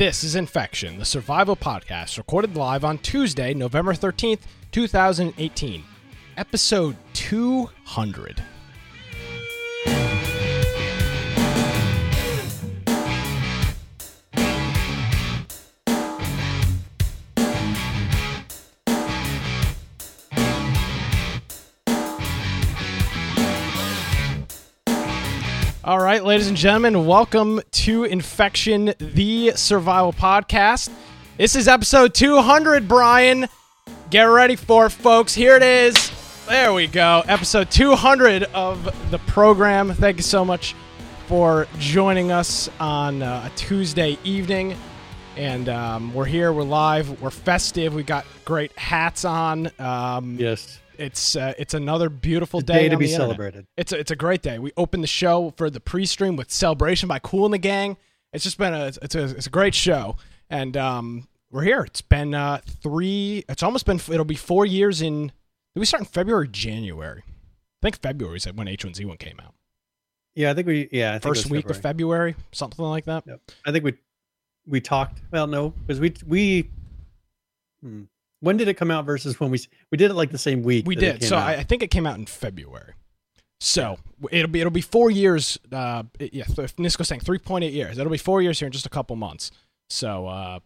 This 0.00 0.24
is 0.24 0.34
Infection, 0.34 0.98
the 0.98 1.04
survival 1.04 1.54
podcast, 1.54 2.16
recorded 2.16 2.56
live 2.56 2.84
on 2.84 2.96
Tuesday, 2.96 3.52
November 3.52 3.92
13th, 3.92 4.40
2018. 4.72 5.84
Episode 6.38 6.96
200. 7.12 8.42
All 25.90 25.98
right, 25.98 26.22
ladies 26.22 26.46
and 26.46 26.56
gentlemen, 26.56 27.04
welcome 27.04 27.60
to 27.72 28.04
Infection, 28.04 28.94
the 29.00 29.50
survival 29.56 30.12
podcast. 30.12 30.88
This 31.36 31.56
is 31.56 31.66
episode 31.66 32.14
200, 32.14 32.86
Brian. 32.86 33.48
Get 34.08 34.22
ready 34.22 34.54
for 34.54 34.86
it, 34.86 34.90
folks. 34.90 35.34
Here 35.34 35.56
it 35.56 35.64
is. 35.64 36.12
There 36.46 36.72
we 36.72 36.86
go. 36.86 37.24
Episode 37.26 37.72
200 37.72 38.44
of 38.54 39.10
the 39.10 39.18
program. 39.18 39.92
Thank 39.92 40.18
you 40.18 40.22
so 40.22 40.44
much 40.44 40.76
for 41.26 41.66
joining 41.80 42.30
us 42.30 42.70
on 42.78 43.20
uh, 43.22 43.50
a 43.52 43.56
Tuesday 43.56 44.16
evening. 44.22 44.76
And 45.36 45.68
um, 45.68 46.14
we're 46.14 46.24
here, 46.24 46.52
we're 46.52 46.62
live, 46.62 47.20
we're 47.20 47.30
festive. 47.30 47.94
We 47.94 48.04
got 48.04 48.26
great 48.44 48.78
hats 48.78 49.24
on. 49.24 49.72
Um, 49.80 50.36
Yes. 50.38 50.78
It's 51.00 51.34
uh, 51.34 51.54
it's 51.56 51.72
another 51.72 52.10
beautiful 52.10 52.60
day, 52.60 52.82
day 52.82 52.88
to 52.90 52.98
be 52.98 53.06
celebrated. 53.06 53.66
It's 53.78 53.90
a, 53.90 53.98
it's 53.98 54.10
a 54.10 54.16
great 54.16 54.42
day. 54.42 54.58
We 54.58 54.70
opened 54.76 55.02
the 55.02 55.08
show 55.08 55.54
for 55.56 55.70
the 55.70 55.80
pre-stream 55.80 56.36
with 56.36 56.50
celebration 56.50 57.08
by 57.08 57.18
Kool 57.18 57.46
and 57.46 57.54
the 57.54 57.58
Gang. 57.58 57.96
It's 58.34 58.44
just 58.44 58.58
been 58.58 58.74
a 58.74 58.92
it's 59.00 59.14
a 59.14 59.24
it's 59.24 59.46
a 59.46 59.50
great 59.50 59.74
show, 59.74 60.16
and 60.50 60.76
um, 60.76 61.26
we're 61.50 61.62
here. 61.62 61.82
It's 61.84 62.02
been 62.02 62.34
uh, 62.34 62.60
three. 62.82 63.44
It's 63.48 63.62
almost 63.62 63.86
been. 63.86 63.96
It'll 63.96 64.26
be 64.26 64.34
four 64.34 64.66
years 64.66 65.00
in. 65.00 65.28
Did 65.74 65.80
we 65.80 65.86
start 65.86 66.02
in 66.02 66.06
February, 66.06 66.44
or 66.44 66.46
January? 66.46 67.22
I 67.26 67.80
think 67.80 68.02
February 68.02 68.36
is 68.36 68.44
when 68.44 68.66
H1Z1 68.66 69.18
came 69.18 69.40
out. 69.40 69.54
Yeah, 70.34 70.50
I 70.50 70.54
think 70.54 70.66
we. 70.66 70.88
Yeah, 70.92 71.10
I 71.10 71.12
think 71.14 71.24
it 71.24 71.28
First 71.28 71.44
was 71.46 71.50
week 71.50 71.70
of 71.70 71.76
February. 71.80 72.32
February, 72.32 72.34
something 72.52 72.84
like 72.84 73.06
that. 73.06 73.24
Yep. 73.26 73.40
I 73.64 73.72
think 73.72 73.84
we 73.84 73.94
we 74.66 74.82
talked. 74.82 75.22
Well, 75.30 75.46
no, 75.46 75.70
because 75.70 75.98
we 75.98 76.14
we. 76.26 76.70
Hmm. 77.82 78.02
When 78.40 78.56
did 78.56 78.68
it 78.68 78.74
come 78.74 78.90
out 78.90 79.04
versus 79.04 79.38
when 79.38 79.50
we 79.50 79.60
we 79.90 79.98
did 79.98 80.10
it 80.10 80.14
like 80.14 80.30
the 80.30 80.38
same 80.38 80.62
week? 80.62 80.86
We 80.86 80.94
did. 80.96 81.22
So. 81.24 81.36
I, 81.36 81.56
I 81.56 81.62
think 81.62 81.82
it 81.82 81.90
came 81.90 82.06
out 82.06 82.18
in 82.18 82.26
February. 82.26 82.94
So 83.60 83.98
it'll 84.32 84.50
be 84.50 84.60
it'll 84.60 84.70
be 84.70 84.80
four 84.80 85.10
years. 85.10 85.58
Uh, 85.70 86.04
it- 86.18 86.32
yeah, 86.32 86.44
if 86.48 86.76
Nisco's 86.76 87.08
saying 87.08 87.20
three 87.20 87.38
point 87.38 87.64
eight 87.64 87.74
years. 87.74 87.98
It'll 87.98 88.10
be 88.10 88.16
four 88.18 88.40
years 88.40 88.58
here 88.58 88.66
in 88.66 88.72
just 88.72 88.86
a 88.86 88.90
couple 88.90 89.14
months. 89.16 89.50
So 89.90 90.26
uh, 90.26 90.60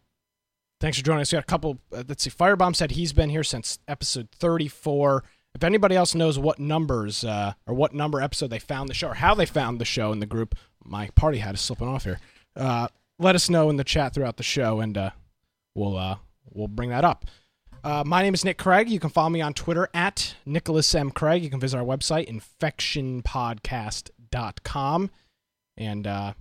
thanks 0.81 0.99
for 0.99 1.05
joining 1.05 1.23
us. 1.23 1.33
We 1.33 1.37
got 1.37 1.43
a 1.43 1.47
couple. 1.47 1.79
Uh, 1.93 2.05
let's 2.09 2.23
see. 2.23 2.31
Firebomb 2.31 2.77
said 2.77 2.93
he's 2.93 3.13
been 3.13 3.31
here 3.31 3.43
since 3.43 3.79
episode 3.89 4.29
thirty 4.39 4.69
four. 4.69 5.25
If 5.57 5.65
anybody 5.65 5.97
else 5.97 6.15
knows 6.15 6.39
what 6.39 6.59
numbers 6.61 7.25
uh, 7.25 7.55
or 7.67 7.75
what 7.75 7.95
number 7.95 8.21
episode 8.21 8.51
they 8.51 8.59
found 8.59 8.89
the 8.89 8.95
show 8.95 9.09
or 9.09 9.15
how 9.15 9.35
they 9.35 9.47
found 9.47 9.81
the 9.81 9.85
show 9.85 10.13
in 10.13 10.19
the 10.21 10.27
group, 10.27 10.55
my 10.85 11.09
party 11.17 11.39
hat 11.39 11.55
is 11.55 11.61
slipping 11.61 11.87
off 11.89 12.05
here. 12.05 12.19
Uh, 12.57 12.89
let 13.19 13.35
us 13.37 13.49
know 13.51 13.71
in 13.71 13.77
the 13.77 13.85
chat 13.85 14.15
throughout 14.15 14.37
the 14.37 14.43
show, 14.43 14.81
and 14.81 14.97
uh, 14.99 15.11
we'll 15.75 15.97
uh, 15.97 16.17
we'll 16.53 16.69
bring 16.69 16.91
that 16.91 17.05
up. 17.05 17.25
Uh, 17.85 18.03
my 18.07 18.23
name 18.23 18.33
is 18.33 18.47
Nick 18.47 18.57
Craig. 18.57 18.89
You 18.89 18.99
can 18.99 19.11
follow 19.11 19.29
me 19.29 19.43
on 19.43 19.53
Twitter 19.53 19.91
at 19.93 20.37
Nicholas 20.47 20.95
M. 20.95 21.11
Craig. 21.11 21.45
You 21.45 21.51
can 21.51 21.61
visit 21.61 21.77
our 21.77 21.85
website, 21.85 22.27
infectionpodcast.com. 22.31 25.11
And 25.77 26.07
uh, 26.07 26.33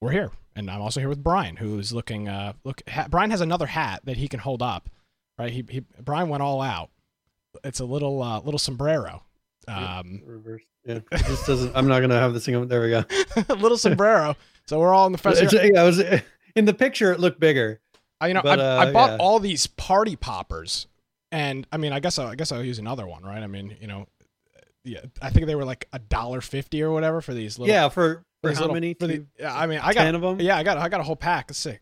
we're 0.00 0.12
here. 0.12 0.30
And 0.54 0.70
I'm 0.70 0.80
also 0.80 1.00
here 1.00 1.08
with 1.08 1.24
Brian, 1.24 1.56
who's 1.56 1.92
looking. 1.92 2.28
Uh, 2.28 2.52
look, 2.62 2.82
ha- 2.88 3.08
Brian 3.10 3.32
has 3.32 3.40
another 3.40 3.66
hat 3.66 4.02
that 4.04 4.16
he 4.16 4.28
can 4.28 4.38
hold 4.38 4.62
up. 4.62 4.88
Right? 5.38 5.52
He, 5.52 5.64
he 5.68 5.80
Brian 6.00 6.28
went 6.28 6.42
all 6.42 6.62
out. 6.62 6.90
It's 7.64 7.80
a 7.80 7.84
little 7.84 8.22
uh, 8.22 8.40
little 8.40 8.58
sombrero. 8.58 9.22
Um, 9.68 10.22
reverse. 10.24 10.62
Yeah, 10.84 11.00
just 11.12 11.46
doesn't. 11.46 11.76
I'm 11.76 11.88
not 11.88 12.00
gonna 12.00 12.18
have 12.18 12.32
this 12.32 12.46
thing. 12.46 12.68
There 12.68 12.80
we 12.80 12.88
go. 12.90 13.04
a 13.48 13.54
little 13.54 13.76
sombrero. 13.76 14.36
So 14.66 14.78
we're 14.78 14.94
all 14.94 15.06
in 15.06 15.12
the. 15.12 15.28
It's- 15.28 15.52
yeah, 15.52 15.82
I 15.82 15.84
was 15.84 16.00
in 16.54 16.64
the 16.64 16.72
picture. 16.74 17.12
It 17.12 17.20
looked 17.20 17.40
bigger. 17.40 17.80
I, 18.20 18.28
you 18.28 18.34
know, 18.34 18.42
But, 18.42 18.60
I, 18.60 18.62
I 18.62 18.86
uh, 18.88 18.92
bought 18.92 19.10
yeah. 19.10 19.16
all 19.18 19.38
these 19.40 19.66
party 19.66 20.16
poppers, 20.16 20.86
and 21.30 21.66
I 21.70 21.76
mean, 21.76 21.92
I 21.92 22.00
guess 22.00 22.18
I, 22.18 22.30
I 22.30 22.34
guess 22.34 22.50
I'll 22.52 22.64
use 22.64 22.78
another 22.78 23.06
one, 23.06 23.22
right? 23.24 23.42
I 23.42 23.46
mean, 23.46 23.76
you 23.80 23.86
know, 23.86 24.06
yeah, 24.84 25.00
I 25.20 25.30
think 25.30 25.46
they 25.46 25.54
were 25.54 25.64
like 25.64 25.88
a 25.92 25.98
dollar 25.98 26.40
fifty 26.40 26.82
or 26.82 26.90
whatever 26.92 27.20
for 27.20 27.34
these 27.34 27.58
little. 27.58 27.74
yeah, 27.74 27.88
for 27.88 28.24
for 28.42 28.48
these 28.48 28.56
how 28.58 28.62
little- 28.62 28.74
many? 28.74 28.94
For 28.94 29.06
the, 29.06 29.26
yeah, 29.38 29.54
I 29.54 29.66
mean, 29.66 29.80
I 29.82 29.92
got 29.92 30.04
ten 30.04 30.14
of 30.14 30.22
them. 30.22 30.40
yeah, 30.40 30.56
I 30.56 30.62
got 30.62 30.78
I 30.78 30.88
got 30.88 31.00
a 31.00 31.04
whole 31.04 31.16
pack. 31.16 31.46
Let's 31.50 31.58
see. 31.58 31.78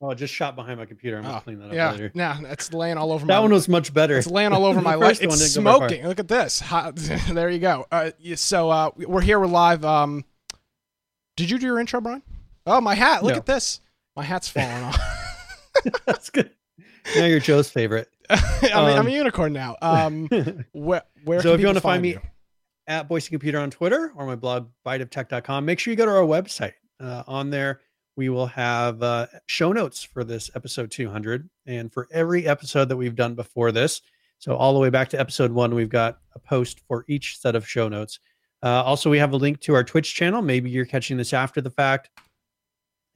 Oh, 0.00 0.10
it 0.10 0.14
just 0.14 0.32
shot 0.32 0.54
behind 0.54 0.78
my 0.78 0.86
computer. 0.86 1.16
I'm 1.16 1.24
gonna 1.24 1.38
Oh, 1.38 1.40
clean 1.40 1.58
that 1.58 1.66
up 1.70 1.72
yeah, 1.74 1.90
later. 1.90 2.12
yeah, 2.14 2.38
it's 2.44 2.72
laying 2.72 2.96
all 2.96 3.10
over 3.10 3.26
my. 3.26 3.32
That 3.34 3.38
my. 3.38 3.42
one 3.42 3.52
was 3.52 3.68
much 3.68 3.92
better. 3.92 4.16
it's 4.16 4.28
laying 4.28 4.52
all 4.52 4.64
over 4.64 4.80
my 4.80 4.94
life. 4.96 5.18
first 5.18 5.22
one 5.22 5.30
It's 5.32 5.54
didn't 5.54 5.64
go 5.64 5.70
very 5.70 5.78
far. 5.80 5.88
smoking. 5.88 6.06
Look 6.06 6.20
at 6.20 6.28
this. 6.28 6.60
Hot. 6.60 6.94
there 7.32 7.50
you 7.50 7.58
go. 7.58 7.84
Uh, 7.90 8.10
so 8.36 8.70
uh, 8.70 8.90
we're 8.96 9.22
here. 9.22 9.40
We're 9.40 9.46
live. 9.48 9.84
Um, 9.84 10.24
did 11.36 11.50
you 11.50 11.58
do 11.58 11.66
your 11.66 11.80
intro, 11.80 12.00
Brian? 12.00 12.22
Oh, 12.64 12.80
my 12.80 12.94
hat. 12.94 13.24
Look 13.24 13.32
No. 13.32 13.38
at 13.38 13.46
this. 13.46 13.80
My 14.18 14.24
hat's 14.24 14.48
falling 14.48 14.82
off. 14.82 15.00
That's 16.06 16.28
good. 16.30 16.50
Now 17.14 17.26
you're 17.26 17.38
Joe's 17.38 17.70
favorite. 17.70 18.08
I'm, 18.28 18.40
a, 18.64 18.74
I'm 18.74 18.96
a 18.96 18.98
Um, 18.98 19.08
unicorn 19.10 19.52
now. 19.52 19.76
Um, 19.80 20.26
where 20.72 21.02
where? 21.24 21.40
So 21.40 21.50
can 21.50 21.54
if 21.54 21.60
you 21.60 21.66
people 21.66 21.68
wanna 21.68 21.80
find 21.80 22.02
me- 22.02 22.10
you? 22.14 22.20
at 22.88 23.06
Boise 23.08 23.30
Computer 23.30 23.60
on 23.60 23.70
Twitter 23.70 24.12
or 24.16 24.26
my 24.26 24.34
blog 24.34 24.70
biteoftech.com. 24.84 25.64
Make 25.64 25.78
sure 25.78 25.92
you 25.92 25.96
go 25.96 26.04
to 26.06 26.10
our 26.10 26.24
website. 26.24 26.72
Uh, 26.98 27.22
on 27.28 27.50
there, 27.50 27.80
we 28.16 28.28
will 28.28 28.46
have 28.48 29.00
uh, 29.04 29.26
show 29.46 29.70
notes 29.72 30.02
for 30.02 30.24
this 30.24 30.50
episode 30.56 30.90
200 30.90 31.48
and 31.66 31.92
for 31.92 32.08
every 32.10 32.44
episode 32.48 32.88
that 32.88 32.96
we've 32.96 33.14
done 33.14 33.36
before 33.36 33.70
this. 33.70 34.00
So 34.40 34.56
all 34.56 34.74
the 34.74 34.80
way 34.80 34.90
back 34.90 35.10
to 35.10 35.20
episode 35.20 35.52
one, 35.52 35.76
we've 35.76 35.88
got 35.88 36.18
a 36.34 36.40
post 36.40 36.80
for 36.88 37.04
each 37.06 37.38
set 37.38 37.54
of 37.54 37.68
show 37.68 37.88
notes. 37.88 38.18
Uh, 38.64 38.82
also, 38.82 39.10
we 39.10 39.18
have 39.18 39.32
a 39.32 39.36
link 39.36 39.60
to 39.60 39.74
our 39.74 39.84
Twitch 39.84 40.12
channel. 40.16 40.42
Maybe 40.42 40.70
you're 40.70 40.84
catching 40.86 41.16
this 41.18 41.32
after 41.32 41.60
the 41.60 41.70
fact, 41.70 42.10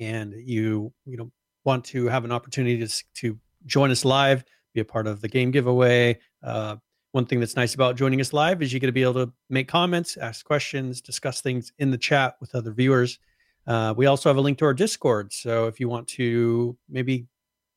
and 0.02 0.34
you 0.34 0.92
you 1.04 1.16
know 1.16 1.30
want 1.64 1.84
to 1.86 2.06
have 2.06 2.24
an 2.24 2.32
opportunity 2.32 2.84
to 2.84 3.04
to 3.14 3.38
join 3.66 3.90
us 3.90 4.04
live, 4.04 4.44
be 4.74 4.80
a 4.80 4.84
part 4.84 5.06
of 5.06 5.20
the 5.20 5.28
game 5.28 5.50
giveaway. 5.50 6.18
Uh, 6.42 6.76
one 7.12 7.26
thing 7.26 7.40
that's 7.40 7.56
nice 7.56 7.74
about 7.74 7.96
joining 7.96 8.20
us 8.20 8.32
live 8.32 8.62
is 8.62 8.72
you're 8.72 8.80
going 8.80 8.88
to 8.88 8.92
be 8.92 9.02
able 9.02 9.26
to 9.26 9.32
make 9.50 9.68
comments, 9.68 10.16
ask 10.16 10.44
questions, 10.46 11.00
discuss 11.00 11.42
things 11.42 11.72
in 11.78 11.90
the 11.90 11.98
chat 11.98 12.36
with 12.40 12.54
other 12.54 12.72
viewers. 12.72 13.18
Uh, 13.66 13.92
we 13.96 14.06
also 14.06 14.28
have 14.28 14.38
a 14.38 14.40
link 14.40 14.58
to 14.58 14.64
our 14.64 14.74
Discord. 14.74 15.32
So 15.32 15.66
if 15.66 15.78
you 15.78 15.88
want 15.88 16.08
to 16.08 16.76
maybe 16.88 17.26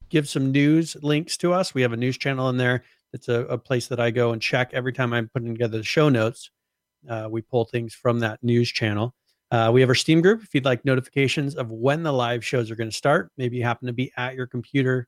give 0.09 0.27
some 0.27 0.51
news 0.51 0.95
links 1.01 1.37
to 1.37 1.53
us, 1.53 1.73
we 1.73 1.81
have 1.81 1.93
a 1.93 1.97
news 1.97 2.17
channel 2.17 2.49
in 2.49 2.57
there. 2.57 2.83
It's 3.13 3.27
a, 3.27 3.41
a 3.41 3.57
place 3.57 3.87
that 3.87 3.99
I 3.99 4.09
go 4.09 4.31
and 4.31 4.41
check 4.41 4.71
every 4.73 4.93
time 4.93 5.13
I'm 5.13 5.29
putting 5.29 5.53
together 5.53 5.77
the 5.77 5.83
show 5.83 6.09
notes. 6.09 6.49
Uh, 7.07 7.27
we 7.29 7.41
pull 7.41 7.65
things 7.65 7.93
from 7.93 8.19
that 8.19 8.41
news 8.41 8.69
channel. 8.69 9.13
Uh, 9.55 9.71
we 9.71 9.79
have 9.79 9.89
our 9.89 9.95
Steam 9.95 10.21
group. 10.21 10.43
If 10.43 10.53
you'd 10.53 10.65
like 10.65 10.83
notifications 10.83 11.55
of 11.55 11.71
when 11.71 12.03
the 12.03 12.11
live 12.11 12.43
shows 12.43 12.69
are 12.69 12.75
going 12.75 12.89
to 12.89 12.95
start, 12.95 13.31
maybe 13.37 13.55
you 13.57 13.63
happen 13.63 13.87
to 13.87 13.93
be 13.93 14.11
at 14.17 14.35
your 14.35 14.47
computer, 14.47 15.07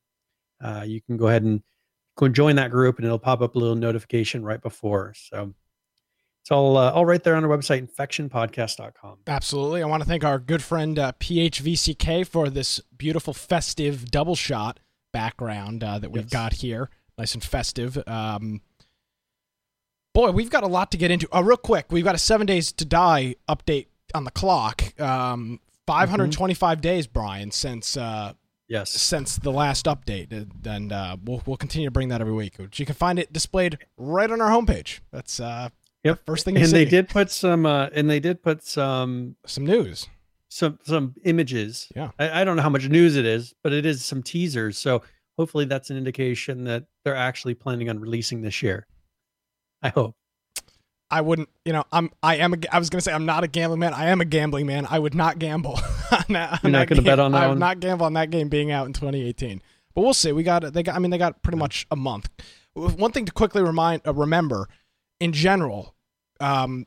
uh, 0.64 0.84
you 0.88 1.02
can 1.02 1.18
go 1.18 1.28
ahead 1.28 1.44
and 1.44 1.62
go 2.16 2.28
join 2.30 2.56
that 2.56 2.72
group 2.72 2.98
and 2.98 3.06
it'll 3.06 3.20
pop 3.20 3.42
up 3.42 3.56
a 3.56 3.60
little 3.60 3.76
notification 3.76 4.44
right 4.44 4.62
before. 4.62 5.14
So 5.18 5.54
it's 6.42 6.52
all 6.52 6.78
uh, 6.78 6.92
all 6.92 7.06
right 7.06 7.22
there 7.22 7.36
on 7.36 7.44
our 7.44 7.50
website, 7.58 7.86
infectionpodcast.com. 7.94 9.18
Absolutely. 9.28 9.84
I 9.84 9.86
want 9.86 10.02
to 10.04 10.08
thank 10.08 10.24
our 10.24 10.40
good 10.40 10.64
friend 10.64 10.98
uh, 10.98 11.12
PHVCK 11.20 12.26
for 12.26 12.50
this 12.50 12.80
beautiful 12.98 13.34
festive 13.34 14.10
double 14.12 14.36
shot 14.36 14.80
background 15.12 15.84
uh, 15.84 16.00
that 16.00 16.10
we've 16.12 16.24
Yes. 16.24 16.32
got 16.32 16.54
here. 16.54 16.90
Nice 17.18 17.34
and 17.34 17.44
festive. 17.44 17.98
Um, 18.08 18.62
boy, 20.14 20.32
we've 20.32 20.50
got 20.50 20.64
a 20.64 20.68
lot 20.68 20.92
to 20.92 20.98
get 20.98 21.12
into. 21.12 21.28
Uh, 21.36 21.42
real 21.42 21.58
quick, 21.58 21.88
we've 21.92 22.06
got 22.06 22.16
a 22.16 22.20
seven 22.20 22.48
days 22.48 22.72
to 22.74 22.86
die 22.86 23.36
update 23.50 23.88
on 24.14 24.24
the 24.24 24.32
clock. 24.32 25.00
Um, 25.00 25.60
525 25.86 26.82
days, 26.82 27.08
Brian, 27.08 27.52
since 27.52 27.96
uh, 27.98 28.34
Yes. 28.70 28.92
since 28.92 29.38
the 29.38 29.52
last 29.52 29.86
update, 29.86 30.32
and- 30.66 30.92
uh, 30.92 31.16
we'll 31.24 31.42
we'll 31.46 31.56
continue 31.58 31.88
to 31.88 31.92
bring 31.92 32.10
that 32.10 32.20
every 32.20 32.34
week. 32.34 32.56
You 32.76 32.86
can 32.86 32.96
find 32.96 33.18
it 33.20 33.32
displayed 33.32 33.78
right 33.98 34.30
on 34.30 34.42
our 34.42 34.50
homepage. 34.52 35.00
That's 35.12 35.40
uh, 35.40 35.70
Yep. 36.04 36.26
first 36.26 36.44
thing 36.46 36.56
you 36.56 36.62
And 36.62 36.70
see. 36.70 36.84
they 36.84 36.86
did 36.86 37.08
put 37.10 37.32
some 37.32 37.66
uh, 37.66 37.88
and 37.94 38.10
they 38.10 38.20
did 38.20 38.44
put 38.44 38.64
some 38.64 39.36
some 39.46 39.66
news. 39.66 40.08
some 40.50 40.80
some 40.84 41.16
images. 41.24 41.88
Yeah. 41.96 42.12
I, 42.20 42.42
I 42.42 42.44
don't 42.44 42.58
know 42.58 42.62
how 42.64 42.70
much 42.70 42.88
news 42.90 43.16
it 43.16 43.26
is, 43.26 43.54
but 43.64 43.72
it 43.74 43.86
is 43.86 44.04
some 44.04 44.22
teasers. 44.24 44.78
So 44.78 45.02
hopefully 45.38 45.66
that's 45.66 45.90
an 45.90 45.98
indication 45.98 46.66
that 46.66 46.86
they're 47.06 47.16
actually 47.16 47.54
planning 47.54 47.90
on 47.90 48.00
releasing 48.00 48.42
this 48.42 48.62
year. 48.62 48.86
I 49.82 49.90
hope. 49.90 50.16
I 51.10 51.22
wouldn't, 51.22 51.50
you 51.64 51.72
know, 51.74 51.86
I'm, 51.92 52.12
I 52.22 52.38
am, 52.38 52.54
a, 52.54 52.58
I 52.72 52.80
was 52.80 52.90
gonna 52.90 53.02
say 53.02 53.14
I'm 53.14 53.26
not 53.26 53.44
a 53.44 53.48
gambling 53.48 53.80
man. 53.80 53.94
I 53.94 54.08
am 54.08 54.20
a 54.22 54.26
gambling 54.26 54.66
man. 54.68 54.86
I 54.90 55.00
would 55.00 55.16
not 55.16 55.40
gamble. 55.40 55.80
on 56.12 56.24
that, 56.30 56.60
You're 56.64 56.72
not 56.72 56.88
gonna 56.88 57.02
bet 57.02 57.20
on 57.20 57.32
that 57.32 57.44
I 57.44 57.48
would 57.48 57.54
one? 57.54 57.60
not 57.60 57.80
gamble 57.80 58.06
on 58.06 58.14
that 58.14 58.30
game 58.30 58.50
being 58.50 58.72
out 58.72 58.88
in 58.88 58.94
2018. 58.94 59.62
But 59.96 60.02
we'll 60.02 60.14
see. 60.14 60.32
We 60.32 60.44
got, 60.44 60.74
they 60.74 60.84
got, 60.84 60.96
I 60.96 61.00
mean, 61.00 61.12
they 61.12 61.18
got 61.18 61.42
pretty 61.42 61.58
much 61.58 61.88
a 61.90 61.96
month. 61.96 62.30
One 62.74 63.12
thing 63.12 63.26
to 63.26 63.32
quickly 63.32 63.64
remind, 63.64 64.02
uh, 64.06 64.14
remember, 64.14 64.68
in 65.20 65.34
general, 65.34 65.96
um, 66.40 66.86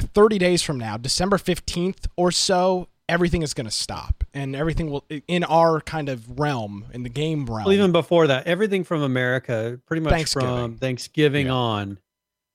30 0.00 0.38
days 0.38 0.62
from 0.62 0.78
now, 0.78 0.96
December 0.96 1.36
15th 1.36 2.06
or 2.16 2.30
so 2.32 2.88
everything 3.08 3.42
is 3.42 3.52
going 3.52 3.66
to 3.66 3.70
stop 3.70 4.24
and 4.32 4.56
everything 4.56 4.90
will 4.90 5.04
in 5.28 5.44
our 5.44 5.80
kind 5.80 6.08
of 6.08 6.40
realm 6.40 6.86
in 6.94 7.02
the 7.02 7.10
game 7.10 7.44
realm. 7.46 7.64
Well, 7.64 7.74
even 7.74 7.92
before 7.92 8.26
that, 8.28 8.46
everything 8.46 8.82
from 8.84 9.02
America, 9.02 9.78
pretty 9.86 10.00
much 10.02 10.12
Thanksgiving. 10.14 10.48
from 10.56 10.76
Thanksgiving 10.78 11.46
Yeah. 11.46 11.52
on, 11.52 11.98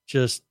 just 0.07 0.41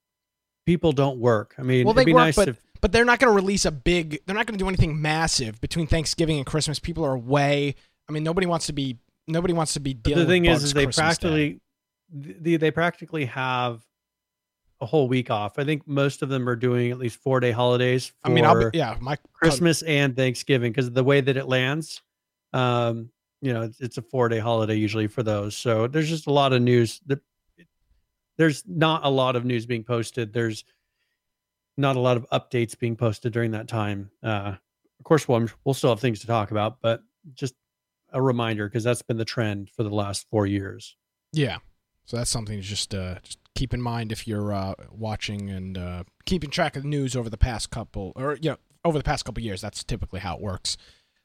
people 0.68 0.92
don't 0.92 1.18
work. 1.18 1.54
I 1.58 1.62
mean, 1.62 1.86
Well, 1.86 1.94
they 1.94 2.04
be 2.04 2.12
work, 2.12 2.20
nice 2.20 2.36
but- 2.36 2.48
if 2.48 2.60
but 2.80 2.92
they're 2.92 3.06
not 3.06 3.18
going 3.18 3.32
to 3.32 3.34
release 3.34 3.64
a 3.64 3.72
big. 3.72 4.20
They're 4.24 4.36
not 4.36 4.46
going 4.46 4.56
to 4.56 4.62
do 4.62 4.68
anything 4.68 5.02
massive 5.02 5.60
between 5.60 5.88
Thanksgiving 5.88 6.36
and 6.36 6.46
Christmas. 6.46 6.78
People 6.78 7.04
are 7.04 7.14
away. 7.14 7.74
I 8.08 8.12
mean, 8.12 8.22
nobody 8.22 8.46
wants 8.46 8.66
to 8.66 8.72
be. 8.72 8.98
Nobody 9.26 9.52
wants 9.52 9.72
to 9.72 9.80
be 9.80 9.94
But 9.94 10.14
the 10.14 10.26
thing 10.26 10.44
is, 10.44 10.62
is 10.62 10.74
they 10.74 10.84
Christmas 10.84 11.04
practically 11.04 11.60
they, 12.12 12.56
they 12.56 12.70
practically 12.70 13.24
have 13.26 13.82
a 14.80 14.86
whole 14.86 15.08
week 15.08 15.30
off. 15.30 15.58
I 15.58 15.64
think 15.64 15.88
most 15.88 16.22
of 16.22 16.28
them 16.28 16.48
are 16.48 16.54
doing 16.54 16.92
at 16.92 16.98
least 16.98 17.20
four 17.20 17.40
day 17.40 17.50
holidays. 17.50 18.06
For 18.06 18.14
I 18.24 18.28
mean, 18.30 18.44
I'll 18.44 18.70
be, 18.70 18.78
yeah, 18.78 18.96
my 19.00 19.16
Christmas 19.32 19.82
and 19.82 20.14
Thanksgiving 20.14 20.70
because 20.70 20.90
the 20.90 21.04
way 21.04 21.20
that 21.20 21.36
it 21.36 21.48
lands, 21.48 22.00
um, 22.52 23.10
you 23.42 23.52
know, 23.52 23.62
it's, 23.62 23.80
it's 23.80 23.98
a 23.98 24.02
four 24.02 24.28
day 24.28 24.38
holiday 24.38 24.76
usually 24.76 25.08
for 25.08 25.22
those. 25.22 25.56
So 25.56 25.88
there's 25.88 26.08
just 26.08 26.26
a 26.26 26.32
lot 26.32 26.52
of 26.52 26.62
news. 26.62 27.00
That 27.06 27.20
there's 28.38 28.64
not 28.66 29.04
a 29.04 29.08
lot 29.10 29.36
of 29.36 29.44
news 29.44 29.66
being 29.66 29.84
posted. 29.84 30.32
There's 30.32 30.64
not 31.76 31.96
a 31.96 32.00
lot 32.00 32.16
of 32.16 32.26
updates 32.30 32.78
being 32.78 32.96
posted 32.96 33.32
during 33.32 33.50
that 33.52 33.68
time. 33.68 34.10
Uh, 34.22 34.54
of 34.98 35.04
course, 35.04 35.28
we'll, 35.28 35.48
we'll 35.64 35.74
still 35.74 35.90
have 35.90 36.00
things 36.00 36.20
to 36.20 36.26
talk 36.26 36.50
about, 36.50 36.80
but 36.80 37.02
just 37.34 37.54
a 38.12 38.22
reminder 38.22 38.68
because 38.68 38.82
that's 38.84 39.02
been 39.02 39.16
the 39.18 39.24
trend 39.24 39.70
for 39.70 39.82
the 39.82 39.90
last 39.90 40.26
four 40.30 40.46
years. 40.46 40.96
Yeah. 41.32 41.58
So 42.06 42.16
that's 42.16 42.30
something 42.30 42.56
to 42.56 42.62
just 42.62 42.94
uh, 42.94 43.16
just 43.22 43.38
keep 43.54 43.74
in 43.74 43.82
mind 43.82 44.12
if 44.12 44.26
you're 44.26 44.52
uh, 44.52 44.74
watching 44.90 45.50
and 45.50 45.76
uh, 45.76 46.04
keeping 46.24 46.48
track 46.50 46.74
of 46.74 46.82
the 46.82 46.88
news 46.88 47.14
over 47.14 47.28
the 47.28 47.36
past 47.36 47.70
couple 47.70 48.12
or 48.16 48.38
you 48.40 48.50
know 48.50 48.56
over 48.84 48.96
the 48.96 49.04
past 49.04 49.24
couple 49.26 49.42
years. 49.42 49.60
That's 49.60 49.84
typically 49.84 50.20
how 50.20 50.36
it 50.36 50.40
works. 50.40 50.78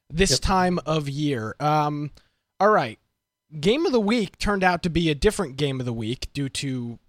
This 0.10 0.32
Yep. 0.32 0.40
time 0.42 0.80
of 0.86 1.08
year. 1.08 1.56
Um, 1.62 2.12
all 2.60 2.70
right. 2.70 3.00
Game 3.60 3.86
of 3.86 3.92
the 3.94 4.00
week 4.00 4.38
turned 4.40 4.64
out 4.64 4.84
to 4.84 4.90
be 4.90 5.10
a 5.10 5.16
different 5.16 5.56
game 5.56 5.80
of 5.80 5.86
the 5.86 5.94
week 5.94 6.28
due 6.34 6.50
to 6.50 7.00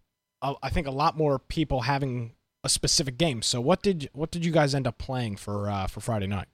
I 0.63 0.69
think 0.71 0.87
a 0.87 0.91
lot 0.93 1.17
more 1.17 1.39
people 1.39 1.83
having 1.83 2.35
a 2.63 2.69
specific 2.69 3.17
game. 3.19 3.43
So 3.43 3.61
what 3.61 3.83
did 3.83 4.11
what 4.13 4.31
did 4.31 4.45
you 4.45 4.53
guys 4.53 4.75
end 4.75 4.87
up 4.87 4.99
playing 4.99 5.37
for 5.37 5.69
uh, 5.71 5.87
for 5.87 6.01
Friday 6.01 6.27
night? 6.27 6.49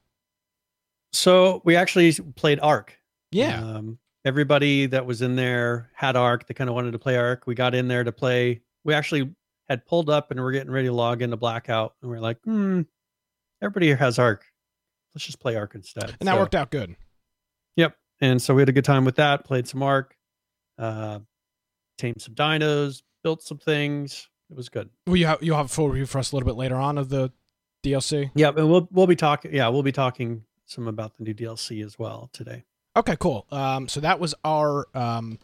So 1.12 1.60
we 1.64 1.76
actually 1.76 2.12
played 2.37 2.60
Ark. 2.60 2.96
Yeah. 3.32 3.60
Um, 3.60 3.98
everybody 4.25 4.87
that 4.87 5.06
was 5.06 5.22
in 5.22 5.37
there 5.37 5.90
had 5.94 6.16
Ark. 6.16 6.46
They 6.46 6.54
kind 6.54 6.70
of 6.70 6.75
wanted 6.76 6.92
to 6.92 6.98
play 6.98 7.16
Ark. 7.16 7.44
We 7.46 7.54
got 7.54 7.75
in 7.75 7.88
there 7.88 8.04
to 8.04 8.12
play. 8.12 8.62
We 8.84 8.94
actually 8.94 9.34
had 9.69 9.87
pulled 9.87 10.10
up 10.10 10.31
and 10.31 10.40
we're 10.40 10.52
getting 10.52 10.70
ready 10.70 10.88
to 10.88 10.92
log 10.94 11.22
into 11.22 11.37
Blackout. 11.37 11.94
And 12.02 12.10
we 12.10 12.16
are 12.16 12.20
like, 12.20 12.38
hmm, 12.44 12.82
everybody 13.62 13.87
here 13.87 13.96
has 13.96 14.19
Ark. 14.19 14.44
Let's 15.14 15.25
just 15.25 15.40
play 15.40 15.56
Ark 15.56 15.72
instead. 15.75 16.16
and 16.20 16.28
that 16.28 16.34
So- 16.34 16.38
worked 16.40 16.54
out 16.54 16.70
good. 16.70 16.96
Yep. 17.76 17.96
And 18.20 18.40
so 18.42 18.54
we 18.54 18.62
had 18.62 18.69
a 18.69 18.72
good 18.72 18.84
time 18.84 19.04
with 19.04 19.16
that. 19.16 19.44
Played 19.44 19.66
some 19.66 19.82
Ark, 19.82 20.16
uh, 20.78 21.20
tamed 21.98 22.20
some 22.20 22.34
dinos, 22.34 23.02
built 23.22 23.43
some 23.43 23.58
things. 23.58 24.28
It 24.50 24.56
was 24.56 24.69
good. 24.69 24.90
Well, 25.06 25.17
you 25.17 25.26
have, 25.26 25.43
you'll 25.43 25.56
have 25.56 25.67
a 25.67 25.70
full 25.70 25.88
review 25.88 26.06
for 26.06 26.19
us 26.19 26.32
a 26.32 26.37
little 26.37 26.46
bit 26.46 26.56
later 26.56 26.76
on 26.76 26.99
of 26.99 27.08
the 27.08 27.31
DLC? 27.84 28.31
Yep. 28.34 28.56
And 28.58 28.70
we'll 28.70 28.88
we'll 28.90 29.06
be 29.06 29.17
talking. 29.17 29.55
Yeah, 29.55 29.69
we'll 29.69 29.82
be 29.82 29.93
talking 29.93 30.44
some 30.67 30.88
about 30.88 31.17
the 31.17 31.25
new 31.25 31.34
DLC 31.34 31.84
as 31.84 31.99
well 31.99 32.31
today. 32.32 32.64
Okay, 32.96 33.17
cool. 33.19 33.46
Um, 33.52 33.88
so 33.88 34.00
that 34.00 34.19
was 34.19 34.34
our 34.44 34.87
um, 34.94 35.38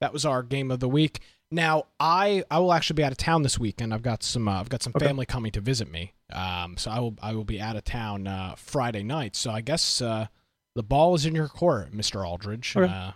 that 0.00 0.12
was 0.12 0.24
our 0.24 0.42
game 0.42 0.70
of 0.70 0.80
the 0.80 0.88
week. 0.88 1.20
Now 1.50 1.84
I 2.00 2.44
I 2.50 2.60
will 2.60 2.72
actually 2.72 2.94
be 2.94 3.04
out 3.04 3.12
of 3.12 3.18
town 3.18 3.42
this 3.42 3.58
weekend. 3.58 3.92
I've 3.92 4.02
got 4.02 4.22
some 4.22 4.46
uh, 4.48 4.60
I've 4.60 4.68
got 4.68 4.82
some 4.82 4.92
Okay. 4.96 5.06
family 5.06 5.26
coming 5.26 5.52
to 5.52 5.60
visit 5.60 5.90
me. 5.90 6.12
Um, 6.32 6.76
so 6.78 6.90
I 6.90 7.00
will 7.00 7.16
I 7.20 7.34
will 7.34 7.44
be 7.44 7.60
out 7.60 7.76
of 7.76 7.84
town 7.84 8.26
uh, 8.26 8.54
Friday 8.56 9.02
night. 9.02 9.34
So 9.36 9.50
I 9.50 9.60
guess 9.60 10.00
uh, 10.00 10.28
the 10.74 10.82
ball 10.82 11.14
is 11.14 11.26
in 11.26 11.34
your 11.34 11.48
court, 11.48 11.92
Mister 11.92 12.24
Aldridge. 12.24 12.74
Okay. 12.76 12.90
Uh, 12.90 13.12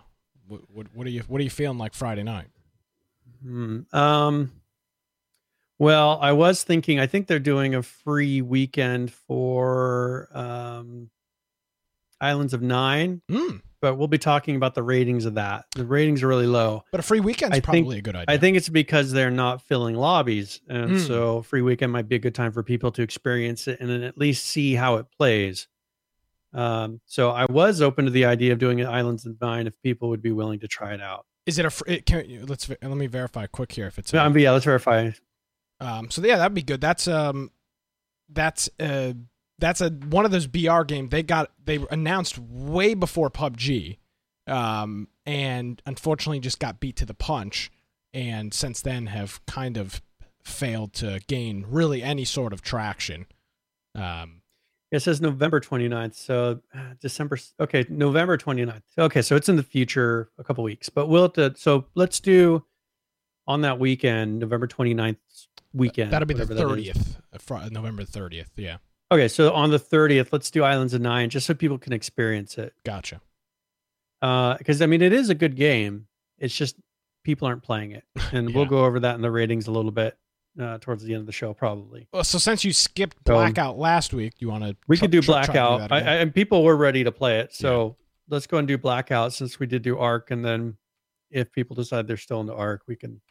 what, 0.47 0.61
what 0.71 0.87
what 0.93 1.07
are 1.07 1.09
you 1.09 1.23
what 1.27 1.39
are 1.41 1.43
you 1.43 1.49
feeling 1.49 1.77
like 1.77 1.93
Friday 1.95 2.23
night? 2.23 2.47
Hmm. 3.41 3.79
Um. 3.93 4.51
Well, 5.79 6.17
I 6.21 6.31
was 6.31 6.63
thinking. 6.63 6.99
I 6.99 7.05
think 7.07 7.27
they're 7.27 7.37
doing 7.39 7.75
a 7.75 7.83
free 7.83 8.41
weekend 8.41 9.13
for 9.13 10.27
um, 10.33 11.09
Islands 12.19 12.53
of 12.55 12.63
Nyne, 12.63 13.21
Mm, 13.29 13.61
but 13.79 13.95
we'll 13.95 14.07
be 14.07 14.17
talking 14.17 14.55
about 14.55 14.73
the 14.73 14.81
ratings 14.81 15.25
of 15.25 15.35
that. 15.35 15.65
The 15.75 15.85
ratings 15.85 16.23
are 16.23 16.27
really 16.27 16.47
low. 16.47 16.83
but 16.91 16.99
a 16.99 17.03
free 17.03 17.19
weekend's 17.19 17.51
I 17.57 17.59
think- 17.59 17.65
probably 17.85 17.99
a 17.99 18.01
good 18.01 18.15
idea. 18.15 18.25
I 18.33 18.37
think 18.39 18.57
it's 18.57 18.69
because 18.69 19.11
they're 19.11 19.29
not 19.29 19.61
filling 19.61 19.95
lobbies, 19.95 20.61
and 20.67 20.91
Hmm. 20.91 20.97
so 20.97 21.41
free 21.43 21.61
weekend 21.61 21.91
might 21.91 22.07
be 22.09 22.15
a 22.15 22.19
good 22.19 22.33
time 22.33 22.51
for 22.51 22.63
people 22.63 22.91
to 22.93 23.03
experience 23.03 23.67
it 23.67 23.79
and 23.79 23.87
then 23.87 24.01
at 24.01 24.17
least 24.17 24.45
see 24.45 24.73
how 24.73 24.95
it 24.95 25.05
plays. 25.15 25.67
Um, 26.53 27.01
so 27.05 27.29
I 27.29 27.45
was 27.51 27.83
open 27.83 28.05
to 28.05 28.11
the 28.11 28.25
idea 28.25 28.51
of 28.51 28.57
doing 28.57 28.83
Islands 28.83 29.27
of 29.27 29.39
Nyne 29.39 29.67
if 29.67 29.79
people 29.83 30.09
would 30.09 30.23
be 30.23 30.31
willing 30.31 30.59
to 30.61 30.67
try 30.67 30.95
it 30.95 31.01
out. 31.01 31.27
Is 31.47 31.57
it 31.57 31.65
a 31.65 31.91
it 31.91 32.05
can, 32.05 32.45
let's 32.45 32.69
let 32.69 32.83
me 32.83 33.07
verify 33.07 33.47
quick 33.47 33.71
here 33.71 33.87
if 33.87 33.97
it's 33.97 34.13
a, 34.13 34.39
yeah, 34.39 34.51
let's 34.51 34.65
verify. 34.65 35.11
Um, 35.79 36.11
so 36.11 36.21
yeah, 36.23 36.37
that'd 36.37 36.53
be 36.53 36.61
good. 36.61 36.81
That's 36.81 37.07
um, 37.07 37.51
that's 38.29 38.69
uh, 38.79 39.13
that's 39.57 39.79
a 39.81 39.89
one 39.89 40.25
of 40.25 40.31
those 40.31 40.45
BR 40.45 40.83
games 40.83 41.09
they 41.09 41.23
got 41.23 41.51
they 41.63 41.79
announced 41.89 42.37
way 42.37 42.93
before 42.93 43.29
PUBG, 43.29 43.97
um, 44.45 45.07
and 45.25 45.81
unfortunately 45.85 46.41
just 46.41 46.59
got 46.59 46.81
beat 46.81 46.97
to 46.97 47.05
the 47.05 47.13
punch, 47.13 47.71
and 48.13 48.53
since 48.53 48.81
then 48.81 49.07
have 49.07 49.43
kind 49.45 49.77
of 49.77 50.01
failed 50.43 50.93
to 50.93 51.21
gain 51.27 51.65
really 51.69 52.03
any 52.03 52.25
sort 52.25 52.51
of 52.51 52.61
traction. 52.61 53.25
Um, 53.95 54.41
It 54.91 55.01
says 55.01 55.19
November 55.19 55.59
29th. 55.59 56.15
So 56.15 56.59
uh, 56.73 56.79
December. 57.01 57.37
Okay, 57.59 57.85
November 57.89 58.37
29th. 58.37 58.81
Okay, 58.97 59.21
so 59.21 59.35
it's 59.35 59.49
in 59.49 59.55
the 59.57 59.63
future, 59.63 60.29
a 60.37 60.43
couple 60.43 60.63
weeks. 60.63 60.87
But 60.89 61.07
we'll 61.07 61.23
have 61.23 61.33
to. 61.33 61.53
So 61.57 61.85
let's 61.95 62.19
do 62.19 62.63
on 63.47 63.61
that 63.61 63.79
weekend, 63.79 64.39
November 64.39 64.67
29th 64.67 65.17
weekend. 65.73 66.11
that'll 66.11 66.25
be 66.25 66.33
the 66.33 66.45
whatever 66.45 66.53
that 66.53 66.61
is. 66.61 66.69
thirtieth, 66.69 67.17
uh, 67.33 67.37
Fri- 67.39 67.57
uh, 67.57 67.69
November 67.69 68.03
thirtieth. 68.05 68.49
Yeah, 68.55 68.77
Okay, 69.11 69.27
so 69.27 69.53
on 69.53 69.69
the 69.71 69.79
30th, 69.79 70.29
let's 70.33 70.49
do 70.51 70.63
Islands 70.63 70.93
of 70.93 71.01
Nyne, 71.01 71.29
just 71.29 71.45
so 71.47 71.53
people 71.53 71.77
can 71.77 71.93
experience 71.93 72.57
it. 72.57 72.73
gotcha. 72.83 73.21
Uh, 74.21 74.57
because 74.57 74.81
I 74.81 74.85
mean, 74.85 75.01
it 75.01 75.13
is 75.13 75.29
a 75.29 75.35
good 75.35 75.55
game. 75.55 76.07
It's 76.39 76.55
just 76.55 76.75
people 77.23 77.47
aren't 77.47 77.63
playing 77.63 77.91
it, 77.91 78.03
and 78.31 78.53
we'll 78.55 78.65
go 78.65 78.83
over 78.85 78.99
that 79.01 79.15
in 79.15 79.21
the 79.21 79.31
ratings 79.31 79.67
a 79.67 79.71
little 79.71 79.91
bit 79.91 80.17
uh, 80.59 80.77
towards 80.79 81.03
the 81.03 81.13
end 81.13 81.21
of 81.21 81.25
the 81.25 81.31
show, 81.31 81.53
probably. 81.53 82.07
Well, 82.11 82.23
so 82.23 82.37
since 82.37 82.63
you 82.63 82.73
skipped 82.73 83.17
So- 83.27 83.33
blackout 83.33 83.77
last 83.77 84.13
week, 84.13 84.33
you 84.39 84.49
want 84.49 84.63
to 84.63 84.75
We 84.87 84.97
could 84.97 85.11
do 85.11 85.21
blackout, 85.21 85.91
I, 85.91 85.97
I, 85.97 85.99
and 86.15 86.33
people 86.33 86.63
were 86.63 86.75
ready 86.75 87.03
to 87.03 87.11
play 87.11 87.39
it. 87.39 87.53
So 87.53 87.97
let's 88.29 88.47
go 88.47 88.57
and 88.57 88.67
do 88.67 88.77
blackout 88.77 89.33
since 89.33 89.59
we 89.59 89.67
did 89.67 89.81
do 89.81 89.97
Ark, 89.97 90.31
and 90.31 90.43
then 90.43 90.77
if 91.29 91.51
people 91.51 91.75
decide 91.75 92.07
they're 92.07 92.17
still 92.17 92.39
in 92.41 92.45
the 92.47 92.55
Ark, 92.55 92.83
we 92.87 92.95
can 92.95 93.21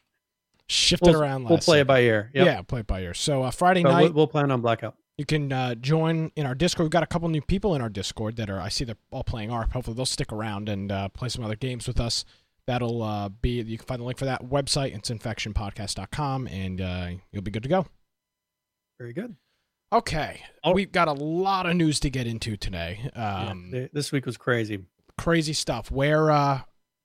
shift 0.67 1.03
we'll, 1.03 1.15
it 1.15 1.17
around. 1.17 1.43
we'll 1.43 1.55
last 1.55 1.65
play 1.65 1.79
it 1.81 1.87
by 1.87 2.01
ear. 2.01 2.31
Yep. 2.33 2.45
Yeah, 2.45 2.61
play 2.61 2.81
it 2.81 2.87
by 2.87 3.01
ear. 3.01 3.13
So 3.13 3.43
uh, 3.43 3.51
Friday 3.51 3.83
So 3.83 3.89
night, 3.89 4.03
we'll, 4.03 4.13
we'll 4.13 4.27
plan 4.27 4.51
on 4.51 4.61
blackout. 4.61 4.95
You 5.17 5.25
can 5.25 5.51
uh, 5.51 5.73
join 5.75 6.31
in 6.35 6.45
our 6.45 6.53
Discord. 6.53 6.85
We've 6.85 6.91
got 6.91 7.01
a 7.01 7.07
couple 7.07 7.27
new 7.29 7.41
people 7.41 7.73
in 7.73 7.81
our 7.81 7.89
Discord 7.89 8.35
that 8.35 8.49
are. 8.51 8.61
I 8.61 8.69
see 8.69 8.85
they're 8.85 8.97
all 9.11 9.23
playing 9.23 9.49
ARP. 9.49 9.73
Hopefully, 9.73 9.95
they'll 9.95 10.05
stick 10.05 10.31
around 10.31 10.69
and 10.69 10.91
uh, 10.91 11.09
play 11.09 11.29
some 11.29 11.43
other 11.43 11.55
games 11.55 11.87
with 11.87 11.99
us. 11.99 12.23
That'll 12.67 13.01
uh, 13.01 13.29
be. 13.29 13.61
You 13.61 13.77
can 13.77 13.87
find 13.87 14.01
the 14.01 14.05
link 14.05 14.19
for 14.19 14.25
that 14.25 14.43
website. 14.43 14.93
It's 14.95 15.09
infectionpodcast.com, 15.09 16.47
and 16.47 16.81
uh, 16.81 17.07
you'll 17.31 17.41
be 17.43 17.51
good 17.51 17.63
to 17.63 17.69
go. 17.69 17.85
Very 18.99 19.13
good. 19.13 19.35
Okay, 19.93 20.41
Oh. 20.65 20.73
we've 20.73 20.91
got 20.91 21.07
a 21.07 21.13
lot 21.13 21.65
of 21.65 21.75
news 21.77 21.99
to 22.01 22.09
get 22.09 22.27
into 22.27 22.57
today. 22.57 23.09
Um, 23.15 23.69
th- 23.71 23.89
this 23.93 24.11
week 24.11 24.25
was 24.25 24.35
crazy. 24.35 24.79
Crazy 25.17 25.53
stuff. 25.53 25.89
Where 25.89 26.29
uh, 26.29 26.59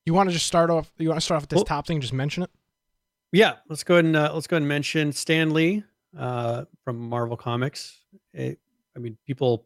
you 0.04 0.14
want 0.14 0.28
to 0.30 0.32
just 0.32 0.46
start 0.48 0.68
off? 0.68 0.90
You 0.98 1.08
want 1.08 1.20
to 1.20 1.24
start 1.24 1.36
off 1.36 1.42
with 1.44 1.50
this 1.50 1.58
Well- 1.58 1.64
top 1.64 1.86
thing? 1.86 2.00
Just 2.00 2.12
mention 2.12 2.42
it. 2.42 2.50
Yeah, 3.30 3.54
let's 3.68 3.84
go 3.84 3.94
ahead 3.94 4.04
and 4.04 4.16
uh, 4.16 4.32
let's 4.34 4.46
go 4.48 4.56
ahead 4.56 4.62
and 4.62 4.68
mention 4.68 5.12
Stan 5.12 5.54
Lee 5.54 5.84
uh, 6.18 6.64
from 6.84 6.98
Marvel 6.98 7.36
Comics. 7.36 8.00
It, 8.34 8.58
I 8.94 8.98
mean, 8.98 9.16
people, 9.26 9.64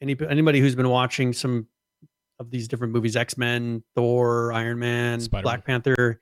any 0.00 0.16
anybody 0.30 0.60
who's 0.60 0.74
been 0.76 0.88
watching 0.88 1.32
some 1.34 1.66
of 2.42 2.50
these 2.50 2.68
different 2.68 2.92
movies, 2.92 3.16
X 3.16 3.38
Men, 3.38 3.82
Thor, 3.94 4.52
Iron 4.52 4.78
Man, 4.78 5.20
Spider-Man. 5.20 5.42
Black 5.42 5.64
Panther, 5.64 6.20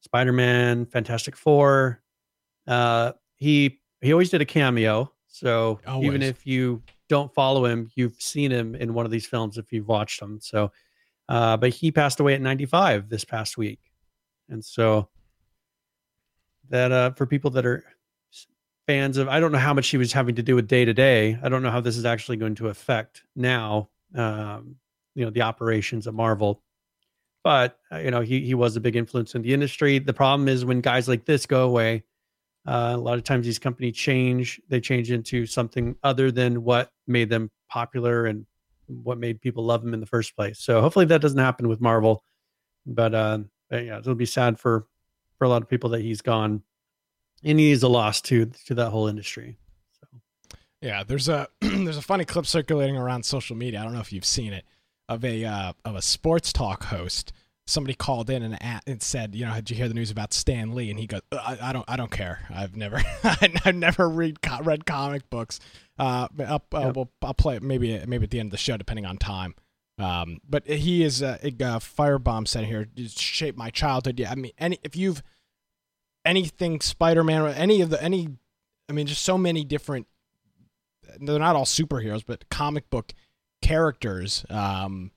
Spider 0.00 0.32
Man, 0.32 0.86
Fantastic 0.86 1.36
Four. 1.36 2.02
Uh, 2.66 3.12
he 3.36 3.80
he 4.00 4.12
always 4.12 4.30
did 4.30 4.40
a 4.40 4.46
cameo, 4.46 5.12
so 5.28 5.80
even 6.02 6.22
if 6.22 6.46
you 6.46 6.82
don't 7.08 7.32
follow 7.34 7.64
him, 7.64 7.90
you've 7.94 8.20
seen 8.20 8.50
him 8.50 8.74
in 8.74 8.94
one 8.94 9.04
of 9.04 9.12
these 9.12 9.26
films 9.26 9.58
if 9.58 9.72
you've 9.72 9.88
watched 9.88 10.20
them. 10.20 10.38
So, 10.40 10.72
uh, 11.28 11.56
but 11.56 11.70
he 11.70 11.90
passed 11.92 12.20
away 12.20 12.34
at 12.34 12.40
95 12.40 13.08
this 13.08 13.24
past 13.24 13.56
week, 13.56 13.80
and 14.48 14.64
so 14.64 15.08
that 16.70 16.92
uh, 16.92 17.10
for 17.12 17.26
people 17.26 17.50
that 17.50 17.66
are 17.66 17.84
fans 18.86 19.18
of, 19.18 19.28
I 19.28 19.38
don't 19.38 19.52
know 19.52 19.58
how 19.58 19.74
much 19.74 19.88
he 19.88 19.96
was 19.96 20.12
having 20.12 20.34
to 20.36 20.42
do 20.42 20.56
with 20.56 20.66
day 20.66 20.84
to 20.84 20.94
day. 20.94 21.38
I 21.42 21.48
don't 21.48 21.62
know 21.62 21.70
how 21.70 21.80
this 21.80 21.96
is 21.96 22.04
actually 22.04 22.38
going 22.38 22.56
to 22.56 22.68
affect 22.68 23.22
now, 23.36 23.88
um, 24.14 24.76
you 25.14 25.24
know, 25.24 25.30
the 25.30 25.42
operations 25.42 26.06
of 26.06 26.14
Marvel. 26.14 26.62
But 27.42 27.78
uh, 27.90 27.98
you 27.98 28.10
know, 28.10 28.20
he 28.20 28.40
he 28.44 28.54
was 28.54 28.76
a 28.76 28.80
big 28.80 28.96
influence 28.96 29.34
in 29.34 29.42
the 29.42 29.54
industry. 29.54 29.98
The 29.98 30.12
problem 30.12 30.48
is 30.48 30.64
when 30.64 30.80
guys 30.80 31.08
like 31.08 31.24
this 31.24 31.46
go 31.46 31.64
away, 31.64 32.04
uh, 32.66 32.92
a 32.94 32.96
lot 32.96 33.16
of 33.16 33.24
times 33.24 33.46
these 33.46 33.58
companies 33.58 33.96
change. 33.96 34.60
They 34.68 34.80
change 34.80 35.10
into 35.10 35.46
something 35.46 35.96
other 36.02 36.30
than 36.30 36.62
what 36.62 36.90
made 37.06 37.30
them 37.30 37.50
popular 37.70 38.26
and 38.26 38.44
what 38.86 39.18
made 39.18 39.40
people 39.40 39.64
love 39.64 39.82
them 39.82 39.94
in 39.94 40.00
the 40.00 40.06
first 40.06 40.36
place. 40.36 40.58
So 40.58 40.80
hopefully 40.80 41.06
that 41.06 41.22
doesn't 41.22 41.38
happen 41.38 41.68
with 41.68 41.80
Marvel. 41.80 42.24
But 42.84 43.14
uh, 43.14 43.38
but 43.70 43.84
yeah, 43.84 43.98
it'll 43.98 44.14
be 44.14 44.26
sad 44.26 44.58
for 44.58 44.86
for 45.38 45.44
a 45.46 45.48
lot 45.48 45.62
of 45.62 45.68
people 45.68 45.90
that 45.90 46.02
he's 46.02 46.20
gone, 46.20 46.62
and 47.42 47.58
he 47.58 47.70
is 47.70 47.82
a 47.82 47.88
loss 47.88 48.20
to 48.22 48.46
to 48.66 48.74
that 48.74 48.90
whole 48.90 49.06
industry. 49.06 49.56
So 49.98 50.18
Yeah, 50.82 51.04
there's 51.04 51.30
a 51.30 51.48
there's 51.60 51.96
a 51.96 52.02
funny 52.02 52.26
clip 52.26 52.44
circulating 52.44 52.98
around 52.98 53.24
social 53.24 53.56
media. 53.56 53.80
I 53.80 53.84
don't 53.84 53.94
know 53.94 54.00
if 54.00 54.12
you've 54.12 54.26
seen 54.26 54.52
it 54.52 54.66
of 55.10 55.24
a 55.24 55.44
uh, 55.44 55.72
of 55.84 55.94
a 55.96 56.00
sports 56.02 56.52
talk 56.52 56.84
host. 56.84 57.32
Somebody 57.66 57.94
called 57.94 58.30
in 58.30 58.42
and, 58.42 58.54
a- 58.54 58.80
and 58.86 59.00
said, 59.00 59.32
you 59.36 59.44
know, 59.46 59.54
did 59.54 59.70
you 59.70 59.76
hear 59.76 59.86
the 59.86 59.94
news 59.94 60.10
about 60.10 60.32
Stan 60.32 60.74
Lee? 60.74 60.90
And 60.90 60.98
he 60.98 61.06
goes, 61.06 61.20
I, 61.30 61.56
I 61.62 61.72
don't, 61.72 61.84
I 61.86 61.96
don't 61.96 62.10
care. 62.10 62.40
I've 62.52 62.74
never, 62.74 63.00
I've 63.22 63.76
never 63.76 64.08
read 64.08 64.42
co- 64.42 64.62
read 64.62 64.86
comic 64.86 65.30
books. 65.30 65.60
Uh, 65.96 66.26
I'll, 66.40 66.64
I'll, 66.72 66.86
Yep. 66.86 66.96
we'll- 66.96 67.10
I'll 67.22 67.34
play 67.34 67.56
it 67.56 67.62
maybe 67.62 68.02
maybe 68.06 68.24
at 68.24 68.30
the 68.30 68.40
end 68.40 68.48
of 68.48 68.52
the 68.52 68.56
show, 68.56 68.76
depending 68.76 69.06
on 69.06 69.18
time. 69.18 69.54
Um, 69.98 70.38
but 70.48 70.66
he 70.66 71.04
is 71.04 71.20
a, 71.22 71.34
uh, 71.34 71.78
firebomb 71.78 72.48
said 72.48 72.64
here 72.64 72.88
"It 72.96 73.10
shaped 73.12 73.58
my 73.58 73.70
childhood. 73.70 74.18
Yeah, 74.18 74.30
I 74.32 74.34
mean, 74.34 74.52
any 74.58 74.78
if 74.82 74.96
you've 74.96 75.22
anything 76.24 76.80
Spider 76.80 77.22
Man, 77.22 77.46
any 77.54 77.80
of 77.82 77.90
the 77.90 78.02
any, 78.02 78.28
I 78.88 78.92
mean, 78.92 79.06
just 79.06 79.22
so 79.22 79.36
many 79.38 79.64
different. 79.64 80.06
They're 81.20 81.38
not 81.38 81.54
all 81.56 81.64
superheroes, 81.66 82.24
but 82.26 82.48
comic 82.50 82.88
book 82.90 83.12
characters. 83.62 84.44
Um, 84.50 85.10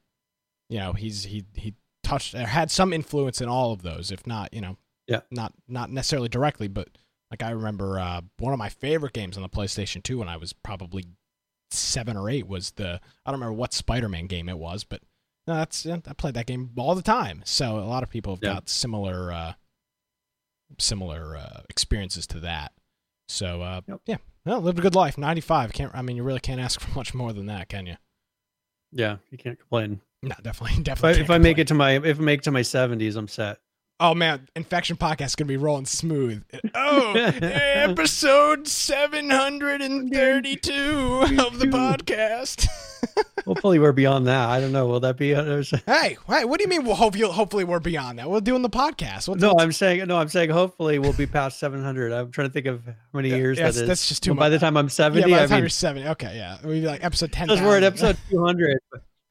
you 0.69 0.79
know, 0.79 0.93
he's 0.93 1.23
he 1.25 1.45
he 1.55 1.75
touched 2.03 2.33
or 2.35 2.45
had 2.45 2.71
some 2.71 2.93
influence 2.93 3.41
in 3.41 3.47
all 3.49 3.71
of 3.73 3.81
those, 3.81 4.11
if 4.11 4.25
not, 4.27 4.53
you 4.53 4.61
know, 4.61 4.77
Yeah. 5.07 5.21
not 5.31 5.53
not 5.67 5.89
necessarily 5.91 6.29
directly, 6.29 6.67
but 6.67 6.89
like 7.31 7.43
I 7.43 7.51
remember 7.51 7.99
uh, 7.99 8.21
one 8.39 8.53
of 8.53 8.59
my 8.59 8.69
favorite 8.69 9.13
games 9.13 9.37
on 9.37 9.43
the 9.43 9.49
PlayStation 9.49 10.03
Two 10.03 10.19
when 10.19 10.29
I 10.29 10.37
was 10.37 10.53
probably 10.53 11.05
seven 11.71 12.15
or 12.17 12.29
eight 12.29 12.47
was 12.47 12.71
the 12.71 12.99
I 13.25 13.31
don't 13.31 13.39
remember 13.39 13.53
what 13.53 13.73
Spider-Man 13.73 14.27
game 14.27 14.49
it 14.49 14.57
was, 14.57 14.83
but 14.83 15.01
no, 15.47 15.55
that's 15.55 15.85
yeah, 15.85 15.97
I 16.07 16.13
played 16.13 16.35
that 16.35 16.45
game 16.45 16.71
all 16.77 16.95
the 16.95 17.01
time. 17.01 17.41
So 17.45 17.77
a 17.79 17.81
lot 17.81 18.03
of 18.03 18.09
people 18.09 18.33
have 18.35 18.43
Yeah. 18.43 18.53
got 18.53 18.69
similar 18.69 19.31
uh, 19.31 19.53
similar 20.79 21.35
uh, 21.37 21.61
experiences 21.69 22.27
to 22.27 22.39
that. 22.41 22.73
So 23.27 23.61
uh, 23.61 23.81
Yep. 23.87 24.01
yeah, 24.05 24.17
well, 24.45 24.61
lived 24.61 24.79
a 24.79 24.81
good 24.81 24.95
life. 24.95 25.17
Ninety 25.17 25.41
five. 25.41 25.73
Can't 25.73 25.93
I 25.95 26.01
mean 26.01 26.15
you 26.17 26.23
really 26.23 26.39
can't 26.39 26.61
ask 26.61 26.79
for 26.79 26.91
much 26.97 27.13
more 27.13 27.33
than 27.33 27.45
that, 27.47 27.69
can 27.69 27.85
you? 27.85 27.95
Yeah, 28.93 29.17
you 29.31 29.37
can't 29.37 29.59
complain. 29.59 30.01
No, 30.21 30.35
definitely, 30.41 30.73
If 30.73 30.79
I, 30.79 30.83
definitely. 30.83 31.21
if 31.21 31.29
I 31.29 31.37
make 31.37 31.57
it 31.57 31.67
to 31.67 31.73
my 31.73 31.91
if 31.97 32.19
I 32.19 32.23
make 32.23 32.39
it 32.39 32.43
to 32.43 32.51
my 32.51 32.61
seventies, 32.61 33.15
I'm 33.15 33.27
set. 33.27 33.59
Oh 33.99 34.13
man, 34.15 34.47
Infection 34.55 34.97
Podcast 34.97 35.25
is 35.27 35.35
gonna 35.35 35.47
be 35.47 35.57
rolling 35.57 35.85
smooth. 35.85 36.43
Oh, 36.73 37.13
episode 37.17 38.67
seven 38.67 39.29
hundred 39.29 39.81
and 39.81 40.11
thirty-two 40.11 41.25
of 41.39 41.59
the 41.59 41.65
podcast. 41.71 42.67
Hopefully, 43.45 43.77
we're 43.79 43.91
beyond 43.91 44.27
that. 44.27 44.49
I 44.49 44.59
don't 44.61 44.71
know. 44.71 44.87
Will 44.87 44.99
that 45.01 45.17
be? 45.17 45.35
Uh, 45.35 45.41
others? 45.41 45.71
hey, 45.85 46.17
hey, 46.27 46.45
what 46.45 46.57
do 46.59 46.63
you 46.63 46.69
mean? 46.69 46.85
Well, 46.85 46.95
hope 46.95 47.15
you, 47.17 47.27
hopefully 47.29 47.63
we're 47.63 47.79
beyond 47.79 48.19
that. 48.19 48.29
We're 48.29 48.39
doing 48.41 48.61
the 48.61 48.69
podcast. 48.69 49.27
What's, 49.27 49.41
No, 49.41 49.55
I'm 49.59 49.71
saying 49.71 50.07
no. 50.07 50.17
I'm 50.17 50.29
saying 50.29 50.49
hopefully 50.49 50.99
we'll 50.99 51.13
be 51.13 51.25
past 51.27 51.59
700. 51.59 52.11
I'm 52.13 52.31
trying 52.31 52.47
to 52.47 52.53
think 52.53 52.65
of 52.67 52.85
how 52.85 52.93
many 53.13 53.29
Yeah, 53.29 53.35
years 53.37 53.57
that's- 53.57 53.75
that 53.75 53.81
is. 53.83 53.87
that's 53.87 54.07
just 54.07 54.23
too 54.23 54.33
much 54.33 54.39
By 54.39 54.49
the 54.49 54.59
time 54.59 54.77
I'm 54.77 54.85
yeah, 54.85 54.89
70, 54.89 55.21
by 55.23 55.27
the 55.29 55.43
I 55.43 55.47
mean, 55.47 55.59
you're 55.59 55.69
seventy. 55.69 56.07
Okay, 56.07 56.35
yeah, 56.37 56.57
we'd 56.63 56.81
be 56.81 56.87
like 56.87 57.03
episode 57.03 57.31
ten. 57.31 57.47
because 57.47 57.61
we're 57.61 57.77
at 57.77 57.83
episode 57.83 58.17
200. 58.29 58.79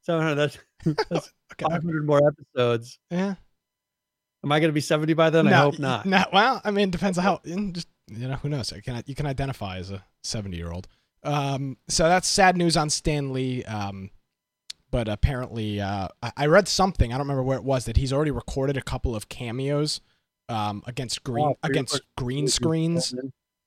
700. 0.02 0.35
That's, 0.35 0.59
that's 1.09 1.33
okay, 1.52 1.64
okay. 1.67 1.75
500 1.75 2.07
more 2.07 2.21
episodes. 2.26 2.99
Yeah. 3.11 3.35
Am 4.45 4.50
I 4.50 4.59
going 4.59 4.69
to 4.71 4.75
be 4.75 4.81
70 4.81 5.14
by 5.14 5.31
then? 5.31 5.47
I 5.47 5.52
hope 5.52 5.79
not. 5.79 6.05
No, 6.05 6.25
well, 6.33 6.61
I 6.64 6.73
mean, 6.73 6.88
it 6.88 6.91
depends 6.91 7.17
on 7.19 7.25
how. 7.25 7.41
Just 7.45 7.87
you 8.09 8.26
know, 8.29 8.35
who 8.35 8.49
knows? 8.49 8.73
You 8.73 8.83
can 8.83 9.02
you 9.07 9.14
can 9.14 9.26
identify 9.26 9.79
as 9.79 9.93
a 9.93 10.05
seventy-year-old. 10.25 10.88
Um, 11.25 11.76
so 11.88 12.05
that's 12.09 12.29
sad 12.29 12.57
news 12.57 12.76
on 12.76 12.91
Stan 12.91 13.33
Lee. 13.33 13.64
Um, 13.64 14.11
but 14.91 15.09
apparently, 15.09 15.81
uh, 15.81 16.09
I, 16.23 16.33
I 16.37 16.47
read 16.47 16.69
something. 16.69 17.12
I 17.12 17.17
don't 17.17 17.26
remember 17.26 17.43
where 17.43 17.57
it 17.59 17.64
was 17.64 17.85
that 17.87 17.97
he's 17.97 18.12
already 18.12 18.31
recorded 18.31 18.76
a 18.76 18.83
couple 18.83 19.14
of 19.17 19.29
cameos. 19.29 20.00
Um, 20.49 20.83
against 20.87 21.23
green 21.25 21.47
Oh, 21.47 21.57
pretty 21.62 21.79
against 21.79 22.00
green 22.19 22.47
screens 22.49 23.14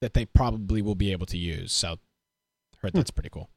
that 0.02 0.14
they 0.14 0.26
probably 0.26 0.82
will 0.84 0.94
be 0.94 1.12
able 1.14 1.26
to 1.28 1.38
use. 1.38 1.72
So, 1.72 1.98
heard 2.80 2.92
Hmm. 2.92 2.98
that's 3.00 3.10
pretty 3.12 3.30
cool. 3.30 3.50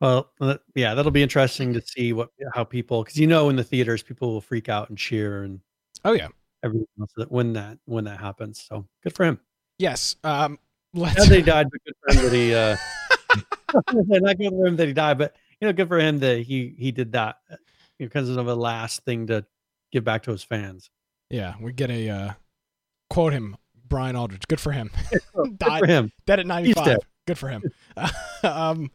Well, 0.00 0.30
uh, 0.40 0.58
yeah, 0.74 0.94
that'll 0.94 1.10
be 1.12 1.22
interesting 1.22 1.72
to 1.74 1.82
see 1.82 2.12
what 2.12 2.30
how 2.54 2.64
people 2.64 3.04
because 3.04 3.18
you 3.18 3.26
know 3.26 3.50
in 3.50 3.56
the 3.56 3.64
theaters 3.64 4.02
people 4.02 4.32
will 4.32 4.40
freak 4.40 4.68
out 4.68 4.88
and 4.88 4.96
cheer 4.98 5.42
and 5.44 5.60
Oh 6.04 6.12
yeah, 6.12 6.28
everything 6.64 6.86
else 7.00 7.12
that 7.16 7.30
when 7.30 7.52
that 7.52 7.78
when 7.84 8.04
that 8.04 8.18
happens. 8.18 8.60
So 8.68 8.86
good 9.02 9.14
for 9.14 9.24
him. 9.24 9.38
yes. 9.78 10.16
Um, 10.24 10.58
let's. 10.94 11.18
Not 11.18 11.28
that 11.28 11.44
died, 11.46 11.66
but 11.70 11.80
good 11.84 11.94
for 12.00 12.14
him 12.14 12.24
that 12.24 12.32
he. 12.36 12.54
Uh, 12.54 12.76
not 14.20 14.38
good 14.38 14.50
for 14.50 14.66
him 14.66 14.76
that 14.76 14.86
he 14.88 14.92
died, 14.94 15.18
but 15.18 15.34
you 15.60 15.66
know, 15.68 15.72
good 15.72 15.88
for 15.88 15.98
him 15.98 16.18
that 16.20 16.40
he 16.40 16.74
he 16.78 16.90
did 16.92 17.12
that 17.12 17.38
uh, 17.50 17.56
because 17.98 18.28
of 18.28 18.46
a 18.48 18.54
last 18.54 19.04
thing 19.04 19.26
to 19.28 19.44
give 19.92 20.04
back 20.04 20.22
to 20.24 20.30
his 20.30 20.42
fans. 20.42 20.90
Yeah, 21.30 21.54
we 21.60 21.72
get 21.72 21.90
a 21.90 22.08
uh, 22.10 22.32
quote 23.08 23.32
him, 23.32 23.56
Brian 23.88 24.16
Aldridge. 24.16 24.42
Good 24.48 24.60
for 24.60 24.72
him. 24.72 24.90
Good 25.34 25.58
Died 25.58 25.80
for 25.80 25.86
him. 25.86 26.12
dead 26.26 26.40
at 26.40 26.46
95 26.46 26.98
good 27.24 27.38
for 27.38 27.48
him 27.48 27.62
um 28.42 28.90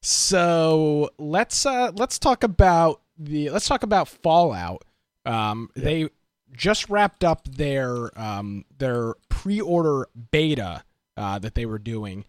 so 0.00 1.10
let's 1.18 1.66
uh 1.66 1.90
let's 1.96 2.20
talk 2.20 2.44
about 2.44 3.00
the 3.18 3.50
let's 3.50 3.66
talk 3.66 3.82
about 3.82 4.06
fallout 4.06 4.84
um 5.26 5.70
Yeah. 5.74 5.82
they 5.84 6.08
just 6.52 6.88
wrapped 6.88 7.24
up 7.24 7.48
their 7.48 8.16
um 8.16 8.64
their 8.78 9.14
pre-order 9.28 10.06
beta 10.30 10.84
uh 11.16 11.38
that 11.38 11.54
they 11.54 11.66
were 11.66 11.78
doing 11.78 12.24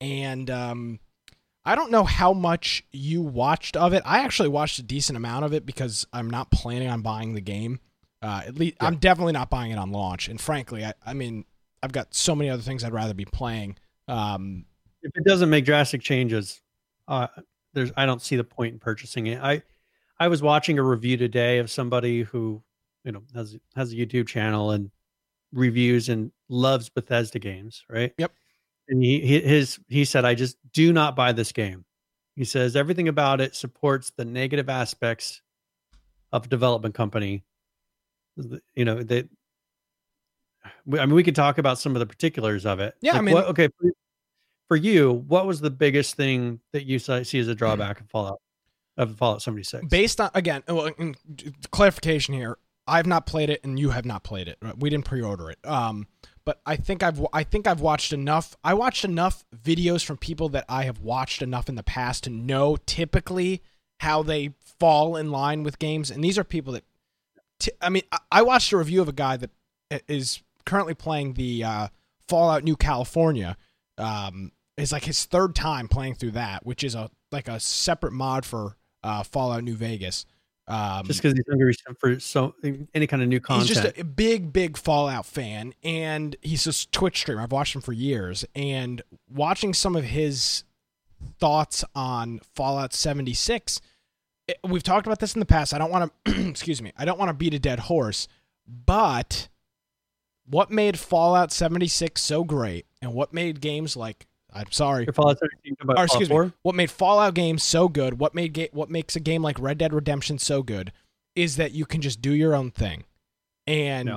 and 0.00 0.50
um 0.50 0.98
I 1.66 1.74
don't 1.76 1.90
know 1.90 2.04
how 2.04 2.34
much 2.34 2.84
you 2.92 3.22
watched 3.22 3.74
of 3.74 3.94
it. 3.94 4.02
I 4.04 4.20
actually 4.20 4.50
watched 4.50 4.78
a 4.78 4.82
decent 4.82 5.16
amount 5.16 5.46
of 5.46 5.54
it 5.54 5.64
because 5.64 6.06
I'm 6.12 6.28
not 6.28 6.50
planning 6.50 6.88
on 6.88 7.00
buying 7.00 7.32
the 7.32 7.40
game. 7.40 7.80
Uh, 8.20 8.42
at 8.46 8.54
least 8.58 8.76
Yeah. 8.80 8.88
I'm 8.88 8.96
definitely 8.96 9.32
not 9.32 9.48
buying 9.48 9.70
it 9.70 9.78
on 9.78 9.90
launch. 9.90 10.28
And 10.28 10.38
frankly, 10.38 10.84
I, 10.84 10.92
I 11.06 11.14
mean, 11.14 11.46
I've 11.82 11.92
got 11.92 12.14
so 12.14 12.34
many 12.34 12.50
other 12.50 12.60
things 12.62 12.84
I'd 12.84 12.92
rather 12.92 13.14
be 13.14 13.24
playing. 13.24 13.76
Um, 14.08 14.66
If 15.02 15.12
it 15.16 15.24
doesn't 15.24 15.48
make 15.48 15.64
drastic 15.64 16.02
changes, 16.02 16.60
uh, 17.08 17.28
there's 17.72 17.92
I 17.96 18.04
don't 18.04 18.20
see 18.20 18.36
the 18.36 18.44
point 18.44 18.74
in 18.74 18.78
purchasing 18.78 19.26
it. 19.28 19.40
I 19.42 19.62
I 20.20 20.28
was 20.28 20.42
watching 20.42 20.78
a 20.78 20.82
review 20.82 21.16
today 21.16 21.58
of 21.58 21.70
somebody 21.70 22.22
who 22.24 22.62
you 23.04 23.12
know 23.12 23.22
has 23.34 23.56
has 23.74 23.92
a 23.92 23.96
YouTube 23.96 24.26
channel 24.26 24.70
and 24.70 24.90
reviews 25.54 26.08
and 26.08 26.30
loves 26.48 26.90
Bethesda 26.90 27.38
games, 27.38 27.84
right? 27.88 28.12
Yep. 28.18 28.32
And 28.88 29.02
he 29.02 29.20
he- 29.20 29.40
his 29.40 29.78
he 29.88 30.04
said, 30.04 30.24
I 30.26 30.34
just 30.34 30.56
do 30.72 30.92
not 30.92 31.16
buy 31.16 31.32
this 31.32 31.52
game. 31.52 31.84
He 32.36 32.44
says 32.44 32.76
everything 32.76 33.08
about 33.08 33.40
it 33.40 33.54
supports 33.54 34.12
the 34.16 34.24
negative 34.24 34.68
aspects 34.68 35.40
of 36.32 36.44
a 36.46 36.48
development 36.48 36.94
company. 36.94 37.44
You 38.74 38.84
know 38.84 39.02
that. 39.02 39.28
I 40.64 41.06
mean, 41.06 41.14
we 41.14 41.22
could 41.22 41.36
talk 41.36 41.58
about 41.58 41.78
some 41.78 41.94
of 41.94 42.00
the 42.00 42.06
particulars 42.06 42.66
of 42.66 42.80
it. 42.80 42.94
Yeah, 43.00 43.16
I 43.16 43.20
mean- 43.20 43.34
what, 43.34 43.46
okay. 43.46 43.68
For, 44.68 44.76
you, 44.76 45.12
what 45.28 45.46
was 45.46 45.60
the 45.60 45.70
biggest 45.70 46.16
thing 46.16 46.58
that 46.72 46.84
you 46.86 46.98
see 46.98 47.38
as 47.38 47.48
a 47.48 47.54
drawback 47.54 48.00
of 48.00 48.08
Fallout 48.08 48.40
of 48.96 49.16
Fallout 49.16 49.42
seventy 49.42 49.62
six? 49.62 49.86
based 49.86 50.20
on 50.20 50.30
again, 50.34 50.62
well, 50.66 50.90
clarification 51.70 52.34
here. 52.34 52.58
I've 52.86 53.06
not 53.06 53.26
played 53.26 53.50
it, 53.50 53.60
and 53.64 53.78
you 53.78 53.90
have 53.90 54.04
not 54.04 54.24
played 54.24 54.48
it. 54.48 54.58
We 54.78 54.90
didn't 54.90 55.06
pre-order 55.06 55.50
it. 55.50 55.58
Um, 55.64 56.06
but 56.44 56.60
I 56.66 56.76
think 56.76 57.02
I've 57.02 57.24
I 57.32 57.42
think 57.42 57.66
I've 57.66 57.80
watched 57.80 58.12
enough. 58.12 58.54
I 58.62 58.74
watched 58.74 59.04
enough 59.04 59.44
videos 59.56 60.04
from 60.04 60.18
people 60.18 60.50
that 60.50 60.66
I 60.68 60.84
have 60.84 61.00
watched 61.00 61.40
enough 61.40 61.68
in 61.68 61.74
the 61.74 61.82
past 61.82 62.24
to 62.24 62.30
know 62.30 62.76
typically 62.84 63.62
how 64.00 64.22
they 64.22 64.52
fall 64.78 65.16
in 65.16 65.30
line 65.30 65.62
with 65.62 65.78
games. 65.78 66.10
And 66.10 66.22
these 66.22 66.36
are 66.36 66.44
people 66.44 66.74
that, 66.74 66.84
t- 67.58 67.72
I 67.80 67.88
mean, 67.88 68.02
I, 68.30 68.42
watched 68.42 68.72
a 68.72 68.76
review 68.76 69.00
of 69.00 69.08
a 69.08 69.12
guy 69.12 69.38
that 69.38 69.50
is 70.08 70.42
currently 70.66 70.94
playing 70.94 71.34
the 71.34 71.64
uh, 71.64 71.88
Fallout 72.28 72.64
New 72.64 72.76
California. 72.76 73.56
Um, 73.96 74.52
is 74.76 74.92
like 74.92 75.04
his 75.04 75.24
third 75.24 75.54
time 75.54 75.88
playing 75.88 76.16
through 76.16 76.32
that, 76.32 76.66
which 76.66 76.82
is 76.82 76.94
a 76.94 77.10
like 77.30 77.48
a 77.48 77.60
separate 77.60 78.12
mod 78.12 78.44
for 78.44 78.76
uh, 79.02 79.22
Fallout 79.22 79.62
New 79.62 79.74
Vegas. 79.74 80.26
Um, 80.66 81.04
just 81.06 81.20
because 81.20 81.34
he's 81.34 81.44
hungry 81.48 81.74
for 81.98 82.18
so 82.20 82.54
any 82.94 83.06
kind 83.06 83.22
of 83.22 83.28
new 83.28 83.38
content. 83.40 83.68
He's 83.68 83.76
just 83.82 83.98
a 83.98 84.04
big, 84.04 84.52
big 84.52 84.78
Fallout 84.78 85.26
fan, 85.26 85.74
and 85.82 86.34
he's 86.40 86.66
a 86.66 86.86
Twitch 86.90 87.18
streamer. 87.18 87.42
I've 87.42 87.52
watched 87.52 87.74
him 87.74 87.82
for 87.82 87.92
years, 87.92 88.44
and 88.54 89.02
watching 89.28 89.74
some 89.74 89.94
of 89.94 90.04
his 90.04 90.64
thoughts 91.38 91.84
on 91.94 92.40
Fallout 92.54 92.94
76. 92.94 93.80
it- 94.48 94.58
We've 94.66 94.82
talked 94.82 95.06
about 95.06 95.20
this 95.20 95.34
in 95.34 95.40
the 95.40 95.46
past. 95.46 95.74
I 95.74 95.78
don't 95.78 95.90
want 95.90 96.12
to, 96.24 96.48
excuse 96.48 96.80
me, 96.80 96.92
I 96.96 97.04
don't 97.04 97.18
want 97.18 97.28
to 97.28 97.34
beat 97.34 97.52
a 97.54 97.58
dead 97.58 97.80
horse, 97.80 98.26
but 98.66 99.48
what 100.46 100.70
made 100.70 100.98
Fallout 100.98 101.52
76 101.52 102.20
so 102.22 102.42
great, 102.44 102.86
and 103.02 103.12
what 103.12 103.32
made 103.34 103.60
games 103.60 103.96
like 103.96 104.26
I'm 104.54 104.70
sorry, 104.70 105.06
Fallout 105.06 105.38
17 105.38 105.76
about 105.80 105.98
or 105.98 106.04
excuse 106.04 106.28
4? 106.28 106.44
me, 106.46 106.52
what 106.62 106.74
made 106.74 106.90
Fallout 106.90 107.34
games 107.34 107.62
so 107.62 107.88
good, 107.88 108.18
what 108.18 108.34
made 108.34 108.52
ga- 108.52 108.70
what 108.72 108.88
makes 108.90 109.16
a 109.16 109.20
game 109.20 109.42
like 109.42 109.58
Red 109.58 109.78
Dead 109.78 109.92
Redemption 109.92 110.38
so 110.38 110.62
good, 110.62 110.92
is 111.34 111.56
that 111.56 111.72
you 111.72 111.84
can 111.86 112.00
just 112.00 112.22
do 112.22 112.32
your 112.32 112.54
own 112.54 112.70
thing, 112.70 113.04
and 113.66 114.08
Yeah. 114.10 114.16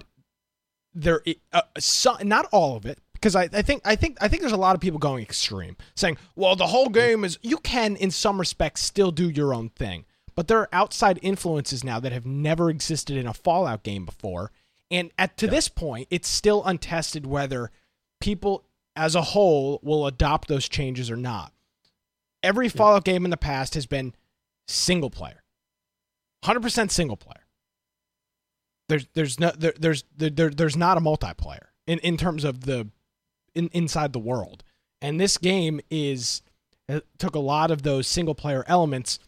there, 0.94 1.22
uh, 1.53 1.62
so, 1.79 2.17
not 2.24 2.48
all 2.51 2.75
of 2.75 2.86
it, 2.86 3.00
because 3.13 3.36
I, 3.36 3.50
I 3.51 3.62
think 3.63 3.82
I 3.86 3.96
think 3.96 4.17
I 4.22 4.27
think 4.27 4.41
there's 4.41 4.53
a 4.53 4.58
lot 4.58 4.75
of 4.75 4.82
people 4.82 5.00
going 5.00 5.24
extreme, 5.24 5.75
saying, 5.96 6.17
"Well, 6.36 6.56
the 6.56 6.67
whole 6.67 6.89
game 6.89 7.24
is." 7.24 7.39
You 7.41 7.58
can, 7.58 7.96
in 7.96 8.12
some 8.12 8.39
respects, 8.39 8.82
still 8.84 9.12
do 9.12 9.29
your 9.29 9.53
own 9.53 9.70
thing, 9.70 10.06
but 10.36 10.48
there 10.48 10.60
are 10.60 10.70
outside 10.72 11.17
influences 11.24 11.84
now 11.84 12.00
that 12.00 12.12
have 12.12 12.25
never 12.27 12.70
existed 12.70 13.17
in 13.17 13.25
a 13.25 13.34
Fallout 13.34 13.82
game 13.82 14.06
before, 14.06 14.51
and 14.91 15.10
at 15.17 15.36
to 15.38 15.48
yeah. 15.48 15.51
this 15.51 15.67
point, 15.67 16.08
it's 16.12 16.27
still 16.27 16.63
untested 16.63 17.25
whether 17.25 17.72
people 18.22 18.63
as 18.98 19.16
a 19.16 19.22
whole 19.22 19.80
will 19.84 20.08
adopt 20.08 20.48
those 20.48 20.68
changes 20.68 21.10
or 21.10 21.16
not. 21.16 21.54
Every 22.44 22.68
Fallout 22.68 23.06
game 23.06 23.24
in 23.24 23.32
the 23.32 23.38
past 23.38 23.75
has 23.75 23.86
been 23.86 24.13
single 24.68 25.10
player, 25.10 25.44
hundred 26.44 26.62
percent 26.62 26.92
single 26.92 27.18
player. 27.18 27.46
There's 28.89 29.08
there's 29.13 29.39
no 29.39 29.51
there, 29.51 29.74
there's 29.80 30.04
there, 30.18 30.50
there's 30.50 30.77
not 30.77 30.98
a 30.98 31.01
multiplayer 31.01 31.68
in 31.86 32.00
in 32.00 32.18
terms 32.18 32.44
of 32.44 32.62
the 32.62 32.89
in, 33.56 33.70
inside 33.74 34.13
the 34.13 34.20
world. 34.20 34.63
And 35.01 35.20
this 35.20 35.38
game 35.38 35.80
is 35.92 36.42
uh, 36.89 37.01
took 37.18 37.36
a 37.36 37.39
lot 37.39 37.70
of 37.72 37.84
those 37.84 38.08
single 38.08 38.36
player 38.36 38.63
elements, 38.68 39.20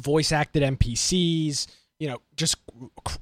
voice 0.00 0.32
acted 0.32 0.62
NPCs, 0.62 1.66
you 1.98 2.08
know, 2.08 2.20
just 2.36 2.56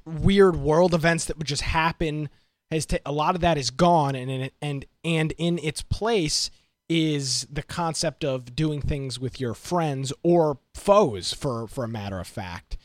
weird 0.05 0.55
world 0.55 0.93
events 0.93 1.25
that 1.25 1.37
would 1.37 1.47
just 1.47 1.61
happen. 1.61 2.29
Has 2.71 2.85
t- 2.85 2.99
a 3.05 3.11
lot 3.11 3.35
of 3.35 3.41
that 3.41 3.57
is 3.57 3.69
gone, 3.69 4.15
and 4.15 4.31
in 4.31 4.49
and 4.61 4.85
and 5.03 5.33
in 5.37 5.59
its 5.59 5.81
place 5.81 6.49
is 6.89 7.47
the 7.49 7.63
concept 7.63 8.25
of 8.25 8.55
doing 8.55 8.81
things 8.81 9.19
with 9.19 9.39
your 9.39 9.53
friends 9.53 10.11
or 10.23 10.59
foes, 10.73 11.33
for 11.33 11.67
for 11.67 11.83
a 11.83 11.89
matter 11.89 12.19
of 12.19 12.27
fact. 12.27 12.77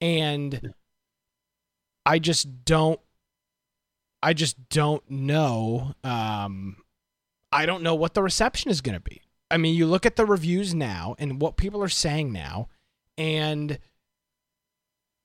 And 0.00 0.74
I 2.04 2.18
just 2.18 2.64
don't 2.64 3.00
I 4.22 4.32
just 4.32 4.68
don't 4.68 5.08
know. 5.10 5.94
Um, 6.02 6.76
I 7.52 7.66
don't 7.66 7.82
know 7.82 7.94
what 7.94 8.14
the 8.14 8.22
reception 8.22 8.70
is 8.70 8.80
going 8.80 8.96
to 8.96 9.00
be. 9.00 9.22
I 9.50 9.56
mean, 9.56 9.74
you 9.74 9.86
look 9.86 10.04
at 10.04 10.16
the 10.16 10.26
reviews 10.26 10.74
now 10.74 11.14
and 11.18 11.40
what 11.40 11.56
people 11.56 11.82
are 11.82 11.88
saying 11.88 12.32
now, 12.32 12.68
and 13.16 13.78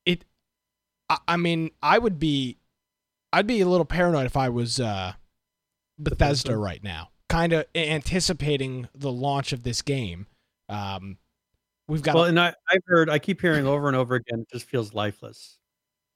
it. 0.06 0.24
I, 1.10 1.18
I 1.28 1.38
mean, 1.38 1.72
I 1.82 1.98
would 1.98 2.20
be, 2.20 2.58
I'd 3.34 3.48
be 3.48 3.60
a 3.60 3.68
little 3.68 3.86
paranoid 3.86 4.26
if 4.26 4.38
I 4.38 4.48
was 4.50 4.80
uh, 4.80 5.14
Bethesda 5.98 6.58
right 6.58 6.84
now, 6.84 7.10
kind 7.30 7.54
of 7.54 7.66
anticipating 7.76 8.88
the 8.96 9.12
launch 9.12 9.54
of 9.54 9.64
this 9.64 9.82
game. 9.82 10.28
Um, 10.70 11.18
we've 11.88 12.02
got. 12.02 12.16
Well, 12.16 12.26
and 12.26 12.40
I, 12.40 12.54
I've 12.70 12.84
heard, 12.86 13.10
I 13.10 13.20
keep 13.20 13.42
hearing 13.42 13.68
over 13.68 13.88
and 13.88 13.98
over 13.98 14.16
again, 14.16 14.42
it 14.42 14.50
just 14.52 14.66
feels 14.68 14.94
lifeless. 14.94 15.58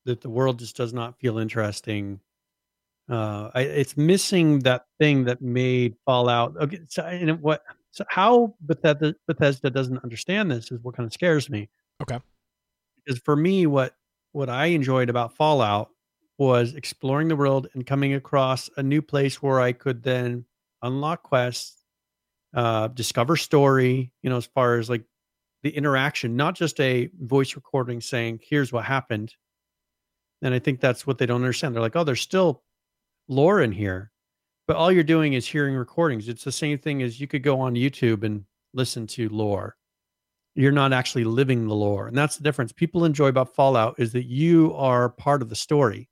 That 0.06 0.22
the 0.22 0.30
world 0.30 0.60
just 0.60 0.78
does 0.78 0.94
not 0.94 1.20
feel 1.20 1.38
interesting 1.38 2.22
uh, 3.10 3.50
I, 3.56 3.62
it's 3.62 3.96
missing 3.96 4.60
that 4.60 4.86
thing 5.00 5.24
that 5.26 5.42
made 5.42 5.96
Fallout. 6.06 6.58
Okay, 6.58 6.80
so 6.88 7.04
and 7.04 7.42
what? 7.42 7.64
So 7.92 8.04
how 8.10 8.56
Bethesda, 8.62 9.16
Bethesda 9.28 9.70
doesn't 9.70 10.04
understand 10.04 10.52
this 10.52 10.72
is 10.72 10.80
what 10.84 10.96
kind 10.96 11.08
of 11.08 11.14
scares 11.14 11.50
me. 11.50 11.70
Okay, 12.02 12.20
because 12.98 13.20
for 13.20 13.36
me, 13.36 13.66
what 13.66 13.96
what 14.34 14.50
I 14.50 14.68
enjoyed 14.68 15.10
about 15.10 15.36
Fallout 15.36 15.90
was 16.38 16.74
exploring 16.76 17.28
the 17.28 17.36
world 17.36 17.68
and 17.74 17.86
coming 17.86 18.14
across 18.14 18.70
a 18.78 18.84
new 18.84 19.02
place 19.02 19.42
where 19.42 19.60
I 19.60 19.72
could 19.72 20.04
then 20.04 20.46
unlock 20.82 21.24
quests, 21.24 21.84
uh, 22.54 22.88
discover 22.90 23.36
story. 23.36 24.12
You 24.22 24.30
know, 24.30 24.38
as 24.38 24.46
far 24.46 24.78
as 24.78 24.90
like 24.90 25.04
the 25.64 25.70
interaction, 25.72 26.36
not 26.36 26.56
just 26.56 26.80
a 26.80 27.10
voice 27.20 27.56
recording 27.56 28.02
saying, 28.02 28.42
"Here's 28.44 28.72
what 28.72 28.86
happened." 28.86 29.36
And 30.42 30.54
I 30.54 30.60
think 30.60 30.80
that's 30.80 31.08
what 31.08 31.18
they 31.18 31.26
don't 31.26 31.42
understand. 31.42 31.74
They're 31.74 31.82
like, 31.82 31.96
"Oh, 31.96 32.04
there's 32.04 32.22
still 32.22 32.64
lore 33.28 33.62
in 33.62 33.72
here, 33.72 34.12
but 34.68 34.76
all 34.76 34.92
you're 34.92 35.04
doing 35.04 35.34
is 35.34 35.48
hearing 35.48 35.76
recordings. 35.76 36.28
It's 36.28 36.44
the 36.44 36.52
same 36.52 36.78
thing 36.78 37.02
as 37.02 37.20
you 37.20 37.28
could 37.28 37.44
go 37.44 37.60
on 37.60 37.76
YouTube 37.76 38.24
and 38.24 38.46
listen 38.74 39.08
to 39.08 39.30
lore. 39.30 39.76
You're 40.56 40.72
not 40.72 40.94
actually 40.94 41.24
living 41.24 41.68
the 41.68 41.76
lore. 41.76 42.08
And 42.08 42.18
that's 42.18 42.38
the 42.38 42.44
difference. 42.44 42.72
People 42.72 43.06
enjoy 43.06 43.28
about 43.28 43.56
Fallout 43.56 43.96
is 44.00 44.12
that 44.14 44.26
you 44.26 44.74
are 44.76 45.10
part 45.10 45.42
of 45.42 45.50
the 45.50 45.56
story. 45.56 46.10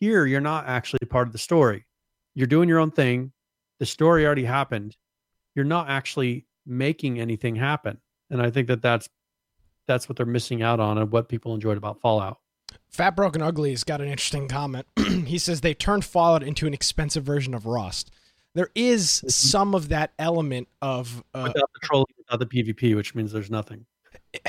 Here, 0.00 0.24
you're 0.24 0.40
not 0.40 0.66
actually 0.66 1.06
part 1.08 1.28
of 1.28 1.32
the 1.32 1.38
story. 1.38 1.86
You're 2.34 2.46
doing 2.46 2.68
your 2.68 2.78
own 2.78 2.90
thing. 2.90 3.32
The 3.78 3.86
story 3.86 4.24
already 4.24 4.44
happened. 4.44 4.96
You're 5.54 5.64
not 5.64 5.88
actually 5.88 6.46
making 6.66 7.20
anything 7.20 7.54
happen. 7.54 7.98
And 8.30 8.40
I 8.40 8.50
think 8.50 8.68
that 8.68 8.80
that's 8.82 9.08
that's 9.86 10.08
what 10.08 10.16
they're 10.16 10.26
missing 10.26 10.62
out 10.62 10.80
on 10.80 10.98
and 10.98 11.10
what 11.10 11.28
people 11.28 11.54
enjoyed 11.54 11.76
about 11.76 12.00
Fallout. 12.00 12.38
Fat 12.88 13.16
Broken 13.16 13.42
Ugly's 13.42 13.84
got 13.84 14.00
an 14.00 14.06
interesting 14.06 14.48
comment. 14.48 14.86
he 15.26 15.38
says 15.38 15.60
they 15.60 15.74
turned 15.74 16.04
Fallout 16.04 16.42
into 16.42 16.66
an 16.66 16.74
expensive 16.74 17.24
version 17.24 17.54
of 17.54 17.66
Rust. 17.66 18.10
There 18.54 18.70
is 18.74 19.06
mm-hmm. 19.08 19.28
some 19.28 19.74
of 19.74 19.88
that 19.88 20.12
element 20.18 20.68
of 20.80 21.22
uh, 21.34 21.50
without 21.52 21.70
the 21.74 21.80
trolling, 21.82 22.06
without 22.18 22.38
the 22.38 22.46
PvP, 22.46 22.96
which 22.96 23.14
means 23.14 23.32
there's 23.32 23.50
nothing. 23.50 23.86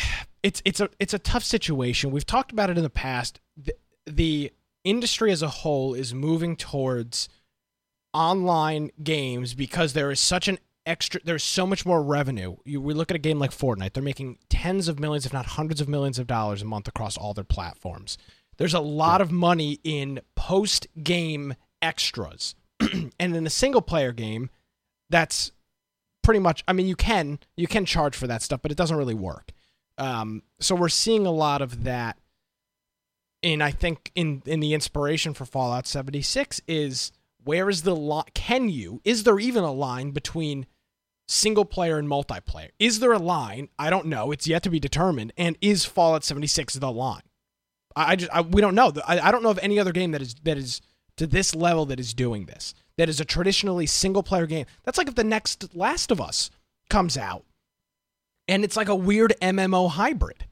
It's 0.43 0.59
it's 0.65 0.79
a 0.79 0.89
it's 0.97 1.13
a 1.13 1.19
tough 1.19 1.43
situation. 1.43 2.09
We've 2.09 2.25
talked 2.25 2.51
about 2.51 2.71
it 2.71 2.77
in 2.79 2.81
the 2.81 2.89
past. 2.89 3.39
The, 3.57 3.75
the 4.07 4.51
industry 4.83 5.31
as 5.31 5.41
a 5.41 5.49
whole 5.49 5.93
is 5.93 6.13
moving 6.13 6.55
towards 6.55 7.29
online 8.13 8.91
games 9.03 9.53
because 9.53 9.93
there 9.93 10.11
is 10.11 10.19
such 10.19 10.47
an 10.47 10.59
extra 10.85 11.21
there's 11.23 11.43
so 11.43 11.65
much 11.67 11.85
more 11.85 12.01
revenue. 12.01 12.55
You, 12.65 12.81
we 12.81 12.93
look 12.93 13.11
at 13.11 13.15
a 13.15 13.19
game 13.19 13.39
like 13.39 13.51
fortnite 13.51 13.93
they're 13.93 14.03
making 14.03 14.39
tens 14.49 14.87
of 14.87 14.99
millions 14.99 15.25
if 15.25 15.33
not 15.33 15.45
hundreds 15.45 15.81
of 15.81 15.87
millions 15.87 16.19
of 16.19 16.27
dollars 16.27 16.61
a 16.61 16.65
month 16.65 16.87
across 16.87 17.17
all 17.17 17.33
their 17.33 17.43
platforms. 17.43 18.17
There's 18.57 18.73
a 18.73 18.79
lot 18.79 19.21
of 19.21 19.31
money 19.31 19.79
in 19.83 20.21
post 20.35 20.87
game 21.01 21.55
extras. 21.81 22.55
And 23.19 23.35
in 23.35 23.45
a 23.45 23.51
single 23.51 23.81
player 23.81 24.11
game 24.11 24.49
that's 25.09 25.51
pretty 26.23 26.39
much 26.39 26.63
i 26.67 26.73
mean 26.73 26.87
you 26.87 26.95
can 26.95 27.39
you 27.57 27.67
can 27.67 27.85
charge 27.85 28.15
for 28.15 28.27
that 28.27 28.41
stuff 28.41 28.61
but 28.61 28.71
it 28.71 28.77
doesn't 28.77 28.97
really 28.97 29.13
work. 29.13 29.51
Um, 29.97 30.41
so 30.59 30.73
we're 30.73 30.89
seeing 30.89 31.27
a 31.27 31.31
lot 31.31 31.61
of 31.61 31.83
that 31.83 32.17
and 33.43 33.63
i 33.63 33.71
think 33.71 34.11
in 34.15 34.41
in 34.45 34.59
the 34.59 34.73
inspiration 34.73 35.33
for 35.33 35.45
fallout 35.45 35.87
76 35.87 36.61
is 36.67 37.11
where 37.43 37.69
is 37.69 37.83
the 37.83 37.95
line? 37.95 38.25
Can 38.33 38.69
you? 38.69 39.01
Is 39.03 39.23
there 39.23 39.39
even 39.39 39.63
a 39.63 39.71
line 39.71 40.11
between 40.11 40.65
single 41.27 41.65
player 41.65 41.97
and 41.97 42.07
multiplayer? 42.07 42.69
Is 42.79 42.99
there 42.99 43.13
a 43.13 43.19
line? 43.19 43.69
I 43.79 43.89
don't 43.89 44.07
know. 44.07 44.31
It's 44.31 44.47
yet 44.47 44.63
to 44.63 44.69
be 44.69 44.79
determined. 44.79 45.33
And 45.37 45.57
is 45.61 45.85
Fallout 45.85 46.23
76 46.23 46.75
the 46.75 46.91
line? 46.91 47.23
I, 47.95 48.11
I 48.11 48.15
just 48.15 48.31
I, 48.31 48.41
we 48.41 48.61
don't 48.61 48.75
know. 48.75 48.91
I, 49.07 49.19
I 49.19 49.31
don't 49.31 49.43
know 49.43 49.49
of 49.49 49.59
any 49.61 49.79
other 49.79 49.91
game 49.91 50.11
that 50.11 50.21
is 50.21 50.35
that 50.43 50.57
is 50.57 50.81
to 51.17 51.27
this 51.27 51.55
level 51.55 51.85
that 51.87 51.99
is 51.99 52.13
doing 52.13 52.45
this. 52.45 52.73
That 52.97 53.09
is 53.09 53.19
a 53.19 53.25
traditionally 53.25 53.85
single 53.85 54.23
player 54.23 54.45
game. 54.45 54.65
That's 54.83 54.97
like 54.97 55.07
if 55.07 55.15
the 55.15 55.23
next 55.23 55.75
Last 55.75 56.11
of 56.11 56.21
Us 56.21 56.51
comes 56.89 57.17
out, 57.17 57.45
and 58.47 58.63
it's 58.63 58.77
like 58.77 58.89
a 58.89 58.95
weird 58.95 59.33
MMO 59.41 59.89
hybrid. 59.89 60.45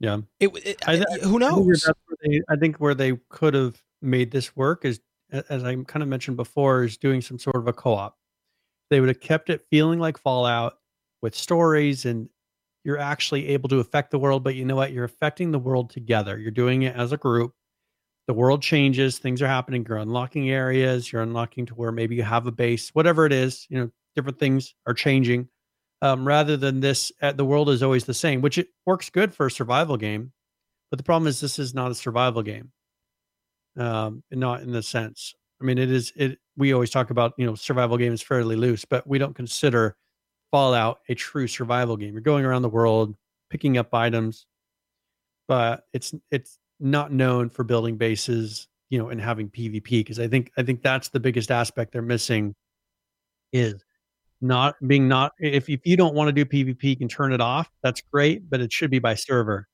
Yeah. 0.00 0.18
It, 0.40 0.50
it 0.66 0.88
I, 0.88 0.96
who 1.22 1.38
knows? 1.38 1.84
I 1.86 1.92
think, 2.08 2.20
they, 2.22 2.40
I 2.54 2.56
think 2.56 2.76
where 2.76 2.94
they 2.94 3.12
could 3.28 3.54
have 3.54 3.80
made 4.02 4.30
this 4.30 4.54
work 4.56 4.84
is 4.84 5.00
as 5.48 5.64
I 5.64 5.74
kind 5.84 6.02
of 6.02 6.08
mentioned 6.08 6.36
before, 6.36 6.84
is 6.84 6.96
doing 6.96 7.20
some 7.20 7.38
sort 7.38 7.56
of 7.56 7.66
a 7.66 7.72
co-op. 7.72 8.16
They 8.90 9.00
would 9.00 9.08
have 9.08 9.20
kept 9.20 9.50
it 9.50 9.66
feeling 9.70 9.98
like 9.98 10.18
Fallout 10.18 10.74
with 11.22 11.34
stories 11.34 12.04
and 12.04 12.28
you're 12.84 12.98
actually 12.98 13.48
able 13.48 13.68
to 13.70 13.80
affect 13.80 14.10
the 14.10 14.18
world, 14.18 14.44
but 14.44 14.54
you 14.54 14.64
know 14.64 14.76
what? 14.76 14.92
You're 14.92 15.04
affecting 15.04 15.50
the 15.50 15.58
world 15.58 15.90
together. 15.90 16.38
You're 16.38 16.50
doing 16.50 16.82
it 16.82 16.94
as 16.94 17.12
a 17.12 17.16
group. 17.16 17.52
The 18.26 18.34
world 18.34 18.62
changes, 18.62 19.18
things 19.18 19.42
are 19.42 19.46
happening, 19.46 19.84
you're 19.86 19.98
unlocking 19.98 20.50
areas, 20.50 21.12
you're 21.12 21.22
unlocking 21.22 21.66
to 21.66 21.74
where 21.74 21.92
maybe 21.92 22.14
you 22.14 22.22
have 22.22 22.46
a 22.46 22.52
base, 22.52 22.88
whatever 22.90 23.26
it 23.26 23.32
is, 23.32 23.66
you 23.68 23.78
know, 23.78 23.90
different 24.14 24.38
things 24.38 24.74
are 24.86 24.94
changing. 24.94 25.48
Um, 26.04 26.26
rather 26.26 26.56
than 26.56 26.80
this, 26.80 27.10
uh, 27.22 27.32
the 27.32 27.44
world 27.44 27.70
is 27.70 27.82
always 27.82 28.04
the 28.04 28.14
same, 28.14 28.42
which 28.42 28.58
it 28.58 28.68
works 28.84 29.08
good 29.08 29.34
for 29.34 29.46
a 29.46 29.50
survival 29.50 29.96
game. 29.96 30.32
But 30.90 30.98
the 30.98 31.02
problem 31.02 31.26
is, 31.26 31.40
this 31.40 31.58
is 31.58 31.74
not 31.74 31.90
a 31.90 31.94
survival 31.94 32.42
game 32.42 32.70
um, 33.76 34.22
not 34.30 34.62
in 34.62 34.72
the 34.72 34.82
sense. 34.82 35.34
I 35.60 35.64
mean, 35.64 35.78
it 35.78 35.90
is. 35.90 36.12
It 36.16 36.38
we 36.56 36.72
always 36.72 36.90
talk 36.90 37.10
about 37.10 37.34
you 37.36 37.46
know 37.46 37.54
survival 37.54 37.96
game 37.96 38.12
is 38.12 38.22
fairly 38.22 38.56
loose, 38.56 38.84
but 38.84 39.06
we 39.06 39.18
don't 39.18 39.34
consider 39.34 39.96
Fallout 40.50 41.00
a 41.08 41.14
true 41.14 41.46
survival 41.46 41.96
game. 41.96 42.12
You're 42.12 42.20
going 42.22 42.44
around 42.44 42.62
the 42.62 42.68
world 42.68 43.14
picking 43.50 43.78
up 43.78 43.92
items, 43.94 44.46
but 45.48 45.84
it's 45.92 46.14
it's 46.30 46.58
not 46.80 47.12
known 47.12 47.48
for 47.48 47.64
building 47.64 47.96
bases, 47.96 48.68
you 48.90 48.98
know, 48.98 49.08
and 49.08 49.20
having 49.20 49.48
PvP 49.48 49.90
because 49.90 50.20
I 50.20 50.28
think 50.28 50.50
I 50.56 50.62
think 50.62 50.82
that's 50.82 51.08
the 51.08 51.20
biggest 51.20 51.50
aspect 51.50 51.92
they're 51.92 52.02
missing 52.02 52.54
is 53.52 53.84
not 54.44 54.76
being 54.86 55.08
not 55.08 55.32
if 55.40 55.68
if 55.70 55.80
you 55.84 55.96
don't 55.96 56.14
want 56.14 56.28
to 56.28 56.32
do 56.32 56.44
PvP, 56.44 56.82
you 56.84 56.96
can 56.96 57.08
turn 57.08 57.32
it 57.32 57.40
off. 57.40 57.70
That's 57.82 58.02
great, 58.12 58.48
but 58.48 58.60
it 58.60 58.72
should 58.72 58.90
be 58.90 58.98
by 58.98 59.14
server, 59.14 59.66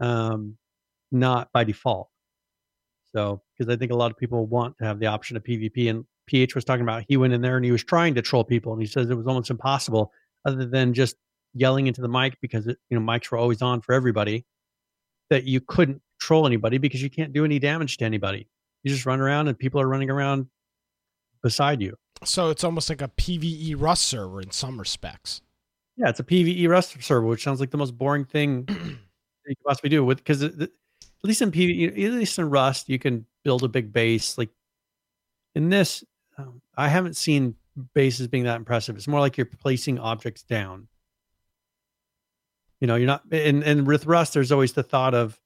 um, 0.00 0.58
not 1.10 1.50
by 1.52 1.64
default. 1.64 2.08
So, 3.14 3.42
because 3.56 3.72
I 3.72 3.76
think 3.76 3.90
a 3.90 3.96
lot 3.96 4.10
of 4.10 4.18
people 4.18 4.46
want 4.46 4.76
to 4.78 4.84
have 4.84 4.98
the 4.98 5.06
option 5.06 5.36
of 5.36 5.44
PvP. 5.44 5.88
And 5.88 6.04
PH 6.26 6.54
was 6.54 6.64
talking 6.64 6.82
about 6.82 7.04
he 7.08 7.16
went 7.16 7.32
in 7.32 7.40
there 7.40 7.56
and 7.56 7.64
he 7.64 7.72
was 7.72 7.84
trying 7.84 8.14
to 8.14 8.22
troll 8.22 8.44
people, 8.44 8.72
and 8.74 8.82
he 8.82 8.86
says 8.86 9.08
it 9.08 9.14
was 9.14 9.26
almost 9.26 9.50
impossible, 9.50 10.12
other 10.44 10.66
than 10.66 10.92
just 10.92 11.16
yelling 11.54 11.86
into 11.86 12.02
the 12.02 12.08
mic 12.08 12.36
because 12.40 12.66
it, 12.66 12.78
you 12.90 12.98
know 12.98 13.04
mics 13.04 13.30
were 13.30 13.38
always 13.38 13.62
on 13.62 13.80
for 13.80 13.94
everybody. 13.94 14.44
That 15.30 15.44
you 15.44 15.62
couldn't 15.62 16.02
troll 16.20 16.46
anybody 16.46 16.76
because 16.76 17.02
you 17.02 17.08
can't 17.08 17.32
do 17.32 17.46
any 17.46 17.58
damage 17.58 17.96
to 17.96 18.04
anybody. 18.04 18.46
You 18.82 18.90
just 18.90 19.06
run 19.06 19.20
around 19.20 19.48
and 19.48 19.58
people 19.58 19.80
are 19.80 19.88
running 19.88 20.10
around 20.10 20.48
beside 21.42 21.80
you. 21.80 21.96
So 22.24 22.50
it's 22.50 22.64
almost 22.64 22.88
like 22.88 23.02
a 23.02 23.08
PVE 23.08 23.74
Rust 23.78 24.04
server 24.04 24.40
in 24.40 24.50
some 24.50 24.78
respects. 24.78 25.42
Yeah, 25.96 26.08
it's 26.08 26.20
a 26.20 26.24
PVE 26.24 26.68
Rust 26.68 26.96
server, 27.02 27.26
which 27.26 27.42
sounds 27.42 27.60
like 27.60 27.70
the 27.70 27.76
most 27.76 27.96
boring 27.98 28.24
thing 28.24 28.64
you 28.68 28.96
could 29.46 29.64
possibly 29.66 29.90
do. 29.90 30.04
With 30.04 30.18
because 30.18 30.42
at 30.42 30.70
least 31.22 31.42
in 31.42 31.50
PVE, 31.50 31.88
at 31.88 32.12
least 32.12 32.38
in 32.38 32.50
Rust, 32.50 32.88
you 32.88 32.98
can 32.98 33.26
build 33.44 33.62
a 33.62 33.68
big 33.68 33.92
base. 33.92 34.38
Like 34.38 34.50
in 35.54 35.68
this, 35.68 36.04
um, 36.38 36.62
I 36.76 36.88
haven't 36.88 37.16
seen 37.16 37.56
bases 37.94 38.28
being 38.28 38.44
that 38.44 38.56
impressive. 38.56 38.96
It's 38.96 39.08
more 39.08 39.20
like 39.20 39.36
you're 39.36 39.46
placing 39.46 39.98
objects 39.98 40.42
down. 40.42 40.88
You 42.80 42.86
know, 42.86 42.96
you're 42.96 43.06
not. 43.06 43.22
And 43.30 43.62
and 43.62 43.86
with 43.86 44.06
Rust, 44.06 44.34
there's 44.34 44.52
always 44.52 44.72
the 44.72 44.82
thought 44.82 45.14
of, 45.14 45.38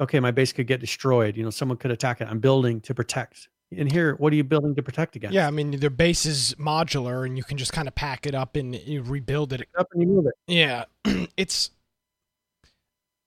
okay, 0.00 0.20
my 0.20 0.30
base 0.30 0.52
could 0.52 0.66
get 0.66 0.80
destroyed. 0.80 1.36
You 1.36 1.44
know, 1.44 1.50
someone 1.50 1.78
could 1.78 1.90
attack 1.90 2.20
it. 2.20 2.28
I'm 2.28 2.40
building 2.40 2.80
to 2.82 2.94
protect. 2.94 3.48
And 3.76 3.90
here, 3.90 4.14
what 4.16 4.32
are 4.32 4.36
you 4.36 4.42
building 4.44 4.74
to 4.74 4.82
protect 4.82 5.14
against? 5.14 5.32
Yeah, 5.34 5.46
I 5.46 5.50
mean 5.50 5.78
their 5.78 5.90
base 5.90 6.26
is 6.26 6.54
modular, 6.58 7.24
and 7.24 7.36
you 7.36 7.44
can 7.44 7.56
just 7.56 7.72
kind 7.72 7.86
of 7.86 7.94
pack 7.94 8.26
it 8.26 8.34
up 8.34 8.56
and 8.56 8.74
you 8.74 9.02
rebuild 9.02 9.52
it. 9.52 9.68
Up 9.78 9.86
and 9.92 10.02
you 10.02 10.08
move 10.08 10.26
it. 10.26 10.34
Yeah, 10.46 10.84
it's. 11.36 11.70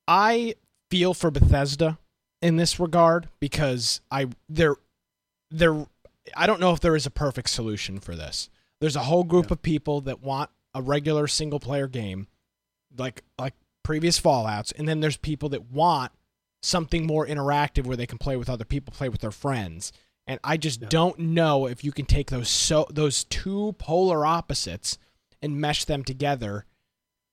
I 0.08 0.56
feel 0.90 1.14
for 1.14 1.32
Bethesda 1.32 1.98
in 2.42 2.58
this 2.58 2.80
regard 2.80 3.30
because 3.40 4.02
I 4.12 4.28
they're 4.50 4.76
they're 5.50 5.86
I 6.36 6.46
don't 6.46 6.60
know 6.60 6.74
if 6.74 6.82
there 6.82 6.96
is 6.96 7.06
a 7.06 7.12
perfect 7.12 7.50
solution 7.50 8.00
for 8.00 8.16
this. 8.16 8.50
There's 8.82 8.96
a 8.98 9.04
whole 9.04 9.24
group 9.24 9.46
Yeah. 9.48 9.54
of 9.54 9.62
people 9.62 10.02
that 10.02 10.22
want 10.22 10.50
a 10.74 10.82
regular 10.82 11.28
single 11.28 11.60
player 11.60 11.88
game, 11.88 12.28
like 12.98 13.24
like 13.40 13.54
previous 13.84 14.20
Fallout's, 14.20 14.74
and 14.74 14.88
then 14.90 15.00
there's 15.00 15.18
people 15.18 15.48
that 15.50 15.72
want 15.72 16.12
something 16.62 17.06
more 17.06 17.26
interactive 17.26 17.86
where 17.86 17.98
they 17.98 18.06
can 18.08 18.18
play 18.18 18.36
with 18.36 18.50
other 18.50 18.66
people, 18.66 18.94
play 18.96 19.08
with 19.10 19.22
their 19.22 19.32
friends. 19.32 19.92
And 20.26 20.40
I 20.44 20.58
just 20.58 20.88
don't 20.90 21.20
know 21.20 21.66
if 21.68 21.84
you 21.84 21.92
can 21.92 22.06
take 22.06 22.30
those 22.30 22.50
so 22.50 22.88
those 22.90 23.26
two 23.26 23.76
polar 23.78 24.26
opposites 24.26 24.98
and 25.42 25.60
mesh 25.60 25.86
them 25.86 26.04
together 26.04 26.66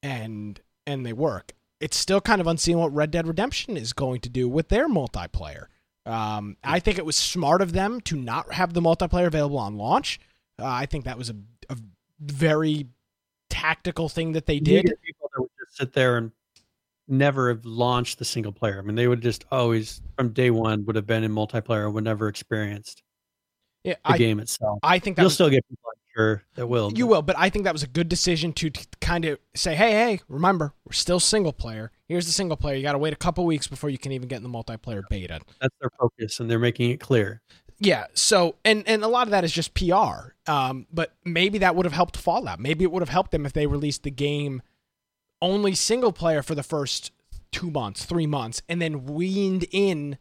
and 0.02 0.60
and 0.86 1.06
they 1.06 1.12
work. 1.12 1.52
It's 1.80 1.96
still 1.96 2.20
kind 2.20 2.40
of 2.40 2.46
unseen 2.46 2.78
what 2.78 2.92
Red 2.92 3.10
Dead 3.10 3.26
Redemption 3.26 3.76
is 3.76 3.92
going 3.92 4.20
to 4.20 4.28
do 4.28 4.48
with 4.48 4.68
their 4.68 4.88
multiplayer. 4.88 5.66
Um, 6.04 6.56
I 6.64 6.80
think 6.80 6.98
it 6.98 7.06
was 7.06 7.16
smart 7.16 7.62
of 7.62 7.72
them 7.72 8.00
to 8.02 8.16
not 8.16 8.52
have 8.52 8.74
the 8.74 8.80
multiplayer 8.80 9.26
available 9.26 9.58
on 9.58 9.76
launch. 9.76 10.18
Uh, 10.58 10.66
I 10.66 10.86
think 10.86 11.04
that 11.04 11.16
was 11.16 11.30
a, 11.30 11.36
a 11.68 11.76
very 12.18 12.88
tactical 13.48 14.08
thing 14.08 14.32
that 14.32 14.46
they 14.46 14.60
did. 14.60 14.92
people 15.02 15.30
that 15.34 15.40
would 15.40 15.50
just 15.58 15.76
sit 15.78 15.92
there 15.92 16.16
and 16.16 16.32
never 17.10 17.48
have 17.48 17.64
launched 17.64 18.18
the 18.18 18.24
single 18.24 18.52
player. 18.52 18.78
I 18.78 18.82
mean, 18.82 18.96
they 18.96 19.08
would 19.08 19.20
just 19.22 19.44
always 19.50 20.00
from 20.16 20.30
day 20.32 20.50
one 20.50 20.84
would 20.86 20.96
have 20.96 21.06
been 21.06 21.24
in 21.24 21.32
multiplayer, 21.32 21.92
would 21.92 22.04
never 22.04 22.28
experienced 22.28 23.02
Yeah, 23.84 23.94
the 24.04 24.12
I, 24.12 24.18
game 24.18 24.40
itself. 24.40 24.78
I 24.82 24.98
think 24.98 25.16
that 25.16 25.22
You'll 25.22 25.26
was, 25.26 25.34
still 25.34 25.50
get 25.50 25.66
people, 25.68 25.88
I'm 25.92 26.00
sure, 26.16 26.42
that 26.54 26.66
will. 26.66 26.92
you 26.94 27.06
but- 27.06 27.10
will, 27.10 27.22
but 27.22 27.36
I 27.38 27.50
think 27.50 27.64
that 27.64 27.72
was 27.72 27.82
a 27.82 27.86
good 27.88 28.08
decision 28.08 28.52
to 28.54 28.70
t- 28.70 28.84
kind 29.00 29.24
of 29.24 29.38
say, 29.54 29.74
hey, 29.74 29.92
hey, 29.92 30.20
remember, 30.28 30.72
we're 30.84 30.92
still 30.92 31.20
single 31.20 31.52
player. 31.52 31.90
Here's 32.08 32.26
the 32.26 32.32
single 32.32 32.56
player. 32.56 32.76
You 32.76 32.82
got 32.82 32.92
to 32.92 32.98
wait 32.98 33.12
a 33.12 33.16
couple 33.16 33.44
weeks 33.46 33.66
before 33.66 33.90
you 33.90 33.98
can 33.98 34.12
even 34.12 34.28
get 34.28 34.36
in 34.36 34.42
the 34.42 34.48
multiplayer 34.48 35.02
beta. 35.08 35.40
That's 35.60 35.74
their 35.80 35.90
focus, 35.98 36.40
and 36.40 36.50
they're 36.50 36.58
making 36.58 36.90
it 36.90 37.00
clear. 37.00 37.40
Yeah. 37.82 38.06
So, 38.12 38.56
and 38.64 38.86
and 38.86 39.02
a 39.02 39.08
lot 39.08 39.26
of 39.26 39.30
that 39.30 39.42
is 39.42 39.52
just 39.52 39.72
PR. 39.74 40.34
Um, 40.46 40.86
but 40.92 41.14
maybe 41.24 41.58
that 41.58 41.74
would 41.76 41.86
have 41.86 41.94
helped 41.94 42.16
Fallout. 42.18 42.60
Maybe 42.60 42.84
it 42.84 42.92
would 42.92 43.00
have 43.00 43.08
helped 43.08 43.30
them 43.30 43.46
if 43.46 43.54
they 43.54 43.66
released 43.66 44.02
the 44.02 44.10
game 44.10 44.60
only 45.42 45.74
single 45.74 46.12
player 46.12 46.42
for 46.42 46.54
the 46.54 46.62
first 46.62 47.12
two 47.52 47.70
months, 47.70 48.04
three 48.04 48.26
months, 48.26 48.62
and 48.68 48.80
then 48.80 49.04
weaned 49.04 49.66
in 49.72 50.18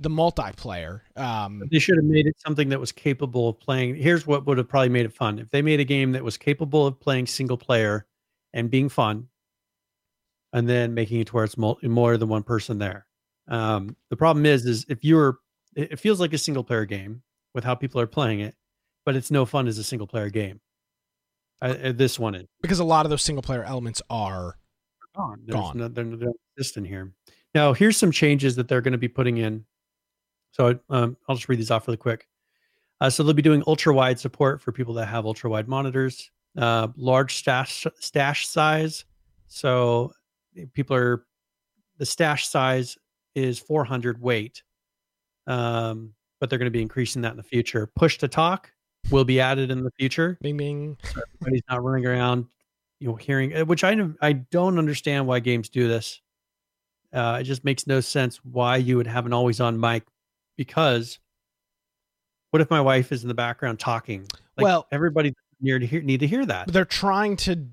the 0.00 0.10
multiplayer. 0.10 1.02
Um, 1.16 1.62
They 1.70 1.78
should 1.78 1.96
have 1.96 2.04
made 2.04 2.26
it 2.26 2.34
something 2.44 2.68
that 2.70 2.80
was 2.80 2.92
capable 2.92 3.50
of 3.50 3.60
playing. 3.60 3.96
Here's 3.96 4.26
what 4.26 4.46
would 4.46 4.58
have 4.58 4.68
probably 4.68 4.88
made 4.88 5.06
it 5.06 5.12
fun: 5.12 5.38
if 5.38 5.50
they 5.50 5.62
made 5.62 5.80
a 5.80 5.84
game 5.84 6.12
that 6.12 6.24
was 6.24 6.36
capable 6.36 6.86
of 6.86 6.98
playing 6.98 7.26
single 7.26 7.56
player 7.56 8.06
and 8.52 8.70
being 8.70 8.88
fun, 8.88 9.28
and 10.52 10.68
then 10.68 10.94
making 10.94 11.20
it 11.20 11.28
to 11.28 11.34
where 11.34 11.44
it's 11.44 11.56
more 11.56 12.16
than 12.16 12.28
one 12.28 12.42
person 12.42 12.78
there. 12.78 13.06
Um, 13.48 13.96
the 14.10 14.16
problem 14.16 14.46
is, 14.46 14.66
is 14.66 14.86
if 14.88 15.04
you're, 15.04 15.38
it 15.74 15.98
feels 15.98 16.20
like 16.20 16.32
a 16.32 16.38
single 16.38 16.64
player 16.64 16.84
game 16.84 17.22
with 17.54 17.64
how 17.64 17.74
people 17.74 18.00
are 18.00 18.06
playing 18.06 18.40
it, 18.40 18.54
but 19.04 19.16
it's 19.16 19.30
no 19.30 19.44
fun 19.44 19.66
as 19.66 19.78
a 19.78 19.84
single 19.84 20.06
player 20.06 20.30
game. 20.30 20.60
I, 21.62 21.70
uh, 21.70 21.92
this 21.92 22.18
one 22.18 22.34
is 22.34 22.46
because 22.60 22.80
a 22.80 22.84
lot 22.84 23.06
of 23.06 23.10
those 23.10 23.22
single 23.22 23.42
player 23.42 23.62
elements 23.62 24.02
are 24.10 24.58
gone. 25.14 25.40
There's 25.46 25.54
Gone. 25.54 25.78
No, 25.78 25.88
they're, 25.88 26.04
they 26.04 26.26
exist 26.56 26.76
in 26.76 26.84
here. 26.84 27.12
Now, 27.54 27.72
here's 27.72 27.96
some 27.96 28.10
changes 28.10 28.56
that 28.56 28.66
they're 28.68 28.80
going 28.80 28.92
to 28.92 28.98
be 28.98 29.08
putting 29.08 29.38
in. 29.38 29.64
So 30.50 30.78
um, 30.90 31.16
I'll 31.28 31.36
just 31.36 31.48
read 31.48 31.58
these 31.58 31.70
off 31.70 31.86
really 31.86 31.96
quick. 31.96 32.26
Uh, 33.00 33.10
so 33.10 33.22
they'll 33.22 33.32
be 33.32 33.42
doing 33.42 33.62
ultra 33.66 33.94
wide 33.94 34.18
support 34.18 34.60
for 34.60 34.72
people 34.72 34.94
that 34.94 35.06
have 35.06 35.24
ultra 35.24 35.48
wide 35.48 35.68
monitors, 35.68 36.30
uh, 36.58 36.88
large 36.96 37.36
stash 37.36 37.86
stash 37.98 38.46
size. 38.46 39.04
So 39.48 40.12
people 40.72 40.96
are 40.96 41.24
the 41.98 42.06
stash 42.06 42.46
size 42.48 42.96
is 43.34 43.58
400 43.58 44.20
weight, 44.20 44.62
um, 45.46 46.12
but 46.38 46.48
they're 46.48 46.58
going 46.58 46.66
to 46.66 46.70
be 46.70 46.82
increasing 46.82 47.22
that 47.22 47.32
in 47.32 47.36
the 47.36 47.42
future. 47.42 47.90
Push 47.96 48.18
to 48.18 48.28
talk 48.28 48.70
will 49.12 49.24
be 49.24 49.38
added 49.40 49.70
in 49.70 49.84
the 49.84 49.90
future 49.98 50.38
bing 50.40 50.56
bing. 50.56 50.96
he's 51.50 51.62
not 51.70 51.84
running 51.84 52.06
around, 52.06 52.46
you 52.98 53.08
know, 53.08 53.14
hearing 53.14 53.54
uh, 53.54 53.64
which 53.64 53.84
I 53.84 53.94
don't- 53.94 54.16
I 54.20 54.32
don't 54.32 54.78
understand 54.78 55.26
why 55.26 55.38
games 55.40 55.68
do 55.68 55.86
this. 55.86 56.20
Uh, 57.12 57.38
it 57.40 57.44
just 57.44 57.62
makes 57.62 57.86
no 57.86 58.00
sense 58.00 58.38
why 58.44 58.76
you 58.76 58.96
would 58.96 59.06
have 59.06 59.26
an 59.26 59.32
always 59.34 59.60
on 59.60 59.78
mic 59.78 60.04
because 60.56 61.18
what 62.50 62.62
if 62.62 62.70
my 62.70 62.80
wife 62.80 63.12
is 63.12 63.22
in 63.22 63.28
the 63.28 63.34
background 63.34 63.78
talking? 63.78 64.22
Like, 64.56 64.64
Well- 64.64 64.86
everybody 64.90 65.34
near 65.60 65.78
to 65.78 65.86
hear 65.86 66.00
need 66.02 66.20
to 66.20 66.26
hear 66.26 66.44
that. 66.46 66.68
They're 66.72 66.84
trying 66.84 67.36
to 67.36 67.68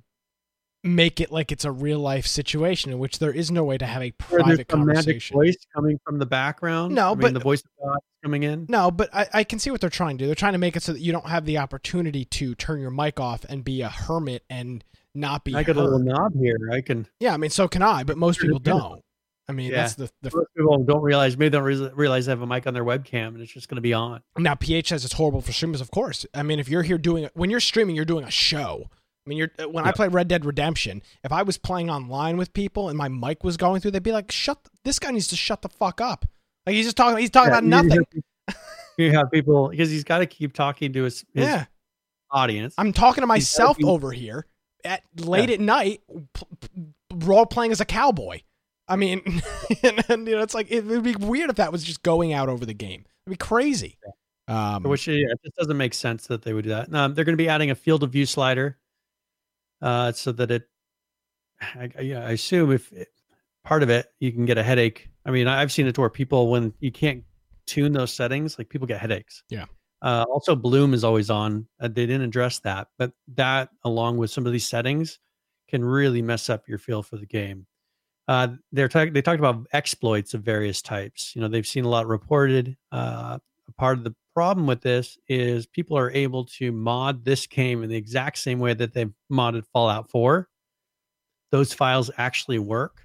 make 0.83 1.19
it 1.19 1.31
like 1.31 1.51
it's 1.51 1.65
a 1.65 1.71
real 1.71 1.99
life 1.99 2.25
situation 2.25 2.91
in 2.91 2.99
which 2.99 3.19
there 3.19 3.33
is 3.33 3.51
no 3.51 3.63
way 3.63 3.77
to 3.77 3.85
have 3.85 4.01
a 4.01 4.11
private 4.11 4.67
conversation. 4.67 5.35
voice 5.35 5.57
coming 5.75 5.99
from 6.05 6.19
the 6.19 6.25
background. 6.25 6.95
No, 6.95 7.07
I 7.07 7.09
mean, 7.11 7.19
but- 7.19 7.33
the 7.33 7.39
voice 7.39 7.61
of 7.61 7.69
God 7.83 7.95
is 7.97 8.19
coming 8.23 8.43
in. 8.43 8.65
No, 8.69 8.89
but 8.91 9.09
I, 9.13 9.27
I 9.33 9.43
can 9.43 9.59
see 9.59 9.71
what 9.71 9.81
they're 9.81 9.89
trying 9.89 10.17
to 10.17 10.23
do. 10.23 10.27
They're 10.27 10.35
trying 10.35 10.53
to 10.53 10.59
make 10.59 10.75
it 10.75 10.83
so 10.83 10.93
that 10.93 11.01
you 11.01 11.11
don't 11.11 11.27
have 11.27 11.45
the 11.45 11.57
opportunity 11.57 12.25
to 12.25 12.55
turn 12.55 12.79
your 12.79 12.91
mic 12.91 13.19
off 13.19 13.45
and 13.49 13.63
be 13.63 13.81
a 13.81 13.89
hermit 13.89 14.43
and 14.49 14.83
not 15.15 15.43
be 15.43 15.55
I 15.55 15.63
got 15.63 15.75
a 15.75 15.83
little 15.83 15.99
knob 15.99 16.33
here. 16.39 16.57
I 16.71 16.81
can. 16.81 17.07
Yeah, 17.19 17.33
I 17.33 17.37
mean, 17.37 17.49
so 17.49 17.67
can 17.67 17.81
I, 17.81 18.03
but 18.03 18.17
most 18.17 18.39
people 18.39 18.59
don't. 18.59 19.03
I 19.47 19.51
mean, 19.51 19.71
Yeah. 19.71 19.77
that's 19.81 19.95
the, 19.95 20.09
the 20.21 20.29
Most 20.31 20.47
people 20.55 20.77
don't 20.83 21.01
realize. 21.01 21.35
Maybe 21.35 21.49
they 21.49 21.57
don't 21.57 21.65
realize- 21.65 21.93
realize 21.95 22.25
they 22.27 22.31
have 22.31 22.41
a 22.43 22.47
mic 22.47 22.67
on 22.67 22.75
their 22.75 22.85
webcam, 22.85 23.29
and 23.29 23.41
it's 23.41 23.51
just 23.51 23.67
going 23.67 23.77
to 23.77 23.81
be 23.81 23.93
on. 23.95 24.21
now 24.37 24.53
PH 24.53 24.89
says 24.89 25.03
it's 25.03 25.15
horrible 25.15 25.41
for 25.41 25.51
streamers. 25.51 25.81
Of 25.81 25.89
course, 25.89 26.23
I 26.35 26.43
mean, 26.43 26.59
if 26.59 26.69
you're 26.69 26.83
here 26.83 26.99
doing 26.99 27.27
when 27.33 27.49
you're 27.49 27.59
streaming, 27.59 27.95
you're 27.95 28.05
doing 28.05 28.23
a 28.23 28.31
show. 28.31 28.89
I 29.29 29.35
mean, 29.35 29.37
you're 29.37 29.67
when 29.69 29.83
I 29.85 29.89
Yeah. 29.89 29.91
play 29.91 30.07
Red 30.07 30.27
Dead 30.27 30.43
Redemption. 30.43 31.03
If 31.23 31.31
I 31.31 31.43
was 31.43 31.59
playing 31.59 31.91
online 31.91 32.35
with 32.37 32.51
people 32.53 32.89
and 32.89 32.97
my 32.97 33.09
mic 33.09 33.43
was 33.43 33.57
going 33.57 33.79
through, 33.79 33.91
they'd 33.91 34.01
be 34.01 34.11
like, 34.11 34.31
"Shut! 34.31 34.57
This 34.83 34.97
guy 34.97 35.11
needs 35.11 35.27
to 35.27 35.35
shut 35.35 35.61
the 35.61 35.69
fuck 35.69 36.01
up." 36.01 36.25
Like 36.65 36.75
he's 36.75 36.85
just 36.85 36.97
talking. 36.97 37.19
He's 37.19 37.29
talking 37.29 37.51
Yeah, 37.51 37.59
about 37.59 37.63
you 37.63 37.69
nothing. 37.69 38.05
have 38.47 38.55
You 38.97 39.11
have 39.11 39.29
people 39.31 39.69
because 39.69 39.91
he's 39.91 40.03
got 40.03 40.17
to 40.17 40.25
keep 40.25 40.53
talking 40.53 40.91
to 40.93 41.03
his, 41.03 41.19
his 41.35 41.45
Yeah, 41.45 41.65
audience. 42.31 42.73
I'm 42.79 42.91
talking 42.91 43.21
to 43.21 43.27
myself 43.27 43.77
over 43.83 44.11
here 44.11 44.47
at 44.83 45.03
late 45.15 45.51
at 45.51 45.59
night, 45.59 46.01
p- 46.33 46.45
p- 46.59 46.69
role 47.13 47.45
playing 47.45 47.71
as 47.71 47.79
a 47.81 47.85
cowboy. 47.85 48.41
I 48.87 48.95
mean, 48.95 49.21
and, 49.83 50.03
and, 50.09 50.27
you 50.27 50.35
know, 50.37 50.41
it's 50.41 50.55
like 50.55 50.71
it 50.71 50.85
would 50.85 51.03
be 51.03 51.15
weird 51.15 51.51
if 51.51 51.57
that 51.57 51.71
was 51.71 51.83
just 51.83 52.01
going 52.01 52.33
out 52.33 52.49
over 52.49 52.65
the 52.65 52.73
game. 52.73 53.05
It'd 53.27 53.37
be 53.39 53.45
crazy. 53.45 53.99
Um, 54.47 54.81
Which 54.81 55.07
yeah, 55.07 55.27
it 55.29 55.39
just 55.45 55.55
doesn't 55.57 55.77
make 55.77 55.93
sense 55.93 56.25
that 56.27 56.41
they 56.41 56.53
would 56.53 56.63
do 56.63 56.69
that. 56.69 56.91
Um, 56.91 57.13
they're 57.13 57.25
going 57.25 57.37
to 57.37 57.41
be 57.41 57.47
adding 57.47 57.69
a 57.69 57.75
field 57.75 58.01
of 58.01 58.11
view 58.11 58.25
slider, 58.25 58.79
uh, 59.81 60.11
so 60.11 60.31
that 60.33 60.51
it. 60.51 60.63
I, 61.61 61.89
I- 61.97 62.01
yeah, 62.01 62.25
I 62.25 62.31
assume 62.31 62.71
if 62.71 62.91
it, 62.91 63.09
part 63.63 63.83
of 63.83 63.89
it 63.89 64.07
you 64.19 64.31
can 64.31 64.45
get 64.45 64.57
a 64.57 64.63
headache. 64.63 65.09
I 65.25 65.31
mean, 65.31 65.47
I've 65.47 65.71
seen 65.71 65.87
it 65.87 65.95
to 65.95 66.01
where 66.01 66.09
people 66.09 66.49
when 66.49 66.73
you 66.79 66.91
can't 66.91 67.23
tune 67.67 67.91
those 67.93 68.13
settings, 68.13 68.57
like 68.57 68.69
people 68.69 68.87
get 68.87 68.99
headaches. 68.99 69.43
Yeah. 69.49 69.65
Uh, 70.01 70.25
also, 70.31 70.55
Bloom 70.55 70.93
is 70.93 71.03
always 71.03 71.29
on. 71.29 71.67
Uh, 71.79 71.87
they 71.89 72.05
didn't 72.05 72.21
address 72.21 72.59
that, 72.59 72.87
but 72.97 73.11
that 73.35 73.69
along 73.83 74.17
with 74.17 74.31
some 74.31 74.45
of 74.45 74.53
these 74.53 74.65
settings 74.65 75.19
can 75.67 75.83
really 75.83 76.21
mess 76.21 76.49
up 76.49 76.67
your 76.67 76.77
feel 76.79 77.03
for 77.03 77.17
the 77.17 77.25
game. 77.25 77.67
Uh, 78.29 78.47
they're 78.71 78.87
talk- 78.87 79.11
they 79.11 79.21
talked 79.21 79.39
about 79.39 79.65
exploits 79.73 80.33
of 80.33 80.41
various 80.41 80.81
types. 80.81 81.33
You 81.35 81.41
know, 81.41 81.47
they've 81.49 81.67
seen 81.67 81.83
a 81.83 81.89
lot 81.89 82.07
reported. 82.07 82.77
Uh, 82.91 83.39
part 83.77 83.97
of 83.97 84.03
the 84.03 84.15
problem 84.39 84.67
with 84.67 84.79
this 84.79 85.17
is 85.27 85.65
people 85.65 85.97
are 85.97 86.09
able 86.11 86.45
to 86.45 86.71
mod 86.71 87.25
this 87.25 87.45
game 87.45 87.83
in 87.83 87.89
the 87.89 87.97
exact 87.97 88.37
same 88.37 88.57
way 88.57 88.73
that 88.73 88.93
they've 88.93 89.11
modded 89.29 89.65
Fallout 89.73 90.09
4. 90.09 90.47
Those 91.51 91.73
files 91.73 92.09
actually 92.17 92.57
work. 92.57 93.01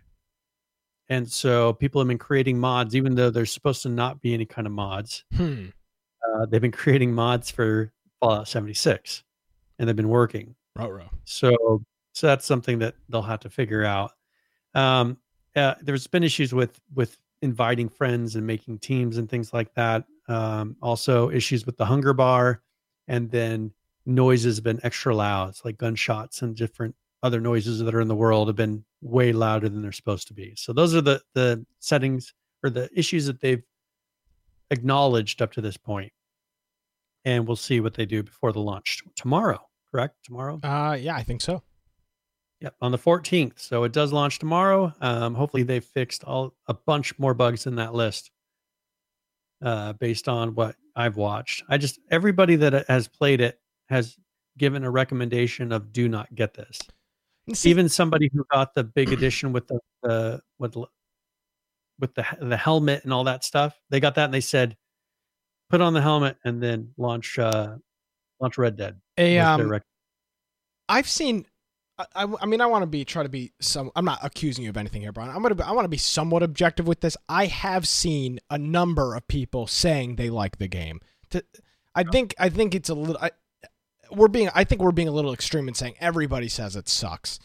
And 1.08 1.28
so 1.28 1.72
people 1.72 2.00
have 2.00 2.06
been 2.06 2.18
creating 2.18 2.56
mods, 2.56 2.94
even 2.94 3.16
though 3.16 3.30
there's 3.30 3.50
supposed 3.50 3.82
to 3.82 3.88
not 3.88 4.22
be 4.22 4.32
any 4.32 4.46
kind 4.46 4.64
of 4.64 4.72
mods. 4.72 5.24
hmm. 5.34 5.66
Uh, 6.24 6.46
they've 6.46 6.60
been 6.60 6.70
creating 6.70 7.12
mods 7.12 7.50
for 7.50 7.92
Fallout 8.20 8.46
76 8.46 9.24
and 9.80 9.88
they've 9.88 9.96
been 9.96 10.08
working. 10.08 10.54
So, 11.24 11.82
so 12.12 12.26
that's 12.28 12.46
something 12.46 12.78
that 12.78 12.94
they'll 13.08 13.22
have 13.22 13.40
to 13.40 13.50
figure 13.50 13.84
out. 13.84 14.12
Um, 14.76 15.18
uh, 15.56 15.74
there's 15.82 16.06
been 16.06 16.22
issues 16.22 16.54
with 16.54 16.80
with 16.94 17.18
inviting 17.42 17.88
friends 17.88 18.36
and 18.36 18.46
making 18.46 18.78
teams 18.78 19.18
and 19.18 19.28
things 19.28 19.52
like 19.52 19.74
that. 19.74 20.04
Um, 20.28 20.76
also, 20.80 21.30
issues 21.30 21.66
with 21.66 21.76
the 21.76 21.84
hunger 21.86 22.12
bar. 22.12 22.62
and 23.08 23.30
then 23.30 23.72
noises 24.06 24.56
have 24.56 24.64
been 24.64 24.80
extra 24.82 25.14
loud. 25.14 25.50
It's 25.50 25.64
like 25.64 25.78
gunshots 25.78 26.42
and 26.42 26.54
different 26.56 26.94
other 27.22 27.40
noises 27.40 27.78
that 27.80 27.94
are 27.94 28.00
in 28.00 28.08
the 28.08 28.14
world 28.14 28.48
have 28.48 28.56
been 28.56 28.84
way 29.00 29.32
louder 29.32 29.68
than 29.68 29.80
they're 29.82 29.92
supposed 29.92 30.28
to 30.28 30.34
be. 30.34 30.54
So 30.56 30.72
those 30.72 30.94
are 30.94 31.00
the 31.00 31.22
the 31.34 31.64
settings 31.80 32.34
or 32.62 32.70
the 32.70 32.88
issues 32.94 33.26
that 33.26 33.40
they've 33.40 33.62
acknowledged 34.70 35.40
up 35.42 35.52
to 35.52 35.60
this 35.60 35.76
point. 35.76 36.12
And 37.24 37.46
we'll 37.46 37.56
see 37.56 37.80
what 37.80 37.94
they 37.94 38.04
do 38.06 38.22
before 38.22 38.52
the 38.52 38.60
launch 38.60 39.02
tomorrow. 39.16 39.58
Correct? 39.90 40.16
Tomorrow? 40.24 40.60
Uh, 40.62 40.96
yeah, 41.00 41.14
I 41.16 41.22
think 41.22 41.40
so. 41.40 41.62
Yep, 42.60 42.74
on 42.80 42.92
the 42.92 42.98
14th. 42.98 43.58
So 43.58 43.84
it 43.84 43.92
does 43.92 44.12
launch 44.12 44.38
tomorrow. 44.38 44.92
Um, 45.00 45.34
hopefully 45.34 45.62
they 45.62 45.80
fixed 45.80 46.24
all 46.24 46.54
a 46.66 46.74
bunch 46.74 47.18
more 47.18 47.34
bugs 47.34 47.66
in 47.66 47.76
that 47.76 47.94
list. 47.94 48.30
Uh, 49.64 49.94
based 49.94 50.28
on 50.28 50.54
what 50.54 50.76
I've 50.94 51.16
watched, 51.16 51.64
I 51.70 51.78
just 51.78 51.98
everybody 52.10 52.54
that 52.56 52.86
has 52.86 53.08
played 53.08 53.40
it 53.40 53.58
has 53.88 54.18
given 54.58 54.84
a 54.84 54.90
recommendation 54.90 55.72
of 55.72 55.90
do 55.90 56.06
not 56.06 56.34
get 56.34 56.52
this. 56.52 56.78
See, 57.54 57.70
Even 57.70 57.88
somebody 57.88 58.30
who 58.32 58.44
got 58.52 58.74
the 58.74 58.84
big 58.84 59.10
edition 59.10 59.52
with 59.52 59.66
the, 59.68 59.80
the 60.02 60.42
with 60.58 60.76
with 61.98 62.14
the 62.14 62.26
the 62.40 62.58
helmet 62.58 63.04
and 63.04 63.12
all 63.12 63.24
that 63.24 63.42
stuff, 63.42 63.80
they 63.88 64.00
got 64.00 64.16
that 64.16 64.26
and 64.26 64.34
they 64.34 64.42
said, 64.42 64.76
put 65.70 65.80
on 65.80 65.94
the 65.94 66.02
helmet 66.02 66.36
and 66.44 66.62
then 66.62 66.90
launch 66.98 67.38
uh 67.38 67.76
launch 68.40 68.58
Red 68.58 68.76
Dead. 68.76 69.00
A 69.16 69.38
um, 69.38 69.80
I've 70.90 71.08
seen. 71.08 71.46
I, 71.98 72.26
I 72.40 72.46
mean, 72.46 72.60
I 72.60 72.66
want 72.66 72.82
to 72.82 72.86
be 72.86 73.04
try 73.04 73.22
to 73.22 73.28
be 73.28 73.52
some. 73.60 73.90
I'm 73.94 74.04
not 74.04 74.18
accusing 74.22 74.64
you 74.64 74.70
of 74.70 74.76
anything 74.76 75.02
here, 75.02 75.12
Brian. 75.12 75.30
I'm 75.30 75.42
gonna. 75.42 75.54
Be, 75.54 75.62
I 75.62 75.72
want 75.72 75.84
to 75.84 75.90
be 75.90 75.96
somewhat 75.96 76.42
objective 76.42 76.88
with 76.88 77.00
this. 77.00 77.16
I 77.28 77.46
have 77.46 77.86
seen 77.86 78.40
a 78.50 78.58
number 78.58 79.14
of 79.14 79.28
people 79.28 79.66
saying 79.66 80.16
they 80.16 80.28
like 80.28 80.58
the 80.58 80.66
game. 80.66 81.00
To, 81.30 81.44
I 81.94 82.02
think. 82.02 82.34
I 82.38 82.48
think 82.48 82.74
it's 82.74 82.88
a 82.88 82.94
little. 82.94 83.18
I, 83.22 83.30
we're 84.10 84.28
being 84.28 84.50
I 84.54 84.64
think 84.64 84.82
we're 84.82 84.92
being 84.92 85.08
a 85.08 85.12
little 85.12 85.32
extreme 85.32 85.68
in 85.68 85.74
saying 85.74 85.94
everybody 86.00 86.48
says 86.48 86.76
it 86.76 86.88
sucks. 86.88 87.38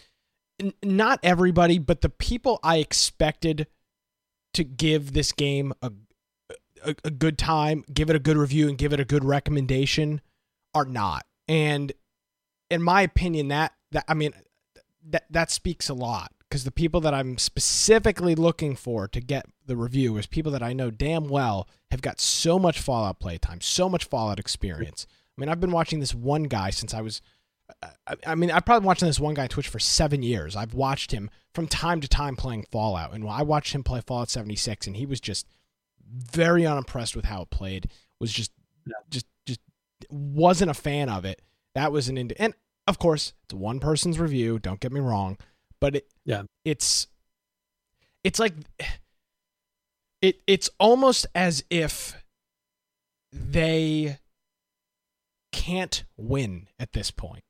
N- 0.60 0.74
not 0.84 1.20
everybody, 1.24 1.78
but 1.78 2.02
the 2.02 2.10
people 2.10 2.60
I 2.64 2.78
expected 2.78 3.68
to 4.54 4.64
give 4.64 5.14
this 5.14 5.32
game 5.32 5.74
a, 5.82 5.92
a, 6.84 6.96
a 7.04 7.12
good 7.12 7.38
time, 7.38 7.84
give 7.94 8.10
it 8.10 8.16
a 8.16 8.20
good 8.20 8.38
review, 8.38 8.68
and 8.68 8.78
give 8.78 8.94
it 8.94 9.00
a 9.00 9.06
good 9.06 9.24
recommendation 9.24 10.22
are 10.74 10.86
not. 10.86 11.26
And 11.48 11.94
in 12.70 12.82
my 12.82 13.02
opinion, 13.02 13.50
that 13.50 13.74
that 13.92 14.06
I 14.08 14.14
mean 14.14 14.34
that 15.10 15.26
that 15.30 15.52
speaks 15.52 15.90
a 15.90 15.94
lot 15.94 16.32
because 16.50 16.64
the 16.64 16.72
people 16.72 17.00
that 17.02 17.14
I'm 17.14 17.38
specifically 17.38 18.36
looking 18.36 18.76
for 18.76 19.08
to 19.08 19.22
get 19.22 19.46
the 19.66 19.78
review 19.78 20.18
is 20.18 20.26
people 20.26 20.52
that 20.52 20.64
I 20.64 20.74
know 20.74 20.90
damn 20.90 21.28
well 21.28 21.68
have 21.92 22.02
got 22.02 22.20
so 22.20 22.58
much 22.58 22.80
Fallout 22.80 23.20
playtime, 23.20 23.62
so 23.62 23.88
much 23.88 24.06
Fallout 24.06 24.40
experience. 24.40 25.06
I 25.38 25.42
mean, 25.42 25.50
I've 25.50 25.60
been 25.60 25.72
watching 25.72 26.00
this 26.00 26.16
one 26.16 26.44
guy 26.44 26.72
since 26.72 26.94
I 26.94 27.02
was. 27.02 27.22
I, 27.84 28.16
I 28.26 28.36
mean, 28.36 28.50
I've 28.50 28.66
probably 28.66 28.82
been 28.82 28.88
watching 28.88 29.08
this 29.08 29.20
one 29.20 29.36
guy 29.36 29.44
on 29.44 29.50
Twitch 29.50 29.68
for 29.68 29.78
seven 29.78 30.24
years. 30.24 30.56
I've 30.56 30.74
watched 30.74 31.12
him 31.12 31.30
from 31.54 31.68
time 31.68 32.02
to 32.02 32.08
time 32.08 32.36
playing 32.36 32.66
Fallout, 32.72 33.14
and 33.14 33.30
I 33.30 33.44
watched 33.44 33.74
him 33.76 33.84
play 33.84 34.02
Fallout 34.02 34.32
76, 34.32 34.88
and 34.88 34.96
he 34.98 35.06
was 35.06 35.22
just 35.22 35.48
very 36.12 36.66
unimpressed 36.66 37.16
with 37.16 37.26
how 37.26 37.44
it 37.44 37.52
played. 37.52 37.90
Was 38.20 38.34
just, 38.34 38.52
just, 39.12 39.28
just 39.46 39.60
wasn't 40.10 40.72
a 40.72 40.74
fan 40.74 41.10
of 41.10 41.26
it. 41.26 41.44
That 41.76 41.92
was 41.92 42.10
an 42.10 42.18
ind- 42.18 42.34
and 42.38 42.56
of 42.90 43.00
course 43.00 43.34
it's 43.46 43.54
one 43.54 43.80
person's 43.80 44.20
review. 44.20 44.60
Don't 44.60 44.80
get 44.80 44.92
me 44.92 45.00
wrong, 45.00 45.38
but 45.80 45.96
it, 45.96 46.08
yeah, 46.26 46.44
it's, 46.66 47.08
it's 48.24 48.40
like, 48.40 48.54
it, 50.22 50.42
it's 50.48 50.70
almost 50.80 51.28
as 51.34 51.64
if 51.70 52.22
they 53.32 54.18
can't 55.52 56.04
win 56.18 56.68
at 56.80 56.94
this 56.94 57.12
point. 57.12 57.44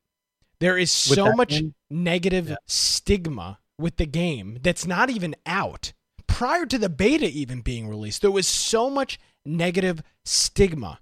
There 0.59 0.77
is 0.77 0.91
so 0.91 1.31
much 1.33 1.49
game? 1.49 1.73
negative 1.89 2.49
yeah. 2.49 2.55
stigma 2.67 3.59
with 3.79 3.95
the 3.95 4.05
game 4.05 4.59
that's 4.61 4.85
not 4.85 5.09
even 5.09 5.35
out. 5.45 5.93
Prior 6.27 6.65
to 6.65 6.77
the 6.77 6.89
beta 6.89 7.27
even 7.27 7.61
being 7.61 7.87
released, 7.87 8.21
there 8.21 8.29
was 8.29 8.47
so 8.47 8.89
much 8.89 9.19
negative 9.45 10.03
stigma. 10.25 10.99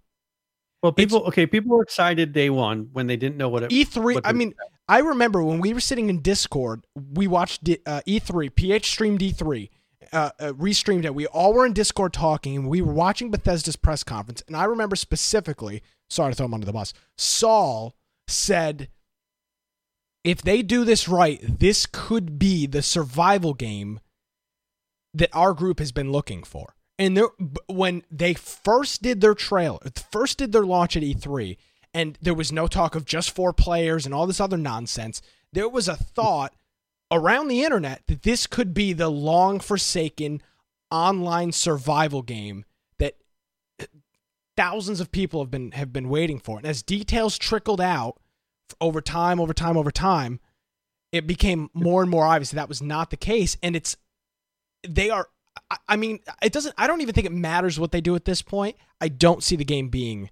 Well, 0.83 0.91
people 0.91 1.19
it's, 1.19 1.27
okay, 1.29 1.45
people 1.45 1.75
were 1.75 1.83
excited 1.83 2.33
day 2.33 2.49
one 2.49 2.89
when 2.93 3.07
they 3.07 3.17
didn't 3.17 3.37
know 3.37 3.49
what 3.49 3.63
it 3.63 3.71
E3. 3.71 4.15
What 4.15 4.27
I 4.27 4.31
mean, 4.31 4.53
I 4.87 4.99
remember 4.99 5.43
when 5.43 5.59
we 5.59 5.73
were 5.73 5.79
sitting 5.79 6.09
in 6.09 6.21
Discord, 6.21 6.85
we 7.13 7.27
watched 7.27 7.67
uh, 7.85 8.01
E3, 8.07 8.53
PH 8.53 8.89
streamed 8.89 9.19
E3, 9.19 9.69
uh, 10.13 10.29
uh, 10.39 10.53
restreamed 10.53 11.05
it. 11.05 11.15
We 11.15 11.25
all 11.27 11.53
were 11.53 11.65
in 11.65 11.73
Discord 11.73 12.13
talking, 12.13 12.55
and 12.55 12.69
we 12.69 12.81
were 12.81 12.93
watching 12.93 13.31
Bethesda's 13.31 13.75
press 13.75 14.03
conference. 14.03 14.43
And 14.47 14.55
I 14.55 14.65
remember 14.65 14.95
specifically 14.95 15.81
sorry 16.09 16.31
to 16.31 16.35
throw 16.35 16.45
him 16.45 16.53
under 16.53 16.65
the 16.65 16.73
bus. 16.73 16.93
Saul 17.17 17.95
said, 18.27 18.89
if 20.23 20.41
they 20.41 20.61
do 20.61 20.83
this 20.83 21.07
right, 21.07 21.39
this 21.41 21.85
could 21.85 22.37
be 22.37 22.65
the 22.67 22.81
survival 22.81 23.53
game 23.53 23.99
that 25.13 25.29
our 25.33 25.53
group 25.53 25.79
has 25.79 25.91
been 25.91 26.11
looking 26.11 26.43
for. 26.43 26.75
And 26.99 27.15
there, 27.15 27.29
when 27.67 28.03
they 28.09 28.33
first 28.33 29.01
did 29.01 29.21
their 29.21 29.35
trailer, 29.35 29.79
first 30.11 30.39
did 30.39 30.51
their 30.51 30.65
launch 30.65 30.97
at 30.97 31.03
E3, 31.03 31.57
and 31.93 32.17
there 32.21 32.33
was 32.33 32.51
no 32.51 32.67
talk 32.67 32.95
of 32.95 33.05
just 33.05 33.31
four 33.31 33.53
players 33.53 34.05
and 34.05 34.13
all 34.13 34.27
this 34.27 34.41
other 34.41 34.57
nonsense, 34.57 35.21
there 35.53 35.69
was 35.69 35.87
a 35.87 35.95
thought 35.95 36.53
around 37.11 37.47
the 37.47 37.63
internet 37.63 38.01
that 38.07 38.23
this 38.23 38.47
could 38.47 38.73
be 38.73 38.93
the 38.93 39.09
long 39.09 39.59
forsaken 39.59 40.41
online 40.91 41.51
survival 41.51 42.21
game 42.21 42.65
that 42.99 43.15
uh, 43.81 43.85
thousands 44.55 44.99
of 44.99 45.11
people 45.11 45.41
have 45.41 45.51
been 45.51 45.71
have 45.71 45.93
been 45.93 46.09
waiting 46.09 46.39
for. 46.39 46.57
And 46.57 46.67
as 46.67 46.81
details 46.81 47.37
trickled 47.37 47.81
out 47.81 48.19
over 48.81 49.01
time, 49.01 49.39
over 49.39 49.53
time, 49.53 49.77
over 49.77 49.91
time, 49.91 50.39
it 51.11 51.27
became 51.27 51.69
more 51.73 52.01
and 52.01 52.11
more 52.11 52.25
obvious 52.25 52.51
that, 52.51 52.55
that 52.55 52.69
was 52.69 52.81
not 52.81 53.09
the 53.09 53.17
case. 53.17 53.57
And 53.61 53.75
it's 53.75 53.95
they 54.87 55.09
are. 55.09 55.27
I, 55.69 55.77
I 55.89 55.95
mean, 55.95 56.19
it 56.41 56.53
doesn't. 56.53 56.73
I 56.77 56.87
don't 56.87 57.01
even 57.01 57.13
think 57.13 57.27
it 57.27 57.31
matters 57.31 57.79
what 57.79 57.91
they 57.91 58.01
do 58.01 58.15
at 58.15 58.25
this 58.25 58.41
point. 58.41 58.75
I 59.01 59.07
don't 59.07 59.43
see 59.43 59.55
the 59.55 59.65
game 59.65 59.89
being 59.89 60.29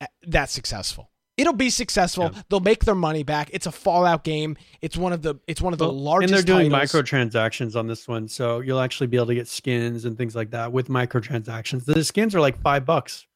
uh, 0.00 0.06
that 0.26 0.50
successful. 0.50 1.10
It'll 1.36 1.52
be 1.52 1.70
successful. 1.70 2.30
Yeah. 2.32 2.42
They'll 2.48 2.60
make 2.60 2.84
their 2.84 2.94
money 2.94 3.24
back. 3.24 3.50
It's 3.52 3.66
a 3.66 3.72
Fallout 3.72 4.22
game. 4.22 4.56
It's 4.80 4.96
one 4.96 5.12
of 5.12 5.22
the 5.22 5.34
it's 5.48 5.60
one 5.60 5.72
of 5.72 5.78
the 5.80 5.86
well, 5.86 5.98
largest. 5.98 6.32
And 6.32 6.36
they're 6.36 6.56
doing 6.56 6.70
titles. 6.70 6.92
microtransactions 6.92 7.74
on 7.74 7.86
this 7.88 8.06
one, 8.06 8.28
so 8.28 8.60
you'll 8.60 8.80
actually 8.80 9.08
be 9.08 9.16
able 9.16 9.26
to 9.26 9.34
get 9.34 9.48
skins 9.48 10.04
and 10.04 10.16
things 10.16 10.36
like 10.36 10.50
that 10.50 10.72
with 10.72 10.88
microtransactions. 10.88 11.84
The 11.84 12.04
skins 12.04 12.34
are 12.34 12.40
like 12.40 12.60
five 12.62 12.84
bucks 12.84 13.26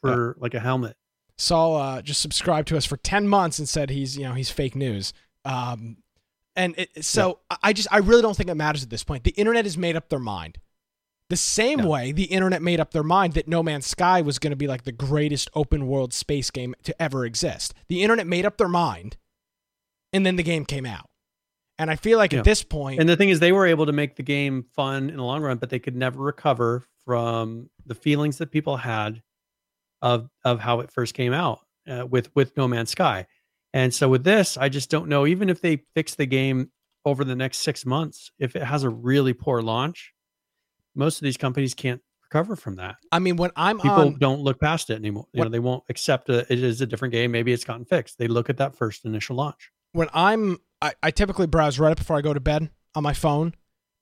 for 0.00 0.34
yeah. 0.36 0.42
like 0.42 0.54
a 0.54 0.60
helmet. 0.60 0.96
Saul 1.36 1.76
uh, 1.76 2.02
just 2.02 2.20
subscribed 2.20 2.66
to 2.68 2.76
us 2.76 2.84
for 2.84 2.96
ten 2.96 3.28
months 3.28 3.60
and 3.60 3.68
said 3.68 3.90
he's 3.90 4.16
you 4.16 4.24
know 4.24 4.34
he's 4.34 4.50
fake 4.50 4.74
news. 4.74 5.12
Um, 5.44 5.98
and 6.58 6.74
it, 6.76 7.04
so 7.04 7.38
yeah. 7.50 7.56
I 7.62 7.72
just 7.72 7.88
I 7.90 7.98
really 7.98 8.20
don't 8.20 8.36
think 8.36 8.50
it 8.50 8.54
matters 8.54 8.82
at 8.82 8.90
this 8.90 9.04
point. 9.04 9.24
The 9.24 9.30
internet 9.30 9.64
has 9.64 9.78
made 9.78 9.96
up 9.96 10.08
their 10.10 10.18
mind. 10.18 10.58
The 11.30 11.36
same 11.36 11.80
no. 11.80 11.88
way 11.88 12.10
the 12.12 12.24
internet 12.24 12.62
made 12.62 12.80
up 12.80 12.90
their 12.90 13.02
mind 13.02 13.34
that 13.34 13.46
No 13.46 13.62
Man's 13.62 13.86
Sky 13.86 14.20
was 14.22 14.38
going 14.38 14.50
to 14.50 14.56
be 14.56 14.66
like 14.66 14.84
the 14.84 14.92
greatest 14.92 15.50
open 15.54 15.86
world 15.86 16.12
space 16.12 16.50
game 16.50 16.74
to 16.82 17.00
ever 17.00 17.24
exist. 17.24 17.74
The 17.88 18.02
internet 18.02 18.26
made 18.26 18.44
up 18.44 18.56
their 18.56 18.68
mind, 18.68 19.16
and 20.12 20.26
then 20.26 20.36
the 20.36 20.42
game 20.42 20.64
came 20.64 20.84
out. 20.84 21.08
And 21.78 21.90
I 21.90 21.96
feel 21.96 22.18
like 22.18 22.32
yeah. 22.32 22.40
at 22.40 22.44
this 22.44 22.64
point, 22.64 22.98
and 22.98 23.08
the 23.08 23.16
thing 23.16 23.28
is, 23.28 23.38
they 23.38 23.52
were 23.52 23.66
able 23.66 23.86
to 23.86 23.92
make 23.92 24.16
the 24.16 24.24
game 24.24 24.66
fun 24.74 25.10
in 25.10 25.16
the 25.16 25.22
long 25.22 25.42
run, 25.42 25.58
but 25.58 25.70
they 25.70 25.78
could 25.78 25.94
never 25.94 26.20
recover 26.20 26.84
from 27.04 27.70
the 27.86 27.94
feelings 27.94 28.38
that 28.38 28.50
people 28.50 28.78
had 28.78 29.22
of 30.02 30.28
of 30.44 30.58
how 30.58 30.80
it 30.80 30.90
first 30.90 31.14
came 31.14 31.32
out 31.32 31.60
uh, 31.88 32.04
with 32.04 32.34
with 32.34 32.56
No 32.56 32.66
Man's 32.66 32.90
Sky. 32.90 33.26
And 33.72 33.92
so 33.92 34.08
with 34.08 34.24
this, 34.24 34.56
I 34.56 34.68
just 34.68 34.90
don't 34.90 35.08
know. 35.08 35.26
Even 35.26 35.50
if 35.50 35.60
they 35.60 35.82
fix 35.94 36.14
the 36.14 36.26
game 36.26 36.70
over 37.04 37.24
the 37.24 37.36
next 37.36 37.58
six 37.58 37.84
months, 37.84 38.30
if 38.38 38.56
it 38.56 38.62
has 38.62 38.82
a 38.84 38.88
really 38.88 39.32
poor 39.32 39.62
launch, 39.62 40.12
most 40.94 41.18
of 41.18 41.24
these 41.24 41.36
companies 41.36 41.74
can't 41.74 42.00
recover 42.22 42.56
from 42.56 42.76
that. 42.76 42.96
I 43.12 43.18
mean, 43.18 43.36
when 43.36 43.50
I'm 43.56 43.78
people 43.78 43.98
on, 43.98 44.18
don't 44.18 44.40
look 44.40 44.60
past 44.60 44.90
it 44.90 44.94
anymore. 44.94 45.26
You 45.32 45.44
know, 45.44 45.50
they 45.50 45.58
won't 45.58 45.84
accept 45.88 46.28
it 46.28 46.50
is 46.50 46.80
a 46.80 46.86
different 46.86 47.12
game. 47.12 47.30
Maybe 47.30 47.52
it's 47.52 47.64
gotten 47.64 47.84
fixed. 47.84 48.18
They 48.18 48.28
look 48.28 48.50
at 48.50 48.58
that 48.58 48.74
first 48.74 49.04
initial 49.04 49.36
launch. 49.36 49.70
When 49.92 50.08
I'm, 50.12 50.58
I, 50.82 50.92
I 51.02 51.10
typically 51.10 51.46
browse 51.46 51.78
Reddit 51.78 51.96
before 51.96 52.16
I 52.16 52.20
go 52.20 52.34
to 52.34 52.40
bed 52.40 52.70
on 52.94 53.02
my 53.02 53.14
phone, 53.14 53.54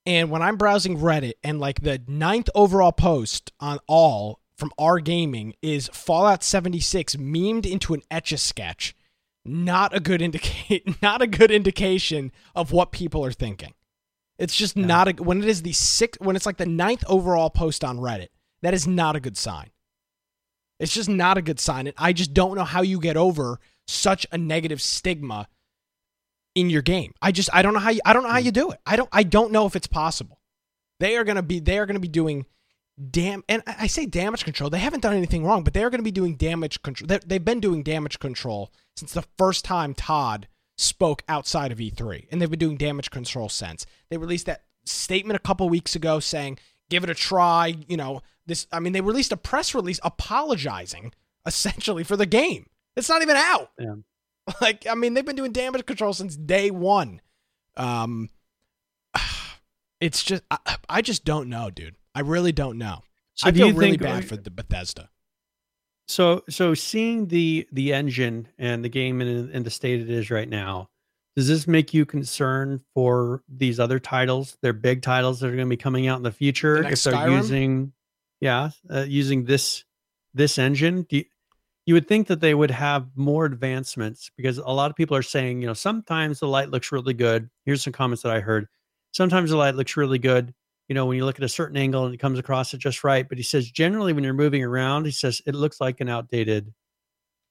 and 0.05 0.31
when 0.31 0.42
I'm 0.42 0.57
browsing 0.57 0.98
Reddit 0.98 1.35
and 1.42 1.61
like 1.61 1.83
the 1.83 2.00
ninth 2.07 2.48
overall 2.55 2.92
post 2.92 3.52
on 3.61 3.79
all 3.87 4.40
from 4.57 4.70
R 4.79 5.00
Gaming 5.00 5.55
is 5.62 5.88
Fallout 5.92 6.42
76 6.42 7.16
memed 7.16 7.66
into 7.66 7.94
an 7.94 8.02
etch 8.11 8.33
a 8.33 8.38
sketch. 8.38 8.94
Not 9.48 9.94
a 9.94 10.00
good 10.00 10.22
indicate. 10.22 11.00
Not 11.02 11.22
a 11.22 11.26
good 11.26 11.50
indication 11.50 12.32
of 12.54 12.72
what 12.72 12.92
people 12.92 13.24
are 13.24 13.32
thinking. 13.32 13.74
It's 14.38 14.54
just 14.54 14.76
not 14.76 15.09
a 15.09 15.12
when 15.12 15.42
it 15.42 15.48
is 15.48 15.62
the 15.62 15.72
sixth 15.72 16.20
when 16.20 16.37
it's 16.37 16.44
like 16.44 16.59
the 16.59 16.66
ninth 16.66 17.04
overall 17.09 17.48
post 17.48 17.82
on 17.82 17.98
Reddit. 17.98 18.28
That 18.62 18.74
is 18.74 18.87
not 18.87 19.16
a 19.16 19.20
good 19.20 19.37
sign. 19.37 19.70
It's 20.78 20.92
just 20.92 21.09
not 21.09 21.38
a 21.38 21.42
good 21.42 21.59
sign, 21.59 21.87
and 21.87 21.96
I 21.96 22.12
just 22.12 22.35
don't 22.35 22.54
know 22.54 22.64
how 22.64 22.82
you 22.82 23.00
get 23.00 23.16
over 23.16 23.61
such 23.87 24.26
a 24.30 24.37
negative 24.37 24.82
stigma 24.82 25.48
in 26.54 26.68
your 26.68 26.82
game. 26.82 27.12
I 27.22 27.32
just 27.32 27.48
I 27.52 27.62
don't 27.62 27.72
know 27.72 27.80
how 27.80 27.90
you 27.90 28.00
I 28.04 28.12
don't 28.12 28.24
know 28.24 28.28
how 28.28 28.40
hmm. 28.40 28.46
you 28.46 28.52
do 28.52 28.70
it. 28.72 28.80
I 28.85 28.96
don't 28.96 29.09
I 29.12 29.22
don't 29.22 29.52
know 29.52 29.66
if 29.66 29.74
it's 29.74 29.87
possible. 29.87 30.40
They 31.00 31.16
are 31.16 31.24
gonna 31.24 31.42
be 31.42 31.61
they 31.61 31.78
are 31.78 31.87
gonna 31.87 31.98
be 32.00 32.09
doing 32.09 32.44
damn 33.11 33.44
and 33.48 33.62
I 33.66 33.87
say 33.87 34.06
damage 34.06 34.44
control. 34.44 34.70
They 34.70 34.78
haven't 34.78 35.00
done 35.02 35.14
anything 35.14 35.44
wrong, 35.44 35.64
but 35.64 35.74
they're 35.74 35.90
going 35.90 35.98
to 36.00 36.04
be 36.04 36.11
doing 36.11 36.37
damage 36.37 36.82
control. 36.82 37.06
they- 37.06 37.18
They've 37.18 37.44
been 37.44 37.61
doing 37.61 37.82
damage 37.82 38.18
control 38.18 38.72
since 38.96 39.12
the 39.12 39.24
first 39.37 39.64
time 39.64 39.94
Todd 39.94 40.48
spoke 40.78 41.22
outside 41.28 41.72
of 41.72 41.78
E3, 41.78 42.26
and 42.30 42.40
they've 42.40 42.50
been 42.50 42.59
doing 42.59 42.76
damage 42.76 43.11
control 43.11 43.48
since. 43.48 43.87
They 44.11 44.16
released 44.18 44.46
that 44.46 44.64
statement 44.85 45.37
a 45.37 45.40
couple 45.42 45.68
weeks 45.68 45.94
ago 45.96 46.20
saying, 46.20 46.59
"Give 46.90 47.04
it 47.04 47.11
a 47.11 47.14
try." 47.14 47.74
You 47.88 47.96
know, 47.96 48.22
this. 48.46 48.66
I 48.72 48.80
mean, 48.80 48.92
they 48.92 49.00
released 49.00 49.32
a 49.32 49.37
press 49.37 49.74
release 49.74 50.00
apologizing 50.02 51.12
essentially 51.46 52.04
for 52.04 52.16
the 52.16 52.26
game. 52.26 52.66
It's 52.96 53.09
not 53.09 53.22
even 53.22 53.37
out. 53.37 53.70
Yeah. 53.78 53.94
Like, 54.61 54.87
I 54.88 54.94
mean, 54.94 55.14
they've 55.14 55.24
been 55.26 55.35
doing 55.35 55.50
damage 55.50 55.87
control 55.87 56.12
since 56.12 56.37
day 56.37 56.70
one. 56.70 57.20
Um, 57.76 58.30
it's 60.00 60.22
just, 60.22 60.42
I, 60.50 60.76
I 60.88 61.02
just 61.02 61.24
don't 61.24 61.48
know, 61.48 61.70
dude. 61.70 61.96
I 62.16 62.20
really 62.20 62.52
don't 62.52 62.79
know. 62.79 63.02
So 63.35 63.48
I 63.48 63.50
do 63.50 63.59
feel 63.59 63.68
you 63.68 63.74
really 63.74 63.90
think- 63.90 64.02
bad 64.02 64.24
for 64.26 64.37
the 64.37 64.50
Bethesda. 64.50 65.11
So 66.09 66.44
so 66.48 66.72
seeing 66.72 67.26
the 67.26 67.68
the 67.72 67.92
engine 67.92 68.48
and 68.59 68.85
the 68.85 68.88
game 68.88 69.20
in, 69.20 69.50
in 69.50 69.62
the 69.64 69.70
state 69.70 70.00
it 70.00 70.09
is 70.09 70.31
right 70.31 70.48
now, 70.48 70.88
does 71.35 71.48
this 71.48 71.66
make 71.66 71.92
you 71.92 72.07
concerned 72.07 72.81
for 72.94 73.42
these 73.48 73.79
other 73.79 73.98
titles? 73.98 74.57
They're 74.62 74.72
big 74.72 75.02
titles 75.02 75.40
that 75.40 75.48
are 75.48 75.57
going 75.57 75.66
to 75.66 75.70
be 75.70 75.76
coming 75.76 76.07
out 76.07 76.16
in 76.16 76.22
the 76.22 76.33
future. 76.33 76.76
The 76.76 76.83
next 76.85 77.07
if 77.07 77.12
they're 77.12 77.20
Skyrim? 77.20 77.37
using, 77.37 77.92
yeah, 78.40 78.70
uh, 78.88 79.05
using 79.07 79.44
this 79.44 79.85
this 80.33 80.59
engine, 80.59 81.02
do 81.09 81.16
you, 81.16 81.24
you 81.87 81.94
would 81.94 82.09
think 82.09 82.29
that 82.29 82.40
they 82.40 82.55
would 82.55 82.70
have 82.70 83.09
more 83.16 83.44
advancements 83.44 84.31
because 84.37 84.59
a 84.59 84.64
lot 84.64 84.90
of 84.90 84.96
people 84.96 85.16
are 85.16 85.22
saying, 85.22 85.61
you 85.61 85.66
know, 85.66 85.74
sometimes 85.74 86.40
the 86.40 86.48
light 86.48 86.70
looks 86.70 86.92
really 86.92 87.14
good. 87.14 87.50
Here's 87.64 87.83
some 87.83 87.92
comments 87.92 88.22
that 88.22 88.33
I 88.33 88.40
heard. 88.40 88.68
Sometimes 89.12 89.50
the 89.50 89.57
light 89.57 89.74
looks 89.74 89.96
really 89.96 90.18
good 90.18 90.55
you 90.88 90.94
know, 90.94 91.07
when 91.07 91.16
you 91.16 91.25
look 91.25 91.37
at 91.38 91.44
a 91.44 91.49
certain 91.49 91.77
angle 91.77 92.05
and 92.07 92.14
it 92.14 92.18
comes 92.18 92.38
across 92.38 92.72
it 92.75 92.79
just 92.79 93.03
right. 93.05 93.29
But 93.29 93.38
he 93.38 93.44
says 93.44 93.70
generally 93.70 94.12
when 94.12 94.22
you're 94.25 94.33
moving 94.35 94.62
around, 94.62 95.05
he 95.05 95.11
says 95.11 95.42
it 95.46 95.55
looks 95.55 95.81
like 95.81 96.01
an 96.01 96.09
outdated 96.09 96.72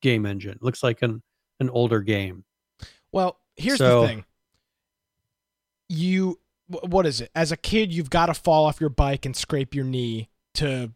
game 0.01 0.25
engine. 0.25 0.57
looks 0.61 0.83
like 0.83 1.01
an 1.01 1.21
an 1.59 1.69
older 1.69 2.01
game. 2.01 2.43
Well, 3.11 3.39
here's 3.55 3.77
So- 3.77 4.01
the 4.01 4.07
thing. 4.07 4.25
You, 5.87 6.39
what 6.67 7.05
is 7.05 7.21
it? 7.21 7.29
As 7.35 7.51
a 7.51 7.57
kid, 7.57 7.93
you've 7.93 8.09
got 8.09 8.25
to 8.25 8.33
fall 8.33 8.65
off 8.65 8.81
your 8.81 8.89
bike 8.89 9.25
and 9.25 9.35
scrape 9.35 9.75
your 9.75 9.85
knee 9.85 10.29
to, 10.55 10.91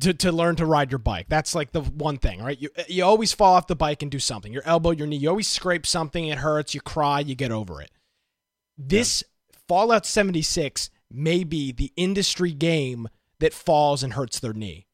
to, 0.00 0.14
to 0.14 0.32
learn 0.32 0.56
to 0.56 0.66
ride 0.66 0.90
your 0.90 0.98
bike. 0.98 1.26
That's 1.28 1.54
like 1.54 1.70
the 1.70 1.80
one 1.80 2.18
thing, 2.18 2.42
right? 2.42 2.60
You, 2.60 2.70
you 2.88 3.04
always 3.04 3.32
fall 3.32 3.54
off 3.54 3.68
the 3.68 3.76
bike 3.76 4.02
and 4.02 4.10
do 4.10 4.18
something. 4.18 4.52
Your 4.52 4.64
elbow, 4.66 4.90
your 4.90 5.06
knee, 5.06 5.16
you 5.16 5.28
always 5.28 5.48
scrape 5.48 5.86
something. 5.86 6.26
It 6.26 6.38
hurts. 6.38 6.74
You 6.74 6.80
cry. 6.80 7.20
You 7.20 7.36
get 7.36 7.52
over 7.52 7.80
it. 7.80 7.90
This 8.76 9.22
Fallout 9.68 10.04
76 10.06 10.90
may 11.10 11.44
be 11.44 11.72
the 11.72 11.92
industry 11.96 12.52
game 12.52 13.08
that 13.40 13.52
falls 13.52 14.02
and 14.02 14.14
hurts 14.14 14.38
their 14.40 14.52
knee. 14.52 14.86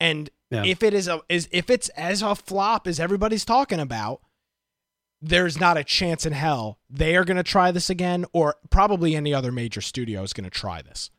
And 0.00 0.30
Yeah. 0.50 0.64
if 0.64 0.82
it 0.82 0.94
is 0.94 1.08
a 1.08 1.20
is 1.28 1.48
if 1.52 1.68
it's 1.68 1.88
as 1.90 2.22
a 2.22 2.34
flop 2.34 2.86
as 2.86 2.98
everybody's 3.00 3.44
talking 3.44 3.80
about, 3.80 4.20
there's 5.20 5.58
not 5.58 5.76
a 5.76 5.84
chance 5.84 6.24
in 6.24 6.32
hell 6.32 6.78
they 6.88 7.16
are 7.16 7.24
going 7.24 7.36
to 7.36 7.42
try 7.42 7.70
this 7.72 7.90
again, 7.90 8.24
or 8.32 8.54
probably 8.70 9.14
any 9.16 9.34
other 9.34 9.50
major 9.52 9.80
studio 9.80 10.22
is 10.22 10.32
going 10.32 10.44
to 10.44 10.50
try 10.50 10.80
this. 10.80 11.10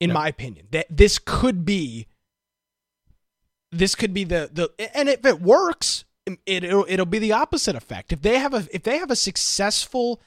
In 0.00 0.10
Yeah. 0.10 0.14
my 0.14 0.28
opinion, 0.28 0.68
that 0.70 0.86
this 0.88 1.18
could 1.18 1.64
be, 1.64 2.06
this 3.70 3.94
could 3.94 4.14
be 4.14 4.24
the 4.24 4.50
the, 4.52 4.72
and 4.96 5.08
if 5.08 5.24
it 5.24 5.40
works, 5.40 6.04
it 6.26 6.38
it'll, 6.64 6.86
it'll 6.88 7.06
be 7.06 7.18
the 7.18 7.32
opposite 7.32 7.76
effect. 7.76 8.12
If 8.12 8.22
they 8.22 8.38
have 8.38 8.54
a 8.54 8.66
if 8.72 8.82
they 8.82 8.98
have 8.98 9.10
a 9.10 9.16
successful 9.16 10.20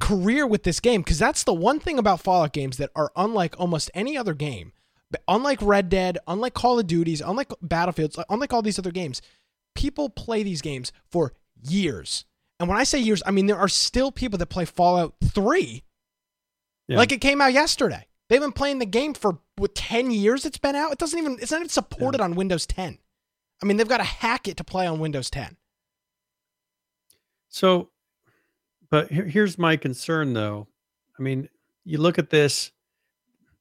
career 0.00 0.46
with 0.46 0.62
this 0.62 0.80
game, 0.80 1.02
because 1.02 1.18
that's 1.18 1.44
the 1.44 1.54
one 1.54 1.80
thing 1.80 1.98
about 1.98 2.20
Fallout 2.20 2.52
games 2.52 2.76
that 2.76 2.90
are 2.94 3.10
unlike 3.16 3.58
almost 3.58 3.90
any 3.94 4.16
other 4.16 4.34
game. 4.34 4.72
But 5.10 5.22
Unlike 5.26 5.60
Red 5.62 5.88
Dead, 5.88 6.18
unlike 6.26 6.52
Call 6.54 6.78
of 6.78 6.86
Duties, 6.86 7.20
unlike 7.22 7.50
Battlefields, 7.62 8.18
uh, 8.18 8.24
unlike 8.28 8.52
all 8.52 8.60
these 8.62 8.78
other 8.78 8.90
games, 8.90 9.22
people 9.74 10.10
play 10.10 10.42
these 10.42 10.60
games 10.60 10.92
for 11.10 11.32
years. 11.62 12.24
And 12.60 12.68
when 12.68 12.76
I 12.78 12.84
say 12.84 12.98
years, 12.98 13.22
I 13.24 13.30
mean 13.30 13.46
there 13.46 13.56
are 13.58 13.68
still 13.68 14.12
people 14.12 14.38
that 14.38 14.46
play 14.46 14.64
Fallout 14.66 15.14
3 15.24 15.82
Yeah. 16.88 16.96
like 16.98 17.12
it 17.12 17.20
came 17.20 17.40
out 17.40 17.52
yesterday. 17.52 18.06
They've 18.28 18.40
been 18.40 18.52
playing 18.52 18.80
the 18.80 18.86
game 18.86 19.14
for 19.14 19.38
what 19.56 19.74
10 19.74 20.10
years 20.10 20.44
it's 20.44 20.58
been 20.58 20.76
out. 20.76 20.92
It 20.92 20.98
doesn't 20.98 21.18
even 21.18 21.38
it's 21.40 21.50
not 21.52 21.60
even 21.60 21.68
supported 21.70 22.20
on 22.20 22.34
Windows 22.34 22.66
10. 22.66 22.98
I 23.62 23.66
mean, 23.66 23.76
they've 23.78 23.88
got 23.88 23.98
to 23.98 24.04
hack 24.04 24.46
it 24.46 24.56
to 24.58 24.64
play 24.64 24.86
on 24.86 24.98
Windows 24.98 25.30
10. 25.30 25.56
So, 27.48 27.90
but 28.90 29.10
here, 29.10 29.24
here's 29.24 29.58
my 29.58 29.76
concern 29.76 30.32
though. 30.32 30.66
I 31.18 31.22
mean, 31.22 31.48
you 31.84 31.98
look 31.98 32.18
at 32.18 32.30
this, 32.30 32.72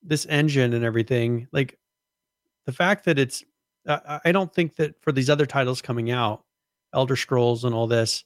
this 0.03 0.25
engine 0.27 0.73
and 0.73 0.85
everything, 0.85 1.47
like 1.51 1.77
the 2.65 2.71
fact 2.71 3.05
that 3.05 3.17
it's, 3.17 3.43
I 3.87 4.19
I 4.25 4.31
don't 4.31 4.53
think 4.53 4.75
that 4.75 5.01
for 5.01 5.11
these 5.11 5.29
other 5.29 5.45
titles 5.45 5.81
coming 5.81 6.11
out, 6.11 6.43
Elder 6.93 7.15
Scrolls 7.15 7.63
and 7.63 7.73
all 7.73 7.87
this, 7.87 8.23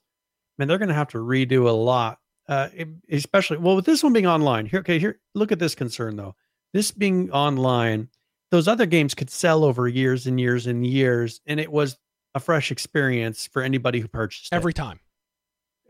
man, 0.57 0.67
they're 0.67 0.77
going 0.77 0.89
to 0.89 0.95
have 0.95 1.09
to 1.09 1.17
redo 1.17 1.67
a 1.67 1.71
lot. 1.71 2.19
Uh, 2.47 2.69
especially, 3.09 3.57
well, 3.57 3.75
with 3.75 3.85
this 3.85 4.03
one 4.03 4.11
being 4.11 4.27
online 4.27 4.65
here. 4.65 4.79
Okay. 4.79 4.99
Here, 4.99 5.19
look 5.35 5.51
at 5.51 5.59
this 5.59 5.75
concern 5.75 6.15
though. 6.17 6.35
This 6.73 6.91
being 6.91 7.31
online, 7.31 8.09
those 8.49 8.67
other 8.67 8.85
games 8.85 9.13
could 9.13 9.29
sell 9.29 9.63
over 9.63 9.87
years 9.87 10.27
and 10.27 10.39
years 10.39 10.67
and 10.67 10.85
years. 10.85 11.39
And 11.45 11.59
it 11.59 11.71
was 11.71 11.97
a 12.35 12.39
fresh 12.39 12.71
experience 12.71 13.47
for 13.47 13.61
anybody 13.61 13.99
who 13.99 14.07
purchased 14.07 14.51
it 14.51 14.55
Every 14.55 14.73
time. 14.73 14.99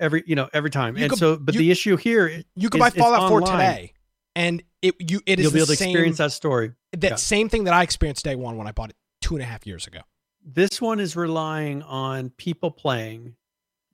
Every 0.01 0.23
you 0.27 0.35
know 0.35 0.49
every 0.53 0.69
time 0.69 0.97
You 0.97 1.03
and 1.03 1.09
could- 1.11 1.19
so 1.19 1.37
but 1.37 1.53
you- 1.55 1.59
the 1.61 1.71
issue 1.71 1.95
here 1.95 2.43
You 2.55 2.69
could 2.69 2.81
is 2.81 2.81
buy 2.81 2.89
Fallout 2.89 3.29
4 3.29 3.41
online. 3.41 3.57
today 3.57 3.93
and 4.35 4.63
it 4.81 4.95
you 4.99 5.21
it 5.25 5.39
is 5.39 5.43
you'll 5.43 5.51
be 5.53 5.59
the 5.59 5.63
able 5.63 5.67
to 5.67 5.75
same 5.77 5.89
experience 5.89 6.17
that 6.17 6.31
story 6.33 6.73
that 6.93 7.03
yeah. 7.11 7.15
same 7.15 7.47
thing 7.49 7.63
that 7.65 7.73
I 7.73 7.83
experienced 7.83 8.23
day 8.25 8.35
1 8.35 8.57
when 8.57 8.67
I 8.67 8.71
bought 8.71 8.89
it 8.89 8.95
two 9.21 9.35
and 9.35 9.41
a 9.43 9.45
half 9.45 9.65
years 9.67 9.87
ago. 9.87 9.99
this 10.43 10.81
one 10.81 10.99
is 10.99 11.15
relying 11.15 11.83
on 11.83 12.31
people 12.31 12.71
playing 12.71 13.35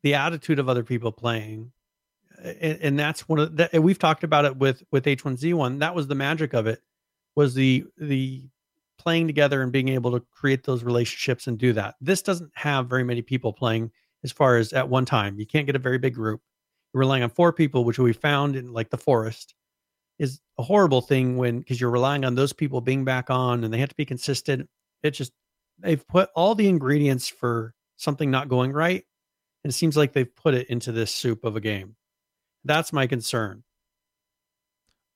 the 0.03 0.13
attitude 0.15 0.57
of 0.59 0.69
other 0.69 0.83
people 0.83 1.11
playing 1.11 1.71
and, 2.43 2.79
and 2.81 2.99
that's 2.99 3.27
one 3.27 3.39
of 3.39 3.55
the 3.57 3.69
and 3.73 3.83
we've 3.83 3.99
talked 3.99 4.23
about 4.23 4.45
it 4.45 4.55
with 4.57 4.83
with 4.91 5.05
h1z1 5.05 5.79
that 5.79 5.93
was 5.95 6.07
the 6.07 6.15
magic 6.15 6.53
of 6.53 6.67
it 6.67 6.81
was 7.35 7.53
the 7.53 7.83
the 7.97 8.43
playing 8.99 9.27
together 9.27 9.61
and 9.61 9.71
being 9.71 9.89
able 9.89 10.11
to 10.11 10.25
create 10.31 10.63
those 10.63 10.83
relationships 10.83 11.47
and 11.47 11.57
do 11.57 11.73
that 11.73 11.95
this 12.01 12.21
doesn't 12.21 12.51
have 12.55 12.87
very 12.87 13.03
many 13.03 13.21
people 13.21 13.51
playing 13.53 13.91
as 14.23 14.31
far 14.31 14.57
as 14.57 14.73
at 14.73 14.89
one 14.89 15.05
time 15.05 15.39
you 15.39 15.45
can't 15.45 15.65
get 15.65 15.75
a 15.75 15.79
very 15.79 15.97
big 15.97 16.13
group 16.13 16.41
you're 16.93 16.99
relying 16.99 17.23
on 17.23 17.29
four 17.29 17.53
people 17.53 17.83
which 17.83 17.99
we 17.99 18.13
found 18.13 18.55
in 18.55 18.73
like 18.73 18.89
the 18.89 18.97
forest 18.97 19.53
is 20.19 20.39
a 20.57 20.63
horrible 20.63 21.01
thing 21.01 21.37
when 21.37 21.59
because 21.59 21.79
you're 21.79 21.89
relying 21.89 22.25
on 22.25 22.35
those 22.35 22.53
people 22.53 22.81
being 22.81 23.05
back 23.05 23.29
on 23.29 23.63
and 23.63 23.73
they 23.73 23.77
have 23.79 23.89
to 23.89 23.95
be 23.95 24.05
consistent 24.05 24.69
it 25.03 25.11
just 25.11 25.31
they've 25.79 26.07
put 26.07 26.29
all 26.35 26.55
the 26.55 26.67
ingredients 26.67 27.27
for 27.27 27.73
something 27.97 28.31
not 28.31 28.49
going 28.49 28.71
right 28.71 29.05
and 29.63 29.71
it 29.71 29.75
seems 29.75 29.97
like 29.97 30.13
they've 30.13 30.35
put 30.35 30.53
it 30.53 30.67
into 30.69 30.91
this 30.91 31.11
soup 31.11 31.43
of 31.43 31.55
a 31.55 31.61
game 31.61 31.95
that's 32.63 32.91
my 32.91 33.07
concern 33.07 33.63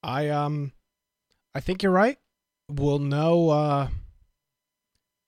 I 0.04 0.30
um 0.30 0.72
I 1.54 1.60
think 1.60 1.84
you're 1.84 1.92
right. 1.92 2.18
We'll 2.70 3.00
know 3.00 3.50
uh 3.50 3.88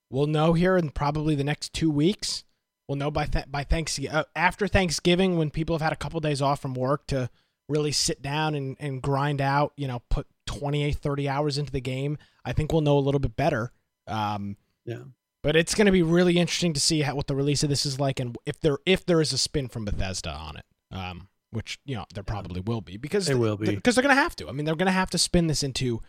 we'll 0.09 0.27
know 0.27 0.53
here 0.53 0.77
in 0.77 0.89
probably 0.89 1.35
the 1.35 1.43
next 1.43 1.73
2 1.73 1.89
weeks. 1.89 2.43
We'll 2.87 2.97
know 2.97 3.11
by 3.11 3.25
th- 3.25 3.45
by 3.49 3.63
Thanksgiving 3.63 4.15
uh, 4.15 4.23
after 4.35 4.67
Thanksgiving 4.67 5.37
when 5.37 5.49
people 5.49 5.75
have 5.75 5.81
had 5.81 5.93
a 5.93 5.97
couple 5.97 6.19
days 6.19 6.41
off 6.41 6.61
from 6.61 6.73
work 6.73 7.07
to 7.07 7.29
really 7.69 7.91
sit 7.91 8.21
down 8.21 8.55
and 8.55 8.75
and 8.79 9.01
grind 9.01 9.39
out, 9.41 9.73
you 9.77 9.87
know, 9.87 10.01
put 10.09 10.27
28 10.47 10.95
30 10.97 11.29
hours 11.29 11.57
into 11.57 11.71
the 11.71 11.79
game. 11.81 12.17
I 12.43 12.51
think 12.53 12.71
we'll 12.73 12.81
know 12.81 12.97
a 12.97 12.99
little 12.99 13.19
bit 13.19 13.35
better. 13.35 13.71
Um 14.07 14.57
yeah 14.85 15.03
but 15.41 15.57
it's 15.57 15.75
going 15.75 15.87
to 15.87 15.91
be 15.91 16.01
really 16.01 16.37
interesting 16.37 16.71
to 16.71 16.79
see 16.79 17.01
how, 17.01 17.15
what 17.15 17.27
the 17.27 17.35
release 17.35 17.63
of 17.63 17.69
this 17.69 17.85
is 17.85 17.99
like 17.99 18.19
and 18.19 18.37
if 18.45 18.59
there 18.61 18.77
if 18.85 19.05
there 19.05 19.19
is 19.21 19.33
a 19.33 19.37
spin 19.37 19.67
from 19.69 19.85
Bethesda 19.85 20.31
on 20.31 20.57
it. 20.57 20.65
Um 20.91 21.29
which, 21.51 21.77
you 21.85 21.95
know, 21.95 22.05
there 22.15 22.23
probably 22.23 22.61
will 22.61 22.81
be 22.81 22.97
because 22.97 23.27
There 23.27 23.37
will 23.37 23.57
be. 23.57 23.75
because 23.75 23.93
they're 23.93 24.01
going 24.01 24.15
to 24.15 24.19
have 24.21 24.35
to. 24.37 24.49
I 24.49 24.51
mean, 24.53 24.65
they're 24.65 24.75
going 24.75 24.87
to 24.87 24.91
have 24.91 25.11
to 25.11 25.19
spin 25.19 25.45
this 25.45 25.61
into. 25.61 26.01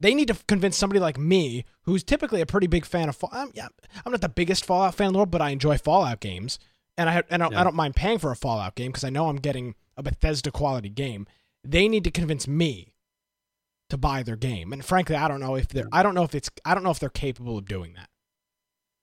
They 0.00 0.14
need 0.14 0.28
to 0.28 0.34
convince 0.48 0.76
somebody 0.76 1.00
like 1.00 1.16
me, 1.18 1.64
who's 1.82 2.02
typically 2.04 2.40
a 2.40 2.46
pretty 2.46 2.66
big 2.66 2.84
fan 2.84 3.08
of. 3.08 3.16
Fall- 3.16 3.30
I'm, 3.32 3.50
yeah, 3.54 3.68
I'm 4.04 4.12
not 4.12 4.20
the 4.20 4.28
biggest 4.28 4.64
Fallout 4.64 4.94
fan 4.94 5.08
in 5.08 5.12
the 5.12 5.18
world, 5.18 5.30
but 5.30 5.40
I 5.42 5.50
enjoy 5.50 5.78
Fallout 5.78 6.20
games, 6.20 6.58
and 6.98 7.08
I 7.08 7.22
and 7.30 7.42
I, 7.42 7.48
Yeah. 7.50 7.60
I 7.60 7.64
don't 7.64 7.76
mind 7.76 7.94
paying 7.96 8.18
for 8.18 8.30
a 8.30 8.36
Fallout 8.36 8.74
game 8.74 8.90
because 8.90 9.04
I 9.04 9.10
know 9.10 9.28
I'm 9.28 9.36
getting 9.36 9.74
a 9.96 10.02
Bethesda 10.02 10.50
quality 10.50 10.88
game. 10.88 11.26
They 11.62 11.88
need 11.88 12.04
to 12.04 12.10
convince 12.10 12.46
me 12.48 12.92
to 13.90 13.96
buy 13.96 14.22
their 14.22 14.36
game, 14.36 14.72
and 14.72 14.84
frankly, 14.84 15.14
I 15.16 15.28
don't 15.28 15.40
know 15.40 15.54
if 15.54 15.68
they're. 15.68 15.88
I 15.92 16.02
don't 16.02 16.14
know 16.14 16.24
if 16.24 16.34
it's. 16.34 16.50
I 16.64 16.74
don't 16.74 16.82
know 16.82 16.90
if 16.90 16.98
they're 16.98 17.08
capable 17.08 17.56
of 17.58 17.66
doing 17.66 17.94
that. 17.94 18.08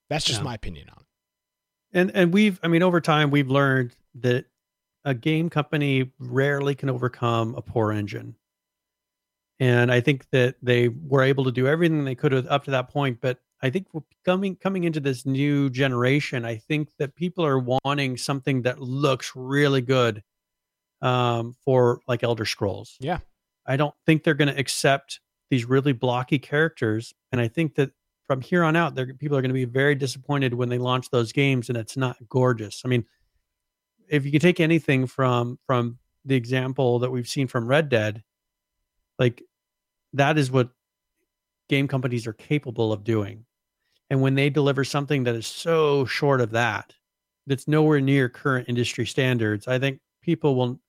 That's 0.09 0.25
just 0.25 0.39
Yeah. 0.41 0.45
my 0.45 0.55
opinion 0.55 0.89
on 0.89 0.97
it. 1.01 1.97
and 1.97 2.11
and 2.13 2.33
we've 2.33 2.59
i 2.63 2.67
mean 2.67 2.83
over 2.83 2.99
time 3.01 3.31
we've 3.31 3.49
learned 3.49 3.95
that 4.15 4.45
a 5.05 5.13
game 5.13 5.49
company 5.49 6.11
rarely 6.19 6.75
can 6.75 6.89
overcome 6.89 7.55
a 7.55 7.61
poor 7.61 7.91
engine 7.93 8.35
and 9.61 9.91
i 9.91 10.01
think 10.01 10.29
that 10.31 10.55
they 10.61 10.89
were 10.89 11.21
able 11.23 11.45
to 11.45 11.51
do 11.51 11.67
everything 11.67 12.03
they 12.03 12.15
could 12.15 12.33
up 12.33 12.65
to 12.65 12.71
that 12.71 12.89
point 12.89 13.19
but 13.21 13.39
i 13.61 13.69
think 13.69 13.87
coming 14.25 14.57
coming 14.57 14.83
into 14.83 14.99
this 14.99 15.25
new 15.25 15.69
generation 15.69 16.43
i 16.43 16.57
think 16.57 16.89
that 16.97 17.15
people 17.15 17.45
are 17.45 17.59
wanting 17.59 18.17
something 18.17 18.63
that 18.63 18.81
looks 18.81 19.31
really 19.35 19.81
good 19.81 20.21
um, 21.01 21.55
for 21.63 21.99
like 22.07 22.23
elder 22.23 22.45
scrolls 22.45 22.97
Yeah. 22.99 23.19
i 23.65 23.77
don't 23.77 23.95
think 24.05 24.23
they're 24.23 24.33
going 24.33 24.53
to 24.53 24.59
accept 24.59 25.21
these 25.51 25.65
really 25.65 25.91
blocky 25.91 26.39
characters. 26.39 27.13
And 27.31 27.39
I 27.39 27.47
think 27.49 27.75
that 27.75 27.91
from 28.25 28.39
here 28.41 28.63
on 28.63 28.77
out, 28.77 28.95
people 29.19 29.37
are 29.37 29.41
going 29.41 29.49
to 29.49 29.53
be 29.53 29.65
very 29.65 29.93
disappointed 29.93 30.53
when 30.53 30.69
they 30.69 30.77
launch 30.77 31.09
those 31.11 31.33
games 31.33 31.67
and 31.67 31.77
it's 31.77 31.97
not 31.97 32.15
gorgeous. 32.29 32.81
I 32.85 32.87
mean, 32.87 33.05
if 34.07 34.25
you 34.25 34.31
could 34.31 34.41
take 34.41 34.61
anything 34.61 35.05
from 35.05 35.59
from 35.67 35.99
the 36.23 36.35
example 36.35 36.99
that 36.99 37.11
we've 37.11 37.27
seen 37.27 37.47
from 37.47 37.67
Red 37.67 37.89
Dead, 37.89 38.23
like 39.19 39.43
that 40.13 40.37
is 40.37 40.51
what 40.51 40.69
game 41.69 41.87
companies 41.87 42.27
are 42.27 42.33
capable 42.33 42.91
of 42.91 43.03
doing. 43.03 43.45
And 44.09 44.21
when 44.21 44.35
they 44.35 44.49
deliver 44.49 44.83
something 44.83 45.23
that 45.23 45.35
is 45.35 45.47
so 45.47 46.05
short 46.05 46.41
of 46.41 46.51
that, 46.51 46.93
that's 47.47 47.67
nowhere 47.67 48.01
near 48.01 48.27
current 48.27 48.67
industry 48.67 49.05
standards, 49.05 49.67
I 49.67 49.79
think 49.79 49.99
people 50.21 50.55
will 50.55 50.79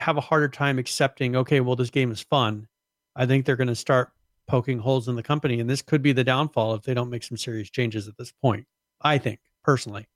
have 0.00 0.16
a 0.16 0.20
harder 0.20 0.48
time 0.48 0.78
accepting, 0.78 1.34
okay, 1.34 1.60
well, 1.60 1.76
this 1.76 1.90
game 1.90 2.12
is 2.12 2.20
fun. 2.20 2.68
I 3.16 3.26
think 3.26 3.46
they're 3.46 3.56
going 3.56 3.68
to 3.68 3.74
start 3.74 4.10
poking 4.46 4.78
holes 4.78 5.08
in 5.08 5.16
the 5.16 5.22
company. 5.22 5.60
And 5.60 5.70
this 5.70 5.82
could 5.82 6.02
be 6.02 6.12
the 6.12 6.24
downfall 6.24 6.74
if 6.74 6.82
they 6.82 6.94
don't 6.94 7.10
make 7.10 7.22
some 7.22 7.38
serious 7.38 7.70
changes 7.70 8.06
at 8.06 8.16
this 8.18 8.32
point. 8.32 8.66
I 9.00 9.18
think 9.18 9.40
personally, 9.62 10.06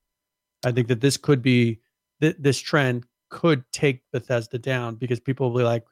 I 0.65 0.73
think 0.73 0.89
that 0.89 1.01
this 1.01 1.17
could 1.17 1.41
be 1.41 1.81
th- 2.21 2.37
this 2.39 2.59
trend 2.59 3.07
could 3.31 3.65
take 3.73 4.03
Bethesda 4.13 4.59
down 4.59 4.97
because 4.97 5.21
people 5.21 5.51
will 5.51 5.59
be 5.59 5.65
like, 5.65 5.85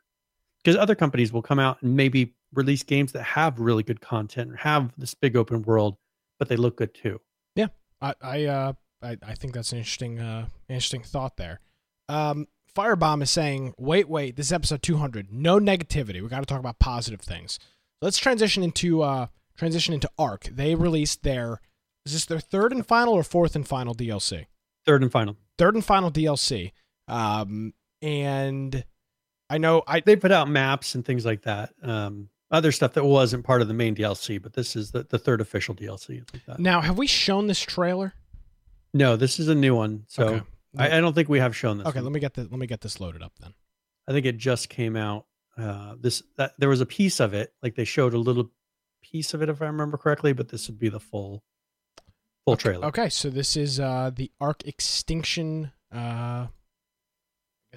because 0.67 0.77
other 0.77 0.97
companies 0.97 1.33
will 1.33 1.43
come 1.43 1.61
out 1.61 1.81
and 1.81 1.95
maybe 1.95 2.35
release 2.53 2.83
games 2.83 3.13
that 3.13 3.23
have 3.23 3.61
really 3.61 3.85
good 3.85 4.01
content 4.01 4.51
or 4.51 4.57
have 4.57 4.93
this 4.99 5.15
big 5.15 5.37
open 5.37 5.63
world, 5.63 5.97
but 6.41 6.49
they 6.49 6.57
look 6.57 6.77
good 6.77 6.93
too. 6.93 7.21
Yeah, 7.55 7.69
I 8.01 8.15
I 8.21 8.45
uh, 8.47 8.73
I, 9.01 9.17
I 9.23 9.35
think 9.35 9.55
that's 9.55 9.71
an 9.71 9.79
interesting 9.79 10.19
uh, 10.19 10.49
interesting 10.69 11.05
thought 11.05 11.37
there. 11.37 11.61
Um, 12.09 12.49
Firebomb 12.75 13.23
is 13.23 13.31
saying, 13.31 13.75
wait, 13.79 14.09
wait, 14.09 14.35
this 14.35 14.47
is 14.47 14.53
episode 14.53 14.83
200. 14.83 15.33
No 15.33 15.61
negativity. 15.61 16.21
We 16.21 16.29
got 16.29 16.41
to 16.41 16.47
talk 16.47 16.59
about 16.59 16.81
positive 16.81 17.21
things. 17.21 17.61
Let's 18.03 18.19
transition 18.19 18.65
into 18.65 19.03
uh, 19.03 19.29
transition 19.57 19.95
into 19.95 20.11
Ark. 20.19 20.49
They 20.51 20.75
released 20.75 21.23
their 21.23 21.61
is 22.05 22.13
this 22.13 22.25
their 22.25 22.41
third 22.41 22.73
and 22.73 22.85
final 22.85 23.15
or 23.15 23.23
fourth 23.23 23.55
and 23.55 23.67
final 23.67 23.95
DLC? 23.95 24.47
Third 24.85 25.03
and 25.03 25.13
final. 25.13 25.37
Third 25.59 25.77
and 25.77 25.85
final 25.85 26.11
DLC. 26.11 26.73
Um, 27.07 27.73
and 28.03 28.85
I 29.49 29.59
know 29.59 29.83
I 29.87 30.01
they 30.01 30.17
put 30.17 30.33
out 30.33 30.49
maps 30.49 30.95
and 30.95 31.05
things 31.05 31.25
like 31.25 31.43
that. 31.43 31.73
Um, 31.83 32.29
other 32.51 32.73
stuff 32.73 32.95
that 32.95 33.05
wasn't 33.05 33.45
part 33.45 33.63
of 33.63 33.69
the 33.69 33.75
main 33.75 33.95
DLC, 33.95 34.41
but 34.41 34.53
this 34.53 34.77
is 34.77 34.93
the, 34.93 35.03
the 35.03 35.19
third 35.19 35.41
official 35.41 35.75
DLC. 35.75 36.23
Like 36.47 36.59
now, 36.59 36.81
have 36.81 36.97
we 36.97 37.07
shown 37.07 37.47
this 37.47 37.61
trailer? 37.61 38.15
No, 38.95 39.17
this 39.17 39.39
is 39.39 39.49
a 39.49 39.55
new 39.55 39.75
one. 39.75 40.05
So 40.09 40.25
okay. 40.27 40.43
I, 40.79 40.99
I, 40.99 41.01
don't 41.01 41.13
think 41.13 41.29
we 41.29 41.41
have 41.41 41.57
shown 41.57 41.79
this. 41.79 41.87
Okay, 41.87 41.99
one. 41.99 42.05
let 42.05 42.13
me 42.13 42.21
get 42.21 42.35
the 42.35 42.43
let 42.43 42.53
me 42.59 42.67
get 42.67 42.81
this 42.81 43.01
loaded 43.01 43.23
up 43.23 43.33
then. 43.41 43.53
I 44.09 44.13
think 44.13 44.27
it 44.27 44.37
just 44.37 44.69
came 44.69 44.97
out. 44.97 45.27
Uh, 45.59 45.95
this 45.99 46.23
that 46.37 46.53
there 46.59 46.69
was 46.69 46.81
a 46.81 46.87
piece 46.87 47.19
of 47.19 47.35
it, 47.35 47.53
like 47.63 47.75
they 47.75 47.85
showed 47.85 48.15
a 48.15 48.19
little 48.19 48.51
piece 49.03 49.35
of 49.35 49.43
it, 49.43 49.49
if 49.49 49.63
I 49.63 49.67
remember 49.67 49.97
correctly, 49.97 50.33
but 50.33 50.49
this 50.49 50.69
would 50.69 50.79
be 50.79 50.89
the 50.89 51.01
full 51.01 51.43
full 52.45 52.55
okay, 52.55 52.63
trailer. 52.63 52.87
Okay, 52.87 53.09
so 53.09 53.31
this 53.31 53.57
is 53.57 53.81
uh, 53.81 54.11
the 54.15 54.31
Ark 54.41 54.63
Extinction 54.67 55.73
uh, 55.93 56.47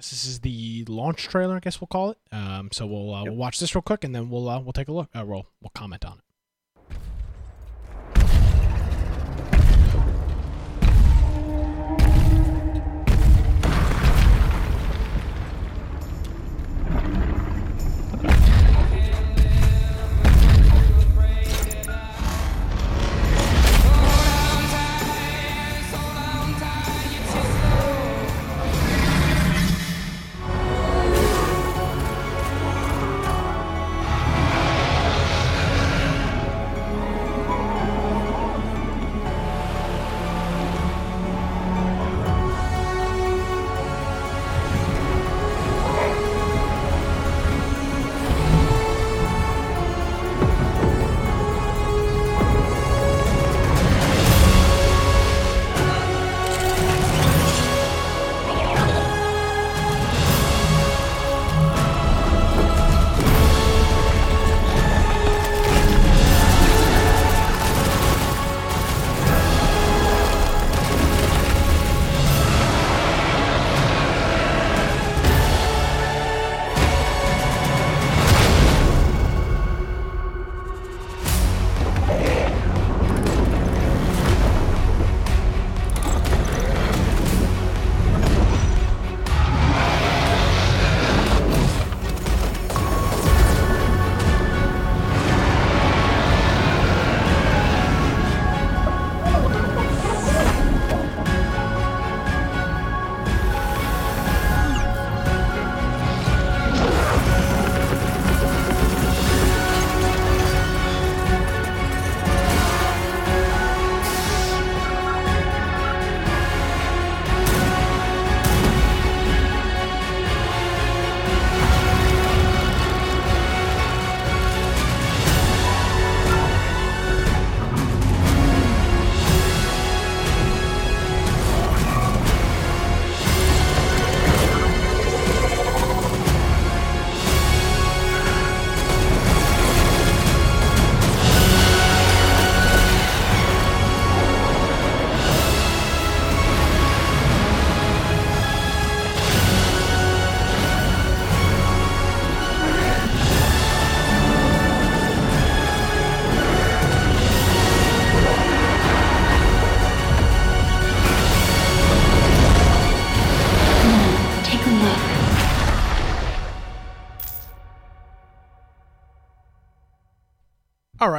guess 0.00 0.10
this 0.10 0.24
is 0.24 0.40
the 0.40 0.84
launch 0.88 1.28
trailer. 1.28 1.56
I 1.56 1.60
guess 1.60 1.78
we'll 1.78 1.88
call 1.88 2.10
it. 2.10 2.18
Um, 2.32 2.70
so 2.72 2.86
we'll 2.86 3.14
uh, 3.14 3.18
yep. 3.24 3.28
we'll 3.28 3.36
watch 3.36 3.60
this 3.60 3.74
real 3.74 3.82
quick, 3.82 4.02
and 4.02 4.14
then 4.14 4.30
we'll 4.30 4.48
uh, 4.48 4.58
we'll 4.58 4.72
take 4.72 4.88
a 4.88 4.92
look. 4.92 5.10
Uh, 5.14 5.24
we'll 5.26 5.46
we'll 5.60 5.72
comment 5.74 6.06
on 6.06 6.18
it. 6.18 6.24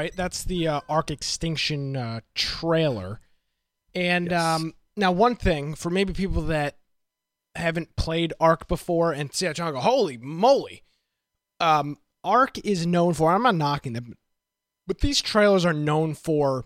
Right, 0.02 0.16
that's 0.16 0.43
the 0.43 0.68
uh, 0.68 0.82
Ark 0.89 1.12
Extinction 1.12 1.95
uh, 1.95 2.22
trailer. 2.36 3.20
And 3.93 4.32
yes. 4.32 4.41
um, 4.41 4.74
now, 4.95 5.12
one 5.12 5.36
thing 5.36 5.76
for 5.76 5.89
maybe 5.89 6.14
people 6.14 6.41
that 6.43 6.78
haven't 7.56 7.95
played 7.95 8.34
Ark 8.39 8.68
before 8.68 9.12
and 9.12 9.34
see 9.34 9.45
that 9.45 9.56
John 9.56 9.74
go, 9.74 9.80
holy 9.80 10.18
moly. 10.18 10.84
Um, 11.60 11.97
Ark 12.24 12.58
is 12.64 12.88
known 12.88 13.14
for, 13.14 13.32
I'm 13.32 13.43
not 13.43 13.56
knocking 13.56 13.93
them, 13.93 14.16
but 14.88 14.99
these 14.99 15.22
trailers 15.22 15.66
are 15.66 15.74
known 15.74 16.14
for 16.14 16.66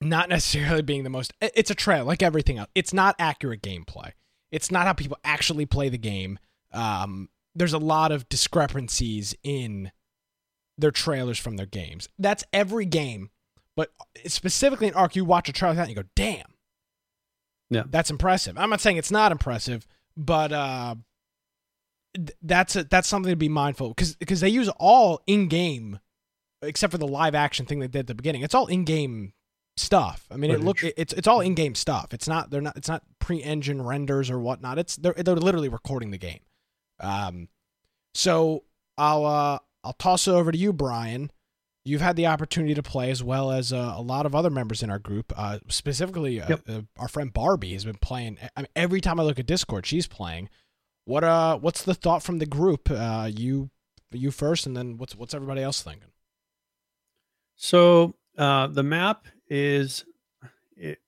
not 0.00 0.28
necessarily 0.28 0.82
being 0.82 1.04
the 1.04 1.10
most, 1.10 1.32
it's 1.40 1.70
a 1.70 1.74
trailer 1.74 2.04
like 2.04 2.22
everything 2.22 2.58
else. 2.58 2.68
It's 2.74 2.92
not 2.92 3.16
accurate 3.18 3.62
gameplay, 3.62 4.12
it's 4.50 4.70
not 4.70 4.86
how 4.86 4.92
people 4.92 5.18
actually 5.22 5.66
play 5.66 5.88
the 5.88 5.98
game. 5.98 6.38
Um, 6.72 7.28
there's 7.54 7.72
a 7.72 7.78
lot 7.78 8.12
of 8.12 8.28
discrepancies 8.28 9.34
in 9.42 9.90
their 10.78 10.90
trailers 10.90 11.38
from 11.38 11.56
their 11.56 11.66
games. 11.66 12.08
That's 12.18 12.44
every 12.52 12.84
game, 12.86 13.30
but 13.76 13.92
specifically 14.26 14.86
in 14.88 14.94
Ark, 14.94 15.16
you 15.16 15.24
watch 15.24 15.48
a 15.48 15.52
trailer 15.52 15.72
like 15.72 15.76
that 15.78 15.88
and 15.88 15.96
you 15.96 16.02
go, 16.02 16.08
"Damn, 16.14 16.46
Yeah. 17.70 17.82
that's 17.90 18.10
impressive." 18.10 18.56
I'm 18.56 18.70
not 18.70 18.80
saying 18.80 18.96
it's 18.96 19.10
not 19.10 19.32
impressive, 19.32 19.86
but 20.16 20.52
uh, 20.52 20.94
th- 22.14 22.30
that's 22.42 22.76
a, 22.76 22.84
that's 22.84 23.08
something 23.08 23.30
to 23.30 23.36
be 23.36 23.48
mindful 23.48 23.88
because 23.90 24.16
because 24.16 24.40
they 24.40 24.48
use 24.48 24.68
all 24.78 25.20
in 25.26 25.48
game, 25.48 25.98
except 26.62 26.90
for 26.92 26.98
the 26.98 27.06
live 27.08 27.34
action 27.34 27.66
thing 27.66 27.80
they 27.80 27.88
did 27.88 28.00
at 28.00 28.06
the 28.06 28.14
beginning. 28.14 28.42
It's 28.42 28.54
all 28.54 28.66
in 28.66 28.84
game 28.84 29.32
stuff. 29.76 30.26
I 30.30 30.36
mean, 30.36 30.50
it 30.50 30.60
look 30.60 30.78
Footage. 30.78 30.94
it's 30.96 31.12
it's 31.12 31.28
all 31.28 31.40
in 31.40 31.54
game 31.54 31.74
stuff. 31.74 32.12
It's 32.12 32.28
not 32.28 32.50
they're 32.50 32.60
not 32.60 32.76
it's 32.76 32.88
not 32.88 33.02
pre 33.20 33.42
engine 33.42 33.82
renders 33.82 34.30
or 34.30 34.38
whatnot. 34.38 34.78
It's 34.78 34.96
they're 34.96 35.14
they're 35.14 35.36
literally 35.36 35.68
recording 35.68 36.10
the 36.10 36.18
game. 36.18 36.40
Um, 37.00 37.48
so 38.14 38.64
I'll 38.96 39.24
uh 39.24 39.58
I'll 39.88 39.94
toss 39.94 40.28
it 40.28 40.32
over 40.32 40.52
to 40.52 40.58
you, 40.58 40.72
Brian. 40.72 41.30
You've 41.84 42.02
had 42.02 42.16
the 42.16 42.26
opportunity 42.26 42.74
to 42.74 42.82
play 42.82 43.10
as 43.10 43.22
well 43.24 43.50
as 43.50 43.72
uh, 43.72 43.94
a 43.96 44.02
lot 44.02 44.26
of 44.26 44.34
other 44.34 44.50
members 44.50 44.82
in 44.82 44.90
our 44.90 44.98
group. 44.98 45.32
Uh, 45.34 45.60
specifically, 45.68 46.38
uh, 46.42 46.46
Yep. 46.50 46.60
uh, 46.68 46.80
our 46.98 47.08
friend 47.08 47.32
Barbie 47.32 47.72
has 47.72 47.86
been 47.86 47.96
playing. 47.96 48.36
I 48.54 48.60
mean, 48.60 48.68
every 48.76 49.00
time 49.00 49.18
I 49.18 49.22
look 49.22 49.38
at 49.38 49.46
Discord, 49.46 49.86
she's 49.86 50.06
playing. 50.06 50.50
What 51.06 51.24
uh, 51.24 51.56
what's 51.58 51.82
the 51.82 51.94
thought 51.94 52.22
from 52.22 52.38
the 52.38 52.44
group? 52.46 52.90
Uh, 52.90 53.30
you 53.34 53.70
you 54.12 54.30
first, 54.30 54.66
and 54.66 54.76
then 54.76 54.98
what's 54.98 55.16
what's 55.16 55.32
everybody 55.32 55.62
else 55.62 55.80
thinking? 55.80 56.10
So 57.56 58.14
uh, 58.36 58.66
the 58.66 58.82
map 58.82 59.26
is 59.48 60.04
it, 60.76 60.98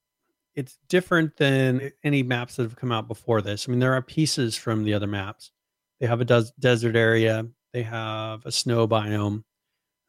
it's 0.55 0.77
different 0.89 1.37
than 1.37 1.91
any 2.03 2.23
maps 2.23 2.55
that 2.55 2.63
have 2.63 2.75
come 2.75 2.91
out 2.91 3.07
before 3.07 3.41
this. 3.43 3.67
I 3.67 3.71
mean, 3.71 3.79
there 3.79 3.93
are 3.93 4.01
pieces 4.01 4.55
from 4.55 4.83
the 4.83 4.93
other 4.95 5.07
maps. 5.07 5.51
They 5.99 6.07
have 6.07 6.21
a 6.21 6.25
des- 6.25 6.51
desert 6.59 6.95
area. 6.95 7.45
They 7.73 7.83
have 7.83 8.45
a 8.45 8.51
snow 8.51 8.87
biome, 8.87 9.43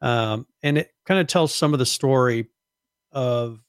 um, 0.01 0.47
and 0.61 0.77
it 0.77 0.91
kind 1.05 1.19
of 1.19 1.27
tells 1.27 1.53
some 1.53 1.73
of 1.73 1.79
the 1.79 1.85
story 1.85 2.47
of 3.11 3.59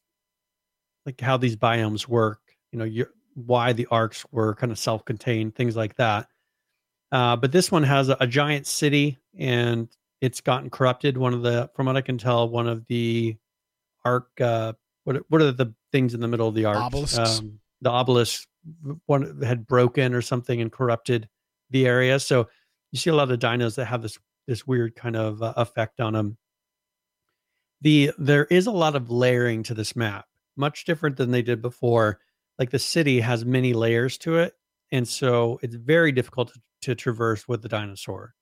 like 1.06 1.20
how 1.20 1.36
these 1.36 1.56
biomes 1.56 2.08
work. 2.08 2.40
You 2.72 2.78
know, 2.80 2.84
you 2.84 3.06
why 3.34 3.72
the 3.72 3.86
arks 3.90 4.24
were 4.32 4.54
kind 4.54 4.72
of 4.72 4.78
self-contained, 4.78 5.54
things 5.54 5.76
like 5.76 5.96
that. 5.96 6.28
Uh, 7.12 7.36
but 7.36 7.52
this 7.52 7.70
one 7.70 7.82
has 7.84 8.08
a, 8.08 8.16
a 8.20 8.26
giant 8.26 8.66
city, 8.66 9.18
and 9.38 9.88
it's 10.20 10.40
gotten 10.40 10.70
corrupted. 10.70 11.16
One 11.16 11.34
of 11.34 11.42
the, 11.42 11.70
from 11.74 11.86
what 11.86 11.96
I 11.96 12.00
can 12.00 12.18
tell, 12.18 12.48
one 12.48 12.66
of 12.66 12.86
the 12.86 13.36
ark. 14.04 14.28
Uh, 14.40 14.72
what 15.04 15.22
what 15.28 15.42
are 15.42 15.52
the 15.52 15.74
things 15.92 16.14
in 16.14 16.20
the 16.20 16.28
middle 16.28 16.48
of 16.48 16.54
the 16.54 16.64
ark? 16.64 16.78
Obelisks? 16.78 17.38
Um, 17.38 17.60
the 17.80 17.90
obelisk 17.90 18.48
one 19.06 19.42
had 19.42 19.66
broken 19.66 20.14
or 20.14 20.22
something 20.22 20.60
and 20.60 20.72
corrupted 20.72 21.28
the 21.70 21.86
area. 21.86 22.18
So 22.18 22.48
you 22.94 22.98
see 22.98 23.10
a 23.10 23.14
lot 23.14 23.32
of 23.32 23.40
dinos 23.40 23.74
that 23.74 23.86
have 23.86 24.02
this 24.02 24.20
this 24.46 24.68
weird 24.68 24.94
kind 24.94 25.16
of 25.16 25.42
uh, 25.42 25.52
effect 25.56 26.00
on 26.00 26.12
them. 26.12 26.38
The 27.80 28.12
there 28.18 28.44
is 28.44 28.68
a 28.68 28.70
lot 28.70 28.94
of 28.94 29.10
layering 29.10 29.64
to 29.64 29.74
this 29.74 29.96
map, 29.96 30.26
much 30.56 30.84
different 30.84 31.16
than 31.16 31.32
they 31.32 31.42
did 31.42 31.60
before. 31.60 32.20
Like 32.56 32.70
the 32.70 32.78
city 32.78 33.18
has 33.18 33.44
many 33.44 33.72
layers 33.72 34.16
to 34.18 34.36
it, 34.36 34.54
and 34.92 35.08
so 35.08 35.58
it's 35.60 35.74
very 35.74 36.12
difficult 36.12 36.52
to, 36.52 36.60
to 36.82 36.94
traverse 36.94 37.48
with 37.48 37.62
the 37.62 37.68
dinosaur 37.68 38.32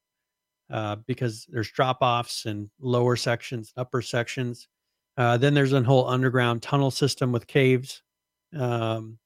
uh, 0.70 0.96
because 1.06 1.46
there's 1.48 1.70
drop 1.70 2.02
offs 2.02 2.44
and 2.44 2.68
lower 2.78 3.16
sections, 3.16 3.72
upper 3.74 4.02
sections. 4.02 4.68
Uh, 5.16 5.38
then 5.38 5.54
there's 5.54 5.72
a 5.72 5.82
whole 5.82 6.06
underground 6.06 6.60
tunnel 6.60 6.90
system 6.90 7.32
with 7.32 7.46
caves. 7.46 8.02
Um, 8.54 9.18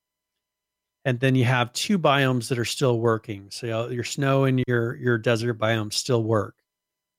and 1.07 1.21
then 1.21 1.37
you 1.37 1.45
have 1.45 1.73
two 1.73 2.01
biomes 2.01 2.49
that 2.49 2.59
are 2.59 2.65
still 2.65 2.99
working. 2.99 3.47
So 3.51 3.89
your 3.89 4.05
snow 4.05 4.45
and 4.45 4.63
your 4.67 4.97
your 4.97 5.19
desert 5.19 5.57
biome 5.57 5.93
still 5.93 6.25
work, 6.25 6.57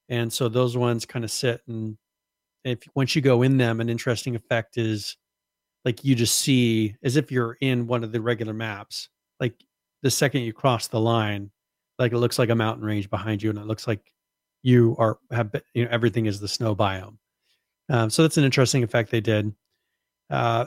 and 0.09 0.31
so 0.31 0.49
those 0.49 0.75
ones 0.75 1.05
kind 1.05 1.23
of 1.23 1.31
sit. 1.31 1.61
And 1.67 1.97
if 2.65 2.79
once 2.95 3.15
you 3.15 3.21
go 3.21 3.43
in 3.43 3.57
them, 3.57 3.79
an 3.79 3.89
interesting 3.89 4.35
effect 4.35 4.77
is 4.77 5.15
like 5.85 6.03
you 6.03 6.15
just 6.15 6.37
see 6.37 6.95
as 7.01 7.15
if 7.15 7.31
you're 7.31 7.57
in 7.61 7.87
one 7.87 8.03
of 8.03 8.11
the 8.11 8.19
regular 8.19 8.53
maps. 8.53 9.07
Like 9.39 9.53
the 10.03 10.11
second 10.11 10.41
you 10.41 10.51
cross 10.51 10.89
the 10.89 10.99
line, 10.99 11.49
like 11.97 12.11
it 12.11 12.17
looks 12.17 12.37
like 12.37 12.49
a 12.49 12.55
mountain 12.55 12.85
range 12.85 13.09
behind 13.09 13.41
you, 13.41 13.49
and 13.49 13.57
it 13.57 13.67
looks 13.67 13.87
like 13.87 14.11
you 14.63 14.97
are 14.99 15.17
have 15.31 15.49
you 15.73 15.85
know 15.85 15.91
everything 15.91 16.25
is 16.25 16.41
the 16.41 16.47
snow 16.49 16.75
biome. 16.75 17.17
Um, 17.89 18.09
so 18.09 18.21
that's 18.21 18.37
an 18.37 18.43
interesting 18.43 18.83
effect 18.83 19.11
they 19.11 19.21
did. 19.21 19.55
Uh, 20.29 20.65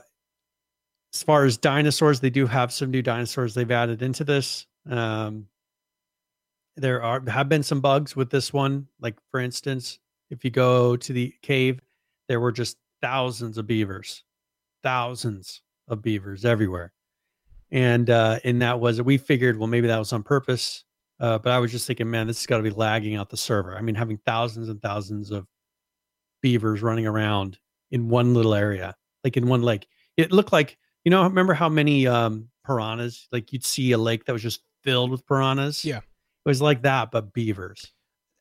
as 1.14 1.22
far 1.22 1.44
as 1.44 1.56
dinosaurs, 1.56 2.20
they 2.20 2.30
do 2.30 2.46
have 2.46 2.72
some 2.72 2.90
new 2.90 3.02
dinosaurs 3.02 3.54
they've 3.54 3.70
added 3.70 4.02
into 4.02 4.24
this. 4.24 4.66
Um, 4.88 5.46
there 6.76 7.02
are 7.02 7.22
have 7.28 7.48
been 7.48 7.62
some 7.62 7.80
bugs 7.80 8.14
with 8.14 8.30
this 8.30 8.52
one. 8.52 8.86
Like 9.00 9.16
for 9.30 9.40
instance, 9.40 9.98
if 10.30 10.44
you 10.44 10.50
go 10.50 10.96
to 10.96 11.12
the 11.12 11.34
cave, 11.42 11.80
there 12.28 12.40
were 12.40 12.52
just 12.52 12.76
thousands 13.02 13.58
of 13.58 13.66
beavers, 13.66 14.24
thousands 14.82 15.62
of 15.88 16.00
beavers 16.02 16.44
everywhere, 16.44 16.92
and 17.70 18.08
uh, 18.08 18.38
and 18.44 18.62
that 18.62 18.80
was 18.80 19.02
we 19.02 19.18
figured 19.18 19.58
well 19.58 19.68
maybe 19.68 19.88
that 19.88 19.98
was 19.98 20.12
on 20.12 20.22
purpose. 20.22 20.84
Uh, 21.18 21.38
but 21.38 21.52
I 21.52 21.58
was 21.58 21.70
just 21.70 21.86
thinking, 21.86 22.11
man, 22.11 22.26
this 22.26 22.38
has 22.38 22.46
got 22.46 22.56
to 22.56 22.62
be 22.62 22.70
lagging 22.70 23.14
out 23.14 23.28
the 23.28 23.36
server. 23.36 23.76
I 23.76 23.82
mean, 23.82 23.94
having 23.94 24.18
thousands 24.24 24.70
and 24.70 24.80
thousands 24.80 25.30
of 25.30 25.46
beavers 26.40 26.80
running 26.80 27.06
around 27.06 27.58
in 27.90 28.08
one 28.08 28.32
little 28.32 28.54
area, 28.54 28.96
like 29.22 29.36
in 29.36 29.46
one 29.46 29.61
lake. 29.61 29.86
It 30.16 30.32
looked 30.32 30.52
like 30.52 30.78
you 31.05 31.11
know. 31.11 31.22
Remember 31.24 31.55
how 31.55 31.68
many 31.68 32.07
um, 32.07 32.48
piranhas? 32.64 33.28
Like 33.32 33.53
you'd 33.53 33.64
see 33.64 33.92
a 33.92 33.98
lake 33.98 34.24
that 34.26 34.32
was 34.32 34.42
just 34.42 34.61
filled 34.82 35.11
with 35.11 35.26
piranhas. 35.26 35.84
Yeah. 35.84 35.98
it 35.98 36.03
was 36.46 36.61
like 36.62 36.82
that, 36.82 37.11
but 37.11 37.32
beavers. 37.32 37.92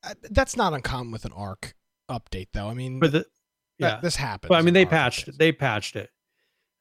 Uh, 0.02 0.14
That's 0.30 0.56
not 0.56 0.72
uncommon 0.72 1.12
with 1.12 1.24
an 1.26 1.32
Ark 1.32 1.74
update, 2.10 2.48
though. 2.52 2.68
I 2.68 2.74
mean, 2.74 2.98
But 3.00 3.12
the 3.12 3.26
yeah, 3.78 3.98
this 4.02 4.16
happens. 4.16 4.48
but 4.48 4.58
I 4.58 4.62
mean 4.62 4.74
they 4.74 4.84
patched 4.86 5.26
updates. 5.28 5.36
they 5.38 5.52
patched 5.52 5.96
it. 5.96 6.10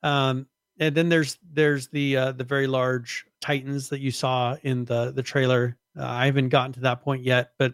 Um, 0.04 0.48
and 0.80 0.96
then 0.96 1.10
there's 1.10 1.38
there's 1.52 1.88
the 1.90 2.16
uh, 2.18 2.32
the 2.34 2.44
very 2.46 2.68
large 2.68 3.26
titans 3.42 3.90
that 3.90 4.00
you 4.00 4.12
saw 4.12 4.56
in 4.64 4.86
the 4.86 5.12
the 5.12 5.24
trailer. 5.24 5.78
Uh, 5.98 6.06
I 6.06 6.26
haven't 6.28 6.50
gotten 6.50 6.74
to 6.74 6.80
that 6.82 7.02
point 7.02 7.24
yet, 7.24 7.52
but 7.58 7.74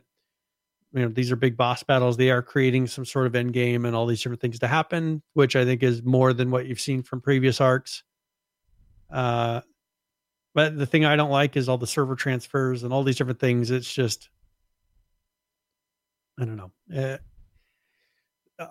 you 0.95 1.01
know 1.01 1.09
these 1.09 1.31
are 1.31 1.35
big 1.35 1.57
boss 1.57 1.83
battles. 1.83 2.15
They 2.17 2.31
are 2.31 2.41
creating 2.41 2.87
some 2.87 3.05
sort 3.05 3.27
of 3.27 3.35
end 3.35 3.53
game 3.53 3.85
and 3.85 3.95
all 3.95 4.05
these 4.05 4.21
different 4.21 4.41
things 4.41 4.59
to 4.59 4.67
happen, 4.67 5.21
which 5.33 5.55
I 5.55 5.65
think 5.65 5.83
is 5.83 6.01
more 6.03 6.31
than 6.31 6.49
what 6.49 6.65
you've 6.65 6.79
seen 6.79 7.03
from 7.03 7.19
previous 7.21 7.59
arks. 7.59 8.03
Uh, 9.11 9.61
but 10.53 10.77
the 10.77 10.85
thing 10.85 11.03
I 11.03 11.17
don't 11.17 11.29
like 11.29 11.57
is 11.57 11.67
all 11.67 11.77
the 11.77 11.85
server 11.85 12.15
transfers 12.15 12.83
and 12.83 12.93
all 12.93 13.03
these 13.03 13.17
different 13.17 13.39
things. 13.39 13.71
It's 13.71 13.93
just 13.93 14.29
I 16.39 16.45
don't 16.45 16.55
know. 16.55 16.71
Uh, 16.95 17.17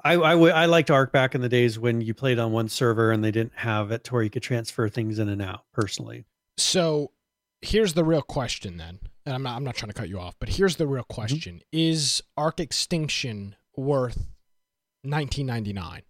I, 0.03 0.13
I 0.13 0.33
w- 0.33 0.53
I 0.53 0.65
liked 0.65 0.91
Ark 0.91 1.13
back 1.13 1.35
in 1.35 1.43
the 1.43 1.49
days 1.49 1.79
when 1.79 2.01
you 2.01 2.15
played 2.15 2.39
on 2.39 2.53
one 2.53 2.71
server 2.71 3.13
and 3.13 3.23
they 3.23 3.31
didn't 3.31 3.53
have 3.55 3.91
it 3.91 4.05
to 4.05 4.15
where 4.15 4.23
you 4.23 4.31
could 4.31 4.43
transfer 4.43 4.89
things 4.89 5.19
in 5.19 5.29
and 5.29 5.43
out. 5.43 5.65
Personally, 5.75 6.25
So 6.57 7.11
here's 7.61 7.93
the 7.93 8.05
real 8.05 8.23
question 8.23 8.79
then. 8.79 8.99
And 9.27 9.35
I'm 9.35 9.43
not 9.43 9.57
I'm 9.57 9.65
not 9.65 9.75
trying 9.75 9.91
to 9.91 9.95
cut 9.99 10.09
you 10.09 10.19
off, 10.21 10.35
but 10.39 10.49
here's 10.51 10.77
the 10.77 10.87
real 10.87 11.05
question. 11.05 11.63
Is 11.73 12.23
Ark 12.37 12.61
Extinction 12.61 13.57
worth 13.77 14.19
1999? 15.03 16.03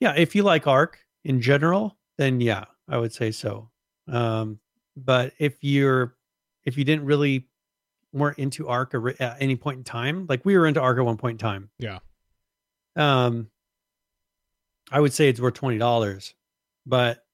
yeah. 0.00 0.14
If 0.16 0.34
you 0.34 0.42
like 0.42 0.66
Ark 0.66 0.98
in 1.24 1.40
general, 1.40 1.96
then 2.18 2.40
yeah, 2.40 2.64
I 2.88 2.98
would 2.98 3.12
say 3.12 3.30
so. 3.30 3.70
Um, 4.08 4.60
but 4.96 5.32
if 5.38 5.62
you're 5.62 6.16
if 6.64 6.76
you 6.76 6.84
didn't 6.84 7.04
really 7.04 7.46
weren't 8.12 8.38
into 8.38 8.68
Ark 8.68 8.94
at 9.20 9.36
any 9.40 9.56
point 9.56 9.78
in 9.78 9.84
time, 9.84 10.26
like 10.28 10.44
we 10.44 10.56
were 10.56 10.66
into 10.66 10.80
Arc 10.80 10.98
at 10.98 11.04
one 11.04 11.16
point 11.16 11.34
in 11.34 11.38
time, 11.38 11.70
Yeah. 11.78 11.98
um, 12.96 13.48
I 14.90 15.00
would 15.00 15.12
say 15.12 15.28
it's 15.28 15.40
worth 15.40 15.54
twenty 15.54 15.78
dollars. 15.78 16.34
But 16.84 17.24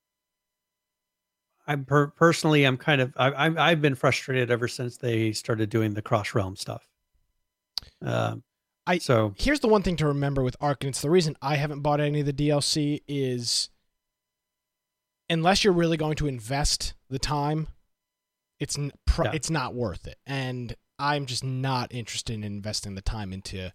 I'm 1.72 1.84
per- 1.84 2.08
personally, 2.08 2.64
I'm 2.64 2.76
kind 2.76 3.00
of 3.00 3.12
I, 3.16 3.32
I've 3.46 3.58
I've 3.58 3.80
been 3.82 3.94
frustrated 3.94 4.50
ever 4.50 4.68
since 4.68 4.96
they 4.96 5.32
started 5.32 5.70
doing 5.70 5.94
the 5.94 6.02
cross 6.02 6.34
realm 6.34 6.56
stuff. 6.56 6.86
Um, 8.00 8.42
I- 8.86 8.98
so 8.98 9.34
Here's 9.38 9.60
the 9.60 9.68
one 9.68 9.82
thing 9.82 9.96
to 9.96 10.06
remember 10.06 10.42
with 10.42 10.56
Ark, 10.60 10.78
and 10.84 10.88
it's 10.90 11.00
the 11.02 11.10
reason 11.10 11.36
I 11.42 11.56
haven't 11.56 11.80
bought 11.80 12.00
any 12.00 12.20
of 12.20 12.26
the 12.26 12.32
DLC 12.32 13.02
is 13.08 13.70
unless 15.30 15.64
you're 15.64 15.72
really 15.72 15.96
going 15.96 16.16
to 16.16 16.26
invest 16.26 16.94
the 17.08 17.18
time, 17.18 17.68
it's 18.60 18.78
n- 18.78 18.92
pro- 19.06 19.26
Yeah. 19.26 19.32
it's 19.34 19.50
not 19.50 19.74
worth 19.74 20.06
it. 20.06 20.18
And 20.26 20.74
I'm 20.98 21.26
just 21.26 21.42
not 21.44 21.92
interested 21.94 22.34
in 22.34 22.44
investing 22.44 22.94
the 22.94 23.02
time 23.02 23.32
into. 23.32 23.72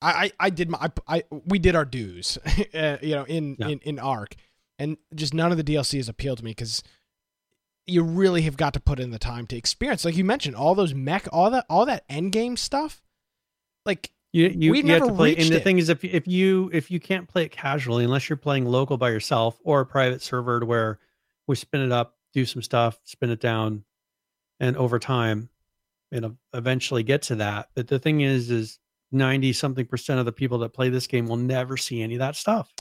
I 0.00 0.10
I, 0.26 0.32
I 0.40 0.50
did 0.50 0.68
my 0.70 0.78
I, 1.08 1.16
I 1.18 1.22
we 1.30 1.58
did 1.58 1.74
our 1.74 1.84
dues, 1.84 2.38
uh, 2.74 2.98
you 3.02 3.14
know, 3.14 3.24
in, 3.24 3.56
Yeah. 3.58 3.68
in 3.68 3.78
in 3.80 3.98
Ark, 3.98 4.34
and 4.78 4.96
just 5.14 5.34
none 5.34 5.50
of 5.50 5.56
the 5.58 5.64
DLC 5.64 5.96
has 5.96 6.08
appealed 6.08 6.38
to 6.38 6.44
me 6.44 6.52
because 6.52 6.82
you 7.88 8.02
really 8.02 8.42
have 8.42 8.56
got 8.56 8.74
to 8.74 8.80
put 8.80 9.00
in 9.00 9.10
the 9.10 9.18
time 9.18 9.46
to 9.48 9.56
experience. 9.56 10.04
Like 10.04 10.16
you 10.16 10.24
mentioned, 10.24 10.56
all 10.56 10.74
those 10.74 10.94
mech, 10.94 11.28
all 11.32 11.50
that 11.50 11.66
all 11.68 11.86
that 11.86 12.04
end 12.08 12.32
game 12.32 12.56
stuff. 12.56 13.00
Like 13.84 14.10
you 14.32 14.48
you, 14.48 14.72
We've 14.72 14.84
you 14.84 14.92
have 14.92 15.00
never 15.02 15.10
to 15.10 15.16
play. 15.16 15.36
And 15.36 15.48
the 15.48 15.56
it. 15.56 15.64
thing 15.64 15.78
is, 15.78 15.88
if 15.88 16.04
if 16.04 16.26
you 16.26 16.70
if 16.72 16.90
you 16.90 17.00
can't 17.00 17.28
play 17.28 17.44
it 17.44 17.52
casually, 17.52 18.04
unless 18.04 18.28
you're 18.28 18.36
playing 18.36 18.66
local 18.66 18.98
by 18.98 19.10
yourself 19.10 19.58
or 19.64 19.80
a 19.80 19.86
private 19.86 20.22
server 20.22 20.60
to 20.60 20.66
where 20.66 20.98
we 21.46 21.56
spin 21.56 21.80
it 21.80 21.92
up, 21.92 22.16
do 22.32 22.44
some 22.44 22.62
stuff, 22.62 22.98
spin 23.04 23.30
it 23.30 23.40
down, 23.40 23.84
and 24.60 24.76
over 24.76 24.98
time, 24.98 25.48
it'll 26.10 26.36
eventually 26.52 27.02
get 27.02 27.22
to 27.22 27.36
that. 27.36 27.70
But 27.74 27.88
the 27.88 27.98
thing 27.98 28.20
is, 28.20 28.50
is 28.50 28.78
90 29.12 29.52
something 29.54 29.86
percent 29.86 30.20
of 30.20 30.26
the 30.26 30.32
people 30.32 30.58
that 30.58 30.74
play 30.74 30.90
this 30.90 31.06
game 31.06 31.26
will 31.26 31.36
never 31.36 31.76
see 31.76 32.02
any 32.02 32.14
of 32.14 32.20
that 32.20 32.36
stuff. 32.36 32.72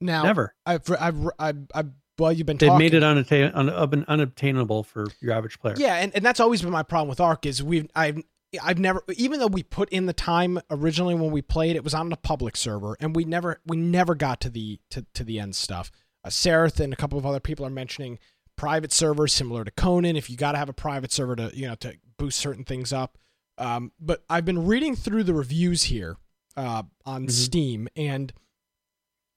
Now, 0.00 0.24
never. 0.24 0.54
I've, 0.66 0.82
I've, 0.98 1.30
I've, 1.38 1.58
I've 1.74 1.90
well, 2.18 2.32
you've 2.32 2.46
been. 2.46 2.56
They've 2.56 2.68
talking. 2.68 2.84
made 2.84 2.94
it 2.94 3.02
unattain, 3.02 3.52
un, 3.54 4.04
unobtainable 4.08 4.82
for 4.82 5.06
your 5.20 5.32
average 5.32 5.58
player. 5.60 5.74
Yeah, 5.78 5.96
and, 5.96 6.14
and 6.14 6.24
that's 6.24 6.40
always 6.40 6.62
been 6.62 6.70
my 6.70 6.82
problem 6.82 7.08
with 7.08 7.20
Ark 7.20 7.46
is 7.46 7.62
we've 7.62 7.88
I've 7.94 8.22
I've 8.62 8.78
never 8.78 9.02
even 9.16 9.40
though 9.40 9.46
we 9.46 9.62
put 9.62 9.88
in 9.90 10.06
the 10.06 10.12
time 10.12 10.60
originally 10.70 11.14
when 11.14 11.30
we 11.30 11.42
played 11.42 11.76
it 11.76 11.84
was 11.84 11.94
on 11.94 12.08
the 12.08 12.16
public 12.16 12.56
server 12.56 12.96
and 13.00 13.14
we 13.14 13.24
never 13.24 13.60
we 13.66 13.76
never 13.76 14.14
got 14.14 14.40
to 14.42 14.50
the 14.50 14.80
to, 14.90 15.04
to 15.14 15.24
the 15.24 15.38
end 15.38 15.54
stuff. 15.54 15.90
Uh, 16.24 16.30
Sareth 16.30 16.80
and 16.80 16.92
a 16.92 16.96
couple 16.96 17.18
of 17.18 17.26
other 17.26 17.40
people 17.40 17.66
are 17.66 17.70
mentioning 17.70 18.18
private 18.56 18.92
servers 18.92 19.32
similar 19.32 19.64
to 19.64 19.70
Conan 19.70 20.16
if 20.16 20.30
you 20.30 20.36
got 20.36 20.52
to 20.52 20.58
have 20.58 20.68
a 20.68 20.74
private 20.74 21.12
server 21.12 21.36
to 21.36 21.50
you 21.54 21.68
know 21.68 21.74
to 21.76 21.94
boost 22.16 22.38
certain 22.38 22.64
things 22.64 22.92
up. 22.92 23.18
Um, 23.58 23.92
but 24.00 24.24
I've 24.30 24.44
been 24.44 24.66
reading 24.66 24.96
through 24.96 25.24
the 25.24 25.34
reviews 25.34 25.84
here 25.84 26.16
uh, 26.56 26.84
on 27.04 27.22
mm-hmm. 27.22 27.30
Steam 27.30 27.88
and 27.96 28.32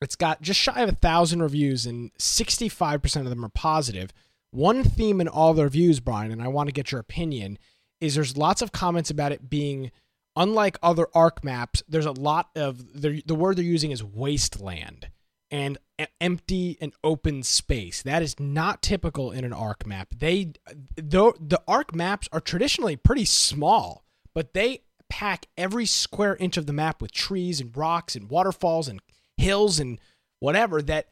it's 0.02 0.16
got 0.16 0.42
just 0.42 0.60
shy 0.60 0.82
of 0.82 0.90
a 0.90 0.94
thousand 0.94 1.42
reviews, 1.42 1.86
and 1.86 2.14
65% 2.16 3.22
of 3.22 3.30
them 3.30 3.46
are 3.46 3.50
positive. 3.50 4.12
One 4.52 4.84
theme 4.84 5.22
in 5.22 5.28
all 5.28 5.54
the 5.54 5.64
reviews, 5.64 6.00
Brian, 6.00 6.32
and 6.32 6.42
I 6.42 6.48
want 6.48 6.68
to 6.68 6.74
get 6.74 6.92
your 6.92 7.00
opinion, 7.00 7.58
is 8.00 8.16
there's 8.16 8.36
lots 8.36 8.62
of 8.62 8.72
comments 8.72 9.10
about 9.10 9.32
it 9.32 9.50
being 9.50 9.92
unlike 10.36 10.78
other 10.82 11.08
Ark 11.14 11.44
maps. 11.44 11.84
There's 11.88 12.06
a 12.06 12.12
lot 12.12 12.50
of 12.56 13.02
the, 13.02 13.22
word 13.36 13.58
they're 13.58 13.64
using 13.64 13.92
is 13.92 14.04
wasteland 14.04 15.10
and 15.50 15.78
empty 16.20 16.78
and 16.82 16.94
open 17.04 17.44
space. 17.44 18.02
That 18.02 18.22
is 18.22 18.40
not 18.40 18.82
typical 18.82 19.32
in 19.32 19.44
an 19.44 19.54
Ark 19.54 19.86
map. 19.86 20.16
They 20.18 20.54
though 20.96 21.34
the 21.40 21.62
Ark 21.68 21.94
maps 21.94 22.28
are 22.32 22.40
traditionally 22.40 22.96
pretty 22.96 23.26
small, 23.26 24.04
but 24.34 24.54
they 24.54 24.82
pack 25.10 25.48
every 25.58 25.86
square 25.86 26.38
inch 26.38 26.56
of 26.58 26.66
the 26.66 26.74
map 26.74 27.02
with 27.02 27.12
trees 27.12 27.60
and 27.60 27.76
rocks 27.76 28.16
and 28.16 28.30
waterfalls 28.30 28.88
and 28.88 29.02
hills 29.42 29.80
and 29.80 30.00
whatever 30.40 30.82
that 30.84 31.08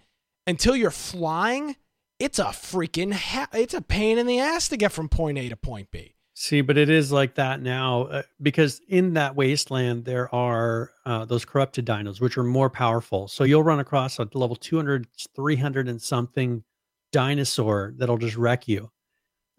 until 0.47 0.75
you're 0.75 0.91
flying, 0.91 1.75
it's 2.19 2.39
a 2.39 2.45
freaking 2.45 3.13
ha- 3.13 3.49
it's 3.53 3.73
a 3.73 3.81
pain 3.81 4.17
in 4.17 4.27
the 4.27 4.39
ass 4.39 4.67
to 4.69 4.77
get 4.77 4.91
from 4.91 5.09
point 5.09 5.37
A 5.37 5.49
to 5.49 5.55
point 5.55 5.91
B. 5.91 6.15
See, 6.33 6.61
but 6.61 6.77
it 6.77 6.89
is 6.89 7.11
like 7.11 7.35
that 7.35 7.61
now 7.61 8.03
uh, 8.03 8.21
because 8.41 8.79
in 8.87 9.15
that 9.15 9.35
wasteland 9.35 10.05
there 10.05 10.33
are 10.33 10.91
uh, 11.05 11.25
those 11.25 11.43
corrupted 11.43 11.85
dinos, 11.85 12.21
which 12.21 12.37
are 12.37 12.43
more 12.43 12.69
powerful. 12.69 13.27
So 13.27 13.43
you'll 13.43 13.63
run 13.63 13.79
across 13.79 14.19
a 14.19 14.27
level 14.33 14.55
200, 14.55 15.07
300 15.35 15.89
and 15.89 16.01
something 16.01 16.63
dinosaur 17.11 17.93
that'll 17.97 18.17
just 18.17 18.37
wreck 18.37 18.69
you. 18.69 18.89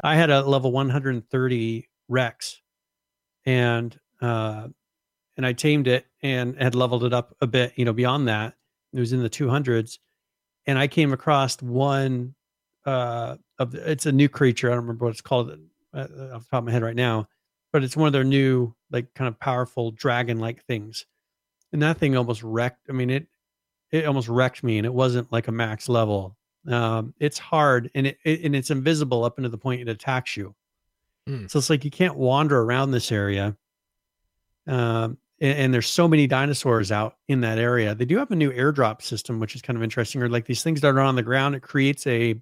I 0.02 0.14
had 0.14 0.30
a 0.30 0.42
level 0.42 0.72
130 0.72 1.88
Rex, 2.08 2.60
and 3.44 3.98
uh, 4.20 4.68
and 5.36 5.46
I 5.46 5.52
tamed 5.52 5.86
it 5.86 6.06
and 6.22 6.56
had 6.60 6.74
leveled 6.74 7.04
it 7.04 7.12
up 7.12 7.36
a 7.40 7.46
bit, 7.46 7.72
you 7.76 7.84
know, 7.84 7.92
beyond 7.92 8.28
that. 8.28 8.54
It 8.92 9.00
was 9.00 9.12
in 9.12 9.22
the 9.22 9.30
200s, 9.30 9.98
and 10.66 10.78
I 10.78 10.88
came 10.88 11.12
across 11.12 11.60
one 11.62 12.34
uh, 12.84 13.36
of 13.58 13.72
the, 13.72 13.90
it's 13.90 14.06
a 14.06 14.12
new 14.12 14.28
creature. 14.28 14.68
I 14.68 14.74
don't 14.74 14.82
remember 14.82 15.04
what 15.04 15.12
it's 15.12 15.20
called 15.20 15.50
uh, 15.94 16.00
off 16.00 16.08
the 16.08 16.46
top 16.50 16.58
of 16.60 16.64
my 16.64 16.72
head 16.72 16.82
right 16.82 16.96
now, 16.96 17.28
but 17.72 17.84
it's 17.84 17.96
one 17.96 18.06
of 18.06 18.12
their 18.12 18.24
new 18.24 18.74
like 18.90 19.12
kind 19.14 19.28
of 19.28 19.38
powerful 19.38 19.92
dragon-like 19.92 20.64
things, 20.64 21.06
and 21.72 21.82
that 21.82 21.98
thing 21.98 22.16
almost 22.16 22.42
wrecked. 22.42 22.86
I 22.88 22.92
mean 22.92 23.10
it 23.10 23.26
it 23.92 24.06
almost 24.06 24.28
wrecked 24.28 24.62
me, 24.62 24.78
and 24.78 24.86
it 24.86 24.94
wasn't 24.94 25.30
like 25.32 25.48
a 25.48 25.52
max 25.52 25.88
level. 25.88 26.36
Um, 26.66 27.14
it's 27.18 27.38
hard, 27.38 27.90
and 27.94 28.06
it, 28.06 28.18
it 28.24 28.42
and 28.42 28.54
it's 28.54 28.70
invisible 28.70 29.24
up 29.24 29.38
into 29.38 29.48
the 29.48 29.58
point 29.58 29.80
it 29.80 29.88
attacks 29.88 30.36
you. 30.36 30.54
Mm. 31.28 31.50
So 31.50 31.58
it's 31.58 31.70
like 31.70 31.84
you 31.84 31.90
can't 31.90 32.16
wander 32.16 32.60
around 32.60 32.90
this 32.90 33.12
area. 33.12 33.56
Um, 34.66 35.18
and, 35.40 35.58
and, 35.58 35.74
there's 35.74 35.86
so 35.86 36.06
many 36.06 36.26
dinosaurs 36.26 36.92
out 36.92 37.16
in 37.28 37.40
that 37.40 37.58
area. 37.58 37.94
They 37.94 38.04
do 38.04 38.18
have 38.18 38.30
a 38.30 38.36
new 38.36 38.52
airdrop 38.52 39.02
system, 39.02 39.40
which 39.40 39.54
is 39.54 39.62
kind 39.62 39.76
of 39.76 39.82
interesting. 39.82 40.22
Or 40.22 40.28
like 40.28 40.46
these 40.46 40.62
things 40.62 40.80
that 40.80 40.88
are 40.88 41.00
on 41.00 41.16
the 41.16 41.22
ground, 41.22 41.54
it 41.54 41.62
creates 41.62 42.06
a 42.06 42.40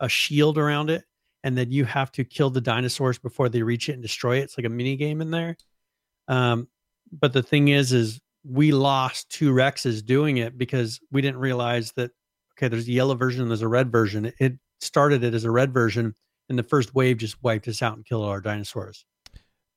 a 0.00 0.08
shield 0.08 0.58
around 0.58 0.90
it, 0.90 1.04
and 1.42 1.56
then 1.56 1.70
you 1.70 1.84
have 1.84 2.12
to 2.12 2.24
kill 2.24 2.50
the 2.50 2.60
dinosaurs 2.60 3.18
before 3.18 3.48
they 3.48 3.62
reach 3.62 3.88
it 3.88 3.94
and 3.94 4.02
destroy 4.02 4.38
it. 4.38 4.42
It's 4.42 4.58
like 4.58 4.66
a 4.66 4.70
mini 4.70 4.96
game 4.96 5.20
in 5.20 5.30
there. 5.30 5.56
Um, 6.28 6.68
but 7.10 7.32
the 7.32 7.42
thing 7.42 7.68
is, 7.68 7.92
is 7.92 8.20
we 8.44 8.72
lost 8.72 9.30
two 9.30 9.52
Rexes 9.52 10.04
doing 10.04 10.36
it 10.36 10.58
because 10.58 11.00
we 11.10 11.22
didn't 11.22 11.40
realize 11.40 11.92
that 11.92 12.10
okay, 12.56 12.68
there's 12.68 12.88
a 12.88 12.92
yellow 12.92 13.14
version 13.14 13.42
and 13.42 13.50
there's 13.50 13.62
a 13.62 13.68
red 13.68 13.90
version. 13.90 14.32
It 14.38 14.58
started 14.80 15.24
it 15.24 15.34
as 15.34 15.44
a 15.44 15.50
red 15.50 15.72
version, 15.72 16.14
and 16.48 16.58
the 16.58 16.62
first 16.62 16.94
wave 16.94 17.18
just 17.18 17.42
wiped 17.42 17.68
us 17.68 17.82
out 17.82 17.96
and 17.96 18.04
killed 18.04 18.24
all 18.24 18.30
our 18.30 18.40
dinosaurs. 18.40 19.04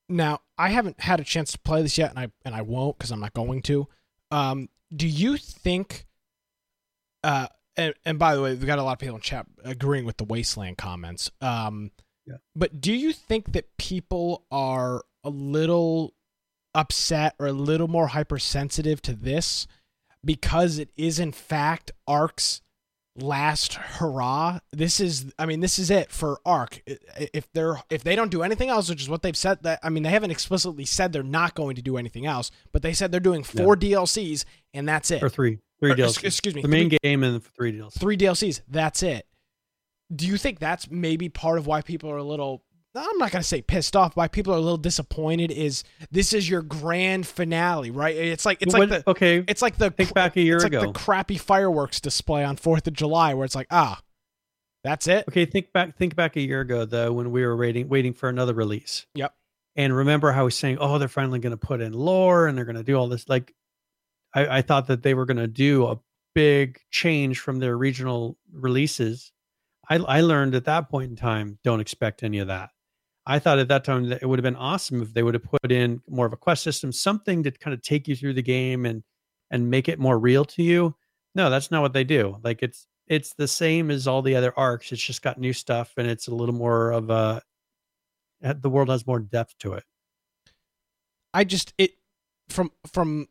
Now, 0.09 0.41
I 0.57 0.69
haven't 0.69 0.99
had 0.99 1.19
a 1.19 1.23
chance 1.23 1.51
to 1.51 1.59
play 1.59 1.81
this 1.81 1.97
yet, 1.97 2.09
and 2.09 2.19
I 2.19 2.27
and 2.43 2.55
I 2.55 2.61
won't 2.61 2.97
because 2.97 3.11
I'm 3.11 3.19
not 3.19 3.33
going 3.33 3.61
to. 3.63 3.87
Um, 4.31 4.69
do 4.93 5.07
you 5.07 5.37
think? 5.37 6.05
Uh, 7.23 7.47
and, 7.77 7.93
and 8.05 8.19
by 8.19 8.35
the 8.35 8.41
way, 8.41 8.51
we've 8.51 8.65
got 8.65 8.79
a 8.79 8.83
lot 8.83 8.93
of 8.93 8.99
people 8.99 9.15
in 9.15 9.21
chat 9.21 9.45
agreeing 9.63 10.05
with 10.05 10.17
the 10.17 10.23
wasteland 10.23 10.77
comments. 10.77 11.31
Um, 11.41 11.91
yeah. 12.25 12.37
But 12.55 12.81
do 12.81 12.93
you 12.93 13.13
think 13.13 13.53
that 13.53 13.77
people 13.77 14.45
are 14.51 15.03
a 15.23 15.29
little 15.29 16.13
upset 16.73 17.35
or 17.39 17.47
a 17.47 17.53
little 17.53 17.87
more 17.87 18.07
hypersensitive 18.07 19.01
to 19.01 19.13
this 19.13 19.67
because 20.23 20.77
it 20.77 20.89
is 20.95 21.19
in 21.19 21.31
fact 21.31 21.91
Ark's 22.07 22.61
last 23.21 23.73
hurrah. 23.73 24.59
This 24.71 24.99
is, 24.99 25.31
I 25.37 25.45
mean, 25.45 25.59
this 25.59 25.79
is 25.79 25.89
it 25.89 26.11
for 26.11 26.39
Ark. 26.45 26.81
If 26.85 27.51
they're 27.53 27.81
if 27.89 28.03
they 28.03 28.15
don't 28.15 28.31
do 28.31 28.43
anything 28.43 28.69
else, 28.69 28.89
which 28.89 29.01
is 29.01 29.09
what 29.09 29.21
they've 29.21 29.37
said 29.37 29.63
that 29.63 29.79
I 29.83 29.89
mean, 29.89 30.03
they 30.03 30.09
haven't 30.09 30.31
explicitly 30.31 30.85
said 30.85 31.13
they're 31.13 31.23
not 31.23 31.55
going 31.55 31.75
to 31.75 31.81
do 31.81 31.97
anything 31.97 32.25
else, 32.25 32.51
but 32.71 32.81
they 32.81 32.93
said 32.93 33.11
they're 33.11 33.19
doing 33.19 33.43
four 33.43 33.77
yeah. 33.79 33.97
DLCs 33.97 34.45
and 34.73 34.87
that's 34.87 35.11
it. 35.11 35.23
Or 35.23 35.29
three, 35.29 35.59
three 35.79 35.91
or, 35.91 35.95
DLCs. 35.95 36.23
Excuse 36.23 36.55
me, 36.55 36.61
the 36.61 36.67
main 36.67 36.89
three, 36.89 36.97
game 37.03 37.23
and 37.23 37.43
three 37.43 37.73
DLCs. 37.73 37.99
Three 37.99 38.17
DLCs. 38.17 38.61
That's 38.67 39.03
it. 39.03 39.25
Do 40.13 40.25
you 40.25 40.37
think 40.37 40.59
that's 40.59 40.89
maybe 40.89 41.29
part 41.29 41.59
of 41.59 41.67
why 41.67 41.81
people 41.81 42.09
are 42.09 42.17
a 42.17 42.23
little 42.23 42.63
I'm 42.95 43.17
not 43.19 43.31
going 43.31 43.41
to 43.41 43.47
say 43.47 43.61
pissed 43.61 43.95
off, 43.95 44.15
why 44.15 44.27
people 44.27 44.53
are 44.53 44.57
a 44.57 44.61
little 44.61 44.77
disappointed 44.77 45.51
is 45.51 45.83
this 46.11 46.33
is 46.33 46.49
your 46.49 46.63
grand 46.63 47.27
finale, 47.27 47.91
right? 47.91 48.15
It's 48.15 48.45
like 48.45 48.61
it's 48.61 48.73
like 48.73 48.89
the 48.89 49.03
okay. 49.07 49.43
It's 49.47 49.61
like 49.61 49.77
the 49.77 49.91
think 49.91 50.13
back 50.13 50.35
a 50.37 50.41
year 50.41 50.55
it's 50.55 50.65
ago. 50.65 50.79
like 50.79 50.93
the 50.93 50.99
crappy 50.99 51.37
fireworks 51.37 52.01
display 52.01 52.43
on 52.43 52.57
Fourth 52.57 52.87
of 52.87 52.93
July, 52.93 53.35
where 53.35 53.45
it's 53.45 53.55
like 53.55 53.67
ah, 53.69 54.01
that's 54.83 55.07
it. 55.07 55.25
Okay, 55.29 55.45
think 55.45 55.71
back 55.71 55.97
think 55.97 56.15
back 56.15 56.35
a 56.35 56.41
year 56.41 56.61
ago 56.61 56.85
though 56.85 57.13
when 57.13 57.31
we 57.31 57.45
were 57.45 57.55
waiting 57.55 57.89
waiting 57.89 58.13
for 58.13 58.27
another 58.27 58.53
release. 58.53 59.05
Yep. 59.13 59.35
And 59.75 59.95
remember 59.95 60.31
how 60.31 60.41
I 60.41 60.43
was 60.43 60.55
saying, 60.55 60.79
oh, 60.81 60.97
they're 60.97 61.07
finally 61.07 61.39
going 61.39 61.51
to 61.51 61.57
put 61.57 61.79
in 61.79 61.93
lore 61.93 62.47
and 62.47 62.57
they're 62.57 62.65
going 62.65 62.75
to 62.75 62.83
do 62.83 62.95
all 62.95 63.07
this. 63.07 63.29
Like, 63.29 63.53
I, 64.33 64.57
I 64.57 64.61
thought 64.61 64.87
that 64.87 65.03
they 65.03 65.13
were 65.13 65.25
going 65.25 65.37
to 65.37 65.47
do 65.47 65.85
a 65.85 65.99
big 66.33 66.81
change 66.91 67.39
from 67.39 67.59
their 67.59 67.77
regional 67.77 68.37
releases. 68.51 69.31
I, 69.89 69.95
I 69.97 70.21
learned 70.21 70.55
at 70.55 70.65
that 70.65 70.89
point 70.89 71.11
in 71.11 71.15
time, 71.15 71.59
don't 71.63 71.79
expect 71.79 72.23
any 72.23 72.39
of 72.39 72.47
that 72.47 72.71
I 73.29 73.37
thought 73.37 73.59
at 73.59 73.67
that 73.67 73.83
time 73.83 74.09
that 74.09 74.23
it 74.23 74.25
would 74.25 74.39
have 74.39 74.43
been 74.43 74.55
awesome 74.55 75.03
if 75.03 75.13
they 75.13 75.21
would 75.21 75.35
have 75.35 75.43
put 75.43 75.71
in 75.71 76.01
more 76.09 76.25
of 76.25 76.33
a 76.33 76.37
quest 76.37 76.63
system, 76.63 76.91
something 76.91 77.43
to 77.43 77.51
kind 77.51 77.75
of 77.75 77.83
take 77.83 78.07
you 78.07 78.15
through 78.15 78.33
the 78.33 78.41
game 78.41 78.87
and 78.87 79.03
and 79.51 79.69
make 79.69 79.87
it 79.87 79.99
more 79.99 80.17
real 80.17 80.43
to 80.45 80.63
you. 80.63 80.95
No, 81.35 81.51
that's 81.51 81.69
not 81.69 81.83
what 81.83 81.93
they 81.93 82.03
do. 82.03 82.37
Like 82.43 82.63
it's 82.63 82.87
it's 83.05 83.35
the 83.35 83.47
same 83.47 83.91
as 83.91 84.07
all 84.07 84.23
the 84.23 84.35
other 84.35 84.51
arks. 84.57 84.91
It's 84.91 85.01
just 85.01 85.21
got 85.21 85.39
new 85.39 85.53
stuff 85.53 85.93
and 85.97 86.07
it's 86.07 86.27
a 86.27 86.33
little 86.33 86.55
more 86.55 86.89
of 86.89 87.11
a 87.11 87.43
the 88.41 88.69
world 88.69 88.89
has 88.89 89.05
more 89.05 89.19
depth 89.19 89.55
to 89.59 89.73
it. 89.73 89.83
I 91.31 91.43
just 91.43 91.71
it 91.77 91.91
from 92.49 92.71
from 92.91 93.27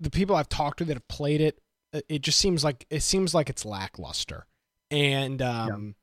the 0.00 0.10
people 0.10 0.36
I've 0.36 0.48
talked 0.48 0.78
to 0.78 0.86
that 0.86 0.94
have 0.94 1.08
played 1.08 1.42
it, 1.42 1.60
it 2.08 2.22
just 2.22 2.38
seems 2.38 2.64
like 2.64 2.86
it 2.88 3.02
seems 3.02 3.34
like 3.34 3.50
it's 3.50 3.66
lackluster. 3.66 4.46
And 4.90 5.42
um 5.42 5.96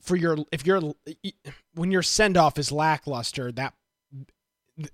for 0.00 0.16
your 0.16 0.38
if 0.52 0.66
you're 0.66 0.80
when 1.74 1.90
your 1.90 2.02
send 2.02 2.36
off 2.36 2.58
is 2.58 2.70
lackluster, 2.72 3.52
that 3.52 3.74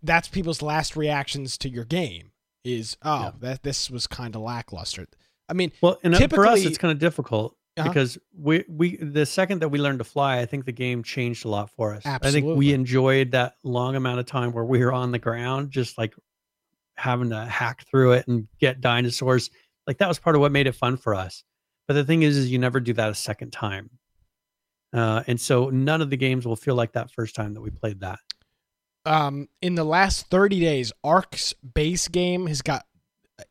that's 0.03 0.29
people's 0.29 0.63
last 0.63 0.97
reactions 0.97 1.59
to 1.59 1.69
your 1.69 1.85
game 1.85 2.33
is 2.65 2.97
oh 3.03 3.21
yeah. 3.21 3.31
that 3.41 3.63
this 3.63 3.91
was 3.91 4.07
kind 4.07 4.35
of 4.35 4.43
lackluster. 4.43 5.07
I 5.49 5.53
mean, 5.53 5.73
well, 5.81 5.99
and 6.03 6.17
for 6.31 6.47
us 6.47 6.65
it's 6.65 6.79
kind 6.79 6.93
of 6.93 6.99
difficult 6.99 7.57
uh-huh. 7.77 7.89
because 7.89 8.19
we 8.37 8.65
we 8.69 8.97
the 8.97 9.27
second 9.27 9.61
that 9.61 9.69
we 9.69 9.79
learned 9.79 9.99
to 9.99 10.05
fly, 10.05 10.39
I 10.39 10.47
think 10.47 10.65
the 10.65 10.73
game 10.73 11.03
changed 11.03 11.45
a 11.45 11.49
lot 11.49 11.71
for 11.71 11.95
us. 11.95 12.03
Absolutely. 12.05 12.29
I 12.29 12.33
think 12.33 12.59
we 12.59 12.73
enjoyed 12.73 13.33
that 13.33 13.57
long 13.63 13.97
amount 13.97 14.21
of 14.21 14.27
time 14.27 14.53
where 14.53 14.65
we 14.65 14.85
were 14.85 14.93
on 14.93 15.13
the 15.13 15.19
ground, 15.19 15.71
just 15.71 15.99
like 15.99 16.15
having 16.97 17.31
to 17.31 17.45
hack 17.45 17.85
through 17.91 18.13
it 18.13 18.27
and 18.29 18.49
get 18.59 18.81
dinosaurs. 18.81 19.51
Like 19.87 19.99
that 19.99 20.09
was 20.09 20.19
part 20.19 20.35
of 20.35 20.41
what 20.41 20.53
made 20.53 20.67
it 20.67 20.73
fun 20.73 20.97
for 20.97 21.15
us. 21.15 21.45
But 21.87 21.95
the 21.95 22.05
thing 22.05 22.23
is, 22.23 22.37
is 22.37 22.51
you 22.51 22.59
never 22.59 22.81
do 22.81 22.93
that 22.95 23.11
a 23.11 23.15
second 23.15 23.53
time. 23.53 23.91
Uh, 24.93 25.23
and 25.27 25.41
so 25.41 25.71
none 25.71 26.01
of 26.01 26.11
the 26.11 26.17
games 26.17 26.47
will 26.47 26.57
feel 26.57 26.75
like 26.75 26.93
that 26.93 27.11
first 27.11 27.35
time 27.35 27.55
that 27.55 27.61
we 27.61 27.71
played 27.71 28.01
that. 28.01 28.19
Um, 29.05 29.49
in 29.63 29.75
the 29.75 29.85
last 29.85 30.29
30 30.31 30.61
days, 30.61 30.93
Ark's 31.05 31.53
base 31.53 32.09
game 32.09 32.47
has 32.47 32.63
got 32.63 32.87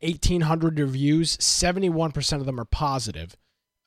1,800 0.02 0.80
reviews. 0.80 1.38
71% 1.38 2.34
of 2.34 2.46
them 2.46 2.60
are 2.60 2.66
positive. 2.66 3.36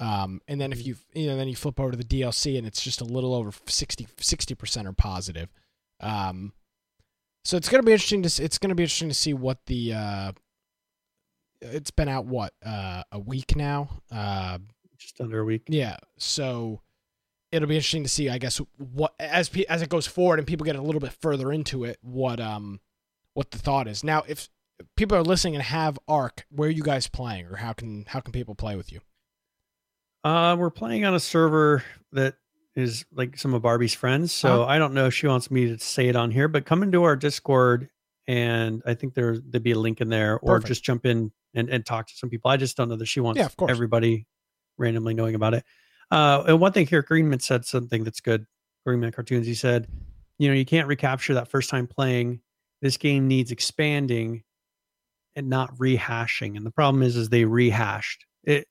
Um, 0.00 0.40
and 0.46 0.60
then 0.60 0.72
if 0.72 0.86
you 0.86 0.96
you 1.12 1.26
know 1.26 1.36
then 1.36 1.48
you 1.48 1.56
flip 1.56 1.80
over 1.80 1.90
to 1.90 1.96
the 1.96 2.04
DLC 2.04 2.56
and 2.56 2.66
it's 2.66 2.80
just 2.80 3.00
a 3.00 3.04
little 3.04 3.34
over 3.34 3.50
60 3.66 4.06
percent 4.54 4.86
are 4.86 4.92
positive. 4.92 5.48
Um, 6.00 6.52
so 7.44 7.56
it's 7.56 7.68
gonna 7.68 7.82
be 7.82 7.92
interesting 7.92 8.22
to 8.22 8.42
it's 8.42 8.58
gonna 8.58 8.76
be 8.76 8.84
interesting 8.84 9.08
to 9.08 9.14
see 9.14 9.34
what 9.34 9.58
the 9.66 9.94
uh, 9.94 10.32
it's 11.60 11.90
been 11.90 12.08
out 12.08 12.26
what 12.26 12.52
uh, 12.64 13.02
a 13.10 13.18
week 13.18 13.56
now. 13.56 13.88
Uh, 14.10 14.58
just 14.96 15.20
under 15.20 15.40
a 15.40 15.44
week. 15.44 15.62
Yeah, 15.68 15.96
so 16.16 16.80
it'll 17.52 17.68
be 17.68 17.76
interesting 17.76 18.02
to 18.02 18.08
see, 18.08 18.28
I 18.28 18.38
guess, 18.38 18.60
what 18.76 19.14
as 19.18 19.50
as 19.68 19.82
it 19.82 19.88
goes 19.88 20.06
forward 20.06 20.38
and 20.38 20.46
people 20.46 20.64
get 20.64 20.76
a 20.76 20.82
little 20.82 21.00
bit 21.00 21.12
further 21.20 21.52
into 21.52 21.84
it, 21.84 21.98
what 22.02 22.40
um 22.40 22.80
what 23.34 23.50
the 23.50 23.58
thought 23.58 23.88
is. 23.88 24.02
Now, 24.02 24.24
if 24.26 24.48
people 24.96 25.16
are 25.16 25.22
listening 25.22 25.54
and 25.54 25.62
have 25.62 25.98
Ark, 26.08 26.46
where 26.50 26.68
are 26.68 26.72
you 26.72 26.82
guys 26.82 27.08
playing, 27.08 27.46
or 27.46 27.56
how 27.56 27.72
can 27.72 28.04
how 28.08 28.20
can 28.20 28.32
people 28.32 28.54
play 28.54 28.76
with 28.76 28.92
you? 28.92 29.00
Uh, 30.24 30.56
we're 30.58 30.70
playing 30.70 31.04
on 31.04 31.14
a 31.14 31.20
server 31.20 31.84
that 32.12 32.34
is 32.74 33.04
like 33.12 33.38
some 33.38 33.54
of 33.54 33.62
Barbie's 33.62 33.94
friends. 33.94 34.32
So 34.32 34.62
uh-huh. 34.62 34.70
I 34.70 34.78
don't 34.78 34.94
know 34.94 35.06
if 35.06 35.14
she 35.14 35.26
wants 35.26 35.50
me 35.50 35.66
to 35.68 35.78
say 35.78 36.08
it 36.08 36.16
on 36.16 36.30
here, 36.30 36.48
but 36.48 36.64
come 36.64 36.82
into 36.82 37.04
our 37.04 37.16
Discord 37.16 37.88
and 38.28 38.82
I 38.84 38.94
think 38.94 39.14
there 39.14 39.38
there'd 39.38 39.62
be 39.62 39.72
a 39.72 39.78
link 39.78 40.00
in 40.00 40.10
there, 40.10 40.38
or 40.38 40.56
Perfect. 40.56 40.68
just 40.68 40.84
jump 40.84 41.06
in 41.06 41.32
and, 41.54 41.70
and 41.70 41.84
talk 41.84 42.06
to 42.08 42.14
some 42.14 42.28
people. 42.28 42.50
I 42.50 42.58
just 42.58 42.76
don't 42.76 42.90
know 42.90 42.96
that 42.96 43.06
she 43.06 43.20
wants 43.20 43.38
yeah, 43.38 43.48
everybody 43.68 44.26
randomly 44.76 45.14
knowing 45.14 45.34
about 45.34 45.54
it. 45.54 45.64
Uh, 46.10 46.44
and 46.46 46.60
one 46.60 46.72
thing 46.72 46.86
here, 46.86 47.02
Greenman 47.02 47.40
said 47.40 47.64
something 47.64 48.04
that's 48.04 48.20
good. 48.20 48.46
Greenman 48.86 49.12
Cartoons, 49.12 49.46
he 49.46 49.54
said, 49.54 49.88
you 50.38 50.48
know, 50.48 50.54
you 50.54 50.64
can't 50.64 50.88
recapture 50.88 51.34
that 51.34 51.48
first 51.48 51.68
time 51.68 51.86
playing. 51.86 52.40
This 52.80 52.96
game 52.96 53.26
needs 53.28 53.50
expanding 53.50 54.44
and 55.36 55.48
not 55.48 55.74
rehashing. 55.76 56.56
And 56.56 56.64
the 56.64 56.70
problem 56.70 57.02
is, 57.02 57.16
is 57.16 57.28
they 57.28 57.44
rehashed 57.44 58.24
it, 58.44 58.66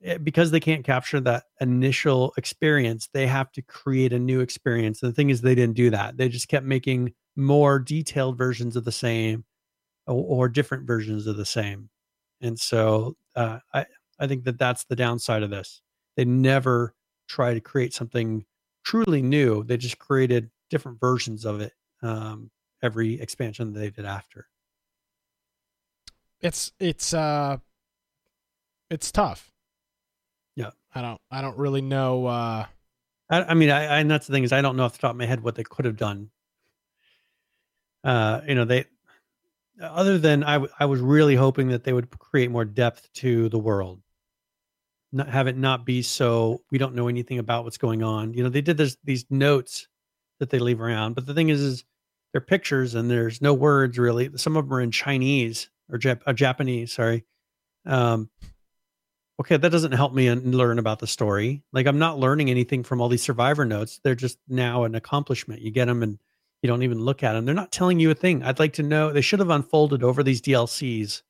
it 0.00 0.24
because 0.24 0.50
they 0.50 0.60
can't 0.60 0.84
capture 0.84 1.20
that 1.20 1.44
initial 1.60 2.32
experience. 2.36 3.08
They 3.12 3.26
have 3.26 3.52
to 3.52 3.62
create 3.62 4.12
a 4.12 4.18
new 4.18 4.40
experience. 4.40 5.02
And 5.02 5.12
the 5.12 5.14
thing 5.14 5.30
is, 5.30 5.40
they 5.40 5.54
didn't 5.54 5.76
do 5.76 5.90
that. 5.90 6.16
They 6.16 6.28
just 6.28 6.48
kept 6.48 6.64
making 6.64 7.12
more 7.36 7.78
detailed 7.78 8.38
versions 8.38 8.76
of 8.76 8.84
the 8.84 8.92
same 8.92 9.44
or, 10.06 10.24
or 10.46 10.48
different 10.48 10.86
versions 10.86 11.26
of 11.26 11.36
the 11.36 11.44
same. 11.44 11.90
And 12.40 12.58
so 12.58 13.16
uh, 13.36 13.58
I, 13.74 13.86
I 14.18 14.26
think 14.26 14.44
that 14.44 14.58
that's 14.58 14.84
the 14.84 14.96
downside 14.96 15.42
of 15.42 15.50
this. 15.50 15.82
They 16.16 16.24
never 16.24 16.94
try 17.28 17.54
to 17.54 17.60
create 17.60 17.94
something 17.94 18.44
truly 18.84 19.22
new. 19.22 19.64
They 19.64 19.76
just 19.76 19.98
created 19.98 20.50
different 20.68 21.00
versions 21.00 21.44
of 21.44 21.60
it 21.60 21.72
um, 22.02 22.50
every 22.82 23.20
expansion 23.20 23.72
that 23.72 23.80
they 23.80 23.90
did 23.90 24.04
after. 24.04 24.48
It's 26.40 26.72
it's 26.80 27.12
uh 27.12 27.58
it's 28.90 29.12
tough. 29.12 29.52
Yeah, 30.56 30.70
I 30.94 31.02
don't 31.02 31.20
I 31.30 31.42
don't 31.42 31.58
really 31.58 31.82
know. 31.82 32.26
uh 32.26 32.66
I, 33.28 33.42
I 33.42 33.54
mean, 33.54 33.70
I, 33.70 33.84
I 33.84 33.98
and 34.00 34.10
that's 34.10 34.26
the 34.26 34.32
thing 34.32 34.44
is 34.44 34.52
I 34.52 34.62
don't 34.62 34.76
know 34.76 34.84
off 34.84 34.92
the 34.92 34.98
top 34.98 35.12
of 35.12 35.16
my 35.16 35.26
head 35.26 35.42
what 35.42 35.54
they 35.54 35.64
could 35.64 35.84
have 35.84 35.96
done. 35.96 36.30
Uh, 38.02 38.40
you 38.48 38.54
know, 38.54 38.64
they 38.64 38.86
other 39.80 40.18
than 40.18 40.42
I, 40.42 40.54
w- 40.54 40.72
I 40.78 40.86
was 40.86 41.00
really 41.00 41.36
hoping 41.36 41.68
that 41.68 41.84
they 41.84 41.92
would 41.92 42.10
create 42.18 42.50
more 42.50 42.64
depth 42.64 43.12
to 43.14 43.48
the 43.48 43.58
world 43.58 44.00
not 45.12 45.28
have 45.28 45.46
it 45.46 45.56
not 45.56 45.84
be 45.84 46.02
so 46.02 46.62
we 46.70 46.78
don't 46.78 46.94
know 46.94 47.08
anything 47.08 47.38
about 47.38 47.64
what's 47.64 47.78
going 47.78 48.02
on. 48.02 48.34
You 48.34 48.42
know, 48.42 48.48
they 48.48 48.60
did 48.60 48.76
this 48.76 48.96
these 49.04 49.24
notes 49.30 49.88
that 50.38 50.50
they 50.50 50.58
leave 50.58 50.80
around, 50.80 51.14
but 51.14 51.26
the 51.26 51.34
thing 51.34 51.48
is, 51.48 51.60
is 51.60 51.84
they're 52.32 52.40
pictures 52.40 52.94
and 52.94 53.10
there's 53.10 53.42
no 53.42 53.52
words 53.54 53.98
really. 53.98 54.30
Some 54.36 54.56
of 54.56 54.66
them 54.66 54.74
are 54.74 54.80
in 54.80 54.90
Chinese 54.90 55.68
or 55.90 55.98
Jap- 55.98 56.22
uh, 56.26 56.32
Japanese. 56.32 56.92
Sorry. 56.92 57.24
Um, 57.86 58.30
okay, 59.40 59.56
that 59.56 59.72
doesn't 59.72 59.92
help 59.92 60.14
me 60.14 60.30
learn 60.32 60.78
about 60.78 61.00
the 61.00 61.06
story. 61.06 61.62
Like 61.72 61.86
I'm 61.86 61.98
not 61.98 62.18
learning 62.18 62.50
anything 62.50 62.84
from 62.84 63.00
all 63.00 63.08
these 63.08 63.22
survivor 63.22 63.64
notes. 63.64 64.00
They're 64.04 64.14
just 64.14 64.38
now 64.48 64.84
an 64.84 64.94
accomplishment. 64.94 65.62
You 65.62 65.70
get 65.70 65.86
them 65.86 66.02
and 66.02 66.18
you 66.62 66.68
don't 66.68 66.82
even 66.82 67.00
look 67.00 67.22
at 67.22 67.32
them. 67.32 67.46
They're 67.46 67.54
not 67.54 67.72
telling 67.72 67.98
you 67.98 68.10
a 68.10 68.14
thing. 68.14 68.42
I'd 68.42 68.58
like 68.58 68.74
to 68.74 68.82
know. 68.82 69.12
They 69.12 69.22
should 69.22 69.38
have 69.40 69.50
unfolded 69.50 70.04
over 70.04 70.22
these 70.22 70.42
DLCs, 70.42 71.22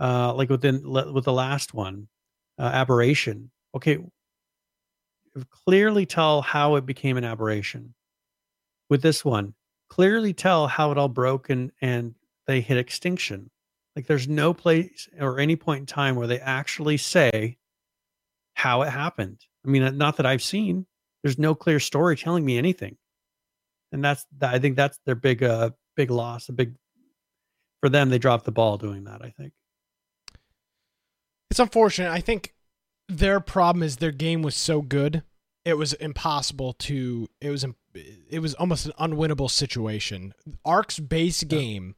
uh, 0.00 0.34
like 0.34 0.50
within 0.50 0.82
with 0.84 1.24
the 1.24 1.32
last 1.32 1.72
one 1.72 2.08
uh, 2.58 2.70
aberration. 2.72 3.50
Okay, 3.74 3.98
clearly 5.50 6.06
tell 6.06 6.42
how 6.42 6.76
it 6.76 6.86
became 6.86 7.16
an 7.16 7.24
aberration. 7.24 7.94
With 8.88 9.02
this 9.02 9.24
one, 9.24 9.54
clearly 9.88 10.32
tell 10.32 10.66
how 10.66 10.92
it 10.92 10.98
all 10.98 11.08
broke 11.08 11.50
and 11.50 11.72
and 11.80 12.14
they 12.46 12.60
hit 12.60 12.78
extinction. 12.78 13.50
Like 13.94 14.06
there's 14.06 14.28
no 14.28 14.54
place 14.54 15.08
or 15.18 15.40
any 15.40 15.56
point 15.56 15.80
in 15.80 15.86
time 15.86 16.16
where 16.16 16.26
they 16.26 16.38
actually 16.38 16.96
say 16.98 17.56
how 18.54 18.82
it 18.82 18.90
happened. 18.90 19.40
I 19.66 19.70
mean, 19.70 19.96
not 19.96 20.18
that 20.18 20.26
I've 20.26 20.42
seen. 20.42 20.86
There's 21.22 21.38
no 21.38 21.54
clear 21.54 21.80
story 21.80 22.16
telling 22.16 22.44
me 22.44 22.58
anything, 22.58 22.96
and 23.90 24.04
that's 24.04 24.24
I 24.40 24.58
think 24.58 24.76
that's 24.76 24.98
their 25.06 25.16
big 25.16 25.42
uh 25.42 25.70
big 25.96 26.10
loss. 26.10 26.48
A 26.48 26.52
big 26.52 26.74
for 27.80 27.88
them, 27.88 28.10
they 28.10 28.18
dropped 28.18 28.44
the 28.44 28.52
ball 28.52 28.78
doing 28.78 29.04
that. 29.04 29.22
I 29.22 29.30
think. 29.30 29.52
It's 31.56 31.60
unfortunate. 31.60 32.10
I 32.10 32.20
think 32.20 32.52
their 33.08 33.40
problem 33.40 33.82
is 33.82 33.96
their 33.96 34.12
game 34.12 34.42
was 34.42 34.54
so 34.54 34.82
good, 34.82 35.22
it 35.64 35.78
was 35.78 35.94
impossible 35.94 36.74
to. 36.74 37.30
It 37.40 37.48
was 37.48 37.64
it 38.28 38.40
was 38.40 38.52
almost 38.56 38.84
an 38.84 38.92
unwinnable 39.00 39.50
situation. 39.50 40.34
Ark's 40.66 40.98
base 40.98 41.42
game, 41.44 41.94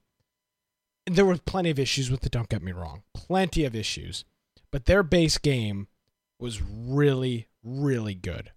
there 1.09 1.24
were 1.24 1.38
plenty 1.38 1.70
of 1.70 1.78
issues 1.80 2.09
with 2.09 2.24
it. 2.24 2.30
Don't 2.30 2.48
get 2.48 2.62
me 2.62 2.70
wrong, 2.70 3.02
plenty 3.14 3.64
of 3.64 3.74
issues, 3.74 4.24
but 4.70 4.84
their 4.84 5.02
base 5.02 5.38
game 5.38 5.88
was 6.38 6.62
really 6.62 7.48
really 7.64 8.14
good. 8.14 8.52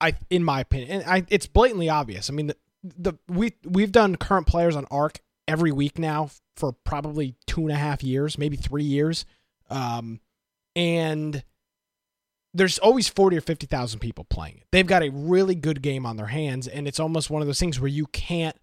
I, 0.00 0.14
in 0.30 0.44
my 0.44 0.60
opinion, 0.60 1.02
and 1.02 1.10
I, 1.10 1.26
it's 1.28 1.46
blatantly 1.46 1.90
obvious. 1.90 2.30
I 2.30 2.32
mean, 2.32 2.46
the, 2.46 2.56
the 2.82 3.12
we 3.28 3.52
we've 3.66 3.92
done 3.92 4.16
current 4.16 4.46
players 4.46 4.76
on 4.76 4.86
Ark 4.90 5.20
every 5.46 5.72
week 5.72 5.98
now 5.98 6.30
for 6.56 6.72
probably 6.72 7.34
two 7.46 7.60
and 7.60 7.72
a 7.72 7.76
half 7.76 8.02
years, 8.02 8.38
maybe 8.38 8.56
three 8.56 8.82
years. 8.82 9.26
Um, 9.72 10.20
and 10.76 11.42
there's 12.54 12.78
always 12.78 13.08
40 13.08 13.38
or 13.38 13.40
50,000 13.40 14.00
people 14.00 14.24
playing 14.24 14.58
it. 14.58 14.64
They've 14.72 14.86
got 14.86 15.02
a 15.02 15.10
really 15.10 15.54
good 15.54 15.82
game 15.82 16.04
on 16.04 16.16
their 16.16 16.26
hands 16.26 16.68
and 16.68 16.86
it's 16.86 17.00
almost 17.00 17.30
one 17.30 17.42
of 17.42 17.48
those 17.48 17.60
things 17.60 17.80
where 17.80 17.88
you 17.88 18.06
can't 18.06 18.56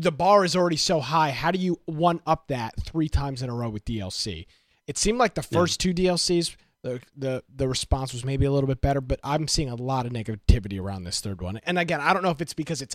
the 0.00 0.12
bar 0.12 0.46
is 0.46 0.56
already 0.56 0.76
so 0.76 0.98
high. 1.00 1.30
How 1.30 1.50
do 1.50 1.58
you 1.58 1.78
one 1.84 2.20
up 2.26 2.48
that 2.48 2.74
three 2.82 3.08
times 3.08 3.42
in 3.42 3.50
a 3.50 3.54
row 3.54 3.68
with 3.68 3.84
DLC? 3.84 4.46
It 4.86 4.96
seemed 4.96 5.18
like 5.18 5.34
the 5.34 5.42
first 5.42 5.84
yeah. 5.84 5.92
two 5.92 6.02
DLCs 6.02 6.56
the, 6.82 7.00
the 7.16 7.42
the 7.54 7.66
response 7.66 8.12
was 8.12 8.24
maybe 8.24 8.44
a 8.44 8.52
little 8.52 8.68
bit 8.68 8.82
better, 8.82 9.00
but 9.00 9.18
I'm 9.24 9.48
seeing 9.48 9.70
a 9.70 9.74
lot 9.74 10.04
of 10.06 10.12
negativity 10.12 10.78
around 10.78 11.04
this 11.04 11.20
third 11.20 11.40
one. 11.40 11.58
And 11.64 11.78
again, 11.78 12.00
I 12.00 12.12
don't 12.12 12.22
know 12.22 12.30
if 12.30 12.42
it's 12.42 12.54
because 12.54 12.82
it's 12.82 12.94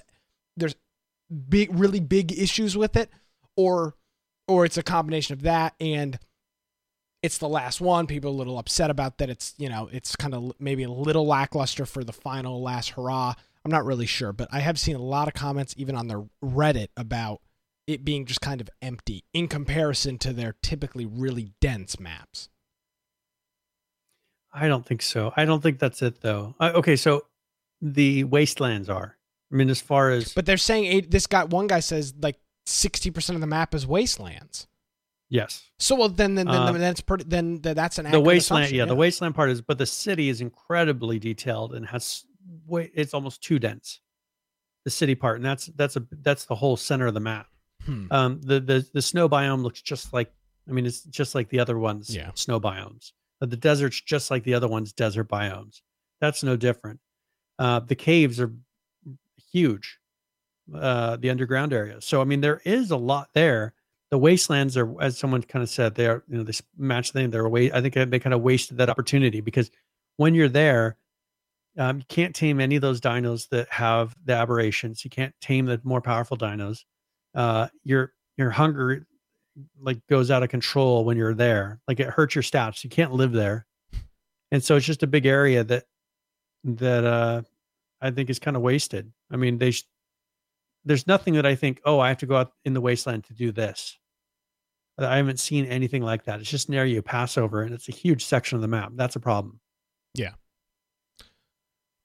there's 0.55 0.75
big 1.49 1.69
really 1.73 1.99
big 1.99 2.31
issues 2.31 2.77
with 2.77 2.95
it 2.95 3.09
or 3.57 3.95
or 4.47 4.63
it's 4.65 4.77
a 4.77 4.83
combination 4.83 5.33
of 5.33 5.41
that 5.41 5.73
and 5.79 6.19
it's 7.21 7.37
the 7.37 7.49
last 7.49 7.81
one. 7.81 8.07
People 8.07 8.31
are 8.31 8.33
a 8.33 8.37
little 8.37 8.57
upset 8.57 8.89
about 8.89 9.17
that. 9.17 9.29
It's 9.29 9.53
you 9.57 9.69
know 9.69 9.89
it's 9.91 10.15
kind 10.15 10.33
of 10.33 10.53
maybe 10.59 10.83
a 10.83 10.91
little 10.91 11.25
lackluster 11.25 11.85
for 11.85 12.03
the 12.03 12.13
final 12.13 12.61
last 12.61 12.91
hurrah. 12.91 13.33
I'm 13.65 13.71
not 13.71 13.85
really 13.85 14.05
sure, 14.05 14.31
but 14.31 14.47
I 14.51 14.59
have 14.59 14.79
seen 14.79 14.95
a 14.95 15.01
lot 15.01 15.27
of 15.27 15.33
comments 15.33 15.73
even 15.77 15.95
on 15.95 16.07
their 16.07 16.23
Reddit 16.43 16.87
about 16.95 17.41
it 17.87 18.05
being 18.05 18.25
just 18.25 18.41
kind 18.41 18.61
of 18.61 18.69
empty 18.81 19.25
in 19.33 19.47
comparison 19.47 20.17
to 20.19 20.31
their 20.31 20.55
typically 20.61 21.05
really 21.05 21.51
dense 21.59 21.99
maps. 21.99 22.49
I 24.53 24.67
don't 24.67 24.85
think 24.85 25.01
so. 25.01 25.33
I 25.35 25.45
don't 25.45 25.61
think 25.61 25.79
that's 25.79 26.01
it 26.01 26.21
though. 26.21 26.55
Uh, 26.59 26.71
okay, 26.75 26.95
so 26.95 27.25
the 27.81 28.23
wastelands 28.23 28.89
are. 28.89 29.17
I 29.51 29.55
mean, 29.55 29.69
as 29.69 29.81
far 29.81 30.11
as 30.11 30.33
but 30.33 30.45
they're 30.45 30.57
saying 30.57 30.85
eight, 30.85 31.11
this 31.11 31.27
guy, 31.27 31.43
one 31.43 31.67
guy 31.67 31.81
says 31.81 32.13
like 32.19 32.39
sixty 32.65 33.11
percent 33.11 33.35
of 33.35 33.41
the 33.41 33.47
map 33.47 33.75
is 33.75 33.85
wastelands. 33.85 34.67
Yes. 35.29 35.69
So 35.77 35.95
well, 35.95 36.09
then 36.09 36.35
then 36.35 36.47
then, 36.47 36.55
uh, 36.55 36.71
then 36.71 36.81
that's 36.81 37.01
pretty, 37.01 37.23
then 37.27 37.59
that's 37.61 37.99
an 37.99 38.09
the 38.09 38.19
wasteland. 38.19 38.71
Yeah, 38.71 38.79
yeah, 38.79 38.85
the 38.85 38.95
wasteland 38.95 39.35
part 39.35 39.51
is, 39.51 39.61
but 39.61 39.77
the 39.77 39.85
city 39.85 40.29
is 40.29 40.41
incredibly 40.41 41.19
detailed 41.19 41.75
and 41.75 41.85
has 41.85 42.25
way. 42.65 42.91
It's 42.95 43.13
almost 43.13 43.43
too 43.43 43.59
dense. 43.59 44.01
The 44.85 44.91
city 44.91 45.13
part, 45.13 45.37
and 45.37 45.45
that's 45.45 45.67
that's 45.67 45.95
a 45.97 46.03
that's 46.23 46.45
the 46.45 46.55
whole 46.55 46.77
center 46.77 47.05
of 47.07 47.13
the 47.13 47.19
map. 47.19 47.47
Hmm. 47.85 48.05
Um, 48.09 48.41
the 48.41 48.59
the 48.59 48.87
the 48.93 49.01
snow 49.01 49.29
biome 49.29 49.61
looks 49.61 49.81
just 49.81 50.13
like. 50.13 50.31
I 50.67 50.71
mean, 50.71 50.85
it's 50.85 51.01
just 51.01 51.33
like 51.33 51.49
the 51.49 51.59
other 51.59 51.79
ones. 51.79 52.15
Yeah. 52.15 52.31
Snow 52.35 52.59
biomes. 52.59 53.11
But 53.39 53.49
the 53.49 53.57
desert's 53.57 54.01
just 54.01 54.29
like 54.29 54.43
the 54.43 54.53
other 54.53 54.67
ones. 54.67 54.93
Desert 54.93 55.27
biomes. 55.27 55.81
That's 56.21 56.43
no 56.43 56.55
different. 56.55 56.99
Uh, 57.57 57.79
the 57.79 57.95
caves 57.95 58.39
are 58.39 58.53
huge. 59.51 59.99
Uh, 60.73 61.17
the 61.17 61.29
underground 61.29 61.73
areas. 61.73 62.05
So 62.05 62.21
I 62.21 62.23
mean, 62.23 62.41
there 62.41 62.61
is 62.65 62.91
a 62.91 62.97
lot 62.97 63.29
there 63.33 63.73
the 64.11 64.17
wastelands 64.17 64.75
are, 64.75 65.01
as 65.01 65.17
someone 65.17 65.43
kind 65.43 65.61
of 65.61 65.69
said, 65.69 65.95
they 65.95 66.07
are, 66.07 66.23
you 66.27 66.37
know, 66.37 66.43
they 66.43 66.53
match 66.77 67.13
them. 67.13 67.29
They're 67.29 67.45
away. 67.45 67.71
I 67.71 67.81
think 67.81 67.93
they 67.93 68.19
kind 68.19 68.33
of 68.33 68.41
wasted 68.41 68.77
that 68.77 68.89
opportunity 68.89 69.41
because 69.41 69.69
when 70.17 70.33
you're 70.33 70.49
there, 70.49 70.97
um, 71.77 71.99
you 71.99 72.05
can't 72.09 72.35
tame 72.35 72.59
any 72.59 72.75
of 72.75 72.81
those 72.81 72.99
dinos 72.99 73.47
that 73.49 73.69
have 73.69 74.15
the 74.25 74.33
aberrations. 74.33 75.05
You 75.05 75.11
can't 75.11 75.33
tame 75.39 75.65
the 75.65 75.79
more 75.83 76.01
powerful 76.01 76.37
dinos. 76.37 76.83
Uh, 77.35 77.67
your 77.83 78.13
your 78.37 78.49
hunger 78.49 79.05
like 79.79 79.99
goes 80.07 80.31
out 80.31 80.43
of 80.43 80.49
control 80.49 81.05
when 81.05 81.17
you're 81.17 81.33
there. 81.35 81.79
Like 81.87 81.99
it 81.99 82.07
hurts 82.09 82.33
your 82.33 82.43
stats. 82.43 82.83
You 82.83 82.89
can't 82.89 83.13
live 83.13 83.31
there. 83.31 83.67
and 84.51 84.63
so 84.63 84.75
it's 84.75 84.85
just 84.85 85.03
a 85.03 85.07
big 85.07 85.25
area 85.25 85.63
that 85.63 85.85
that 86.63 87.03
uh 87.05 87.41
I 88.01 88.11
think 88.11 88.29
is 88.29 88.39
kind 88.39 88.57
of 88.57 88.63
wasted. 88.63 89.11
I 89.31 89.35
mean, 89.35 89.57
they 89.57 89.71
sh- 89.71 89.87
there's 90.85 91.05
nothing 91.05 91.35
that 91.35 91.45
I 91.45 91.55
think, 91.55 91.81
oh, 91.85 91.99
I 91.99 92.07
have 92.07 92.17
to 92.19 92.25
go 92.25 92.37
out 92.37 92.53
in 92.65 92.73
the 92.73 92.81
wasteland 92.81 93.25
to 93.25 93.33
do 93.33 93.51
this. 93.51 93.98
I 95.03 95.17
haven't 95.17 95.39
seen 95.39 95.65
anything 95.65 96.01
like 96.01 96.25
that. 96.25 96.39
It's 96.39 96.49
just 96.49 96.69
near 96.69 96.85
you 96.85 97.01
pass 97.01 97.37
over, 97.37 97.61
and 97.61 97.73
it's 97.73 97.89
a 97.89 97.93
huge 97.93 98.25
section 98.25 98.55
of 98.55 98.61
the 98.61 98.67
map. 98.67 98.91
That's 98.95 99.15
a 99.15 99.19
problem. 99.19 99.59
Yeah. 100.13 100.31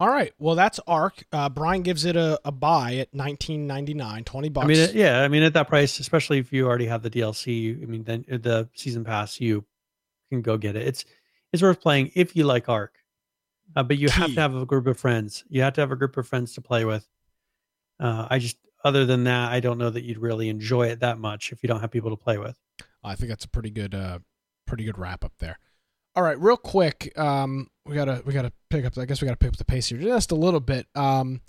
All 0.01 0.09
right. 0.09 0.32
Well, 0.38 0.55
that's 0.55 0.80
Ark. 0.86 1.24
Uh, 1.32 1.49
Brian 1.49 1.82
gives 1.82 2.05
it 2.05 2.16
a, 2.16 2.38
a 2.45 2.53
buy 2.53 2.97
at 2.97 3.14
nineteen 3.14 3.66
ninety 3.66 3.95
nine, 3.95 4.24
twenty 4.24 4.49
bucks. 4.49 4.64
I 4.64 4.68
mean, 4.68 4.88
yeah. 4.92 5.22
I 5.22 5.28
mean, 5.28 5.42
at 5.42 5.55
that 5.55 5.68
price, 5.68 6.01
especially 6.01 6.38
if 6.38 6.53
you 6.53 6.66
already 6.66 6.86
have 6.86 7.03
the 7.03 7.11
DLC, 7.11 7.80
I 7.82 7.86
mean, 7.86 8.05
then 8.05 8.24
uh, 8.30 8.38
the 8.38 8.68
season 8.74 9.05
pass, 9.05 9.40
you 9.40 9.64
can 10.30 10.42
go 10.42 10.57
get 10.57 10.76
it. 10.76 10.86
It's 10.86 11.05
it's 11.53 11.62
worth 11.62 11.80
playing 11.80 12.11
if 12.14 12.34
you 12.34 12.45
like 12.45 12.68
Ark, 12.68 12.97
uh, 13.76 13.82
but 13.84 13.97
you 13.97 14.09
Key. 14.09 14.20
have 14.20 14.34
to 14.34 14.40
have 14.40 14.55
a 14.57 14.66
group 14.66 14.86
of 14.88 14.99
friends. 14.99 15.45
You 15.49 15.62
have 15.62 15.74
to 15.74 15.80
have 15.80 15.92
a 15.92 15.97
group 15.97 16.16
of 16.16 16.26
friends 16.26 16.55
to 16.55 16.61
play 16.61 16.84
with. 16.84 17.09
Uh, 18.01 18.26
I 18.28 18.40
just, 18.40 18.57
other 18.84 19.07
than 19.07 19.24
that, 19.24 19.53
I 19.53 19.61
don't 19.61 19.78
know 19.78 19.90
that 19.90 20.03
you'd 20.03 20.18
really 20.18 20.49
enjoy 20.49 20.88
it 20.88 21.01
that 21.01 21.18
much 21.18 21.53
if 21.53 21.62
you 21.62 21.68
don't 21.68 21.80
have 21.80 21.92
people 21.92 22.11
to 22.11 22.16
play 22.16 22.38
with. 22.38 22.59
I 23.05 23.14
think 23.14 23.28
that's 23.28 23.44
a 23.44 23.48
pretty 23.48 23.70
good, 23.70 23.94
uh, 23.94 24.20
pretty 24.66 24.84
good 24.84 24.98
wrap 24.98 25.24
up 25.24 25.32
there. 25.38 25.59
All 26.16 26.22
right, 26.22 26.38
real 26.38 26.57
quick, 26.57 27.12
um, 27.18 27.68
we 27.84 27.94
gotta 27.94 28.22
we 28.24 28.32
gotta 28.32 28.52
pick 28.70 28.84
up. 28.84 28.96
I 28.96 29.05
guess 29.05 29.20
we 29.20 29.26
gotta 29.26 29.36
pick 29.36 29.48
up 29.48 29.57
the 29.57 29.64
pace 29.64 29.88
here 29.88 29.98
just 29.98 30.30
a 30.30 30.36
little 30.36 30.61
bit. 30.61 30.86
Um, 30.94 31.40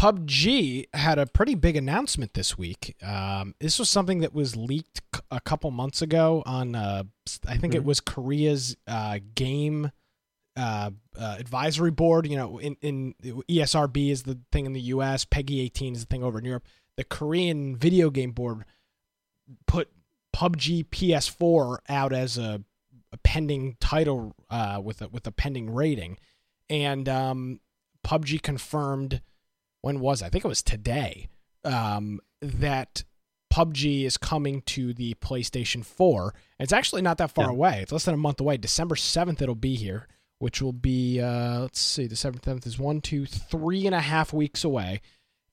PUBG 0.00 0.86
had 0.94 1.18
a 1.18 1.26
pretty 1.26 1.54
big 1.54 1.76
announcement 1.76 2.32
this 2.32 2.56
week. 2.56 2.96
Um, 3.02 3.54
this 3.60 3.78
was 3.78 3.90
something 3.90 4.20
that 4.20 4.34
was 4.34 4.56
leaked 4.56 5.02
a 5.30 5.40
couple 5.40 5.70
months 5.70 6.00
ago 6.00 6.42
on, 6.46 6.74
uh, 6.74 7.02
I 7.46 7.58
think 7.58 7.74
mm-hmm. 7.74 7.82
it 7.82 7.84
was 7.84 8.00
Korea's 8.00 8.76
uh, 8.86 9.18
game 9.34 9.90
uh, 10.56 10.90
uh, 11.18 11.36
advisory 11.38 11.90
board. 11.90 12.26
You 12.26 12.38
know, 12.38 12.58
in, 12.58 12.76
in 12.80 13.14
ESRB 13.22 14.10
is 14.10 14.22
the 14.22 14.38
thing 14.50 14.64
in 14.64 14.72
the 14.72 14.80
U.S., 14.80 15.26
PEGI 15.26 15.64
18 15.64 15.94
is 15.94 16.00
the 16.00 16.06
thing 16.06 16.24
over 16.24 16.38
in 16.38 16.46
Europe. 16.46 16.64
The 16.96 17.04
Korean 17.04 17.76
video 17.76 18.08
game 18.08 18.32
board 18.32 18.64
put 19.66 19.90
PUBG 20.34 20.86
PS4 20.88 21.78
out 21.88 22.12
as 22.12 22.38
a 22.38 22.62
a 23.12 23.16
pending 23.18 23.76
title 23.80 24.34
uh, 24.50 24.80
with 24.82 25.02
a 25.02 25.08
with 25.08 25.26
a 25.26 25.32
pending 25.32 25.74
rating, 25.74 26.16
and 26.68 27.08
um, 27.08 27.60
PUBG 28.04 28.42
confirmed 28.42 29.20
when 29.82 30.00
was 30.00 30.22
I 30.22 30.28
think 30.28 30.44
it 30.44 30.48
was 30.48 30.62
today 30.62 31.28
um, 31.64 32.20
that 32.40 33.04
PUBG 33.52 34.04
is 34.04 34.16
coming 34.16 34.62
to 34.62 34.94
the 34.94 35.14
PlayStation 35.14 35.84
4. 35.84 36.34
It's 36.60 36.72
actually 36.72 37.02
not 37.02 37.18
that 37.18 37.32
far 37.32 37.46
yeah. 37.46 37.50
away. 37.50 37.80
It's 37.82 37.92
less 37.92 38.04
than 38.04 38.14
a 38.14 38.18
month 38.18 38.40
away. 38.40 38.56
December 38.56 38.94
7th, 38.94 39.42
it'll 39.42 39.56
be 39.56 39.74
here, 39.74 40.06
which 40.38 40.62
will 40.62 40.72
be, 40.72 41.20
uh, 41.20 41.60
let's 41.60 41.80
see, 41.80 42.06
December 42.06 42.38
7th 42.38 42.66
is 42.66 42.78
one, 42.78 43.00
two, 43.00 43.26
three 43.26 43.86
and 43.86 43.94
a 43.94 44.00
half 44.00 44.32
weeks 44.32 44.62
away. 44.62 45.00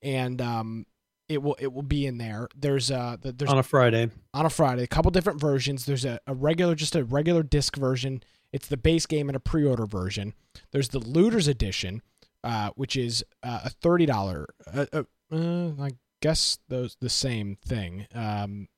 And 0.03 0.39
um, 0.41 0.86
it 1.30 1.41
will 1.41 1.57
it 1.59 1.73
will 1.73 1.84
be 1.84 2.05
in 2.05 2.17
there. 2.17 2.47
There's 2.55 2.89
a 2.89 3.19
there's 3.21 3.51
on 3.51 3.57
a 3.57 3.63
Friday. 3.63 4.09
On 4.34 4.45
a 4.45 4.49
Friday, 4.49 4.84
a 4.84 4.88
couple 4.88 5.11
different 5.11 5.39
versions. 5.39 5.86
There's 5.86 6.05
a, 6.05 6.19
a 6.28 6.34
regular, 6.34 6.75
just 6.75 6.95
a 6.95 7.03
regular 7.03 7.43
disc 7.43 7.75
version. 7.75 8.23
It's 8.53 8.67
the 8.67 8.78
base 8.78 9.05
game 9.05 9.30
and 9.30 9.36
a 9.36 9.39
pre-order 9.39 9.86
version. 9.86 10.34
There's 10.71 10.89
the 10.89 10.99
Looters 10.99 11.47
Edition, 11.47 12.01
uh, 12.43 12.69
which 12.75 12.95
is 12.95 13.25
uh, 13.43 13.61
a 13.65 13.69
thirty 13.69 14.05
dollar. 14.05 14.47
Uh, 14.73 14.86
uh, 14.93 15.03
uh, 15.32 15.71
I 15.80 15.91
guess 16.21 16.59
those 16.69 16.95
the 17.01 17.09
same 17.09 17.57
thing. 17.63 18.07
Um, 18.15 18.69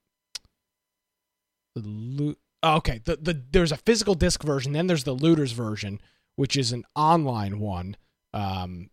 the 1.75 1.81
loot. 1.81 2.39
Oh, 2.63 2.77
okay, 2.77 2.99
the 3.05 3.15
the 3.15 3.41
there's 3.51 3.71
a 3.71 3.77
physical 3.77 4.15
disc 4.15 4.43
version. 4.43 4.73
Then 4.73 4.87
there's 4.87 5.03
the 5.03 5.13
Looters 5.13 5.51
version, 5.51 6.01
which 6.35 6.57
is 6.57 6.71
an 6.71 6.83
online 6.95 7.59
one. 7.59 7.95
Um, 8.33 8.89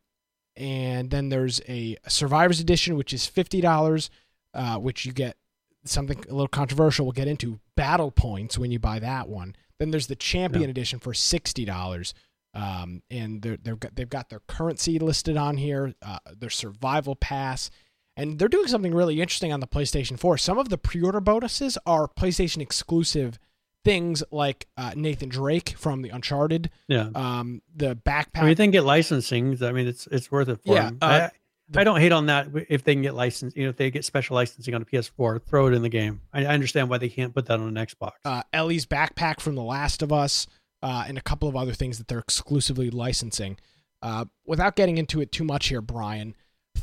and 0.56 1.10
then 1.10 1.28
there's 1.28 1.60
a 1.68 1.96
Survivors 2.08 2.60
Edition, 2.60 2.96
which 2.96 3.12
is 3.12 3.26
fifty 3.26 3.60
dollars, 3.60 4.10
uh, 4.54 4.76
which 4.76 5.04
you 5.04 5.12
get 5.12 5.36
something 5.84 6.18
a 6.28 6.32
little 6.32 6.48
controversial. 6.48 7.06
We'll 7.06 7.12
get 7.12 7.28
into 7.28 7.60
battle 7.76 8.10
points 8.10 8.58
when 8.58 8.70
you 8.70 8.78
buy 8.78 8.98
that 8.98 9.28
one. 9.28 9.54
Then 9.78 9.90
there's 9.90 10.06
the 10.06 10.16
Champion 10.16 10.64
yeah. 10.64 10.70
Edition 10.70 10.98
for 10.98 11.14
sixty 11.14 11.64
dollars, 11.64 12.14
um, 12.54 13.02
and 13.10 13.42
they're, 13.42 13.56
they've 13.56 13.78
got 13.78 13.94
they've 13.96 14.08
got 14.08 14.30
their 14.30 14.40
currency 14.46 14.98
listed 14.98 15.36
on 15.36 15.56
here, 15.56 15.94
uh, 16.02 16.18
their 16.38 16.50
Survival 16.50 17.14
Pass, 17.14 17.70
and 18.16 18.38
they're 18.38 18.48
doing 18.48 18.68
something 18.68 18.94
really 18.94 19.20
interesting 19.20 19.52
on 19.52 19.60
the 19.60 19.66
PlayStation 19.66 20.18
4. 20.18 20.38
Some 20.38 20.58
of 20.58 20.70
the 20.70 20.78
pre-order 20.78 21.20
bonuses 21.20 21.76
are 21.84 22.08
PlayStation 22.08 22.62
exclusive 22.62 23.38
things 23.86 24.24
like 24.32 24.66
uh, 24.76 24.92
Nathan 24.96 25.28
Drake 25.28 25.76
from 25.78 26.02
the 26.02 26.08
Uncharted. 26.08 26.70
Yeah. 26.88 27.08
Um, 27.14 27.62
the 27.74 27.94
backpack. 27.94 28.40
I 28.40 28.46
mean, 28.46 28.54
they 28.56 28.64
can 28.64 28.72
get 28.72 28.84
licensing. 28.84 29.62
I 29.62 29.70
mean, 29.70 29.86
it's 29.86 30.08
it's 30.10 30.30
worth 30.30 30.48
it 30.48 30.60
for 30.66 30.74
yeah, 30.74 30.86
them. 30.86 30.98
Uh, 31.00 31.04
I, 31.04 31.30
the, 31.68 31.80
I, 31.80 31.84
don't 31.84 32.00
hate 32.00 32.10
on 32.10 32.26
that 32.26 32.48
if 32.68 32.82
they 32.82 32.94
can 32.94 33.02
get 33.02 33.14
license. 33.14 33.54
You 33.54 33.62
know, 33.62 33.70
if 33.70 33.76
they 33.76 33.92
get 33.92 34.04
special 34.04 34.34
licensing 34.34 34.74
on 34.74 34.82
a 34.82 34.84
PS4, 34.84 35.40
throw 35.46 35.68
it 35.68 35.72
in 35.72 35.82
the 35.82 35.88
game. 35.88 36.20
I, 36.32 36.44
I 36.44 36.52
understand 36.52 36.90
why 36.90 36.98
they 36.98 37.08
can't 37.08 37.32
put 37.32 37.46
that 37.46 37.60
on 37.60 37.76
an 37.76 37.86
Xbox. 37.86 38.12
Uh, 38.24 38.42
Ellie's 38.52 38.86
backpack 38.86 39.40
from 39.40 39.54
The 39.54 39.62
Last 39.62 40.02
of 40.02 40.12
Us, 40.12 40.48
uh, 40.82 41.04
and 41.06 41.16
a 41.16 41.22
couple 41.22 41.48
of 41.48 41.54
other 41.54 41.72
things 41.72 41.98
that 41.98 42.08
they're 42.08 42.18
exclusively 42.18 42.90
licensing. 42.90 43.56
Uh, 44.02 44.24
without 44.44 44.74
getting 44.74 44.98
into 44.98 45.20
it 45.20 45.30
too 45.30 45.44
much 45.44 45.68
here, 45.68 45.80
Brian, 45.80 46.34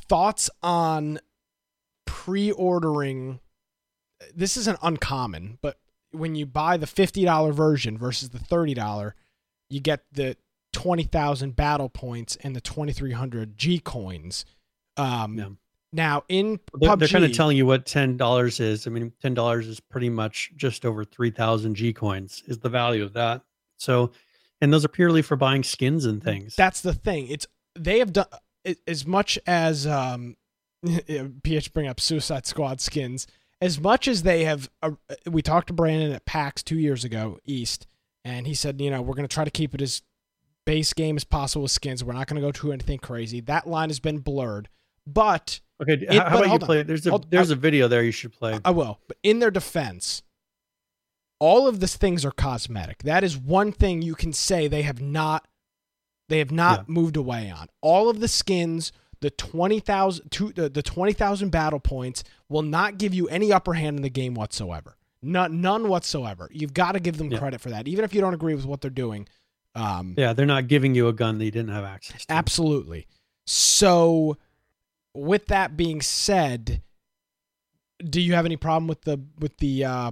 thoughts 0.08 0.50
on 0.62 1.20
pre-ordering? 2.06 3.42
This 4.34 4.56
isn't 4.56 4.80
uncommon, 4.82 5.60
but 5.62 5.78
when 6.14 6.36
you 6.36 6.46
buy 6.46 6.78
the 6.78 6.86
$50 6.86 7.54
version 7.54 7.98
versus 7.98 8.30
the 8.30 8.40
$30, 8.40 9.14
you 9.70 9.80
get 9.80 10.04
the 10.12 10.38
20,000 10.74 11.56
battle 11.56 11.90
points 11.90 12.38
and 12.38 12.56
the 12.56 12.62
2300 12.62 13.58
G 13.58 13.80
coins. 13.80 14.46
Um, 14.98 15.38
yeah. 15.38 15.50
Now 15.96 16.24
in 16.28 16.60
they're, 16.74 16.90
PUBG, 16.90 17.00
they're 17.00 17.08
kind 17.08 17.26
of 17.26 17.34
telling 17.34 17.56
you 17.56 17.68
what 17.68 17.86
ten 17.86 18.18
dollars 18.18 18.60
is. 18.60 18.88
I 18.88 18.90
mean, 18.90 19.14
ten 19.22 19.36
dollars 19.36 19.68
is 19.68 19.80
pretty 19.80 20.10
much 20.10 20.52
just 20.56 20.86
over 20.86 21.06
three 21.06 21.30
thousand 21.30 21.76
G 21.76 21.94
coins 21.94 22.42
is 22.48 22.58
the 22.58 22.70
value 22.70 23.04
of 23.04 23.14
that. 23.14 23.44
So, 23.78 24.12
and 24.60 24.74
those 24.74 24.84
are 24.84 24.90
purely 24.90 25.22
for 25.22 25.36
buying 25.36 25.62
skins 25.62 26.06
and 26.06 26.24
things. 26.24 26.56
That's 26.56 26.82
the 26.82 26.96
thing. 26.96 27.28
It's 27.28 27.46
they 27.78 28.00
have 28.00 28.12
done 28.12 28.26
as 28.88 29.06
much 29.06 29.38
as 29.46 29.86
um, 29.86 30.36
PH 31.44 31.74
bring 31.74 31.88
up 31.88 32.00
Suicide 32.00 32.48
Squad 32.48 32.82
skins 32.82 33.28
as 33.64 33.80
much 33.80 34.10
as 34.10 34.24
they 34.24 34.44
have, 34.44 34.70
uh, 34.82 34.92
we 35.26 35.42
talked 35.42 35.68
to 35.68 35.74
Brandon 35.74 36.12
at 36.12 36.26
PAX 36.26 36.62
two 36.62 36.78
years 36.78 37.06
ago, 37.06 37.40
East, 37.46 37.88
and 38.26 38.46
he 38.46 38.54
said, 38.54 38.82
you 38.82 38.92
know, 38.92 39.02
we're 39.02 39.16
going 39.16 39.28
to 39.28 39.34
try 39.34 39.46
to 39.46 39.52
keep 39.52 39.74
it 39.74 39.82
as 39.82 40.02
base 40.66 40.92
game 40.92 41.16
as 41.16 41.24
possible 41.24 41.64
with 41.64 41.72
skins. 41.72 42.04
We're 42.04 42.12
not 42.12 42.28
going 42.28 42.42
to 42.42 42.46
go 42.46 42.52
to 42.52 42.74
anything 42.74 43.00
crazy. 43.00 43.40
That 43.40 43.66
line 43.66 43.90
has 43.90 44.02
been 44.02 44.20
blurred, 44.20 44.68
but 45.08 45.62
okay. 45.82 45.94
It, 45.94 46.12
how, 46.12 46.40
about 46.40 46.52
you 46.52 46.60
play? 46.60 46.84
There's 46.84 47.08
a 47.08 47.12
hold, 47.12 47.32
there's 47.32 47.52
I, 47.52 47.54
a 47.54 47.58
video 47.58 47.88
there 47.88 48.04
you 48.04 48.12
should 48.12 48.34
play. 48.34 48.60
I 48.66 48.72
will, 48.72 49.00
but 49.08 49.16
in 49.24 49.40
their 49.40 49.52
defense, 49.52 50.24
all 51.40 51.66
of 51.66 51.80
these 51.80 51.96
things 51.96 52.26
are 52.26 52.32
cosmetic. 52.32 53.04
That 53.04 53.24
is 53.24 53.38
one 53.38 53.72
thing 53.72 54.02
you 54.02 54.16
can 54.16 54.34
say 54.34 54.68
they 54.68 54.82
have 54.82 55.02
not 55.02 55.48
they 56.28 56.40
have 56.40 56.52
not 56.52 56.80
yeah. 56.80 56.84
moved 56.94 57.16
away 57.16 57.50
on. 57.50 57.68
All 57.82 58.10
of 58.10 58.20
the 58.20 58.28
skins 58.28 58.92
the 59.24 59.30
20,000 59.30 60.30
the, 60.54 60.68
the 60.68 60.84
20,000 60.84 61.50
battle 61.50 61.80
points 61.80 62.26
will 62.50 62.62
not 62.62 62.98
give 62.98 63.14
you 63.14 63.30
any 63.30 63.54
upper 63.54 63.74
hand 63.74 63.96
in 63.96 64.04
the 64.04 64.10
game 64.10 64.34
whatsoever. 64.34 64.98
None, 65.22 65.62
none 65.62 65.88
whatsoever. 65.88 66.50
You've 66.52 66.74
got 66.74 66.92
to 66.92 67.00
give 67.00 67.18
them 67.18 67.32
yeah. 67.32 67.40
credit 67.40 67.62
for 67.62 67.70
that, 67.70 67.88
even 67.88 68.04
if 68.04 68.14
you 68.14 68.20
don't 68.20 68.34
agree 68.34 68.54
with 68.54 68.66
what 68.66 68.82
they're 68.82 68.92
doing. 68.92 69.30
Um, 69.76 70.16
yeah, 70.18 70.34
they're 70.34 70.46
not 70.46 70.68
giving 70.68 70.94
you 70.94 71.08
a 71.08 71.14
gun 71.14 71.38
that 71.38 71.46
you 71.46 71.52
didn't 71.52 71.72
have 71.72 71.86
access 71.86 72.26
to. 72.26 72.34
Absolutely. 72.34 73.08
So, 73.48 74.38
with 75.14 75.46
that 75.46 75.78
being 75.78 76.02
said, 76.02 76.82
do 78.04 78.20
you 78.20 78.34
have 78.34 78.46
any 78.46 78.58
problem 78.58 78.90
with 78.90 79.04
the 79.04 79.22
with 79.40 79.56
the 79.60 79.86
uh, 79.86 80.12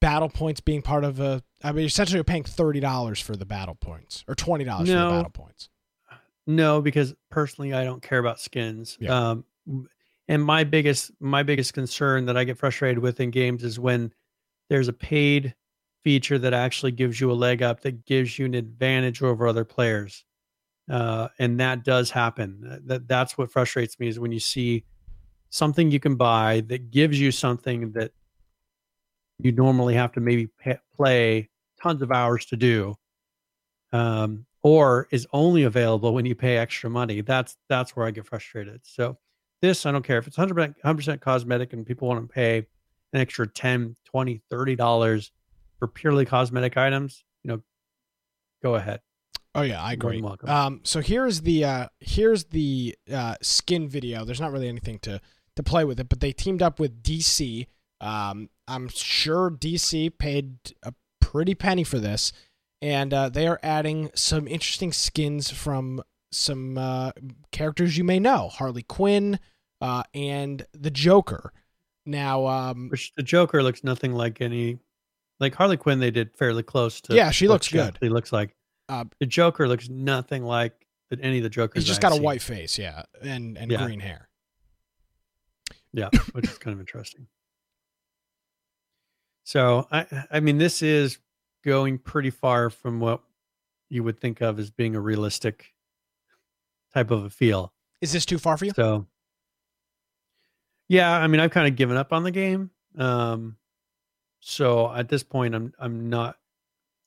battle 0.00 0.28
points 0.28 0.60
being 0.60 0.82
part 0.82 1.04
of 1.04 1.20
a? 1.20 1.44
I 1.62 1.70
mean, 1.70 1.84
essentially, 1.84 2.16
you're 2.16 2.24
paying 2.24 2.42
thirty 2.42 2.80
dollars 2.80 3.20
for 3.20 3.36
the 3.36 3.46
battle 3.46 3.76
points 3.76 4.24
or 4.26 4.34
twenty 4.34 4.64
dollars 4.64 4.88
no. 4.88 4.94
for 4.94 5.14
the 5.14 5.18
battle 5.18 5.30
points. 5.30 5.68
No, 6.48 6.80
because 6.80 7.14
personally, 7.30 7.74
I 7.74 7.84
don't 7.84 8.02
care 8.02 8.18
about 8.18 8.40
skins. 8.40 8.96
Yeah. 8.98 9.14
Um, 9.14 9.44
and 10.28 10.42
my 10.42 10.64
biggest 10.64 11.12
my 11.20 11.42
biggest 11.42 11.74
concern 11.74 12.24
that 12.24 12.38
I 12.38 12.44
get 12.44 12.56
frustrated 12.56 12.98
with 12.98 13.20
in 13.20 13.30
games 13.30 13.62
is 13.62 13.78
when 13.78 14.12
there's 14.70 14.88
a 14.88 14.92
paid 14.94 15.54
feature 16.02 16.38
that 16.38 16.54
actually 16.54 16.92
gives 16.92 17.20
you 17.20 17.30
a 17.30 17.34
leg 17.34 17.62
up 17.62 17.82
that 17.82 18.06
gives 18.06 18.38
you 18.38 18.46
an 18.46 18.54
advantage 18.54 19.22
over 19.22 19.46
other 19.46 19.64
players. 19.64 20.24
Uh, 20.90 21.28
and 21.38 21.60
that 21.60 21.84
does 21.84 22.10
happen. 22.10 22.80
That 22.86 23.06
that's 23.06 23.36
what 23.36 23.52
frustrates 23.52 24.00
me 24.00 24.08
is 24.08 24.18
when 24.18 24.32
you 24.32 24.40
see 24.40 24.84
something 25.50 25.90
you 25.90 26.00
can 26.00 26.16
buy 26.16 26.62
that 26.68 26.90
gives 26.90 27.20
you 27.20 27.30
something 27.30 27.92
that 27.92 28.12
you 29.38 29.52
normally 29.52 29.94
have 29.94 30.12
to 30.12 30.20
maybe 30.20 30.46
pay, 30.58 30.78
play 30.96 31.50
tons 31.82 32.00
of 32.00 32.10
hours 32.10 32.46
to 32.46 32.56
do. 32.56 32.94
Um, 33.92 34.46
or 34.68 35.08
is 35.10 35.26
only 35.32 35.62
available 35.62 36.12
when 36.12 36.26
you 36.26 36.34
pay 36.34 36.58
extra 36.58 36.90
money. 36.90 37.22
That's 37.22 37.56
that's 37.70 37.96
where 37.96 38.06
I 38.06 38.10
get 38.10 38.26
frustrated. 38.26 38.82
So 38.84 39.16
this 39.62 39.86
I 39.86 39.92
don't 39.92 40.04
care 40.04 40.18
if 40.18 40.26
it's 40.26 40.36
100% 40.36 40.74
100% 40.84 41.20
cosmetic 41.22 41.72
and 41.72 41.86
people 41.86 42.06
want 42.06 42.20
to 42.20 42.30
pay 42.30 42.58
an 43.14 43.20
extra 43.20 43.48
10, 43.48 43.96
20, 44.04 44.42
30 44.50 44.76
dollars 44.76 45.32
for 45.78 45.88
purely 45.88 46.26
cosmetic 46.26 46.76
items, 46.76 47.24
you 47.42 47.48
know, 47.48 47.62
go 48.62 48.74
ahead. 48.74 49.00
Oh 49.54 49.62
yeah, 49.62 49.82
I 49.82 49.94
agree. 49.94 50.22
Um, 50.44 50.82
so 50.84 51.00
here's 51.00 51.40
the 51.40 51.64
uh, 51.64 51.86
here's 52.00 52.44
the 52.44 52.94
uh, 53.10 53.36
skin 53.40 53.88
video. 53.88 54.26
There's 54.26 54.40
not 54.40 54.52
really 54.52 54.68
anything 54.68 54.98
to 55.00 55.18
to 55.56 55.62
play 55.62 55.84
with 55.84 55.98
it, 55.98 56.10
but 56.10 56.20
they 56.20 56.32
teamed 56.32 56.60
up 56.60 56.78
with 56.78 57.02
DC. 57.02 57.66
Um, 58.02 58.50
I'm 58.68 58.88
sure 58.88 59.50
DC 59.50 60.18
paid 60.18 60.58
a 60.82 60.92
pretty 61.20 61.54
penny 61.54 61.84
for 61.84 61.98
this, 61.98 62.32
and 62.82 63.12
uh, 63.12 63.28
they 63.28 63.46
are 63.46 63.58
adding 63.62 64.10
some 64.14 64.46
interesting 64.48 64.92
skins 64.92 65.50
from 65.50 66.02
some 66.30 66.76
uh, 66.78 67.12
characters 67.52 67.96
you 67.96 68.04
may 68.04 68.18
know: 68.18 68.48
Harley 68.48 68.82
Quinn 68.82 69.38
uh, 69.80 70.02
and 70.14 70.64
the 70.72 70.90
Joker. 70.90 71.52
Now, 72.06 72.46
um, 72.46 72.88
Which 72.88 73.12
the 73.16 73.22
Joker 73.22 73.62
looks 73.62 73.84
nothing 73.84 74.12
like 74.12 74.40
any, 74.40 74.78
like 75.40 75.54
Harley 75.54 75.76
Quinn. 75.76 75.98
They 76.00 76.10
did 76.10 76.30
fairly 76.36 76.62
close 76.62 77.00
to. 77.02 77.14
Yeah, 77.14 77.30
she 77.30 77.48
looks 77.48 77.68
good. 77.68 77.98
He 78.00 78.08
looks 78.08 78.32
like. 78.32 78.54
Uh, 78.88 79.04
the 79.20 79.26
Joker 79.26 79.68
looks 79.68 79.88
nothing 79.90 80.42
like 80.44 80.86
any 81.20 81.38
of 81.38 81.42
the 81.42 81.50
Jokers. 81.50 81.82
he's 81.82 81.88
just 81.88 81.98
I've 81.98 82.02
got 82.02 82.12
a 82.12 82.14
seen. 82.16 82.22
white 82.24 82.40
face, 82.42 82.78
yeah, 82.78 83.02
and 83.22 83.58
and 83.58 83.70
Yeah. 83.70 83.84
green 83.84 84.00
hair. 84.00 84.28
Yeah, 85.92 86.08
which 86.32 86.48
is 86.48 86.56
kind 86.58 86.72
of 86.74 86.80
interesting. 86.80 87.26
So 89.44 89.86
I 89.90 90.06
I 90.30 90.40
mean 90.40 90.58
this 90.58 90.82
is 90.82 91.18
going 91.68 91.98
pretty 91.98 92.30
far 92.30 92.70
from 92.70 92.98
what 92.98 93.20
you 93.90 94.02
would 94.02 94.18
think 94.18 94.40
of 94.40 94.58
as 94.58 94.70
being 94.70 94.96
a 94.96 95.00
realistic 95.00 95.74
type 96.94 97.10
of 97.10 97.24
a 97.24 97.30
feel. 97.30 97.74
Is 98.00 98.10
this 98.10 98.24
too 98.24 98.38
far 98.38 98.56
for 98.56 98.64
you? 98.64 98.72
So 98.74 99.06
yeah, 100.88 101.12
I 101.12 101.26
mean 101.26 101.40
I've 101.40 101.50
kind 101.50 101.68
of 101.68 101.76
given 101.76 101.98
up 101.98 102.12
on 102.12 102.22
the 102.22 102.30
game. 102.30 102.70
Um 102.96 103.56
so 104.40 104.90
at 104.92 105.10
this 105.10 105.22
point 105.22 105.54
I'm 105.54 105.74
I'm 105.78 106.08
not 106.08 106.36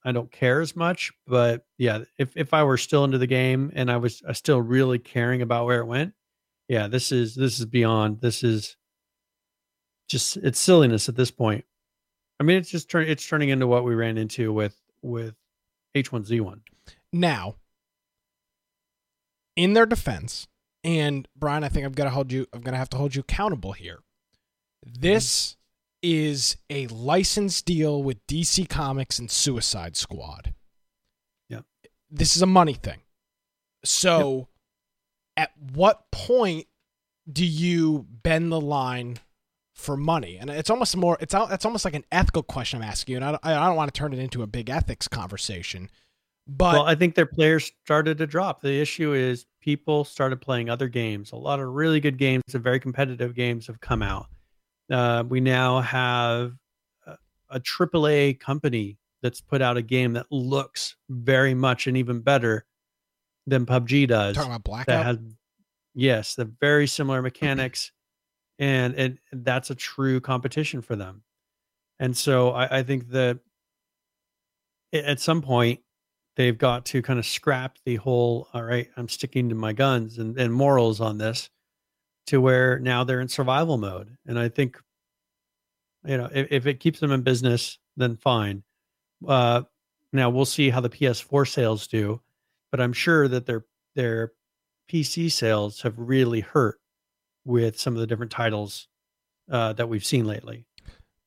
I 0.06 0.12
don't 0.12 0.32
care 0.32 0.62
as 0.62 0.76
much, 0.76 1.12
but 1.26 1.66
yeah, 1.80 2.04
if 2.20 2.38
if 2.38 2.54
I 2.54 2.64
were 2.64 2.78
still 2.78 3.04
into 3.04 3.18
the 3.18 3.28
game 3.28 3.72
and 3.74 3.90
I 3.90 3.98
was 3.98 4.22
still 4.34 4.62
really 4.62 5.00
caring 5.00 5.42
about 5.42 5.66
where 5.66 5.80
it 5.80 5.86
went, 5.86 6.14
yeah, 6.68 6.88
this 6.88 7.12
is 7.12 7.34
this 7.34 7.60
is 7.60 7.66
beyond. 7.66 8.22
This 8.22 8.44
is 8.44 8.78
just 10.08 10.38
it's 10.38 10.60
silliness 10.60 11.10
at 11.10 11.16
this 11.16 11.32
point. 11.32 11.66
I 12.42 12.44
mean, 12.44 12.58
it's 12.58 12.72
just 12.72 12.90
turn 12.90 13.08
it's 13.08 13.28
turning 13.28 13.50
into 13.50 13.68
what 13.68 13.84
we 13.84 13.94
ran 13.94 14.18
into 14.18 14.52
with 14.52 14.76
with 15.04 15.36
H1Z1. 15.96 16.62
Now, 17.14 17.58
in 19.56 19.74
their 19.74 19.86
defense, 19.86 20.48
and 20.84 21.28
Brian, 21.36 21.64
I 21.64 21.70
think 21.70 21.86
I've 21.86 21.94
got 21.94 22.06
to 22.06 22.10
hold 22.10 22.32
you. 22.32 22.48
I'm 22.52 22.62
going 22.62 22.72
to 22.72 22.80
have 22.80 22.90
to 22.90 22.98
hold 22.98 23.14
you 23.14 23.22
accountable 23.22 23.74
here. 23.74 24.00
This 24.84 25.56
is 26.02 26.58
a 26.68 26.88
license 26.88 27.62
deal 27.62 28.02
with 28.02 28.26
DC 28.26 28.68
Comics 28.68 29.20
and 29.20 29.30
Suicide 29.30 29.96
Squad. 29.96 30.56
Yep. 31.50 31.66
This 32.10 32.36
is 32.36 32.42
a 32.42 32.48
money 32.48 32.74
thing. 32.74 33.02
So, 33.86 34.48
at 35.38 35.52
what 35.74 36.10
point 36.10 36.66
do 37.32 37.46
you 37.46 38.08
bend 38.10 38.52
the 38.52 38.60
line 38.60 39.20
for 39.74 39.98
money? 39.98 40.38
And 40.40 40.50
it's 40.50 40.70
almost 40.70 40.96
more. 40.96 41.18
It's 41.20 41.34
it's 41.36 41.66
almost 41.66 41.86
like 41.86 41.96
an 41.96 42.06
ethical 42.12 42.44
question 42.44 42.82
I'm 42.82 42.88
asking 42.88 43.14
you, 43.14 43.18
and 43.18 43.26
I 43.26 43.32
don't, 43.32 43.46
I 43.46 43.68
don't 43.68 43.76
want 43.76 43.94
to 43.94 43.98
turn 43.98 44.14
it 44.14 44.20
into 44.20 44.44
a 44.44 44.48
big 44.48 44.70
ethics 44.70 45.08
conversation. 45.08 45.90
But 46.48 46.74
well, 46.74 46.86
I 46.86 46.96
think 46.96 47.16
their 47.16 47.26
players 47.26 47.72
started 47.86 48.18
to 48.18 48.28
drop. 48.28 48.62
The 48.62 48.82
issue 48.82 49.14
is 49.14 49.46
people 49.62 50.04
started 50.04 50.42
playing 50.42 50.70
other 50.70 50.88
games. 50.88 51.32
A 51.32 51.36
lot 51.36 51.60
of 51.60 51.70
really 51.70 52.00
good 52.00 52.18
games 52.18 52.44
and 52.54 52.64
very 52.64 52.80
competitive 52.80 53.36
games 53.36 53.68
have 53.68 53.80
come 53.80 54.02
out. 54.02 54.28
Uh, 54.90 55.24
we 55.28 55.40
now 55.40 55.80
have 55.82 56.54
a, 57.06 57.18
a 57.52 57.60
AAA 57.60 58.40
company 58.40 58.98
that's 59.22 59.40
put 59.40 59.62
out 59.62 59.78
a 59.78 59.82
game 59.82 60.14
that 60.14 60.26
looks 60.32 60.96
very 61.10 61.54
much 61.54 61.88
and 61.88 61.96
even 61.96 62.20
better 62.20 62.66
than 63.48 63.66
PUBG 63.66 64.08
does. 64.08 64.36
talking 64.36 64.52
about 64.52 64.64
that 64.64 64.86
blackout. 64.86 65.06
has 65.06 65.18
yes 65.94 66.36
the 66.36 66.46
very 66.46 66.88
similar 66.88 67.22
mechanics 67.22 67.92
and 68.62 69.20
that's 69.34 69.72
a 69.72 69.76
true 69.76 70.22
competition 70.22 70.82
for 70.82 70.96
them. 70.96 71.24
And 72.00 72.16
so 72.16 72.52
i, 72.52 72.80
I 72.80 72.84
think 72.84 73.10
that 73.10 73.40
at 74.94 75.20
some 75.20 75.42
point 75.42 75.82
they've 76.36 76.58
got 76.58 76.86
to 76.88 77.02
kind 77.02 77.20
of 77.20 77.26
scrap 77.26 77.78
the 77.86 77.96
whole 77.98 78.48
all 78.54 78.64
right 78.64 78.90
i'm 78.98 79.08
sticking 79.08 79.50
to 79.50 79.56
my 79.56 79.74
guns 79.74 80.18
and, 80.18 80.38
and 80.38 80.54
morals 80.54 81.00
on 81.00 81.18
this 81.18 81.50
to 82.28 82.42
where 82.42 82.80
now 82.80 83.04
they're 83.04 83.22
in 83.22 83.28
survival 83.28 83.78
mode. 83.78 84.18
And 84.26 84.40
i 84.40 84.50
think 84.50 84.78
you 86.06 86.18
know 86.18 86.30
if, 86.34 86.48
if 86.52 86.68
it 86.68 86.80
keeps 86.80 87.00
them 87.00 87.12
in 87.12 87.22
business 87.22 87.78
then 87.98 88.16
fine. 88.16 88.64
Uh 89.28 89.64
now 90.14 90.30
we'll 90.30 90.46
see 90.46 90.70
how 90.70 90.82
the 90.82 90.90
ps4 90.90 91.48
sales 91.48 91.88
do 91.88 92.22
but 92.72 92.82
i'm 92.82 92.94
sure 92.94 93.28
that 93.28 93.46
their 93.46 93.66
their 93.96 94.32
PC 94.92 95.32
sales 95.32 95.82
have 95.82 95.98
really 95.98 96.42
hurt 96.42 96.81
with 97.46 97.80
some 97.80 97.94
of 97.94 98.00
the 98.00 98.08
different 98.08 98.32
titles 98.32 98.88
uh, 99.50 99.74
that 99.74 99.90
we've 99.90 100.06
seen 100.06 100.26
lately. 100.26 100.66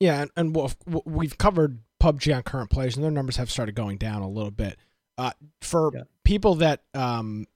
Yeah, 0.00 0.22
and, 0.22 0.30
and 0.36 0.54
we'll, 0.56 0.72
we've 1.04 1.38
covered 1.38 1.80
PUBG 2.02 2.34
on 2.36 2.42
current 2.42 2.70
players, 2.70 2.96
and 2.96 3.04
their 3.04 3.10
numbers 3.10 3.36
have 3.36 3.50
started 3.50 3.74
going 3.74 3.96
down 3.98 4.22
a 4.22 4.28
little 4.28 4.50
bit. 4.50 4.76
Uh, 5.16 5.30
for 5.60 5.90
Yeah. 5.94 6.02
people 6.24 6.56
that 6.56 6.82
um, 6.94 7.46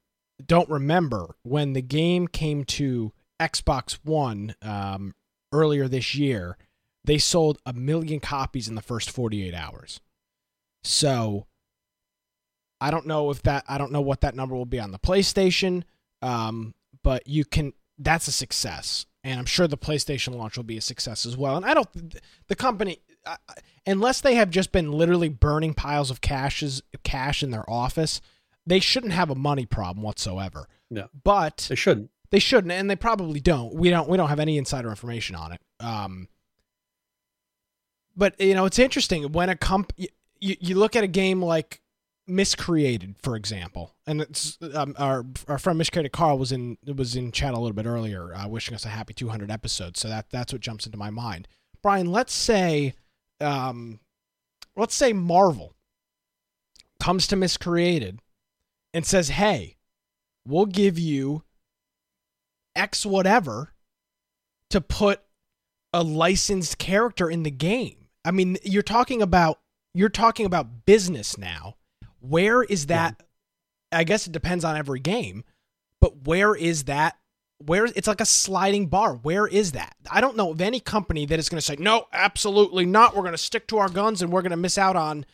don't 0.45 0.69
remember, 0.71 1.37
when 1.43 1.73
the 1.73 1.83
game 1.83 2.29
came 2.29 2.65
to 2.65 3.13
Xbox 3.41 3.99
One 4.05 4.55
um, 4.63 5.15
earlier 5.53 5.89
this 5.89 6.15
year, 6.15 6.57
they 7.05 7.19
sold 7.19 7.59
a 7.67 7.73
million 7.73 8.21
copies 8.21 8.69
in 8.69 8.75
the 8.75 8.83
first 8.83 9.11
48 9.11 9.55
hours. 9.55 10.01
So 10.85 11.47
I 12.81 12.91
don't 12.91 13.07
know 13.07 13.31
if 13.31 13.43
that 13.43 13.65
I 13.69 13.79
don't 13.79 13.93
know 13.93 14.01
what 14.01 14.21
that 14.21 14.35
number 14.37 14.55
will 14.55 14.65
be 14.67 14.79
on 14.81 14.93
the 14.93 14.99
PlayStation, 14.99 15.83
um, 16.23 16.75
but 17.03 17.27
you 17.27 17.45
can. 17.45 17.73
That's 17.99 18.29
a 18.29 18.33
success, 18.33 19.07
and 19.25 19.39
I'm 19.39 19.47
sure 19.47 19.67
the 19.67 19.77
PlayStation 19.79 20.35
launch 20.37 20.57
will 20.57 20.65
be 20.65 20.77
a 20.77 20.81
success 20.81 21.27
as 21.27 21.37
well. 21.37 21.57
And 21.57 21.67
I 21.67 21.75
don't 21.75 21.89
the 22.47 22.55
company 22.57 23.01
unless 23.87 24.21
they 24.21 24.37
have 24.37 24.49
just 24.51 24.73
been 24.73 24.93
literally 24.93 25.29
burning 25.29 25.75
piles 25.75 26.11
of 26.11 26.21
cashes 26.21 26.83
cash 27.03 27.43
in 27.43 27.51
their 27.51 27.69
office 27.69 28.21
they 28.67 28.81
shouldn't 28.81 29.13
have 29.13 29.29
a 29.29 29.35
money 29.35 29.67
problem 29.67 30.03
whatsoever 30.03 30.67
No. 30.91 31.09
but 31.25 31.67
They 31.69 31.75
shouldn't. 31.75 32.11
they 32.31 32.39
shouldn't 32.39 32.73
and 32.73 32.89
they 32.89 32.97
probably 32.97 33.41
don't 33.41 33.75
we 33.75 33.91
don't 33.91 34.09
we 34.09 34.17
don't 34.17 34.29
have 34.31 34.41
any 34.41 34.57
insider 34.57 34.89
information 34.89 35.37
on 35.37 35.53
it 35.53 35.61
um 35.81 36.29
but 38.17 38.41
you 38.41 38.55
know 38.55 38.65
it's 38.65 38.79
interesting 38.79 39.31
when 39.33 39.49
a 39.51 39.57
comp 39.57 39.93
you, 39.97 40.09
you 40.41 40.75
look 40.75 40.97
at 40.97 41.05
a 41.05 41.09
game 41.09 41.43
like 41.43 41.81
miscreated 42.29 43.17
for 43.23 43.37
example. 43.37 43.95
And 44.07 44.21
it's 44.21 44.59
um, 44.75 44.95
our 44.99 45.25
our 45.49 45.59
friend 45.59 45.79
miscreated 45.79 46.13
carl 46.13 46.39
was 46.39 46.53
in 46.53 46.77
was 46.87 47.17
in 47.17 47.33
chat 47.33 47.55
a 47.55 47.59
little 47.59 47.75
bit 47.75 47.87
earlier 47.87 48.35
uh, 48.35 48.47
wishing 48.49 48.75
us 48.75 48.85
a 48.85 48.89
happy 48.89 49.15
200 49.15 49.51
episodes 49.51 50.01
so 50.01 50.09
that 50.09 50.31
that's 50.31 50.53
what 50.53 50.63
jumps 50.63 50.87
into 50.87 50.99
my 50.99 51.11
mind. 51.11 51.49
Brian 51.83 52.11
let's 52.11 52.33
say 52.33 52.95
um 53.41 54.01
let's 54.77 54.95
say 54.95 55.13
marvel 55.13 55.75
comes 57.01 57.27
to 57.29 57.37
miscreated 57.37 58.21
and 58.93 59.07
says 59.07 59.29
hey 59.31 59.77
we'll 60.47 60.67
give 60.67 60.99
you 60.99 61.43
x 62.77 63.07
whatever 63.07 63.73
to 64.71 64.81
put 64.81 65.23
a 65.93 66.03
licensed 66.03 66.79
character 66.79 67.31
in 67.31 67.43
the 67.43 67.51
game. 67.51 68.09
I 68.25 68.31
mean 68.31 68.59
you're 68.63 68.83
talking 68.83 69.23
about 69.23 69.61
you're 69.95 70.09
talking 70.09 70.45
about 70.45 70.85
business 70.85 71.39
now 71.39 71.77
where 72.21 72.63
is 72.63 72.87
that 72.87 73.23
i 73.93 74.05
guess 74.05 74.27
it 74.27 74.33
depends 74.33 74.65
on 74.65 74.77
every 74.77 75.01
game 75.01 75.45
but 76.01 76.27
where 76.27 76.55
is 76.55 76.85
that 76.85 77.17
where 77.59 77.87
it's 77.87 78.07
like 78.07 78.21
a 78.21 78.27
sliding 78.27 78.87
bar. 78.87 79.15
Where 79.15 79.47
is 79.47 79.73
that? 79.73 79.97
I 80.11 80.21
don't 80.21 80.37
know 80.37 80.53
of 80.53 80.61
any 80.61 80.81
company 80.81 81.27
that 81.27 81.39
is 81.39 81.49
going 81.49 81.59
to 81.59 81.65
say 81.65 81.77
no 81.79 82.07
absolutely 82.13 82.87
not. 82.87 83.15
We're 83.15 83.23
going 83.23 83.33
to 83.33 83.39
stick 83.39 83.67
to 83.69 83.79
our 83.79 83.89
guns 83.89 84.23
and 84.23 84.33
we're 84.33 84.43
going 84.43 84.51
to 84.51 84.57
miss 84.57 84.79
out 84.79 84.97
on 84.97 85.27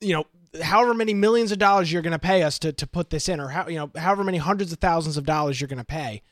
you 0.00 0.12
know 0.12 0.26
however 0.62 0.94
many 0.94 1.14
millions 1.14 1.52
of 1.52 1.58
dollars 1.58 1.92
you're 1.92 2.02
going 2.02 2.12
to 2.12 2.18
pay 2.18 2.42
us 2.42 2.58
to, 2.60 2.72
to 2.72 2.86
put 2.86 3.10
this 3.10 3.28
in 3.28 3.40
or 3.40 3.48
how 3.48 3.68
you 3.68 3.76
know 3.76 3.90
however 3.96 4.24
many 4.24 4.38
hundreds 4.38 4.72
of 4.72 4.78
thousands 4.78 5.16
of 5.16 5.24
dollars 5.24 5.60
you're 5.60 5.68
going 5.68 5.78
to 5.78 5.84
pay. 5.84 6.22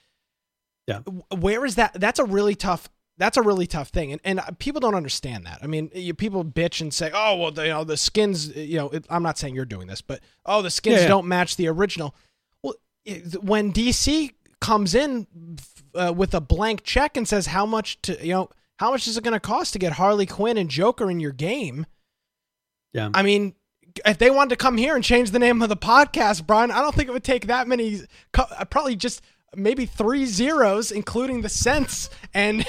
Yeah. 0.87 1.01
where 1.35 1.65
is 1.65 1.75
that? 1.75 1.95
That's 1.95 2.21
a 2.21 2.25
really 2.25 2.55
tough 2.55 2.89
that's 3.19 3.37
a 3.37 3.43
really 3.43 3.67
tough 3.67 3.89
thing 3.89 4.13
and, 4.13 4.21
and 4.25 4.41
people 4.59 4.81
don't 4.81 4.95
understand 4.95 5.47
that 5.47 5.59
i 5.63 5.67
mean 5.67 5.91
you, 5.95 6.13
people 6.15 6.45
bitch 6.45 6.81
and 6.81 6.93
say 6.93 7.11
oh 7.15 7.37
well 7.37 7.51
the, 7.51 7.63
you 7.65 7.69
know 7.71 7.85
the 7.85 7.97
skins 7.97 8.55
you 8.57 8.77
know 8.77 8.89
it, 8.91 9.05
i'm 9.11 9.23
not 9.23 9.39
saying 9.39 9.55
you're 9.55 9.65
doing 9.65 9.87
this 9.87 10.01
but 10.03 10.21
oh 10.45 10.63
the 10.63 10.71
skins 10.71 10.97
Yeah, 10.97 11.03
yeah. 11.03 11.09
don't 11.09 11.27
match 11.27 11.57
the 11.57 11.69
original 11.69 12.15
well 12.63 12.75
it- 13.05 13.43
when 13.43 13.73
dc 13.73 14.33
comes 14.61 14.95
in 14.95 15.27
uh, 15.95 16.13
with 16.15 16.35
a 16.35 16.41
blank 16.41 16.83
check 16.83 17.17
and 17.17 17.27
says 17.27 17.47
how 17.47 17.65
much 17.67 18.01
to 18.03 18.19
you 18.27 18.33
know 18.33 18.49
how 18.79 18.91
much 18.91 19.07
is 19.07 19.17
it 19.17 19.25
going 19.25 19.33
to 19.33 19.41
cost 19.41 19.73
to 19.73 19.79
get 19.79 19.93
harley 19.95 20.27
quinn 20.27 20.59
and 20.59 20.69
joker 20.71 21.11
in 21.11 21.21
your 21.21 21.33
game 21.33 21.87
Yeah. 22.93 23.11
I 23.15 23.23
mean, 23.23 23.55
if 24.05 24.19
they 24.19 24.31
wanted 24.31 24.51
to 24.51 24.57
come 24.57 24.77
here 24.77 24.95
and 24.95 25.03
change 25.05 25.31
the 25.31 25.39
name 25.39 25.63
of 25.63 25.69
the 25.71 25.77
podcast, 25.77 26.47
Brian, 26.47 26.71
I 26.71 26.81
don't 26.81 26.95
think 26.95 27.09
it 27.09 27.13
would 27.13 27.25
take 27.25 27.47
that 27.47 27.67
many. 27.69 28.01
uh, 28.37 28.65
Probably 28.67 28.95
just 28.97 29.21
maybe 29.55 29.87
three 29.87 30.27
zeros, 30.27 30.91
including 30.91 31.43
the 31.43 31.49
cents, 31.49 32.11
and 32.35 32.65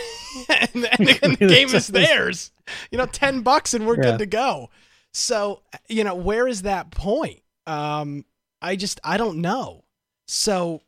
and, 0.50 0.70
and, 1.00 1.20
and 1.24 1.38
the 1.38 1.48
game 1.50 1.70
is 1.70 1.88
theirs. 1.88 2.52
You 2.92 2.98
know, 2.98 3.06
ten 3.06 3.42
bucks 3.42 3.74
and 3.74 3.88
we're 3.88 3.96
Yeah. 3.96 4.12
good 4.12 4.20
to 4.20 4.26
go. 4.26 4.70
So 5.14 5.62
you 5.88 6.04
know, 6.04 6.16
where 6.16 6.48
is 6.48 6.64
that 6.64 6.92
point? 6.92 7.42
Um, 7.66 8.26
I 8.62 8.76
just 8.76 9.00
I 9.04 9.18
don't 9.18 9.40
know. 9.40 9.84
So, 10.28 10.82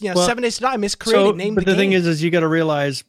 you 0.00 0.08
know, 0.08 0.14
Well, 0.16 0.26
Seven 0.26 0.42
Days 0.42 0.56
to 0.56 0.62
Die 0.62 0.76
miscreated. 0.76 1.26
So, 1.26 1.32
name 1.32 1.54
but 1.54 1.64
the, 1.64 1.72
the, 1.72 1.76
thing 1.76 1.92
is, 1.92 2.06
is 2.06 2.22
you 2.22 2.30
got 2.30 2.40
to 2.40 2.48
realize 2.48 3.04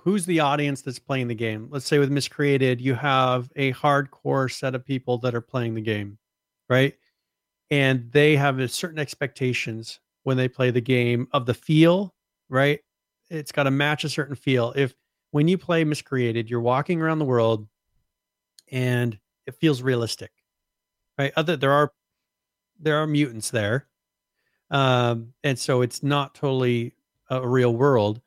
who's 0.00 0.26
the 0.26 0.40
audience 0.40 0.82
that's 0.82 0.98
playing 0.98 1.28
the 1.28 1.34
game. 1.34 1.68
Let's 1.70 1.86
say 1.86 1.98
with 1.98 2.10
Miscreated, 2.10 2.80
you 2.80 2.94
have 2.94 3.50
a 3.56 3.72
hardcore 3.72 4.50
set 4.50 4.74
of 4.74 4.84
people 4.84 5.18
that 5.18 5.34
are 5.34 5.40
playing 5.40 5.74
the 5.74 5.80
game, 5.80 6.18
right? 6.68 6.94
And 7.70 8.10
they 8.12 8.36
have 8.36 8.58
a 8.58 8.68
certain 8.68 8.98
expectations 8.98 10.00
when 10.24 10.36
they 10.36 10.48
play 10.48 10.70
the 10.70 10.80
game 10.80 11.28
of 11.32 11.46
the 11.46 11.54
feel, 11.54 12.14
right? 12.48 12.80
It's 13.30 13.52
got 13.52 13.64
to 13.64 13.70
match 13.70 14.04
a 14.04 14.08
certain 14.08 14.36
feel. 14.36 14.72
If 14.76 14.94
when 15.30 15.48
you 15.48 15.58
play 15.58 15.84
Miscreated, 15.84 16.50
you're 16.50 16.60
walking 16.60 17.00
around 17.00 17.18
the 17.18 17.24
world 17.24 17.66
and 18.70 19.18
it 19.46 19.56
feels 19.56 19.82
realistic, 19.82 20.30
right? 21.18 21.32
Other 21.36 21.56
there 21.56 21.72
are 21.72 21.92
there 22.78 22.96
are 22.98 23.06
mutants 23.06 23.50
there, 23.50 23.86
um, 24.70 25.32
and 25.42 25.58
so 25.58 25.82
it's 25.82 26.02
not 26.02 26.34
totally 26.34 26.94
a 27.30 27.46
real 27.46 27.74
world. 27.74 28.20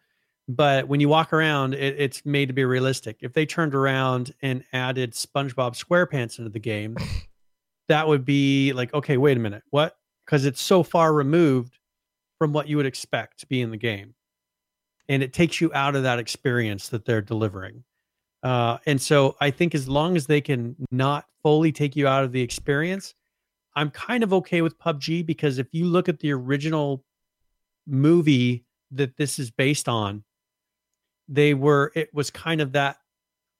But 0.47 0.87
when 0.87 0.99
you 0.99 1.09
walk 1.09 1.33
around, 1.33 1.73
it, 1.73 1.95
it's 1.97 2.23
made 2.23 2.47
to 2.47 2.53
be 2.53 2.65
realistic. 2.65 3.17
If 3.21 3.33
they 3.33 3.47
turned 3.47 3.73
around 3.73 4.33
and 4.43 4.63
added 4.73 5.13
SpongeBob 5.13 5.75
SquarePants 5.75 6.37
into 6.37 6.49
the 6.49 6.59
game, 6.59 6.95
that 7.87 8.07
would 8.07 8.25
be 8.25 8.71
like, 8.73 8.93
okay, 8.93 9.17
wait 9.17 9.37
a 9.37 9.39
minute, 9.39 9.63
what? 9.71 9.97
Because 10.25 10.45
it's 10.45 10.61
so 10.61 10.83
far 10.83 11.13
removed 11.13 11.79
from 12.39 12.53
what 12.53 12.67
you 12.67 12.77
would 12.77 12.85
expect 12.85 13.39
to 13.39 13.47
be 13.47 13.61
in 13.61 13.71
the 13.71 13.77
game, 13.77 14.13
and 15.09 15.23
it 15.23 15.33
takes 15.33 15.61
you 15.61 15.71
out 15.73 15.95
of 15.95 16.03
that 16.03 16.19
experience 16.19 16.89
that 16.89 17.05
they're 17.05 17.21
delivering. 17.21 17.83
Uh, 18.43 18.77
and 18.85 19.01
so 19.01 19.35
I 19.41 19.49
think 19.49 19.73
as 19.73 19.87
long 19.87 20.15
as 20.15 20.27
they 20.27 20.39
can 20.39 20.75
not 20.91 21.25
fully 21.41 21.71
take 21.71 21.95
you 21.95 22.07
out 22.07 22.23
of 22.23 22.31
the 22.31 22.41
experience, 22.41 23.15
I'm 23.75 23.89
kind 23.89 24.23
of 24.23 24.33
okay 24.33 24.61
with 24.61 24.77
PUBG 24.79 25.25
because 25.25 25.57
if 25.57 25.67
you 25.71 25.85
look 25.85 26.07
at 26.07 26.19
the 26.19 26.31
original 26.31 27.03
movie 27.87 28.65
that 28.91 29.17
this 29.17 29.39
is 29.39 29.51
based 29.51 29.89
on, 29.89 30.23
they 31.27 31.53
were 31.53 31.91
it 31.95 32.13
was 32.13 32.29
kind 32.29 32.61
of 32.61 32.71
that 32.73 32.97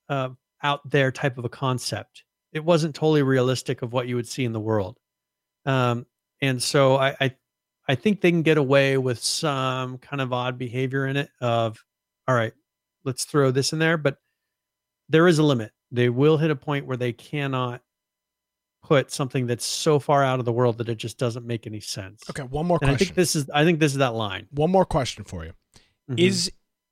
uh, 0.08 0.30
out 0.64 0.88
there 0.90 1.12
type 1.12 1.38
of 1.38 1.46
a 1.46 1.50
concept. 1.50 2.24
It 2.54 2.64
wasn't 2.64 2.96
totally 2.96 3.24
realistic 3.24 3.82
of 3.82 3.92
what 3.92 4.08
you 4.08 4.16
would 4.16 4.28
see 4.28 4.46
in 4.46 4.54
the 4.54 4.60
world, 4.60 4.98
um, 5.66 6.06
and 6.42 6.62
so 6.62 6.96
I, 6.96 7.16
I 7.20 7.36
I 7.88 7.96
think 7.96 8.22
they 8.22 8.32
can 8.32 8.42
get 8.42 8.58
away 8.58 8.98
with 8.98 9.20
some 9.24 9.98
kind 10.00 10.22
of 10.22 10.34
odd 10.34 10.58
behavior 10.58 11.06
in 11.06 11.18
it. 11.18 11.30
Of 11.42 11.84
all 12.28 12.36
right, 12.36 12.54
let's 13.04 13.26
throw 13.26 13.52
this 13.52 13.74
in 13.74 13.80
there, 13.80 13.98
but 13.98 14.18
there 15.10 15.28
is 15.28 15.38
a 15.40 15.44
limit. 15.44 15.72
They 15.92 16.10
will 16.10 16.38
hit 16.38 16.50
a 16.52 16.56
point 16.56 16.88
where 16.88 16.98
they 16.98 17.14
cannot 17.14 17.82
put 18.84 19.12
something 19.12 19.48
that's 19.48 19.66
so 19.66 20.00
far 20.00 20.24
out 20.24 20.40
of 20.40 20.46
the 20.46 20.52
world 20.52 20.78
that 20.78 20.90
it 20.90 20.96
just 20.98 21.18
doesn't 21.18 21.46
make 21.46 21.66
any 21.68 21.80
sense. 21.80 22.24
okay, 22.30 22.44
one 22.44 22.66
more 22.66 22.78
And 22.82 22.92
I 22.92 22.96
think 22.96 23.16
this 23.16 23.36
is 23.36 23.50
I 23.52 23.64
think 23.64 23.80
this 23.80 23.92
is 23.94 23.98
that 24.00 24.14
line. 24.14 24.48
one 24.52 24.72
more 24.72 24.86
question 24.86 25.24
for 25.24 25.44
you. 25.46 25.54
Mhm. 26.10 26.20
Is 26.20 26.52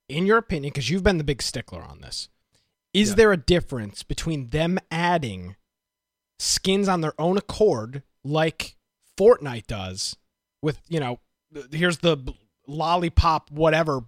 in 0.10 0.26
your 0.26 0.38
opinion, 0.38 0.72
because 0.74 0.90
you've 0.90 1.04
been 1.04 1.18
the 1.18 1.24
big 1.24 1.42
stickler 1.42 1.82
on 1.84 2.02
this, 2.02 2.30
is 2.94 3.10
Yeah. 3.10 3.16
there 3.16 3.32
a 3.32 3.38
difference 3.38 4.04
between 4.04 4.50
them 4.50 4.78
adding 4.92 5.56
skins 6.40 6.88
on 6.88 7.02
their 7.02 7.20
own 7.20 7.38
accord, 7.38 8.04
like 8.24 8.76
Fortnite 9.18 9.68
does, 9.68 10.18
with 10.64 10.80
you 10.90 11.00
know, 11.00 11.20
here's 11.72 12.00
the 12.00 12.18
lollipop 12.68 13.52
whatever 13.52 14.02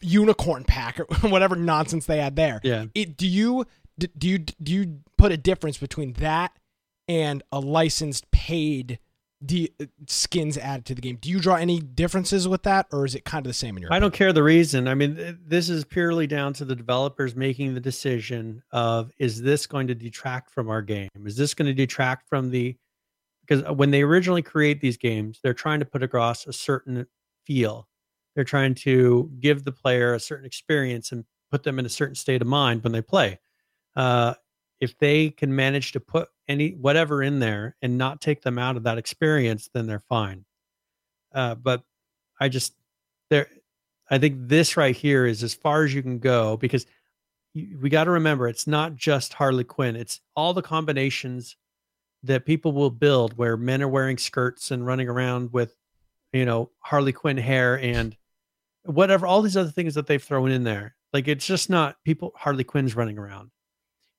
unicorn 0.00 0.64
pack 0.64 1.00
or 1.00 1.04
whatever 1.28 1.56
nonsense 1.56 2.06
they 2.06 2.18
had 2.18 2.36
there. 2.36 2.60
yeah. 2.62 2.86
It, 2.94 3.16
do 3.16 3.26
you 3.26 3.66
do 3.98 4.28
you 4.28 4.38
do 4.38 4.72
you 4.72 5.00
put 5.18 5.32
a 5.32 5.36
difference 5.36 5.76
between 5.76 6.14
that 6.14 6.52
and 7.08 7.42
a 7.52 7.58
licensed 7.60 8.30
paid 8.30 8.98
d- 9.44 9.72
uh, 9.80 9.86
skins 10.06 10.56
added 10.56 10.86
to 10.86 10.94
the 10.94 11.00
game? 11.02 11.18
Do 11.20 11.28
you 11.28 11.40
draw 11.40 11.56
any 11.56 11.80
differences 11.80 12.46
with 12.46 12.62
that, 12.62 12.86
or 12.92 13.04
is 13.04 13.14
it 13.14 13.24
kind 13.24 13.44
of 13.44 13.50
the 13.50 13.54
same 13.54 13.76
in 13.76 13.82
your? 13.82 13.92
I 13.92 13.98
don't 13.98 14.14
care 14.14 14.32
the 14.32 14.42
reason. 14.42 14.86
I 14.88 14.94
mean, 14.94 15.38
this 15.44 15.68
is 15.68 15.84
purely 15.84 16.26
down 16.26 16.52
to 16.54 16.64
the 16.64 16.76
developers 16.76 17.34
making 17.34 17.74
the 17.74 17.80
decision 17.80 18.62
of 18.70 19.10
is 19.18 19.42
this 19.42 19.66
going 19.66 19.88
to 19.88 19.94
detract 19.94 20.50
from 20.50 20.70
our 20.70 20.80
game? 20.80 21.08
Is 21.26 21.36
this 21.36 21.54
going 21.54 21.66
to 21.66 21.74
detract 21.74 22.28
from 22.28 22.50
the 22.50 22.76
because 23.50 23.68
when 23.72 23.90
they 23.90 24.02
originally 24.02 24.42
create 24.42 24.80
these 24.80 24.96
games, 24.96 25.40
they're 25.42 25.52
trying 25.52 25.80
to 25.80 25.84
put 25.84 26.02
across 26.02 26.46
a 26.46 26.52
certain 26.52 27.06
feel. 27.44 27.88
They're 28.34 28.44
trying 28.44 28.74
to 28.76 29.30
give 29.40 29.64
the 29.64 29.72
player 29.72 30.14
a 30.14 30.20
certain 30.20 30.46
experience 30.46 31.10
and 31.10 31.24
put 31.50 31.64
them 31.64 31.80
in 31.80 31.86
a 31.86 31.88
certain 31.88 32.14
state 32.14 32.42
of 32.42 32.46
mind 32.46 32.84
when 32.84 32.92
they 32.92 33.02
play. 33.02 33.40
Uh, 33.96 34.34
if 34.80 34.96
they 34.98 35.30
can 35.30 35.54
manage 35.54 35.92
to 35.92 36.00
put 36.00 36.28
any 36.46 36.70
whatever 36.70 37.24
in 37.24 37.40
there 37.40 37.76
and 37.82 37.98
not 37.98 38.20
take 38.20 38.40
them 38.42 38.56
out 38.56 38.76
of 38.76 38.84
that 38.84 38.98
experience, 38.98 39.68
then 39.74 39.86
they're 39.86 39.98
fine. 39.98 40.44
Uh, 41.34 41.56
but 41.56 41.82
I 42.40 42.48
just 42.48 42.74
there 43.30 43.48
I 44.10 44.18
think 44.18 44.36
this 44.48 44.76
right 44.76 44.96
here 44.96 45.26
is 45.26 45.42
as 45.42 45.54
far 45.54 45.84
as 45.84 45.92
you 45.92 46.02
can 46.02 46.18
go 46.18 46.56
because 46.56 46.86
we 47.54 47.90
got 47.90 48.04
to 48.04 48.10
remember 48.12 48.48
it's 48.48 48.66
not 48.66 48.94
just 48.94 49.34
Harley 49.34 49.64
Quinn. 49.64 49.96
It's 49.96 50.20
all 50.36 50.54
the 50.54 50.62
combinations 50.62 51.56
that 52.22 52.44
people 52.46 52.72
will 52.72 52.90
build 52.90 53.36
where 53.36 53.56
men 53.56 53.82
are 53.82 53.88
wearing 53.88 54.18
skirts 54.18 54.70
and 54.70 54.84
running 54.86 55.08
around 55.08 55.52
with, 55.52 55.74
you 56.32 56.44
know, 56.44 56.70
Harley 56.80 57.12
Quinn 57.12 57.36
hair 57.38 57.78
and 57.78 58.16
whatever, 58.84 59.26
all 59.26 59.42
these 59.42 59.56
other 59.56 59.70
things 59.70 59.94
that 59.94 60.06
they've 60.06 60.22
thrown 60.22 60.50
in 60.50 60.64
there. 60.64 60.96
Like 61.12 61.28
it's 61.28 61.46
just 61.46 61.70
not 61.70 61.96
people 62.04 62.32
Harley 62.36 62.64
Quinn's 62.64 62.94
running 62.94 63.18
around. 63.18 63.50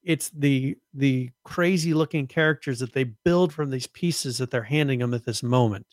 It's 0.04 0.30
the 0.30 0.78
the 0.93 1.30
crazy 1.43 1.93
looking 1.93 2.26
characters 2.28 2.80
that 2.80 2.93
they 2.93 3.04
build 3.04 3.54
from 3.54 3.70
these 3.70 3.88
pieces 3.88 4.39
that 4.39 4.49
they're 4.52 4.64
handing 4.64 4.99
them 4.99 5.14
at 5.14 5.24
this 5.26 5.43
moment. 5.43 5.86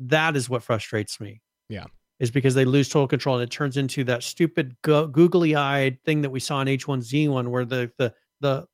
That 0.00 0.36
is 0.36 0.48
what 0.50 0.62
frustrates 0.62 1.20
me 1.20 1.40
Yeah. 1.68 1.84
is 2.18 2.30
because 2.30 2.54
they 2.54 2.64
lose 2.64 2.88
total 2.88 3.06
control 3.08 3.36
and 3.36 3.44
it 3.44 3.50
turns 3.50 3.76
into 3.76 4.02
that 4.04 4.22
stupid 4.24 4.76
go- 4.82 5.06
googly 5.06 5.54
eyed 5.54 6.02
thing 6.04 6.22
that 6.22 6.30
we 6.30 6.40
saw 6.40 6.60
in 6.60 6.68
H1Z1 6.68 7.48
where 7.48 7.64
the 7.64 7.92
the 7.98 8.14
the 8.40 8.66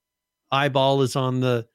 eyeball 0.50 1.02
is 1.02 1.16
on 1.16 1.40
the 1.40 1.66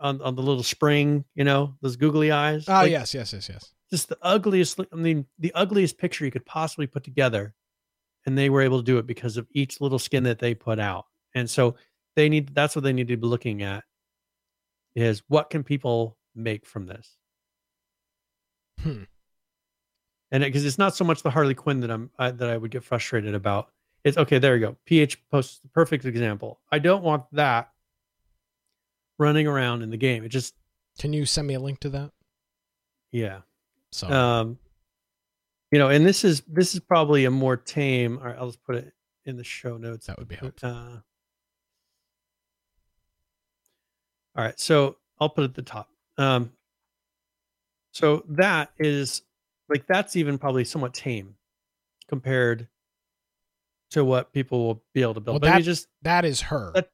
on, 0.00 0.20
on 0.22 0.34
the 0.34 0.42
little 0.42 0.62
spring, 0.62 1.24
you 1.34 1.44
know, 1.44 1.74
those 1.82 1.96
googly 1.96 2.30
eyes. 2.30 2.68
Oh 2.68 2.72
Like, 2.72 2.90
yes, 2.90 3.14
yes, 3.14 3.32
yes, 3.32 3.48
yes. 3.48 3.72
Just 3.90 4.08
the 4.08 4.18
ugliest 4.22 4.80
I 4.92 4.96
mean 4.96 5.26
the 5.38 5.52
ugliest 5.54 5.98
picture 5.98 6.24
you 6.24 6.30
could 6.30 6.46
possibly 6.46 6.86
put 6.86 7.04
together. 7.04 7.54
And 8.26 8.36
they 8.36 8.50
were 8.50 8.60
able 8.60 8.78
to 8.78 8.84
do 8.84 8.98
it 8.98 9.06
because 9.06 9.36
of 9.36 9.46
each 9.52 9.80
little 9.80 9.98
skin 9.98 10.24
that 10.24 10.38
they 10.38 10.54
put 10.54 10.78
out. 10.78 11.06
And 11.34 11.48
so 11.48 11.76
they 12.16 12.28
need 12.28 12.54
that's 12.54 12.74
what 12.74 12.82
they 12.82 12.92
need 12.92 13.08
to 13.08 13.16
be 13.16 13.26
looking 13.26 13.62
at 13.62 13.84
is 14.94 15.22
what 15.28 15.50
can 15.50 15.62
people 15.62 16.16
make 16.34 16.66
from 16.66 16.86
this? 16.86 17.16
Hmm. 18.80 19.02
and 20.30 20.42
because 20.42 20.64
it's 20.64 20.78
not 20.78 20.96
so 20.96 21.04
much 21.04 21.22
the 21.22 21.30
Harley 21.30 21.54
Quinn 21.54 21.80
that 21.80 21.90
I'm 21.90 22.10
I, 22.18 22.30
that 22.30 22.48
I 22.48 22.56
would 22.56 22.70
get 22.70 22.84
frustrated 22.84 23.34
about. 23.34 23.68
It's 24.04 24.16
okay. 24.16 24.38
There 24.38 24.56
you 24.56 24.66
go. 24.66 24.76
PH 24.86 25.28
posts 25.28 25.58
the 25.60 25.68
perfect 25.68 26.06
example. 26.06 26.60
I 26.72 26.78
don't 26.78 27.02
want 27.02 27.24
that 27.32 27.70
running 29.20 29.46
around 29.46 29.82
in 29.82 29.90
the 29.90 29.96
game. 29.96 30.24
It 30.24 30.30
just 30.30 30.54
Can 30.98 31.12
you 31.12 31.24
send 31.26 31.46
me 31.46 31.54
a 31.54 31.60
link 31.60 31.78
to 31.80 31.90
that? 31.90 32.10
yeah. 33.12 33.42
So 33.92 34.08
Um, 34.10 34.58
you 35.70 35.78
know, 35.78 35.88
and 35.90 36.04
this 36.06 36.24
is 36.24 36.42
this 36.48 36.74
is 36.74 36.80
probably 36.80 37.24
a 37.26 37.30
more 37.30 37.56
tame. 37.56 38.18
All 38.18 38.24
right, 38.24 38.36
I'll 38.36 38.46
just 38.46 38.62
put 38.64 38.76
it 38.76 38.92
in 39.24 39.36
the 39.36 39.44
show 39.44 39.76
notes. 39.76 40.06
that 40.06 40.18
would 40.18 40.26
be 40.28 40.34
helpful. 40.36 40.68
Uh, 40.68 40.96
all 44.36 44.44
right, 44.44 44.58
so 44.58 44.96
I'll 45.20 45.28
put 45.28 45.42
it 45.42 45.50
at 45.50 45.54
the 45.54 45.62
top. 45.62 45.90
Um, 46.18 46.52
so 47.92 48.24
that 48.28 48.70
is 48.78 49.22
like 49.68 49.86
that's 49.86 50.16
even 50.16 50.38
probably 50.38 50.64
somewhat 50.64 50.94
tame 50.94 51.34
compared 52.08 52.68
to 53.90 54.04
what 54.04 54.32
people 54.32 54.64
will 54.66 54.82
be 54.94 55.02
able 55.02 55.14
to 55.14 55.20
build. 55.20 55.34
Well, 55.34 55.40
but 55.40 55.58
that- 55.58 55.62
just 55.64 55.88
That 56.02 56.24
is 56.24 56.40
her. 56.42 56.72
that- 56.74 56.90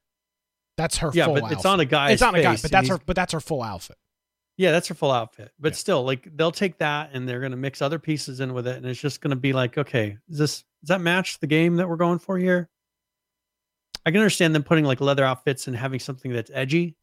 that's 0.77 0.99
her. 0.99 1.11
yeah, 1.15 1.25
full 1.27 1.41
but 1.41 1.53
it's 1.53 1.65
on 1.65 1.81
a 1.81 1.85
guy. 1.85 2.11
It's 2.11 2.23
on 2.23 2.35
a 2.35 2.43
guy, 2.43 2.57
but 2.61 2.71
that's 2.71 2.89
her. 2.89 2.99
But 3.05 3.17
that's 3.17 3.33
her 3.33 3.41
full 3.41 3.63
outfit. 3.63 3.97
Yeah, 4.59 4.73
that's 4.73 4.89
her 4.89 4.95
full 4.95 5.11
outfit. 5.11 5.53
But 5.59 5.73
Yeah. 5.73 5.77
still, 5.77 6.05
like 6.05 6.35
they'll 6.37 6.53
take 6.53 6.79
that 6.79 7.11
and 7.13 7.29
they're 7.29 7.41
gonna 7.41 7.57
mix 7.57 7.83
other 7.83 7.99
pieces 7.99 8.41
in 8.41 8.55
with 8.55 8.67
it, 8.67 8.77
and 8.77 8.87
it's 8.87 9.01
just 9.01 9.21
gonna 9.21 9.37
be 9.37 9.53
like, 9.53 9.77
okay, 9.79 10.17
is 10.29 10.39
this 10.39 10.65
does 10.83 10.89
that 10.89 11.01
match 11.01 11.41
the 11.41 11.47
game 11.47 11.77
that 11.77 11.89
we're 11.89 11.97
going 11.97 12.19
for 12.19 12.39
here? 12.39 12.69
I 14.05 14.11
can 14.11 14.21
understand 14.21 14.55
them 14.55 14.63
putting 14.63 14.85
like 14.85 15.01
leather 15.01 15.25
outfits 15.25 15.67
and 15.67 15.77
having 15.77 15.99
something 16.01 16.33
that's 16.33 16.51
edgy, 16.55 16.97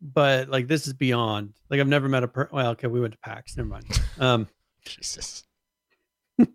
but 0.00 0.48
like 0.48 0.66
this 0.68 0.86
is 0.86 0.94
beyond. 0.94 1.52
Like 1.70 1.80
I've 1.80 1.86
never 1.88 2.08
met 2.08 2.22
a 2.24 2.28
per. 2.28 2.48
Well, 2.52 2.70
okay, 2.70 2.86
we 2.86 3.00
went 3.00 3.12
to 3.12 3.18
PAX. 3.18 3.56
Never 3.56 3.68
mind. 3.68 3.84
Um. 4.18 4.48
Jesus. 4.84 5.44
uh, 6.40 6.46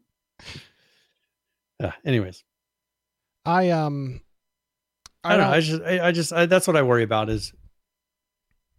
anyways, 2.05 2.43
I 3.45 3.69
um. 3.69 4.21
I 5.23 5.37
don't 5.37 5.47
know. 5.47 5.53
I 5.53 5.59
just, 5.59 5.81
I, 5.83 6.07
I 6.07 6.11
just, 6.11 6.33
I, 6.33 6.45
that's 6.45 6.67
what 6.67 6.75
I 6.75 6.81
worry 6.81 7.03
about. 7.03 7.29
Is 7.29 7.53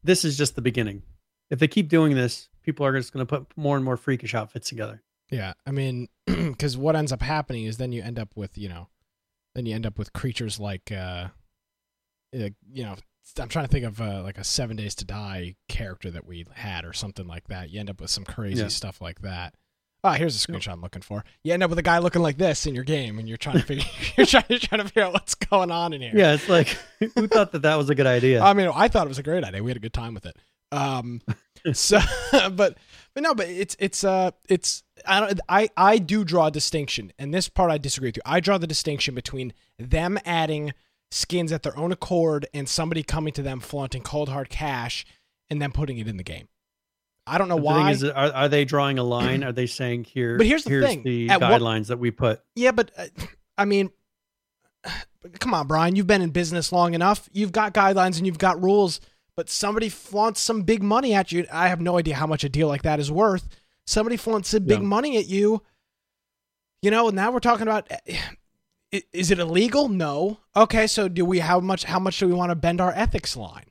this 0.02 0.24
is 0.24 0.36
just 0.36 0.56
the 0.56 0.62
beginning. 0.62 1.02
If 1.50 1.58
they 1.58 1.68
keep 1.68 1.88
doing 1.88 2.14
this, 2.14 2.48
people 2.62 2.84
are 2.86 2.92
just 2.96 3.12
going 3.12 3.24
to 3.26 3.38
put 3.38 3.46
more 3.56 3.76
and 3.76 3.84
more 3.84 3.96
freakish 3.96 4.34
outfits 4.34 4.68
together. 4.68 5.02
Yeah, 5.30 5.52
I 5.66 5.70
mean, 5.70 6.08
because 6.26 6.76
what 6.76 6.96
ends 6.96 7.12
up 7.12 7.22
happening 7.22 7.64
is 7.64 7.76
then 7.78 7.92
you 7.92 8.02
end 8.02 8.18
up 8.18 8.30
with 8.36 8.58
you 8.58 8.68
know, 8.68 8.88
then 9.54 9.66
you 9.66 9.74
end 9.74 9.86
up 9.86 9.98
with 9.98 10.12
creatures 10.12 10.58
like 10.58 10.90
uh, 10.92 11.28
uh 12.34 12.48
you 12.70 12.84
know, 12.84 12.96
I'm 13.38 13.48
trying 13.48 13.66
to 13.66 13.70
think 13.70 13.84
of 13.84 14.00
uh, 14.00 14.22
like 14.22 14.38
a 14.38 14.44
Seven 14.44 14.76
Days 14.76 14.94
to 14.96 15.04
Die 15.04 15.54
character 15.68 16.10
that 16.10 16.26
we 16.26 16.44
had 16.54 16.84
or 16.84 16.92
something 16.92 17.26
like 17.26 17.48
that. 17.48 17.70
You 17.70 17.80
end 17.80 17.90
up 17.90 18.00
with 18.00 18.10
some 18.10 18.24
crazy 18.24 18.62
Yeah. 18.62 18.68
stuff 18.68 19.00
like 19.00 19.20
that. 19.22 19.54
Ah, 20.04 20.14
here's 20.14 20.34
a 20.34 20.46
screenshot 20.46 20.72
I'm 20.72 20.80
looking 20.80 21.02
for. 21.02 21.24
You 21.44 21.52
end 21.52 21.62
up 21.62 21.70
with 21.70 21.78
a 21.78 21.82
guy 21.82 21.98
looking 21.98 22.22
like 22.22 22.36
this 22.36 22.66
in 22.66 22.74
your 22.74 22.82
game, 22.82 23.20
and 23.20 23.28
you're 23.28 23.36
trying 23.36 23.58
to 23.58 23.62
figure 23.62 23.84
you're 24.16 24.26
trying, 24.26 24.44
you're 24.48 24.58
trying 24.58 24.80
to 24.80 24.88
figure 24.88 25.04
out 25.04 25.12
what's 25.12 25.36
going 25.36 25.70
on 25.70 25.92
in 25.92 26.00
here. 26.00 26.12
Yeah, 26.12 26.34
it's 26.34 26.48
like 26.48 26.76
who 27.14 27.28
thought 27.28 27.52
that 27.52 27.62
that 27.62 27.76
was 27.76 27.88
a 27.88 27.94
good 27.94 28.06
idea? 28.06 28.42
I 28.42 28.52
mean, 28.52 28.70
I 28.74 28.88
thought 28.88 29.06
it 29.06 29.10
was 29.10 29.18
a 29.18 29.22
great 29.22 29.44
idea. 29.44 29.62
We 29.62 29.70
had 29.70 29.76
a 29.76 29.80
good 29.80 29.92
time 29.92 30.14
with 30.14 30.26
it. 30.26 30.36
Um, 30.72 31.20
so, 31.72 32.00
but 32.32 32.76
but 33.14 33.22
no, 33.22 33.34
but 33.34 33.48
it's 33.48 33.76
it's 33.78 34.02
uh 34.02 34.32
it's 34.48 34.82
I 35.06 35.20
don't 35.20 35.40
I 35.48 35.68
I 35.76 35.98
do 35.98 36.24
draw 36.24 36.46
a 36.46 36.50
distinction, 36.50 37.12
and 37.18 37.32
this 37.32 37.48
part 37.48 37.70
I 37.70 37.78
disagree 37.78 38.08
with 38.08 38.16
you. 38.16 38.22
I 38.26 38.40
draw 38.40 38.58
the 38.58 38.66
distinction 38.66 39.14
between 39.14 39.52
them 39.78 40.18
adding 40.24 40.72
skins 41.12 41.52
at 41.52 41.62
their 41.62 41.76
own 41.76 41.92
accord 41.92 42.46
and 42.54 42.68
somebody 42.68 43.02
coming 43.02 43.32
to 43.34 43.42
them 43.42 43.60
flaunting 43.60 44.02
cold 44.02 44.30
hard 44.30 44.48
cash 44.48 45.04
and 45.50 45.60
then 45.60 45.70
putting 45.70 45.98
it 45.98 46.08
in 46.08 46.16
the 46.16 46.22
game. 46.24 46.48
I 47.26 47.38
don't 47.38 47.48
know 47.48 47.56
why. 47.56 47.90
is, 47.92 48.02
are, 48.04 48.32
are 48.32 48.48
they 48.48 48.64
drawing 48.64 48.98
a 48.98 49.04
line? 49.04 49.44
Are 49.44 49.52
they 49.52 49.66
saying 49.66 50.04
here? 50.04 50.36
But 50.36 50.46
here's 50.46 50.64
the 50.64 50.70
here's 50.70 50.84
thing, 50.84 51.02
the 51.02 51.30
at 51.30 51.40
what- 51.40 51.50
guidelines 51.50 51.86
that 51.88 51.98
we 51.98 52.10
put. 52.10 52.40
Yeah, 52.56 52.72
but 52.72 52.90
uh, 52.96 53.06
I 53.56 53.64
mean, 53.64 53.90
come 55.38 55.54
on, 55.54 55.66
Brian. 55.66 55.94
You've 55.96 56.06
been 56.06 56.22
in 56.22 56.30
business 56.30 56.72
long 56.72 56.94
enough. 56.94 57.28
You've 57.32 57.52
got 57.52 57.74
guidelines 57.74 58.16
and 58.18 58.26
you've 58.26 58.38
got 58.38 58.62
rules. 58.62 59.00
But 59.34 59.48
somebody 59.48 59.88
flaunts 59.88 60.40
some 60.40 60.62
big 60.62 60.82
money 60.82 61.14
at 61.14 61.32
you. 61.32 61.46
I 61.50 61.68
have 61.68 61.80
no 61.80 61.96
idea 61.98 62.16
how 62.16 62.26
much 62.26 62.44
a 62.44 62.50
deal 62.50 62.68
like 62.68 62.82
that 62.82 63.00
is 63.00 63.10
worth. 63.10 63.48
Somebody 63.86 64.18
flaunts 64.18 64.50
some 64.50 64.64
big 64.64 64.80
Yeah. 64.80 64.84
money 64.86 65.16
at 65.16 65.26
you. 65.26 65.62
You 66.82 66.90
know, 66.90 67.08
now 67.08 67.30
we're 67.30 67.38
talking 67.40 67.62
about 67.62 67.90
is 69.12 69.30
it 69.30 69.38
illegal? 69.38 69.88
No. 69.88 70.38
Okay, 70.54 70.86
so 70.86 71.08
do 71.08 71.24
we 71.24 71.38
how 71.38 71.60
much 71.60 71.84
how 71.84 71.98
much 71.98 72.18
do 72.18 72.26
we 72.26 72.34
want 72.34 72.50
to 72.50 72.54
bend 72.56 72.80
our 72.80 72.92
ethics 72.92 73.36
line? 73.36 73.64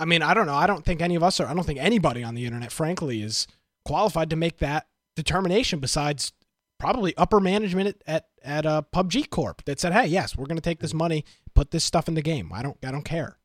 I 0.00 0.06
mean, 0.06 0.22
I 0.22 0.32
don't 0.32 0.46
know. 0.46 0.54
I 0.54 0.66
don't 0.66 0.84
think 0.84 1.02
any 1.02 1.14
of 1.14 1.22
us 1.22 1.38
are 1.40 1.46
I 1.46 1.54
don't 1.54 1.64
think 1.64 1.78
anybody 1.78 2.24
on 2.24 2.34
the 2.34 2.46
internet 2.46 2.72
frankly 2.72 3.22
is 3.22 3.46
qualified 3.84 4.30
to 4.30 4.36
make 4.36 4.58
that 4.58 4.88
determination 5.14 5.78
besides 5.78 6.32
probably 6.78 7.14
upper 7.16 7.38
management 7.38 7.88
at 7.88 8.02
at, 8.06 8.26
at 8.42 8.66
uh, 8.66 8.82
PUBG 8.94 9.28
Corp 9.28 9.62
that 9.66 9.78
said, 9.78 9.92
"Hey, 9.92 10.06
yes, 10.06 10.36
we're 10.36 10.46
going 10.46 10.56
to 10.56 10.62
take 10.62 10.80
this 10.80 10.94
money, 10.94 11.24
put 11.54 11.70
this 11.70 11.84
stuff 11.84 12.08
in 12.08 12.14
the 12.14 12.22
game. 12.22 12.50
I 12.52 12.62
don't 12.62 12.78
I 12.82 12.90
don't 12.90 13.04
care." 13.04 13.36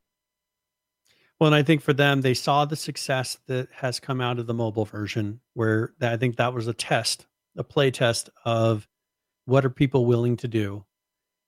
Well, 1.40 1.48
and 1.48 1.56
I 1.56 1.64
think 1.64 1.82
for 1.82 1.92
them, 1.92 2.22
they 2.22 2.34
saw 2.34 2.64
the 2.64 2.78
success 2.78 3.38
that 3.48 3.68
has 3.74 4.00
come 4.00 4.22
out 4.22 4.40
of 4.40 4.48
the 4.48 4.54
mobile 4.54 4.86
version, 4.86 5.42
where 5.54 5.94
I 6.02 6.16
think 6.16 6.38
that 6.38 6.54
was 6.54 6.68
a 6.68 6.74
test, 6.74 7.28
a 7.58 7.64
play 7.64 7.92
test 7.92 8.30
of 8.46 8.88
what 9.44 9.66
are 9.66 9.70
people 9.70 10.06
willing 10.06 10.38
to 10.38 10.48
do. 10.48 10.86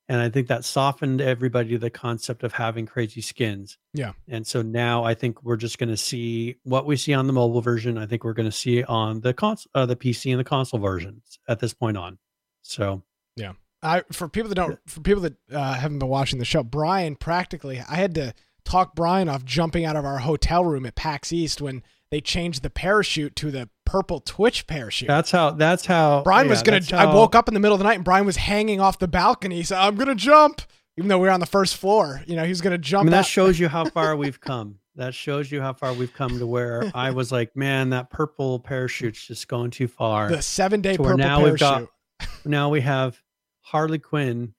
And 0.08 0.20
I 0.20 0.30
think 0.30 0.48
that 0.48 0.64
softened 0.64 1.20
everybody 1.20 1.70
to 1.70 1.78
the 1.78 1.90
concept 1.90 2.42
of 2.42 2.52
having 2.52 2.86
crazy 2.86 3.20
skins. 3.20 3.76
Yeah. 3.92 4.12
And 4.26 4.46
so 4.46 4.62
now 4.62 5.04
I 5.04 5.12
think 5.12 5.42
we're 5.42 5.56
just 5.56 5.78
going 5.78 5.90
to 5.90 5.98
see 5.98 6.56
what 6.62 6.86
we 6.86 6.96
see 6.96 7.12
on 7.12 7.26
the 7.26 7.32
mobile 7.34 7.60
version. 7.60 7.98
I 7.98 8.06
think 8.06 8.24
we're 8.24 8.32
going 8.32 8.48
to 8.48 8.56
see 8.56 8.82
on 8.84 9.20
the 9.20 9.34
cons- 9.34 9.66
uh, 9.74 9.84
the 9.84 9.96
PC 9.96 10.30
and 10.30 10.40
the 10.40 10.44
console 10.44 10.80
versions 10.80 11.38
at 11.46 11.60
this 11.60 11.74
point 11.74 11.98
on. 11.98 12.18
So 12.62 13.02
yeah, 13.36 13.52
I 13.82 14.02
for 14.12 14.28
people 14.28 14.48
that 14.48 14.54
don't 14.54 14.78
for 14.86 15.00
people 15.00 15.22
that 15.22 15.34
uh, 15.52 15.74
haven't 15.74 15.98
been 15.98 16.08
watching 16.08 16.38
the 16.38 16.44
show, 16.44 16.62
Brian 16.62 17.14
practically 17.14 17.82
I 17.88 17.96
had 17.96 18.14
to 18.14 18.34
talk 18.64 18.94
Brian 18.94 19.28
off 19.28 19.44
jumping 19.44 19.84
out 19.84 19.96
of 19.96 20.04
our 20.04 20.18
hotel 20.18 20.64
room 20.64 20.86
at 20.86 20.94
PAX 20.94 21.32
East 21.32 21.60
when 21.60 21.82
they 22.10 22.20
changed 22.20 22.62
the 22.62 22.70
parachute 22.70 23.36
to 23.36 23.50
the 23.50 23.68
purple 23.88 24.20
Twitch 24.20 24.66
parachute. 24.66 25.08
that's 25.08 25.30
how. 25.30 25.50
That's 25.52 25.86
how 25.86 26.22
Brian 26.22 26.48
was 26.48 26.62
gonna. 26.62 26.80
that's 26.80 26.92
I 26.92 27.06
woke 27.06 27.34
up 27.34 27.48
in 27.48 27.54
the 27.54 27.60
middle 27.60 27.74
of 27.74 27.78
the 27.78 27.84
night 27.84 27.94
and 27.96 28.04
Brian 28.04 28.26
was 28.26 28.36
hanging 28.36 28.80
off 28.80 28.98
the 28.98 29.08
balcony. 29.08 29.62
So 29.62 29.76
I'm 29.76 29.94
gonna 29.96 30.14
jump, 30.14 30.60
even 30.96 31.08
though 31.08 31.18
we 31.18 31.26
were 31.28 31.32
on 31.32 31.40
the 31.40 31.46
first 31.46 31.76
floor. 31.76 32.22
You 32.26 32.36
know, 32.36 32.44
he's 32.44 32.60
gonna 32.60 32.74
I 32.74 32.78
jump. 32.78 33.04
mean, 33.06 33.12
that 33.12 33.20
out- 33.20 33.26
shows 33.26 33.58
you 33.58 33.68
how 33.76 33.86
far 33.86 34.14
we've 34.16 34.40
come. 34.40 34.78
That 34.96 35.14
shows 35.14 35.50
you 35.52 35.60
how 35.62 35.72
far 35.74 35.92
we've 35.94 36.12
come 36.12 36.38
to 36.40 36.46
where 36.46 36.90
I 36.94 37.12
was 37.12 37.30
like, 37.30 37.54
man, 37.56 37.90
that 37.90 38.10
purple 38.10 38.58
parachute's 38.58 39.24
just 39.26 39.46
going 39.46 39.70
too 39.70 39.86
far. 39.88 40.28
the 40.28 40.42
seven 40.42 40.80
day 40.80 40.96
purple 40.96 41.16
now 41.16 41.38
we've 41.42 41.56
parachute. 41.56 41.88
got- 42.20 42.28
now 42.44 42.68
we 42.68 42.80
have 42.80 43.20
Harley 43.60 43.98
Quinn 44.00 44.54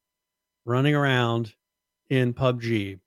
running 0.65 0.95
around 0.95 1.53
in 2.09 2.33
PUBG. 2.33 2.99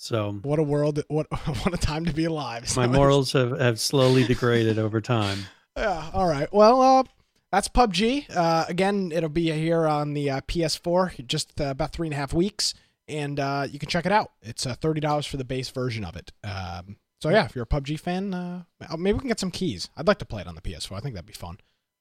So 0.00 0.38
what 0.42 0.58
a 0.58 0.62
world! 0.62 1.02
What 1.08 1.26
what 1.64 1.74
a 1.74 1.76
time 1.76 2.04
to 2.06 2.12
be 2.14 2.24
alive! 2.24 2.64
Is 2.64 2.76
my 2.76 2.82
that 2.86 2.88
what 2.90 2.94
it's- 2.94 2.98
morals 2.98 3.32
have, 3.32 3.58
have 3.60 3.80
slowly 3.80 4.24
degraded 4.24 4.78
over 4.78 5.00
time. 5.00 5.38
Yeah. 5.76 6.10
All 6.12 6.26
right. 6.26 6.52
Well, 6.52 6.82
uh, 6.82 7.04
that's 7.52 7.68
PUBG. 7.68 8.34
Uh, 8.34 8.64
again, 8.68 9.12
it'll 9.14 9.28
be 9.28 9.52
here 9.52 9.86
on 9.86 10.12
the 10.12 10.28
uh, 10.28 10.40
PS4 10.40 11.24
just 11.28 11.60
uh, 11.60 11.66
about 11.66 11.92
three 11.92 12.08
and 12.08 12.14
a 12.14 12.16
half 12.16 12.32
weeks, 12.32 12.74
and 13.06 13.38
uh, 13.38 13.64
you 13.70 13.78
can 13.78 13.88
check 13.88 14.04
it 14.04 14.10
out. 14.10 14.32
It's 14.42 14.66
uh, 14.66 14.74
thirty 14.74 15.00
dollars 15.00 15.24
for 15.26 15.36
the 15.36 15.44
base 15.44 15.70
version 15.70 16.04
of 16.04 16.16
it. 16.16 16.32
Um, 16.42 16.96
so 17.22 17.28
yeah, 17.28 17.44
if 17.44 17.54
you're 17.54 17.62
a 17.62 17.66
PUBG 17.66 18.00
fan, 18.00 18.34
uh, 18.34 18.64
maybe 18.98 19.12
we 19.12 19.20
can 19.20 19.28
get 19.28 19.38
some 19.38 19.52
keys. 19.52 19.88
I'd 19.96 20.08
like 20.08 20.18
to 20.18 20.24
play 20.24 20.40
it 20.40 20.48
on 20.48 20.56
the 20.56 20.60
PS4. 20.60 20.96
I 20.96 21.00
think 21.00 21.14
that'd 21.14 21.26
be 21.26 21.32
fun. 21.32 21.58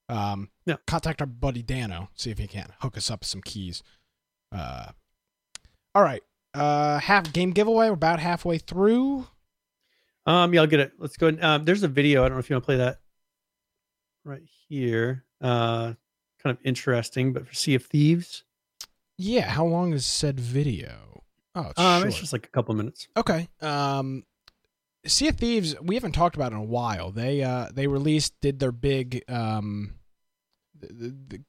Um, 0.10 0.50
Yeah. 0.66 0.78
Contact 0.88 1.22
our 1.22 1.28
buddy 1.28 1.62
Dano, 1.62 2.10
see 2.16 2.32
if 2.32 2.40
he 2.40 2.48
can 2.48 2.72
hook 2.80 2.98
us 2.98 3.12
up 3.12 3.24
some 3.24 3.42
keys. 3.44 3.84
Uh, 4.52 4.88
all 5.94 6.02
right. 6.02 6.24
Uh, 6.58 7.00
half 7.00 7.32
game 7.34 7.52
giveaway. 7.52 7.88
We're 7.88 7.94
about 7.94 8.20
halfway 8.20 8.58
through. 8.58 9.28
Um, 10.26 10.54
yeah, 10.54 10.62
I'll 10.62 10.68
get 10.68 10.80
it. 10.80 10.94
Let's 10.98 11.18
go. 11.18 11.36
Um, 11.42 11.66
there's 11.66 11.84
a 11.84 11.88
video. 11.88 12.24
I 12.24 12.28
don't 12.28 12.36
know 12.36 12.40
if 12.40 12.50
you 12.50 12.56
want 12.56 12.64
to 12.64 12.66
play 12.66 12.78
that 12.78 13.00
right 14.26 14.44
here. 14.68 15.24
Uh, 15.42 15.94
kind 16.44 16.58
of 16.58 16.58
interesting, 16.64 17.34
but 17.34 17.48
for 17.48 17.54
Sea 17.54 17.76
of 17.76 17.86
Thieves. 17.86 18.44
Yeah. 19.18 19.50
How 19.50 19.66
long 19.66 19.94
is 19.94 20.06
said 20.06 20.40
video? 20.40 21.24
Oh, 21.56 21.68
it's 21.70 21.80
Um, 21.80 22.08
it's 22.08 22.20
just 22.20 22.34
like 22.34 22.46
a 22.46 22.50
couple 22.50 22.76
minutes. 22.76 23.08
Okay. 23.16 23.48
Um, 23.62 24.26
Sea 25.06 25.30
of 25.30 25.38
Thieves, 25.38 25.76
we 25.82 25.96
haven't 25.96 26.12
talked 26.12 26.36
about 26.36 26.52
in 26.52 26.58
a 26.58 26.64
while. 26.64 27.12
They 27.12 27.44
uh 27.44 27.70
they 27.74 27.88
released 27.88 28.34
did 28.42 28.60
their 28.60 28.72
big 28.72 29.24
um, 29.30 29.94
the, 30.78 30.88
the, 30.88 31.44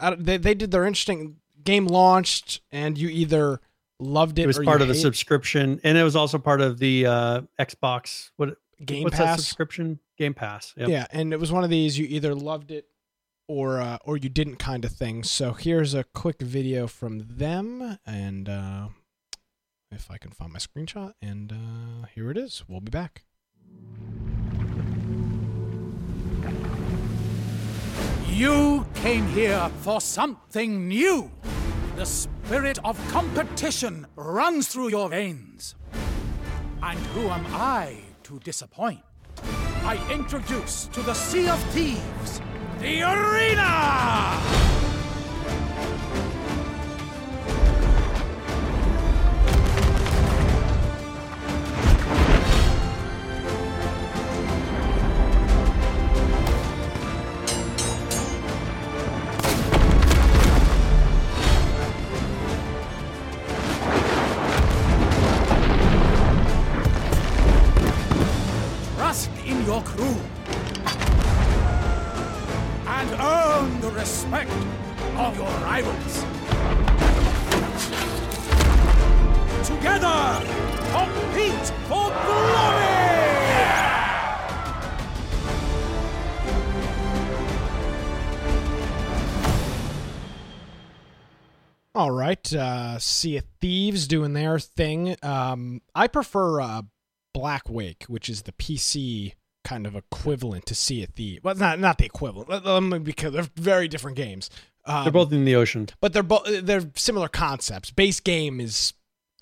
the, 0.00 0.16
they 0.18 0.36
they 0.38 0.54
did 0.54 0.70
their 0.70 0.86
interesting 0.86 1.36
game 1.62 1.86
launched, 1.86 2.60
and 2.70 2.96
you 2.96 3.08
either 3.08 3.60
loved 4.02 4.38
it. 4.38 4.42
It 4.42 4.46
was 4.46 4.58
or 4.58 4.64
part 4.64 4.80
you 4.80 4.82
of 4.82 4.88
the 4.88 4.94
hate 4.94 5.02
subscription, 5.02 5.80
and 5.84 5.96
it 5.96 6.02
was 6.02 6.16
also 6.16 6.38
part 6.38 6.60
of 6.60 6.78
the 6.78 7.06
uh, 7.06 7.40
Xbox. 7.58 8.30
What 8.36 8.56
Game 8.84 9.04
what's 9.04 9.18
that 9.18 9.24
Pass. 9.26 9.38
subscription? 9.40 10.00
Game 10.18 10.34
Pass. 10.34 10.74
Yep. 10.76 10.88
Yeah, 10.88 11.06
and 11.10 11.32
it 11.32 11.40
was 11.40 11.52
one 11.52 11.64
of 11.64 11.70
these 11.70 11.98
you 11.98 12.06
either 12.08 12.34
loved 12.34 12.70
it 12.70 12.86
or 13.48 13.80
uh, 13.80 13.98
or 14.04 14.16
you 14.16 14.28
didn't 14.28 14.56
kind 14.56 14.84
of 14.84 14.92
thing. 14.92 15.22
So 15.22 15.52
here's 15.52 15.94
a 15.94 16.04
quick 16.04 16.40
video 16.40 16.86
from 16.86 17.26
them, 17.36 17.98
and 18.04 18.48
uh, 18.48 18.88
if 19.90 20.10
I 20.10 20.18
can 20.18 20.30
find 20.30 20.52
my 20.52 20.58
screenshot, 20.58 21.14
and 21.20 21.52
uh, 21.52 22.06
here 22.14 22.30
it 22.30 22.36
is. 22.36 22.64
We'll 22.68 22.80
be 22.80 22.90
back. 22.90 23.24
You 28.28 28.86
came 28.94 29.26
here 29.28 29.70
for 29.82 30.00
something 30.00 30.88
new. 30.88 31.30
The 31.94 32.06
spirit 32.06 32.78
of 32.86 32.98
competition 33.08 34.06
runs 34.16 34.68
through 34.68 34.88
your 34.88 35.10
veins. 35.10 35.74
And 36.82 36.98
who 36.98 37.28
am 37.28 37.44
I 37.50 37.98
to 38.22 38.38
disappoint? 38.38 39.00
I 39.84 39.98
introduce 40.10 40.86
to 40.86 41.02
the 41.02 41.12
Sea 41.12 41.48
of 41.48 41.62
Thieves 41.64 42.40
the 42.80 43.02
Arena! 43.02 44.61
Right, 92.54 92.60
uh, 92.60 92.98
Sea 92.98 93.38
of 93.38 93.44
Thieves 93.60 94.06
doing 94.06 94.32
their 94.32 94.58
thing. 94.58 95.16
Um, 95.22 95.82
I 95.94 96.06
prefer 96.06 96.60
uh, 96.60 96.82
Blackwake, 97.34 98.04
which 98.08 98.28
is 98.28 98.42
the 98.42 98.52
PC 98.52 99.34
kind 99.64 99.86
of 99.86 99.94
equivalent 99.94 100.66
to 100.66 100.74
Sea 100.74 101.04
of 101.04 101.10
Thieves. 101.10 101.44
Well, 101.44 101.54
not 101.54 101.78
not 101.78 101.98
the 101.98 102.04
equivalent, 102.04 102.48
let 102.48 103.04
because 103.04 103.32
they're 103.32 103.48
very 103.56 103.88
different 103.88 104.16
games. 104.16 104.50
Um, 104.84 105.04
They're 105.04 105.12
both 105.12 105.32
in 105.32 105.44
the 105.44 105.54
ocean. 105.54 105.88
but 106.00 106.12
they're 106.12 106.24
both 106.24 106.44
they're 106.64 106.90
similar 106.96 107.28
concepts. 107.28 107.90
Base 107.90 108.18
game 108.20 108.60
is 108.60 108.94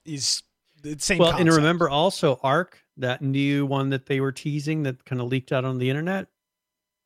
is 0.05 0.43
the 0.83 0.99
same. 0.99 1.19
well, 1.19 1.37
and 1.37 1.51
remember 1.51 1.89
also 1.89 2.39
Ark, 2.43 2.83
that 2.99 3.23
new 3.23 3.65
one 3.65 3.91
that 3.91 4.07
they 4.07 4.21
were 4.21 4.33
teasing 4.33 4.83
that 4.83 5.05
kind 5.07 5.21
of 5.21 5.29
leaked 5.29 5.53
out 5.53 5.65
on 5.65 5.79
the 5.79 5.89
internet. 5.89 6.29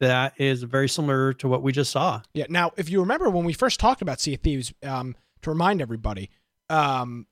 That 0.00 0.34
is 0.38 0.64
very 0.64 0.88
similar 0.88 1.32
to 1.34 1.46
what 1.48 1.62
we 1.62 1.70
just 1.70 1.92
saw. 1.92 2.22
Yeah. 2.34 2.46
Now, 2.48 2.72
if 2.76 2.90
you 2.90 3.00
remember 3.00 3.30
when 3.30 3.44
we 3.44 3.52
first 3.52 3.78
talked 3.78 4.02
about 4.02 4.20
Sea 4.20 4.34
of 4.34 4.40
Thieves, 4.40 4.74
um, 4.82 5.14
to 5.44 5.50
remind 5.50 5.80
everybody, 5.80 6.30
um, 6.68 7.26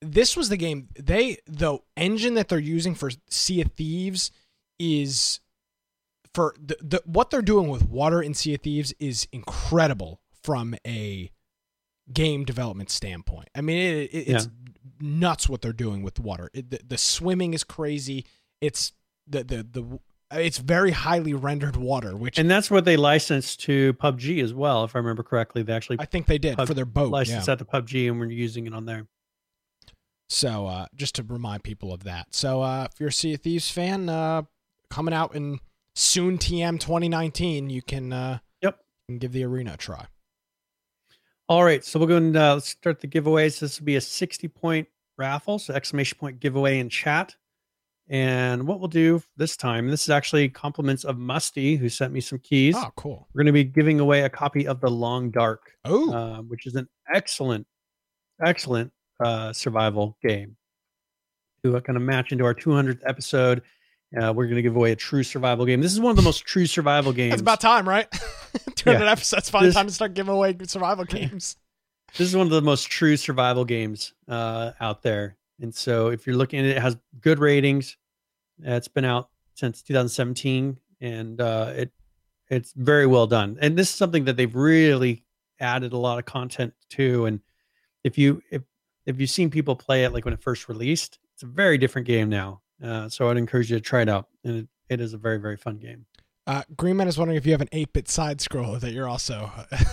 this 0.00 0.36
was 0.36 0.48
the 0.48 0.56
game. 0.56 0.88
They 0.98 1.38
the 1.46 1.78
engine 1.96 2.34
that 2.34 2.48
they're 2.48 2.58
using 2.58 2.94
for 2.94 3.10
Sea 3.28 3.60
of 3.62 3.72
Thieves 3.72 4.30
is 4.78 5.40
for 6.34 6.54
the, 6.58 6.76
the 6.80 7.02
what 7.04 7.30
they're 7.30 7.42
doing 7.42 7.68
with 7.68 7.88
water 7.88 8.22
in 8.22 8.34
Sea 8.34 8.54
of 8.54 8.62
Thieves 8.62 8.94
is 8.98 9.28
incredible 9.32 10.20
from 10.42 10.74
a 10.86 11.30
game 12.12 12.44
development 12.44 12.90
standpoint. 12.90 13.48
I 13.54 13.60
mean, 13.60 13.78
it, 13.78 14.10
it, 14.12 14.28
it's 14.28 14.48
nuts 15.00 15.48
what 15.48 15.60
they're 15.60 15.72
doing 15.72 16.02
with 16.02 16.18
water. 16.18 16.50
It, 16.54 16.70
the, 16.70 16.80
the 16.86 16.98
swimming 16.98 17.54
is 17.54 17.64
crazy. 17.64 18.24
It's 18.60 18.92
the 19.26 19.44
the 19.44 19.66
the 19.70 20.00
it's 20.32 20.58
very 20.58 20.90
highly 20.92 21.34
rendered 21.34 21.76
water, 21.76 22.16
which 22.16 22.38
And 22.38 22.50
that's 22.50 22.70
what 22.70 22.84
they 22.84 22.96
licensed 22.96 23.60
to 23.62 23.92
PUBG 23.94 24.42
as 24.42 24.54
well, 24.54 24.84
if 24.84 24.94
I 24.94 24.98
remember 24.98 25.22
correctly. 25.22 25.62
They 25.62 25.72
actually 25.72 25.96
I 26.00 26.04
think 26.06 26.26
they 26.26 26.38
did 26.38 26.56
Pub- 26.56 26.68
for 26.68 26.74
their 26.74 26.84
boat. 26.84 27.10
license 27.10 27.48
yeah. 27.48 27.54
to 27.56 27.64
PUBG 27.64 28.08
and 28.08 28.18
we're 28.20 28.30
using 28.30 28.66
it 28.66 28.74
on 28.74 28.86
there. 28.86 29.06
So 30.28 30.66
uh, 30.66 30.86
just 30.94 31.16
to 31.16 31.24
remind 31.24 31.64
people 31.64 31.92
of 31.92 32.04
that. 32.04 32.28
So 32.34 32.62
uh, 32.62 32.86
if 32.90 33.00
you're 33.00 33.08
a 33.08 33.12
Sea 33.12 33.34
of 33.34 33.40
Thieves 33.40 33.70
fan, 33.70 34.08
uh, 34.08 34.42
coming 34.88 35.12
out 35.12 35.34
in 35.34 35.58
soon 35.96 36.38
TM 36.38 36.78
2019, 36.78 37.68
you 37.70 37.82
can 37.82 38.12
uh, 38.12 38.38
Yep. 38.62 38.78
can 39.08 39.18
give 39.18 39.32
the 39.32 39.44
arena 39.44 39.72
a 39.74 39.76
try. 39.76 40.06
All 41.48 41.64
right, 41.64 41.84
so 41.84 41.98
we're 41.98 42.06
going 42.06 42.32
to 42.34 42.40
uh, 42.40 42.60
start 42.60 43.00
the 43.00 43.08
giveaways. 43.08 43.58
This 43.58 43.80
will 43.80 43.84
be 43.86 43.96
a 43.96 44.00
60 44.00 44.46
point 44.46 44.86
raffle, 45.18 45.58
so 45.58 45.74
exclamation 45.74 46.16
point 46.16 46.38
giveaway 46.38 46.78
in 46.78 46.88
chat. 46.88 47.34
And 48.10 48.66
what 48.66 48.80
we'll 48.80 48.88
do 48.88 49.22
this 49.36 49.56
time, 49.56 49.88
this 49.88 50.02
is 50.02 50.10
actually 50.10 50.48
compliments 50.48 51.04
of 51.04 51.16
Musty, 51.16 51.76
who 51.76 51.88
sent 51.88 52.12
me 52.12 52.20
some 52.20 52.40
keys. 52.40 52.74
Oh, 52.76 52.90
cool. 52.96 53.28
We're 53.32 53.38
going 53.44 53.46
to 53.46 53.52
be 53.52 53.62
giving 53.64 54.00
away 54.00 54.22
a 54.22 54.28
copy 54.28 54.66
of 54.66 54.80
The 54.80 54.90
Long 54.90 55.30
Dark, 55.30 55.72
Oh, 55.84 56.12
uh, 56.12 56.42
which 56.42 56.66
is 56.66 56.74
an 56.74 56.88
excellent, 57.14 57.66
excellent 58.44 58.92
uh, 59.24 59.52
survival 59.52 60.16
game. 60.22 60.56
To 61.64 61.80
kind 61.82 61.96
of 61.96 62.02
match 62.02 62.32
into 62.32 62.44
our 62.44 62.54
200th 62.54 63.00
episode, 63.06 63.62
uh, 64.20 64.32
we're 64.34 64.46
going 64.46 64.56
to 64.56 64.62
give 64.62 64.74
away 64.76 64.90
a 64.92 64.96
true 64.96 65.22
survival 65.22 65.64
game. 65.64 65.80
This 65.80 65.92
is 65.92 66.00
one 66.00 66.10
of 66.10 66.16
the 66.16 66.22
most 66.22 66.44
true 66.44 66.66
survival 66.66 67.12
games. 67.12 67.34
it's 67.34 67.42
about 67.42 67.60
time, 67.60 67.88
right? 67.88 68.10
200 68.74 69.04
Yeah. 69.04 69.12
episodes. 69.12 69.50
Finally, 69.50 69.68
This- 69.68 69.76
time 69.76 69.86
to 69.86 69.92
start 69.92 70.14
giving 70.14 70.34
away 70.34 70.56
survival 70.64 71.04
games. 71.04 71.56
this 72.16 72.26
is 72.28 72.34
one 72.34 72.46
of 72.46 72.50
the 72.50 72.62
most 72.62 72.88
true 72.90 73.16
survival 73.16 73.64
games 73.64 74.14
uh, 74.26 74.72
out 74.80 75.02
there. 75.02 75.36
And 75.60 75.72
so 75.72 76.08
if 76.08 76.26
you're 76.26 76.34
looking 76.36 76.58
at 76.60 76.64
it, 76.64 76.76
it 76.78 76.80
has 76.82 76.96
good 77.20 77.38
ratings. 77.38 77.98
Uh, 78.66 78.72
it's 78.72 78.88
been 78.88 79.04
out 79.04 79.28
since 79.54 79.82
2017 79.82 80.78
and 81.00 81.40
uh, 81.40 81.72
it 81.74 81.92
it's 82.48 82.72
very 82.72 83.06
well 83.06 83.26
done. 83.26 83.58
And 83.60 83.76
this 83.76 83.88
is 83.88 83.94
something 83.94 84.24
that 84.24 84.36
they've 84.36 84.54
really 84.54 85.24
added 85.60 85.92
a 85.92 85.96
lot 85.96 86.18
of 86.18 86.24
content 86.24 86.74
to. 86.90 87.26
And 87.26 87.40
if 88.02 88.18
you 88.18 88.42
if 88.50 88.62
if 89.06 89.20
you've 89.20 89.30
seen 89.30 89.50
people 89.50 89.76
play 89.76 90.04
it 90.04 90.12
like 90.12 90.24
when 90.24 90.34
it 90.34 90.42
first 90.42 90.68
released, 90.68 91.18
it's 91.34 91.42
a 91.42 91.46
very 91.46 91.78
different 91.78 92.06
game 92.06 92.28
now. 92.28 92.60
Uh, 92.82 93.08
so 93.08 93.30
I'd 93.30 93.36
encourage 93.36 93.70
you 93.70 93.76
to 93.76 93.80
try 93.80 94.02
it 94.02 94.08
out. 94.08 94.28
And 94.44 94.58
it, 94.58 94.68
it 94.88 95.00
is 95.00 95.14
a 95.14 95.18
very, 95.18 95.38
very 95.38 95.56
fun 95.56 95.78
game. 95.78 96.06
Uh, 96.46 96.62
Greenman 96.76 97.08
is 97.08 97.18
wondering 97.18 97.36
if 97.36 97.46
you 97.46 97.52
have 97.52 97.60
an 97.60 97.68
8 97.72 97.92
bit 97.92 98.08
side 98.08 98.38
scroller 98.38 98.80
that 98.80 98.92
you're 98.92 99.08
also. 99.08 99.50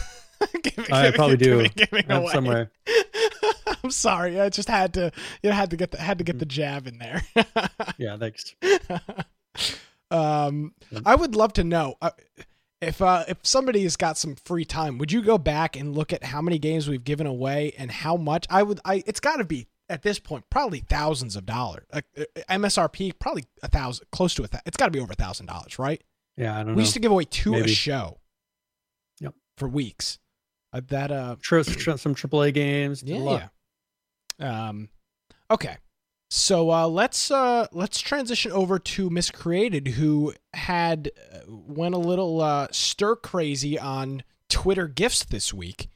giving, 0.64 0.92
I 0.92 1.12
probably 1.12 1.38
do. 1.38 1.68
Giving, 1.70 2.04
giving 2.06 2.30
somewhere. 2.30 2.72
I'm 3.88 3.92
sorry. 3.92 4.38
I 4.38 4.50
just 4.50 4.68
had 4.68 4.94
to. 4.96 5.14
You 5.42 5.52
had 5.52 5.70
to 5.70 5.78
get 5.78 5.92
the 5.92 5.98
had 5.98 6.18
to 6.18 6.26
get 6.26 6.40
the 6.40 6.46
jab 6.46 6.88
in 6.88 6.98
there. 6.98 7.22
Yeah, 7.98 8.18
thanks. 8.18 8.54
um, 10.12 10.74
I 11.06 11.16
would 11.16 11.36
love 11.36 11.54
to 11.54 11.64
know 11.64 11.96
uh, 12.02 12.12
if 12.82 13.02
uh, 13.02 13.24
if 13.28 13.38
somebody 13.44 13.84
has 13.84 13.96
got 13.96 14.18
some 14.18 14.36
free 14.36 14.66
time. 14.66 14.98
Would 14.98 15.12
you 15.12 15.22
go 15.22 15.38
back 15.38 15.76
and 15.76 15.96
look 15.96 16.14
at 16.14 16.24
how 16.24 16.42
many 16.42 16.60
games 16.60 16.88
we've 16.88 17.04
given 17.04 17.28
away 17.28 17.74
and 17.78 17.92
how 17.92 18.18
much? 18.18 18.46
I 18.50 18.64
would. 18.64 18.80
I 18.86 19.04
it's 19.08 19.20
got 19.20 19.38
to 19.38 19.46
be 19.46 19.68
at 19.90 20.04
this 20.04 20.20
point 20.20 20.44
probably 20.50 20.80
thousands 20.82 21.36
of 21.36 21.46
dollars. 21.46 21.86
Like 21.94 22.06
uh, 22.18 22.24
MSRP 22.50 23.14
probably 23.20 23.46
a 23.64 23.70
thousand, 23.70 24.06
close 24.12 24.36
to 24.36 24.44
a. 24.44 24.48
Th- 24.48 24.62
it's 24.66 24.78
got 24.78 24.86
to 24.86 24.92
be 24.92 25.00
over 25.00 25.14
a 25.14 25.16
thousand 25.16 25.46
dollars, 25.48 25.80
right? 25.80 26.02
Yeah, 26.36 26.54
I 26.54 26.58
don't 26.60 26.68
We 26.68 26.74
know. 26.74 26.80
used 26.82 26.94
to 26.94 27.00
give 27.00 27.12
away 27.12 27.24
two 27.24 27.56
a 27.56 27.68
show. 27.68 28.20
Yep. 29.22 29.34
For 29.58 29.68
weeks. 29.68 30.20
Uh, 30.74 30.82
that 30.90 31.12
uh 31.12 31.38
some 31.42 32.14
AAA 32.14 32.54
games. 32.54 33.02
a 33.02 33.06
yeah, 33.08 33.18
yeah. 33.24 33.48
Um, 34.40 34.90
okay. 35.50 35.78
So 36.30 36.72
uh, 36.72 36.88
let's 36.88 37.32
uh, 37.32 37.68
let's 37.72 38.02
transition 38.02 38.52
over 38.52 38.80
to 38.80 39.10
Miscreated, 39.10 39.88
who 39.90 40.34
had 40.54 41.12
uh, 41.34 41.40
went 41.48 41.96
a 41.96 42.00
little 42.00 42.42
uh, 42.42 42.68
stir 42.72 43.16
crazy 43.16 43.80
on 43.80 44.24
Twitter 44.50 44.88
gifs 44.88 45.24
this 45.24 45.54
week. 45.54 45.90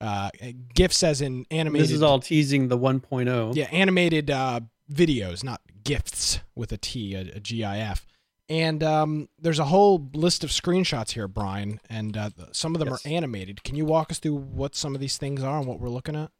Uh, 0.00 0.30
gifs 0.74 1.02
as 1.02 1.20
in 1.20 1.46
animated. 1.50 1.88
This 1.88 1.92
is 1.92 2.02
all 2.02 2.20
teasing 2.20 2.68
the 2.68 2.76
oh. 2.76 2.80
1.0. 2.80 3.56
Yeah, 3.56 3.64
animated 3.72 4.30
uh, 4.30 4.60
videos, 4.92 5.42
not 5.42 5.62
gifts 5.82 6.40
with 6.54 6.70
a 6.70 6.76
T, 6.76 7.14
a, 7.14 7.20
a 7.20 7.40
GIF. 7.40 8.06
And 8.50 8.82
um, 8.82 9.28
there's 9.38 9.58
a 9.58 9.64
whole 9.64 10.08
list 10.14 10.44
of 10.44 10.50
screenshots 10.50 11.12
here, 11.12 11.28
Brian, 11.28 11.80
and 11.90 12.16
uh, 12.16 12.30
some 12.52 12.74
of 12.74 12.78
them 12.78 12.88
Yes. 12.88 13.04
are 13.04 13.08
animated. 13.08 13.62
Can 13.62 13.74
you 13.74 13.84
walk 13.84 14.10
us 14.10 14.18
through 14.18 14.36
what 14.36 14.74
some 14.74 14.94
of 14.94 15.00
these 15.00 15.18
things 15.18 15.42
are 15.42 15.58
and 15.58 15.66
what 15.66 15.80
we're 15.80 15.90
looking 15.90 16.16
at? 16.16 16.30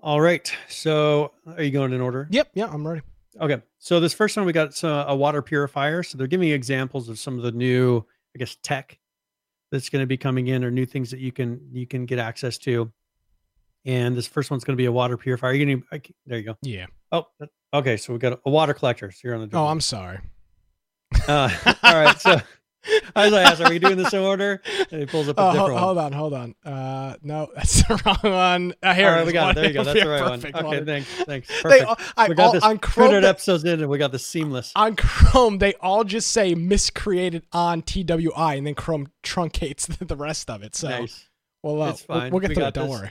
All 0.00 0.20
right. 0.20 0.50
So, 0.68 1.32
are 1.46 1.62
you 1.62 1.70
going 1.70 1.92
in 1.92 2.00
order? 2.00 2.28
Yep, 2.30 2.50
yeah, 2.54 2.66
I'm 2.66 2.86
ready. 2.86 3.02
Okay. 3.40 3.62
So 3.78 4.00
this 4.00 4.12
first 4.12 4.36
one 4.36 4.46
we 4.46 4.52
got 4.52 4.82
uh, 4.82 5.06
a 5.08 5.16
water 5.16 5.42
purifier. 5.42 6.02
So 6.02 6.18
they're 6.18 6.26
giving 6.26 6.50
examples 6.50 7.08
of 7.08 7.18
some 7.18 7.36
of 7.36 7.42
the 7.42 7.52
new, 7.52 8.04
I 8.34 8.38
guess, 8.38 8.56
tech 8.62 8.98
that's 9.70 9.88
going 9.88 10.02
to 10.02 10.06
be 10.06 10.16
coming 10.16 10.48
in 10.48 10.64
or 10.64 10.70
new 10.70 10.86
things 10.86 11.10
that 11.10 11.20
you 11.20 11.32
can 11.32 11.60
you 11.70 11.86
can 11.86 12.06
get 12.06 12.18
access 12.18 12.58
to. 12.58 12.90
And 13.84 14.16
this 14.16 14.26
first 14.26 14.50
one's 14.50 14.64
going 14.64 14.76
to 14.76 14.80
be 14.80 14.86
a 14.86 14.92
water 14.92 15.16
purifier. 15.16 15.52
You're 15.52 15.66
gonna 15.66 15.86
I, 15.92 16.02
there 16.26 16.38
you 16.38 16.44
go. 16.44 16.56
Yeah. 16.62 16.86
Oh, 17.12 17.26
okay. 17.72 17.96
So 17.96 18.12
we 18.12 18.18
got 18.18 18.40
a 18.44 18.50
water 18.50 18.74
collector. 18.74 19.10
So 19.10 19.20
you're 19.24 19.34
on 19.34 19.40
the. 19.40 19.46
Door. 19.46 19.60
Oh, 19.60 19.66
I'm 19.68 19.80
sorry. 19.80 20.18
Uh, 21.26 21.50
all 21.82 21.94
right. 21.94 22.20
So 22.20 22.40
I 23.16 23.24
was 23.24 23.32
like, 23.32 23.60
are 23.60 23.70
we 23.70 23.78
doing 23.78 23.96
this 23.96 24.12
in 24.12 24.20
order? 24.20 24.62
And 24.90 25.00
he 25.00 25.06
pulls 25.06 25.28
up 25.28 25.38
a 25.38 25.40
Oh, 25.42 25.52
different 25.52 25.78
hold, 25.78 25.96
one. 25.96 26.12
hold 26.12 26.34
on, 26.34 26.54
hold 26.62 26.64
on. 26.66 26.72
Uh, 26.72 27.16
no, 27.22 27.48
that's 27.54 27.82
the 27.86 28.00
wrong 28.04 28.32
one. 28.32 28.74
Uh, 28.82 28.94
here 28.94 29.08
All 29.08 29.16
right, 29.16 29.26
we 29.26 29.32
got 29.32 29.50
it. 29.50 29.54
There 29.56 29.66
you 29.66 29.72
go. 29.74 29.84
That's 29.84 30.00
the 30.02 30.08
right 30.08 30.22
one. 30.22 30.38
Okay, 30.44 30.62
one. 30.78 30.86
thanks. 30.86 31.08
Thanks. 31.24 31.62
Perfect. 31.62 31.84
all- 31.84 31.98
I, 32.16 32.28
we 32.28 32.34
got 32.34 32.46
all, 32.46 32.52
this 32.52 32.62
on 32.64 32.78
Chrome, 32.78 33.06
100 33.08 33.20
they- 33.22 33.28
episodes 33.28 33.64
in, 33.64 33.80
and 33.80 33.88
we 33.88 33.98
got 33.98 34.12
the 34.12 34.18
seamless. 34.18 34.72
on 34.76 34.96
Chrome, 34.96 35.58
they 35.58 35.74
all 35.74 36.04
just 36.04 36.30
say 36.30 36.54
miscreated 36.54 37.44
on 37.52 37.82
TWI, 37.82 38.54
and 38.56 38.66
then 38.66 38.74
Chrome 38.74 39.08
truncates 39.22 39.86
the, 39.98 40.04
the 40.04 40.16
rest 40.16 40.50
of 40.50 40.62
it. 40.62 40.74
So, 40.76 40.88
nice. 40.88 41.28
well, 41.62 41.82
uh, 41.82 41.90
It's 41.90 42.06
we'll, 42.08 42.18
fine. 42.20 42.30
we'll 42.32 42.40
get 42.40 42.48
We 42.50 42.54
through 42.54 42.64
it. 42.66 42.74
Don't 42.74 42.90
this. 42.90 43.00
worry. 43.00 43.10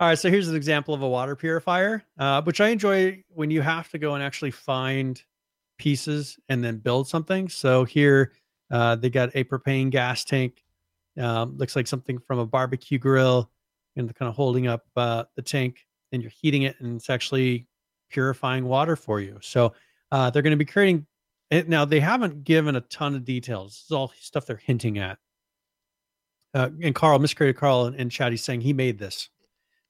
All 0.00 0.08
right, 0.08 0.18
so 0.18 0.30
here's 0.30 0.46
an 0.48 0.54
example 0.54 0.94
of 0.94 1.02
a 1.02 1.08
water 1.08 1.34
purifier, 1.34 2.04
uh, 2.18 2.40
which 2.42 2.60
I 2.60 2.68
enjoy 2.68 3.24
when 3.30 3.50
you 3.50 3.62
have 3.62 3.88
to 3.90 3.98
go 3.98 4.14
and 4.14 4.22
actually 4.22 4.52
find 4.52 5.20
pieces 5.76 6.38
and 6.48 6.62
then 6.62 6.78
build 6.78 7.08
something. 7.08 7.48
So 7.48 7.84
here 7.84 8.32
uh, 8.70 8.96
they 8.96 9.10
got 9.10 9.30
a 9.34 9.44
propane 9.44 9.90
gas 9.90 10.24
tank. 10.24 10.64
Um, 11.18 11.56
looks 11.56 11.74
like 11.74 11.86
something 11.86 12.18
from 12.18 12.38
a 12.38 12.46
barbecue 12.46 12.98
grill, 12.98 13.50
and 13.96 14.14
kind 14.14 14.28
of 14.28 14.34
holding 14.34 14.66
up 14.66 14.84
uh, 14.96 15.24
the 15.36 15.42
tank, 15.42 15.86
and 16.12 16.22
you're 16.22 16.32
heating 16.40 16.62
it, 16.62 16.76
and 16.80 16.96
it's 16.96 17.10
actually 17.10 17.66
purifying 18.10 18.64
water 18.64 18.96
for 18.96 19.20
you. 19.20 19.38
So 19.42 19.74
uh, 20.12 20.30
they're 20.30 20.42
going 20.42 20.52
to 20.52 20.56
be 20.56 20.64
creating 20.64 21.06
it 21.50 21.68
now. 21.68 21.84
They 21.84 22.00
haven't 22.00 22.44
given 22.44 22.76
a 22.76 22.80
ton 22.82 23.14
of 23.14 23.24
details. 23.24 23.72
This 23.72 23.84
is 23.86 23.90
all 23.92 24.12
stuff 24.20 24.46
they're 24.46 24.56
hinting 24.56 24.98
at. 24.98 25.18
Uh, 26.54 26.70
and 26.82 26.94
Carl, 26.94 27.18
miscreated 27.18 27.56
Carl 27.56 27.86
in, 27.86 27.94
in 27.94 28.10
chat, 28.10 28.32
he's 28.32 28.42
saying 28.42 28.62
he 28.62 28.72
made 28.72 28.98
this. 28.98 29.28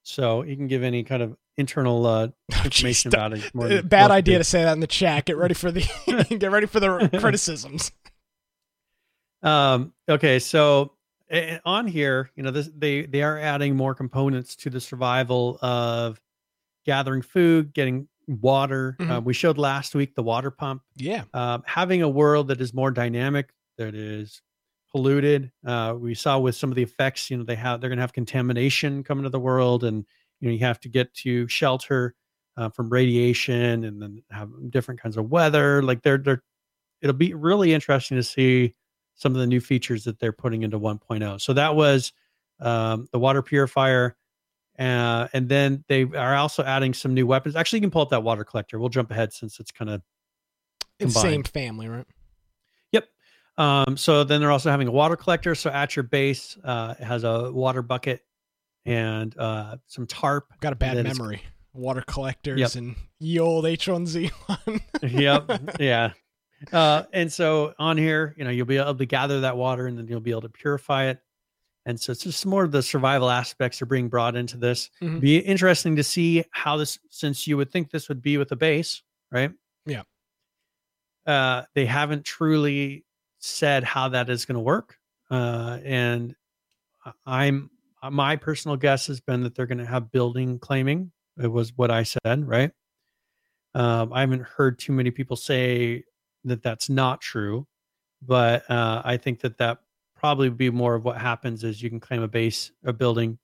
So 0.03 0.43
you 0.43 0.55
can 0.55 0.67
give 0.67 0.83
any 0.83 1.03
kind 1.03 1.21
of 1.21 1.37
internal 1.57 2.05
uh, 2.05 2.27
information 2.63 3.11
Jeez, 3.11 3.53
about 3.53 3.71
it. 3.71 3.89
Bad 3.89 4.11
idea 4.11 4.37
to 4.37 4.43
say 4.43 4.63
that 4.63 4.73
in 4.73 4.79
the 4.79 4.87
chat. 4.87 5.25
Get 5.25 5.37
ready 5.37 5.53
for 5.53 5.71
the 5.71 5.81
get 6.39 6.51
ready 6.51 6.65
for 6.65 6.79
the 6.79 7.09
criticisms. 7.19 7.91
Um, 9.43 9.93
okay, 10.07 10.39
so 10.39 10.93
eh, 11.29 11.59
on 11.65 11.87
here, 11.87 12.31
you 12.35 12.43
know, 12.43 12.51
this 12.51 12.69
they 12.75 13.05
they 13.05 13.23
are 13.23 13.37
adding 13.37 13.75
more 13.75 13.95
components 13.95 14.55
to 14.57 14.69
the 14.69 14.81
survival 14.81 15.57
of 15.61 16.19
gathering 16.85 17.21
food, 17.21 17.73
getting 17.73 18.07
water. 18.27 18.97
Mhm. 18.99 19.17
Uh, 19.17 19.21
we 19.21 19.33
showed 19.33 19.57
last 19.57 19.95
week 19.95 20.15
the 20.15 20.23
water 20.23 20.51
pump. 20.51 20.83
Yeah. 20.97 21.23
um, 21.33 21.63
having 21.65 22.01
a 22.01 22.09
world 22.09 22.49
that 22.49 22.61
is 22.61 22.73
more 22.73 22.91
dynamic, 22.91 23.51
that 23.77 23.95
is 23.95 24.41
polluted. 24.91 25.51
Uh, 25.65 25.95
we 25.99 26.15
saw 26.15 26.39
with 26.39 26.55
some 26.55 26.71
of 26.71 26.75
the 26.75 26.83
effects, 26.83 27.29
you 27.29 27.37
know, 27.37 27.43
they 27.43 27.55
have 27.55 27.81
they're 27.81 27.89
going 27.89 27.97
to 27.97 28.03
have 28.03 28.13
contamination 28.13 29.03
coming 29.03 29.23
to 29.23 29.29
the 29.29 29.39
world, 29.39 29.83
and 29.83 30.05
you 30.41 30.49
know, 30.49 30.53
you 30.53 30.59
have 30.61 30.79
to 30.81 30.89
get 30.89 31.13
to 31.15 31.47
shelter 31.47 32.15
uh, 32.57 32.69
from 32.69 32.89
radiation, 32.89 33.83
and 33.85 34.01
then 34.01 34.23
have 34.31 34.49
different 34.71 35.01
kinds 35.01 35.17
of 35.17 35.29
weather. 35.29 35.81
Like 35.83 36.01
they're 36.03 36.17
they're, 36.17 36.43
it'll 37.01 37.15
be 37.15 37.33
really 37.33 37.73
interesting 37.73 38.17
to 38.17 38.23
see 38.23 38.75
some 39.19 39.33
of 39.33 39.39
the 39.39 39.47
new 39.47 39.59
features 39.59 40.05
that 40.05 40.17
they're 40.17 40.31
putting 40.31 40.63
into 40.63 40.79
1.0. 40.79 41.41
So 41.41 41.51
that 41.53 41.75
was 41.75 42.13
um, 42.61 43.07
the 43.11 43.19
water 43.19 43.41
purifier. 43.41 44.15
Uh, 44.79 45.27
and 45.33 45.49
then 45.49 45.83
they 45.89 46.03
are 46.03 46.35
also 46.37 46.63
adding 46.63 46.93
some 46.93 47.13
new 47.13 47.27
weapons. 47.27 47.57
Actually, 47.57 47.79
you 47.79 47.81
can 47.81 47.91
pull 47.91 48.01
up 48.01 48.09
that 48.09 48.23
water 48.23 48.45
collector. 48.45 48.79
We'll 48.79 48.87
jump 48.87 49.11
ahead 49.11 49.33
since 49.33 49.59
it's 49.59 49.71
kind 49.71 49.91
of 49.91 50.01
It's 50.99 51.19
same 51.21 51.43
family, 51.43 51.89
right? 51.89 52.05
Yep. 52.93 53.09
Um, 53.57 53.97
so 53.97 54.23
then 54.23 54.39
they're 54.39 54.51
also 54.51 54.71
having 54.71 54.87
a 54.87 54.91
water 54.91 55.17
collector. 55.17 55.53
So 55.53 55.69
at 55.69 55.97
your 55.97 56.03
base, 56.03 56.57
uh, 56.63 56.95
it 56.97 57.03
has 57.03 57.25
a 57.25 57.51
water 57.51 57.81
bucket 57.81 58.23
and 58.85 59.37
uh, 59.37 59.75
some 59.87 60.07
tarp. 60.07 60.47
Got 60.61 60.71
a 60.71 60.77
bad 60.77 61.03
memory. 61.03 61.41
Water 61.73 62.01
collectors 62.07 62.59
Yep. 62.59 62.75
and 62.75 62.95
ye 63.19 63.37
old 63.37 63.65
H1Z1. 63.65 64.81
yep. 65.03 65.75
Yeah. 65.79 66.13
Uh, 66.71 67.03
and 67.13 67.31
so 67.31 67.73
on 67.79 67.97
here, 67.97 68.33
you 68.37 68.43
know, 68.43 68.49
you'll 68.49 68.65
be 68.65 68.77
able 68.77 68.95
to 68.95 69.05
gather 69.05 69.41
that 69.41 69.55
water 69.57 69.87
and 69.87 69.97
then 69.97 70.07
you'll 70.07 70.19
be 70.19 70.31
able 70.31 70.41
to 70.41 70.49
purify 70.49 71.05
it. 71.05 71.19
And 71.85 71.99
so 71.99 72.11
it's 72.11 72.23
just 72.23 72.45
more 72.45 72.63
of 72.63 72.71
the 72.71 72.83
survival 72.83 73.29
aspects 73.29 73.81
are 73.81 73.85
being 73.85 74.09
brought 74.09 74.35
into 74.35 74.57
this. 74.57 74.89
Mhm. 75.01 75.21
Be 75.21 75.37
interesting 75.37 75.95
to 75.95 76.03
see 76.03 76.43
how 76.51 76.77
this, 76.77 76.99
since 77.09 77.47
you 77.47 77.57
would 77.57 77.71
think 77.71 77.89
this 77.89 78.09
would 78.09 78.21
be 78.21 78.37
with 78.37 78.51
a 78.51 78.55
base, 78.55 79.01
right? 79.31 79.51
Yeah. 79.85 80.03
Uh, 81.25 81.63
they 81.75 81.85
haven't 81.85 82.25
truly 82.25 83.05
said 83.39 83.83
how 83.83 84.09
that 84.09 84.29
is 84.29 84.45
going 84.45 84.55
to 84.55 84.61
work. 84.61 84.97
Uh, 85.31 85.79
and 85.83 86.35
I'm, 87.25 87.69
my 88.11 88.35
personal 88.35 88.77
guess 88.77 89.07
has 89.07 89.19
been 89.21 89.43
that 89.43 89.55
they're 89.55 89.65
going 89.65 89.77
to 89.79 89.85
have 89.85 90.11
building 90.11 90.59
claiming. 90.59 91.11
It 91.41 91.47
was 91.47 91.75
what 91.75 91.91
I 91.91 92.03
said, 92.03 92.47
right? 92.47 92.71
Um, 93.73 94.11
I 94.11 94.21
haven't 94.21 94.43
heard 94.43 94.79
too 94.79 94.91
many 94.91 95.11
people 95.11 95.35
say 95.35 96.03
that 96.49 96.61
that's 96.63 96.89
not 96.89 97.21
true, 97.21 97.65
but 98.21 98.69
uh, 98.69 99.01
I 99.05 99.17
think 99.17 99.39
that 99.41 99.57
that 99.57 99.79
probably 100.15 100.49
would 100.49 100.57
be 100.57 100.69
more 100.69 100.95
of 100.95 101.05
what 101.05 101.17
happens 101.17 101.63
is 101.63 101.81
you 101.81 101.89
can 101.89 101.99
claim 101.99 102.21
a 102.21 102.27
base, 102.27 102.71
a 102.83 102.91
building. 102.93 103.39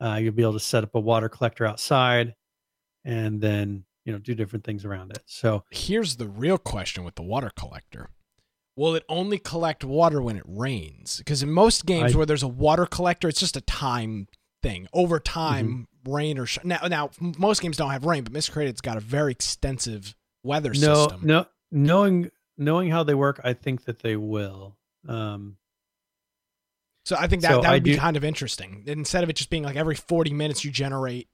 Uh, 0.00 0.18
you'll 0.20 0.32
be 0.32 0.42
able 0.42 0.54
to 0.54 0.60
set 0.60 0.82
up 0.82 0.94
a 0.94 1.00
water 1.00 1.28
collector 1.28 1.64
outside, 1.66 2.34
and 3.04 3.40
then 3.40 3.84
you 4.04 4.12
know 4.12 4.18
do 4.18 4.34
different 4.34 4.64
things 4.64 4.84
around 4.84 5.10
it. 5.12 5.22
So 5.26 5.64
Here's 5.70 6.16
the 6.16 6.26
real 6.28 6.58
question 6.58 7.04
with 7.04 7.14
the 7.14 7.22
water 7.22 7.50
collector. 7.54 8.08
Will 8.76 8.94
it 8.96 9.04
only 9.08 9.38
collect 9.38 9.84
water 9.84 10.20
when 10.20 10.36
it 10.36 10.42
rains? 10.46 11.18
Because 11.18 11.42
in 11.44 11.50
most 11.52 11.86
games 11.86 12.14
I- 12.14 12.16
where 12.16 12.26
there's 12.26 12.42
a 12.42 12.48
water 12.48 12.86
collector, 12.86 13.28
it's 13.28 13.38
just 13.38 13.56
a 13.56 13.60
time 13.60 14.26
thing. 14.62 14.88
Over 14.92 15.20
time, 15.20 15.86
Mm-hmm. 16.04 16.12
rain 16.12 16.38
or 16.38 16.46
sh- 16.46 16.58
now, 16.64 16.80
now 16.88 17.10
most 17.38 17.62
games 17.62 17.76
don't 17.76 17.90
have 17.92 18.04
rain, 18.04 18.24
but 18.24 18.32
Miscreated's 18.32 18.80
got 18.80 18.96
a 18.96 19.00
very 19.00 19.30
extensive 19.32 20.16
weather 20.42 20.70
no, 20.70 20.94
system. 20.94 21.20
no, 21.22 21.46
knowing 21.70 22.30
knowing 22.56 22.90
how 22.90 23.02
they 23.02 23.14
work, 23.14 23.40
I 23.44 23.52
think 23.52 23.84
that 23.84 24.00
they 24.00 24.16
will. 24.16 24.76
Um, 25.08 25.56
So 27.04 27.16
I 27.18 27.26
think 27.26 27.42
that, 27.42 27.50
So 27.52 27.60
that 27.60 27.70
I 27.70 27.74
would 27.74 27.82
be 27.82 27.92
do- 27.92 27.98
kind 27.98 28.16
of 28.16 28.24
interesting. 28.24 28.84
Instead 28.86 29.22
of 29.24 29.30
it 29.30 29.36
just 29.36 29.50
being 29.50 29.62
like 29.62 29.76
every 29.76 29.94
40 29.94 30.32
minutes 30.32 30.64
you 30.64 30.70
generate 30.70 31.28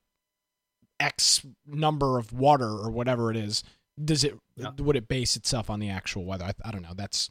X 0.99 1.45
number 1.67 2.19
of 2.19 2.33
water 2.33 2.69
or 2.69 2.91
whatever 2.91 3.31
it 3.31 3.37
is, 3.37 3.63
does 4.03 4.25
it 4.25 4.37
Yeah. 4.57 4.71
would 4.79 4.97
it 4.97 5.09
base 5.09 5.37
itself 5.37 5.71
on 5.71 5.79
the 5.81 5.89
actual 5.89 6.25
weather? 6.25 6.45
I, 6.47 6.53
I 6.65 6.71
don't 6.73 6.83
know. 6.83 6.95
That's 6.95 7.29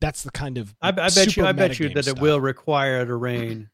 that's 0.00 0.22
the 0.22 0.30
kind 0.30 0.58
of 0.58 0.74
I, 0.82 0.88
I 0.88 0.92
bet 0.92 1.36
you, 1.36 1.44
I 1.46 1.52
bet 1.52 1.78
you 1.78 1.88
that 1.90 2.06
it 2.06 2.18
will 2.20 2.40
require 2.40 3.00
it 3.02 3.06
to 3.06 3.16
rain. 3.16 3.70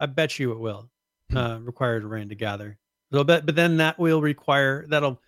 I 0.00 0.06
bet 0.06 0.38
you 0.38 0.52
it 0.52 0.58
will 0.58 0.88
uh, 1.34 1.58
require 1.62 1.96
it 1.98 2.00
to 2.00 2.06
rain 2.06 2.28
to 2.30 2.34
gather. 2.34 2.78
So, 3.12 3.24
but 3.24 3.44
but 3.46 3.54
then 3.56 3.78
that 3.78 3.98
will 3.98 4.20
require 4.20 4.86
that'll 4.88 5.20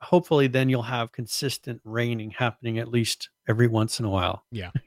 hopefully 0.00 0.46
then 0.46 0.68
you'll 0.68 0.82
have 0.82 1.12
consistent 1.12 1.80
raining 1.84 2.30
happening 2.30 2.78
at 2.78 2.88
least 2.88 3.30
every 3.48 3.66
once 3.68 3.98
in 4.00 4.04
a 4.06 4.10
while. 4.10 4.44
Yeah. 4.50 4.70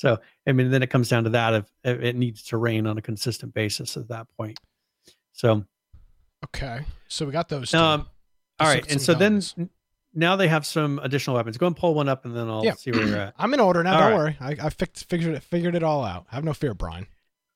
So 0.00 0.20
I 0.46 0.52
mean, 0.52 0.70
then 0.70 0.84
it 0.84 0.90
comes 0.90 1.08
down 1.08 1.24
to 1.24 1.30
that 1.30 1.54
if, 1.54 1.64
if 1.82 2.00
it 2.00 2.14
needs 2.14 2.44
to 2.44 2.56
rain 2.56 2.86
on 2.86 2.98
a 2.98 3.02
consistent 3.02 3.52
basis 3.52 3.96
at 3.96 4.06
that 4.10 4.28
point. 4.36 4.56
So 5.32 5.64
Okay, 6.44 6.82
so 7.08 7.26
we 7.26 7.32
got 7.32 7.48
those. 7.48 7.72
Two. 7.72 7.78
um, 7.78 8.06
all 8.60 8.68
right, 8.68 8.88
and 8.92 9.02
so 9.02 9.12
then 9.12 9.32
guns. 9.32 9.54
n- 9.58 9.70
now 10.14 10.36
they 10.36 10.46
have 10.46 10.64
some 10.64 11.00
additional 11.02 11.34
weapons. 11.34 11.58
Go 11.58 11.66
and 11.66 11.76
pull 11.76 11.94
one 11.94 12.08
up, 12.08 12.24
and 12.26 12.36
then 12.36 12.48
I'll 12.48 12.64
Yeah. 12.64 12.74
see 12.74 12.92
where 12.92 13.06
you're 13.08 13.18
at. 13.26 13.34
I'm 13.36 13.52
in 13.54 13.58
order 13.58 13.82
now. 13.82 13.94
all 13.94 13.98
Don't 14.10 14.10
right. 14.12 14.16
worry. 14.16 14.56
I, 14.62 14.66
I 14.66 14.70
fixed, 14.70 15.08
figured 15.10 15.34
it 15.34 15.42
figured 15.42 15.74
it 15.74 15.82
all 15.82 16.04
out. 16.04 16.26
Have 16.28 16.44
no 16.44 16.54
fear, 16.54 16.74
Brian. 16.74 17.08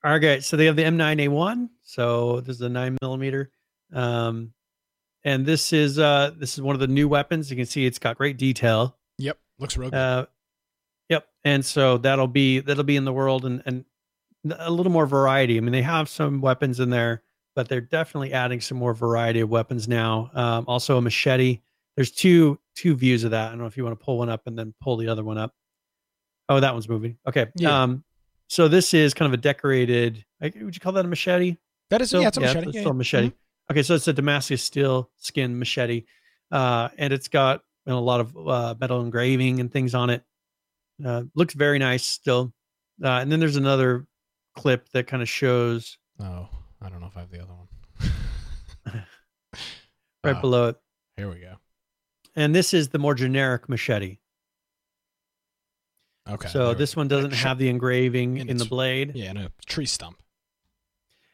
Okay, 0.04 0.40
so 0.40 0.56
they 0.56 0.64
have 0.66 0.74
the 0.74 0.82
M9A1. 0.82 1.68
So 1.82 2.40
this 2.40 2.56
is 2.56 2.62
a 2.62 2.68
nine 2.68 2.98
millimeter, 3.00 3.52
um, 3.92 4.52
and 5.24 5.46
this 5.46 5.72
is 5.72 5.98
uh 5.98 6.32
this 6.36 6.54
is 6.54 6.62
one 6.62 6.74
of 6.74 6.80
the 6.80 6.86
new 6.86 7.08
weapons. 7.08 7.50
You 7.50 7.56
can 7.56 7.66
see 7.66 7.86
it's 7.86 7.98
got 7.98 8.16
great 8.16 8.36
detail. 8.36 8.96
Yep, 9.18 9.38
looks 9.58 9.76
real 9.76 9.90
good. 9.90 9.96
Uh, 9.96 10.26
yep, 11.08 11.26
and 11.44 11.64
so 11.64 11.98
that'll 11.98 12.26
be 12.28 12.60
that'll 12.60 12.84
be 12.84 12.96
in 12.96 13.04
the 13.04 13.12
world 13.12 13.44
and 13.44 13.62
and 13.66 13.84
a 14.58 14.70
little 14.70 14.90
more 14.92 15.06
variety. 15.06 15.56
I 15.56 15.60
mean, 15.60 15.72
they 15.72 15.82
have 15.82 16.08
some 16.08 16.40
weapons 16.40 16.80
in 16.80 16.90
there, 16.90 17.22
but 17.54 17.68
they're 17.68 17.80
definitely 17.80 18.32
adding 18.32 18.60
some 18.60 18.76
more 18.78 18.92
variety 18.94 19.40
of 19.40 19.48
weapons 19.50 19.86
now. 19.86 20.30
Um, 20.34 20.64
also 20.66 20.96
a 20.98 21.00
machete. 21.00 21.60
There's 21.96 22.10
two 22.10 22.58
two 22.74 22.94
views 22.96 23.22
of 23.24 23.30
that. 23.32 23.46
I 23.46 23.50
don't 23.50 23.58
know 23.58 23.66
if 23.66 23.76
you 23.76 23.84
want 23.84 23.98
to 23.98 24.04
pull 24.04 24.18
one 24.18 24.28
up 24.30 24.46
and 24.46 24.58
then 24.58 24.74
pull 24.80 24.96
the 24.96 25.08
other 25.08 25.22
one 25.22 25.38
up. 25.38 25.54
Oh, 26.48 26.58
that 26.58 26.72
one's 26.72 26.88
moving. 26.88 27.18
Okay. 27.28 27.46
Yeah. 27.54 27.82
Um, 27.82 28.02
so 28.48 28.66
this 28.68 28.92
is 28.94 29.14
kind 29.14 29.32
of 29.32 29.38
a 29.38 29.40
decorated. 29.40 30.24
Like, 30.40 30.54
would 30.60 30.74
you 30.74 30.80
call 30.80 30.92
that 30.92 31.04
a 31.04 31.08
machete? 31.08 31.56
that 31.90 32.00
is 32.00 32.08
still- 32.08 32.22
yeah, 32.22 32.28
it's 32.28 32.38
a 32.38 32.40
yeah, 32.40 32.46
machete. 32.48 32.66
it's 32.68 32.74
Yeah, 32.76 32.80
still 32.80 32.90
a 32.90 32.94
yeah. 32.94 32.98
machete. 32.98 33.26
Mhm. 33.28 33.32
Okay, 33.72 33.82
so 33.82 33.94
it's 33.94 34.06
a 34.08 34.12
Damascus 34.12 34.62
steel 34.62 35.10
skin 35.16 35.58
machete, 35.58 36.04
uh, 36.50 36.90
and 36.98 37.12
it's 37.12 37.28
got 37.28 37.62
you 37.86 37.92
know, 37.92 37.98
a 37.98 38.00
lot 38.00 38.20
of 38.20 38.36
uh, 38.36 38.74
metal 38.78 39.00
engraving 39.00 39.60
and 39.60 39.72
things 39.72 39.94
on 39.94 40.10
it. 40.10 40.22
Uh, 41.04 41.22
looks 41.34 41.54
very 41.54 41.78
nice 41.78 42.04
still. 42.04 42.52
Uh, 43.02 43.08
and 43.08 43.32
then 43.32 43.40
there's 43.40 43.56
another 43.56 44.06
clip 44.54 44.88
that 44.90 45.06
kind 45.06 45.22
of 45.22 45.28
shows 45.28 45.96
Oh, 46.20 46.46
I 46.80 46.88
don't 46.90 47.00
know 47.00 47.06
if 47.06 47.16
I 47.16 47.20
have 47.20 47.30
the 47.30 47.42
other 47.42 47.54
one. 47.54 47.68
right 50.22 50.36
Uh, 50.36 50.40
below 50.40 50.68
it, 50.68 50.76
Here 51.16 51.28
we 51.30 51.40
go. 51.40 51.54
and 52.36 52.54
this 52.54 52.74
is 52.74 52.90
the 52.90 52.98
more 52.98 53.14
generic 53.14 53.68
machete. 53.68 54.18
Okay. 56.28 56.48
so 56.48 56.74
this 56.74 56.94
one 56.94 57.08
doesn't 57.08 57.32
have 57.32 57.58
the 57.58 57.68
engraving 57.68 58.38
And 58.38 58.50
in 58.50 58.56
the 58.58 58.64
blade, 58.66 59.12
Yeah, 59.16 59.30
in 59.30 59.36
a 59.38 59.50
tree 59.66 59.86
stump. 59.86 60.21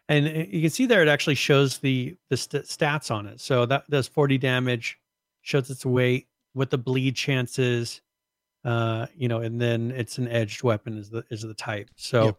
And 0.09 0.27
uh, 0.27 0.31
you 0.49 0.63
can 0.63 0.71
see 0.71 0.87
there 0.87 1.03
it 1.03 1.09
actually 1.09 1.35
shows 1.35 1.79
the 1.79 2.17
the 2.31 2.37
st- 2.37 2.65
stats 2.65 3.11
on 3.11 3.27
it. 3.27 3.41
So 3.41 3.67
that 3.67 3.89
does 3.91 4.09
40 4.09 4.39
damage, 4.39 4.99
shows 5.43 5.71
its 5.71 5.85
weight, 5.87 6.29
what 6.55 6.71
the 6.71 6.79
bleed 6.79 7.15
chances, 7.17 8.01
uh, 8.65 9.07
you 9.15 9.29
know, 9.29 9.41
and 9.41 9.61
then 9.61 9.91
it's 9.93 10.19
an 10.19 10.29
edged 10.29 10.63
weapon 10.63 10.97
is 10.99 11.11
the 11.11 11.25
is 11.31 11.43
the 11.43 11.55
type. 11.55 11.91
So, 11.97 12.25
Yep. 12.25 12.39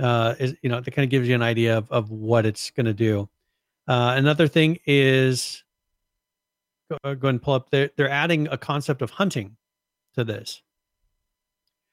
uh, 0.00 0.34
is 0.38 0.54
you 0.62 0.68
know, 0.68 0.80
that 0.80 0.90
kind 0.90 1.04
of 1.04 1.10
gives 1.10 1.28
you 1.28 1.34
an 1.34 1.42
idea 1.42 1.78
of 1.78 1.90
of 1.90 2.10
what 2.10 2.46
it's 2.46 2.70
going 2.70 2.86
to 2.86 2.94
do. 2.94 3.28
Uh, 3.86 4.14
another 4.16 4.48
thing 4.48 4.78
is 4.86 5.62
go, 6.90 6.96
go 7.02 7.10
ahead 7.10 7.24
and 7.24 7.42
pull 7.42 7.54
up. 7.54 7.70
They're 7.70 7.90
they're 7.96 8.08
adding 8.10 8.48
a 8.48 8.56
concept 8.58 9.02
of 9.02 9.10
hunting 9.10 9.56
to 10.14 10.24
this. 10.24 10.62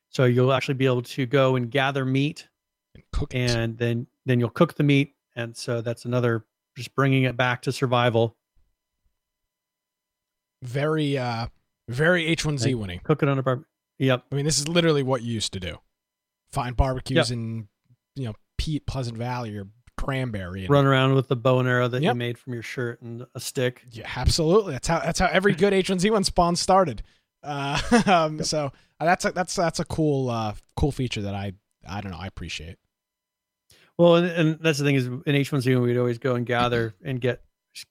So 0.09 0.25
you'll 0.25 0.51
actually 0.53 0.73
be 0.75 0.85
able 0.85 1.03
to 1.03 1.25
go 1.25 1.55
and 1.55 1.71
gather 1.71 2.03
meat 2.05 2.47
And 2.95 3.03
cook 3.13 3.33
and 3.33 3.77
then 3.77 4.07
then 4.25 4.39
you'll 4.39 4.49
cook 4.49 4.75
the 4.75 4.83
meat 4.83 5.15
and 5.35 5.55
so 5.57 5.81
that's 5.81 6.05
another 6.05 6.45
just 6.77 6.93
bringing 6.95 7.23
it 7.23 7.35
back 7.37 7.61
to 7.61 7.71
survival 7.71 8.35
very 10.63 11.17
uh 11.17 11.47
very 11.89 12.25
H1Z 12.35 12.65
Right. 12.65 12.77
winning. 12.77 12.99
cook 13.03 13.23
it 13.23 13.29
on 13.29 13.39
a 13.39 13.43
barbecue 13.43 13.65
yep 13.99 14.23
I 14.31 14.35
mean, 14.35 14.45
this 14.45 14.59
is 14.59 14.67
literally 14.67 15.03
what 15.03 15.21
you 15.23 15.33
used 15.33 15.53
to 15.53 15.59
do. 15.59 15.77
Find 16.51 16.75
barbecues 16.75 17.31
in 17.31 17.67
you 18.15 18.25
know 18.25 18.33
Pete 18.57 18.85
Pleasant 18.85 19.17
Valley 19.17 19.55
or 19.57 19.67
Cranberry. 19.97 20.61
And, 20.61 20.69
run 20.69 20.85
around 20.85 21.13
with 21.13 21.27
the 21.27 21.35
bow 21.35 21.59
and 21.59 21.67
arrow 21.69 21.87
that 21.87 22.01
Yep. 22.01 22.13
you 22.13 22.17
made 22.17 22.37
from 22.37 22.53
your 22.53 22.63
shirt 22.63 23.01
and 23.01 23.25
a 23.35 23.39
stick 23.39 23.83
Yeah, 23.91 24.09
absolutely. 24.15 24.73
That's 24.73 24.87
how 24.87 24.99
that's 24.99 25.19
how 25.19 25.27
every 25.31 25.53
good 25.53 25.73
H1Z1 25.73 26.25
spawn 26.25 26.55
started. 26.55 27.03
Uh, 27.43 27.79
um, 28.05 28.43
so 28.43 28.71
uh, 28.99 29.05
that's 29.05 29.25
a, 29.25 29.31
that's 29.31 29.55
that's 29.55 29.79
a 29.79 29.85
cool 29.85 30.29
uh, 30.29 30.53
cool 30.75 30.91
feature 30.91 31.21
that 31.23 31.33
I 31.35 31.53
I 31.87 32.01
don't 32.01 32.11
know 32.11 32.17
I 32.19 32.27
appreciate. 32.27 32.77
Well 34.01 34.15
and, 34.15 34.27
and 34.27 34.59
that's 34.59 34.79
the 34.79 34.85
thing 34.85 34.95
is 34.95 35.05
in 35.07 35.21
H1Z1, 35.25 35.81
we'd 35.81 35.97
always 35.97 36.17
go 36.17 36.35
and 36.35 36.45
gather 36.45 36.93
and 37.03 37.21
get 37.21 37.41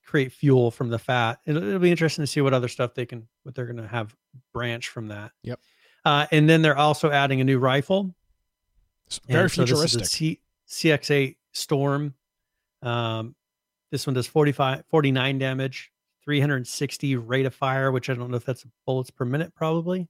create 0.05 0.31
fuel 0.33 0.71
from 0.71 0.91
the 0.91 0.99
fat 0.99 1.41
it'll, 1.47 1.63
it'll 1.63 1.79
be 1.79 1.91
interesting 1.91 2.23
to 2.23 2.27
see 2.27 2.41
what 2.41 2.53
other 2.53 2.69
stuff 2.69 2.95
they 2.95 3.07
can 3.07 3.27
what 3.45 3.55
they're 3.55 3.65
going 3.67 3.77
to 3.77 3.89
have 3.89 4.15
branch 4.53 4.89
from 4.89 5.09
that 5.09 5.33
Yep. 5.43 5.59
uh, 6.05 6.27
and 6.31 6.49
then 6.49 6.61
they're 6.63 6.77
also 6.77 7.11
adding 7.11 7.41
a 7.41 7.45
new 7.45 7.59
rifle 7.59 8.15
It's 9.07 9.19
very 9.27 9.43
And 9.43 9.51
this 9.51 9.59
is 9.59 9.69
futuristic. 9.71 10.05
C- 10.07 10.41
CX8 10.69 11.37
Storm. 11.53 12.15
Um, 12.83 13.35
this 13.91 14.07
one 14.07 14.15
does 14.15 14.27
45, 14.29 14.85
49 14.89 15.39
damage, 15.39 15.91
360 16.25 17.17
rate 17.17 17.45
of 17.47 17.55
fire, 17.55 17.91
which 17.91 18.09
I 18.09 18.15
don't 18.15 18.31
know 18.31 18.37
if 18.37 18.45
that's 18.45 18.65
bullets 18.87 19.11
per 19.11 19.25
minute, 19.25 19.53
probably. 19.55 20.09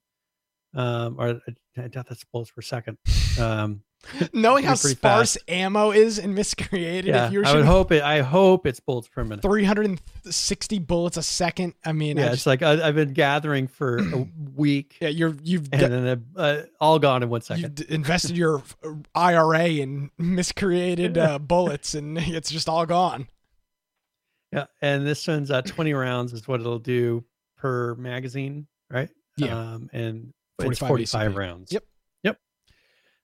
Um, 0.74 1.16
or 1.18 1.40
I 1.76 1.88
doubt 1.88 2.06
that's 2.08 2.24
bullets 2.24 2.50
per 2.52 2.62
second. 2.62 2.98
Um, 3.40 3.82
Knowing 4.32 4.64
how 4.64 4.74
sparse 4.74 5.36
ammo 5.46 5.90
is 5.90 6.18
in 6.18 6.32
Miscreated, 6.34 7.04
yeah, 7.06 7.26
if 7.26 7.32
you're 7.32 7.44
I 7.44 7.54
would 7.54 7.66
hope 7.66 7.92
it. 7.92 8.02
I 8.02 8.20
hope 8.22 8.66
it's 8.66 8.80
bullets 8.80 9.08
per 9.08 9.22
minute. 9.24 9.42
360 9.42 10.78
bullets 10.78 11.16
a 11.18 11.22
second, 11.22 11.74
I 11.84 11.92
mean, 11.92 12.18
I 12.18 12.22
Yeah, 12.22 12.26
just- 12.28 12.38
it's 12.40 12.46
like 12.46 12.62
I, 12.62 12.86
I've 12.88 12.94
been 12.94 13.12
gathering 13.12 13.66
for 13.68 13.98
a 13.98 14.26
week, 14.54 14.96
yeah, 15.02 15.08
you're 15.08 15.36
you've 15.42 15.68
and 15.72 15.92
then 15.92 16.24
uh, 16.36 16.62
all 16.80 16.98
gone 16.98 17.22
in 17.22 17.28
one 17.28 17.42
second. 17.42 17.74
d- 17.74 17.84
invested 17.90 18.36
your 18.38 18.62
IRA 19.14 19.64
in 19.68 20.10
miscreated 20.16 21.18
uh, 21.18 21.38
bullets, 21.40 21.94
and 21.94 22.16
it's 22.16 22.50
just 22.50 22.68
all 22.70 22.86
gone. 22.86 23.28
Yeah, 24.52 24.64
and 24.80 25.06
this 25.06 25.26
one's 25.28 25.50
uh, 25.50 25.62
20 25.62 25.92
rounds 25.92 26.32
is 26.32 26.48
what 26.48 26.60
it'll 26.60 26.78
do 26.78 27.24
per 27.58 27.94
magazine, 27.96 28.66
right? 28.90 29.10
Yeah. 29.36 29.56
Um, 29.74 29.90
and 29.92 30.32
it's 30.64 30.78
45 30.78 30.88
45 30.88 31.36
rounds. 31.36 31.72
Yep. 31.72 31.84
Yep. 32.24 32.38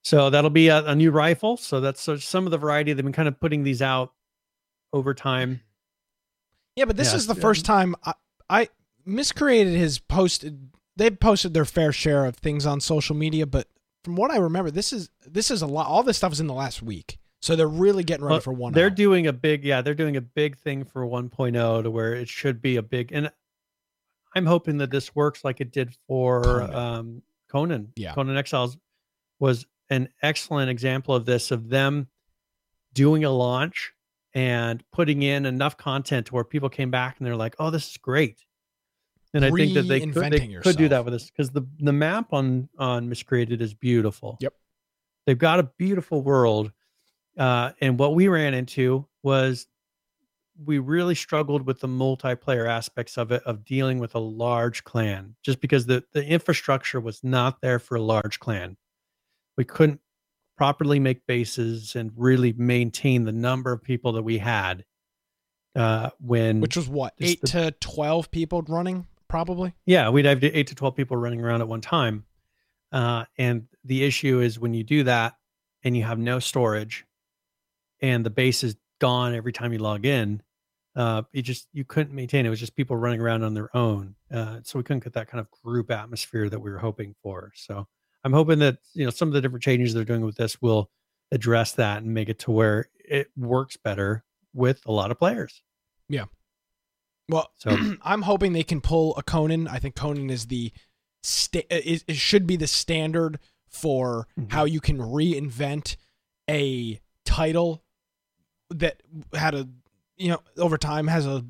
So 0.03 0.31
that'll 0.31 0.51
be 0.51 0.69
a, 0.69 0.85
a 0.85 0.95
new 0.95 1.11
rifle. 1.11 1.57
So 1.57 1.81
that's 1.81 2.01
so 2.01 2.17
some 2.17 2.45
of 2.47 2.51
the 2.51 2.59
variety. 2.59 2.93
They've 2.93 3.05
been 3.05 3.13
kind 3.13 3.29
of 3.29 3.39
putting 3.41 3.63
these 3.65 3.83
out 3.83 4.13
over 4.93 5.15
time. 5.15 5.61
Yeah, 6.77 6.85
but 6.85 6.97
this 6.97 7.11
Yeah, 7.13 7.17
is 7.17 7.27
the 7.27 7.35
yeah. 7.35 7.41
first 7.41 7.65
time 7.65 7.95
I, 8.05 8.15
I 8.51 8.69
miscreated 9.05 9.77
has 9.79 9.99
posted. 9.99 10.71
They've 10.97 11.19
posted 11.19 11.55
their 11.55 11.65
fair 11.65 11.93
share 11.93 12.25
of 12.27 12.37
things 12.37 12.67
on 12.67 12.81
social 12.81 13.15
media, 13.17 13.47
but 13.47 13.69
from 14.05 14.17
what 14.17 14.31
I 14.31 14.37
remember, 14.39 14.71
this 14.71 14.93
is 14.93 15.11
this 15.27 15.51
is 15.51 15.63
a 15.63 15.67
lot. 15.67 15.87
All 15.89 16.03
this 16.03 16.17
stuff 16.17 16.33
is 16.33 16.41
in 16.41 16.47
the 16.47 16.55
last 16.55 16.83
week, 16.83 17.19
so 17.43 17.57
they're 17.57 17.67
really 17.67 18.05
getting 18.05 18.25
ready 18.25 18.35
Well, 18.35 18.41
for 18.41 18.53
one. 18.53 18.73
They're 18.73 18.87
out. 18.87 18.95
doing 18.95 19.27
a 19.27 19.33
big, 19.33 19.65
yeah, 19.65 19.83
they're 19.83 19.95
doing 19.95 20.17
a 20.17 20.21
big 20.21 20.57
thing 20.57 20.85
for 20.85 21.05
1.0 21.07 21.83
to 21.83 21.91
where 21.91 22.15
it 22.15 22.29
should 22.29 22.63
be 22.63 22.77
a 22.77 22.83
big, 22.83 23.11
and 23.13 23.31
I'm 24.37 24.47
hoping 24.47 24.79
that 24.79 24.91
this 24.91 25.15
works 25.15 25.45
like 25.45 25.61
it 25.61 25.73
did 25.73 25.97
for 26.07 26.43
Conan. 26.43 26.75
um, 26.75 27.23
Conan. 27.49 27.93
Yeah. 27.97 28.15
Conan 28.15 28.37
Exiles 28.37 28.77
was 29.39 29.67
an 29.89 30.09
excellent 30.23 30.71
example 30.71 31.15
of 31.15 31.25
this, 31.25 31.51
of 31.51 31.69
them 31.69 32.09
doing 32.93 33.25
a 33.25 33.31
launch 33.31 33.93
and 34.35 34.85
putting 34.93 35.23
in 35.23 35.47
enough 35.47 35.79
content 35.79 36.27
to 36.27 36.35
where 36.35 36.45
people 36.45 36.69
came 36.69 36.91
back 36.91 37.17
and 37.19 37.27
they're 37.27 37.37
like, 37.37 37.57
"Oh, 37.59 37.71
this 37.71 37.89
is 37.91 37.97
great." 37.97 38.45
And 39.33 39.45
I 39.45 39.51
think 39.51 39.75
that 39.75 39.83
they 39.83 40.01
could, 40.01 40.15
they 40.15 40.49
could 40.63 40.77
do 40.77 40.89
that 40.89 41.05
with 41.05 41.15
this 41.15 41.31
because 41.31 41.51
the 41.51 41.67
the 41.79 41.93
map 41.93 42.33
on 42.33 42.69
on 42.79 43.09
Miscreated 43.09 43.63
is 43.63 43.73
beautiful. 43.73 44.37
Yep. 44.41 44.53
they've 45.27 45.39
got 45.39 45.61
a 45.61 45.71
beautiful 45.79 46.23
world, 46.23 46.73
uh, 47.39 47.73
and 47.81 47.99
what 47.99 48.15
we 48.15 48.29
ran 48.29 48.53
into 48.53 49.07
was 49.23 49.67
we 50.65 50.79
really 50.79 51.15
struggled 51.15 51.67
with 51.67 51.81
the 51.81 51.89
multiplayer 51.89 52.69
aspects 52.69 53.17
of 53.17 53.31
it 53.33 53.43
of 53.45 53.65
dealing 53.65 53.99
with 53.99 54.15
a 54.15 54.19
large 54.19 54.85
clan 54.85 55.35
just 55.43 55.61
because 55.61 55.87
the 55.87 56.05
the 56.13 56.25
infrastructure 56.25 57.01
was 57.01 57.23
not 57.23 57.61
there 57.61 57.79
for 57.79 57.97
a 57.97 58.03
large 58.03 58.39
clan 58.39 58.77
we 59.57 59.65
couldn't 59.65 60.01
properly 60.57 60.99
make 60.99 61.27
bases 61.27 61.95
and 61.95 62.11
really 62.17 62.53
maintain 62.55 63.25
the 63.25 63.33
number 63.33 63.73
of 63.73 63.83
people 63.83 64.13
that 64.13 64.23
we 64.23 64.39
had 64.39 64.85
uh 65.75 66.11
when 66.21 66.61
which 66.61 66.77
was 66.77 66.89
what 66.89 67.13
eight 67.21 67.41
the- 67.43 67.47
to 67.49 67.71
twelve 67.81 68.31
people 68.31 68.63
running, 68.63 69.07
probably. 69.29 69.75
yeah 69.85 70.09
we'd 70.09 70.25
have 70.25 70.43
8 70.43 70.67
to 70.69 70.75
12 70.75 70.95
people 70.97 71.17
running 71.17 71.41
around 71.41 71.61
at 71.61 71.69
one 71.69 71.81
time 71.83 72.25
uh 72.93 73.25
and 73.37 73.67
the 73.85 74.05
issue 74.05 74.41
is 74.41 74.59
when 74.59 74.73
you 74.73 74.85
do 74.85 75.05
that 75.05 75.35
and 75.85 75.97
you 75.97 76.05
have 76.05 76.19
no 76.19 76.39
storage 76.39 77.05
and 78.01 78.25
the 78.25 78.31
base 78.31 78.65
is 78.65 78.77
gone 78.99 79.35
every 79.35 79.53
time 79.53 79.73
you 79.73 79.79
log 79.79 80.07
in 80.07 80.41
uh 80.97 81.23
you 81.33 81.43
just 81.43 81.69
you 81.73 81.85
couldn't 81.85 82.15
maintain 82.15 82.45
it. 82.45 82.49
it 82.49 82.51
was 82.51 82.59
just 82.61 82.75
people 82.75 82.97
running 82.97 83.21
around 83.21 83.43
on 83.45 83.55
their 83.55 83.75
own 83.77 84.15
uh 84.33 84.59
so 84.65 84.79
we 84.79 84.83
couldn't 84.83 85.05
get 85.05 85.13
that 85.13 85.29
kind 85.29 85.41
of 85.41 85.51
group 85.63 85.91
atmosphere 85.91 86.49
that 86.49 86.59
we 86.59 86.71
were 86.71 86.79
hoping 86.79 87.15
for 87.23 87.53
so 87.55 87.87
i'm 88.25 88.33
hoping 88.33 88.59
that 88.59 88.79
you 88.95 89.05
know 89.05 89.11
some 89.11 89.29
of 89.29 89.35
the 89.35 89.41
different 89.41 89.63
changes 89.63 89.93
they're 89.95 90.05
doing 90.05 90.23
with 90.25 90.37
this 90.37 90.61
will 90.63 90.91
address 91.33 91.73
that 91.73 91.99
and 92.03 92.13
make 92.15 92.29
it 92.29 92.39
to 92.39 92.51
where 92.51 92.89
it 92.99 93.29
works 93.37 93.77
better 93.77 94.25
with 94.55 94.81
a 94.87 94.93
lot 94.93 95.11
of 95.11 95.19
players 95.19 95.63
Yeah. 96.09 96.25
Well, 97.29 97.51
So- 97.57 97.77
I'm 98.03 98.23
hoping 98.23 98.53
they 98.53 98.63
can 98.63 98.81
pull 98.81 99.15
a 99.17 99.23
Conan. 99.23 99.67
I 99.69 99.79
think 99.81 99.97
Conan 99.97 100.31
is 100.31 100.47
the 100.47 100.73
sta- 101.25 101.67
is, 101.69 102.05
it 102.07 102.15
should 102.17 102.47
be 102.47 102.57
the 102.57 102.69
standard 102.69 103.41
for 103.69 104.29
Mhm. 104.39 104.53
how 104.53 104.65
you 104.65 104.81
can 104.81 104.99
reinvent 104.99 105.97
a 106.49 107.01
title 107.25 107.83
that 108.71 109.03
had 109.35 109.55
a 109.57 109.69
you 110.17 110.29
know 110.29 110.41
over 110.59 110.77
time 110.79 111.07
has 111.09 111.27
a 111.27 111.45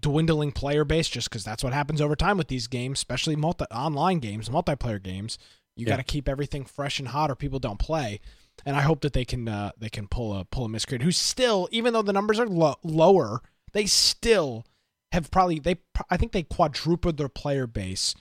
dwindling 0.00 0.52
player 0.52 0.84
base 0.84 1.08
just 1.08 1.28
because 1.28 1.44
that's 1.44 1.64
what 1.64 1.72
happens 1.72 2.00
over 2.00 2.14
time 2.14 2.38
with 2.38 2.48
these 2.48 2.66
games 2.68 2.98
especially 3.00 3.34
multi 3.34 3.64
online 3.72 4.18
games 4.20 4.48
multiplayer 4.48 5.02
games 5.02 5.38
you 5.76 5.84
Yeah. 5.86 5.92
got 5.94 5.96
to 5.96 6.04
keep 6.04 6.28
everything 6.28 6.64
fresh 6.64 6.98
and 7.00 7.08
hot 7.08 7.30
or 7.30 7.34
people 7.34 7.58
don't 7.58 7.78
play 7.80 8.20
and 8.64 8.76
i 8.76 8.80
hope 8.82 9.00
that 9.00 9.12
they 9.12 9.24
can 9.24 9.48
uh, 9.48 9.72
they 9.76 9.88
can 9.88 10.06
pull 10.06 10.34
a 10.38 10.44
pull 10.44 10.64
a 10.66 10.68
miscreant 10.68 11.02
who's 11.02 11.16
still 11.16 11.68
even 11.72 11.92
though 11.92 12.02
the 12.02 12.12
numbers 12.12 12.38
are 12.38 12.46
lo- 12.46 12.76
lower 12.84 13.40
they 13.72 13.86
still 13.86 14.64
have 15.10 15.30
probably 15.32 15.58
they 15.58 15.76
i 16.10 16.16
think 16.16 16.30
they 16.32 16.42
quadrupled 16.44 17.16
their 17.16 17.28
player 17.28 17.66
base 17.66 18.14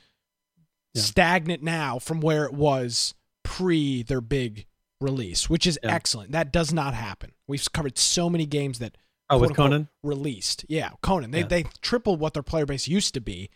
Yeah. 0.95 1.01
stagnant 1.03 1.61
now 1.61 1.99
from 1.99 2.21
where 2.21 2.45
it 2.45 2.53
was 2.53 3.13
pre 3.43 4.01
their 4.03 4.21
big 4.21 4.65
release 4.99 5.49
which 5.49 5.67
is 5.67 5.77
Yeah. 5.83 5.93
excellent 5.93 6.31
that 6.31 6.51
does 6.51 6.73
not 6.73 6.93
happen 6.95 7.33
we've 7.47 7.71
covered 7.71 7.97
so 7.99 8.29
many 8.31 8.45
games 8.47 8.79
that 8.79 8.97
oh 9.31 9.39
with 9.39 9.55
conan 9.55 9.87
released. 10.03 10.65
Yeah, 10.69 10.91
Conan. 11.01 11.31
They 11.31 11.39
Yeah. 11.41 11.47
they 11.47 11.63
tripled 11.81 12.19
what 12.19 12.33
their 12.33 12.43
player 12.43 12.65
base 12.65 12.87
used 12.87 13.13
to 13.15 13.21
be 13.21 13.49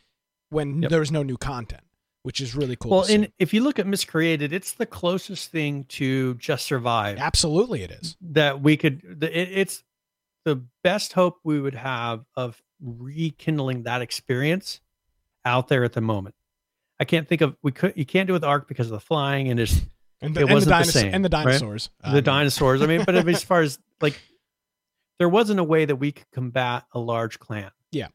when 0.49 0.81
Yep. 0.83 0.89
there 0.91 0.99
was 0.99 1.11
no 1.11 1.21
new 1.23 1.37
content, 1.37 1.83
which 2.23 2.39
is 2.41 2.55
really 2.55 2.75
cool. 2.75 2.91
Well, 2.91 3.05
and 3.09 3.31
if 3.39 3.53
you 3.53 3.61
look 3.63 3.77
at 3.79 3.85
Miscreated, 3.87 4.53
it's 4.53 4.71
the 4.73 4.85
closest 4.85 5.51
thing 5.51 5.83
to 5.89 6.35
Just 6.35 6.65
Survive 6.65 7.17
absolutely 7.19 7.83
it 7.83 7.91
is. 7.91 8.15
that 8.21 8.61
we 8.61 8.77
could. 8.77 9.23
It, 9.23 9.33
it's 9.33 9.83
the 10.45 10.63
best 10.83 11.13
hope 11.13 11.39
we 11.43 11.59
would 11.59 11.75
have 11.75 12.23
of 12.35 12.61
rekindling 12.81 13.83
that 13.83 14.01
experience 14.01 14.81
out 15.43 15.67
there 15.67 15.83
at 15.83 15.93
the 15.93 16.01
moment. 16.01 16.35
I 16.99 17.05
can't 17.05 17.27
think 17.27 17.41
of 17.41 17.55
we 17.61 17.71
could. 17.71 17.93
You 17.95 18.05
can't 18.05 18.27
do 18.27 18.33
it 18.33 18.37
with 18.37 18.43
Ark 18.43 18.67
because 18.67 18.87
of 18.87 18.91
the 18.91 18.99
flying 18.99 19.49
and 19.49 19.59
it's 19.59 19.81
And 20.21 20.35
It 20.37 20.43
and 20.43 20.51
wasn't 20.53 20.69
the 20.77 20.83
dinos- 20.89 20.93
same, 20.93 21.13
and 21.13 21.25
the 21.25 21.29
right? 21.29 21.43
dinosaurs. 21.45 21.89
the 22.01 22.17
Um, 22.19 22.23
dinosaurs. 22.23 22.81
I 22.81 22.85
mean, 22.85 23.03
but 23.05 23.15
as 23.15 23.43
far 23.51 23.61
as 23.61 23.77
like, 24.01 24.19
there 25.19 25.29
wasn't 25.29 25.59
a 25.59 25.63
way 25.63 25.85
that 25.85 25.95
we 25.95 26.11
could 26.11 26.29
combat 26.31 26.83
a 26.93 26.99
large 26.99 27.39
clan. 27.39 27.71
Yeah. 27.91 28.07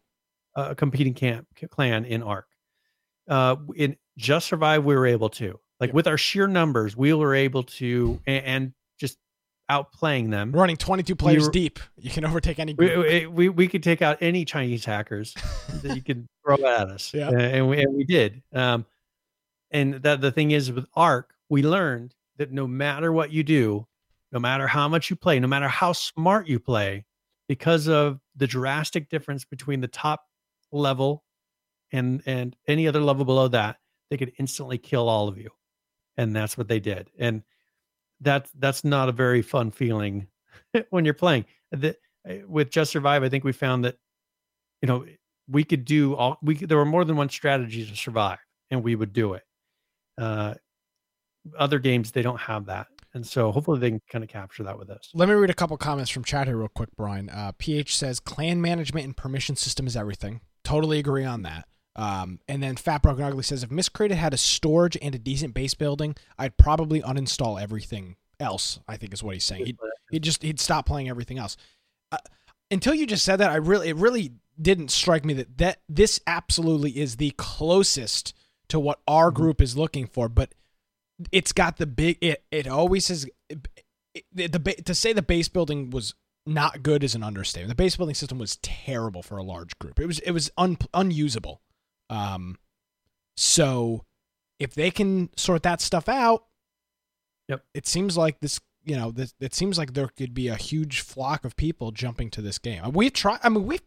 a 0.56 0.74
competing 0.74 1.14
camp 1.14 1.46
clan 1.70 2.04
in 2.04 2.22
Ark. 2.22 2.46
Uh, 3.28 3.56
in 3.76 3.96
Just 4.18 4.48
Survive, 4.48 4.84
we 4.84 4.94
were 4.94 5.06
able 5.06 5.28
to 5.30 5.58
like 5.78 5.88
Yeah. 5.90 5.94
with 5.94 6.06
our 6.08 6.18
sheer 6.18 6.46
numbers, 6.46 6.96
we 6.96 7.14
were 7.14 7.34
able 7.34 7.62
to 7.62 8.20
and, 8.26 8.44
and 8.44 8.72
just 8.98 9.16
outplaying 9.70 10.30
them. 10.30 10.52
running 10.52 10.76
22 10.76 11.14
players 11.16 11.46
were- 11.46 11.52
deep. 11.52 11.78
You 11.96 12.10
can 12.10 12.24
overtake 12.24 12.58
any 12.58 12.74
group. 12.74 12.98
We, 12.98 13.20
we, 13.20 13.26
we, 13.26 13.48
we 13.48 13.68
could 13.68 13.82
take 13.82 14.02
out 14.02 14.18
any 14.20 14.44
Chinese 14.44 14.84
hackers 14.84 15.34
that 15.82 15.94
you 15.96 16.02
could 16.02 16.26
throw 16.44 16.56
at 16.56 16.88
us. 16.88 17.14
Yeah. 17.14 17.28
Uh, 17.28 17.38
and, 17.38 17.68
we, 17.68 17.80
and 17.82 17.94
we 17.94 18.04
did. 18.04 18.42
Um, 18.52 18.84
and 19.70 19.94
that 20.02 20.20
the 20.20 20.32
thing 20.32 20.50
is 20.50 20.70
with 20.72 20.86
Ark, 20.94 21.32
we 21.48 21.62
learned 21.62 22.14
that 22.38 22.50
no 22.52 22.66
matter 22.66 23.12
what 23.12 23.30
you 23.30 23.44
do, 23.44 23.86
no 24.32 24.38
matter 24.38 24.66
how 24.66 24.88
much 24.88 25.10
you 25.10 25.16
play, 25.16 25.40
no 25.40 25.48
matter 25.48 25.68
how 25.68 25.92
smart 25.92 26.46
you 26.46 26.58
play, 26.58 27.04
because 27.48 27.88
of 27.88 28.20
the 28.36 28.46
drastic 28.46 29.08
difference 29.08 29.44
between 29.44 29.80
the 29.80 29.88
top 29.88 30.24
level 30.72 31.24
and 31.92 32.22
and 32.26 32.56
any 32.68 32.86
other 32.86 33.00
level 33.00 33.24
below 33.24 33.48
that, 33.48 33.76
they 34.10 34.16
could 34.16 34.32
instantly 34.38 34.78
kill 34.78 35.08
all 35.08 35.28
of 35.28 35.38
you. 35.38 35.50
And 36.16 36.34
that's 36.34 36.56
what 36.56 36.68
they 36.68 36.80
did. 36.80 37.10
And 37.18 37.42
that's 38.20 38.50
that's 38.58 38.84
not 38.84 39.08
a 39.08 39.12
very 39.12 39.42
fun 39.42 39.70
feeling 39.70 40.26
when 40.90 41.04
you're 41.04 41.14
playing. 41.14 41.46
The, 41.72 41.96
uh, 42.28 42.34
with 42.46 42.70
Just 42.70 42.92
Survive, 42.92 43.22
I 43.22 43.28
think 43.28 43.44
we 43.44 43.52
found 43.52 43.84
that 43.84 43.96
you 44.82 44.86
know 44.86 45.06
we 45.48 45.64
could 45.64 45.84
do 45.84 46.14
all 46.14 46.38
we 46.42 46.54
there 46.54 46.78
were 46.78 46.84
more 46.84 47.04
than 47.04 47.16
one 47.16 47.28
strategy 47.28 47.86
to 47.86 47.96
survive, 47.96 48.38
and 48.70 48.82
we 48.82 48.94
would 48.94 49.12
do 49.12 49.34
it. 49.34 49.42
Uh, 50.18 50.54
other 51.58 51.78
games 51.78 52.10
they 52.12 52.22
don't 52.22 52.40
have 52.40 52.66
that, 52.66 52.88
and 53.14 53.26
so 53.26 53.50
hopefully 53.52 53.78
they 53.80 53.90
can 53.90 54.00
kind 54.10 54.24
of 54.24 54.30
capture 54.30 54.62
that 54.62 54.78
with 54.78 54.90
us. 54.90 55.10
Let 55.14 55.28
me 55.28 55.34
read 55.34 55.50
a 55.50 55.54
couple 55.54 55.76
comments 55.76 56.10
from 56.10 56.24
chat 56.24 56.46
here 56.46 56.56
real 56.56 56.68
quick, 56.68 56.90
Brian. 56.96 57.28
Uh, 57.28 57.52
PH 57.58 57.96
says 57.96 58.20
clan 58.20 58.60
management 58.60 59.04
and 59.04 59.16
permission 59.16 59.56
system 59.56 59.86
is 59.86 59.96
everything. 59.96 60.40
Totally 60.64 60.98
agree 60.98 61.24
on 61.24 61.42
that. 61.42 61.66
Um, 61.96 62.38
and 62.48 62.62
then 62.62 62.76
Fat 62.76 63.02
Broken 63.02 63.24
Ugly 63.24 63.42
says 63.42 63.62
if 63.62 63.70
Miscreated 63.70 64.16
had 64.16 64.32
a 64.32 64.38
storage 64.38 64.96
and 65.02 65.14
a 65.14 65.18
decent 65.18 65.54
base 65.54 65.74
building, 65.74 66.14
I'd 66.38 66.56
probably 66.56 67.02
uninstall 67.02 67.60
everything 67.60 68.16
else. 68.38 68.80
I 68.88 68.96
think 68.96 69.12
is 69.12 69.22
what 69.22 69.34
he's 69.34 69.44
saying. 69.44 69.66
He'd, 69.66 69.78
he'd 70.10 70.22
just 70.22 70.42
he'd 70.42 70.60
stop 70.60 70.86
playing 70.86 71.08
everything 71.08 71.38
else. 71.38 71.56
Uh, 72.12 72.18
until 72.70 72.94
you 72.94 73.06
just 73.06 73.24
said 73.24 73.36
that, 73.36 73.50
I 73.50 73.56
really 73.56 73.88
it 73.88 73.96
really 73.96 74.32
didn't 74.60 74.90
strike 74.90 75.24
me 75.24 75.34
that 75.34 75.58
that 75.58 75.78
this 75.88 76.20
absolutely 76.26 76.98
is 76.98 77.16
the 77.16 77.32
closest 77.32 78.34
to 78.68 78.78
what 78.78 79.00
our 79.08 79.30
group 79.30 79.60
is 79.60 79.76
looking 79.76 80.06
for. 80.06 80.28
But 80.28 80.54
it's 81.32 81.52
got 81.52 81.76
the 81.78 81.86
big. 81.86 82.18
It 82.20 82.44
it 82.50 82.66
always 82.66 83.08
has. 83.08 83.26
It, 83.48 83.68
it- 83.74 83.84
the 84.52 84.58
to 84.84 84.94
say 84.94 85.12
the 85.12 85.22
base 85.22 85.48
building 85.48 85.90
was 85.90 86.14
not 86.44 86.82
good 86.82 87.04
is 87.04 87.14
an 87.14 87.22
understatement. 87.22 87.68
The 87.68 87.80
base 87.80 87.96
building 87.96 88.14
system 88.16 88.38
was 88.38 88.56
terrible 88.56 89.22
for 89.22 89.36
a 89.38 89.42
large 89.44 89.78
group. 89.78 90.00
It 90.00 90.06
was 90.06 90.18
it 90.20 90.32
was 90.32 90.50
un, 90.58 90.78
unusable. 90.92 91.60
Um, 92.08 92.58
so 93.36 94.04
if 94.58 94.74
they 94.74 94.90
can 94.90 95.30
sort 95.36 95.62
that 95.62 95.80
stuff 95.80 96.08
out, 96.08 96.44
Yep. 97.48 97.64
it 97.74 97.86
seems 97.86 98.16
like 98.16 98.40
this. 98.40 98.60
You 98.82 98.96
know, 98.96 99.10
this, 99.10 99.34
it 99.40 99.54
seems 99.54 99.76
like 99.76 99.92
there 99.92 100.08
could 100.08 100.32
be 100.32 100.48
a 100.48 100.56
huge 100.56 101.00
flock 101.02 101.44
of 101.44 101.54
people 101.54 101.92
jumping 101.92 102.30
to 102.30 102.40
this 102.42 102.58
game. 102.58 102.92
We've 102.92 103.12
tried. 103.12 103.38
I 103.42 103.50
mean, 103.50 103.66
we've. 103.66 103.82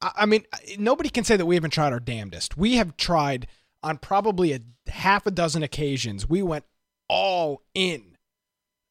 I 0.00 0.24
mean, 0.24 0.44
nobody 0.78 1.10
can 1.10 1.22
say 1.22 1.36
that 1.36 1.44
we 1.46 1.54
haven't 1.54 1.70
tried 1.72 1.92
our 1.92 2.00
damnedest. 2.00 2.56
We 2.56 2.76
have 2.76 2.96
tried 2.96 3.46
on 3.82 3.98
probably 3.98 4.54
a 4.54 4.60
half 4.90 5.26
a 5.26 5.30
dozen 5.30 5.62
occasions. 5.62 6.28
We 6.28 6.42
went 6.42 6.64
all 7.08 7.62
in 7.74 8.16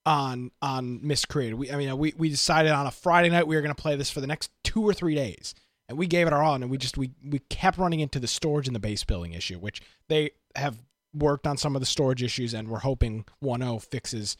on 0.05 0.51
on 0.61 1.05
miscreated. 1.05 1.55
We 1.55 1.71
I 1.71 1.75
mean 1.75 1.97
we 1.97 2.13
we 2.17 2.29
decided 2.29 2.71
on 2.71 2.87
a 2.87 2.91
Friday 2.91 3.29
night 3.29 3.47
we 3.47 3.55
were 3.55 3.61
going 3.61 3.75
to 3.75 3.81
play 3.81 3.95
this 3.95 4.09
for 4.09 4.21
the 4.21 4.27
next 4.27 4.51
2 4.63 4.81
or 4.81 4.93
3 4.93 5.15
days. 5.15 5.53
And 5.89 5.97
we 5.97 6.05
gave 6.07 6.27
it 6.27 6.33
our 6.33 6.43
all 6.43 6.55
and 6.55 6.69
we 6.69 6.77
just 6.77 6.97
we 6.97 7.11
we 7.23 7.39
kept 7.49 7.77
running 7.77 7.99
into 8.01 8.19
the 8.19 8.27
storage 8.27 8.67
and 8.67 8.75
the 8.75 8.79
base 8.79 9.03
building 9.03 9.33
issue, 9.33 9.57
which 9.59 9.81
they 10.09 10.31
have 10.55 10.79
worked 11.13 11.47
on 11.47 11.57
some 11.57 11.75
of 11.75 11.81
the 11.81 11.85
storage 11.85 12.21
issues 12.23 12.53
and 12.53 12.67
we're 12.69 12.79
hoping 12.79 13.25
1.0 13.43 13.81
fixes 13.83 14.37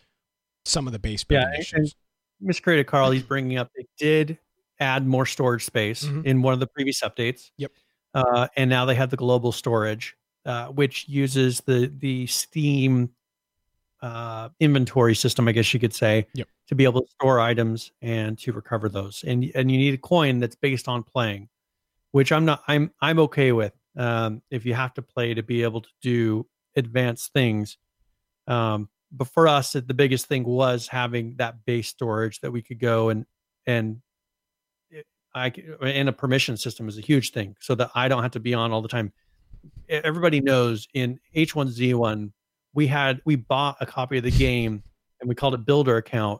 some 0.65 0.87
of 0.87 0.93
the 0.93 0.99
base 0.99 1.25
Yeah, 1.29 1.39
building 1.39 1.53
and- 1.55 1.61
issues. 1.61 1.95
Miscreated 2.39 2.87
Carl, 2.87 3.11
he's 3.11 3.23
bringing 3.33 3.57
up 3.57 3.69
they 3.75 3.85
did 3.97 4.37
add 4.79 5.07
more 5.07 5.25
storage 5.25 5.65
space 5.65 6.03
Mhm. 6.05 6.23
in 6.25 6.41
one 6.41 6.53
of 6.53 6.59
the 6.59 6.67
previous 6.67 7.01
updates. 7.01 7.49
Yep. 7.57 7.71
Uh, 8.13 8.47
and 8.55 8.69
now 8.69 8.85
they 8.85 8.93
have 8.95 9.09
the 9.09 9.17
global 9.17 9.51
storage, 9.51 10.15
uh, 10.45 10.67
which 10.67 11.07
uses 11.09 11.61
the 11.61 11.87
the 11.97 12.27
Steam 12.27 13.09
uh, 14.01 14.49
inventory 14.59 15.15
system, 15.15 15.47
I 15.47 15.51
guess 15.51 15.73
you 15.73 15.79
could 15.79 15.93
say, 15.93 16.27
Yep. 16.33 16.47
to 16.67 16.75
be 16.75 16.83
able 16.83 17.01
to 17.01 17.07
store 17.19 17.39
items 17.39 17.91
and 18.01 18.37
to 18.39 18.53
recover 18.53 18.89
those. 18.89 19.23
And 19.25 19.51
and 19.55 19.71
you 19.71 19.77
need 19.77 19.93
a 19.93 19.97
coin 19.97 20.39
that's 20.39 20.55
based 20.55 20.87
on 20.87 21.03
playing, 21.03 21.49
which 22.11 22.31
I'm 22.31 22.45
not. 22.45 22.63
I'm 22.67 22.91
I'm 23.01 23.19
okay 23.19 23.51
with. 23.51 23.73
Um, 23.95 24.41
if 24.51 24.65
you 24.65 24.73
have 24.75 24.93
to 24.95 25.01
play 25.01 25.33
to 25.33 25.43
be 25.43 25.63
able 25.63 25.81
to 25.81 25.89
do 26.01 26.45
advanced 26.75 27.33
things, 27.33 27.77
um, 28.45 28.89
but 29.11 29.27
for 29.27 29.47
us, 29.47 29.73
the 29.73 29.81
biggest 29.93 30.27
thing 30.27 30.43
was 30.43 30.87
having 30.87 31.35
that 31.37 31.65
base 31.65 31.87
storage 31.87 32.39
that 32.41 32.51
we 32.51 32.61
could 32.61 32.79
go 32.79 33.09
and 33.09 33.25
and 33.65 34.01
I 35.37 35.53
and 35.81 36.09
a 36.09 36.13
permission 36.13 36.57
system 36.57 36.87
is 36.87 36.97
a 36.97 37.01
huge 37.01 37.31
thing, 37.31 37.55
so 37.59 37.75
that 37.75 37.91
I 37.95 38.07
don't 38.07 38.23
have 38.23 38.31
to 38.31 38.39
be 38.39 38.53
on 38.53 38.71
all 38.71 38.81
the 38.81 38.87
time. 38.87 39.13
Everybody 39.89 40.41
knows 40.41 40.87
in 40.93 41.19
H1Z1 41.35 42.31
we 42.77 42.85
had 42.85 43.19
we 43.25 43.35
bought 43.35 43.75
a 43.81 43.85
copy 43.87 44.19
of 44.19 44.23
the 44.23 44.31
game 44.31 44.83
and 45.19 45.27
we 45.27 45.33
called 45.33 45.55
it 45.55 45.65
builder 45.65 45.97
account 45.97 46.39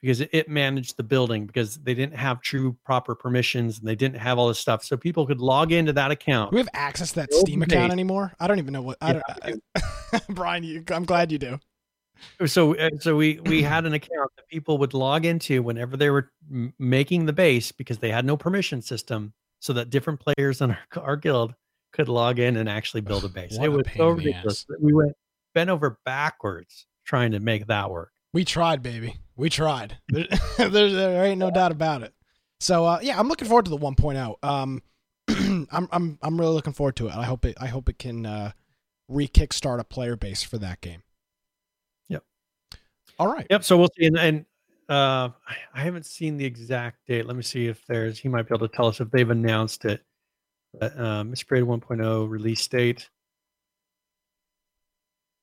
because 0.00 0.20
it, 0.20 0.30
it 0.32 0.48
managed 0.48 0.96
the 0.96 1.02
building 1.02 1.44
because 1.44 1.76
they 1.78 1.92
didn't 1.92 2.16
have 2.16 2.40
true 2.40 2.76
proper 2.84 3.16
permissions 3.16 3.80
and 3.80 3.88
they 3.88 3.96
didn't 3.96 4.18
have 4.18 4.38
all 4.38 4.46
this 4.46 4.60
stuff, 4.60 4.84
so 4.84 4.96
people 4.96 5.26
could 5.26 5.40
log 5.40 5.72
into 5.72 5.92
that 5.92 6.12
account. 6.12 6.52
Do 6.52 6.54
we 6.54 6.60
have 6.60 6.68
access 6.72 7.10
to 7.10 7.16
that 7.16 7.30
Build 7.30 7.46
Steam 7.46 7.62
account 7.62 7.88
base. 7.88 7.92
anymore? 7.92 8.32
I 8.38 8.46
don't 8.46 8.58
even 8.58 8.72
know 8.72 8.82
what 8.82 8.96
I 9.00 9.14
don't 9.14 9.62
Brian, 10.28 10.62
you, 10.62 10.84
I'm 10.88 11.04
glad 11.04 11.32
you 11.32 11.38
do. 11.38 11.58
so 12.46 12.76
uh, 12.76 12.90
so 13.00 13.16
we 13.16 13.40
we 13.46 13.60
had 13.62 13.84
an 13.84 13.92
account 13.92 14.30
that 14.36 14.46
people 14.48 14.78
would 14.78 14.94
log 14.94 15.24
into 15.24 15.64
whenever 15.64 15.96
they 15.96 16.10
were 16.10 16.30
m- 16.48 16.72
making 16.78 17.26
the 17.26 17.32
base 17.32 17.72
because 17.72 17.98
they 17.98 18.10
had 18.10 18.24
no 18.24 18.36
permission 18.36 18.80
system 18.80 19.32
so 19.58 19.72
that 19.72 19.90
different 19.90 20.20
players 20.20 20.60
in 20.60 20.70
our, 20.70 20.78
our 21.02 21.16
guild 21.16 21.54
could 21.92 22.08
log 22.08 22.38
in 22.38 22.56
and 22.56 22.68
actually 22.68 23.00
build 23.00 23.24
a 23.24 23.28
base 23.28 23.58
What 23.58 23.64
it 23.64 23.68
a 23.68 23.76
was 23.76 23.82
pain 23.84 23.96
so 23.98 24.10
in 24.10 24.16
the 24.18 24.24
ridiculous 24.24 24.64
that 24.68 24.80
we 24.80 24.92
went 24.92 25.12
bent 25.54 25.70
over 25.70 25.98
backwards 26.04 26.86
trying 27.04 27.32
to 27.32 27.40
make 27.40 27.66
that 27.66 27.90
work 27.90 28.12
We 28.32 28.44
tried, 28.44 28.82
baby. 28.82 29.16
We 29.36 29.50
tried. 29.50 29.98
There, 30.08 30.26
there, 30.68 30.90
there 30.90 31.24
ain't 31.24 31.38
no 31.38 31.50
doubt 31.50 31.72
about 31.72 32.02
it. 32.02 32.14
So 32.60 32.84
uh, 32.84 32.98
yeah, 33.02 33.18
I'm 33.18 33.28
looking 33.28 33.48
forward 33.48 33.64
to 33.64 33.70
the 33.70 33.78
1.0. 33.78 34.36
Um, 34.44 34.82
I'm 35.72 35.88
I'm 35.90 36.18
I'm 36.22 36.38
really 36.40 36.54
looking 36.54 36.72
forward 36.72 36.96
to 36.96 37.08
it. 37.08 37.14
I 37.14 37.24
hope 37.24 37.44
it 37.44 37.56
I 37.60 37.66
hope 37.66 37.88
it 37.88 37.98
can 37.98 38.24
uh, 38.26 38.52
re-kickstart 39.08 39.78
a 39.80 39.84
player 39.84 40.16
base 40.16 40.42
for 40.42 40.58
that 40.58 40.80
game. 40.80 41.02
Yep. 42.08 42.24
All 43.18 43.28
right. 43.32 43.46
yep 43.50 43.64
so 43.64 43.76
we'll 43.76 43.88
see 43.98 44.06
and, 44.06 44.18
and 44.18 44.44
uh 44.88 45.28
I- 45.74 45.80
haven't 45.80 46.06
seen 46.06 46.36
the 46.36 46.44
exact 46.44 47.06
date 47.06 47.26
let 47.26 47.36
me 47.36 47.42
see 47.42 47.66
if 47.66 47.84
there's 47.86 48.18
he 48.18 48.28
might 48.28 48.48
be 48.48 48.54
able 48.54 48.68
to 48.68 48.74
tell 48.74 48.86
us 48.86 49.00
if 49.00 49.10
they've 49.10 49.28
announced 49.30 49.84
it 49.84 50.02
but 50.78 50.98
um 50.98 51.30
Miscreated 51.30 51.68
1.0 51.68 52.28
release 52.28 52.66
date 52.66 53.08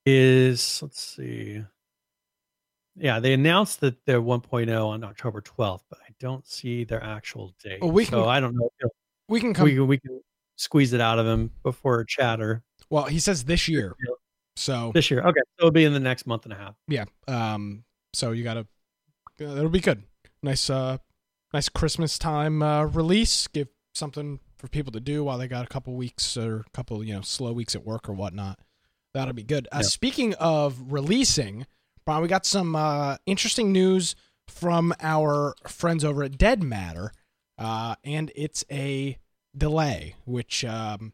is 0.09 0.81
let's 0.81 0.99
see 1.01 1.63
yeah 2.95 3.19
they 3.19 3.33
announced 3.33 3.79
that 3.81 3.95
they're 4.05 4.21
1.0 4.21 4.85
on 4.85 5.03
october 5.03 5.41
12th 5.41 5.81
but 5.89 5.99
i 6.07 6.11
don't 6.19 6.47
see 6.47 6.83
their 6.83 7.03
actual 7.03 7.53
date 7.63 7.79
Well, 7.81 7.91
we 7.91 8.05
so 8.05 8.21
can- 8.23 8.29
i 8.29 8.39
don't 8.39 8.55
know 8.55 8.69
We 9.27 9.39
can 9.39 9.53
come. 9.53 9.65
we, 9.65 9.75
can- 9.75 9.87
we 9.87 9.97
can 9.99 10.21
squeeze 10.57 10.91
it 10.93 10.99
out 11.01 11.19
of 11.19 11.25
him 11.25 11.51
before 11.63 12.03
chatter 12.05 12.63
well, 12.91 13.03
he 13.05 13.19
says 13.19 13.43
this 13.43 13.67
year. 13.67 13.95
Yeah. 14.03 14.13
So 14.55 14.91
this 14.95 15.11
year 15.11 15.21
okay 15.21 15.41
so 15.59 15.67
it'll 15.67 15.71
be 15.71 15.85
in 15.85 15.93
the 15.93 15.99
next 15.99 16.25
month 16.25 16.45
and 16.45 16.53
a 16.53 16.55
half 16.57 16.75
yeah. 16.87 17.05
Um. 17.27 17.83
So 18.13 18.31
you 18.31 18.43
gotta. 18.43 18.61
Uh, 19.39 19.43
it'll 19.55 19.69
be 19.69 19.79
good. 19.79 20.01
Nice. 20.41 20.69
Uh. 20.71 20.97
Nice 21.53 21.69
Christmas 21.69 22.17
time 22.17 22.63
uh, 22.63 22.85
release. 22.85 23.45
Give 23.47 23.67
something 23.93 24.39
for 24.57 24.67
people 24.67 24.91
to 24.93 24.99
do 24.99 25.23
while 25.23 25.37
they 25.37 25.47
got 25.47 25.63
a 25.63 25.67
couple 25.67 25.93
weeks 25.93 26.35
or 26.35 26.61
a 26.61 26.69
couple 26.73 27.03
you 27.03 27.13
know 27.13 27.21
slow 27.21 27.51
weeks 27.53 27.75
at 27.75 27.85
work 27.85 28.09
or 28.09 28.13
whatnot. 28.13 28.57
That'll 29.13 29.33
be 29.33 29.43
good. 29.43 29.67
Uh, 29.71 29.77
Yeah. 29.77 29.87
Speaking 29.87 30.33
of 30.35 30.91
releasing, 30.91 31.65
Brian, 32.05 32.21
we 32.21 32.27
got 32.27 32.45
some 32.45 32.75
uh, 32.75 33.17
interesting 33.25 33.71
news 33.71 34.15
from 34.47 34.93
our 34.99 35.55
friends 35.67 36.03
over 36.03 36.23
at 36.23 36.37
Dead 36.37 36.63
Matter, 36.63 37.11
uh, 37.57 37.95
and 38.03 38.31
it's 38.35 38.65
a 38.71 39.17
delay, 39.55 40.15
which 40.25 40.63
um, 40.65 41.13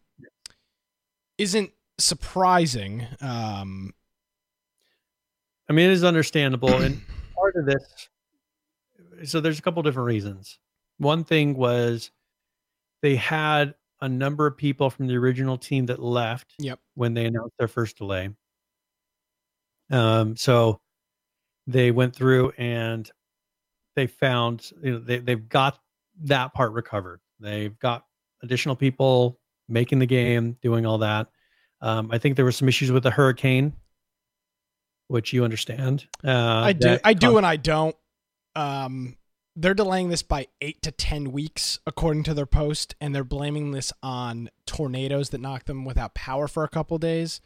isn't 1.37 1.71
surprising. 1.97 3.07
Um, 3.21 3.93
I 5.69 5.73
mean, 5.73 5.89
it 5.89 5.93
is 5.93 6.03
understandable, 6.03 6.73
and 6.81 7.01
part 7.35 7.55
of 7.55 7.65
this. 7.65 8.09
So 9.29 9.39
there's 9.41 9.59
a 9.59 9.61
couple 9.61 9.81
different 9.83 10.07
reasons. 10.07 10.59
One 10.97 11.23
thing 11.23 11.55
was 11.55 12.11
they 13.01 13.15
had 13.15 13.75
a 14.01 14.09
number 14.09 14.45
of 14.47 14.57
people 14.57 14.89
from 14.89 15.07
the 15.07 15.15
original 15.15 15.57
team 15.57 15.85
that 15.87 15.99
left. 15.99 16.53
Yep. 16.59 16.79
When 16.95 17.13
they 17.13 17.25
announced 17.25 17.55
their 17.57 17.67
first 17.67 17.97
delay. 17.97 18.29
Um. 19.91 20.35
So 20.35 20.81
they 21.67 21.91
went 21.91 22.15
through 22.15 22.51
and 22.57 23.09
they 23.95 24.07
found 24.07 24.71
you 24.81 24.93
know 24.93 24.99
they 24.99 25.19
they've 25.19 25.47
got 25.47 25.79
that 26.23 26.53
part 26.53 26.71
recovered. 26.73 27.21
They've 27.39 27.77
got 27.79 28.05
additional 28.41 28.75
people 28.75 29.39
making 29.67 29.99
the 29.99 30.05
game, 30.05 30.57
doing 30.61 30.85
all 30.85 30.99
that. 30.99 31.27
Um, 31.81 32.09
I 32.11 32.17
think 32.17 32.35
there 32.35 32.45
were 32.45 32.51
some 32.51 32.67
issues 32.67 32.91
with 32.91 33.03
the 33.03 33.11
hurricane, 33.11 33.73
which 35.07 35.33
you 35.33 35.43
understand. 35.43 36.07
Uh, 36.23 36.31
I 36.31 36.73
do, 36.73 36.97
I 37.03 37.13
do, 37.13 37.37
and 37.37 37.45
I 37.45 37.57
don't. 37.57 37.95
Um, 38.55 39.17
they're 39.55 39.73
delaying 39.73 40.09
this 40.09 40.21
by 40.21 40.47
eight 40.61 40.81
to 40.81 40.91
ten 40.91 41.31
weeks, 41.31 41.79
according 41.85 42.23
to 42.23 42.33
their 42.33 42.45
post, 42.45 42.95
and 42.99 43.15
they're 43.15 43.23
blaming 43.23 43.71
this 43.71 43.93
on 44.03 44.49
tornadoes 44.65 45.29
that 45.29 45.39
knocked 45.39 45.67
them 45.67 45.85
without 45.85 46.13
power 46.13 46.47
for 46.47 46.63
a 46.63 46.69
couple 46.69 46.97
days. 46.97 47.41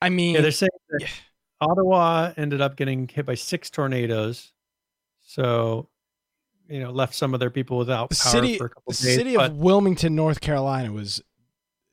I 0.00 0.08
mean, 0.08 0.34
Yeah, 0.34 0.40
they're 0.40 0.50
saying 0.50 0.70
that 0.90 1.02
Yeah. 1.02 1.08
Ottawa 1.60 2.32
ended 2.36 2.60
up 2.60 2.76
getting 2.76 3.06
hit 3.08 3.24
by 3.24 3.34
six 3.34 3.70
tornadoes, 3.70 4.52
so 5.24 5.88
you 6.68 6.80
know 6.80 6.90
left 6.90 7.14
some 7.14 7.34
of 7.34 7.40
their 7.40 7.50
people 7.50 7.78
without 7.78 8.10
the 8.10 8.16
power 8.16 8.32
city, 8.32 8.58
for 8.58 8.66
a 8.66 8.70
couple 8.70 8.92
the 8.92 8.94
days. 8.94 9.04
The 9.04 9.14
city 9.14 9.36
but 9.36 9.50
of 9.52 9.56
Wilmington, 9.58 10.14
North 10.14 10.40
Carolina, 10.40 10.92
was 10.92 11.22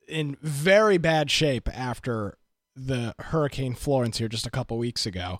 in 0.07 0.37
very 0.41 0.97
bad 0.97 1.29
shape 1.29 1.69
after 1.71 2.37
the 2.75 3.13
Hurricane 3.19 3.75
Florence 3.75 4.17
here 4.17 4.27
just 4.27 4.47
a 4.47 4.51
couple 4.51 4.77
weeks 4.77 5.05
ago. 5.05 5.39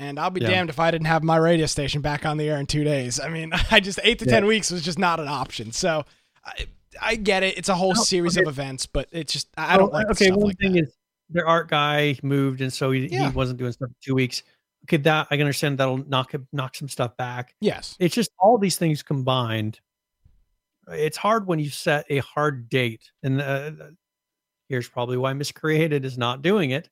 And 0.00 0.18
I'll 0.18 0.30
be 0.30 0.40
Yeah. 0.40 0.48
damned 0.48 0.70
if 0.70 0.80
I 0.80 0.90
didn't 0.90 1.08
have 1.08 1.22
my 1.22 1.36
radio 1.36 1.66
station 1.66 2.00
back 2.00 2.24
on 2.24 2.38
the 2.38 2.48
air 2.48 2.58
in 2.58 2.64
two 2.66 2.84
days. 2.84 3.20
I 3.20 3.28
mean, 3.28 3.52
I 3.70 3.80
just 3.80 4.00
eight 4.02 4.18
to 4.20 4.24
Yeah. 4.24 4.32
ten 4.32 4.46
weeks 4.46 4.70
was 4.70 4.80
just 4.82 4.98
not 4.98 5.20
an 5.20 5.28
option. 5.28 5.72
So 5.72 6.06
I, 6.44 6.66
I 7.00 7.14
get 7.16 7.42
it; 7.42 7.58
it's 7.58 7.68
a 7.68 7.74
whole 7.74 7.92
No, 7.94 8.02
series 8.02 8.36
okay. 8.38 8.42
of 8.44 8.48
events, 8.48 8.86
but 8.86 9.08
it's 9.12 9.32
just 9.32 9.48
I 9.58 9.74
I 9.74 9.76
don't 9.76 9.90
Oh, 9.90 9.96
like 9.98 10.10
okay. 10.10 10.30
One 10.30 10.40
like 10.48 10.58
thing 10.58 10.72
that. 10.72 10.84
is 10.84 10.94
their 11.28 11.46
art 11.46 11.68
guy 11.68 12.16
moved, 12.22 12.62
and 12.62 12.72
so 12.72 12.90
he, 12.92 13.08
Yeah. 13.08 13.28
he 13.30 13.36
wasn't 13.36 13.58
doing 13.58 13.72
stuff 13.72 13.90
for 13.90 13.96
two 14.02 14.14
weeks. 14.14 14.42
Okay, 14.86 14.96
that 14.96 15.26
I 15.30 15.36
can 15.36 15.42
understand 15.42 15.76
that'll 15.76 15.98
knock 16.08 16.32
knock 16.50 16.74
some 16.74 16.88
stuff 16.88 17.14
back. 17.18 17.54
yes, 17.60 17.94
It's 18.00 18.14
just 18.14 18.30
all 18.38 18.56
these 18.56 18.78
things 18.78 19.02
combined. 19.02 19.80
It's 20.88 21.18
hard 21.18 21.46
when 21.46 21.58
you 21.58 21.68
set 21.68 22.06
a 22.08 22.18
hard 22.18 22.70
date, 22.70 23.12
and 23.22 23.40
uh, 23.42 23.70
here's 24.70 24.88
probably 24.88 25.18
why 25.18 25.34
Miscreated 25.34 26.06
is 26.06 26.16
not 26.16 26.40
doing 26.40 26.70
it. 26.70 26.88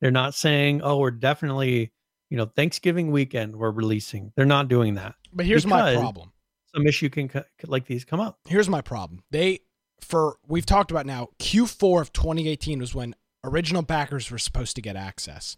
They're 0.00 0.12
not 0.12 0.34
saying, 0.34 0.80
"Oh, 0.82 0.98
we're 0.98 1.10
definitely, 1.10 1.92
you 2.30 2.36
know, 2.36 2.46
Thanksgiving 2.46 3.10
weekend 3.10 3.56
we're 3.56 3.70
releasing." 3.70 4.32
They're 4.36 4.44
not 4.46 4.68
doing 4.68 4.94
that. 4.94 5.14
but 5.32 5.46
here's 5.46 5.66
my 5.66 5.94
problem. 5.96 6.32
Some 6.74 6.86
issue 6.86 7.08
can 7.08 7.30
like 7.66 7.86
these 7.86 8.04
come 8.04 8.20
up. 8.20 8.38
here's 8.46 8.68
my 8.68 8.80
problem. 8.82 9.22
They 9.30 9.60
for 10.00 10.36
we've 10.46 10.66
talked 10.66 10.90
about 10.90 11.06
now 11.06 11.28
Q4 11.40 12.00
of 12.02 12.12
2018 12.12 12.78
was 12.78 12.94
when 12.94 13.14
original 13.44 13.82
backers 13.82 14.30
were 14.30 14.38
supposed 14.38 14.76
to 14.76 14.82
get 14.82 14.94
access. 14.96 15.56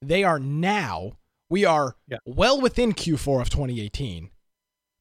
They 0.00 0.24
are 0.24 0.38
now 0.38 1.12
we 1.50 1.64
are 1.66 1.96
Yeah. 2.08 2.18
well 2.24 2.60
within 2.60 2.92
Q4 2.94 3.42
of 3.42 3.50
2018. 3.50 4.30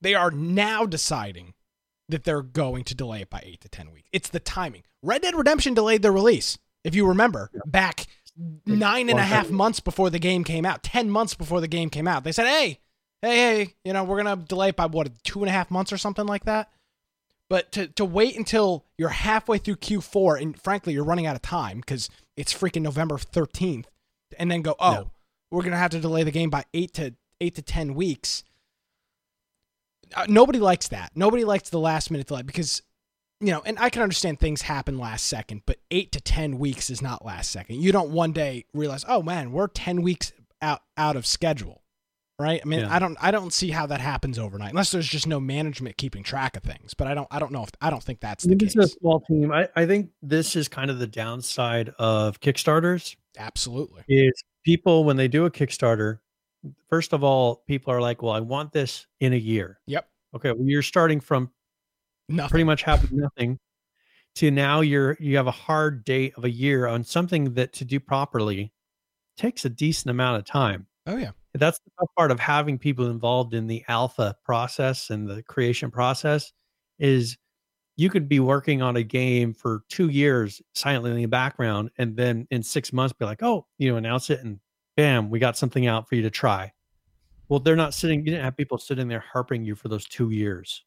They 0.02 0.15
are 0.15 0.31
now 0.31 0.85
deciding 0.85 1.53
that 2.10 2.23
they're 2.26 2.41
going 2.41 2.84
to 2.85 2.95
delay 2.95 3.22
it 3.22 3.30
by 3.30 3.41
8 3.45 3.61
to 3.61 3.69
10 3.69 3.91
weeks. 3.91 4.10
It's 4.11 4.27
the 4.30 4.39
timing. 4.41 4.84
Red 5.02 5.22
Dead 5.22 5.35
Redemption 5.35 5.73
delayed 5.73 6.02
their 6.02 6.11
release. 6.11 6.57
If 6.84 6.93
you 6.95 7.07
remember, 7.07 7.49
back 7.68 8.07
nine 8.65 9.09
and 9.09 9.19
a 9.19 9.23
half 9.23 9.49
months 9.49 9.80
before 9.80 10.09
the 10.09 10.19
game 10.19 10.43
came 10.43 10.65
out, 10.65 10.84
10 10.84 11.09
months 11.09 11.34
before 11.35 11.61
the 11.61 11.68
game 11.68 11.89
came 11.89 12.07
out. 12.07 12.23
They 12.23 12.31
said, 12.31 12.47
hey, 12.47 12.80
hey, 13.22 13.35
hey, 13.35 13.76
you 13.84 13.93
know, 13.93 14.03
we're 14.03 14.22
going 14.22 14.38
to 14.39 14.45
delay 14.45 14.69
it 14.69 14.76
by 14.76 14.85
what, 14.88 15.09
two 15.23 15.39
and 15.41 15.49
a 15.49 15.51
half 15.51 15.69
months 15.72 15.91
or 15.93 15.97
something 15.97 16.26
like 16.26 16.45
that? 16.45 16.69
But 17.49 17.72
to, 17.73 17.88
to 17.88 18.05
wait 18.05 18.38
until 18.38 18.85
you're 18.97 19.09
halfway 19.09 19.57
through 19.57 19.76
Q4, 19.76 20.41
and 20.41 20.59
frankly, 20.61 20.93
you're 20.93 21.03
running 21.03 21.26
out 21.26 21.35
of 21.35 21.41
time 21.41 21.77
because 21.81 22.09
it's 22.38 22.53
freaking 22.53 22.81
November 22.81 23.18
13th, 23.18 23.85
and 24.39 24.49
then 24.49 24.61
go, 24.61 24.76
oh, 24.80 24.93
No. 24.93 25.11
we're 25.51 25.61
going 25.61 25.73
to 25.73 25.77
have 25.77 25.91
to 25.91 25.99
delay 25.99 26.23
the 26.23 26.31
game 26.31 26.49
by 26.49 26.63
eight 26.73 26.93
to 26.93 27.13
eight 27.41 27.55
to 27.55 27.61
10 27.61 27.93
weeks. 27.95 28.43
Uh, 30.15 30.26
nobody 30.30 30.59
likes 30.59 30.88
that. 30.89 31.11
Nobody 31.15 31.43
likes 31.43 31.69
the 31.69 31.80
last 31.80 32.11
minute 32.11 32.27
delay 32.27 32.41
because 32.43 32.81
you 33.41 33.51
know, 33.51 33.61
and 33.65 33.77
I 33.80 33.89
can 33.89 34.01
understand 34.03 34.39
things 34.39 34.61
happen 34.61 34.97
last 34.97 35.26
second, 35.27 35.63
but 35.65 35.77
eight 35.89 36.11
to 36.13 36.22
ten 36.22 36.59
weeks 36.59 36.89
is 36.89 37.01
not 37.01 37.26
last 37.26 37.51
second. 37.51 37.81
You 37.81 37.91
don't 37.91 38.11
one 38.11 38.31
day 38.31 38.65
realize, 38.73 39.03
oh 39.07 39.22
man, 39.23 39.51
we're 39.51 39.68
ten 39.68 40.01
weeks 40.01 40.31
out 40.61 40.81
out 40.95 41.15
of 41.15 41.26
schedule, 41.26 41.81
right? 42.39 42.61
I 42.63 42.68
mean, 42.68 42.81
Yeah. 42.81 42.93
I 42.93 42.99
don't 42.99 43.18
I 43.19 43.31
don't 43.31 43.51
see 43.51 43.72
how 43.72 43.88
that 43.88 43.99
happens 43.99 44.38
overnight 44.38 44.69
unless 44.69 44.91
there's 44.91 45.07
just 45.07 45.26
no 45.27 45.39
management 45.39 45.97
keeping 45.97 46.22
track 46.23 46.55
of 46.55 46.61
things. 46.63 46.93
But 46.93 47.07
I 47.07 47.13
don't 47.15 47.27
I 47.31 47.39
don't 47.39 47.51
know 47.51 47.63
if 47.63 47.72
I 47.81 47.89
don't 47.89 48.03
think 48.03 48.19
that's 48.19 48.43
the 48.43 48.49
think 48.49 48.61
case. 48.61 48.76
it's 48.76 48.93
a 48.95 48.99
small 48.99 49.22
team. 49.22 49.51
I, 49.51 49.68
I 49.76 49.85
think 49.88 50.11
this 50.22 50.55
is 50.55 50.68
kind 50.68 50.91
of 50.91 50.99
the 50.99 51.07
downside 51.07 51.89
of 51.97 52.39
Kickstarters 52.39 53.15
Absolutely. 53.39 54.03
is 54.07 54.34
people 54.63 55.03
when 55.03 55.18
they 55.18 55.27
do 55.27 55.45
a 55.45 55.51
Kickstarter, 55.51 56.19
first 56.89 57.13
of 57.13 57.23
all, 57.23 57.63
people 57.68 57.91
are 57.91 58.01
like, 58.01 58.22
Well, 58.22 58.34
I 58.34 58.39
want 58.41 58.72
this 58.72 59.07
in 59.19 59.34
a 59.34 59.38
year. 59.38 59.80
Yep. 59.88 60.07
Okay, 60.35 60.51
well, 60.51 60.65
you're 60.68 60.81
starting 60.84 61.19
from 61.19 61.49
Nothing. 62.31 62.49
pretty 62.49 62.63
much 62.63 62.83
having 62.83 63.17
nothing 63.17 63.59
to 64.35 64.51
now 64.51 64.81
you're 64.81 65.17
you 65.19 65.35
have 65.37 65.47
a 65.47 65.51
hard 65.51 66.03
date 66.05 66.33
of 66.37 66.45
a 66.45 66.49
year 66.49 66.87
on 66.87 67.03
something 67.03 67.53
that 67.53 67.73
to 67.73 67.85
do 67.85 67.99
properly 67.99 68.71
takes 69.37 69.65
a 69.65 69.69
decent 69.69 70.09
amount 70.09 70.37
of 70.37 70.45
time. 70.45 70.87
Oh 71.07 71.17
yeah. 71.17 71.31
That's 71.53 71.79
the 71.79 71.91
tough 71.99 72.09
part 72.17 72.31
of 72.31 72.39
having 72.39 72.77
people 72.77 73.09
involved 73.09 73.53
in 73.53 73.67
the 73.67 73.83
alpha 73.87 74.35
process 74.43 75.09
and 75.09 75.27
the 75.27 75.43
creation 75.43 75.91
process 75.91 76.53
is 76.97 77.37
you 77.97 78.09
could 78.09 78.29
be 78.29 78.39
working 78.39 78.81
on 78.81 78.95
a 78.95 79.03
game 79.03 79.53
for 79.53 79.83
two 79.89 80.09
years 80.09 80.61
silently 80.73 81.11
in 81.11 81.17
the 81.17 81.25
background 81.25 81.91
and 81.97 82.15
then 82.15 82.47
in 82.51 82.63
six 82.63 82.93
months 82.93 83.13
be 83.13 83.25
like, 83.25 83.43
oh, 83.43 83.67
you 83.77 83.91
know, 83.91 83.97
announce 83.97 84.29
it 84.29 84.39
and 84.41 84.59
bam, 84.95 85.29
we 85.29 85.39
got 85.39 85.57
something 85.57 85.87
out 85.87 86.07
for 86.07 86.15
you 86.15 86.21
to 86.21 86.29
try. 86.29 86.71
Well, 87.49 87.59
they're 87.59 87.75
not 87.75 87.93
sitting, 87.93 88.19
you 88.19 88.27
didn't 88.27 88.45
have 88.45 88.55
people 88.55 88.77
sitting 88.77 89.09
there 89.09 89.23
harping 89.33 89.65
you 89.65 89.75
for 89.75 89.89
those 89.89 90.07
two 90.07 90.29
years, 90.29 90.85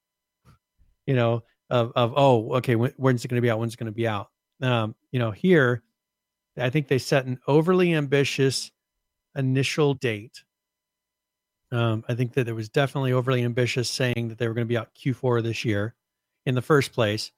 you 1.06 1.14
know, 1.14 1.42
of, 1.70 1.92
of 1.96 2.12
oh, 2.16 2.54
okay, 2.54 2.76
when, 2.76 2.92
when's 2.96 3.24
it 3.24 3.28
going 3.28 3.36
to 3.36 3.42
be 3.42 3.50
out? 3.50 3.58
When's 3.58 3.74
it 3.74 3.78
going 3.78 3.86
to 3.86 3.92
be 3.92 4.08
out? 4.08 4.28
Um, 4.60 4.94
you 5.10 5.18
know, 5.18 5.30
here, 5.30 5.82
I 6.58 6.70
think 6.70 6.88
they 6.88 6.98
set 6.98 7.26
an 7.26 7.38
overly 7.46 7.94
ambitious 7.94 8.70
initial 9.36 9.94
date. 9.94 10.44
Um, 11.72 12.04
I 12.08 12.14
think 12.14 12.34
that 12.34 12.48
it 12.48 12.52
was 12.52 12.68
definitely 12.68 13.12
overly 13.12 13.42
ambitious 13.42 13.90
saying 13.90 14.28
that 14.28 14.38
they 14.38 14.46
were 14.46 14.54
going 14.54 14.66
to 14.66 14.68
be 14.68 14.76
out 14.76 14.94
Q4 14.94 15.42
this 15.42 15.64
year 15.64 15.94
in 16.46 16.54
the 16.54 16.62
first 16.62 16.92
place. 16.92 17.32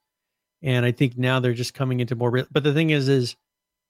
And 0.61 0.85
I 0.85 0.91
think 0.91 1.17
now 1.17 1.39
they're 1.39 1.53
just 1.53 1.73
coming 1.73 1.99
into 1.99 2.15
more 2.15 2.29
real, 2.29 2.45
but 2.51 2.63
the 2.63 2.73
thing 2.73 2.89
is, 2.89 3.07
is 3.09 3.35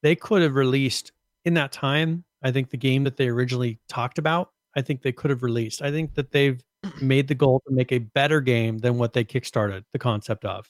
they 0.04 0.16
could 0.16 0.42
have 0.42 0.56
released 0.56 1.12
in 1.46 1.54
that 1.56 1.72
time. 1.72 2.24
I 2.44 2.52
think 2.52 2.70
the 2.70 2.78
game 2.78 3.04
that 3.06 3.18
they 3.18 3.30
originally 3.30 3.80
talked 3.90 4.18
about, 4.18 4.52
I 4.76 4.82
think 4.82 5.02
they 5.02 5.12
could 5.12 5.32
have 5.32 5.44
released. 5.44 5.82
I 5.82 5.92
think 5.92 6.14
that 6.16 6.32
they've 6.32 6.62
made 7.02 7.28
the 7.28 7.36
goal 7.36 7.62
to 7.68 7.74
make 7.74 7.92
a 7.92 8.00
better 8.00 8.42
game 8.42 8.78
than 8.78 8.98
what 8.98 9.14
they 9.14 9.24
kickstarted 9.24 9.84
the 9.94 10.00
concept 10.00 10.46
of. 10.46 10.68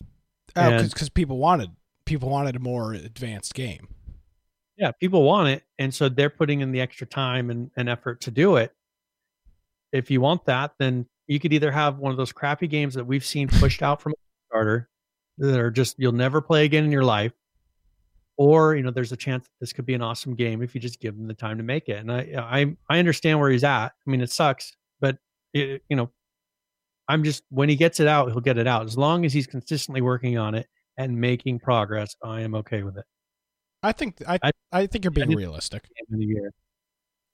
Oh, 0.56 0.82
because 0.84 1.10
people 1.10 1.38
wanted 1.38 1.72
people 2.06 2.30
wanted 2.30 2.56
a 2.56 2.60
more 2.60 2.94
advanced 2.94 3.54
game. 3.54 3.88
yeah 4.78 4.92
people 4.92 5.24
want 5.24 5.50
it 5.50 5.64
and 5.78 5.94
so 5.94 6.08
they're 6.08 6.30
putting 6.30 6.62
in 6.62 6.72
the 6.72 6.80
extra 6.82 7.06
time 7.06 7.50
and, 7.50 7.70
and 7.76 7.90
effort 7.90 8.22
to 8.22 8.32
do 8.32 8.56
it 8.56 8.74
if 9.92 10.10
you 10.10 10.22
want 10.22 10.46
that 10.46 10.72
then 10.80 11.06
you 11.28 11.40
could 11.40 11.52
either 11.52 11.72
have 11.72 11.98
one 11.98 12.12
of 12.12 12.18
those 12.18 12.32
crappy 12.32 12.68
games 12.68 12.94
that 12.94 13.06
we've 13.06 13.26
seen 13.26 13.48
pushed 13.48 13.84
out 13.84 14.02
from 14.02 14.14
a 14.14 14.16
starter 14.50 14.90
that 15.38 15.60
are 15.60 15.70
just 15.70 15.96
you'll 16.00 16.14
never 16.14 16.42
play 16.42 16.64
again 16.64 16.86
in 16.86 16.92
your 16.92 17.04
life 17.04 17.34
or 18.38 18.76
you 18.76 18.84
know 18.84 18.92
there's 18.92 19.12
a 19.12 19.18
chance 19.18 19.44
that 19.44 19.54
this 19.60 19.74
could 19.74 19.86
be 19.86 19.94
an 19.94 20.02
awesome 20.02 20.34
game 20.34 20.62
if 20.62 20.74
you 20.74 20.80
just 20.82 21.02
give 21.02 21.16
them 21.18 21.28
the 21.28 21.34
time 21.34 21.58
to 21.58 21.64
make 21.64 21.90
it 21.90 21.98
and 21.98 22.12
i 22.12 22.20
i, 22.40 22.76
I 22.90 23.00
understand 23.00 23.40
where 23.40 23.50
he's 23.50 23.66
at 23.66 23.88
i 23.88 24.10
mean 24.10 24.22
it 24.22 24.32
sucks 24.32 24.76
but 25.02 25.18
it, 25.62 25.84
you 25.90 25.96
know 25.96 26.10
i'm 27.08 27.24
just 27.24 27.44
when 27.50 27.70
he 27.70 27.76
gets 27.76 28.00
it 28.00 28.08
out 28.08 28.30
he'll 28.32 28.40
get 28.42 28.58
it 28.58 28.68
out 28.68 28.86
as 28.86 28.98
long 28.98 29.26
as 29.26 29.34
he's 29.34 29.48
consistently 29.48 30.02
working 30.02 30.38
on 30.38 30.56
it 30.56 30.68
and 30.98 31.16
making 31.20 31.60
progress 31.60 32.16
i 32.24 32.42
am 32.42 32.56
okay 32.56 32.84
with 32.84 32.98
it 32.98 33.06
I 33.84 33.92
think 33.92 34.22
I 34.28 34.40
I- 34.44 34.52
I, 34.72 34.88
think 34.88 35.06
you're 35.06 35.12
being 35.12 35.30
realistic. 35.36 35.88
in 36.10 36.22
a 36.22 36.26
year 36.26 36.52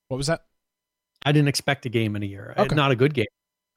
What 0.09 0.17
was 0.17 0.27
that? 0.27 0.41
I 1.25 1.31
didn't 1.31 1.47
expect 1.47 1.85
a 1.85 1.89
game 1.89 2.17
in 2.17 2.21
a 2.21 2.25
year. 2.25 2.53
Okay. 2.57 2.75
Not 2.75 2.91
a 2.91 2.97
good 2.97 3.13
game. 3.13 3.25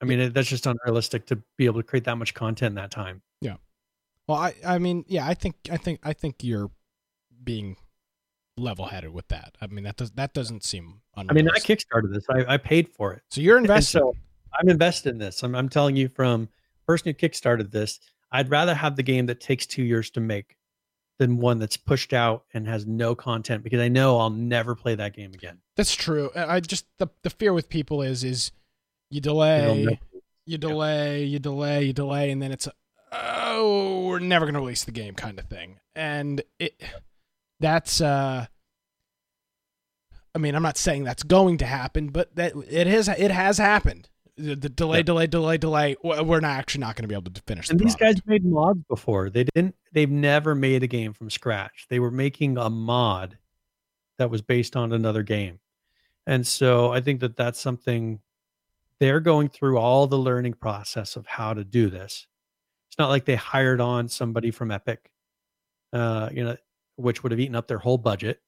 I 0.03 0.05
mean, 0.05 0.19
it, 0.19 0.35
that's 0.35 0.49
just 0.49 0.67
unrealistic 0.67 1.27
to 1.27 1.41
be 1.57 1.67
able 1.67 1.81
to 1.81 1.87
create 1.87 2.05
that 2.05 2.17
much 2.17 2.35
content 2.35 2.73
in 2.73 2.75
that 2.75 2.91
time. 2.91 3.23
Yeah. 3.41 3.57
Well, 4.27 4.37
I 4.39 4.55
I 4.67 4.79
mean, 4.79 5.05
yeah, 5.07 5.27
I 5.27 5.35
think 5.35 5.55
I 5.71 5.77
think 5.77 6.01
I 6.03 6.13
think 6.13 6.43
you're 6.43 6.71
being 7.43 7.77
level-headed 8.59 9.13
with 9.13 9.29
that. 9.29 9.55
I 9.61 9.69
mean, 9.69 9.85
that 9.85 9.97
does 9.97 10.11
that 10.13 10.35
doesn't 10.35 10.65
seem 10.65 11.03
Unrealistic. 11.17 11.31
I 11.31 11.35
mean, 11.35 11.49
I 11.55 11.59
kickstarted 11.61 12.13
this. 12.13 12.25
I, 12.29 12.55
I 12.55 12.57
paid 12.57 12.89
for 12.89 13.13
it. 13.15 13.23
so 13.31 13.41
you're 13.41 13.59
invested. 13.59 14.01
so 14.01 14.15
I'm 14.59 14.69
invested 14.69 15.11
in 15.11 15.19
this. 15.19 15.43
I'm, 15.43 15.55
I'm 15.55 15.69
telling 15.69 15.97
you 15.97 16.09
from 16.09 16.49
person 16.87 17.09
who 17.09 17.15
kickstarted 17.15 17.71
this, 17.71 18.01
I'd 18.33 18.51
rather 18.51 18.75
have 18.75 18.97
the 18.97 19.03
game 19.03 19.27
that 19.27 19.41
takes 19.41 19.67
two 19.67 19.83
years 19.83 20.11
to 20.11 20.21
make 20.21 20.57
than 21.19 21.39
one 21.39 21.59
that's 21.59 21.77
pushed 21.77 22.13
out 22.13 22.45
and 22.53 22.69
has 22.69 22.87
no 22.87 23.15
content 23.15 23.63
because 23.63 23.81
I 23.81 23.89
know 23.89 24.19
I'll 24.19 24.31
never 24.31 24.75
play 24.75 24.95
that 24.97 25.15
game 25.15 25.33
again. 25.33 25.59
That's 25.77 25.95
true. 25.95 26.31
I 26.35 26.61
just 26.61 26.87
the 26.99 27.09
the 27.23 27.31
fear 27.31 27.53
with 27.53 27.69
people 27.69 28.03
is 28.03 28.23
is 28.23 28.53
you 29.11 29.21
delay, 29.21 29.99
you 30.45 30.59
delay, 30.59 31.25
you 31.25 31.39
delay, 31.39 31.85
you 31.85 31.93
delay, 31.93 32.31
and 32.31 32.43
then 32.43 32.53
it's 32.53 32.67
a, 32.67 32.73
oh, 33.13 34.07
we're 34.07 34.19
never 34.19 34.45
gonna 34.45 34.61
release 34.61 34.85
the 34.85 34.93
game 34.93 35.15
kind 35.15 35.39
of 35.39 35.47
thing. 35.47 35.81
And 35.95 36.43
it 36.59 36.83
that's 37.61 38.01
uh 38.01 38.47
I 40.35 40.39
mean, 40.39 40.55
I'm 40.55 40.63
not 40.63 40.77
saying 40.77 41.05
that's 41.05 41.23
going 41.23 41.57
to 41.59 41.67
happen, 41.67 42.09
but 42.09 42.37
that 42.37 42.53
it 42.69 42.87
has 42.87 43.09
it 43.09 43.31
has 43.31 43.57
happened. 43.57 44.11
The, 44.39 44.55
delay, 44.57 44.99
Yeah. 44.99 45.03
delay, 45.03 45.27
delay, 45.27 45.57
delay. 45.57 45.97
We're 46.03 46.41
not 46.41 46.59
actually 46.59 46.81
not 46.81 46.95
going 46.97 47.05
to 47.05 47.09
be 47.09 47.15
able 47.15 47.31
to 47.33 47.43
finish. 47.47 47.71
And 47.71 47.81
the 47.81 47.85
these 47.85 47.97
product. 47.97 48.19
guys 48.21 48.27
made 48.27 48.45
mods 48.45 48.83
before. 48.89 49.31
They 49.31 49.45
didn't. 49.55 49.75
They've 49.93 50.11
never 50.11 50.55
made 50.55 50.83
a 50.83 50.87
game 50.87 51.13
from 51.15 51.31
scratch. 51.31 51.87
They 51.89 51.99
were 52.01 52.11
making 52.11 52.59
a 52.59 52.69
mod 52.69 53.39
that 54.19 54.31
was 54.31 54.43
based 54.43 54.77
on 54.77 54.93
another 54.93 55.23
game, 55.23 55.59
and 56.27 56.47
so 56.47 56.93
I 56.93 57.01
think 57.01 57.21
that 57.21 57.37
that's 57.37 57.59
something 57.61 58.21
they're 59.01 59.21
going 59.21 59.49
through 59.49 59.79
all 59.79 60.07
the 60.07 60.19
learning 60.19 60.55
process 60.55 61.17
of 61.17 61.27
how 61.27 61.55
to 61.55 61.65
do 61.65 61.89
this. 61.91 62.27
It's 62.89 62.99
not 62.99 63.09
like 63.11 63.25
they 63.27 63.37
hired 63.37 63.81
on 63.81 64.09
somebody 64.09 64.51
from 64.51 64.71
Epic, 64.71 65.11
uh, 65.93 66.31
you 66.33 66.45
know, 66.45 66.57
which 66.97 67.23
would 67.23 67.33
have 67.33 67.41
eaten 67.41 67.55
up 67.57 67.69
their 67.69 67.79
whole 67.79 67.99
budget. 67.99 68.41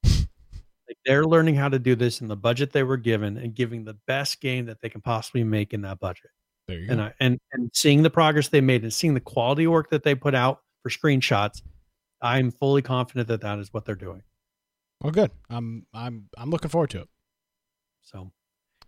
They're 1.05 1.25
learning 1.25 1.55
how 1.55 1.69
to 1.69 1.79
do 1.79 1.95
this 1.95 2.21
in 2.21 2.27
the 2.27 2.35
budget 2.35 2.71
they 2.71 2.83
were 2.83 2.97
given 2.97 3.37
and 3.37 3.55
giving 3.55 3.83
the 3.85 3.95
best 4.07 4.41
game 4.41 4.65
that 4.65 4.81
they 4.81 4.89
can 4.89 5.01
possibly 5.01 5.43
make 5.43 5.73
in 5.73 5.81
that 5.81 5.99
budget 5.99 6.29
There 6.67 6.77
you 6.79 6.87
and 6.89 6.97
go. 6.99 7.03
I, 7.05 7.13
and 7.19 7.39
and 7.53 7.69
seeing 7.73 8.03
the 8.03 8.09
progress 8.09 8.49
they 8.49 8.61
made 8.61 8.83
and 8.83 8.93
seeing 8.93 9.13
the 9.13 9.19
quality 9.19 9.67
work 9.67 9.89
that 9.91 10.03
they 10.03 10.15
put 10.15 10.35
out 10.35 10.61
for 10.83 10.89
screenshots, 10.89 11.61
I'm 12.21 12.51
fully 12.51 12.81
confident 12.81 13.27
that 13.29 13.41
that 13.41 13.59
is 13.59 13.73
what 13.73 13.85
they're 13.85 13.95
doing. 13.95 14.23
Well, 15.01 15.11
good. 15.11 15.31
I'm 15.49 15.85
I'm 15.93 16.27
I'm 16.37 16.49
looking 16.49 16.69
forward 16.69 16.89
to 16.91 17.01
it. 17.01 17.09
So, 18.01 18.31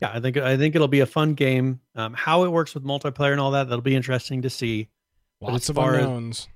yeah, 0.02 0.12
I 0.14 0.20
think 0.20 0.36
I 0.38 0.58
think 0.58 0.76
it'll 0.76 0.88
be 0.88 1.00
a 1.02 1.06
fun 1.06 1.34
game. 1.36 1.80
Um, 1.96 2.14
how 2.14 2.44
it 2.44 2.52
works 2.52 2.74
with 2.74 2.84
multiplayer 2.84 3.32
and 3.32 3.40
all 3.40 3.52
that 3.52 3.70
that'll 3.70 3.82
be 3.82 3.96
interesting 3.96 4.42
to 4.42 4.50
see. 4.50 4.90
Lots 5.40 5.70
of 5.70 5.76
far 5.76 5.96
as- 5.96 6.48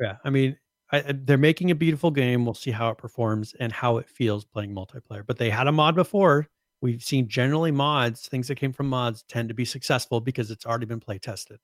Yeah, 0.00 0.16
I 0.24 0.30
mean, 0.30 0.56
I, 0.92 1.00
they're 1.12 1.36
making 1.38 1.70
a 1.70 1.74
beautiful 1.74 2.10
game. 2.10 2.44
We'll 2.44 2.54
see 2.54 2.70
how 2.70 2.90
it 2.90 2.98
performs 2.98 3.54
and 3.58 3.72
how 3.72 3.96
it 3.98 4.08
feels 4.08 4.44
playing 4.44 4.72
multiplayer. 4.74 5.26
But 5.26 5.36
they 5.38 5.50
had 5.50 5.66
a 5.66 5.72
mod 5.72 5.94
before. 5.96 6.46
We've 6.80 7.02
seen 7.02 7.26
generally 7.28 7.70
mods, 7.72 8.28
things 8.28 8.46
that 8.48 8.54
came 8.56 8.72
from 8.72 8.88
mods, 8.88 9.24
tend 9.28 9.48
to 9.48 9.54
be 9.54 9.64
successful 9.64 10.20
because 10.20 10.50
it's 10.50 10.64
already 10.66 10.86
been 10.86 11.00
play 11.00 11.18
tested. 11.18 11.58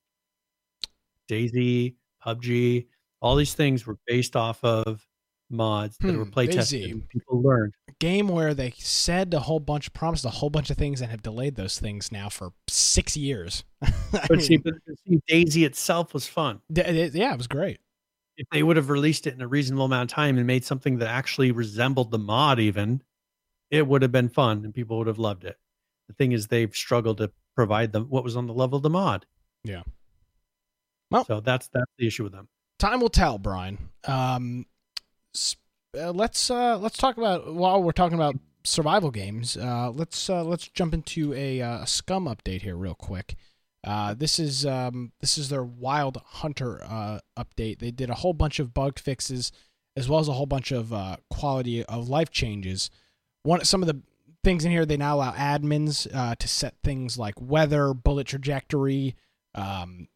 DayZ, 1.31 1.95
PUBG, 2.27 2.87
all 3.21 3.37
these 3.37 3.55
things 3.55 3.87
were 3.87 3.99
based 4.07 4.37
off 4.37 4.63
of 4.65 5.07
mods 5.51 5.97
that 5.99 6.17
were 6.17 6.25
Hmm, 6.25 6.31
play 6.31 6.47
tested. 6.47 7.09
People 7.09 7.43
learned. 7.43 7.75
A 7.89 7.93
game 8.01 8.29
where 8.29 8.55
they 8.55 8.73
said 8.79 9.33
a 9.35 9.41
whole 9.41 9.61
bunch, 9.61 9.93
promised 9.93 10.25
a 10.25 10.31
whole 10.31 10.51
bunch 10.51 10.71
of 10.71 10.77
things, 10.77 11.01
and 11.01 11.11
have 11.11 11.23
delayed 11.23 11.55
those 11.55 11.79
things 11.79 12.11
now 12.11 12.29
for 12.29 12.53
six 12.69 13.17
years. 13.17 13.65
But 14.29 14.43
see, 14.43 14.57
but 14.59 14.75
see, 15.07 15.21
DayZ 15.29 15.65
itself 15.65 16.13
was 16.15 16.27
fun. 16.27 16.61
it- 16.75 17.15
yeah, 17.15 17.33
it 17.33 17.37
was 17.39 17.47
great. 17.47 17.79
If 18.43 18.49
they 18.51 18.65
would 18.65 18.77
have 18.77 18.91
released 18.91 19.29
it 19.29 19.35
in 19.35 19.41
a 19.41 19.47
reasonable 19.47 19.85
amount 19.85 20.11
of 20.11 20.17
time 20.17 20.37
and 20.37 20.45
made 20.45 20.65
something 20.65 20.99
that 20.99 21.07
actually 21.07 21.53
resembled 21.53 22.11
the 22.11 22.19
mod, 22.19 22.59
even, 22.59 23.01
it 23.71 23.87
would 23.87 24.03
have 24.03 24.11
been 24.11 24.29
fun 24.29 24.65
and 24.65 24.75
people 24.75 24.99
would 24.99 25.07
have 25.07 25.21
loved 25.21 25.45
it. 25.45 25.57
The 26.09 26.15
thing 26.15 26.33
is, 26.33 26.49
they've 26.49 26.75
struggled 26.75 27.19
to 27.19 27.31
provide 27.55 27.93
them 27.93 28.07
what 28.07 28.25
was 28.25 28.35
on 28.37 28.49
the 28.49 28.53
level 28.53 28.79
of 28.79 28.83
the 28.83 28.91
mod. 28.91 29.27
Yeah. 29.63 29.83
Well- 31.13 31.25
so 31.25 31.39
that's 31.39 31.69
that's 31.73 31.93
the 31.99 32.07
issue 32.09 32.25
with 32.25 32.33
them. 32.33 32.49
Time 32.81 32.99
will 32.99 33.11
tell, 33.11 33.39
Brian. 33.39 33.79
Um, 34.09 34.67
uh, 35.97 36.11
let's 36.11 36.51
uh, 36.51 36.79
let's 36.79 36.97
talk 36.97 37.19
about 37.19 37.55
while 37.55 37.81
we're 37.81 37.93
talking 37.93 38.19
about 38.19 38.35
survival 38.65 39.13
games. 39.13 39.57
Uh, 39.57 39.93
let's 39.95 40.29
uh, 40.29 40.43
let's 40.43 40.67
jump 40.67 40.95
into 40.95 41.33
a, 41.35 41.63
uh, 41.63 41.83
a 41.83 41.87
Scum 41.87 42.25
update 42.25 42.63
here 42.63 42.75
real 42.75 42.97
quick. 42.97 43.37
Uh, 43.85 44.15
this 44.15 44.39
is 44.39 44.65
um, 44.65 45.13
this 45.21 45.37
is 45.37 45.49
their 45.49 45.65
Wild 45.65 46.19
Hunter 46.25 46.83
uh, 46.85 47.19
update. 47.37 47.79
They 47.81 47.91
did 47.91 48.11
a 48.11 48.15
whole 48.15 48.33
bunch 48.33 48.59
of 48.61 48.73
bug 48.73 48.99
fixes 48.99 49.51
as 49.97 50.09
well 50.09 50.21
as 50.21 50.29
a 50.29 50.33
whole 50.33 50.47
bunch 50.47 50.71
of 50.73 50.93
uh, 50.93 51.17
quality 51.31 51.85
of 51.85 52.09
life 52.09 52.31
changes. 52.31 52.91
One 53.43 53.65
some 53.65 53.83
of 53.83 53.89
the 53.89 54.01
things 54.45 54.65
in 54.65 54.71
here 54.71 54.87
they 54.87 54.97
now 54.97 55.17
allow 55.17 55.33
admins 55.33 56.07
uh, 56.15 56.35
to 56.37 56.49
set 56.49 56.75
things 56.85 57.19
like 57.19 57.35
weather, 57.41 57.93
bullet 57.93 58.27
trajectory, 58.29 59.17
um, 59.55 60.09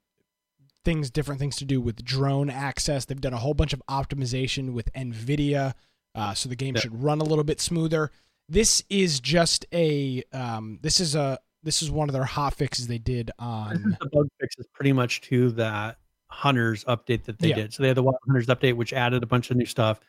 things 0.84 1.10
different 1.10 1.40
things 1.40 1.56
to 1.56 1.64
do 1.64 1.80
with 1.80 2.04
drone 2.04 2.48
access. 2.50 3.04
They've 3.04 3.20
done 3.20 3.34
a 3.34 3.38
whole 3.38 3.54
bunch 3.54 3.72
of 3.72 3.82
optimization 3.90 4.72
with 4.72 4.92
NVIDIA, 4.92 5.74
uh, 6.14 6.34
so 6.34 6.48
the 6.48 6.56
game 6.56 6.76
Yeah. 6.76 6.82
should 6.82 7.02
run 7.02 7.20
a 7.20 7.24
little 7.24 7.44
bit 7.44 7.60
smoother. 7.60 8.12
This 8.48 8.84
is 8.88 9.18
just 9.18 9.66
a 9.72 10.22
um, 10.32 10.78
this 10.82 11.00
is 11.00 11.16
a 11.16 11.40
this 11.66 11.82
is 11.82 11.90
one 11.90 12.08
of 12.08 12.12
their 12.12 12.24
hot 12.24 12.54
fixes 12.54 12.86
they 12.86 12.96
did 12.98 13.30
on 13.38 13.96
the 14.00 14.08
bug 14.12 14.28
fix 14.40 14.56
is 14.58 14.66
pretty 14.72 14.92
much 14.92 15.20
to 15.22 15.50
that 15.50 15.98
hunters 16.30 16.84
update 16.84 17.24
that 17.24 17.38
they 17.40 17.48
Yeah. 17.48 17.54
did. 17.56 17.74
So 17.74 17.82
they 17.82 17.88
had 17.88 17.96
the 17.96 18.02
wild 18.04 18.16
hunters 18.26 18.46
update, 18.46 18.74
which 18.76 18.92
added 18.92 19.22
a 19.22 19.26
bunch 19.26 19.50
of 19.50 19.56
new 19.56 19.66
stuff. 19.66 20.00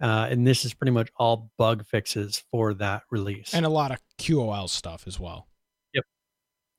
Uh, 0.00 0.26
and 0.30 0.44
this 0.44 0.64
is 0.64 0.74
pretty 0.74 0.90
much 0.90 1.08
all 1.16 1.50
bug 1.56 1.86
fixes 1.86 2.42
for 2.50 2.74
that 2.74 3.04
release. 3.10 3.54
and 3.54 3.64
a 3.64 3.68
lot 3.68 3.92
of 3.92 3.98
QOL 4.18 4.68
stuff 4.68 5.06
as 5.06 5.20
well. 5.20 5.46
Yep. 5.94 6.04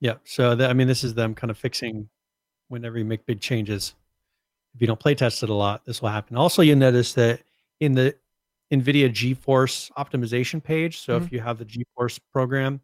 Yep. 0.02 0.22
So 0.26 0.56
that, 0.56 0.70
I 0.70 0.74
mean, 0.74 0.88
this 0.88 1.04
is 1.06 1.14
them 1.14 1.34
kind 1.34 1.50
of 1.50 1.58
fixing 1.58 2.10
whenever 2.68 2.98
you 2.98 3.06
make 3.06 3.26
big 3.26 3.40
changes. 3.40 3.96
If 4.76 4.82
you 4.82 4.88
don't 4.88 5.00
play 5.00 5.16
test 5.16 5.42
it 5.44 5.50
a 5.50 5.54
lot, 5.54 5.86
this 5.86 6.02
will 6.02 6.10
happen. 6.10 6.36
Also, 6.36 6.62
you 6.62 6.76
notice 6.76 7.14
that 7.14 7.42
in 7.80 7.94
the 7.94 8.16
NVIDIA 8.74 9.10
GeForce 9.10 9.92
optimization 9.94 10.62
page, 10.62 11.00
so 11.00 11.16
if 11.18 11.32
you 11.32 11.40
have 11.40 11.60
the 11.60 11.66
GeForce 11.66 12.20
program, 12.34 12.82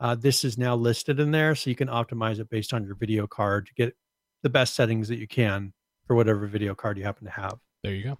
uh, 0.00 0.14
this 0.14 0.44
is 0.44 0.56
now 0.58 0.74
listed 0.74 1.20
in 1.20 1.30
there, 1.30 1.54
so 1.54 1.70
you 1.70 1.76
can 1.76 1.88
optimize 1.88 2.38
it 2.40 2.48
based 2.50 2.72
on 2.74 2.84
your 2.84 2.94
video 2.94 3.26
card 3.26 3.66
to 3.66 3.74
get 3.74 3.94
the 4.42 4.50
best 4.50 4.74
settings 4.74 5.08
that 5.08 5.18
you 5.18 5.28
can 5.28 5.72
for 6.06 6.16
whatever 6.16 6.46
video 6.46 6.74
card 6.74 6.96
you 6.98 7.04
happen 7.04 7.26
to 7.26 7.30
have. 7.32 7.58
There 7.84 7.94
you 7.94 8.04
go. 8.04 8.18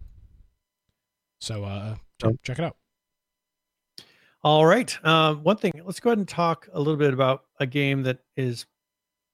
So 1.41 1.65
uh, 1.65 1.97
So- 2.21 2.37
check 2.43 2.59
it 2.59 2.65
out. 2.65 2.77
All 4.43 4.65
right. 4.65 4.97
Um, 5.05 5.43
one 5.43 5.57
thing, 5.59 5.73
let's 5.85 6.01
go 6.01 6.11
ahead 6.11 6.19
and 6.19 6.29
talk 6.29 6.69
a 6.73 6.79
little 6.79 6.97
bit 6.97 7.13
about 7.13 7.43
a 7.59 7.67
game 7.67 8.05
that 8.05 8.21
is 8.37 8.65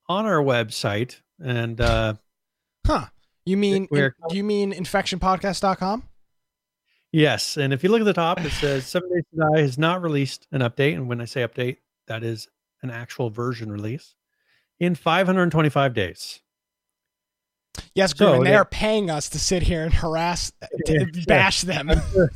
on 0.09 0.27
our 0.27 0.43
website. 0.43 1.20
And 1.40 1.81
uh, 1.81 2.14
Huh? 2.86 3.06
You 3.44 3.56
mean 3.56 3.86
do 3.93 4.10
you 4.36 4.43
mean 4.43 4.73
infectionpodcast.com? 4.73 6.02
Yes, 7.12 7.56
and 7.56 7.73
if 7.73 7.85
you 7.85 7.90
look 7.90 8.01
at 8.01 8.05
the 8.05 8.12
top, 8.12 8.44
it 8.44 8.51
says 8.51 8.85
Seven 8.86 9.09
Days 9.12 9.23
to 9.32 9.40
Die 9.55 9.60
has 9.60 9.78
not 9.78 10.02
released 10.02 10.48
an 10.51 10.60
update, 10.60 10.94
and 10.94 11.09
when 11.09 11.20
I 11.20 11.24
say 11.24 11.43
update, 11.47 11.77
that 12.08 12.22
is 12.22 12.48
an 12.82 12.90
actual 12.90 13.30
version 13.30 13.70
release 13.70 14.14
in 14.80 14.94
525 14.94 15.94
days. 15.94 16.40
Yes, 17.94 18.16
So, 18.16 18.34
and 18.34 18.46
they 18.46 18.50
yeah. 18.50 18.58
are 18.60 18.64
paying 18.64 19.10
us 19.10 19.28
to 19.30 19.38
sit 19.38 19.62
here 19.62 19.82
and 19.84 19.92
harass, 19.92 20.50
Yeah, 20.86 21.04
bash 21.26 21.62
them. 21.62 21.90
I'm 21.90 22.00
sure- 22.12 22.30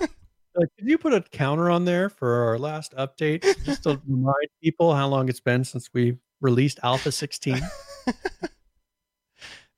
Like, 0.54 0.68
could 0.78 0.88
you 0.88 0.98
put 0.98 1.14
a 1.14 1.20
counter 1.22 1.70
on 1.70 1.84
there 1.84 2.08
for 2.08 2.44
our 2.48 2.58
last 2.58 2.92
update, 2.96 3.42
just 3.64 3.84
to 3.84 4.00
remind 4.08 4.48
people 4.62 4.94
how 4.94 5.06
long 5.08 5.28
it's 5.28 5.40
been 5.40 5.62
since 5.64 5.88
we 5.94 6.18
released 6.40 6.80
Alpha 6.82 7.12
16? 7.12 7.60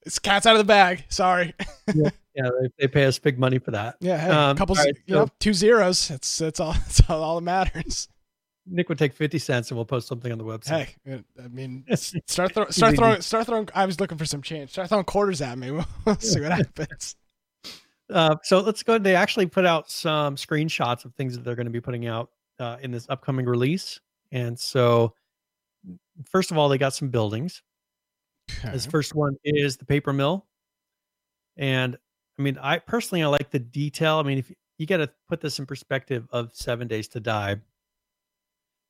It's 0.05 0.19
cat's 0.19 0.47
out 0.47 0.57
of 0.57 0.59
the 0.59 0.65
bag. 0.65 1.05
Sorry. 1.11 1.55
yeah, 1.95 2.11
they, 2.35 2.69
they 2.81 2.89
pay 2.89 3.05
us 3.05 3.21
big 3.21 3.39
money 3.39 3.59
for 3.61 3.71
that. 3.71 3.97
Yeah, 4.01 4.19
hey, 4.19 4.31
Um, 4.31 4.57
couple, 4.57 4.75
right, 4.75 4.97
you 5.07 5.15
know, 5.15 5.29
two 5.39 5.55
zeros. 5.55 6.11
It's 6.11 6.39
that's 6.39 6.59
all. 6.59 6.75
All, 7.09 7.23
all 7.23 7.35
that 7.37 7.43
matters. 7.43 8.09
Nick 8.67 8.89
would 8.89 8.99
take 8.99 9.13
50 9.13 9.39
cents, 9.39 9.71
and 9.71 9.79
we'll 9.79 9.85
post 9.85 10.07
something 10.07 10.31
on 10.31 10.39
the 10.39 10.45
website. 10.45 10.95
Hey, 11.05 11.23
I 11.43 11.49
mean, 11.49 11.85
start 11.95 12.55
throw, 12.55 12.67
start 12.71 12.97
throwing, 12.97 13.21
start 13.21 13.47
throwing. 13.47 13.69
I 13.75 13.87
was 13.87 13.99
looking 13.99 14.19
for 14.19 14.25
some 14.25 14.43
change. 14.43 14.71
Start 14.71 14.89
throwing 14.89 15.05
quarters 15.05 15.41
at 15.41 15.59
me. 15.59 15.71
We'll 16.05 16.19
see 16.19 16.41
what 16.41 16.53
happens. 16.53 17.17
Uh, 18.11 18.37
so 18.43 18.61
let's 18.61 18.83
go. 18.83 18.99
They 18.99 19.15
actually 19.15 19.47
put 19.47 19.67
out 19.67 19.91
some 19.91 20.37
screenshots 20.37 21.05
of 21.05 21.15
things 21.15 21.35
that 21.35 21.45
they're 21.45 21.55
going 21.55 21.67
to 21.67 21.73
be 21.73 21.81
putting 21.81 22.07
out 22.07 22.31
uh, 22.59 22.77
in 22.83 22.91
this 22.91 23.07
upcoming 23.09 23.47
release. 23.47 24.01
And 24.33 24.59
so, 24.59 25.15
first 26.31 26.51
of 26.51 26.59
all, 26.59 26.69
they 26.69 26.79
got 26.79 26.95
some 26.95 27.09
buildings. 27.09 27.63
This 28.65 28.87
first 28.87 29.15
one 29.15 29.37
is 29.45 29.77
the 29.77 29.85
paper 29.85 30.13
mill. 30.13 30.47
And 31.57 31.97
I 32.39 32.43
mean, 32.43 32.59
I 32.61 32.79
personally, 32.79 33.23
I 33.23 33.27
like 33.27 33.51
the 33.51 33.59
detail. 33.59 34.19
I 34.19 34.23
mean, 34.23 34.39
if 34.39 34.53
you 34.79 34.87
got 34.87 34.99
to 34.99 35.11
put 35.29 35.41
this 35.41 35.59
in 35.59 35.67
perspective 35.67 36.27
of 36.33 36.51
seven 36.55 36.89
days 36.89 37.09
to 37.09 37.21
die, 37.21 37.57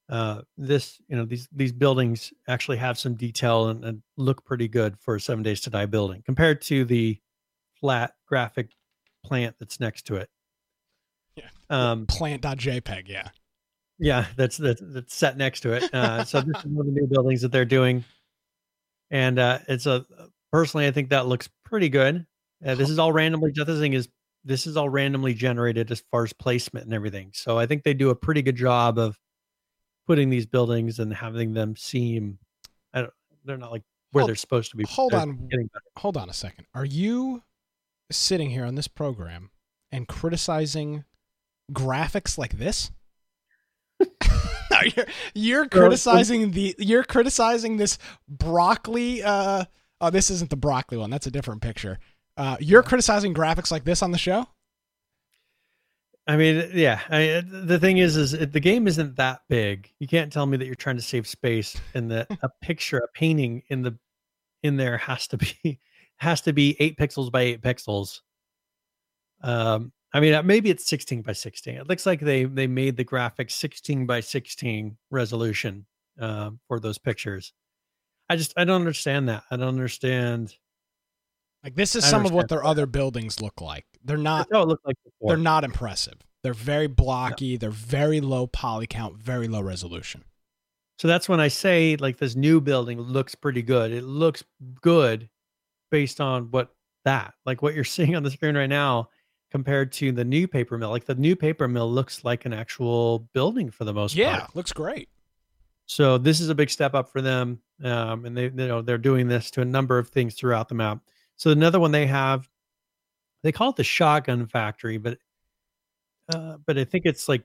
uh, 0.09 0.43
this, 0.57 1.01
you 1.09 1.17
know, 1.17 1.25
these, 1.25 1.49
these 1.53 1.73
buildings 1.73 2.33
actually 2.49 2.77
have 2.77 2.99
some 2.99 3.15
detail 3.15 3.69
and, 3.69 3.85
and 3.85 4.03
look 4.17 4.45
pretty 4.45 4.69
good 4.69 4.99
for 4.99 5.15
a 5.15 5.21
seven 5.21 5.43
days 5.43 5.61
to 5.63 5.71
die 5.71 5.87
building 5.87 6.23
compared 6.25 6.61
to 6.63 6.85
the 6.85 7.19
flat 7.81 8.13
graphic 8.27 8.71
plant 9.25 9.57
that's 9.59 9.81
next 9.81 10.07
to 10.07 10.17
it. 10.17 10.29
Yeah. 11.37 11.49
Um, 11.71 12.07
Plant.jpg. 12.07 13.09
Yeah. 13.09 13.29
yeah, 13.99 14.27
that's 14.37 14.57
that's, 14.57 14.83
that's 14.85 15.15
set 15.15 15.37
next 15.37 15.61
to 15.61 15.73
it. 15.73 15.95
Uh, 15.95 16.25
so 16.25 16.41
this 16.41 16.59
is 16.59 16.67
one 16.67 16.89
of 16.89 16.95
the 16.95 17.01
new 17.01 17.07
buildings 17.07 17.41
that 17.43 17.53
they're 17.53 17.65
doing, 17.65 18.05
and 19.11 19.39
uh, 19.39 19.61
it's 19.69 19.87
a 19.87 20.05
personally, 20.51 20.87
I 20.87 20.91
think 20.91 21.11
that 21.11 21.27
looks 21.27 21.49
pretty 21.65 21.89
good. 21.89 22.27
Uh, 22.67 22.75
this 22.75 22.91
is 22.91 22.99
all 22.99 23.13
randomly. 23.13 23.53
The 23.55 23.63
other 23.63 23.79
thing 23.79 23.93
is, 23.93 24.09
this 24.45 24.67
is 24.67 24.77
all 24.77 24.89
randomly 24.89 25.35
generated 25.35 25.91
as 25.91 26.03
far 26.11 26.25
as 26.25 26.33
placement 26.33 26.85
and 26.85 26.93
everything. 26.93 27.31
So 27.33 27.59
I 27.59 27.67
think 27.67 27.85
they 27.85 27.95
do 27.95 28.11
a 28.11 28.15
pretty 28.15 28.43
good 28.43 28.57
job 28.57 28.99
of 28.99 29.17
putting 30.07 30.31
these 30.31 30.47
buildings 30.47 30.99
and 30.99 31.13
having 31.13 31.55
them 31.55 31.77
seem. 31.77 32.39
I 32.93 33.03
don't. 33.03 33.13
They're 33.45 33.57
not 33.57 33.73
like 33.73 33.83
where 34.13 34.23
Hold- 34.23 34.29
they're 34.29 34.37
supposed 34.37 34.71
to 34.73 34.77
be. 34.77 34.85
hold 34.89 35.13
They're 35.13 35.21
on. 35.21 35.49
Hold 35.99 36.17
on 36.17 36.29
a 36.29 36.35
second. 36.35 36.67
Are 36.75 36.85
you 36.85 37.43
sitting 38.11 38.51
here 38.51 38.65
on 38.65 38.75
this 38.75 38.89
program 38.89 39.51
and 39.91 40.07
criticizing 40.07 41.05
graphics 41.73 42.37
like 42.39 42.59
this? 42.59 42.91
No, 44.01 44.09
you're, 44.97 45.07
you're 45.35 45.69
criticizing 45.71 46.51
the 46.53 46.75
you're 46.79 47.05
criticizing 47.05 47.77
this 47.77 47.99
broccoli 48.29 49.23
uh 49.23 49.65
oh 50.01 50.11
this 50.11 50.31
isn't 50.31 50.51
the 50.51 50.57
broccoli 50.57 50.99
one 50.99 51.11
that's 51.11 51.27
a 51.27 51.31
different 51.31 51.63
picture 51.63 51.99
uh 52.37 52.57
you're 52.59 52.83
criticizing 52.83 53.33
graphics 53.33 53.71
like 53.71 53.85
this 53.85 54.03
on 54.03 54.11
the 54.11 54.19
show 54.19 54.47
I 56.27 56.37
mean, 56.37 56.71
yeah. 56.73 57.01
I, 57.09 57.43
the 57.45 57.79
thing 57.79 57.99
is, 57.99 58.17
is 58.17 58.33
it, 58.33 58.53
the 58.53 58.61
game 58.61 58.87
isn't 58.87 59.17
that 59.17 59.41
big. 59.49 59.91
You 59.99 60.07
can't 60.07 60.33
tell 60.33 60.47
me 60.47 60.57
that 60.57 60.67
you're 60.67 60.75
trying 60.75 60.97
to 60.97 61.03
save 61.03 61.27
space 61.27 61.77
and 61.95 62.11
that 62.11 62.29
a 62.43 62.51
picture, 62.61 62.99
a 62.99 63.09
painting 63.09 63.63
in 63.69 63.83
the 63.83 63.99
in 64.63 64.77
there 64.77 64.97
has 64.99 65.27
to 65.29 65.37
be 65.37 65.81
has 66.17 66.41
to 66.43 66.53
be 66.53 66.77
eight 66.79 66.97
pixels 66.97 67.33
by 67.33 67.41
eight 67.43 67.63
pixels. 67.63 68.21
Um, 69.43 69.93
I 70.15 70.21
mean, 70.21 70.35
uh, 70.35 70.43
maybe 70.43 70.71
it's 70.71 70.87
16 70.87 71.23
by 71.23 71.33
16. 71.33 71.75
It 71.75 71.89
looks 71.89 72.07
like 72.07 72.21
they 72.21 72.45
they 72.45 72.69
made 72.69 72.97
the 72.97 73.05
graphics 73.05 73.53
16 73.53 74.07
by 74.07 74.21
16 74.21 74.97
resolution 75.11 75.87
um, 76.21 76.61
for 76.69 76.79
those 76.79 76.99
pictures. 76.99 77.53
I 78.29 78.37
just 78.37 78.53
I 78.57 78.65
don't 78.65 78.81
understand 78.81 79.29
that. 79.29 79.43
I 79.51 79.57
don't 79.57 79.69
understand. 79.69 80.55
like 81.65 81.75
this 81.75 81.97
is 81.97 82.05
some 82.05 82.25
of 82.25 82.33
what 82.33 82.49
their 82.49 82.65
other 82.65 82.87
buildings 82.87 83.41
look 83.43 83.61
like 83.61 83.87
they're 84.05 84.17
not 84.17 84.49
That's 84.49 84.57
how 84.57 84.63
it 84.63 84.69
looked 84.69 84.87
like 84.87 84.97
they're 85.21 85.37
not 85.37 85.65
impressive 85.65 86.15
they're 86.43 86.55
very 86.55 86.87
blocky 86.89 87.57
they're 87.57 87.71
very 87.71 88.21
low 88.21 88.47
poly 88.47 88.87
count 88.87 89.17
very 89.17 89.49
low 89.49 89.61
resolution 89.61 90.25
So 90.99 91.09
that's 91.09 91.29
when 91.29 91.41
I 91.41 91.49
say 91.49 91.97
like 91.97 92.19
this 92.19 92.37
new 92.37 92.61
building 92.61 93.01
looks 93.01 93.35
pretty 93.35 93.63
good. 93.63 93.91
It 93.93 94.05
looks 94.05 94.45
good 94.81 95.29
based 95.91 96.21
on 96.21 96.51
what 96.53 96.75
that 97.05 97.35
like 97.45 97.61
what 97.63 97.75
you're 97.75 97.85
seeing 97.97 98.15
on 98.15 98.23
the 98.23 98.31
screen 98.31 98.57
right 98.57 98.69
now 98.69 99.09
compared 99.51 99.93
to 99.93 100.13
the 100.13 100.25
new 100.25 100.47
paper 100.49 100.79
mill. 100.79 100.91
Like 100.91 101.05
the 101.05 101.15
new 101.17 101.35
paper 101.37 101.67
mill 101.69 101.91
looks 101.91 102.25
like 102.25 102.45
an 102.47 102.53
actual 102.53 103.29
building 103.35 103.71
for 103.71 103.85
the 103.85 103.93
most 103.93 104.15
yeah 104.15 104.41
part. 104.41 104.57
looks 104.57 104.73
great 104.73 105.09
So 105.87 106.19
this 106.19 106.41
is 106.41 106.49
a 106.49 106.55
big 106.55 106.71
step 106.71 106.95
up 106.95 107.09
for 107.11 107.21
them, 107.21 107.61
um, 107.85 108.25
and 108.25 108.37
they 108.37 108.45
you 108.45 108.51
know 108.51 108.83
they're 108.83 108.99
doing 108.99 109.29
this 109.29 109.51
to 109.53 109.61
a 109.63 109.65
number 109.65 109.99
of 109.99 110.09
things 110.09 110.35
throughout 110.35 110.69
the 110.69 110.75
map. 110.75 111.01
So 111.37 111.51
another 111.51 111.81
one 111.81 111.91
they 111.93 112.07
have, 112.07 112.49
they 113.43 113.53
call 113.53 113.71
it 113.71 113.77
the 113.77 113.85
Shotgun 113.85 114.47
Factory, 114.47 114.99
but 114.99 115.19
uh, 116.33 116.57
but 116.67 116.79
I 116.79 116.85
think 116.85 117.07
it's 117.07 117.29
like 117.29 117.45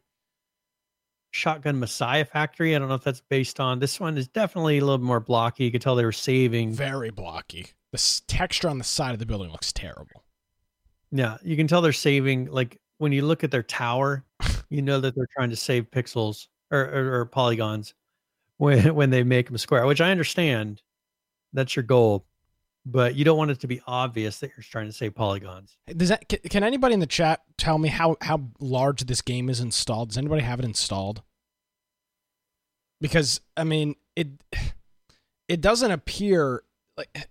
Shotgun 1.32 1.80
Messiah 1.80 2.26
Factory. 2.26 2.76
I 2.76 2.80
don't 2.80 2.88
know 2.90 2.96
if 2.96 3.04
that's 3.04 3.22
based 3.30 3.60
on 3.60 3.80
this 3.80 4.00
one. 4.00 4.18
Is 4.18 4.28
definitely 4.28 4.78
a 4.80 4.82
little 4.86 5.04
more 5.04 5.20
blocky. 5.20 5.66
You 5.66 5.72
could 5.72 5.82
tell 5.82 5.96
they 5.96 6.06
were 6.06 6.12
saving. 6.12 6.74
very 6.74 7.10
blocky 7.12 7.68
the 7.92 7.98
s- 7.98 8.22
texture 8.28 8.70
on 8.70 8.78
the 8.78 8.84
side 8.84 9.14
of 9.14 9.20
the 9.20 9.26
building 9.26 9.50
looks 9.52 9.72
terrible 9.72 10.24
Yeah, 11.12 11.38
you 11.44 11.56
can 11.56 11.68
tell 11.68 11.82
they're 11.82 11.94
saving. 11.94 12.48
Like 12.52 12.80
when 12.98 13.12
you 13.12 13.26
look 13.26 13.44
at 13.44 13.52
their 13.52 13.64
tower, 13.64 14.26
you 14.70 14.82
know 14.82 15.00
that 15.00 15.16
they're 15.16 15.28
trying 15.36 15.50
to 15.52 15.56
save 15.56 15.90
pixels 15.92 16.48
or, 16.72 16.82
or, 16.82 17.22
or 17.22 17.26
polygons 17.26 17.94
when 18.58 18.96
when 18.96 19.10
they 19.12 19.24
make 19.24 19.48
them 19.48 19.58
square, 19.58 19.86
which 19.88 20.02
I 20.02 20.12
understand. 20.12 20.82
That's 21.54 21.76
your 21.76 21.84
goal, 21.84 22.27
but 22.90 23.16
you 23.16 23.26
don't 23.26 23.38
want 23.38 23.52
it 23.52 23.60
to 23.60 23.68
be 23.68 23.82
obvious 23.86 24.40
that 24.40 24.52
you're 24.56 24.64
trying 24.64 24.86
to 24.86 24.94
say 24.94 25.10
polygons. 25.10 25.78
Does 25.96 26.10
that 26.10 26.28
can, 26.30 26.40
can 26.50 26.64
anybody 26.64 26.94
in 26.94 27.02
the 27.02 27.06
chat 27.06 27.42
tell 27.58 27.78
me 27.78 27.90
how 27.90 28.16
how 28.22 28.42
large 28.60 29.02
this 29.06 29.22
game 29.22 29.50
is 29.50 29.60
installed? 29.60 30.10
Does 30.10 30.18
anybody 30.18 30.42
have 30.42 30.60
it 30.60 30.66
installed? 30.66 31.22
Because 33.02 33.42
I 33.58 33.66
mean, 33.66 33.96
it 34.16 34.30
it 35.50 35.60
doesn't 35.60 35.92
appear 35.92 36.64
like 36.96 37.30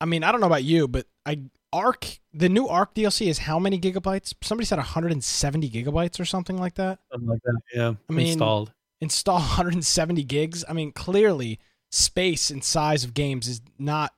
I 0.00 0.04
mean, 0.04 0.22
I 0.22 0.30
don't 0.30 0.40
know 0.40 0.46
about 0.46 0.64
you, 0.64 0.86
but 0.86 1.06
I 1.24 1.40
Ark 1.72 2.06
the 2.34 2.48
new 2.48 2.68
Ark 2.68 2.94
DLC 2.94 3.28
is 3.28 3.38
how 3.38 3.58
many 3.58 3.80
gigabytes? 3.80 4.34
Somebody 4.42 4.66
said 4.66 4.78
170 4.78 5.70
gigabytes 5.70 6.20
or 6.20 6.26
something 6.26 6.58
like 6.58 6.74
that. 6.74 6.98
Something 7.10 7.28
like 7.28 7.42
that. 7.44 7.60
Yeah. 7.74 7.94
I 8.08 8.12
mean, 8.12 8.28
installed. 8.28 8.72
Install 9.00 9.38
170 9.38 10.24
gigs. 10.24 10.62
I 10.68 10.74
mean, 10.74 10.92
clearly 10.92 11.58
space 11.90 12.50
and 12.50 12.62
size 12.62 13.02
of 13.02 13.14
games 13.14 13.48
is 13.48 13.62
not 13.78 14.12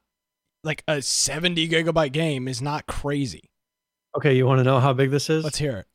like 0.65 0.82
a 0.89 1.01
70 1.03 1.69
gigabyte 1.69 2.12
game 2.12 2.49
is 2.49 2.61
not 2.61 2.87
crazy. 2.87 3.51
Okay, 4.16 4.37
you 4.37 4.47
want 4.47 4.59
to 4.59 4.65
know 4.65 4.81
how 4.81 4.93
big 4.93 5.11
this 5.11 5.31
is? 5.31 5.45
Let's 5.45 5.59
hear 5.59 5.78
it. 5.78 5.87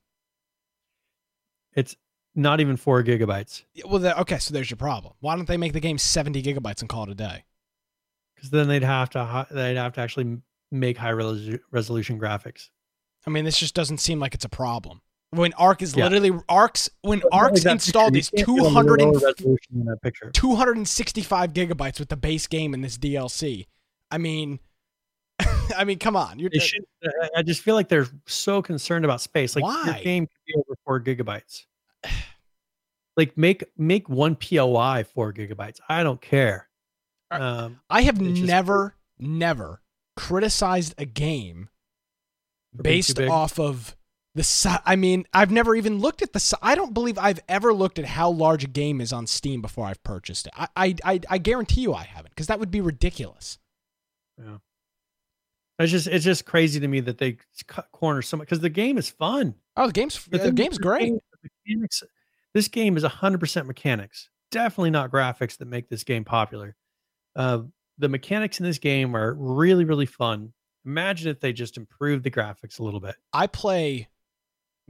It's 1.74 1.96
not 2.34 2.60
even 2.62 2.78
four 2.78 3.04
gigabytes. 3.04 3.64
Well, 3.86 4.00
that, 4.00 4.18
okay, 4.20 4.38
so 4.40 4.54
there's 4.54 4.70
your 4.70 4.78
problem. 4.78 5.14
Why 5.20 5.36
don't 5.36 5.48
they 5.48 5.58
make 5.58 5.74
the 5.74 5.80
game 5.80 5.98
70 5.98 6.42
gigabytes 6.42 6.80
and 6.82 6.90
call 6.90 7.04
it 7.04 7.10
a 7.10 7.16
day? 7.16 7.44
Because 8.36 8.50
then 8.50 8.68
they'd 8.68 8.84
have 8.84 9.10
to 9.12 9.48
they'd 9.52 9.76
have 9.78 9.94
to 9.94 10.02
actually 10.02 10.38
make 10.72 10.98
high 10.98 11.12
resolu- 11.12 11.60
resolution 11.72 12.20
graphics. 12.20 12.70
I 13.26 13.30
mean, 13.30 13.46
this 13.46 13.58
just 13.58 13.74
doesn't 13.76 14.00
seem 14.00 14.20
like 14.20 14.34
it's 14.34 14.46
a 14.46 14.50
problem. 14.50 15.02
When 15.32 15.54
Ark 15.54 15.82
is 15.82 15.96
Yeah. 15.96 16.06
literally 16.08 16.38
Ark's 16.50 16.90
when 17.02 17.20
But 17.20 17.30
Ark's 17.34 17.66
installed 17.66 18.14
picture, 18.14 18.36
is 18.36 18.40
you 18.40 18.46
can't 18.46 18.58
get 18.58 18.66
a 18.66 18.70
200 18.70 19.02
and, 19.02 19.14
resolution 19.22 19.76
in 19.76 19.86
that 19.86 20.02
picture. 20.02 20.32
265 20.32 21.54
gigabytes 21.54 22.00
with 22.00 22.10
the 22.10 22.18
base 22.18 22.48
game 22.48 22.74
in 22.74 22.82
this 22.82 22.98
DLC. 22.98 23.68
I 24.16 24.18
mean, 24.18 24.60
I 25.78 25.84
mean, 25.84 26.00
come 26.00 26.16
on. 26.16 26.40
You're 26.40 26.50
should, 26.58 26.86
I- 27.36 27.44
just 27.44 27.62
feel 27.62 27.76
like 27.76 27.90
they're 27.90 28.08
so 28.26 28.62
concerned 28.62 29.04
about 29.04 29.20
space. 29.20 29.58
Like 29.58 29.66
Why? 29.66 29.84
your 29.84 29.96
game 29.96 30.26
can 30.26 30.38
be 30.48 30.54
over 30.56 30.78
four 30.86 31.02
gigabytes. 31.02 31.66
Like 33.18 33.38
make 33.38 33.64
make 33.78 34.10
one 34.10 34.36
POI 34.36 35.06
four 35.14 35.32
gigabytes. 35.32 35.80
I 35.88 36.04
don't 36.04 36.20
care. 36.20 36.68
Um, 37.32 37.80
I 37.90 38.02
have 38.02 38.20
just- 38.20 38.42
never, 38.44 38.98
never 39.18 39.82
criticized 40.18 40.96
a 40.98 41.06
game 41.06 41.70
For 42.76 42.84
being 42.84 43.04
too 43.04 43.14
based 43.14 43.32
off 43.32 43.58
of 43.58 43.96
the 44.34 44.44
size. 44.44 44.82
I 44.86 44.98
mean, 44.98 45.26
I've 45.34 45.50
never 45.50 45.76
even 45.76 46.00
looked 46.00 46.24
at 46.24 46.34
the. 46.34 46.42
size. 46.42 46.60
I 46.62 46.76
don't 46.76 46.94
believe 46.94 47.18
I've 47.18 47.40
ever 47.48 47.74
looked 47.74 48.00
at 48.00 48.06
how 48.06 48.30
large 48.30 48.66
a 48.66 48.68
game 48.68 49.00
is 49.00 49.14
on 49.14 49.28
Steam 49.28 49.62
before 49.62 49.86
I've 49.86 50.04
purchased 50.04 50.48
it. 50.48 50.54
I, 50.58 50.68
I, 50.76 50.96
I, 51.06 51.20
I 51.30 51.38
guarantee 51.38 51.82
you 51.82 51.94
I 51.94 52.04
haven't 52.04 52.32
because 52.32 52.48
that 52.48 52.60
would 52.60 52.70
be 52.72 52.82
ridiculous. 52.82 53.60
It's 55.80 55.92
just 55.92 56.08
it's 56.08 56.24
just 56.26 56.46
crazy 56.46 56.80
to 56.80 56.88
me 56.88 57.00
that 57.02 57.18
they 57.18 57.38
cut 57.68 57.88
corners 57.92 58.28
so 58.28 58.38
much 58.38 58.48
because 58.48 58.60
the 58.62 58.70
game 58.70 58.98
is 58.98 59.10
fun. 59.10 59.56
Oh, 59.76 59.88
the 59.88 59.94
game's 59.94 60.24
the 60.26 60.40
thing- 60.40 60.56
game's 60.56 60.78
great. 60.78 61.02
thing- 61.04 61.20
the 61.44 61.50
mechanics, 61.68 62.04
this 62.54 62.68
game 62.70 62.96
is 62.98 63.04
100% 63.04 63.66
mechanics. 63.68 64.30
Definitely 64.52 64.92
not 64.92 65.12
graphics 65.12 65.58
that 65.58 65.66
make 65.66 65.90
this 65.90 66.04
game 66.04 66.24
popular. 66.24 66.76
Uh, 67.36 67.64
the 67.98 68.08
mechanics 68.10 68.60
in 68.60 68.66
this 68.66 68.78
game 68.80 69.16
are 69.16 69.34
really, 69.36 69.84
really 69.86 70.06
fun. 70.06 70.54
Imagine 70.86 71.30
if 71.30 71.40
they 71.40 71.52
just 71.54 71.78
improved 71.78 72.24
the 72.24 72.32
graphics 72.32 72.80
a 72.80 72.84
little 72.84 73.00
bit. 73.00 73.16
I 73.34 73.48
play 73.48 74.08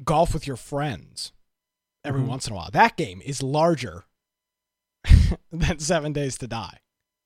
golf 0.04 0.34
with 0.34 0.46
your 0.46 0.56
friends 0.58 1.32
every 2.04 2.22
Mhm. 2.22 2.28
once 2.28 2.48
in 2.48 2.54
a 2.54 2.56
while. 2.56 2.70
That 2.72 2.96
game 2.98 3.22
is 3.22 3.42
larger 3.42 4.06
than 5.52 5.80
Seven 5.80 6.14
Days 6.14 6.38
to 6.40 6.48
Die. 6.48 6.80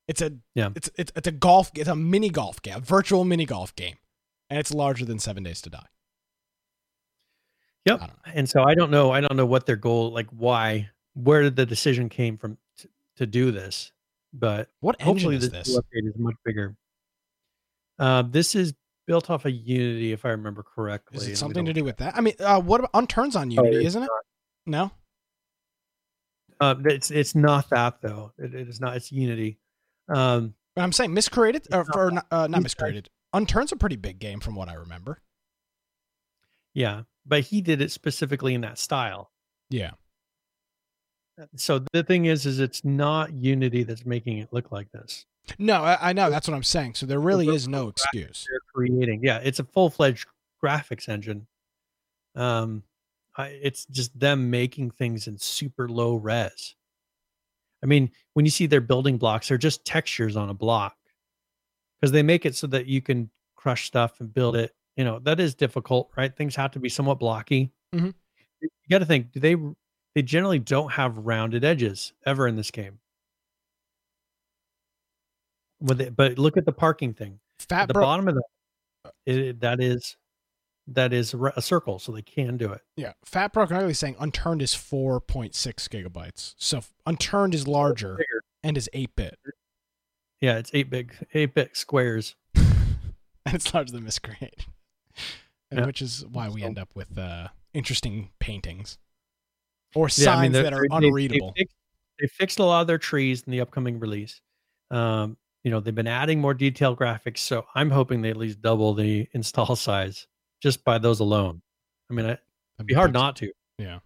It's 0.10 0.22
a 0.24 0.34
Yeah. 0.56 0.70
It's 0.76 0.90
it's 0.98 1.12
it's 1.16 1.28
a 1.28 1.32
golf. 1.32 1.70
It's 1.76 1.88
a 1.88 1.96
mini 1.96 2.30
golf 2.30 2.62
game, 2.64 2.78
a 2.78 2.80
virtual 2.80 3.24
mini 3.24 3.46
golf 3.46 3.76
game, 3.76 3.96
and 4.50 4.58
it's 4.60 4.74
larger 4.74 5.06
than 5.06 5.20
Seven 5.20 5.44
Days 5.44 5.62
to 5.62 5.70
Die. 5.70 5.86
Yep. 7.86 8.02
I 8.02 8.08
don't 8.08 8.26
know. 8.26 8.32
And 8.34 8.50
so 8.50 8.64
I 8.64 8.74
don't 8.74 8.90
know. 8.90 9.12
I 9.12 9.22
don't 9.22 9.36
know 9.36 9.46
what 9.46 9.68
their 9.68 9.76
goal, 9.76 10.12
like 10.12 10.28
why, 10.32 10.90
where 11.14 11.44
did 11.44 11.56
the 11.56 11.66
decision 11.66 12.10
came 12.10 12.38
from 12.38 12.58
to, 12.80 12.90
to 13.18 13.28
do 13.28 13.52
this. 13.52 13.92
But 14.34 14.70
What 14.80 14.96
engine 15.00 15.14
hopefully 15.14 15.36
is 15.38 15.50
this, 15.50 15.68
this? 15.68 15.78
update 15.78 16.08
is 16.08 16.14
much 16.18 16.36
bigger. 16.44 16.76
Uh, 18.00 18.24
this 18.24 18.56
is 18.56 18.74
built 19.08 19.30
off 19.30 19.46
of 19.46 19.52
Unity, 19.52 20.12
if 20.12 20.26
I 20.26 20.30
remember 20.30 20.64
correctly. 20.64 21.18
Is 21.18 21.28
it 21.28 21.38
something 21.38 21.66
to 21.66 21.74
do 21.74 21.84
with 21.84 21.98
that? 21.98 22.16
I 22.18 22.22
mean, 22.22 22.34
uh, 22.40 22.60
what 22.62 22.80
about 22.80 22.92
on 22.94 23.08
Oh, 23.14 23.44
Unity, 23.44 23.78
it's 23.78 23.88
isn't 23.88 24.04
it? 24.04 24.10
No. 24.66 24.92
Uh, 26.60 26.76
it's 26.86 27.10
it's 27.12 27.36
not 27.36 27.70
that 27.70 28.02
though. 28.02 28.34
It, 28.38 28.54
it 28.54 28.68
is 28.68 28.82
not. 28.82 28.98
It's 28.98 29.12
Unity. 29.12 29.58
Um, 30.10 30.54
I'm 30.76 30.92
saying 30.92 31.14
miscreated 31.14 31.68
or, 31.72 31.86
not 31.86 31.96
or 31.96 32.12
not, 32.12 32.26
uh, 32.32 32.48
not 32.48 32.64
miscreated. 32.64 33.10
Unturn's 33.34 33.72
a 33.72 33.76
pretty 33.76 33.96
big 33.96 34.20
game 34.20 34.40
from 34.40 34.56
what 34.56 34.70
I 34.70 34.74
remember. 34.74 35.22
yeah, 36.74 37.04
but 37.26 37.42
he 37.42 37.62
did 37.62 37.82
it 37.82 37.92
specifically 37.92 38.54
in 38.54 38.62
that 38.62 38.78
style. 38.78 39.32
Yeah. 39.70 39.92
So 41.56 41.84
the 41.94 42.04
thing 42.04 42.26
is, 42.26 42.46
is 42.46 42.60
it's 42.60 42.84
not 42.84 43.34
Unity 43.34 43.84
that's 43.84 44.06
making 44.06 44.40
it 44.40 44.50
look 44.52 44.72
like 44.72 44.92
this. 44.92 45.26
No, 45.58 45.84
I, 45.84 46.10
I 46.10 46.14
know 46.14 46.30
that's 46.30 46.48
what 46.48 46.54
I'm 46.54 46.64
saying. 46.64 46.96
So 46.96 47.06
there 47.06 47.20
really 47.20 47.48
is 47.48 47.68
no 47.68 47.88
excuse. 47.88 48.46
They're 48.50 48.60
creating, 48.74 49.22
yeah, 49.24 49.40
it's 49.44 49.60
a 49.60 49.64
full 49.64 49.90
fledged 49.90 50.28
graphics 50.64 51.08
engine. 51.08 51.48
Um, 52.36 52.84
I, 53.38 53.48
it's 53.48 53.86
just 53.86 54.18
them 54.20 54.50
making 54.50 54.92
things 54.92 55.28
in 55.28 55.38
super 55.38 55.88
low 55.88 56.16
res. 56.16 56.76
I 57.84 57.86
mean, 57.86 58.12
when 58.34 58.46
you 58.46 58.52
see 58.52 58.66
their 58.66 58.82
building 58.82 59.18
blocks, 59.18 59.48
they're 59.48 59.58
just 59.58 59.86
textures 59.86 60.36
on 60.36 60.50
a 60.50 60.54
block 60.54 60.96
because 62.00 62.12
they 62.12 62.24
make 62.24 62.46
it 62.46 62.56
so 62.56 62.68
that 62.68 62.88
you 62.88 63.02
can 63.02 63.30
crush 63.56 63.86
stuff 63.86 64.20
and 64.20 64.34
build 64.34 64.56
it. 64.56 64.76
You 64.98 65.06
know 65.06 65.20
that 65.20 65.40
is 65.40 65.56
difficult, 65.56 66.10
right? 66.18 66.36
Things 66.36 66.56
have 66.56 66.72
to 66.72 66.80
be 66.80 66.90
somewhat 66.90 67.20
blocky. 67.20 67.72
Mhm. 67.96 68.14
You 68.62 68.70
got 68.90 69.00
to 69.00 69.06
think, 69.06 69.32
do 69.32 69.40
they? 69.40 69.56
They 70.16 70.22
generally 70.24 70.60
don't 70.60 70.92
have 70.92 71.18
rounded 71.18 71.64
edges 71.64 72.14
ever 72.26 72.48
in 72.48 72.56
this 72.56 72.72
game. 72.72 73.00
With 75.80 76.02
it, 76.02 76.16
but 76.16 76.38
look 76.38 76.58
at 76.58 76.66
the 76.66 76.74
parking 76.74 77.14
thing 77.14 77.40
Fat 77.60 77.84
at 77.84 77.88
the 77.88 77.94
Bro, 77.94 78.04
bottom 78.04 78.28
of 78.28 78.36
that 78.36 79.14
it, 79.26 79.60
that 79.62 79.82
is 79.82 80.18
that 80.96 81.14
is 81.14 81.34
a 81.56 81.62
circle 81.62 82.00
so 82.00 82.12
they 82.12 82.22
can 82.22 82.58
do 82.58 82.72
it. 82.72 82.82
Yeah, 82.96 83.14
Fat 83.26 83.54
Broken 83.54 83.78
Ugly 83.78 83.92
is 83.92 84.00
saying 84.00 84.16
Unturned 84.20 84.62
is 84.62 84.74
4.6 84.74 85.52
gigabytes. 85.90 86.56
So 86.58 86.82
Unturned 87.06 87.54
is 87.54 87.68
larger 87.68 88.20
and 88.64 88.78
is 88.78 88.90
8 88.94 89.16
bit, 89.16 89.38
yeah 90.42 90.58
it's 90.58 90.72
eight 90.74 90.90
big 90.90 91.14
eight 91.34 91.54
bit 91.54 91.76
squares. 91.78 92.36
And 93.46 93.56
it's 93.56 93.74
larger 93.74 93.94
than 93.94 94.04
Miscreate, 94.04 94.66
Yeah. 95.72 95.86
which 95.86 96.02
is 96.02 96.26
why 96.26 96.50
we 96.50 96.62
So- 96.62 96.68
end 96.68 96.78
up 96.78 96.90
with 96.94 97.18
uh, 97.18 97.48
interesting 97.74 98.30
paintings. 98.40 98.98
Or 99.96 100.08
Yeah, 100.16 100.32
I 100.36 100.42
mean, 100.42 100.54
signs 100.54 100.64
that 100.64 100.74
are 100.74 100.82
they're- 100.82 100.88
they- 100.90 101.00
they 101.00 101.08
unreadable. 101.08 101.54
They, 101.56 102.28
fixed 102.28 102.60
a 102.60 102.64
lot 102.66 102.82
of 102.82 102.88
their 102.88 102.98
trees 102.98 103.44
in 103.44 103.52
the 103.52 103.62
upcoming 103.62 104.00
release. 104.00 104.42
Um 104.92 105.38
you 105.64 105.72
know 105.72 105.80
they've 105.82 105.94
been 105.96 106.08
adding 106.08 106.40
more 106.40 106.54
detailed 106.54 106.98
graphics 106.98 107.40
so 107.40 107.66
i'm 107.76 107.90
hoping 107.90 108.22
they 108.22 108.30
at 108.30 108.38
least 108.38 108.62
double 108.62 108.94
the 108.94 109.28
install 109.34 109.76
size 109.76 110.26
just 110.62 110.84
by 110.84 110.98
those 110.98 111.20
alone 111.20 111.62
i 112.10 112.14
mean 112.14 112.26
it- 112.26 112.44
it'd 112.78 112.88
be 112.88 112.94
hard 112.94 113.14
not 113.14 113.36
to 113.38 113.52
Yeah. 113.78 114.00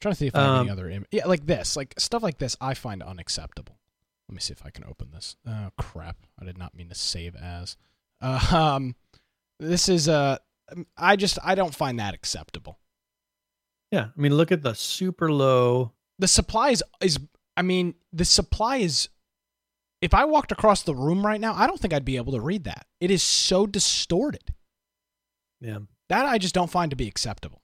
trying 0.00 0.12
to 0.14 0.18
see 0.18 0.26
if 0.28 0.34
I 0.36 0.40
have 0.42 0.60
any 0.60 0.70
Um, 0.70 0.72
other 0.72 0.88
Im- 0.90 1.06
yeah, 1.10 1.26
like 1.26 1.44
this, 1.46 1.76
like 1.76 1.94
stuff 1.98 2.22
like 2.22 2.38
this, 2.38 2.56
I 2.60 2.74
find 2.74 3.02
unacceptable. 3.02 3.78
Let 4.28 4.34
me 4.34 4.40
see 4.40 4.52
if 4.52 4.64
I 4.64 4.70
can 4.70 4.84
open 4.84 5.10
this. 5.10 5.36
Oh 5.46 5.70
crap! 5.76 6.16
I 6.40 6.44
did 6.44 6.56
not 6.56 6.74
mean 6.74 6.88
to 6.88 6.94
save 6.94 7.34
as. 7.36 7.76
Uh, 8.20 8.38
um, 8.76 8.94
this 9.58 9.88
is 9.88 10.08
uh, 10.08 10.38
I 10.96 11.16
just 11.16 11.38
I 11.44 11.54
don't 11.56 11.74
find 11.74 11.98
that 11.98 12.14
acceptable. 12.14 12.78
yeah 13.90 14.08
i 14.16 14.20
mean 14.20 14.34
look 14.36 14.52
at 14.52 14.62
the 14.62 14.72
super 14.74 15.32
low 15.32 15.92
The 16.20 16.28
supply 16.28 16.70
is 16.70 16.82
is 17.00 17.18
I 17.56 17.62
mean 17.62 17.94
the 18.12 18.24
supply 18.24 18.76
is. 18.78 19.08
If 20.00 20.14
I 20.14 20.24
walked 20.24 20.50
across 20.52 20.82
the 20.82 20.94
room 20.94 21.26
right 21.26 21.40
now, 21.40 21.52
I 21.54 21.66
don't 21.66 21.78
think 21.78 21.92
I'd 21.92 22.06
be 22.06 22.16
able 22.16 22.32
to 22.32 22.40
read 22.40 22.64
that. 22.64 22.86
It 23.00 23.10
is 23.10 23.22
so 23.22 23.66
distorted. 23.66 24.54
Yeah 25.60 25.78
That 26.08 26.26
I 26.26 26.38
just 26.38 26.54
don't 26.54 26.70
find 26.70 26.90
to 26.90 26.96
be 26.96 27.08
acceptable. 27.08 27.62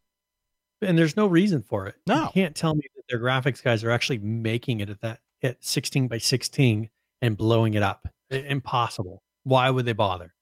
and 0.83 0.97
there's 0.99 1.17
no 1.17 1.27
reason 1.27 1.63
for 1.63 1.87
it 1.87 1.97
No. 2.07 2.25
you 2.25 2.29
can't 2.35 2.55
tell 2.57 2.75
me 2.75 2.83
that 2.95 3.03
their 3.09 3.21
graphics 3.21 3.63
guys 3.63 3.83
are 3.85 3.91
actually 3.91 4.19
making 4.19 4.81
it 4.81 4.91
at 4.91 5.01
that 5.01 5.21
at 5.43 5.63
16 5.65 6.09
by 6.09 6.19
16 6.19 6.89
and 7.23 7.37
blowing 7.37 7.75
it 7.75 7.83
up 7.83 8.09
impossible 8.31 9.23
why 9.45 9.71
would 9.71 9.85
they 9.87 9.93
bother 9.93 10.33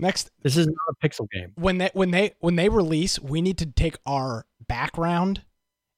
Next, 0.00 0.32
this 0.42 0.56
is 0.56 0.66
not 0.66 0.74
a 0.90 1.08
pixel 1.08 1.30
game 1.30 1.52
when 1.54 1.78
they 1.78 1.88
when 1.94 2.10
they 2.10 2.32
when 2.40 2.56
they 2.56 2.68
release, 2.68 3.20
we 3.20 3.40
need 3.40 3.58
to 3.58 3.66
take 3.66 3.96
our 4.04 4.44
background 4.66 5.42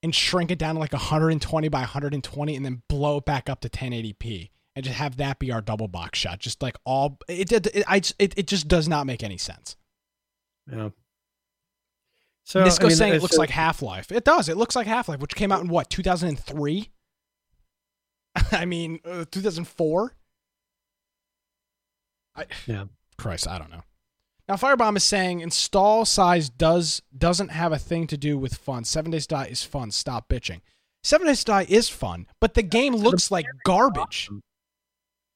and 0.03 0.15
shrink 0.15 0.51
it 0.51 0.59
down 0.59 0.75
to 0.75 0.79
like 0.81 0.93
120 0.93 1.69
by 1.71 1.79
120, 1.81 2.55
and 2.57 2.65
then 2.65 2.83
blow 2.91 3.17
it 3.17 3.25
back 3.25 3.49
up 3.49 3.61
to 3.63 3.71
1080p, 3.71 4.51
and 4.77 4.85
just 4.85 4.99
have 4.99 5.17
that 5.17 5.39
be 5.39 5.51
our 5.51 5.63
double 5.63 5.89
box 5.89 6.19
shot. 6.19 6.41
Just 6.41 6.61
like 6.61 6.77
all 6.85 7.19
it 7.27 7.51
it 7.51 7.75
it, 7.75 7.85
I, 7.89 8.03
it, 8.19 8.35
it 8.37 8.47
just 8.47 8.69
does 8.69 8.87
not 8.87 9.07
make 9.07 9.23
any 9.25 9.39
sense. 9.39 9.77
Yeah 10.71 10.89
so 12.45 12.63
Nisco's 12.65 12.79
I 12.81 12.85
mean, 12.89 12.97
saying 12.97 13.15
it 13.15 13.23
looks 13.23 13.35
so- 13.35 13.41
like 13.41 13.51
Half 13.51 13.83
Life. 13.83 14.13
It 14.13 14.25
does. 14.25 14.49
It 14.49 14.57
looks 14.57 14.77
like 14.77 14.87
Half 14.87 15.09
Life, 15.09 15.19
which 15.19 15.35
came 15.35 15.51
out 15.51 15.63
in 15.63 15.69
what 15.69 15.91
2003. 15.91 16.91
I 18.53 18.65
mean, 18.65 19.01
uh, 19.05 19.25
2004. 19.33 20.13
I, 22.37 22.45
Yeah. 22.67 22.85
Christ, 23.19 23.49
I 23.49 23.59
don't 23.59 23.71
know. 23.71 23.83
Now 24.49 24.55
Firebomb 24.55 24.97
is 24.97 25.03
saying 25.03 25.41
install 25.41 26.05
size 26.05 26.49
does 26.49 27.03
doesn't 27.17 27.49
have 27.49 27.73
a 27.73 27.79
thing 27.79 28.07
to 28.09 28.17
do 28.17 28.39
with 28.39 28.55
fun. 28.55 28.85
Seven 28.85 29.11
Days 29.11 29.27
to 29.27 29.35
Die 29.35 29.47
is 29.47 29.65
fun. 29.65 29.91
Stop 29.91 30.29
bitching. 30.29 30.61
Seven 31.03 31.27
Days 31.27 31.41
to 31.41 31.47
Die 31.47 31.67
is 31.69 31.89
fun, 31.89 32.27
but 32.41 32.55
the 32.55 32.63
game 32.63 32.95
looks 32.95 33.31
like 33.33 33.47
garbage. 33.65 34.29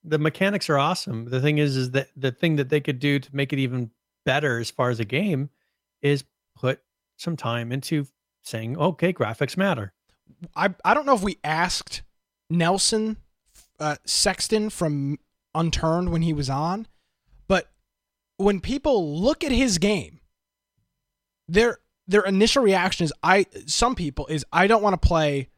the 0.04 0.18
mechanics 0.18 0.70
are 0.70 0.78
awesome. 0.78 1.24
The 1.24 1.40
thing 1.40 1.58
is, 1.58 1.76
is 1.76 1.90
that 1.90 2.08
the 2.14 2.30
thing 2.30 2.54
that 2.56 2.68
they 2.68 2.80
could 2.80 3.00
do 3.00 3.18
to 3.18 3.28
make 3.34 3.52
it 3.52 3.58
even 3.58 3.90
better 4.30 4.60
as 4.60 4.70
far 4.70 4.90
as 4.90 5.00
a 5.00 5.04
game 5.04 5.50
is 6.02 6.24
put 6.54 6.80
some 7.16 7.36
time 7.36 7.72
into 7.72 8.06
saying, 8.44 8.78
okay, 8.78 9.12
graphics 9.12 9.56
matter. 9.56 9.92
I 10.54 10.72
I 10.84 10.94
don't 10.94 11.04
know 11.04 11.16
if 11.16 11.22
we 11.22 11.38
asked 11.42 12.02
Nelson 12.48 13.16
uh, 13.80 13.96
Sexton 14.04 14.70
from 14.70 15.18
Unturned 15.52 16.12
when 16.12 16.22
he 16.22 16.32
was 16.32 16.48
on, 16.48 16.86
but 17.48 17.72
when 18.36 18.60
people 18.60 19.20
look 19.20 19.42
at 19.42 19.50
his 19.50 19.78
game, 19.78 20.20
their 21.48 21.78
their 22.06 22.22
initial 22.22 22.62
reaction 22.62 23.06
is 23.06 23.12
I 23.24 23.46
some 23.66 23.96
people 23.96 24.28
is 24.28 24.46
I 24.52 24.68
don't 24.68 24.82
want 24.82 25.00
to 25.00 25.08
play 25.08 25.48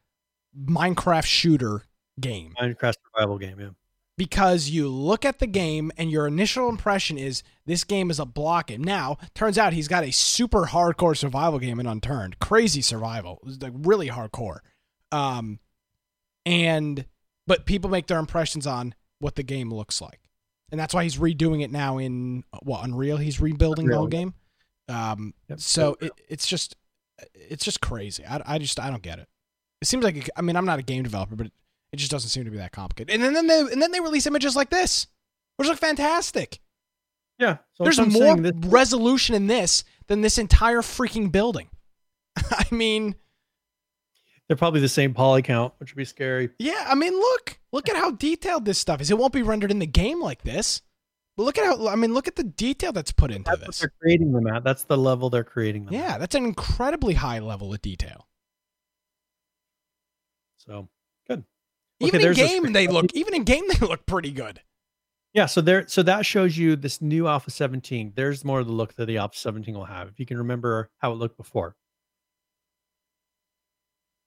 Minecraft 0.59 1.27
shooter 1.27 1.83
game 2.19 2.55
Minecraft 2.59 2.95
survival 3.05 3.37
game, 3.37 3.61
yeah. 3.61 3.69
Because 4.19 4.69
you 4.69 4.89
look 4.89 5.25
at 5.25 5.39
the 5.39 5.47
game 5.47 5.91
and 5.97 6.11
your 6.11 6.27
initial 6.27 6.69
impression 6.69 7.17
is 7.19 7.43
this 7.67 7.83
game 7.85 8.11
is 8.11 8.21
a 8.21 8.27
block 8.27 8.67
game. 8.69 8.85
Now, 8.85 9.17
turns 9.35 9.57
out 9.59 9.73
he's 9.73 9.89
got 9.89 10.05
a 10.05 10.13
super 10.13 10.67
hardcore 10.67 11.17
survival 11.17 11.59
game 11.59 11.81
in 11.81 11.87
Unturned. 11.87 12.39
Crazy 12.39 12.83
survival. 12.83 13.39
It 13.43 13.47
was 13.47 13.63
like 13.63 13.73
really 13.75 14.09
hardcore. 14.09 14.59
Um 15.11 15.59
and 16.45 17.07
but 17.47 17.67
people 17.67 17.91
make 17.91 18.07
their 18.07 18.19
impressions 18.19 18.67
on 18.67 18.95
what 19.19 19.35
the 19.37 19.43
game 19.43 19.73
looks 19.73 20.01
like. 20.01 20.21
And 20.71 20.81
that's 20.81 20.95
why 20.95 21.03
he's 21.03 21.19
redoing 21.19 21.63
it 21.63 21.71
now 21.71 21.99
in 21.99 22.45
what 22.63 22.85
Unreal. 22.85 23.17
He's 23.17 23.41
rebuilding 23.41 23.87
the 23.87 23.97
whole 23.97 24.07
game. 24.09 24.35
Um 24.89 25.35
Yep. 25.49 25.61
so 25.61 25.97
it, 26.01 26.13
it's 26.29 26.47
just 26.47 26.77
it's 27.35 27.65
just 27.65 27.81
crazy. 27.81 28.25
I, 28.27 28.43
I 28.45 28.59
just 28.59 28.79
I 28.81 28.91
don't 28.91 29.03
get 29.03 29.19
it. 29.19 29.29
It 29.81 29.87
seems 29.89 30.05
like 30.05 30.29
I 30.37 30.43
mean 30.43 30.57
I'm 30.57 30.67
not 30.67 30.79
a 30.79 30.83
game 30.83 31.03
developer, 31.03 31.37
but 31.37 31.47
it, 31.47 31.53
it 31.93 31.97
just 31.97 32.11
doesn't 32.11 32.31
seem 32.31 32.45
to 32.45 32.51
be 32.51 32.57
that 32.57 32.73
complicated. 32.73 33.15
And 33.15 33.23
then, 33.23 33.33
then 33.35 33.47
they 33.47 33.73
and 33.73 33.83
then 33.83 33.93
they 33.93 34.01
release 34.01 34.27
images 34.27 34.57
like 34.57 34.71
this, 34.71 35.07
which 35.57 35.69
look 35.69 35.79
fantastic. 35.79 36.61
Yeah. 37.39 37.59
So 37.75 37.85
There's 37.85 38.01
more 38.01 38.37
this- 38.37 38.53
resolution 38.67 39.35
in 39.35 39.47
this 39.47 39.85
than 40.07 40.21
this 40.21 40.39
entire 40.39 40.81
freaking 40.83 41.31
building. 41.33 41.69
I 42.37 42.67
mean, 42.71 43.15
they're 44.49 44.57
probably 44.57 44.81
the 44.81 44.89
same 44.89 45.15
poly 45.15 45.43
count, 45.43 45.75
which 45.79 45.93
would 45.93 45.99
be 45.99 46.05
scary. 46.05 46.51
yeah. 46.59 46.85
I 46.89 46.95
mean, 46.95 47.13
look, 47.13 47.59
look 47.73 47.89
at 47.89 47.97
how 47.97 48.11
detailed 48.11 48.65
this 48.65 48.79
stuff 48.79 49.01
is. 49.01 49.11
It 49.11 49.19
won't 49.19 49.33
be 49.33 49.43
rendered 49.43 49.71
in 49.71 49.79
the 49.79 49.87
game 49.87 50.21
like 50.21 50.43
this. 50.43 50.83
But 51.37 51.45
look 51.45 51.57
at 51.57 51.65
how 51.65 51.89
I 51.89 51.97
mean, 51.97 52.13
look 52.13 52.29
at 52.29 52.37
the 52.37 52.45
detail 52.45 52.93
that's 52.93 53.11
put 53.13 53.31
into 53.31 53.51
That's 53.51 53.61
what 53.61 53.67
this. 53.69 53.79
they're 53.81 53.93
creating 54.01 54.33
them 54.33 54.47
at. 54.47 54.65
That's 54.65 54.85
the 54.85 54.99
level 54.99 55.31
they're 55.31 55.43
creating 55.45 55.87
them. 55.87 55.95
Yeah, 55.95 56.15
At. 56.15 56.21
that's 56.21 56.35
an 56.35 56.45
incredibly 56.45 57.15
high 57.15 57.39
level 57.39 57.73
of 57.73 57.81
detail. 57.81 58.29
So 60.59 60.89
good. 62.11 62.15
Okay, 62.15 62.27
Even 62.27 62.29
in 62.29 62.63
game, 62.65 62.73
they 62.73 62.87
uh, 62.87 62.93
look. 62.93 63.15
Even 63.15 63.35
in 63.35 63.45
game, 63.45 63.65
they 63.69 63.87
look 63.87 64.07
pretty 64.07 64.31
good. 64.33 64.61
Yeah, 65.35 65.47
so 65.47 65.61
there 65.63 65.87
so 65.89 66.03
that 66.03 66.27
shows 66.27 66.59
you 66.59 66.77
this 66.77 67.01
new 67.01 67.27
Alpha 67.27 67.51
17. 67.51 68.13
There's 68.15 68.45
more 68.45 68.61
of 68.61 68.67
the 68.67 68.73
look 68.73 68.95
that 68.97 69.07
the 69.07 69.17
Alpha 69.17 69.37
17 69.37 69.75
will 69.75 69.87
have. 69.87 70.09
If 70.09 70.21
you 70.21 70.27
can 70.27 70.39
remember 70.39 70.91
how 70.99 71.13
it 71.13 71.17
looked 71.17 71.37
before. 71.39 71.75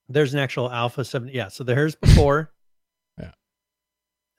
There's 0.08 0.34
an 0.34 0.40
actual 0.40 0.72
Alpha 0.72 1.04
7. 1.04 1.30
Yeah, 1.34 1.48
so 1.48 1.64
there's 1.64 1.96
before. 2.02 2.52
Yeah. 3.20 3.32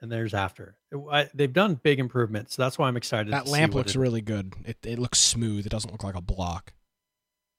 And 0.00 0.10
there's 0.10 0.34
after. 0.34 0.76
It- 0.92 0.98
I- 1.10 1.30
they've 1.34 1.52
done 1.52 1.74
big 1.74 1.98
improvements. 2.00 2.54
So 2.54 2.62
that's 2.62 2.78
why 2.78 2.88
I'm 2.88 2.96
excited. 2.96 3.32
That 3.32 3.46
lamp 3.46 3.74
looks 3.74 3.94
it- 3.94 3.98
really 3.98 4.20
good. 4.20 4.54
It 4.64 4.78
it 4.84 4.98
looks 4.98 5.18
smooth. 5.20 5.66
It 5.66 5.70
doesn't 5.70 5.90
look 5.90 6.04
like 6.04 6.14
a 6.16 6.20
block. 6.20 6.72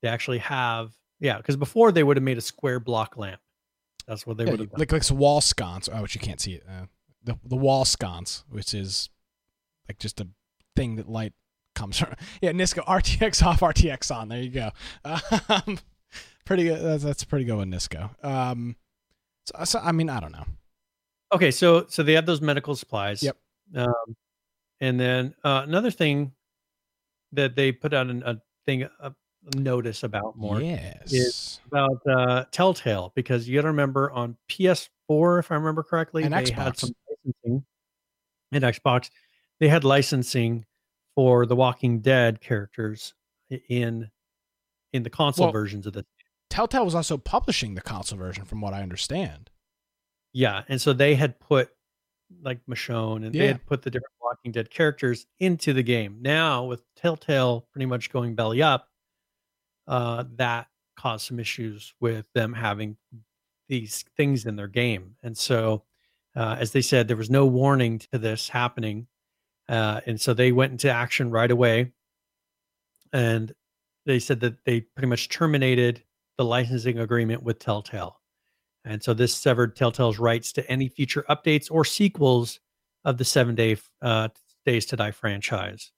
They 0.02 0.10
actually 0.10 0.40
have 0.40 0.92
yeah, 1.20 1.38
because 1.38 1.56
before 1.56 1.92
they 1.92 2.04
would 2.04 2.18
have 2.18 2.24
made 2.24 2.38
a 2.38 2.42
square 2.42 2.80
block 2.80 3.18
lamp. 3.18 3.42
That's 4.08 4.26
what 4.26 4.38
they 4.38 4.46
Yeah, 4.46 4.52
would 4.52 4.60
have 4.62 4.70
like 4.78 4.92
like 4.92 5.10
wall 5.12 5.42
sconce. 5.42 5.90
Oh, 5.92 6.02
which 6.02 6.16
you 6.16 6.22
can't 6.22 6.40
see 6.40 6.54
it. 6.54 6.64
Uh, 6.68 6.86
the 7.24 7.38
the 7.44 7.58
wall 7.58 7.86
sconce, 7.86 8.46
which 8.50 8.74
is 8.74 9.10
like 9.88 10.00
just 10.00 10.22
a 10.22 10.28
thing 10.76 10.96
that 10.96 11.10
light 11.10 11.34
comes 11.76 12.00
from. 12.00 12.14
Yeah, 12.42 12.52
Nisco 12.52 12.86
RTX 12.86 13.44
off, 13.46 13.60
RTX 13.60 14.16
on. 14.16 14.30
There 14.30 14.42
you 14.42 14.50
go. 14.50 14.72
Um, 15.04 15.80
pretty 16.46 16.64
good. 16.64 16.82
That's, 16.82 17.04
that's 17.04 17.24
pretty 17.24 17.46
good 17.46 17.58
with 17.58 17.68
Nisco. 17.70 18.12
Um, 18.24 18.76
so, 19.46 19.64
so 19.66 19.80
I 19.80 19.92
mean, 19.92 20.10
I 20.10 20.20
don't 20.20 20.32
know. 20.32 20.46
Okay, 21.34 21.52
so 21.52 21.86
so 21.90 22.04
they 22.04 22.14
have 22.14 22.26
those 22.26 22.42
medical 22.42 22.76
supplies. 22.76 23.22
Yep. 23.22 23.38
Um, 23.76 24.16
and 24.80 25.00
then 25.00 25.36
uh, 25.44 25.64
another 25.66 25.92
thing 25.92 26.32
that 27.34 27.56
they 27.56 27.74
put 27.74 27.94
out 27.94 28.08
an, 28.08 28.24
a 28.26 28.42
thing 28.66 28.84
a 28.84 29.14
notice 29.56 30.04
about 30.04 30.38
more 30.38 30.62
yes. 30.62 31.60
about 31.68 32.02
uh, 32.08 32.46
Telltale 32.52 33.12
because 33.16 33.48
you 33.48 33.56
got 33.56 33.62
to 33.64 33.68
remember 33.70 34.12
on 34.12 34.36
PS4, 34.50 35.40
if 35.40 35.52
I 35.52 35.56
remember 35.56 35.84
correctly, 35.84 36.24
And 36.24 36.34
they 36.34 36.52
had 36.52 36.74
Xbox. 36.74 36.78
some 36.80 36.92
licensing, 37.26 37.66
and 38.52 38.64
Xbox, 38.64 39.10
they 39.60 39.68
had 39.70 39.84
licensing 39.84 40.66
for 41.16 41.46
the 41.46 41.56
Walking 41.56 42.00
Dead 42.00 42.42
characters 42.42 43.14
in 43.70 44.10
in 44.94 45.04
the 45.04 45.10
console 45.10 45.48
Well- 45.48 45.54
versions 45.54 45.86
of 45.88 45.94
the 45.94 46.06
Telltale 46.50 46.86
was 46.86 46.96
also 46.96 47.18
publishing 47.18 47.76
the 47.76 47.82
console 47.82 48.18
version, 48.18 48.46
from 48.46 48.62
what 48.62 48.74
I 48.74 48.82
understand. 48.82 49.50
Yeah, 50.32 50.64
and 50.70 50.80
so 50.82 50.94
they 50.94 51.16
had 51.16 51.40
put 51.40 51.70
like 52.42 52.60
Michonne 52.70 53.26
and 53.26 53.36
Yeah. 53.36 53.42
they 53.42 53.48
had 53.48 53.66
put 53.66 53.82
the 53.82 53.90
different 53.90 54.14
Walking 54.22 54.52
Dead 54.52 54.70
characters 54.70 55.26
into 55.40 55.74
the 55.74 55.84
game. 55.84 56.18
Now 56.22 56.64
with 56.66 56.84
Telltale 56.96 57.68
pretty 57.74 57.86
much 57.86 58.12
going 58.12 58.36
belly 58.36 58.62
up, 58.62 58.87
uh, 59.88 60.24
that 60.36 60.68
caused 60.96 61.26
some 61.28 61.40
issues 61.40 61.94
with 62.00 62.26
them 62.34 62.54
having 62.54 62.98
these 63.70 64.04
things 64.16 64.46
in 64.46 64.56
their 64.56 64.68
game. 64.68 65.16
And 65.24 65.38
so, 65.38 65.84
uh, 66.36 66.58
as 66.60 66.72
they 66.72 66.82
said, 66.82 67.08
there 67.08 67.18
was 67.18 67.30
no 67.30 67.46
warning 67.46 68.00
to 68.12 68.18
this 68.18 68.50
happening, 68.50 69.08
uh, 69.70 70.02
and 70.06 70.20
so 70.20 70.34
they 70.34 70.52
went 70.52 70.72
into 70.72 70.92
action 70.92 71.32
right 71.32 71.52
away. 71.52 71.92
And 73.14 73.54
they 74.06 74.20
said 74.20 74.40
that 74.42 74.64
they 74.66 74.82
pretty 74.82 75.08
much 75.08 75.30
terminated 75.30 76.04
the 76.38 76.46
licensing 76.46 77.00
agreement 77.00 77.44
with 77.44 77.60
Telltale. 77.60 78.20
And 78.86 79.04
so 79.04 79.14
this 79.14 79.36
severed 79.36 79.76
Telltale's 79.76 80.20
rights 80.20 80.54
to 80.54 80.72
any 80.72 80.88
future 80.88 81.26
updates 81.30 81.68
or 81.70 81.84
sequels 81.84 82.60
of 83.04 83.18
the 83.18 83.26
Seven 83.26 83.56
Day 83.56 83.78
uh, 84.02 84.30
Days 84.66 84.86
to 84.88 84.96
Die 84.96 85.12
franchise. 85.12 85.92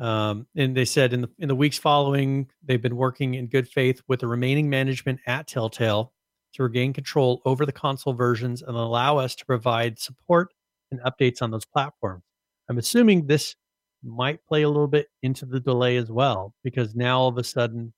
Um, 0.00 0.46
and 0.56 0.74
they 0.74 0.86
said 0.86 1.12
in 1.12 1.20
the 1.20 1.30
in 1.38 1.48
the 1.48 1.54
weeks 1.54 1.78
following, 1.78 2.48
they've 2.64 2.80
been 2.80 2.96
working 2.96 3.34
in 3.34 3.48
good 3.48 3.68
faith 3.68 4.00
with 4.08 4.20
the 4.20 4.26
remaining 4.26 4.70
management 4.70 5.20
at 5.26 5.46
Telltale 5.46 6.12
to 6.54 6.62
regain 6.62 6.92
control 6.92 7.42
over 7.44 7.66
the 7.66 7.72
console 7.72 8.14
versions 8.14 8.62
and 8.62 8.76
allow 8.76 9.18
us 9.18 9.34
to 9.36 9.44
provide 9.44 9.98
support 9.98 10.54
and 10.90 11.00
updates 11.02 11.42
on 11.42 11.50
those 11.50 11.66
platforms. 11.66 12.24
I'm 12.68 12.78
assuming 12.78 13.26
this 13.26 13.56
might 14.02 14.44
play 14.46 14.62
a 14.62 14.68
little 14.68 14.88
bit 14.88 15.08
into 15.22 15.44
the 15.44 15.60
delay 15.60 15.98
as 15.98 16.10
well, 16.10 16.54
because 16.64 16.94
now 16.94 17.20
all 17.20 17.28
of 17.28 17.36
a 17.36 17.44
sudden 17.44 17.92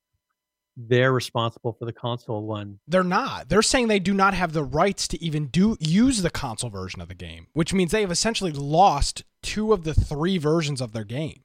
they're 0.76 1.12
responsible 1.12 1.74
for 1.78 1.84
the 1.84 1.92
console 1.92 2.46
one 2.46 2.80
They're 2.88 3.04
not. 3.04 3.48
They're 3.48 3.62
saying 3.62 3.88
they 3.88 3.98
do 3.98 4.14
not 4.14 4.34
have 4.34 4.54
the 4.54 4.64
rights 4.64 5.06
to 5.08 5.22
even 5.22 5.46
do 5.46 5.76
use 5.78 6.22
the 6.22 6.30
console 6.30 6.70
version 6.70 7.00
of 7.00 7.08
the 7.08 7.14
game, 7.14 7.46
which 7.52 7.72
means 7.72 7.92
they 7.92 8.00
have 8.00 8.10
essentially 8.10 8.52
lost 8.52 9.22
two 9.42 9.72
of 9.72 9.84
the 9.84 9.94
three 9.94 10.38
versions 10.38 10.80
of 10.80 10.92
their 10.92 11.04
game. 11.04 11.44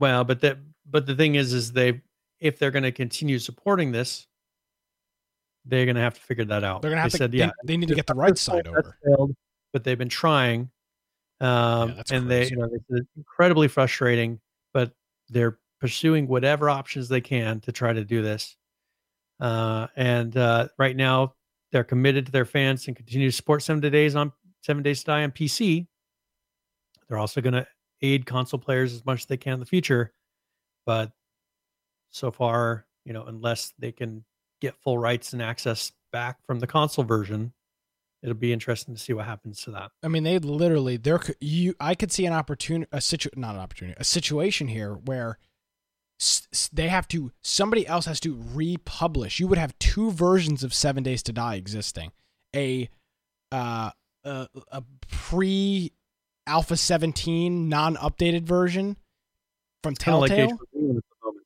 Well, 0.00 0.24
but 0.24 0.40
that 0.40 0.58
but 0.88 1.06
the 1.06 1.14
thing 1.14 1.34
is, 1.34 1.52
is 1.52 1.72
they 1.72 2.00
if 2.40 2.58
they're 2.58 2.70
going 2.70 2.84
to 2.84 2.92
continue 2.92 3.38
supporting 3.38 3.92
this, 3.92 4.26
they're 5.64 5.84
going 5.84 5.96
to 5.96 6.02
have 6.02 6.14
to 6.14 6.20
figure 6.20 6.44
that 6.46 6.64
out. 6.64 6.82
They're 6.82 6.90
gonna 6.90 7.02
have 7.02 7.10
they 7.12 7.18
to. 7.18 7.24
said, 7.24 7.32
they, 7.32 7.38
yeah, 7.38 7.50
they 7.64 7.76
need 7.76 7.88
to 7.88 7.94
get 7.94 8.06
the 8.06 8.14
right 8.14 8.38
side 8.38 8.66
over. 8.68 8.96
failed, 9.04 9.34
but 9.72 9.84
they've 9.84 9.98
been 9.98 10.08
trying, 10.08 10.70
um, 11.40 11.90
Yeah, 11.90 12.02
and 12.12 12.30
they, 12.30 12.40
crazy. 12.40 12.54
you 12.54 12.60
know, 12.60 12.70
it's 12.90 13.08
incredibly 13.16 13.68
frustrating, 13.68 14.40
but 14.72 14.92
they're 15.28 15.58
pursuing 15.80 16.26
whatever 16.26 16.70
options 16.70 17.08
they 17.08 17.20
can 17.20 17.60
to 17.60 17.72
try 17.72 17.92
to 17.92 18.04
do 18.04 18.22
this. 18.22 18.56
Uh, 19.40 19.88
and 19.96 20.36
uh, 20.36 20.68
right 20.78 20.96
now, 20.96 21.34
they're 21.70 21.84
committed 21.84 22.26
to 22.26 22.32
their 22.32 22.44
fans 22.46 22.86
and 22.86 22.96
continue 22.96 23.28
to 23.30 23.36
support 23.36 23.62
Seven 23.62 23.80
Days 23.80 24.16
on 24.16 24.32
Seven 24.62 24.82
Days 24.82 25.00
to 25.00 25.06
Die 25.06 25.22
on 25.22 25.32
PC. 25.32 25.86
They're 27.08 27.18
also 27.18 27.40
going 27.40 27.54
to 27.54 27.66
aid 28.02 28.26
console 28.26 28.60
players 28.60 28.94
as 28.94 29.04
much 29.04 29.20
as 29.20 29.26
they 29.26 29.36
can 29.36 29.54
in 29.54 29.60
the 29.60 29.66
future, 29.66 30.12
but 30.86 31.12
so 32.10 32.30
far, 32.30 32.86
you 33.04 33.12
know, 33.12 33.24
unless 33.24 33.72
they 33.78 33.92
can 33.92 34.24
get 34.60 34.76
full 34.76 34.98
rights 34.98 35.32
and 35.32 35.42
access 35.42 35.92
back 36.12 36.38
from 36.46 36.60
the 36.60 36.66
console 36.66 37.04
version, 37.04 37.52
it'll 38.22 38.34
be 38.34 38.52
interesting 38.52 38.94
to 38.94 39.00
see 39.00 39.12
what 39.12 39.26
happens 39.26 39.60
to 39.62 39.70
that. 39.72 39.90
I 40.02 40.08
mean, 40.08 40.24
they 40.24 40.38
literally 40.38 40.96
there. 40.96 41.20
You, 41.40 41.74
I 41.80 41.94
could 41.94 42.12
see 42.12 42.26
an 42.26 42.32
opportunity, 42.32 42.88
a 42.92 43.00
situ, 43.00 43.28
not 43.36 43.54
an 43.54 43.60
opportunity, 43.60 43.96
a 43.98 44.04
situation 44.04 44.68
here 44.68 44.94
where 44.94 45.38
they 46.72 46.88
have 46.88 47.06
to. 47.08 47.32
Somebody 47.42 47.86
else 47.86 48.06
has 48.06 48.20
to 48.20 48.42
republish. 48.52 49.38
You 49.38 49.48
would 49.48 49.58
have 49.58 49.78
two 49.78 50.10
versions 50.10 50.64
of 50.64 50.74
Seven 50.74 51.02
Days 51.02 51.22
to 51.24 51.32
Die 51.32 51.54
existing. 51.54 52.12
A, 52.56 52.88
uh, 53.52 53.90
a, 54.24 54.48
a 54.72 54.82
pre 55.10 55.92
Alpha 56.48 56.76
17 56.76 57.68
non-updated 57.68 58.42
version 58.42 58.96
from 59.82 59.94
Kind 59.94 60.14
of 60.16 60.20
like 60.22 60.30
Telltale. 60.30 60.56
H1Z1 60.56 60.96
at 60.96 61.04
the 61.04 61.26
moment. 61.26 61.44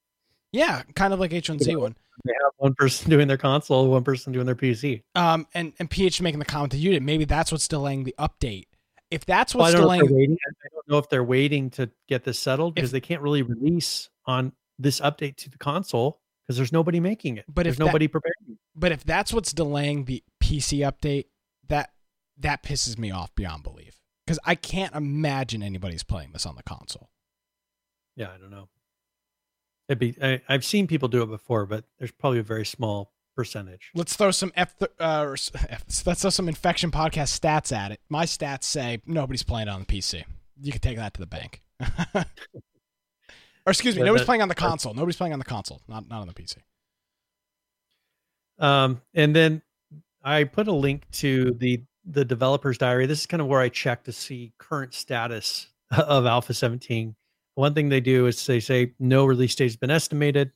yeah, 0.53 0.83
kind 0.95 1.13
of 1.13 1.21
like 1.21 1.31
H1Z1. 1.33 1.95
They 2.25 2.33
have 2.43 2.53
one 2.59 2.75
person 2.75 3.11
doing 3.11 3.27
their 3.27 3.37
console, 3.37 3.89
one 3.91 4.05
person 4.05 4.33
doing 4.33 4.47
their 4.47 4.55
PC. 4.55 5.03
Um, 5.15 5.47
and 5.55 5.73
and 5.79 5.91
PH 5.91 6.21
making 6.23 6.39
the 6.39 6.45
comment 6.45 6.71
that 6.73 6.79
you 6.79 6.93
did. 6.93 7.03
Maybe 7.03 7.25
that's 7.25 7.51
what's 7.51 7.67
delaying 7.67 8.05
the 8.05 8.15
update. 8.19 8.67
If 9.11 9.27
that's 9.27 9.55
Well, 9.55 9.65
I 9.65 9.69
what's 9.71 9.75
know 9.75 9.79
if 9.81 9.85
delaying, 9.85 10.15
waiting. 10.15 10.37
I 10.47 10.69
don't 10.73 10.89
know 10.89 10.99
if 10.99 11.09
they're 11.09 11.25
waiting 11.25 11.71
to 11.71 11.91
get 12.09 12.25
this 12.25 12.39
settled 12.39 12.75
because 12.75 12.91
If- 12.91 12.93
they 12.93 13.01
can't 13.01 13.23
really 13.23 13.43
release 13.43 14.09
on 14.27 14.53
this 14.79 15.01
update 15.01 15.37
to 15.39 15.51
the 15.51 15.59
console 15.59 16.21
because 16.47 16.57
there's 16.57 16.73
nobody 16.73 17.01
making 17.01 17.37
it. 17.39 17.45
But 17.49 17.65
there's 17.65 17.75
if 17.75 17.79
that- 17.79 17.87
nobody 17.87 18.09
preparing. 18.09 18.59
but 18.77 18.93
if 18.93 19.05
that's 19.05 19.33
what's 19.33 19.53
delaying 19.53 20.05
the 20.05 20.23
PC 20.41 20.79
update, 20.79 21.27
that 21.69 21.93
that 22.39 22.63
pisses 22.63 22.99
me 22.99 23.11
off 23.11 23.35
beyond 23.35 23.63
belief. 23.65 24.01
Because 24.27 24.39
I 24.45 24.55
can't 24.55 24.95
imagine 24.95 25.63
anybody's 25.63 26.05
playing 26.05 26.31
this 26.33 26.47
on 26.47 26.55
the 26.55 26.63
console. 26.63 27.11
Yeah, 28.17 28.29
I 28.35 28.39
don't 28.39 28.51
know. 28.51 28.69
It'd 29.89 29.99
be. 29.99 30.17
I, 30.23 30.41
I've 30.49 30.65
seen 30.65 30.87
people 30.87 31.09
do 31.09 31.23
it 31.23 31.27
before, 31.27 31.67
but 31.67 31.85
there's 31.99 32.13
probably 32.13 32.39
a 32.39 32.43
very 32.45 32.65
small 32.65 33.13
percentage. 33.35 33.91
Let's 33.95 34.15
throw 34.15 34.31
some 34.31 34.53
F. 34.55 34.75
Uh, 34.81 34.87
or 35.01 35.35
F 35.69 35.85
let's 36.07 36.21
throw 36.23 36.31
some 36.31 36.49
infection 36.49 36.91
podcast 36.91 37.39
stats 37.39 37.77
at 37.77 37.91
it. 37.91 38.01
My 38.09 38.25
stats 38.25 38.65
say 38.65 39.01
nobody's 39.07 39.43
playing 39.43 39.69
it 39.69 39.71
on 39.71 39.81
the 39.81 39.87
PC. 39.87 40.25
You 40.61 40.71
can 40.71 40.81
take 40.81 40.97
that 40.99 41.15
to 41.15 41.21
the 41.21 41.27
bank. 41.27 41.63
or 42.15 42.25
excuse 43.67 43.97
me, 43.97 44.01
Yeah, 44.03 44.07
nobody's 44.07 44.23
that- 44.23 44.27
playing 44.27 44.43
on 44.43 44.49
the 44.49 44.55
console. 44.55 44.95
Nobody's 44.95 45.17
playing 45.17 45.33
on 45.33 45.39
the 45.41 45.45
console, 45.45 45.81
not 45.89 46.09
not 46.09 46.21
on 46.21 46.29
the 46.29 46.35
PC. 46.35 46.59
Um, 48.59 49.01
and 49.15 49.35
then 49.35 49.63
I 50.23 50.45
put 50.45 50.69
a 50.69 50.73
link 50.73 51.11
to 51.13 51.53
the 51.55 51.83
the 52.05 52.25
developer's 52.25 52.79
diary. 52.79 53.07
This 53.07 53.21
is 53.21 53.27
kind 53.27 53.41
of 53.41 53.47
where 53.47 53.61
I 53.61 53.69
check 53.69 54.05
to 54.05 54.13
see 54.13 54.53
current 54.59 54.95
status 54.95 55.69
of 55.97 56.27
Alpha 56.27 56.55
17. 56.55 57.15
One 57.55 57.75
thing 57.75 57.89
they 57.89 58.01
do 58.01 58.27
is 58.27 58.45
they 58.47 58.61
say 58.61 58.95
no 58.99 59.25
release 59.25 59.55
date 59.55 59.65
has 59.67 59.77
been 59.77 59.91
estimated. 59.91 60.51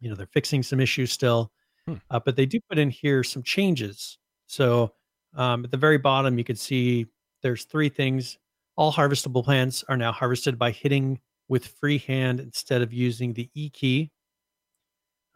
You 0.00 0.10
know, 0.10 0.16
they're 0.16 0.26
fixing 0.26 0.62
some 0.62 0.80
issues 0.80 1.12
still, 1.12 1.52
Hmm. 1.86 1.94
uh, 2.10 2.18
but 2.18 2.34
they 2.34 2.46
do 2.46 2.58
put 2.68 2.78
in 2.78 2.90
here 2.90 3.22
some 3.22 3.42
changes. 3.44 4.18
So 4.48 4.92
um, 5.36 5.64
at 5.64 5.70
the 5.70 5.76
very 5.76 5.98
bottom, 5.98 6.36
you 6.36 6.44
can 6.44 6.56
see 6.56 7.06
there's 7.42 7.64
three 7.64 7.88
things. 7.88 8.38
All 8.76 8.92
harvestable 8.92 9.44
plants 9.44 9.84
are 9.88 9.96
now 9.96 10.10
harvested 10.12 10.58
by 10.58 10.72
hitting 10.72 11.20
with 11.48 11.66
free 11.66 11.98
hand 11.98 12.40
instead 12.40 12.82
of 12.82 12.92
using 12.92 13.32
the 13.32 13.48
E 13.54 13.70
key 13.70 14.10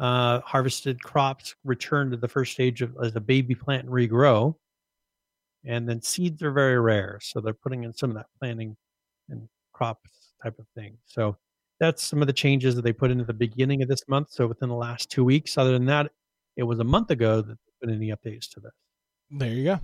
uh, 0.00 0.40
harvested 0.40 1.02
crops 1.02 1.54
return 1.64 2.10
to 2.10 2.16
the 2.16 2.26
first 2.28 2.52
stage 2.52 2.82
of 2.82 2.96
as 3.02 3.14
a 3.14 3.20
baby 3.20 3.54
plant 3.54 3.84
and 3.84 3.92
regrow. 3.92 4.54
And 5.66 5.88
then 5.88 6.00
seeds 6.00 6.42
are 6.42 6.52
very 6.52 6.80
rare, 6.80 7.18
so 7.22 7.40
they're 7.40 7.52
putting 7.52 7.84
in 7.84 7.92
some 7.92 8.10
of 8.10 8.16
that 8.16 8.26
planting 8.38 8.76
and 9.28 9.46
crops 9.72 10.32
type 10.42 10.58
of 10.58 10.66
thing. 10.74 10.96
So 11.04 11.36
that's 11.80 12.02
some 12.02 12.22
of 12.22 12.26
the 12.26 12.32
changes 12.32 12.74
that 12.76 12.82
they 12.82 12.92
put 12.92 13.10
in 13.10 13.20
at 13.20 13.26
the 13.26 13.34
beginning 13.34 13.82
of 13.82 13.88
this 13.88 14.02
month. 14.08 14.30
So 14.30 14.46
within 14.46 14.68
the 14.70 14.74
last 14.74 15.10
two 15.10 15.24
weeks. 15.24 15.58
Other 15.58 15.72
than 15.72 15.84
that, 15.86 16.10
it 16.56 16.62
was 16.62 16.78
a 16.78 16.84
month 16.84 17.10
ago 17.10 17.42
that 17.42 17.48
they 17.58 17.86
put 17.86 17.94
any 17.94 18.08
updates 18.08 18.48
to 18.50 18.60
this. 18.60 18.72
There 19.30 19.50
you 19.50 19.64
go. 19.64 19.80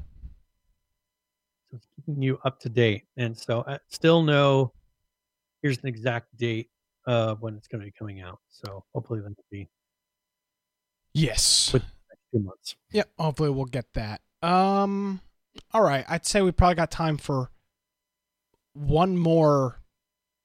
So 1.71 1.77
it's 1.77 1.87
keeping 1.97 2.23
you 2.23 2.39
up 2.45 2.59
to 2.61 2.69
date. 2.69 3.05
And 3.17 3.37
so 3.37 3.65
I 3.67 3.79
still 3.89 4.23
know 4.23 4.73
here's 5.63 5.79
an 5.79 5.89
exact 5.89 6.37
date 6.37 6.71
of 7.07 7.41
when 7.43 7.55
it's 7.55 7.69
going 7.69 7.81
to 7.81 7.87
be 7.87 7.93
coming 7.99 8.21
out. 8.23 8.41
So 8.49 8.85
hopefully 8.95 9.21
that'll 9.21 9.37
be 9.51 9.69
Yes. 11.13 11.73
With- 11.73 11.83
two 12.33 12.41
months. 12.41 12.77
Yeah, 12.93 13.05
hopefully 13.19 13.51
we'll 13.51 13.67
get 13.67 13.87
that. 13.95 14.21
Um 14.43 15.21
all 15.73 15.83
right, 15.83 16.05
I'd 16.09 16.27
say 16.27 16.43
we 16.43 16.53
probably 16.53 16.77
got 16.77 16.91
time 16.91 17.17
for 17.17 17.51
one 18.73 19.17
more 19.17 19.81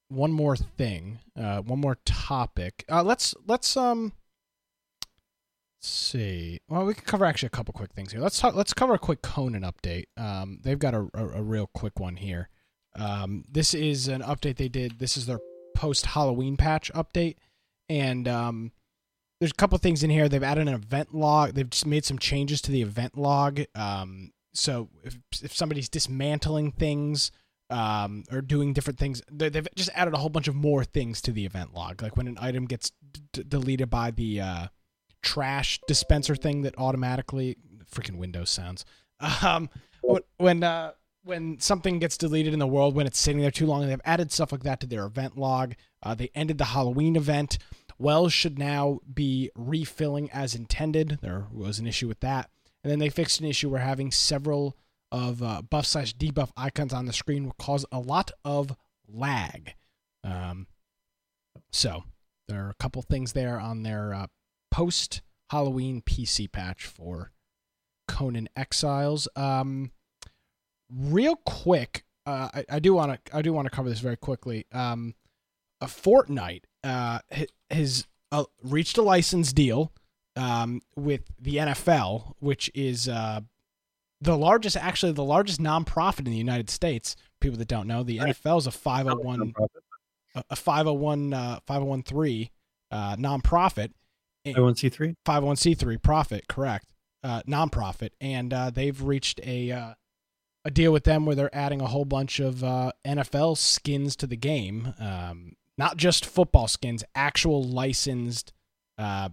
one 0.08 0.32
more 0.32 0.56
thing. 0.56 1.20
Uh 1.40 1.62
one 1.62 1.80
more 1.80 1.98
topic. 2.06 2.86
Uh 2.90 3.04
let's 3.04 3.34
let's 3.48 3.76
um 3.78 4.14
let's 5.78 5.90
see. 5.90 6.60
Well, 6.68 6.86
we 6.86 6.94
can 6.94 7.06
cover 7.06 7.26
actually 7.26 7.48
a 7.48 7.52
couple 7.52 7.74
quick 7.74 7.94
things 7.94 8.12
here. 8.12 8.22
Let's 8.22 8.40
talk 8.40 8.56
let's 8.56 8.74
cover 8.74 8.94
a 8.94 9.00
quick 9.00 9.22
Conan 9.22 9.64
update. 9.64 10.06
Um 10.18 10.60
they've 10.64 10.80
got 10.80 10.94
a 10.94 11.08
a, 11.14 11.28
a 11.28 11.42
real 11.42 11.70
quick 11.74 12.00
one 12.00 12.18
here. 12.18 12.50
Um 12.96 13.44
this 13.50 13.74
is 13.74 14.08
an 14.08 14.22
update 14.22 14.58
they 14.58 14.70
did. 14.70 15.00
This 15.00 15.18
is 15.18 15.26
their 15.26 15.40
post 15.76 16.08
Halloween 16.08 16.58
patch 16.58 16.92
update 16.94 17.36
and 17.90 18.28
um 18.28 18.72
there's 19.42 19.52
a 19.52 19.56
couple 19.56 19.76
things 19.80 20.04
in 20.04 20.12
here. 20.12 20.30
They've 20.30 20.44
added 20.44 20.68
an 20.68 20.74
event 20.76 21.16
log. 21.16 21.56
They've 21.56 21.68
just 21.70 21.88
made 21.88 22.06
some 22.06 22.20
changes 22.20 22.62
to 22.62 22.72
the 22.72 22.84
event 22.84 23.18
log. 23.18 23.62
Um, 23.74 24.34
so 24.53 24.90
if 25.03 25.18
if 25.44 25.56
somebody's 25.56 25.90
dismantling 25.90 26.72
things 26.72 27.32
um, 27.69 28.23
or 28.32 28.41
doing 28.41 28.73
different 28.73 28.99
things, 28.99 29.22
they- 29.32 29.48
they've 29.49 29.68
just 29.76 29.90
added 29.95 30.14
a 30.14 30.18
whole 30.18 30.30
bunch 30.30 30.48
of 30.49 30.56
more 30.56 30.84
things 30.84 31.22
to 31.22 31.32
the 31.32 31.45
event 31.45 31.73
log. 31.73 32.02
Like 32.02 32.18
when 32.18 32.28
an 32.28 32.38
item 32.41 32.65
gets 32.65 32.91
d- 33.32 33.44
deleted 33.48 33.90
by 33.90 34.11
the 34.11 34.41
uh, 34.41 34.68
trash 35.22 35.80
dispenser 35.88 36.36
thing 36.36 36.64
that 36.64 36.76
automatically 36.78 37.57
freaking 37.90 38.18
Windows 38.18 38.49
sounds. 38.49 38.86
Um, 39.44 39.69
when 40.02 40.22
when, 40.38 40.64
uh, 40.64 40.94
when 41.23 41.60
something 41.60 41.99
gets 41.99 42.18
deleted 42.18 42.53
in 42.53 42.60
the 42.60 42.65
world 42.65 42.95
when 42.95 43.06
it's 43.06 43.19
sitting 43.19 43.40
there 43.40 43.52
too 43.52 43.68
long, 43.68 43.86
they've 43.88 44.02
added 44.03 44.32
stuff 44.32 44.52
like 44.52 44.64
that 44.64 44.80
to 44.80 44.88
their 44.88 45.06
event 45.06 45.38
log. 45.38 45.76
Uh, 46.02 46.15
they 46.15 46.32
ended 46.34 46.57
the 46.57 46.65
Halloween 46.65 47.15
event. 47.15 47.60
Wells 47.99 48.34
should 48.34 48.57
now 48.57 48.99
be 49.14 49.52
refilling 49.56 50.32
as 50.32 50.56
intended. 50.56 51.19
There 51.22 51.45
was 51.53 51.78
an 51.78 51.86
issue 51.86 52.07
with 52.07 52.19
that. 52.22 52.49
And 52.84 52.91
then 52.91 52.99
they 52.99 53.10
fixed 53.10 53.40
an 53.40 53.45
issue 53.45 53.70
where 53.70 53.82
having 53.82 54.12
several 54.12 54.76
of 55.12 55.44
uh, 55.44 55.62
buff 55.62 55.86
slash 55.86 56.16
debuff 56.16 56.52
icons 56.56 56.94
on 56.94 57.06
the 57.06 57.14
screen 57.14 57.45
will 57.45 57.56
cause 57.60 57.86
a 57.91 57.99
lot 57.99 58.32
of 58.44 58.76
lag. 59.08 59.76
Um, 60.24 60.68
so 61.72 62.03
there 62.48 62.66
are 62.66 62.70
a 62.70 62.76
couple 62.76 63.02
things 63.02 63.34
there 63.34 63.60
on 63.60 63.84
their 63.84 64.14
uh, 64.14 64.28
post 64.72 65.22
Halloween 65.52 66.02
PC 66.02 66.52
patch 66.52 66.86
for 66.86 67.32
Conan 68.08 68.49
Exiles. 68.56 69.28
Um, 69.36 69.91
real 70.90 71.36
quick, 71.36 72.06
uh, 72.26 72.49
I, 72.53 72.66
I 72.70 72.80
do 72.80 72.94
want 72.94 73.26
to 73.26 73.36
I 73.36 73.41
do 73.41 73.53
want 73.53 73.66
to 73.66 73.70
cover 73.70 73.90
this 73.90 73.99
very 73.99 74.18
quickly. 74.18 74.66
Um, 74.72 75.16
a 75.82 75.88
Fortnite 75.88 76.64
uh, 76.84 77.20
has 77.70 78.08
uh, 78.32 78.45
reached 78.64 78.98
a 78.98 79.02
license 79.02 79.52
deal 79.52 79.91
um, 80.36 80.82
with 80.95 81.22
the 81.40 81.58
NFL, 81.58 82.34
which 82.40 82.70
is 82.74 83.08
uh, 83.10 83.41
the 84.22 84.38
largest, 84.38 84.78
actually 84.78 85.12
the 85.14 85.24
largest 85.24 85.60
nonprofit 85.62 86.20
in 86.20 86.32
the 86.32 86.38
United 86.38 86.70
States. 86.70 87.16
People 87.40 87.58
that 87.58 87.68
don't 87.68 87.88
know, 87.88 88.03
the 88.03 88.20
Right. 88.20 88.36
NFL 88.36 88.60
is 88.60 88.68
a 88.68 88.72
501 88.72 89.53
a 90.36 90.44
a 90.49 90.56
501 90.56 91.34
uh, 91.34 91.60
501 91.66 92.03
uh, 92.91 93.16
nonprofit. 93.18 93.91
And- 94.45 94.56
501c3. 94.56 95.16
501c3 95.26 96.02
profit, 96.02 96.48
correct? 96.48 96.88
Uh, 97.24 97.41
nonprofit, 97.48 98.10
and 98.20 98.52
uh, 98.52 98.72
they've 98.72 98.99
reached 99.03 99.40
a 99.44 99.72
uh, 99.72 99.94
a 100.66 100.72
deal 100.72 100.91
with 100.91 101.03
them 101.03 101.26
where 101.26 101.36
they're 101.36 101.56
adding 101.56 101.80
a 101.82 101.86
whole 101.88 102.06
bunch 102.06 102.40
of 102.40 102.64
uh, 102.64 102.91
NFL 103.06 103.58
skins 103.58 104.16
to 104.16 104.26
the 104.26 104.36
game. 104.38 104.94
Um, 104.99 105.53
not 105.78 105.98
just 105.98 106.26
football 106.26 106.68
skins, 106.68 107.03
actual 107.14 107.64
licensed 107.64 108.53
uh, 108.98 109.30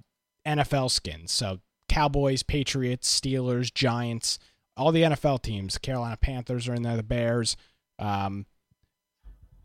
NFL 0.47 0.91
skins. 0.91 1.33
So 1.33 1.61
Cowboys, 1.89 2.43
Patriots, 2.43 3.21
Steelers, 3.21 3.73
Giants, 3.73 4.39
all 4.77 4.93
the 4.93 5.03
NFL 5.03 5.43
teams. 5.43 5.79
Carolina 5.79 6.17
Panthers 6.17 6.69
are 6.69 6.75
in 6.75 6.83
there. 6.83 6.97
The 6.97 7.03
Bears. 7.03 7.57
Um, 7.99 8.47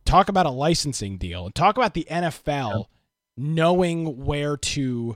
talk 0.06 0.30
about 0.30 0.46
a 0.46 0.52
licensing 0.52 1.18
deal, 1.18 1.46
and 1.46 1.54
talk 1.56 1.78
about 1.78 1.94
the 1.94 2.08
NFL 2.10 2.86
knowing 3.38 4.26
where 4.26 4.58
to 4.58 5.16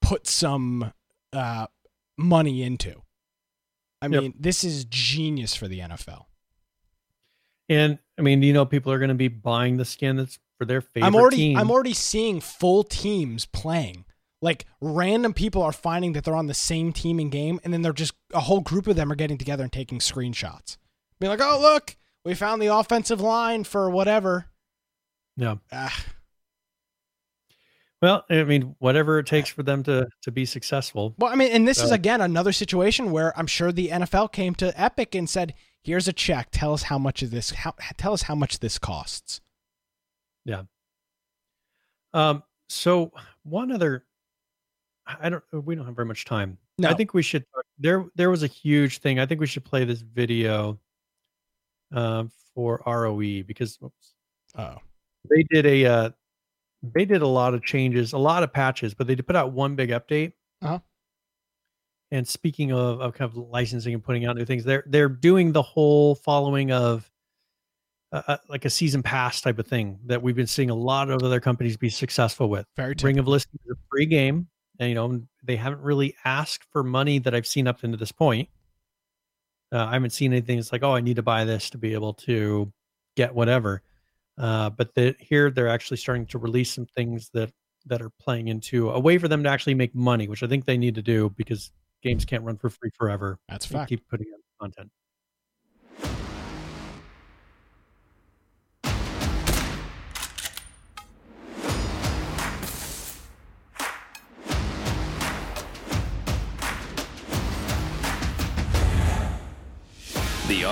put 0.00 0.26
some 0.26 0.92
uh, 1.32 1.66
money 2.18 2.62
into. 2.62 3.02
I 4.00 4.06
Yep. 4.06 4.22
mean, 4.22 4.34
this 4.38 4.64
is 4.64 4.84
genius 4.84 5.54
for 5.54 5.68
the 5.68 5.78
NFL. 5.80 6.24
And 7.68 7.98
I 8.18 8.22
mean, 8.22 8.42
you 8.42 8.52
know, 8.52 8.66
people 8.66 8.92
are 8.92 8.98
going 8.98 9.08
to 9.10 9.14
be 9.14 9.28
buying 9.28 9.76
the 9.76 9.84
skin 9.84 10.16
that's 10.16 10.38
for 10.58 10.64
their 10.64 10.80
favorite 10.80 11.06
I'm 11.06 11.14
already 11.14 11.36
team. 11.36 11.56
I'm 11.58 11.70
already 11.70 11.94
seeing 11.94 12.40
full 12.40 12.82
teams 12.84 13.46
playing. 13.46 14.04
Like 14.42 14.66
random 14.80 15.32
people 15.32 15.62
are 15.62 15.72
finding 15.72 16.12
that 16.12 16.24
they're 16.24 16.36
on 16.36 16.48
the 16.48 16.52
same 16.54 16.92
team 16.92 17.18
in 17.20 17.30
game, 17.30 17.60
and 17.64 17.72
then 17.72 17.80
they're 17.82 17.92
just 17.92 18.12
a 18.34 18.40
whole 18.40 18.60
group 18.60 18.86
of 18.88 18.96
them 18.96 19.10
are 19.10 19.14
getting 19.14 19.38
together 19.38 19.62
and 19.62 19.72
taking 19.72 20.00
screenshots. 20.00 20.76
Being 21.20 21.30
like, 21.30 21.40
"Oh, 21.40 21.58
look, 21.60 21.96
we 22.24 22.34
found 22.34 22.60
the 22.60 22.66
offensive 22.66 23.20
line 23.20 23.62
for 23.64 23.88
whatever." 23.88 24.46
yeah. 25.36 25.54
Ah, 25.70 26.04
Well, 28.02 28.24
I 28.28 28.42
mean, 28.42 28.74
whatever 28.80 29.20
it 29.20 29.26
takes 29.26 29.48
for 29.48 29.62
them 29.62 29.84
to 29.84 30.08
to 30.22 30.32
be 30.32 30.44
successful. 30.44 31.14
well, 31.18 31.30
I 31.32 31.36
mean, 31.36 31.52
and 31.52 31.66
this 31.68 31.80
is 31.80 31.92
Uh, 31.92 31.94
again 31.94 32.20
another 32.20 32.50
situation 32.52 33.12
where 33.12 33.36
I'm 33.38 33.46
sure 33.46 33.70
the 33.70 33.90
NFL 33.90 34.32
came 34.32 34.56
to 34.56 34.78
Epic 34.80 35.14
and 35.14 35.30
said, 35.30 35.54
"Here's 35.82 36.08
a 36.08 36.12
check. 36.12 36.48
Tell 36.50 36.72
us 36.74 36.82
how 36.84 36.98
much 36.98 37.22
of 37.22 37.30
this. 37.30 37.50
How, 37.50 37.74
tell 37.96 38.12
us 38.12 38.22
how 38.22 38.34
much 38.34 38.58
this 38.58 38.76
costs." 38.78 39.40
Yeah. 40.44 40.64
Um, 42.12 42.42
so 42.68 43.12
one 43.44 43.70
other, 43.70 44.04
I 45.06 45.28
don't. 45.28 45.42
We 45.52 45.74
don't 45.74 45.86
have 45.86 45.96
very 45.96 46.06
much 46.06 46.24
time. 46.24 46.58
No. 46.78 46.88
I 46.88 46.94
think 46.94 47.12
we 47.14 47.22
should. 47.22 47.44
There, 47.78 48.06
there 48.14 48.30
was 48.30 48.42
a 48.42 48.46
huge 48.46 48.98
thing. 48.98 49.18
I 49.18 49.26
think 49.26 49.40
we 49.40 49.46
should 49.46 49.64
play 49.64 49.84
this 49.84 50.00
video. 50.00 50.78
uh, 51.94 52.24
for 52.54 52.82
ROE 52.86 53.42
because 53.42 53.78
oops, 53.82 54.14
Oh, 54.56 54.76
they 55.30 55.42
did 55.44 55.66
a 55.66 55.84
uh, 55.86 56.10
they 56.82 57.04
did 57.04 57.22
a 57.22 57.26
lot 57.26 57.54
of 57.54 57.62
changes, 57.62 58.12
a 58.12 58.18
lot 58.18 58.42
of 58.42 58.52
patches, 58.52 58.94
but 58.94 59.06
they 59.06 59.14
did 59.14 59.26
put 59.26 59.36
out 59.36 59.52
one 59.52 59.74
big 59.74 59.90
update. 59.90 60.32
Uh-huh. 60.60 60.78
And 62.10 62.28
speaking 62.28 62.72
of, 62.72 63.00
of 63.00 63.14
kind 63.14 63.30
of 63.30 63.36
licensing 63.36 63.94
and 63.94 64.04
putting 64.04 64.26
out 64.26 64.36
new 64.36 64.44
things, 64.44 64.64
they're 64.64 64.84
they're 64.86 65.08
doing 65.08 65.52
the 65.52 65.62
whole 65.62 66.14
following 66.14 66.70
of 66.70 67.10
uh, 68.12 68.22
uh, 68.28 68.36
like 68.50 68.66
a 68.66 68.70
season 68.70 69.02
pass 69.02 69.40
type 69.40 69.58
of 69.58 69.66
thing 69.66 69.98
that 70.04 70.22
we've 70.22 70.36
been 70.36 70.46
seeing 70.46 70.68
a 70.68 70.74
lot 70.74 71.08
of 71.08 71.22
other 71.22 71.40
companies 71.40 71.78
be 71.78 71.88
successful 71.88 72.50
with. 72.50 72.66
very 72.76 72.94
Ring 73.02 73.18
of 73.18 73.26
Elysium 73.26 73.58
is 73.64 73.70
a 73.70 73.80
free 73.90 74.04
game, 74.04 74.46
and 74.78 74.88
you 74.88 74.94
know 74.94 75.22
they 75.42 75.56
haven't 75.56 75.82
really 75.82 76.14
asked 76.24 76.64
for 76.72 76.82
money 76.82 77.18
that 77.18 77.34
I've 77.34 77.46
seen 77.46 77.66
up 77.66 77.80
to 77.80 77.88
this 77.88 78.12
point. 78.12 78.48
Uh, 79.72 79.86
I 79.86 79.94
haven't 79.94 80.10
seen 80.10 80.32
anything 80.32 80.56
that's 80.56 80.72
like, 80.72 80.82
oh, 80.82 80.94
I 80.94 81.00
need 81.00 81.16
to 81.16 81.22
buy 81.22 81.44
this 81.44 81.70
to 81.70 81.78
be 81.78 81.94
able 81.94 82.14
to 82.14 82.72
get 83.16 83.34
whatever. 83.34 83.82
Uh, 84.38 84.70
but 84.70 84.94
the, 84.94 85.14
here 85.18 85.50
they're 85.50 85.68
actually 85.68 85.96
starting 85.96 86.26
to 86.26 86.38
release 86.38 86.72
some 86.72 86.86
things 86.86 87.30
that 87.34 87.52
that 87.86 88.00
are 88.00 88.10
playing 88.20 88.48
into 88.48 88.90
a 88.90 89.00
way 89.00 89.18
for 89.18 89.28
them 89.28 89.42
to 89.42 89.48
actually 89.48 89.74
make 89.74 89.94
money, 89.94 90.28
which 90.28 90.42
I 90.42 90.46
think 90.46 90.64
they 90.64 90.76
need 90.76 90.94
to 90.94 91.02
do 91.02 91.30
because 91.36 91.72
games 92.02 92.24
can't 92.24 92.44
run 92.44 92.56
for 92.56 92.70
free 92.70 92.90
forever. 92.96 93.38
That's 93.48 93.66
fact. 93.66 93.88
keep 93.88 94.08
putting 94.08 94.26
out 94.32 94.40
content. 94.60 94.90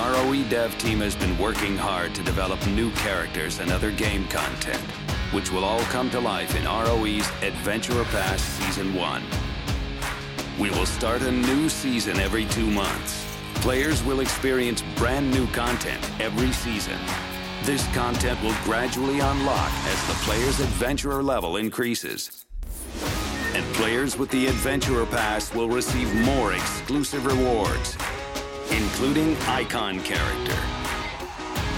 ROE 0.01 0.43
dev 0.49 0.77
team 0.79 1.01
has 1.01 1.15
been 1.15 1.37
working 1.37 1.77
hard 1.77 2.15
to 2.15 2.23
develop 2.23 2.67
new 2.69 2.91
characters 2.93 3.61
and 3.61 3.71
other 3.71 3.91
game 3.91 4.27
content, 4.29 4.81
which 5.31 5.53
will 5.53 5.63
all 5.63 5.83
come 5.93 6.09
to 6.11 6.19
life 6.19 6.57
in 6.57 6.65
ROE's 6.65 7.29
Adventurer 7.43 8.05
Pass 8.05 8.41
Season 8.41 8.95
1. 8.95 9.23
We 10.59 10.71
will 10.71 10.87
start 10.87 11.21
a 11.21 11.31
new 11.31 11.69
season 11.69 12.19
every 12.19 12.47
two 12.47 12.71
months. 12.71 13.27
Players 13.57 14.03
will 14.03 14.21
experience 14.21 14.83
brand 14.97 15.31
new 15.31 15.47
content 15.49 16.03
every 16.19 16.51
season. 16.53 16.99
This 17.65 17.87
content 17.95 18.43
will 18.43 18.57
gradually 18.65 19.21
unlock 19.21 19.71
as 19.85 20.07
the 20.09 20.15
player's 20.25 20.61
adventurer 20.61 21.23
level 21.23 21.59
increases. 21.59 22.47
And 23.53 23.67
players 23.75 24.17
with 24.17 24.31
the 24.31 24.47
Adventurer 24.47 25.05
Pass 25.05 25.55
will 25.55 25.69
receive 25.69 26.15
more 26.15 26.55
exclusive 26.55 27.27
rewards, 27.27 27.99
including 28.71 29.37
Icon 29.49 30.01
Character. 30.01 30.57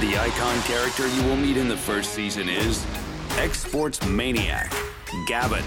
The 0.01 0.19
Icon 0.19 0.61
character 0.63 1.09
you 1.09 1.23
will 1.25 1.37
meet 1.37 1.57
in 1.57 1.69
the 1.69 1.77
first 1.77 2.13
season 2.13 2.49
is 2.49 2.85
Esports 3.37 4.07
Maniac, 4.11 4.73
Gavin, 5.27 5.65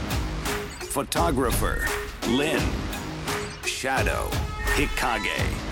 Photographer, 0.80 1.88
Lynn, 2.28 2.64
Shadow, 3.66 4.30
Hikage. 4.76 5.66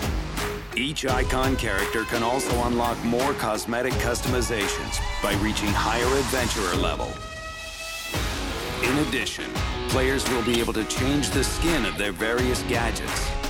Each 0.76 1.06
icon 1.06 1.54
character 1.54 2.02
can 2.04 2.24
also 2.24 2.64
unlock 2.64 3.02
more 3.04 3.32
cosmetic 3.34 3.92
customizations 3.94 4.98
by 5.22 5.34
reaching 5.34 5.68
higher 5.68 6.04
adventurer 6.18 6.74
level. 6.82 7.12
In 8.82 8.98
addition, 9.06 9.52
players 9.88 10.28
will 10.30 10.42
be 10.42 10.58
able 10.58 10.72
to 10.72 10.84
change 10.86 11.30
the 11.30 11.44
skin 11.44 11.84
of 11.84 11.96
their 11.96 12.10
various 12.10 12.62
gadgets. 12.64 13.43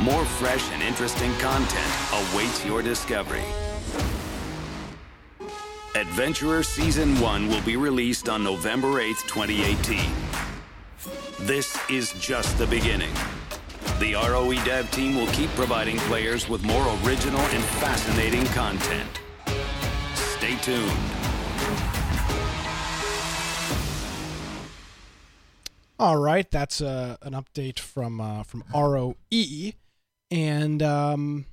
More 0.00 0.24
fresh 0.24 0.70
and 0.72 0.82
interesting 0.82 1.32
content 1.34 1.92
awaits 2.12 2.64
your 2.64 2.82
discovery. 2.82 3.44
Adventurer 5.94 6.62
Season 6.62 7.18
1 7.20 7.48
will 7.48 7.62
be 7.62 7.76
released 7.76 8.28
on 8.28 8.44
November 8.44 9.00
8th, 9.00 9.26
2018. 9.26 10.12
This 11.46 11.78
is 11.88 12.12
just 12.20 12.58
the 12.58 12.66
beginning. 12.66 13.12
The 13.98 14.12
ROE 14.12 14.62
dev 14.66 14.90
team 14.90 15.16
will 15.16 15.26
keep 15.28 15.48
providing 15.50 15.96
players 16.00 16.46
with 16.50 16.62
more 16.64 16.86
original 17.02 17.40
and 17.40 17.64
fascinating 17.64 18.44
content. 18.46 19.20
Stay 20.14 20.56
tuned. 20.56 20.92
All 25.98 26.18
right, 26.18 26.50
that's 26.50 26.82
uh, 26.82 27.16
an 27.22 27.32
update 27.32 27.78
from 27.78 28.20
uh, 28.20 28.42
from 28.42 28.64
ROE, 28.74 29.14
and 30.30 30.82
um, 30.82 31.46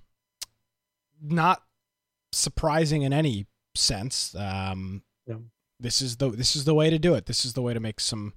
not 1.22 1.62
surprising 2.32 3.04
in 3.04 3.14
any 3.14 3.48
sense. 3.76 4.36
Um, 4.36 5.04
Yeah. 5.28 5.36
This 5.80 6.02
is 6.02 6.18
the 6.18 6.30
this 6.30 6.56
is 6.56 6.66
the 6.66 6.74
way 6.74 6.90
to 6.90 7.00
do 7.00 7.14
it. 7.14 7.26
This 7.26 7.44
is 7.46 7.54
the 7.54 7.62
way 7.62 7.74
to 7.74 7.80
make 7.80 8.00
some. 8.00 8.34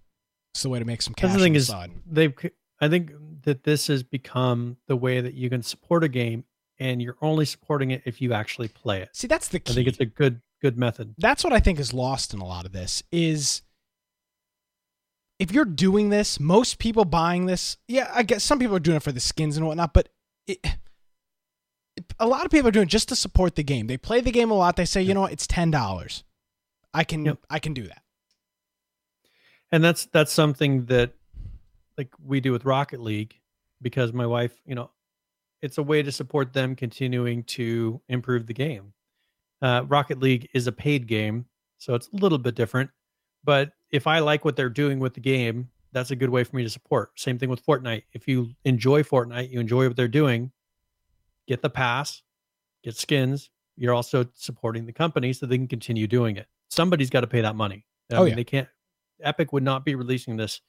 It's 0.52 0.62
the 0.62 0.68
way 0.68 0.78
to 0.78 0.84
make 0.84 1.02
some 1.02 1.14
cash. 1.14 1.28
That's 1.30 1.38
the 1.38 1.44
thing 1.44 1.54
is, 1.54 1.66
side. 1.68 1.92
they've. 2.06 2.34
I 2.80 2.88
think 2.88 3.12
that 3.42 3.62
this 3.62 3.86
has 3.86 4.02
become 4.02 4.78
the 4.86 4.96
way 4.96 5.20
that 5.20 5.34
you 5.34 5.48
can 5.48 5.62
support 5.62 6.02
a 6.02 6.08
game, 6.08 6.44
and 6.78 7.00
you're 7.00 7.16
only 7.22 7.44
supporting 7.44 7.90
it 7.90 8.02
if 8.04 8.20
you 8.20 8.32
actually 8.32 8.68
play 8.68 9.00
it. 9.00 9.10
See, 9.14 9.26
that's 9.26 9.48
the 9.48 9.60
key. 9.60 9.72
I 9.72 9.74
think 9.74 9.88
it's 9.88 10.00
a 10.00 10.06
good 10.06 10.40
good 10.60 10.76
method. 10.78 11.14
that's 11.18 11.44
what 11.44 11.52
I 11.52 11.60
think 11.60 11.78
is 11.78 11.92
lost 11.92 12.32
in 12.32 12.40
a 12.40 12.44
lot 12.44 12.64
of 12.64 12.72
this 12.72 13.02
is 13.12 13.62
if 15.38 15.52
you're 15.52 15.66
doing 15.66 16.08
this, 16.08 16.40
most 16.40 16.78
people 16.78 17.04
buying 17.04 17.46
this, 17.46 17.76
yeah, 17.88 18.10
I 18.14 18.22
guess 18.22 18.42
some 18.42 18.58
people 18.58 18.74
are 18.74 18.80
doing 18.80 18.96
it 18.96 19.02
for 19.02 19.12
the 19.12 19.20
skins 19.20 19.56
and 19.56 19.66
whatnot, 19.66 19.92
but 19.92 20.08
it, 20.46 20.58
a 22.18 22.26
lot 22.26 22.44
of 22.44 22.50
people 22.50 22.68
are 22.68 22.72
doing 22.72 22.88
just 22.88 23.08
to 23.08 23.16
support 23.16 23.54
the 23.56 23.62
game. 23.62 23.86
They 23.86 23.96
play 23.96 24.20
the 24.20 24.30
game 24.30 24.50
a 24.50 24.54
lot. 24.54 24.76
They 24.76 24.84
say, 24.84 25.02
you 25.02 25.14
know 25.14 25.22
what, 25.22 25.32
it's 25.32 25.46
ten 25.46 25.70
dollars. 25.70 26.24
I 26.94 27.04
can 27.04 27.24
Yep. 27.24 27.38
I 27.50 27.58
can 27.58 27.74
do 27.74 27.82
that. 27.88 28.02
and 29.72 29.82
that's 29.84 30.06
that's 30.06 30.32
something 30.32 30.86
that 30.86 31.12
like 31.98 32.10
we 32.24 32.40
do 32.40 32.52
with 32.52 32.64
rocket 32.64 33.00
league 33.00 33.34
because 33.82 34.12
my 34.12 34.26
wife 34.26 34.52
you 34.64 34.74
know 34.74 34.90
it's 35.62 35.78
a 35.78 35.82
way 35.82 36.02
to 36.02 36.12
support 36.12 36.52
them 36.52 36.74
continuing 36.76 37.42
to 37.44 38.00
improve 38.08 38.46
the 38.46 38.54
game 38.54 38.92
uh, 39.62 39.82
rocket 39.88 40.20
league 40.20 40.48
is 40.54 40.66
a 40.66 40.72
paid 40.72 41.06
game 41.06 41.46
so 41.78 41.94
it's 41.94 42.08
a 42.12 42.16
little 42.16 42.38
bit 42.38 42.54
different 42.54 42.90
but 43.44 43.72
if 43.90 44.06
i 44.06 44.18
like 44.20 44.44
what 44.44 44.56
they're 44.56 44.68
doing 44.70 44.98
with 45.00 45.14
the 45.14 45.20
game 45.20 45.68
that's 45.96 46.10
a 46.10 46.16
good 46.16 46.28
way 46.30 46.44
for 46.44 46.54
me 46.56 46.62
to 46.62 46.68
support 46.70 47.18
same 47.18 47.38
thing 47.38 47.48
with 47.48 47.64
fortnite 47.64 48.02
if 48.12 48.28
you 48.28 48.50
enjoy 48.64 49.02
fortnite 49.02 49.50
you 49.50 49.58
enjoy 49.58 49.86
what 49.86 49.96
they're 49.96 50.06
doing 50.08 50.52
get 51.48 51.62
the 51.62 51.70
pass 51.70 52.22
get 52.84 52.94
skins 52.96 53.50
you're 53.76 53.94
also 53.94 54.26
supporting 54.34 54.84
the 54.86 54.92
company 54.92 55.32
so 55.32 55.46
they 55.46 55.56
can 55.56 55.66
continue 55.68 56.06
doing 56.06 56.36
it 56.36 56.46
somebody's 56.68 57.08
got 57.10 57.20
to 57.22 57.26
pay 57.26 57.40
that 57.40 57.56
money 57.56 57.84
I 58.10 58.16
Oh, 58.16 58.20
mean, 58.20 58.28
yeah. 58.30 58.34
they 58.36 58.44
can't 58.44 58.68
Epic 59.22 59.52
would 59.52 59.62
not 59.62 59.84
be 59.84 59.94
releasing 59.94 60.36
this 60.36 60.60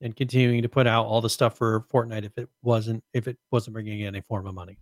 and 0.00 0.14
continuing 0.16 0.62
to 0.62 0.68
put 0.68 0.86
out 0.88 1.06
all 1.06 1.20
the 1.20 1.30
stuff 1.30 1.56
for 1.56 1.82
Fortnite 1.92 2.24
if 2.24 2.36
it 2.36 2.48
wasn't 2.62 3.02
if 3.14 3.28
it 3.28 3.38
wasn't 3.52 3.72
bringing 3.74 4.00
in 4.00 4.16
a 4.16 4.22
form 4.22 4.46
of 4.48 4.54
money. 4.54 4.76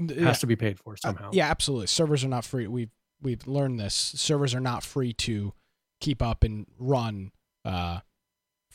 It 0.00 0.16
Yeah. 0.16 0.24
has 0.24 0.40
to 0.40 0.46
be 0.46 0.56
paid 0.56 0.78
for 0.78 0.94
Uh, 0.94 0.96
somehow. 0.96 1.30
yeah, 1.34 1.48
absolutely. 1.50 1.86
Servers 1.88 2.24
are 2.24 2.28
not 2.28 2.44
free. 2.46 2.66
We've 2.66 2.90
we've 3.20 3.46
learned 3.46 3.78
this. 3.78 3.94
Servers 3.94 4.54
are 4.54 4.60
not 4.60 4.82
free 4.82 5.12
to 5.12 5.52
keep 6.00 6.22
up 6.22 6.42
and 6.42 6.66
run 6.78 7.30
uh, 7.66 8.00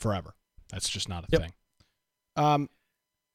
forever. 0.02 0.34
That's 0.70 0.88
just 0.88 1.08
not 1.08 1.24
a 1.24 1.26
Yep. 1.32 1.40
thing. 1.40 1.52
Um, 2.36 2.68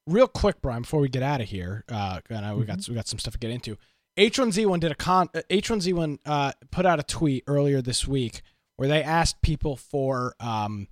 real 0.06 0.28
quick, 0.28 0.62
Brian, 0.62 0.82
before 0.84 1.00
we 1.00 1.10
get 1.10 1.24
out 1.24 1.42
of 1.42 1.48
here, 1.50 1.84
uh, 1.90 2.20
I 2.30 2.42
know 2.42 2.58
we 2.58 2.66
got 2.66 2.88
we 2.88 2.96
got 2.96 3.08
some 3.08 3.20
stuff 3.20 3.34
to 3.34 3.40
get 3.40 3.52
into. 3.52 3.78
H1Z1 4.18 4.80
did 4.80 4.92
a 4.92 4.96
con. 4.96 5.30
uh, 5.36 5.42
H1Z1 5.50 6.20
uh, 6.26 6.52
put 6.72 6.86
out 6.86 7.00
a 7.00 7.04
tweet 7.04 7.44
earlier 7.48 7.82
this 7.82 8.08
week 8.08 8.42
where 8.78 8.90
they 8.90 9.04
asked 9.04 9.42
people 9.44 9.76
for 9.76 10.36
um, 10.40 10.88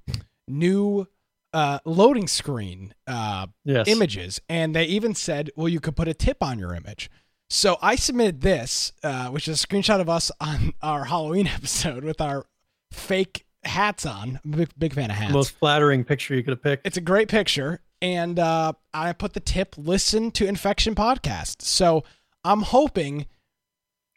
new 0.48 1.08
uh, 1.54 1.80
loading 1.86 2.28
screen 2.28 2.94
uh, 3.08 3.48
Yes. 3.64 3.88
images, 3.88 4.40
and 4.50 4.76
they 4.76 4.86
even 4.86 5.16
said, 5.16 5.50
"Well, 5.56 5.70
you 5.70 5.80
could 5.80 5.96
put 5.96 6.08
a 6.08 6.14
tip 6.14 6.44
on 6.44 6.60
your 6.60 6.76
image." 6.76 7.10
So 7.50 7.78
I 7.82 7.96
submitted 7.96 8.42
this, 8.42 8.92
uh, 9.04 9.30
which 9.30 9.48
is 9.48 9.64
a 9.64 9.68
screenshot 9.68 10.02
of 10.02 10.10
us 10.10 10.32
on 10.42 10.74
our 10.82 11.06
Halloween 11.06 11.48
episode 11.60 12.04
with 12.04 12.20
our 12.22 12.46
fake 12.92 13.46
hats 13.66 14.06
on. 14.06 14.40
I'm 14.46 14.54
a 14.54 14.58
big, 14.58 14.70
big 14.78 14.94
fan 14.94 15.10
of 15.10 15.16
hats. 15.18 15.34
Most 15.34 15.52
flattering 15.58 16.04
picture 16.04 16.36
you 16.36 16.44
could 16.44 16.52
have 16.52 16.62
picked. 16.64 16.86
it's 16.88 16.98
a 16.98 17.02
great 17.02 17.28
picture, 17.28 17.82
and 18.02 18.40
uh, 18.40 18.74
I 18.94 19.14
put 19.14 19.34
the 19.34 19.40
tip: 19.40 19.76
listen 19.78 20.32
to 20.32 20.46
Infection 20.48 20.96
Podcast. 20.96 21.62
So 21.62 22.04
I'm 22.44 22.62
hoping 22.62 23.26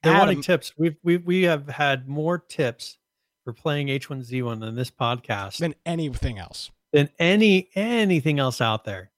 They're 0.02 0.12
Adam- 0.12 0.26
wanting 0.28 0.42
tips. 0.42 0.72
We've 0.76 0.96
we 1.02 1.16
we 1.16 1.42
have 1.44 1.68
had 1.68 2.08
more 2.08 2.38
tips 2.38 2.98
for 3.44 3.52
playing 3.52 3.86
H1Z1 3.88 4.60
than 4.60 4.74
this 4.74 4.90
podcast 4.90 5.58
than 5.58 5.74
anything 5.86 6.38
else. 6.38 6.70
than 6.92 7.08
any 7.18 7.68
anything 7.74 8.38
else 8.38 8.60
out 8.60 8.84
there. 8.84 9.10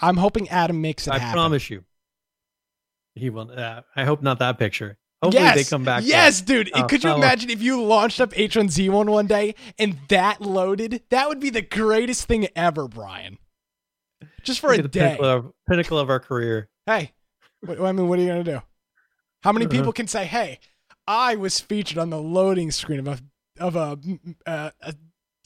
I'm 0.00 0.16
hoping 0.18 0.48
Adam 0.48 0.80
makes 0.80 1.06
it 1.06 1.12
I 1.14 1.18
happen. 1.18 1.34
promise 1.34 1.68
you. 1.70 1.84
He 3.14 3.28
will. 3.30 3.50
Uh, 3.50 3.82
I 3.96 4.04
hope 4.04 4.22
not 4.22 4.38
that 4.38 4.58
picture. 4.58 4.96
Hopefully 5.22 5.44
yes, 5.44 5.54
they 5.56 5.64
come 5.64 5.84
back. 5.84 6.02
Yes, 6.06 6.36
us. 6.36 6.40
dude. 6.42 6.70
Oh, 6.74 6.84
Could 6.84 7.04
you 7.04 7.14
imagine 7.14 7.50
if 7.50 7.60
you 7.62 7.82
launched 7.82 8.20
up 8.22 8.30
H1Z1 8.32 9.06
one 9.10 9.26
day 9.26 9.54
and 9.78 9.98
that 10.08 10.40
loaded? 10.40 11.02
That 11.10 11.28
would 11.28 11.40
be 11.40 11.50
the 11.50 11.60
greatest 11.62 12.26
thing 12.26 12.48
ever, 12.56 12.88
Brian. 12.88 13.36
Just 14.44 14.60
for 14.60 14.72
a 14.72 14.80
the 14.80 14.88
day. 14.88 15.00
pinnacle 15.18 15.24
of, 15.26 15.52
pinnacle 15.68 15.98
of 15.98 16.08
our 16.08 16.20
career. 16.20 16.68
Hey, 16.86 17.12
what, 17.60 17.78
I 17.80 17.92
mean, 17.92 18.08
what 18.08 18.18
are 18.18 18.22
you 18.22 18.28
gonna 18.28 18.44
do? 18.44 18.62
How 19.42 19.52
many 19.52 19.66
Uh-huh. 19.66 19.72
people 19.76 19.92
can 19.92 20.06
say, 20.06 20.24
"Hey, 20.24 20.58
I 21.06 21.36
was 21.36 21.60
featured 21.60 21.98
on 21.98 22.08
the 22.10 22.20
loading 22.20 22.70
screen 22.70 23.00
of 23.00 23.06
a 23.08 23.18
of 23.62 23.76
a 23.76 23.98
a, 24.46 24.72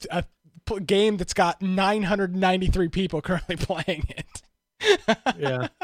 a, 0.09 0.23
a 0.71 0.79
game 0.81 1.17
that's 1.17 1.33
got 1.33 1.61
993 1.61 2.87
people 2.89 3.21
currently 3.21 3.57
playing 3.57 4.05
it." 4.09 5.17
Yeah. 5.37 5.67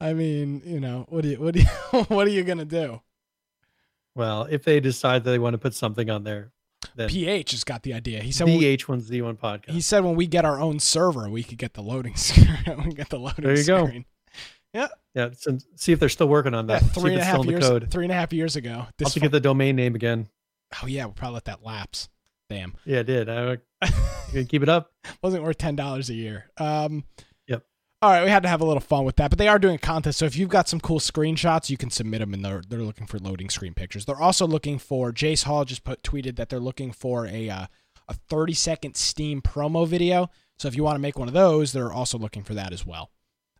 I 0.00 0.12
mean, 0.12 0.62
you 0.64 0.80
know, 0.80 1.06
what 1.08 1.22
do 1.22 1.28
you 1.30 1.36
what 1.40 1.54
do 1.54 1.60
you 1.60 1.66
what 2.08 2.26
are 2.26 2.30
you 2.30 2.44
gonna 2.44 2.64
do? 2.64 3.00
Well, 4.14 4.46
if 4.50 4.64
they 4.64 4.80
decide 4.80 5.24
that 5.24 5.30
they 5.30 5.38
want 5.38 5.54
to 5.54 5.58
put 5.58 5.74
something 5.74 6.08
on 6.10 6.24
there, 6.24 6.52
then 6.94 7.08
PH 7.08 7.50
has 7.52 7.64
got 7.64 7.82
the 7.82 7.92
idea. 7.94 8.22
He 8.22 8.32
said 8.32 8.46
the 8.46 8.76
H1Z1 8.76 9.38
podcast. 9.38 9.70
he 9.70 9.80
said 9.80 10.04
when 10.04 10.16
we 10.16 10.26
get 10.26 10.44
our 10.44 10.58
own 10.60 10.78
server, 10.80 11.28
we 11.28 11.42
could 11.42 11.58
get 11.58 11.74
the 11.74 11.82
loading 11.82 12.14
screen. 12.16 12.48
we 12.84 12.92
get 12.92 13.08
the 13.10 13.18
loading 13.18 13.44
There 13.44 13.56
you 13.56 13.64
go. 13.64 13.86
screen. 13.86 14.04
yeah, 14.74 15.30
so 15.36 15.58
see 15.76 15.92
if 15.92 16.00
they're 16.00 16.08
still 16.08 16.28
working 16.28 16.54
on 16.54 16.66
that. 16.68 16.82
see 16.82 17.00
three 17.00 17.12
and 17.12 17.20
a 17.20 17.24
half 17.24 17.44
years. 17.44 17.68
Three 17.90 18.04
and 18.04 18.12
a 18.12 18.16
half 18.16 18.32
years 18.32 18.56
ago. 18.56 18.72
I'll 18.80 18.88
This 18.98 19.08
have 19.08 19.14
to 19.14 19.20
get 19.20 19.32
the 19.32 19.40
domain 19.40 19.76
name 19.76 19.94
again. 19.94 20.28
oh 20.82 20.86
yeah, 20.86 21.04
we'll 21.06 21.14
probably 21.14 21.34
let 21.34 21.44
that 21.46 21.64
lapse. 21.64 22.08
Damn, 22.48 22.74
Yeah, 22.84 22.98
it 23.00 23.04
did. 23.04 23.28
I, 23.28 23.58
keep 24.48 24.62
it 24.62 24.68
up. 24.68 24.92
wasn't 25.22 25.42
worth 25.42 25.58
ten 25.58 25.74
dollars 25.76 26.10
a 26.10 26.14
year. 26.14 26.50
Um. 26.58 27.04
All 28.02 28.10
right, 28.10 28.24
we 28.24 28.30
had 28.30 28.42
to 28.42 28.48
have 28.48 28.60
a 28.60 28.64
little 28.66 28.80
fun 28.80 29.04
with 29.04 29.16
that, 29.16 29.30
but 29.30 29.38
they 29.38 29.48
are 29.48 29.58
doing 29.58 29.76
a 29.76 29.78
contest. 29.78 30.18
So 30.18 30.26
if 30.26 30.36
you've 30.36 30.50
got 30.50 30.68
some 30.68 30.80
cool 30.80 31.00
screenshots, 31.00 31.70
you 31.70 31.78
can 31.78 31.90
submit 31.90 32.20
them, 32.20 32.34
and 32.34 32.44
they're 32.44 32.62
they're 32.68 32.82
looking 32.82 33.06
for 33.06 33.18
loading 33.18 33.48
screen 33.48 33.72
pictures. 33.74 34.04
They're 34.04 34.20
also 34.20 34.46
looking 34.46 34.78
for. 34.78 35.12
Jace 35.12 35.44
Hall 35.44 35.64
just 35.64 35.82
put 35.82 36.02
tweeted 36.02 36.36
that 36.36 36.50
they're 36.50 36.60
looking 36.60 36.92
for 36.92 37.26
a 37.26 37.48
uh, 37.48 37.66
a 38.08 38.14
thirty 38.14 38.52
second 38.52 38.96
Steam 38.96 39.40
promo 39.40 39.88
video. 39.88 40.30
So 40.58 40.68
if 40.68 40.76
you 40.76 40.84
want 40.84 40.96
to 40.96 41.00
make 41.00 41.18
one 41.18 41.26
of 41.28 41.34
those, 41.34 41.72
they're 41.72 41.92
also 41.92 42.18
looking 42.18 42.42
for 42.44 42.52
that 42.54 42.72
as 42.72 42.84
well. 42.84 43.10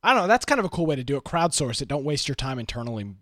I 0.02 0.12
don't 0.12 0.22
know. 0.22 0.28
That's 0.28 0.44
kind 0.44 0.58
of 0.58 0.64
a 0.66 0.70
cool 0.70 0.86
way 0.86 0.96
to 0.96 1.04
do 1.04 1.16
it. 1.16 1.24
Crowdsource 1.24 1.80
it. 1.80 1.88
Don't 1.88 2.04
waste 2.04 2.28
your 2.28 2.34
time 2.34 2.58
internally 2.58 3.14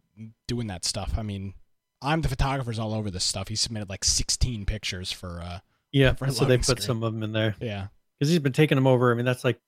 doing 0.49 0.67
that 0.67 0.85
stuff. 0.85 1.15
I 1.17 1.23
mean, 1.23 1.55
I'm 2.03 2.23
the 2.23 2.29
photographers 2.29 2.79
all 2.79 2.93
over 2.93 3.11
this 3.11 3.25
stuff. 3.25 3.49
He 3.49 3.57
submitted 3.57 3.89
like 3.89 4.05
16 4.05 4.67
pictures 4.67 5.11
for. 5.13 5.41
uh 5.41 5.61
Yeah, 5.93 6.13
For 6.15 6.29
so 6.31 6.45
they 6.45 6.57
put 6.59 6.67
screen. 6.67 6.81
some 6.83 7.03
of 7.05 7.13
them 7.15 7.23
in 7.23 7.33
there 7.33 7.55
Yeah. 7.61 7.87
because 8.19 8.31
he's 8.31 8.41
been 8.41 8.53
taking 8.53 8.77
them 8.77 8.87
over. 8.89 9.11
I 9.13 9.15
mean, 9.15 9.25
that's 9.25 9.45
like 9.45 9.61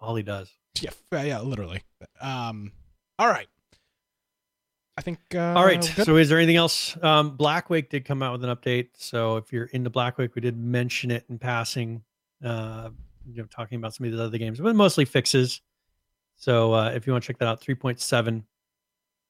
all 0.00 0.14
he 0.16 0.22
does. 0.22 0.50
Yeah, 0.80 0.90
yeah, 1.12 1.40
literally. 1.40 1.82
Um, 2.20 2.72
all 3.18 3.28
right. 3.28 3.48
I 4.96 5.00
think. 5.00 5.18
Uh, 5.34 5.54
All 5.56 5.64
right. 5.64 5.82
So, 5.82 6.16
is 6.16 6.28
there 6.28 6.38
anything 6.38 6.56
else? 6.56 6.96
Um, 7.02 7.36
Blackwake 7.36 7.90
did 7.90 8.04
come 8.04 8.22
out 8.22 8.32
with 8.32 8.48
an 8.48 8.54
update. 8.54 8.90
So, 8.96 9.36
if 9.36 9.52
you're 9.52 9.66
into 9.66 9.90
Blackwake, 9.90 10.34
we 10.34 10.40
did 10.40 10.56
mention 10.56 11.10
it 11.10 11.24
in 11.28 11.38
passing. 11.38 12.02
Uh, 12.44 12.90
you 13.26 13.42
know, 13.42 13.48
talking 13.50 13.78
about 13.78 13.94
some 13.94 14.06
of 14.06 14.12
these 14.12 14.20
other 14.20 14.38
games, 14.38 14.60
but 14.60 14.76
mostly 14.76 15.04
fixes. 15.04 15.62
So, 16.36 16.74
uh, 16.74 16.90
if 16.90 17.06
you 17.06 17.12
want 17.12 17.24
to 17.24 17.26
check 17.26 17.38
that 17.38 17.48
out, 17.48 17.60
3.7. 17.60 18.44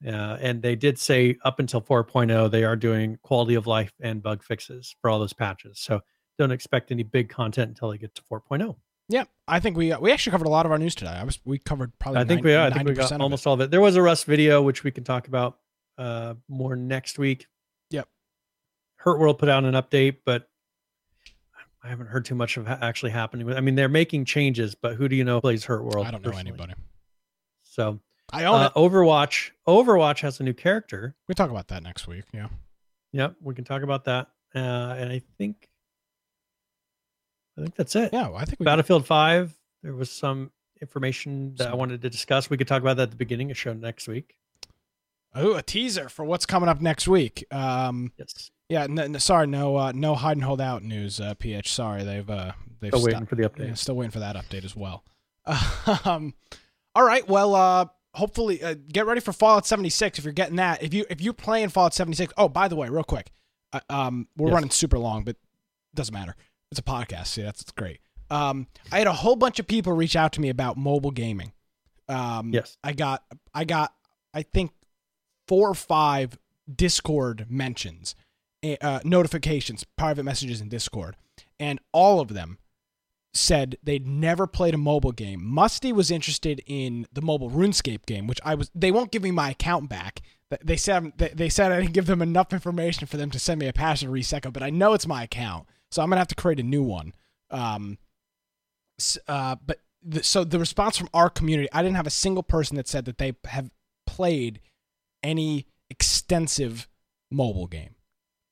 Uh, 0.06 0.36
and 0.40 0.60
they 0.60 0.74
did 0.74 0.98
say 0.98 1.36
up 1.44 1.60
until 1.60 1.80
4.0, 1.80 2.50
they 2.50 2.64
are 2.64 2.76
doing 2.76 3.18
quality 3.22 3.54
of 3.54 3.66
life 3.66 3.92
and 4.00 4.22
bug 4.22 4.42
fixes 4.42 4.94
for 5.00 5.08
all 5.08 5.18
those 5.18 5.32
patches. 5.32 5.78
So, 5.78 6.00
don't 6.38 6.50
expect 6.50 6.90
any 6.90 7.04
big 7.04 7.28
content 7.28 7.68
until 7.68 7.90
they 7.90 7.98
get 7.98 8.14
to 8.16 8.22
oh. 8.30 8.42
4.0. 8.50 8.76
yeah, 9.08 9.24
I 9.46 9.60
think 9.60 9.76
we 9.76 9.92
uh, 9.92 10.00
we 10.00 10.12
actually 10.12 10.32
covered 10.32 10.46
a 10.46 10.50
lot 10.50 10.66
of 10.66 10.72
our 10.72 10.78
news 10.78 10.94
today. 10.94 11.10
I 11.10 11.24
was 11.24 11.38
we 11.44 11.58
covered 11.58 11.98
probably. 11.98 12.20
I 12.20 12.24
think 12.24 12.44
we 12.44 12.54
are. 12.54 12.66
I 12.66 12.70
think 12.70 12.88
we 12.88 12.94
got 12.94 13.10
90% 13.10 13.20
almost 13.20 13.46
all 13.46 13.54
of 13.54 13.60
it. 13.60 13.70
There 13.70 13.80
was 13.80 13.96
a 13.96 14.02
Rust 14.02 14.24
video, 14.24 14.62
which 14.62 14.84
we 14.84 14.90
can 14.90 15.04
talk 15.04 15.28
about 15.28 15.58
uh, 15.98 16.34
more 16.48 16.76
next 16.76 17.18
week. 17.18 17.46
Yep. 17.90 18.08
Hurtworld 19.04 19.38
put 19.38 19.48
out 19.48 19.64
an 19.64 19.74
update, 19.74 20.18
but 20.24 20.48
I 21.82 21.88
haven't 21.88 22.06
heard 22.06 22.24
too 22.24 22.34
much 22.34 22.56
of 22.56 22.66
ha- 22.66 22.78
actually 22.80 23.12
happening. 23.12 23.52
I 23.52 23.60
mean, 23.60 23.74
they're 23.74 23.90
making 23.90 24.24
changes, 24.24 24.74
but 24.74 24.94
who 24.94 25.06
do 25.06 25.16
you 25.16 25.24
know 25.24 25.40
plays 25.40 25.66
Hurtworld? 25.66 26.06
I 26.06 26.10
don't 26.10 26.22
know 26.22 26.30
personally? 26.30 26.52
anybody. 26.52 26.74
So, 27.62 28.00
I 28.32 28.44
own 28.44 28.60
uh. 28.60 28.70
Overwatch. 28.70 29.50
Overwatch 29.68 30.20
has 30.20 30.40
a 30.40 30.44
new 30.44 30.54
character. 30.54 31.14
We 31.28 31.34
talk 31.34 31.50
about 31.50 31.68
that 31.68 31.82
next 31.82 32.06
week. 32.06 32.24
Yeah. 32.32 32.48
Yep, 33.12 33.36
we 33.42 33.54
can 33.54 33.64
talk 33.64 33.82
about 33.82 34.04
that. 34.06 34.28
Uh, 34.54 34.58
and 34.98 35.12
I 35.12 35.20
think, 35.36 35.68
I 37.56 37.62
think 37.62 37.74
that's 37.76 37.94
it. 37.96 38.10
Yeah, 38.12 38.28
well, 38.28 38.36
I 38.36 38.44
think 38.44 38.60
we. 38.60 38.64
Battlefield 38.64 39.06
Five. 39.06 39.54
There 39.82 39.94
was 39.94 40.10
some 40.10 40.50
information 40.80 41.54
that 41.56 41.68
I 41.68 41.74
wanted 41.74 42.02
to 42.02 42.10
discuss. 42.10 42.50
We 42.50 42.56
could 42.56 42.66
talk 42.68 42.82
about 42.82 42.96
that 42.96 43.04
at 43.04 43.10
the 43.10 43.16
beginning 43.16 43.50
of 43.50 43.56
show 43.58 43.72
next 43.72 44.08
week. 44.08 44.36
Oh, 45.34 45.54
a 45.54 45.62
teaser 45.62 46.08
for 46.08 46.24
what's 46.24 46.46
coming 46.46 46.68
up 46.68 46.80
next 46.80 47.08
week. 47.08 47.44
Um, 47.50 48.12
Yes. 48.16 48.50
yeah. 48.68 48.86
Sorry, 49.18 49.46
no, 49.46 49.76
uh, 49.76 49.92
no 49.94 50.14
hide 50.14 50.36
and 50.36 50.44
hold 50.44 50.60
out 50.60 50.82
news. 50.82 51.20
Uh, 51.20 51.34
PH. 51.34 51.72
Sorry, 51.72 52.02
they've 52.04 52.28
uh, 52.28 52.52
they've 52.80 52.90
Still 52.92 53.04
waiting 53.04 53.26
for 53.26 53.34
the 53.34 53.48
update. 53.48 53.68
Yeah, 53.68 53.74
still 53.74 53.96
waiting 53.96 54.10
for 54.12 54.20
that 54.20 54.36
update 54.36 54.64
as 54.64 54.74
well. 54.76 55.04
um, 56.04 56.34
all 56.94 57.04
right. 57.04 57.28
Well, 57.28 57.54
uh, 57.54 57.86
hopefully, 58.14 58.62
uh, 58.62 58.74
get 58.92 59.06
ready 59.06 59.20
for 59.20 59.32
Fallout 59.32 59.66
76 59.66 60.18
if 60.18 60.24
you're 60.24 60.32
getting 60.32 60.56
that. 60.56 60.82
If 60.82 60.94
you 60.94 61.04
if 61.10 61.20
you're 61.20 61.32
playing 61.34 61.68
Fallout 61.68 61.94
76. 61.94 62.32
Oh, 62.36 62.48
by 62.48 62.68
the 62.68 62.76
way, 62.76 62.88
real 62.88 63.04
quick, 63.04 63.30
uh, 63.72 63.80
um, 63.90 64.28
we're 64.36 64.48
Yes. 64.48 64.54
running 64.54 64.70
super 64.70 64.98
long, 64.98 65.24
but 65.24 65.36
doesn't 65.94 66.14
matter. 66.14 66.34
It's 66.70 66.80
a 66.80 66.82
podcast. 66.82 67.28
See, 67.28 67.42
that's, 67.42 67.62
great. 67.72 68.00
Um, 68.30 68.66
I 68.90 68.98
had 68.98 69.06
a 69.06 69.12
whole 69.12 69.36
bunch 69.36 69.58
of 69.58 69.66
people 69.66 69.92
reach 69.92 70.16
out 70.16 70.32
to 70.34 70.40
me 70.40 70.48
about 70.48 70.76
mobile 70.76 71.10
gaming. 71.10 71.52
Um, 72.08 72.52
Yes. 72.52 72.76
I 72.82 72.92
got 72.92 73.22
I 73.54 73.64
got 73.64 73.94
I 74.32 74.42
think 74.42 74.72
four 75.46 75.68
or 75.70 75.74
five 75.74 76.38
Discord 76.74 77.46
mentions, 77.48 78.14
eh, 78.62 78.76
uh, 78.80 79.00
notifications, 79.04 79.84
private 79.96 80.24
messages 80.24 80.60
in 80.60 80.68
Discord, 80.68 81.16
and 81.60 81.78
all 81.92 82.20
of 82.20 82.28
them 82.28 82.58
said 83.34 83.76
they'd 83.82 84.06
never 84.06 84.46
played 84.46 84.74
a 84.74 84.78
mobile 84.78 85.12
game. 85.12 85.44
Musty 85.44 85.92
was 85.92 86.10
interested 86.10 86.62
in 86.66 87.06
the 87.12 87.20
mobile 87.20 87.50
RuneScape 87.50 88.06
game, 88.06 88.26
which 88.26 88.40
I 88.44 88.54
was. 88.54 88.70
They 88.74 88.90
won't 88.92 89.10
give 89.12 89.22
me 89.22 89.30
my 89.30 89.50
account 89.50 89.88
back. 89.88 90.20
They 90.62 90.76
said 90.76 91.12
they- 91.16 91.30
they 91.34 91.48
said 91.48 91.72
I 91.72 91.80
didn't 91.80 91.94
give 91.94 92.06
them 92.06 92.22
enough 92.22 92.52
information 92.52 93.06
for 93.08 93.16
them 93.16 93.30
to 93.32 93.40
send 93.40 93.58
me 93.60 93.66
a 93.66 93.72
and 93.76 94.12
reset 94.12 94.52
but 94.52 94.62
I 94.62 94.70
know 94.70 94.92
it's 94.92 95.06
my 95.06 95.24
account, 95.24 95.66
so 95.94 96.02
I'm 96.02 96.08
gonna 96.08 96.20
have 96.20 96.28
to 96.28 96.34
create 96.34 96.58
a 96.58 96.64
new 96.64 96.82
one. 96.82 97.12
Um, 97.50 97.98
uh, 99.28 99.56
but 99.64 99.78
the, 100.02 100.22
so 100.22 100.44
the 100.44 100.58
response 100.58 100.96
from 100.98 101.08
our 101.14 101.30
community, 101.30 101.68
I 101.72 101.82
didn't 101.82 101.96
have 101.96 102.06
a 102.06 102.10
single 102.10 102.42
person 102.42 102.76
that 102.76 102.88
said 102.88 103.04
that 103.04 103.18
they 103.18 103.34
have 103.46 103.70
played 104.06 104.60
any 105.22 105.66
extensive 105.90 106.88
mobile 107.30 107.66
game. 107.66 107.94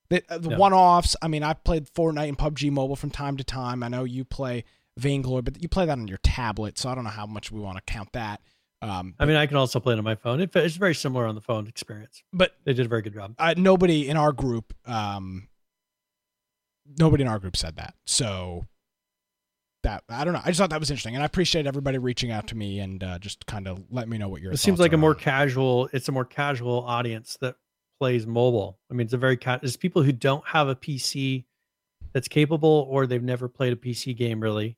The, 0.08 0.22
uh, 0.28 0.38
the 0.38 0.50
No. 0.50 0.56
one-offs. 0.58 1.16
I 1.20 1.28
mean, 1.28 1.42
I 1.42 1.54
played 1.54 1.86
Fortnite 1.86 2.28
and 2.28 2.38
PUBG 2.38 2.70
Mobile 2.70 2.96
from 2.96 3.10
time 3.10 3.36
to 3.36 3.44
time. 3.44 3.82
I 3.82 3.88
know 3.88 4.04
you 4.04 4.24
play 4.24 4.64
Vainglory, 4.98 5.42
but 5.42 5.60
you 5.62 5.68
play 5.68 5.86
that 5.86 5.92
on 5.98 6.06
your 6.08 6.18
tablet, 6.18 6.78
so 6.78 6.88
I 6.90 6.94
don't 6.94 7.04
know 7.04 7.10
how 7.10 7.26
much 7.26 7.50
we 7.50 7.60
want 7.60 7.76
to 7.76 7.82
count 7.92 8.12
that. 8.12 8.40
Um, 8.82 9.14
I 9.18 9.26
mean, 9.26 9.36
I 9.36 9.46
can 9.46 9.56
also 9.56 9.78
play 9.80 9.94
it 9.94 9.98
on 9.98 10.04
my 10.04 10.14
phone. 10.16 10.40
It, 10.40 10.54
it's 10.56 10.76
very 10.76 10.94
similar 10.94 11.26
on 11.26 11.34
the 11.34 11.40
phone 11.40 11.66
experience. 11.66 12.22
but 12.32 12.56
They 12.64 12.72
did 12.72 12.86
a 12.86 12.88
very 12.88 13.02
good 13.02 13.14
job. 13.14 13.34
uh, 13.38 13.54
nobody 13.56 14.08
in 14.08 14.16
our 14.16 14.32
group, 14.32 14.74
um, 14.86 15.48
nobody 16.98 17.22
in 17.22 17.28
our 17.28 17.38
group 17.38 17.56
said 17.56 17.76
that. 17.76 17.94
So 18.06 18.66
that 19.82 20.04
I 20.08 20.24
don't 20.24 20.32
know. 20.32 20.40
I 20.44 20.48
just 20.48 20.58
thought 20.58 20.70
that 20.70 20.80
was 20.80 20.90
interesting, 20.90 21.14
and 21.14 21.22
I 21.22 21.26
appreciate 21.26 21.66
everybody 21.66 21.98
reaching 21.98 22.30
out 22.30 22.48
to 22.48 22.56
me 22.56 22.78
and 22.80 23.02
uh, 23.02 23.18
just 23.18 23.46
kind 23.46 23.66
of 23.68 23.82
let 23.90 24.08
me 24.08 24.18
know 24.18 24.28
what 24.28 24.40
your. 24.40 24.52
It 24.52 24.58
seems 24.58 24.80
like 24.80 24.92
a 24.92 24.96
more 24.96 25.14
casual. 25.14 25.88
It's 25.92 26.08
a 26.08 26.12
more 26.12 26.24
casual 26.24 26.84
audience 26.84 27.36
that 27.40 27.56
plays 27.98 28.26
mobile. 28.26 28.78
I 28.90 28.94
mean, 28.94 29.04
it's 29.04 29.14
a 29.14 29.18
very 29.18 29.36
ca- 29.36 29.60
it's 29.62 29.76
people 29.76 30.02
who 30.02 30.12
don't 30.12 30.46
have 30.46 30.68
a 30.68 30.74
PC 30.74 31.44
that's 32.12 32.28
capable, 32.28 32.86
or 32.90 33.06
they've 33.06 33.22
never 33.22 33.48
played 33.48 33.72
a 33.72 33.76
PC 33.76 34.16
game 34.16 34.40
really. 34.40 34.76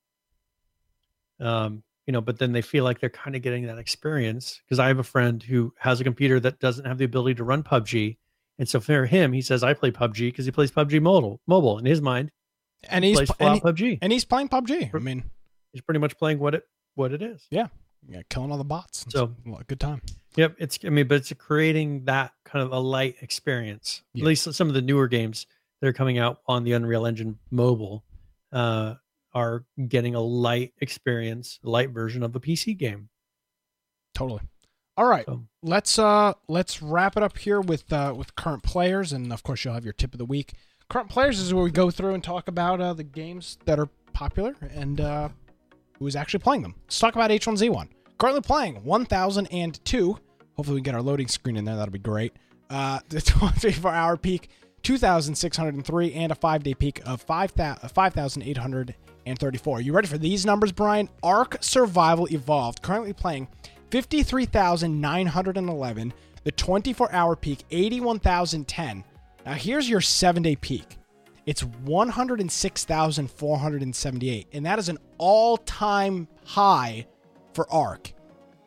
Um, 1.41 1.83
you 2.07 2.13
know, 2.13 2.21
but 2.21 2.39
then 2.39 2.53
they 2.53 2.63
feel 2.63 2.85
like 2.85 3.01
they're 3.01 3.11
kind 3.11 3.35
of 3.35 3.43
getting 3.43 3.67
that 3.67 3.79
experience 3.79 4.61
because 4.65 4.79
I 4.79 4.89
have 4.89 4.99
a 4.99 5.05
friend 5.05 5.43
who 5.43 5.73
has 5.79 6.01
a 6.01 6.05
computer 6.05 6.39
that 6.41 6.61
doesn't 6.61 6.85
have 6.85 6.99
the 6.99 7.05
ability 7.05 7.37
to 7.37 7.45
run 7.45 7.63
PUBG, 7.63 8.19
and 8.59 8.69
so 8.69 8.81
for 8.81 9.07
him, 9.07 9.33
he 9.33 9.43
says 9.43 9.63
I 9.65 9.75
play 9.75 9.91
PUBG 9.91 10.29
because 10.29 10.45
he 10.47 10.51
plays 10.53 10.71
PUBG 10.71 11.01
mobile. 11.03 11.41
Mobile 11.47 11.79
in 11.79 11.85
his 11.87 12.01
mind, 12.01 12.31
and 12.89 13.05
he 13.05 13.11
he's 13.11 13.19
plays 13.19 13.31
pl- 13.31 13.47
and, 13.47 13.55
he- 13.57 13.61
PUBG. 13.61 13.99
and 14.03 14.13
he's 14.13 14.25
playing 14.25 14.49
PUBG. 14.49 14.95
I 14.95 14.99
mean, 14.99 15.25
He's 15.73 15.83
pretty 15.83 15.99
much 15.99 16.17
playing 16.17 16.39
what 16.39 16.55
it 16.55 16.63
what 16.95 17.13
it 17.13 17.21
is. 17.23 17.45
yeah, 17.51 17.67
Yeah. 18.09 18.23
killing 18.31 18.53
all 18.53 18.59
the 18.59 18.65
bots. 18.65 19.05
So- 19.09 19.35
good 19.67 19.81
time. 19.81 20.03
Yep, 20.37 20.57
it's 20.59 20.79
I 20.85 20.89
mean, 20.91 21.09
but 21.09 21.17
it's 21.17 21.33
creating 21.35 22.05
that 22.05 22.33
kind 22.45 22.65
of 22.65 22.73
a 22.73 22.79
light 22.79 23.17
experience. 23.21 24.03
Yeah. 24.15 24.23
At 24.23 24.27
least 24.29 24.53
some 24.55 24.69
of 24.69 24.75
the 24.75 24.83
newer 24.83 25.09
games 25.09 25.47
that 25.81 25.89
are 25.89 25.93
coming 25.93 26.19
out 26.19 26.41
on 26.47 26.63
the 26.65 26.73
Unreal 26.73 27.07
Engine 27.07 27.39
mobile 27.51 28.05
uh, 28.53 28.95
are 29.33 29.65
getting 29.89 30.15
a 30.15 30.21
light 30.21 30.73
experience, 30.81 31.59
a 31.65 31.69
light 31.71 31.91
version 31.91 32.23
of 32.23 32.35
a 32.37 32.41
PC 32.41 32.77
game. 32.79 33.09
Totally. 34.15 34.43
All 34.97 35.07
right, 35.07 35.25
So 35.27 35.43
let's 35.63 35.99
uh 35.99 36.35
let's 36.47 36.81
wrap 36.81 37.17
it 37.17 37.23
up 37.23 37.37
here 37.37 37.61
with 37.61 37.93
uh 37.93 38.15
with 38.17 38.37
current 38.37 38.63
players, 38.63 39.13
and 39.13 39.33
of 39.33 39.43
course 39.43 39.65
you'll 39.65 39.75
have 39.75 39.85
your 39.85 39.93
tip 39.93 40.15
of 40.15 40.19
the 40.19 40.25
week. 40.25 40.53
Current 40.89 41.09
players 41.09 41.41
is 41.41 41.53
where 41.53 41.65
we 41.65 41.71
go 41.71 41.91
through 41.91 42.15
and 42.15 42.23
talk 42.23 42.47
about 42.47 42.81
uh, 42.81 42.93
the 42.93 43.03
games 43.03 43.59
that 43.65 43.79
are 43.81 43.89
popular 44.13 44.55
and 44.73 45.01
uh, 45.01 45.29
who's 45.99 46.15
actually 46.15 46.41
playing 46.41 46.63
them. 46.63 46.75
Let's 46.85 46.99
talk 46.99 47.15
about 47.15 47.31
H1Z1. 47.31 47.89
Currently 48.19 48.43
playing 48.43 48.85
1002. 48.85 50.19
Hopefully 50.57 50.75
we 50.77 50.81
get 50.83 50.95
our 50.95 51.03
loading 51.03 51.27
screen 51.27 51.57
in 51.57 51.65
there. 51.65 51.75
That'll 51.75 51.91
be 51.91 51.99
great. 51.99 52.35
Uh, 52.71 53.01
the 53.09 53.21
24 53.21 53.91
hour 53.91 54.17
peak 54.17 54.51
2,603 54.83 56.13
and 56.13 56.31
a 56.31 56.35
five 56.35 56.63
day 56.63 56.75
peak 56.75 57.01
of 57.07 57.23
5,000 57.23 57.91
5,834. 57.91 59.81
You 59.81 59.93
ready 59.93 60.07
for 60.07 60.19
these 60.19 60.47
numbers, 60.47 60.71
Brian? 60.71 61.09
Ark 61.23 61.57
Survival 61.61 62.29
Evolved 62.31 62.83
currently 62.83 63.15
playing 63.15 63.49
53,911, 63.95 66.13
The 66.43 66.51
24 66.51 67.13
hour 67.13 67.37
peak, 67.37 67.63
81,010. 67.71 69.05
Now, 69.47 69.53
here's 69.53 69.89
your 69.89 70.01
seven 70.01 70.43
day 70.43 70.57
peak 70.57 70.99
it's 71.47 71.63
106,478. 71.63 74.49
And 74.53 74.67
that 74.67 74.81
is 74.81 74.89
an 74.89 74.99
all 75.17 75.59
time 75.59 76.27
high 76.45 77.07
for 77.53 77.71
Ark. 77.71 78.13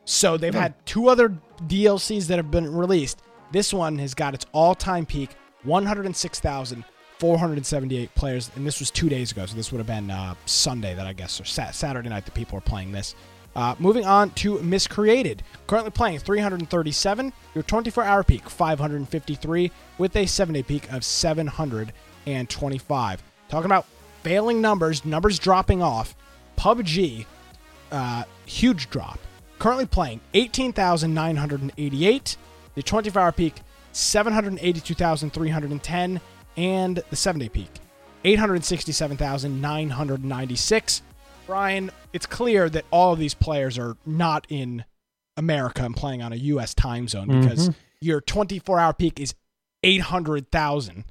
So 0.05 0.37
they've 0.37 0.55
had 0.55 0.75
two 0.85 1.09
other 1.09 1.37
DLCs 1.63 2.27
that 2.27 2.37
have 2.37 2.49
been 2.49 2.73
released. 2.73 3.21
This 3.51 3.73
one 3.73 3.97
has 3.97 4.13
got 4.13 4.33
its 4.33 4.45
all 4.53 4.75
time 4.75 5.05
peak 5.05 5.31
106,478 5.63 8.15
players. 8.15 8.49
And 8.55 8.65
this 8.65 8.79
was 8.79 8.91
two 8.91 9.09
days 9.09 9.33
ago. 9.33 9.45
So 9.45 9.57
this 9.57 9.73
would 9.73 9.79
have 9.79 9.87
been 9.87 10.09
uh, 10.09 10.35
Sunday 10.45 10.95
that 10.95 11.05
I 11.05 11.11
guess, 11.11 11.41
or 11.41 11.43
sa- 11.43 11.71
Saturday 11.71 12.07
night 12.07 12.23
that 12.23 12.33
people 12.33 12.55
were 12.55 12.61
playing 12.61 12.93
this. 12.93 13.13
Uh, 13.57 13.75
moving 13.79 14.05
on 14.05 14.29
to 14.29 14.61
Miscreated. 14.61 15.43
Currently 15.65 15.91
playing 15.91 16.19
337. 16.19 17.33
Your 17.55 17.63
24 17.63 18.03
hour 18.03 18.23
peak 18.23 18.47
553 18.47 19.71
with 19.97 20.15
a 20.15 20.27
7 20.27 20.53
day 20.53 20.61
peak 20.61 20.93
of 20.93 21.03
725. 21.03 23.23
Talking 23.49 23.65
about 23.65 23.87
failing 24.21 24.61
numbers, 24.61 25.03
numbers 25.03 25.39
dropping 25.39 25.81
off. 25.81 26.15
PUBG, 26.55 27.25
uh, 27.91 28.25
huge 28.45 28.91
drop. 28.91 29.17
Currently 29.57 29.87
playing 29.87 30.21
18,988. 30.35 32.37
The 32.75 32.83
24 32.83 33.21
hour 33.21 33.31
peak 33.31 33.55
782,310. 33.91 36.21
And 36.57 37.03
the 37.09 37.15
7 37.15 37.39
day 37.39 37.49
peak 37.49 37.71
867,996. 38.23 41.01
Brian, 41.47 41.91
it's 42.13 42.25
clear 42.25 42.69
that 42.69 42.85
all 42.91 43.13
of 43.13 43.19
these 43.19 43.33
players 43.33 43.77
are 43.79 43.97
not 44.05 44.45
in 44.49 44.85
America 45.37 45.83
and 45.83 45.95
playing 45.95 46.21
on 46.21 46.33
a 46.33 46.35
U.S. 46.35 46.73
time 46.73 47.07
zone 47.07 47.27
because 47.41 47.69
mm-hmm. 47.69 47.79
your 48.01 48.21
24 48.21 48.79
hour 48.79 48.93
peak 48.93 49.19
is 49.19 49.33
800,000 49.83 51.05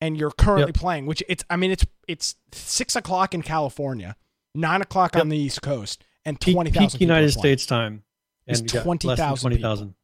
and 0.00 0.16
you're 0.16 0.30
currently 0.30 0.68
Yep. 0.68 0.74
playing, 0.76 1.06
which 1.06 1.22
it's, 1.28 1.44
I 1.50 1.56
mean, 1.56 1.72
it's, 1.72 1.84
it's 2.08 2.36
six 2.52 2.96
o'clock 2.96 3.34
in 3.34 3.42
California, 3.42 4.16
nine 4.54 4.80
o'clock 4.80 5.16
on 5.16 5.28
the 5.28 5.36
East 5.36 5.60
Coast, 5.60 6.04
and 6.24 6.40
peak, 6.40 6.54
20,000 6.54 6.98
peak 6.98 7.00
United. 7.00 7.32
States 7.32 7.66
time. 7.66 8.04
Is 8.46 8.62
you 8.62 8.68
got 8.68 8.86
less 8.86 9.00
than 9.00 9.16
20,000 9.16 9.50
20,000. 9.50 9.94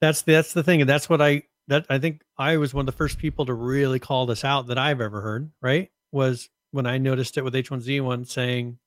That's 0.00 0.22
that's 0.22 0.52
the 0.52 0.62
thing, 0.62 0.80
and 0.80 0.88
that's 0.88 1.08
what 1.08 1.20
I 1.20 1.44
that 1.68 1.86
I 1.90 1.98
think 1.98 2.22
I 2.38 2.56
was 2.58 2.72
one 2.72 2.82
of 2.82 2.86
the 2.86 2.92
first 2.92 3.18
people 3.18 3.46
to 3.46 3.54
really 3.54 3.98
call 3.98 4.26
this 4.26 4.44
out 4.44 4.68
that 4.68 4.78
I've 4.78 5.00
ever 5.00 5.20
heard. 5.20 5.50
Right, 5.60 5.90
was 6.12 6.48
when 6.76 6.86
I 6.86 6.98
noticed 6.98 7.36
it 7.38 7.42
with 7.42 7.54
H1Z1 7.54 8.26
saying 8.28 8.78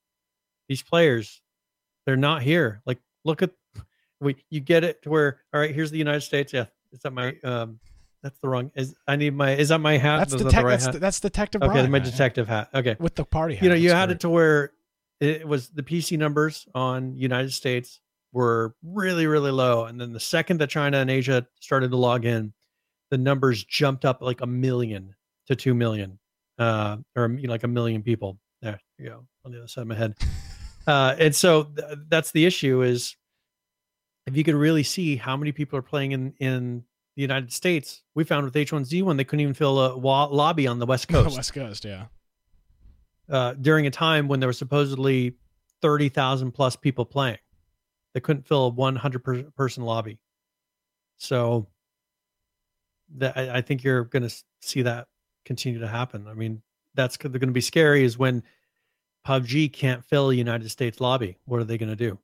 these 0.70 0.82
players, 0.82 1.41
they're 2.06 2.16
not 2.16 2.41
here. 2.44 2.82
Like, 2.86 2.99
look 3.26 3.41
at 3.41 3.52
we 4.22 4.36
you 4.49 4.60
get 4.60 4.84
it 4.84 5.02
to 5.03 5.10
where 5.10 5.40
all 5.53 5.60
right, 5.60 5.74
here's 5.74 5.91
the 5.91 5.98
United 5.98 6.22
States. 6.22 6.53
Yeah, 6.53 6.66
is 6.91 7.02
that 7.02 7.11
my 7.11 7.36
um 7.44 7.80
that's 8.22 8.38
the 8.40 8.49
wrong 8.49 8.70
is 8.76 8.95
I 9.07 9.16
need 9.16 9.34
my 9.34 9.56
is 9.56 9.70
that 9.70 9.80
my 9.80 9.98
hat? 9.98 10.18
That's, 10.20 10.34
Is 10.34 10.44
that 10.44 10.52
the 10.53 10.64
right 10.64 10.72
that's, 10.80 10.86
hat? 10.86 10.99
that's 10.99 11.20
Detective 11.20 11.61
okay, 11.64 11.72
Brian. 11.72 11.91
my 11.91 11.99
detective 11.99 12.48
hat. 12.48 12.70
Okay, 12.74 12.95
With 12.99 13.16
the 13.16 13.26
party 13.26 13.56
hat. 13.56 13.64
you 13.64 13.70
know 13.70 13.76
you 13.76 13.91
had 13.91 14.07
great. 14.07 14.16
it 14.16 14.20
to 14.22 14.30
where 14.30 14.72
it 15.22 15.48
was 15.48 15.70
the 15.70 15.84
pc 15.84 16.18
numbers 16.18 16.66
on 16.76 17.16
united 17.18 17.52
states 17.53 17.99
were 18.32 18.74
really 18.84 19.26
really 19.28 19.52
low 19.52 19.86
and 19.86 19.99
then 19.99 20.14
the 20.14 20.20
second 20.20 20.60
that 20.61 20.70
china 20.70 20.98
and 20.98 21.10
asia 21.11 21.45
started 21.60 21.91
to 21.91 21.98
log 21.98 22.24
in 22.26 22.53
the 23.10 23.18
numbers 23.18 23.64
jumped 23.66 24.06
up 24.06 24.22
like 24.22 24.40
a 24.41 24.48
million 24.48 25.14
to 25.48 25.56
2 25.57 25.74
million 25.74 26.20
uh 26.60 26.98
or 27.15 27.30
you 27.31 27.48
know, 27.48 27.52
like 27.52 27.64
a 27.64 27.68
million 27.68 28.03
people 28.03 28.38
there 28.61 28.80
you 28.98 29.10
go 29.10 29.26
on 29.45 29.52
the 29.52 29.57
other 29.57 29.68
side 29.68 29.81
of 29.81 29.88
my 29.88 29.95
head 29.95 30.14
uh 30.88 31.15
and 31.18 31.36
so 31.36 31.64
th- 31.64 31.98
that's 32.10 32.31
the 32.31 32.45
issue 32.45 32.81
is 32.81 33.15
if 34.27 34.38
you 34.38 34.44
could 34.44 34.56
really 34.56 34.84
see 34.84 35.15
how 35.15 35.36
many 35.36 35.52
people 35.52 35.80
are 35.80 35.84
playing 35.84 36.11
in 36.11 36.34
in 36.40 36.84
the 37.15 37.22
united 37.22 37.52
states 37.52 38.03
we 38.15 38.23
found 38.23 38.45
with 38.45 38.53
h1z1 38.53 39.18
they 39.18 39.23
couldn't 39.23 39.41
even 39.41 39.53
fill 39.53 39.80
a 39.80 39.98
wa- 39.98 40.26
lobby 40.26 40.68
on 40.68 40.80
the 40.80 40.86
west 40.86 41.07
coast 41.10 41.36
West 41.36 41.53
Coast, 41.53 41.86
yeah. 41.86 42.06
uh, 43.30 43.53
during 43.53 43.88
a 43.88 43.91
time 43.91 44.27
when 44.27 44.40
there 44.40 44.49
were 44.49 44.53
supposedly 44.53 45.36
30,000 45.81 46.52
plus 46.52 46.76
people 46.76 47.06
playing. 47.06 47.38
They 48.14 48.19
couldn't 48.19 48.48
fill 48.48 48.65
a 48.65 48.69
100 48.69 49.23
per- 49.23 49.44
person 49.56 49.84
lobby. 49.84 50.19
So 51.18 51.68
that 53.18 53.38
I, 53.38 53.57
I 53.57 53.61
think 53.61 53.84
you're 53.84 54.06
going 54.06 54.27
to 54.27 54.36
see 54.61 54.81
that 54.84 55.07
continue 55.45 55.80
to 55.80 55.88
happen. 55.88 56.28
I 56.28 56.34
mean, 56.34 56.61
that's 56.95 57.18
going 57.18 57.32
to 57.34 57.48
be 57.48 57.61
scary 57.61 58.03
is 58.03 58.18
when 58.18 58.44
PUBG 59.26 59.72
can't 59.74 60.03
fill 60.06 60.30
a 60.30 60.36
United 60.36 60.70
States 60.70 60.99
lobby. 60.99 61.38
What 61.45 61.60
are 61.60 61.66
they 61.66 61.78
going 61.78 61.90
to 61.90 61.95
do? 61.95 62.18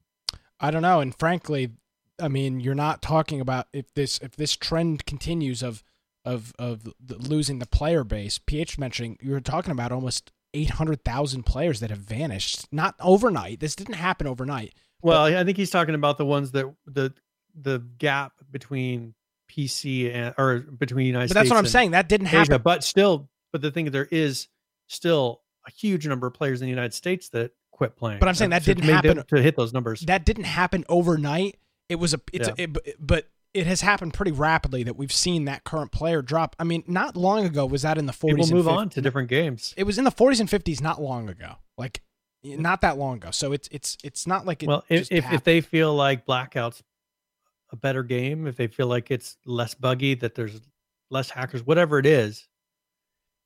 I 0.59 0.71
don't 0.71 0.81
know. 0.81 0.99
And 1.01 1.17
frankly, 1.17 1.71
I 2.19 2.27
mean, 2.27 2.59
you're 2.59 2.75
not 2.75 3.01
talking 3.01 3.41
about 3.41 3.67
if 3.73 3.93
this 3.93 4.19
if 4.19 4.35
this 4.35 4.55
trend 4.55 5.05
continues 5.05 5.61
of 5.61 5.83
of 6.23 6.53
of 6.57 6.83
the, 6.99 7.17
losing 7.17 7.59
the 7.59 7.65
player 7.65 8.03
base. 8.03 8.39
PH 8.39 8.77
mentioning 8.77 9.17
you're 9.21 9.39
talking 9.39 9.71
about 9.71 9.91
almost 9.91 10.31
eight 10.53 10.71
hundred 10.71 11.03
thousand 11.03 11.43
players 11.43 11.79
that 11.81 11.89
have 11.89 11.99
vanished. 11.99 12.71
Not 12.71 12.95
overnight. 12.99 13.59
This 13.59 13.75
didn't 13.75 13.95
happen 13.95 14.27
overnight. 14.27 14.73
Well, 15.01 15.23
I 15.25 15.43
think 15.43 15.57
he's 15.57 15.69
talking 15.69 15.95
about 15.95 16.17
the 16.17 16.25
ones 16.25 16.51
that 16.51 16.73
the 16.85 17.13
the 17.53 17.79
gap 17.97 18.33
between 18.49 19.13
PC 19.49 20.13
and 20.13 20.27
eh, 20.27 20.33
or 20.37 20.59
between 20.59 21.07
United 21.07 21.27
But 21.27 21.29
States. 21.29 21.33
But 21.33 21.39
that's 21.43 21.49
what 21.51 21.57
I'm 21.57 21.67
saying. 21.67 21.91
That 21.91 22.09
didn't 22.09 22.27
Asia, 22.27 22.37
happen. 22.37 22.61
but 22.63 22.83
still, 22.83 23.29
but 23.51 23.61
the 23.61 23.71
thing 23.71 23.87
is, 23.87 23.91
there 23.93 24.07
is 24.11 24.47
still 24.87 25.41
a 25.67 25.71
huge 25.71 26.07
number 26.07 26.27
of 26.27 26.33
players 26.33 26.61
in 26.61 26.65
the 26.65 26.69
United 26.69 26.93
States 26.93 27.29
that 27.29 27.51
quit 27.71 27.95
playing. 27.95 28.19
But 28.19 28.29
I'm 28.29 28.35
saying 28.35 28.51
that 28.51 28.63
didn't 28.63 28.83
happen- 28.85 29.23
to 29.25 29.41
hit 29.41 29.55
those 29.55 29.73
numbers. 29.73 30.01
that 30.01 30.25
didn't 30.25 30.45
happen 30.45 30.85
overnight. 30.89 31.57
It 31.89 31.95
was 31.95 32.13
a 32.13 32.21
it's 32.33 32.47
Yeah. 32.47 32.55
a, 32.57 32.63
it, 32.63 32.95
but 32.99 33.27
it 33.53 33.67
has 33.67 33.81
happened 33.81 34.13
pretty 34.13 34.31
rapidly 34.33 34.83
that 34.83 34.97
we've 34.97 35.13
seen 35.13 35.45
that 35.45 35.63
current 35.63 35.91
player 35.91 36.21
drop. 36.21 36.55
I 36.59 36.63
mean, 36.65 36.83
not 36.87 37.15
long 37.15 37.45
ago 37.45 37.65
was 37.65 37.83
that 37.83 37.97
in 37.97 38.05
the 38.05 38.11
40s. 38.11 38.19
People 38.27 38.43
and 38.45 38.51
move 38.53 38.65
50s. 38.65 38.77
on 38.77 38.89
to 38.89 39.01
different 39.01 39.29
games. 39.29 39.73
It 39.77 39.83
was 39.85 39.97
in 39.97 40.03
the 40.03 40.11
40s 40.11 40.39
and 40.41 40.49
50s 40.49 40.81
not 40.81 41.01
long 41.01 41.29
ago. 41.29 41.55
Like 41.77 42.01
not 42.43 42.81
that 42.81 42.97
long 42.97 43.15
ago. 43.17 43.31
So 43.31 43.53
it's 43.53 43.67
it's 43.71 43.97
it's 44.03 44.27
not 44.27 44.45
like 44.45 44.61
it 44.63 44.67
well, 44.67 44.83
if 44.89 45.11
if, 45.11 45.31
if 45.31 45.43
they 45.43 45.61
feel 45.61 45.95
like 45.95 46.25
Blackout's 46.25 46.83
a 47.71 47.75
better 47.75 48.03
game, 48.03 48.47
if 48.47 48.55
they 48.55 48.67
feel 48.67 48.87
like 48.87 49.11
it's 49.11 49.37
less 49.45 49.73
buggy, 49.73 50.13
that 50.15 50.35
there's 50.35 50.61
less 51.09 51.29
hackers, 51.29 51.65
whatever 51.65 51.99
it 51.99 52.05
is, 52.05 52.47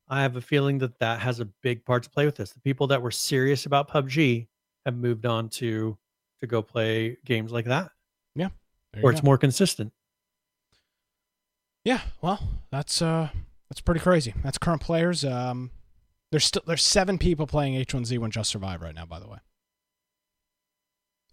I 0.08 0.22
have 0.22 0.36
a 0.36 0.42
feeling 0.42 0.80
that 0.80 0.98
that 1.00 1.20
has 1.22 1.40
a 1.40 1.46
big 1.46 1.86
part 1.86 2.04
to 2.04 2.10
play 2.10 2.26
with 2.26 2.36
this. 2.36 2.52
The 2.52 2.60
people 2.62 2.88
that 2.88 3.02
were 3.02 3.12
serious 3.12 3.66
about 3.66 3.90
PUBG 3.90 4.48
have 4.86 4.96
moved 4.96 5.26
on 5.26 5.50
to 5.50 5.98
to 6.42 6.48
go 6.48 6.62
play 6.62 7.18
games 7.26 7.52
like 7.52 7.66
that, 7.66 7.92
Yeah. 8.36 8.50
where 9.02 9.12
it's 9.12 9.22
go. 9.22 9.26
more 9.26 9.38
consistent. 9.38 9.92
Yeah, 11.84 12.02
well, 12.22 12.40
that's 12.72 13.02
uh 13.02 13.30
that's 13.70 13.82
pretty 13.82 14.00
crazy. 14.02 14.34
That's 14.44 14.58
current 14.58 14.82
players. 14.82 15.24
Um 15.26 15.72
there's 16.32 16.46
still 16.46 16.64
there's 16.66 16.84
seven 16.84 17.18
people 17.18 17.48
playing 17.48 17.74
H1Z1 17.86 18.30
Just 18.32 18.50
Survive 18.52 18.82
right 18.82 18.96
now, 18.96 19.06
by 19.06 19.20
the 19.20 19.28
way. 19.28 19.38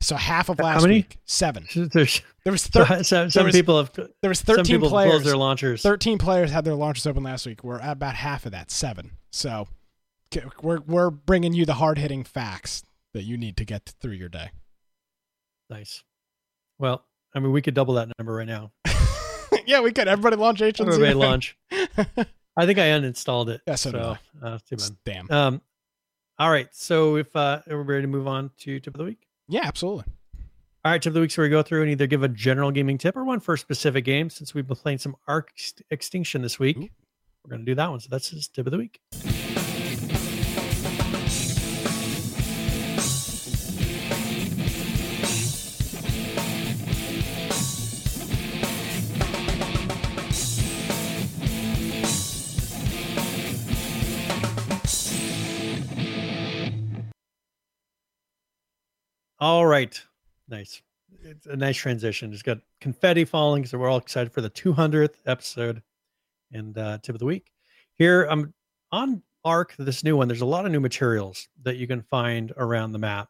So 0.01 0.15
half 0.17 0.49
of 0.51 0.59
last 0.59 0.87
week, 0.87 1.17
seven. 1.25 1.67
There's 1.75 2.21
There 2.45 2.53
was 2.53 2.63
So, 2.63 2.85
thir- 2.85 3.03
some, 3.31 3.45
was- 3.47 3.55
people 3.55 3.79
have 3.79 3.93
there 3.95 4.29
was 4.29 4.41
some 4.41 4.57
13 4.57 4.65
people 4.77 4.89
players. 4.91 5.25
their 5.25 5.37
launchers. 5.37 5.83
13 5.83 6.19
players 6.19 6.51
had 6.51 6.65
their 6.65 6.75
launchers 6.75 7.07
open 7.07 7.23
last 7.23 7.47
week. 7.47 7.65
We're 7.65 7.81
at 7.81 7.93
about 7.93 8.15
half 8.15 8.45
of 8.47 8.53
that, 8.53 8.71
seven. 8.71 9.13
So 9.33 9.67
we're 10.63 10.81
we're 10.81 11.11
bringing 11.11 11.55
you 11.55 11.65
the 11.65 11.75
hard 11.75 11.99
hitting 11.99 12.25
facts 12.25 12.83
that 13.15 13.23
you 13.23 13.37
need 13.39 13.57
to 13.57 13.65
get 13.65 13.95
through 14.01 14.13
your 14.13 14.29
day. 14.29 14.51
Nice. 15.71 16.05
Well, 16.79 17.05
I 17.35 17.39
mean, 17.41 17.53
we 17.53 17.63
could 17.63 17.75
double 17.75 17.95
that 17.95 18.09
number 18.19 18.35
right 18.35 18.47
now. 18.47 18.73
yeah, 19.67 19.81
we 19.81 19.93
could. 19.93 20.09
Everybody 20.09 20.37
launch 20.37 20.61
H1Z1. 20.61 20.87
Everybody 20.89 21.15
launch. 21.15 21.57
I 22.57 22.65
think 22.67 22.79
I 22.79 22.89
uninstalled 22.89 23.49
it. 23.49 23.63
Yeah, 23.67 23.75
so 23.75 23.91
so 23.91 24.17
uh, 24.43 24.59
too 24.69 24.77
bad. 24.77 24.91
Damn. 25.05 25.31
Um, 25.31 25.63
all 26.39 26.51
right. 26.51 26.69
So 26.73 27.17
if 27.17 27.35
uh, 27.35 27.63
are 27.69 27.79
we 27.79 27.85
ready 27.85 28.03
to 28.03 28.09
move 28.09 28.27
on 28.29 28.51
to 28.61 28.79
tip 28.81 28.95
of 28.95 28.99
the 28.99 29.05
week? 29.05 29.26
Yeah, 29.49 29.63
absolutely. 29.65 30.05
All 30.85 30.93
right, 30.93 31.03
tip 31.03 31.11
of 31.11 31.15
the 31.15 31.21
week. 31.21 31.31
So 31.33 31.43
we 31.43 31.49
go 31.49 31.63
through 31.63 31.83
and 31.83 31.91
either 31.91 32.07
give 32.07 32.23
a 32.23 32.29
general 32.29 32.71
gaming 32.71 32.99
tip 32.99 33.17
or 33.17 33.25
one 33.25 33.41
for 33.41 33.55
a 33.55 33.59
specific 33.59 34.05
game. 34.05 34.31
Since 34.31 34.55
we've 34.55 34.67
been 34.67 34.77
playing 34.77 34.99
some 34.99 35.17
Ark 35.27 35.51
Extinction 35.91 36.43
this 36.43 36.59
week, 36.59 36.77
Ooh. 36.77 36.89
we're 37.45 37.51
going 37.51 37.61
to 37.61 37.67
do 37.67 37.75
that 37.75 37.91
one. 37.91 38.01
So 38.01 38.09
that's 38.11 38.29
his 38.29 38.49
tip 38.49 38.67
of 38.67 38.71
the 38.71 38.79
week. 38.79 39.01
All 59.39 59.67
right. 59.67 60.01
Nice. 60.49 60.83
It's 61.23 61.47
a 61.47 61.57
nice 61.57 61.77
transition. 61.77 62.33
It's 62.33 62.43
got 62.43 62.59
confetti 62.81 63.25
falling, 63.25 63.67
so 63.67 63.79
we're 63.79 63.89
all 63.89 63.99
excited 63.99 64.33
for 64.33 64.41
the 64.41 64.51
200th 64.51 65.17
episode 65.27 65.83
and 66.53 66.77
uh, 66.79 66.99
tip 67.03 67.15
of 67.15 67.19
the 67.19 67.27
week. 67.27 67.53
Here, 67.95 68.25
I'm 68.25 68.53
on 68.93 69.23
Ark, 69.45 69.75
this 69.79 70.05
new 70.05 70.17
one. 70.17 70.29
There's 70.29 70.41
a 70.41 70.47
lot 70.47 70.67
of 70.67 70.73
new 70.73 70.81
materials 70.81 71.49
that 71.63 71.77
you 71.77 71.87
can 71.87 72.03
find 72.03 72.53
around 72.57 72.93
the 72.93 72.99
map. 72.99 73.29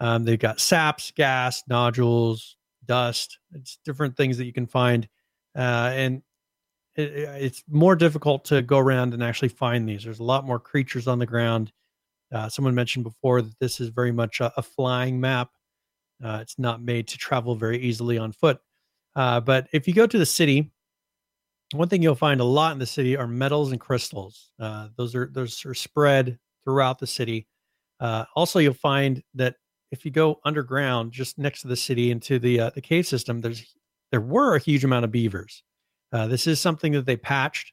Um, 0.00 0.24
they've 0.24 0.38
got 0.38 0.60
saps, 0.60 1.10
gas, 1.10 1.62
nodules, 1.68 2.56
dust. 2.84 3.38
It's 3.52 3.78
different 3.84 4.16
things 4.16 4.38
that 4.38 4.44
you 4.44 4.52
can 4.52 4.66
find 4.66 5.08
uh, 5.56 5.90
and 5.94 6.22
it, 6.94 7.12
it's 7.40 7.64
more 7.68 7.96
difficult 7.96 8.44
to 8.46 8.62
go 8.62 8.78
around 8.78 9.14
and 9.14 9.22
actually 9.22 9.48
find 9.48 9.88
these. 9.88 10.04
There's 10.04 10.20
a 10.20 10.24
lot 10.24 10.44
more 10.44 10.60
creatures 10.60 11.08
on 11.08 11.18
the 11.18 11.26
ground. 11.26 11.72
Uh, 12.32 12.48
someone 12.48 12.74
mentioned 12.74 13.04
before 13.04 13.42
that 13.42 13.58
this 13.60 13.80
is 13.80 13.88
very 13.88 14.12
much 14.12 14.40
a, 14.40 14.52
a 14.56 14.62
flying 14.62 15.20
map. 15.20 15.50
Uh, 16.22 16.38
it's 16.40 16.58
not 16.58 16.82
made 16.82 17.06
to 17.08 17.18
travel 17.18 17.54
very 17.54 17.78
easily 17.78 18.18
on 18.18 18.32
foot. 18.32 18.58
Uh, 19.14 19.40
but 19.40 19.68
if 19.72 19.86
you 19.86 19.94
go 19.94 20.06
to 20.06 20.18
the 20.18 20.26
city, 20.26 20.72
one 21.72 21.88
thing 21.88 22.02
you'll 22.02 22.14
find 22.14 22.40
a 22.40 22.44
lot 22.44 22.72
in 22.72 22.78
the 22.78 22.86
city 22.86 23.16
are 23.16 23.26
metals 23.26 23.72
and 23.72 23.80
crystals. 23.80 24.50
Uh, 24.60 24.88
those 24.96 25.14
are 25.14 25.28
those 25.32 25.64
are 25.64 25.74
spread 25.74 26.38
throughout 26.64 26.98
the 26.98 27.06
city. 27.06 27.46
Uh, 27.98 28.24
also, 28.34 28.58
you'll 28.58 28.74
find 28.74 29.22
that 29.34 29.56
if 29.90 30.04
you 30.04 30.10
go 30.10 30.40
underground, 30.44 31.12
just 31.12 31.38
next 31.38 31.62
to 31.62 31.68
the 31.68 31.76
city 31.76 32.10
into 32.10 32.38
the 32.38 32.60
uh, 32.60 32.70
the 32.74 32.80
cave 32.80 33.06
system, 33.06 33.40
there's 33.40 33.74
there 34.10 34.20
were 34.20 34.54
a 34.54 34.60
huge 34.60 34.84
amount 34.84 35.04
of 35.04 35.10
beavers. 35.10 35.62
This 36.12 36.46
is 36.46 36.58
something 36.58 36.92
that 36.92 37.04
they 37.04 37.16
patched 37.16 37.72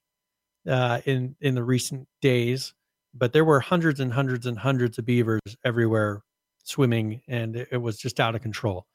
in 0.66 1.36
in 1.40 1.56
the 1.56 1.64
recent 1.64 2.08
days, 2.22 2.74
but 3.14 3.34
there 3.34 3.46
were 3.46 3.60
hundreds 3.60 4.00
and 4.00 4.12
hundreds 4.12 4.46
and 4.46 4.58
hundreds 4.58 4.98
of 4.98 5.06
beavers 5.06 5.42
everywhere 5.64 6.24
swimming, 6.64 7.22
and 7.28 7.56
it, 7.56 7.82
was 7.82 7.98
just 7.98 8.20
out 8.20 8.36
of 8.36 8.42
control. 8.42 8.88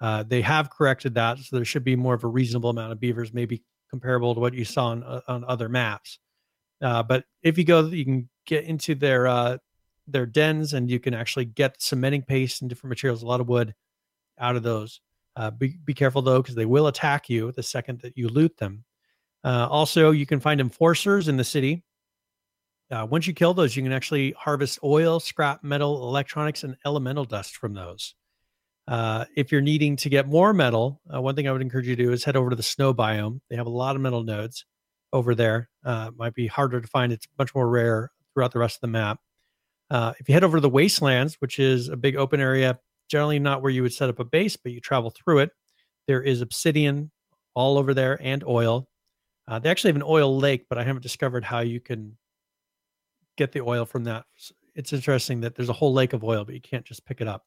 Uh, 0.00 0.22
they 0.24 0.42
have 0.42 0.70
corrected 0.70 1.14
that, 1.14 1.38
so 1.38 1.56
there 1.56 1.64
should 1.64 1.84
be 1.84 1.96
more 1.96 2.14
of 2.14 2.24
a 2.24 2.28
reasonable 2.28 2.70
amount 2.70 2.92
of 2.92 3.00
beavers, 3.00 3.32
maybe 3.32 3.62
comparable 3.88 4.34
to 4.34 4.40
what 4.40 4.54
you 4.54 4.64
saw 4.64 4.86
on 4.86 5.02
uh, 5.02 5.20
on 5.28 5.44
other 5.44 5.68
maps. 5.68 6.18
Uh, 6.80 7.02
but 7.02 7.24
if 7.42 7.56
you 7.56 7.64
go, 7.64 7.86
you 7.86 8.04
can 8.04 8.28
get 8.46 8.64
into 8.64 8.94
their 8.94 9.26
uh, 9.26 9.58
their 10.06 10.26
dens, 10.26 10.74
and 10.74 10.90
you 10.90 10.98
can 10.98 11.14
actually 11.14 11.44
get 11.44 11.80
cementing 11.80 12.22
paste 12.22 12.60
and 12.60 12.68
different 12.68 12.90
materials, 12.90 13.22
a 13.22 13.26
lot 13.26 13.40
of 13.40 13.48
wood, 13.48 13.74
out 14.38 14.56
of 14.56 14.62
those. 14.62 15.00
Uh, 15.36 15.50
be 15.50 15.78
be 15.84 15.94
careful 15.94 16.20
though, 16.20 16.42
because 16.42 16.56
they 16.56 16.66
will 16.66 16.88
attack 16.88 17.30
you 17.30 17.52
the 17.52 17.62
second 17.62 18.00
that 18.00 18.18
you 18.18 18.28
loot 18.28 18.56
them. 18.58 18.84
Uh, 19.44 19.66
also, 19.70 20.10
you 20.10 20.26
can 20.26 20.40
find 20.40 20.60
enforcers 20.60 21.28
in 21.28 21.36
the 21.36 21.44
city. 21.44 21.82
Uh, 22.92 23.06
once 23.06 23.26
you 23.26 23.32
kill 23.32 23.54
those, 23.54 23.74
you 23.74 23.82
can 23.82 23.92
actually 23.92 24.32
harvest 24.32 24.78
oil, 24.84 25.18
scrap 25.18 25.64
metal, 25.64 26.06
electronics, 26.06 26.62
and 26.62 26.76
elemental 26.84 27.24
dust 27.24 27.56
from 27.56 27.72
those. 27.72 28.14
Uh, 28.86 29.24
if 29.34 29.50
you're 29.50 29.62
needing 29.62 29.96
to 29.96 30.10
get 30.10 30.28
more 30.28 30.52
metal, 30.52 31.00
uh, 31.12 31.20
one 31.20 31.34
thing 31.34 31.48
I 31.48 31.52
would 31.52 31.62
encourage 31.62 31.86
you 31.86 31.96
to 31.96 32.04
do 32.04 32.12
is 32.12 32.22
head 32.22 32.36
over 32.36 32.50
to 32.50 32.56
the 32.56 32.62
snow 32.62 32.92
biome. 32.92 33.40
They 33.48 33.56
have 33.56 33.66
a 33.66 33.70
lot 33.70 33.96
of 33.96 34.02
metal 34.02 34.22
nodes 34.22 34.66
over 35.12 35.34
there. 35.34 35.70
Uh, 35.82 36.10
might 36.16 36.34
be 36.34 36.46
harder 36.46 36.82
to 36.82 36.88
find. 36.88 37.12
It's 37.12 37.26
much 37.38 37.54
more 37.54 37.68
rare 37.68 38.10
throughout 38.34 38.52
the 38.52 38.58
rest 38.58 38.76
of 38.76 38.80
the 38.82 38.88
map. 38.88 39.20
Uh, 39.90 40.12
if 40.18 40.28
you 40.28 40.34
head 40.34 40.44
over 40.44 40.58
to 40.58 40.60
the 40.60 40.68
wastelands, 40.68 41.36
which 41.38 41.58
is 41.58 41.88
a 41.88 41.96
big 41.96 42.16
open 42.16 42.40
area, 42.40 42.78
generally 43.08 43.38
not 43.38 43.62
where 43.62 43.70
you 43.70 43.82
would 43.82 43.92
set 43.94 44.10
up 44.10 44.18
a 44.18 44.24
base, 44.24 44.56
but 44.56 44.72
you 44.72 44.80
travel 44.80 45.10
through 45.10 45.38
it, 45.38 45.50
there 46.06 46.22
is 46.22 46.42
obsidian 46.42 47.10
all 47.54 47.78
over 47.78 47.94
there 47.94 48.18
and 48.20 48.44
oil. 48.44 48.86
Uh, 49.48 49.58
they 49.58 49.70
actually 49.70 49.88
have 49.88 49.96
an 49.96 50.02
oil 50.06 50.36
lake, 50.36 50.66
but 50.68 50.76
I 50.76 50.84
haven't 50.84 51.02
discovered 51.02 51.44
how 51.44 51.60
you 51.60 51.80
can 51.80 52.16
get 53.36 53.52
the 53.52 53.60
oil 53.60 53.84
from 53.84 54.04
that. 54.04 54.24
It's 54.74 54.92
interesting 54.92 55.40
that 55.42 55.54
there's 55.54 55.68
a 55.68 55.74
whole 55.74 55.92
lake 55.92 56.12
of 56.12 56.24
oil, 56.24 56.44
but 56.44 56.54
you 56.54 56.60
can't 56.60 56.84
just 56.84 57.04
pick 57.04 57.20
it 57.20 57.28
up. 57.28 57.44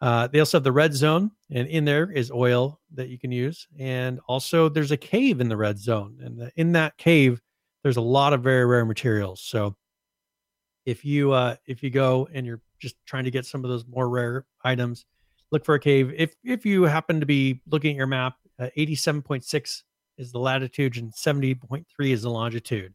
Uh, 0.00 0.26
they 0.26 0.40
also 0.40 0.56
have 0.56 0.64
the 0.64 0.72
red 0.72 0.92
zone, 0.92 1.30
and 1.50 1.68
in 1.68 1.84
there 1.84 2.10
is 2.10 2.30
oil 2.32 2.80
that 2.92 3.08
you 3.08 3.18
can 3.18 3.30
use. 3.30 3.68
And 3.78 4.18
also, 4.26 4.68
there's 4.68 4.90
a 4.90 4.96
cave 4.96 5.40
in 5.40 5.48
the 5.48 5.56
red 5.56 5.78
zone, 5.78 6.18
and 6.20 6.38
the, 6.38 6.52
in 6.56 6.72
that 6.72 6.96
cave, 6.98 7.40
there's 7.84 7.96
a 7.96 8.02
lot 8.02 8.32
of 8.32 8.42
very 8.42 8.66
rare 8.66 8.84
materials. 8.84 9.40
So, 9.40 9.76
if 10.86 11.04
you 11.04 11.30
uh, 11.30 11.54
if 11.66 11.84
you 11.84 11.90
go 11.90 12.28
and 12.34 12.44
you're 12.44 12.60
just 12.80 12.96
trying 13.06 13.24
to 13.24 13.30
get 13.30 13.46
some 13.46 13.64
of 13.64 13.70
those 13.70 13.86
more 13.86 14.08
rare 14.08 14.44
items, 14.64 15.04
look 15.52 15.64
for 15.64 15.76
a 15.76 15.80
cave. 15.80 16.12
If 16.16 16.34
if 16.42 16.66
you 16.66 16.82
happen 16.82 17.20
to 17.20 17.26
be 17.26 17.60
looking 17.68 17.92
at 17.92 17.96
your 17.96 18.08
map, 18.08 18.34
uh, 18.58 18.70
87.6 18.76 19.82
is 20.18 20.32
the 20.32 20.38
latitude 20.38 20.96
and 20.96 21.12
70.3 21.12 21.84
is 22.00 22.22
the 22.22 22.30
longitude. 22.30 22.94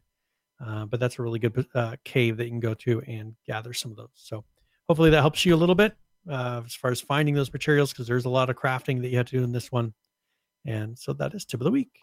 Uh, 0.64 0.84
but 0.86 0.98
that's 0.98 1.18
a 1.18 1.22
really 1.22 1.38
good 1.38 1.66
uh, 1.74 1.96
cave 2.04 2.36
that 2.36 2.44
you 2.44 2.50
can 2.50 2.60
go 2.60 2.74
to 2.74 3.00
and 3.02 3.34
gather 3.46 3.72
some 3.72 3.90
of 3.90 3.96
those. 3.96 4.10
So 4.14 4.44
hopefully 4.88 5.10
that 5.10 5.20
helps 5.20 5.44
you 5.46 5.54
a 5.54 5.56
little 5.56 5.74
bit 5.74 5.96
uh, 6.28 6.62
as 6.66 6.74
far 6.74 6.90
as 6.90 7.00
finding 7.00 7.34
those 7.34 7.52
materials 7.52 7.92
because 7.92 8.06
there's 8.06 8.24
a 8.24 8.30
lot 8.30 8.50
of 8.50 8.56
crafting 8.56 9.00
that 9.02 9.08
you 9.08 9.16
have 9.16 9.26
to 9.26 9.38
do 9.38 9.44
in 9.44 9.52
this 9.52 9.70
one. 9.70 9.94
And 10.66 10.98
so 10.98 11.12
that 11.14 11.34
is 11.34 11.44
tip 11.44 11.60
of 11.60 11.64
the 11.64 11.70
week. 11.70 12.00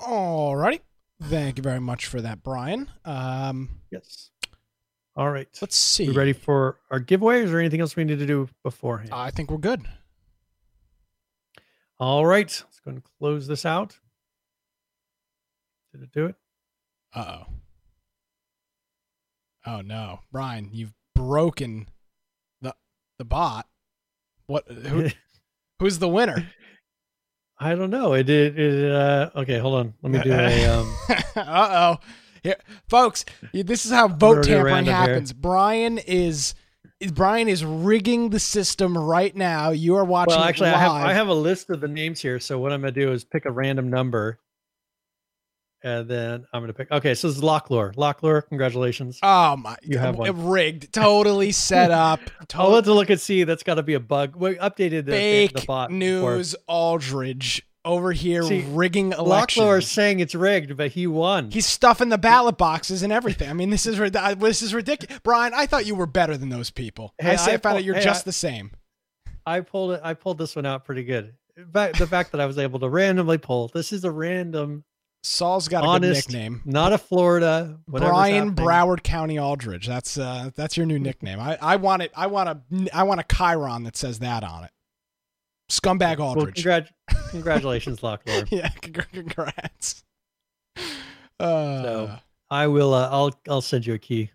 All 0.00 0.54
righty. 0.54 0.82
Thank 1.22 1.56
you 1.56 1.62
very 1.62 1.80
much 1.80 2.06
for 2.06 2.20
that, 2.20 2.42
Brian. 2.42 2.90
Um, 3.06 3.80
yes. 3.90 4.30
All 5.16 5.30
right. 5.30 5.48
Let's 5.62 5.76
see. 5.76 6.08
We 6.08 6.14
ready 6.14 6.34
for 6.34 6.78
our 6.90 7.00
giveaway? 7.00 7.40
Is 7.40 7.50
there 7.50 7.60
anything 7.60 7.80
else 7.80 7.96
we 7.96 8.04
need 8.04 8.18
to 8.18 8.26
do 8.26 8.48
beforehand? 8.62 9.10
I 9.14 9.30
think 9.30 9.50
we're 9.50 9.56
good. 9.56 9.82
All 11.98 12.26
right. 12.26 12.48
Let's 12.48 12.80
go 12.80 12.90
and 12.90 13.02
close 13.18 13.46
this 13.46 13.64
out. 13.64 13.96
Did 15.92 16.02
it 16.02 16.12
do 16.12 16.26
it? 16.26 16.34
Uh 17.14 17.38
oh. 17.38 17.46
Oh 19.66 19.80
no, 19.80 20.20
Brian, 20.30 20.70
you've 20.72 20.94
broken 21.14 21.88
the 22.62 22.74
the 23.18 23.24
bot. 23.24 23.66
What? 24.46 24.68
Who, 24.68 25.08
who's 25.80 25.98
the 25.98 26.08
winner? 26.08 26.50
I 27.58 27.74
don't 27.74 27.90
know. 27.90 28.12
It 28.12 28.24
did. 28.24 28.58
It, 28.58 28.92
uh, 28.92 29.30
okay, 29.34 29.58
hold 29.58 29.74
on. 29.74 29.94
Let 30.02 30.12
me 30.12 30.22
do 30.22 30.32
a. 30.32 30.66
Um... 30.78 30.94
uh 31.36 31.96
oh. 32.00 32.06
Here, 32.42 32.56
folks, 32.88 33.24
this 33.52 33.84
is 33.84 33.90
how 33.90 34.06
vote 34.06 34.44
tampering 34.44 34.84
happens. 34.84 35.30
Here. 35.30 35.38
Brian 35.40 35.98
is. 35.98 36.54
Brian 37.12 37.48
is 37.48 37.62
rigging 37.62 38.30
the 38.30 38.40
system 38.40 38.96
right 38.96 39.34
now. 39.34 39.70
You 39.70 39.96
are 39.96 40.04
watching. 40.04 40.36
Well, 40.36 40.44
actually, 40.44 40.70
I 40.70 40.78
have, 40.78 40.92
I 40.92 41.12
have 41.12 41.28
a 41.28 41.34
list 41.34 41.68
of 41.70 41.80
the 41.80 41.88
names 41.88 42.20
here. 42.20 42.38
So 42.38 42.58
what 42.58 42.72
I'm 42.72 42.80
going 42.80 42.94
to 42.94 43.00
do 43.00 43.12
is 43.12 43.24
pick 43.24 43.44
a 43.44 43.50
random 43.50 43.90
number 43.90 44.38
and 45.86 46.08
then 46.08 46.46
I'm 46.52 46.62
gonna 46.62 46.72
pick. 46.72 46.90
Okay, 46.90 47.14
so 47.14 47.28
this 47.28 47.36
is 47.36 47.42
Locklore. 47.42 47.94
Locklore, 47.94 48.46
congratulations. 48.48 49.20
Oh 49.22 49.56
my! 49.56 49.76
You 49.82 49.98
have 49.98 50.16
one 50.16 50.48
rigged, 50.48 50.92
totally 50.92 51.52
set 51.52 51.90
up. 51.92 52.18
I'll 52.54 52.70
let 52.70 52.84
to 52.84 52.92
look 52.92 53.08
and 53.08 53.20
see. 53.20 53.44
That's 53.44 53.62
got 53.62 53.76
to 53.76 53.84
be 53.84 53.94
a 53.94 54.00
bug. 54.00 54.34
We 54.34 54.56
updated 54.56 55.06
the, 55.06 55.12
fake 55.12 55.52
the, 55.52 55.64
bot 55.64 55.92
news. 55.92 56.52
Before. 56.52 56.64
Aldridge 56.66 57.62
over 57.84 58.10
here 58.10 58.42
see, 58.42 58.64
rigging 58.70 59.12
elections. 59.12 59.62
Locklore 59.62 59.78
is 59.78 59.88
saying 59.88 60.18
it's 60.18 60.34
rigged, 60.34 60.76
but 60.76 60.90
he 60.90 61.06
won. 61.06 61.52
He's 61.52 61.66
stuffing 61.66 62.08
the 62.08 62.18
ballot 62.18 62.58
boxes 62.58 63.04
and 63.04 63.12
everything. 63.12 63.48
I 63.48 63.52
mean, 63.52 63.70
this 63.70 63.86
is 63.86 63.96
this 63.98 64.62
is 64.62 64.74
ridiculous. 64.74 65.20
Brian, 65.22 65.54
I 65.54 65.66
thought 65.66 65.86
you 65.86 65.94
were 65.94 66.06
better 66.06 66.36
than 66.36 66.48
those 66.48 66.72
people. 66.72 67.14
Hey, 67.18 67.30
I 67.30 67.36
say 67.36 67.54
I 67.54 67.56
found 67.58 67.76
out 67.76 67.84
you're 67.84 67.94
hey, 67.94 68.02
just 68.02 68.26
I, 68.26 68.28
the 68.30 68.32
same. 68.32 68.72
I 69.46 69.60
pulled 69.60 69.92
it. 69.92 70.00
I 70.02 70.14
pulled 70.14 70.38
this 70.38 70.56
one 70.56 70.66
out 70.66 70.84
pretty 70.84 71.04
good. 71.04 71.34
But 71.70 71.94
the 71.94 72.08
fact 72.08 72.32
that 72.32 72.40
I 72.40 72.46
was 72.46 72.58
able 72.58 72.80
to 72.80 72.88
randomly 72.88 73.38
pull 73.38 73.68
this 73.68 73.92
is 73.92 74.04
a 74.04 74.10
random 74.10 74.84
Saul's 75.26 75.66
got 75.66 75.84
a 75.84 75.88
Honest, 75.88 76.28
good 76.28 76.34
nickname. 76.34 76.62
Not 76.64 76.92
a 76.92 76.98
Florida. 76.98 77.78
Brian 77.88 78.54
Broward 78.54 79.02
County 79.02 79.38
Aldridge. 79.38 79.86
That's 79.86 80.16
uh 80.16 80.50
that's 80.54 80.76
your 80.76 80.86
new 80.86 81.00
nickname. 81.00 81.40
I, 81.40 81.58
I 81.60 81.76
want 81.76 82.02
it. 82.02 82.12
I 82.16 82.28
want 82.28 82.48
a 82.48 82.60
I 82.94 83.02
want 83.02 83.20
a 83.20 83.24
Chiron 83.24 83.82
that 83.84 83.96
says 83.96 84.20
that 84.20 84.44
on 84.44 84.64
it. 84.64 84.70
Scumbag 85.68 86.20
Aldridge. 86.20 86.64
Well, 86.64 86.82
congrat- 86.82 86.90
congratulations, 87.30 88.00
Locklord. 88.00 88.48
yeah, 88.50 88.68
congrats. 88.68 90.04
Uh, 91.40 91.82
so 91.82 92.10
I 92.48 92.68
will. 92.68 92.94
Uh, 92.94 93.08
I'll 93.10 93.34
I'll 93.48 93.60
send 93.60 93.84
you 93.84 93.94
a 93.94 93.98
key. 93.98 94.30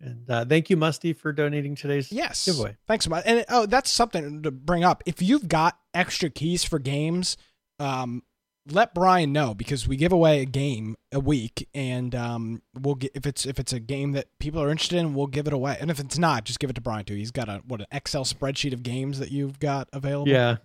And 0.00 0.28
uh, 0.28 0.44
thank 0.44 0.68
you, 0.68 0.76
Musty, 0.76 1.12
for 1.12 1.32
donating 1.32 1.76
today's 1.76 2.10
yes 2.10 2.44
giveaway. 2.44 2.76
Thanks 2.88 3.04
so 3.04 3.10
much. 3.10 3.22
And 3.24 3.44
oh, 3.48 3.66
that's 3.66 3.88
something 3.88 4.42
to 4.42 4.50
bring 4.50 4.82
up. 4.82 5.04
If 5.06 5.22
you've 5.22 5.46
got 5.46 5.78
extra 5.94 6.28
keys 6.28 6.64
for 6.64 6.80
games, 6.80 7.36
um, 7.78 8.24
let 8.70 8.94
Brian 8.94 9.32
know 9.32 9.54
because 9.54 9.86
we 9.86 9.96
give 9.96 10.12
away 10.12 10.40
a 10.40 10.44
game 10.44 10.96
a 11.12 11.20
week, 11.20 11.68
and 11.74 12.14
um, 12.14 12.62
we'll 12.78 12.94
get 12.94 13.12
if 13.14 13.26
it's 13.26 13.44
if 13.46 13.58
it's 13.58 13.72
a 13.72 13.80
game 13.80 14.12
that 14.12 14.26
people 14.38 14.62
are 14.62 14.70
interested 14.70 14.98
in, 14.98 15.14
we'll 15.14 15.26
give 15.26 15.46
it 15.46 15.52
away. 15.52 15.76
And 15.80 15.90
if 15.90 15.98
it's 16.00 16.18
not, 16.18 16.44
just 16.44 16.60
give 16.60 16.70
it 16.70 16.74
to 16.74 16.80
Brian 16.80 17.04
too. 17.04 17.14
He's 17.14 17.30
got 17.30 17.48
a 17.48 17.62
what 17.66 17.80
an 17.80 17.86
Excel 17.92 18.24
spreadsheet 18.24 18.72
of 18.72 18.82
games 18.82 19.18
that 19.18 19.30
you've 19.30 19.58
got 19.58 19.88
available. 19.92 20.28
Yeah, 20.28 20.56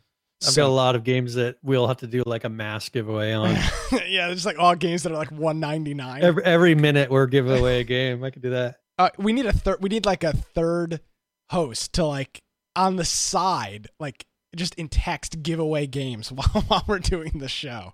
I've 0.42 0.54
so, 0.54 0.64
got 0.64 0.70
a 0.70 0.74
lot 0.74 0.96
of 0.96 1.04
games 1.04 1.34
that 1.36 1.58
we'll 1.62 1.88
have 1.88 1.98
to 1.98 2.08
do 2.08 2.24
like 2.26 2.46
a 2.46 2.50
mass 2.50 2.88
giveaway 2.88 3.34
on. 3.34 3.56
yeah, 4.08 4.28
there's 4.28 4.46
like 4.46 4.58
all 4.58 4.76
games 4.76 5.04
that 5.04 5.12
are 5.12 5.18
like 5.18 5.32
199. 5.32 6.24
Every 6.24 6.44
every 6.44 6.76
minute 6.76 7.10
we're 7.10 7.28
giving 7.28 7.58
away 7.58 7.82
a 7.82 7.84
game. 7.84 8.24
I 8.24 8.30
could 8.30 8.42
do 8.42 8.52
that. 8.52 8.78
Uh, 8.98 9.10
we 9.18 9.34
need 9.34 9.46
a 9.46 9.54
third. 9.54 9.82
We 9.82 9.90
need 9.90 10.06
like 10.06 10.24
a 10.24 10.32
third 10.34 11.02
host 11.50 11.94
to 11.94 12.06
like 12.06 12.42
on 12.76 12.96
the 12.96 13.06
side, 13.06 13.88
like 14.00 14.26
just 14.56 14.76
in 14.76 14.88
text 14.88 15.44
giveaway 15.44 15.88
games 15.88 16.32
while, 16.32 16.64
while 16.68 16.84
we're 16.88 17.00
doing 17.00 17.40
the 17.40 17.50
show. 17.50 17.94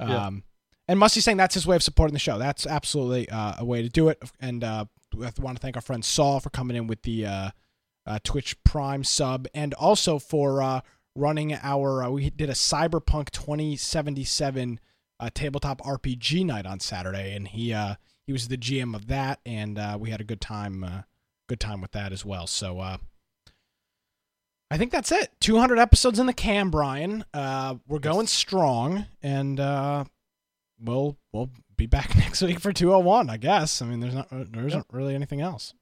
Yeah. 0.00 0.26
Um, 0.26 0.44
and 0.88 0.98
Musty's 0.98 1.24
saying 1.24 1.36
that's 1.36 1.54
his 1.54 1.66
way 1.66 1.76
of 1.76 1.82
supporting 1.82 2.14
the 2.14 2.18
show. 2.18 2.38
That's 2.38 2.66
absolutely 2.66 3.28
uh, 3.28 3.54
a 3.58 3.64
way 3.64 3.82
to 3.82 3.90
do 3.90 4.08
it. 4.08 4.22
And 4.40 4.64
uh, 4.64 4.86
I 5.22 5.30
want 5.38 5.58
to 5.58 5.60
thank 5.60 5.76
our 5.76 5.82
friend 5.82 6.04
Saul 6.04 6.40
for 6.40 6.50
coming 6.50 6.76
in 6.76 6.86
with 6.86 7.02
the 7.02 7.26
uh, 7.26 7.50
uh 8.06 8.18
Twitch 8.24 8.62
Prime 8.64 9.04
sub, 9.04 9.46
and 9.54 9.74
also 9.74 10.18
for 10.18 10.62
uh, 10.62 10.80
running 11.14 11.52
our. 11.62 12.04
Uh, 12.04 12.10
we 12.10 12.30
did 12.30 12.48
a 12.48 12.54
Cyberpunk 12.54 13.30
2077 13.30 14.80
tabletop 15.34 15.82
RPG 15.82 16.46
night 16.46 16.64
on 16.64 16.80
Saturday, 16.80 17.34
and 17.36 17.48
he 17.48 17.76
he 18.26 18.32
was 18.32 18.48
the 18.48 18.56
GM 18.56 18.94
of 18.94 19.08
that, 19.08 19.40
and 19.44 19.78
we 20.00 20.10
had 20.10 20.22
a 20.22 20.24
good 20.24 20.40
time. 20.40 21.04
good 21.48 21.60
time 21.60 21.82
with 21.82 21.92
that 21.92 22.12
as 22.12 22.24
well. 22.24 22.46
So 22.46 22.98
I 24.70 24.76
think 24.76 24.92
that's 24.92 25.10
it. 25.12 25.30
200 25.40 25.78
episodes 25.78 26.18
in 26.18 26.26
the 26.26 26.32
can, 26.34 26.68
Brian. 26.68 27.24
Uh, 27.32 27.76
we're 27.86 27.98
going 28.00 28.26
strong, 28.26 29.06
and 29.22 29.58
uh, 29.58 30.04
we'll 30.78 31.16
we'll 31.32 31.50
be 31.76 31.86
back 31.86 32.14
next 32.16 32.42
week 32.42 32.60
for 32.60 32.72
201. 32.72 33.30
I 33.30 33.36
guess. 33.38 33.80
I 33.80 33.86
mean, 33.86 34.00
there's 34.00 34.14
not 34.14 34.28
there 34.30 34.66
isn't 34.66 34.86
really 34.92 35.14
anything 35.14 35.40
else. 35.40 35.72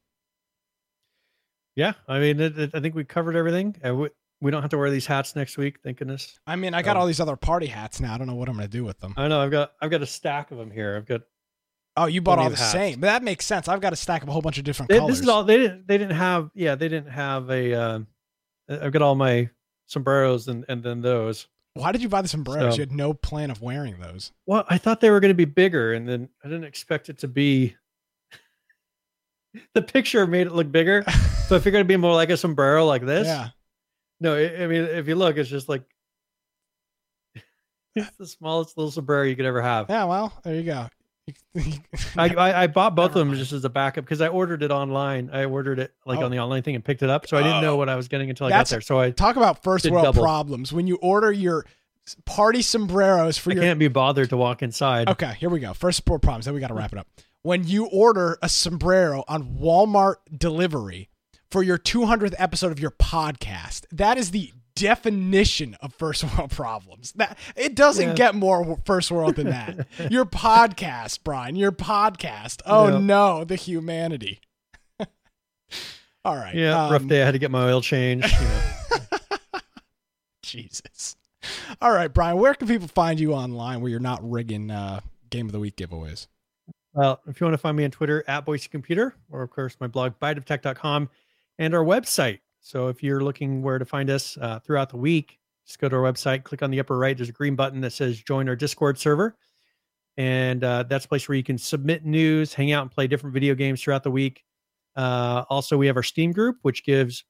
Yeah, 1.75 1.93
I 2.07 2.19
mean, 2.19 2.39
it, 2.39 2.57
it, 2.57 2.71
I 2.73 2.79
think 2.79 2.95
we 2.95 3.03
covered 3.03 3.35
everything. 3.35 3.75
Uh, 3.85 3.93
we, 3.93 4.09
we 4.41 4.49
don't 4.51 4.61
have 4.63 4.71
to 4.71 4.77
wear 4.77 4.89
these 4.89 5.05
hats 5.05 5.35
next 5.35 5.57
week. 5.57 5.77
Thank 5.83 5.97
goodness. 5.97 6.39
I 6.47 6.55
mean, 6.55 6.73
I 6.73 6.81
got 6.81 6.95
Um, 6.95 7.01
all 7.01 7.07
these 7.07 7.19
other 7.19 7.35
party 7.35 7.67
hats 7.67 7.99
now. 7.99 8.15
I 8.15 8.17
don't 8.17 8.25
know 8.27 8.35
what 8.35 8.49
I'm 8.49 8.55
gonna 8.55 8.67
do 8.67 8.83
with 8.83 8.99
them. 8.99 9.13
I 9.17 9.27
know 9.27 9.41
I've 9.41 9.51
got 9.51 9.73
I've 9.81 9.91
got 9.91 10.01
a 10.01 10.05
stack 10.07 10.51
of 10.51 10.57
them 10.57 10.71
here. 10.71 10.95
I've 10.95 11.05
got 11.05 11.21
Oh, 11.99 12.05
you 12.05 12.21
bought 12.21 12.37
all 12.39 12.49
the 12.51 12.55
hats. 12.55 12.71
same, 12.71 12.99
but 12.99 13.07
that 13.07 13.23
makes 13.23 13.43
sense. 13.45 13.67
I've 13.67 13.81
got 13.81 13.91
a 13.91 13.95
stack 13.95 14.21
of 14.23 14.29
a 14.29 14.31
whole 14.31 14.41
bunch 14.43 14.57
of 14.59 14.63
different 14.63 14.89
They- 14.89 14.99
colors. 14.99 15.15
this 15.17 15.23
is 15.23 15.29
all 15.29 15.43
they 15.43 15.57
didn't 15.57 15.87
they 15.87 15.97
didn't 15.97 16.15
have 16.15 16.49
yeah 16.55 16.75
they 16.75 16.87
didn't 16.89 17.11
have 17.11 17.49
a 17.51 17.73
uh, 17.73 17.99
I've 18.69 18.91
got 18.91 19.01
all 19.01 19.15
my 19.15 19.49
sombreros 19.87 20.47
and 20.47 20.65
and 20.67 20.83
then 20.83 21.01
those. 21.01 21.47
Why 21.73 21.91
did 21.91 22.01
you 22.01 22.09
buy 22.09 22.21
the 22.21 22.27
sombreros? 22.27 22.73
So- 22.73 22.77
you 22.77 22.81
had 22.81 22.91
no 22.91 23.13
plan 23.13 23.51
of 23.51 23.61
wearing 23.61 23.99
those. 23.99 24.31
Well, 24.45 24.65
I 24.67 24.77
thought 24.77 24.99
they 24.99 25.11
were 25.11 25.19
going 25.19 25.29
to 25.29 25.35
be 25.35 25.45
bigger, 25.45 25.93
and 25.93 26.07
then 26.07 26.29
I 26.43 26.47
didn't 26.47 26.63
expect 26.63 27.09
it 27.09 27.19
to 27.19 27.27
be. 27.27 27.75
the 29.73 29.81
picture 29.81 30.25
made 30.27 30.47
it 30.47 30.53
look 30.53 30.71
bigger, 30.71 31.03
so 31.47 31.55
I 31.55 31.59
figured 31.59 31.75
it'd 31.75 31.87
be 31.87 31.97
more 31.97 32.13
like 32.15 32.29
a 32.29 32.37
sombrero 32.37 32.85
like 32.85 33.05
this. 33.05 33.27
Yeah. 33.27 33.49
No, 34.19 34.35
I 34.35 34.63
I 34.63 34.67
mean 34.67 34.83
if 34.83 35.07
you 35.07 35.15
look, 35.15 35.37
it's 35.37 35.49
just 35.49 35.69
like 35.69 35.83
it's 37.95 38.17
the 38.17 38.27
smallest 38.27 38.77
little 38.77 38.91
sombrero 38.91 39.23
you 39.23 39.35
could 39.35 39.45
ever 39.45 39.61
have. 39.61 39.87
Yeah. 39.89 40.05
Well, 40.05 40.33
there 40.43 40.55
you 40.55 40.63
go. 40.63 40.87
I, 41.55 41.81
I 42.17 42.63
I 42.63 42.67
bought 42.67 42.95
both 42.95 43.11
of 43.11 43.15
them 43.15 43.33
just 43.35 43.51
as 43.53 43.65
a 43.65 43.69
backup 43.69 44.05
because 44.05 44.21
I 44.21 44.27
ordered 44.27 44.63
it 44.63 44.71
online. 44.71 45.29
I 45.33 45.45
ordered 45.45 45.79
it 45.79 45.93
like 46.05 46.19
Oh. 46.19 46.25
on 46.25 46.31
the 46.31 46.39
online 46.39 46.63
thing 46.63 46.75
and 46.75 46.83
picked 46.85 47.03
it 47.03 47.09
up, 47.09 47.27
so 47.27 47.37
I 47.37 47.43
didn't 47.43 47.61
know 47.61 47.73
Oh. 47.73 47.77
what 47.77 47.89
I 47.89 47.95
was 47.95 48.07
getting 48.07 48.29
until 48.29 48.47
I 48.47 48.51
got 48.51 48.67
there. 48.67 48.81
So 48.81 48.99
I 48.99 49.11
Talk 49.11 49.35
about 49.35 49.63
first 49.63 49.89
world 49.89 50.05
double. 50.05 50.21
problems 50.23 50.71
when 50.73 50.87
you 50.87 50.97
order 50.97 51.31
your 51.31 51.65
party 52.25 52.61
sombreros 52.61 53.37
for 53.37 53.51
I 53.51 53.55
your 53.55 53.63
can't 53.63 53.79
be 53.79 53.87
bothered 53.89 54.29
to 54.29 54.37
walk 54.37 54.61
inside. 54.63 55.09
Okay, 55.09 55.33
here 55.39 55.49
we 55.49 55.59
go. 55.59 55.73
First 55.73 56.07
world 56.07 56.21
problems. 56.21 56.45
Then 56.45 56.53
we 56.53 56.59
got 56.61 56.67
to 56.69 56.73
wrap 56.73 56.93
it 56.93 56.99
up. 56.99 57.07
When 57.43 57.65
you 57.67 57.85
order 57.87 58.37
a 58.41 58.49
sombrero 58.49 59.23
on 59.27 59.55
Walmart 59.59 60.15
delivery 60.35 61.09
for 61.51 61.63
your 61.63 61.77
200th 61.77 62.33
episode 62.37 62.71
of 62.71 62.79
your 62.79 62.91
podcast, 62.91 63.85
that 63.91 64.17
is 64.17 64.31
the 64.31 64.51
definition 64.79 65.75
of 65.81 65.93
first 65.93 66.23
world 66.23 66.51
problems. 66.55 67.11
That 67.13 67.37
it 67.55 67.75
doesn't 67.75 68.09
Yeah. 68.09 68.13
get 68.15 68.35
more 68.35 68.77
first 68.85 69.11
world 69.11 69.35
than 69.35 69.47
that. 69.49 69.87
your 70.11 70.25
podcast, 70.25 71.19
Brian. 71.23 71.55
Your 71.55 71.71
podcast. 71.71 72.61
Oh 72.65 72.87
Yeah. 72.89 72.97
no, 72.99 73.43
the 73.43 73.55
humanity. 73.55 74.39
All 76.25 76.35
right. 76.35 76.55
Yeah, 76.55 76.91
rough 76.91 77.01
um, 77.03 77.07
day. 77.07 77.21
I 77.21 77.25
had 77.25 77.31
to 77.31 77.39
get 77.39 77.51
my 77.51 77.63
oil 77.65 77.81
changed. 77.81 78.31
You 78.31 78.47
know. 78.47 79.59
Jesus. 80.43 81.15
All 81.81 81.91
right, 81.91 82.13
Brian. 82.13 82.37
Where 82.37 82.53
can 82.53 82.67
people 82.67 82.87
find 82.87 83.19
you 83.19 83.33
online 83.33 83.81
where 83.81 83.89
you're 83.91 83.99
not 83.99 84.19
rigging 84.29 84.71
uh, 84.71 85.01
game 85.29 85.45
of 85.45 85.51
the 85.51 85.59
week 85.59 85.75
giveaways? 85.75 86.27
Well, 86.93 87.19
if 87.27 87.39
you 87.39 87.45
want 87.45 87.53
to 87.53 87.57
find 87.59 87.77
me 87.77 87.83
on 87.85 87.91
Twitter 87.91 88.23
at 88.27 88.45
Boise 88.45 88.69
Computer, 88.69 89.13
or 89.29 89.43
of 89.43 89.49
course 89.51 89.75
my 89.79 89.87
blog 89.87 90.13
biteoftech.com 90.21 91.09
and 91.59 91.75
our 91.75 91.83
website. 91.83 92.39
So 92.67 92.89
if 92.89 93.01
you're 93.01 93.23
looking 93.23 93.61
where 93.61 93.79
to 93.79 93.85
find 93.85 94.09
us 94.09 94.37
uh, 94.41 94.59
throughout 94.59 94.89
the 94.89 94.97
week, 94.97 95.39
just 95.65 95.79
go 95.79 95.87
to 95.87 95.95
our 95.95 96.01
website, 96.01 96.43
click 96.43 96.61
on 96.61 96.69
the 96.69 96.81
upper 96.81 96.97
right. 96.97 97.15
There's 97.15 97.29
a 97.29 97.31
green 97.31 97.55
button 97.55 97.79
that 97.79 97.93
says 97.93 98.21
join 98.21 98.49
our 98.49 98.57
Discord 98.57 98.97
server. 98.99 99.37
And 100.17 100.65
uh, 100.65 100.83
that's 100.83 101.05
a 101.05 101.07
place 101.07 101.29
where 101.29 101.37
you 101.37 101.45
can 101.45 101.57
submit 101.57 102.03
news, 102.03 102.53
hang 102.53 102.73
out, 102.73 102.81
and 102.81 102.91
play 102.91 103.07
different 103.07 103.33
video 103.33 103.55
games 103.55 103.81
throughout 103.81 104.03
the 104.03 104.11
week. 104.11 104.43
Uh, 104.97 105.45
also, 105.49 105.77
we 105.77 105.87
have 105.87 105.95
our 105.95 106.03
Steam 106.03 106.33
group, 106.33 106.57
which 106.63 106.83
gives 106.83 107.23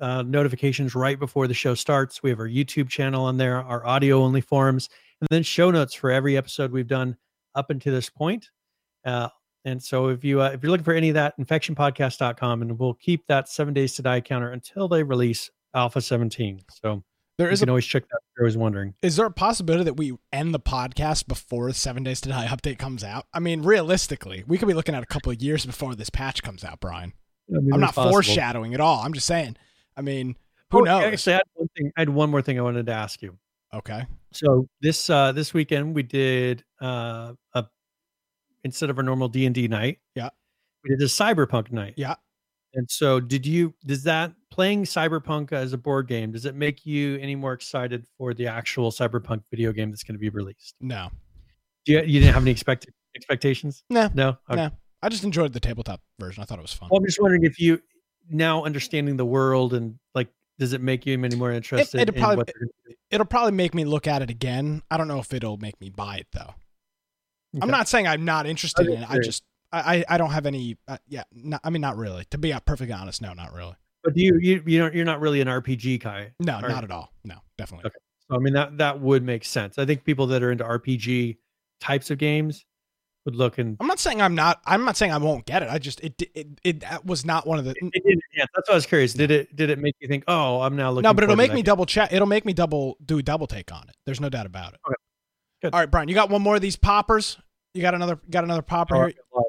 uh, 0.00 0.22
notifications 0.22 0.94
right 0.94 1.18
before 1.18 1.48
the 1.48 1.54
show 1.54 1.74
starts. 1.74 2.22
We 2.22 2.30
have 2.30 2.38
our 2.38 2.48
YouTube 2.48 2.88
channel 2.88 3.24
on 3.24 3.38
there, 3.38 3.60
our 3.60 3.84
audio 3.84 4.22
only 4.22 4.40
forums, 4.40 4.88
and 5.20 5.26
then 5.32 5.42
show 5.42 5.72
notes 5.72 5.94
for 5.94 6.12
every 6.12 6.36
episode 6.36 6.70
we've 6.70 6.86
done 6.86 7.16
up 7.56 7.70
until 7.70 7.92
this 7.92 8.08
point. 8.08 8.50
Uh, 9.04 9.30
and 9.64 9.82
so 9.82 10.08
if 10.08 10.24
you 10.24 10.40
uh, 10.40 10.50
if 10.50 10.62
you're 10.62 10.70
looking 10.70 10.84
for 10.84 10.94
any 10.94 11.08
of 11.10 11.14
that, 11.14 11.38
infectionpodcast.com, 11.38 12.62
and 12.62 12.78
we'll 12.78 12.94
keep 12.94 13.26
that 13.26 13.48
seven 13.48 13.74
days 13.74 13.94
to 13.96 14.02
die 14.02 14.20
counter 14.20 14.50
until 14.50 14.88
they 14.88 15.02
release 15.02 15.50
Alpha 15.74 16.00
17. 16.00 16.60
So 16.70 17.02
There 17.38 17.48
you 17.48 17.52
is 17.52 17.62
a 17.62 17.64
can 17.66 17.70
always 17.70 17.86
check 17.86 18.02
that 18.02 18.16
if 18.16 18.22
you're 18.36 18.44
always 18.44 18.56
wondering. 18.56 18.94
Is 19.02 19.16
there 19.16 19.26
a 19.26 19.30
possibility 19.30 19.84
that 19.84 19.94
we 19.94 20.16
end 20.32 20.54
the 20.54 20.60
podcast 20.60 21.26
before 21.26 21.68
the 21.68 21.74
seven 21.74 22.02
days 22.02 22.20
to 22.22 22.28
die 22.28 22.46
update 22.46 22.78
comes 22.78 23.02
out? 23.04 23.26
I 23.32 23.40
mean, 23.40 23.62
realistically, 23.62 24.44
we 24.46 24.58
could 24.58 24.68
be 24.68 24.74
looking 24.74 24.94
at 24.94 25.02
a 25.02 25.06
couple 25.06 25.32
of 25.32 25.40
years 25.42 25.64
before 25.66 25.94
this 25.94 26.10
patch 26.10 26.42
comes 26.42 26.64
out, 26.64 26.80
Brian. 26.80 27.12
I 27.50 27.58
mean, 27.58 27.72
I'm 27.74 27.80
not 27.80 27.94
possible. 27.94 28.12
foreshadowing 28.12 28.74
at 28.74 28.80
all. 28.80 29.00
I'm 29.02 29.12
just 29.12 29.26
saying. 29.26 29.56
I 29.96 30.00
mean, 30.02 30.36
who 30.70 30.80
Oh, 30.80 30.84
knows? 30.84 31.04
Actually, 31.04 31.34
I 31.34 31.36
had 31.36 31.42
one 31.54 31.68
thing. 31.76 31.92
I 31.96 32.00
had 32.00 32.08
one 32.08 32.30
more 32.30 32.42
thing 32.42 32.58
I 32.58 32.62
wanted 32.62 32.86
to 32.86 32.92
ask 32.92 33.20
you. 33.22 33.36
Okay. 33.74 34.04
So 34.32 34.68
this 34.80 35.08
uh 35.10 35.32
this 35.32 35.52
weekend 35.54 35.94
we 35.94 36.02
did 36.02 36.62
uh 36.80 37.32
a 37.54 37.64
instead 38.64 38.90
of 38.90 38.98
a 38.98 39.02
normal 39.02 39.28
D 39.28 39.46
and 39.46 39.54
D 39.54 39.68
night. 39.68 39.98
Yeah. 40.14 40.30
We 40.84 40.90
did 40.90 41.02
a 41.02 41.06
cyberpunk 41.06 41.70
night. 41.72 41.94
Yeah. 41.96 42.14
And 42.74 42.90
so 42.90 43.20
did 43.20 43.46
you 43.46 43.74
does 43.84 44.04
that 44.04 44.32
playing 44.50 44.84
cyberpunk 44.84 45.52
as 45.52 45.72
a 45.72 45.78
board 45.78 46.08
game 46.08 46.32
does 46.32 46.46
it 46.46 46.54
make 46.54 46.86
you 46.86 47.18
any 47.18 47.34
more 47.34 47.52
excited 47.52 48.06
for 48.16 48.32
the 48.34 48.46
actual 48.46 48.90
cyberpunk 48.90 49.42
video 49.50 49.72
game 49.72 49.90
that's 49.90 50.02
going 50.02 50.14
to 50.14 50.18
be 50.20 50.30
released? 50.30 50.74
No. 50.80 51.10
Do 51.84 51.92
you, 51.92 51.98
you 52.02 52.20
didn't 52.20 52.34
have 52.34 52.42
any 52.42 52.50
expect 52.50 52.86
expectations? 53.14 53.84
No. 53.90 54.08
No. 54.14 54.38
Okay. 54.48 54.56
No. 54.56 54.70
I 55.02 55.08
just 55.08 55.24
enjoyed 55.24 55.52
the 55.52 55.60
tabletop 55.60 56.00
version. 56.18 56.42
I 56.42 56.46
thought 56.46 56.58
it 56.58 56.62
was 56.62 56.72
fun. 56.72 56.88
Well, 56.90 56.98
I'm 56.98 57.04
just 57.04 57.20
wondering 57.20 57.44
if 57.44 57.60
you 57.60 57.80
now 58.30 58.64
understanding 58.64 59.16
the 59.16 59.26
world 59.26 59.74
and 59.74 59.98
like 60.14 60.28
does 60.58 60.72
it 60.72 60.80
make 60.80 61.04
you 61.06 61.12
any 61.22 61.36
more 61.36 61.52
interested 61.52 62.00
it'd 62.00 62.14
in 62.14 62.20
probably- 62.20 62.36
what 62.38 62.46
they're 62.46 62.54
gonna 62.60 62.70
do? 62.86 62.94
It'll 63.10 63.26
probably 63.26 63.52
make 63.52 63.74
me 63.74 63.84
look 63.84 64.06
at 64.06 64.22
it 64.22 64.30
again. 64.30 64.82
I 64.90 64.96
don't 64.96 65.08
know 65.08 65.18
if 65.18 65.34
it'll 65.34 65.58
make 65.58 65.78
me 65.80 65.90
buy 65.90 66.16
it 66.16 66.28
though. 66.32 66.54
I'm 67.60 67.70
not 67.70 67.88
saying 67.88 68.06
I'm 68.06 68.24
not 68.24 68.46
interested 68.46 68.86
in 68.86 69.02
it. 69.02 69.10
I 69.10 69.18
just 69.18 69.42
I 69.72 70.04
I, 70.08 70.18
don't 70.18 70.30
have 70.30 70.46
any. 70.46 70.76
Uh, 70.86 70.98
yeah. 71.08 71.24
Not, 71.32 71.60
I 71.64 71.70
mean, 71.70 71.80
not 71.80 71.96
really. 71.96 72.24
To 72.30 72.38
be 72.38 72.54
perfectly 72.66 72.92
honest, 72.92 73.22
no, 73.22 73.32
not 73.32 73.52
really. 73.52 73.74
But 74.04 74.14
do 74.14 74.22
you 74.22 74.38
you 74.40 74.62
you 74.66 74.78
don't 74.78 74.94
you're 74.94 75.04
not 75.04 75.20
really 75.20 75.40
an 75.40 75.48
RPG 75.48 76.02
guy. 76.02 76.32
No, 76.40 76.60
not 76.60 76.84
at 76.84 76.90
all. 76.90 77.12
No, 77.24 77.36
definitely. 77.56 77.86
Okay. 77.86 77.96
So 78.28 78.36
I 78.36 78.38
mean 78.38 78.54
that 78.54 78.78
that 78.78 79.00
would 79.00 79.22
make 79.22 79.44
sense. 79.44 79.78
I 79.78 79.86
think 79.86 80.04
people 80.04 80.26
that 80.28 80.42
are 80.42 80.50
into 80.50 80.64
RPG 80.64 81.36
types 81.80 82.10
of 82.10 82.18
games 82.18 82.64
would 83.24 83.36
look 83.36 83.58
and 83.58 83.76
I'm 83.78 83.86
not 83.86 84.00
saying 84.00 84.20
I'm 84.20 84.34
not. 84.34 84.60
I'm 84.66 84.84
not 84.84 84.96
saying 84.96 85.12
I 85.12 85.18
won't 85.18 85.46
get 85.46 85.62
it. 85.62 85.68
I 85.70 85.78
just 85.78 86.00
it 86.00 86.20
it 86.34 86.48
it 86.64 86.80
that 86.80 87.06
was 87.06 87.24
not 87.24 87.46
one 87.46 87.60
of 87.60 87.64
the. 87.64 87.70
it 87.70 88.02
did, 88.04 88.20
yeah, 88.34 88.44
that's 88.54 88.68
what 88.68 88.72
I 88.72 88.74
was 88.74 88.86
curious. 88.86 89.14
Did 89.14 89.30
it 89.30 89.54
did 89.54 89.70
it 89.70 89.78
make 89.78 89.94
you 90.00 90.08
think, 90.08 90.24
oh, 90.26 90.60
I'm 90.62 90.74
now 90.74 90.90
looking? 90.90 91.04
No, 91.04 91.14
but 91.14 91.22
it'll 91.22 91.36
make 91.36 91.52
me 91.52 91.62
double 91.62 91.86
check. 91.86 92.12
It'll 92.12 92.26
make 92.26 92.44
me 92.44 92.52
double 92.52 92.96
do 93.04 93.18
a 93.18 93.22
double 93.22 93.46
take 93.46 93.72
on 93.72 93.84
it. 93.88 93.96
There's 94.04 94.20
no 94.20 94.28
doubt 94.28 94.46
about 94.46 94.74
it. 94.74 94.80
Okay. 94.86 94.96
Good. 95.62 95.72
All 95.72 95.80
right, 95.80 95.90
Brian, 95.90 96.08
you 96.08 96.14
got 96.14 96.28
one 96.28 96.42
more 96.42 96.56
of 96.56 96.60
these 96.60 96.76
poppers. 96.76 97.38
You 97.74 97.82
got 97.82 97.94
another 97.94 98.18
got 98.28 98.44
another 98.44 98.62
popper 98.62 98.96
game? 98.96 99.14
here. 99.32 99.42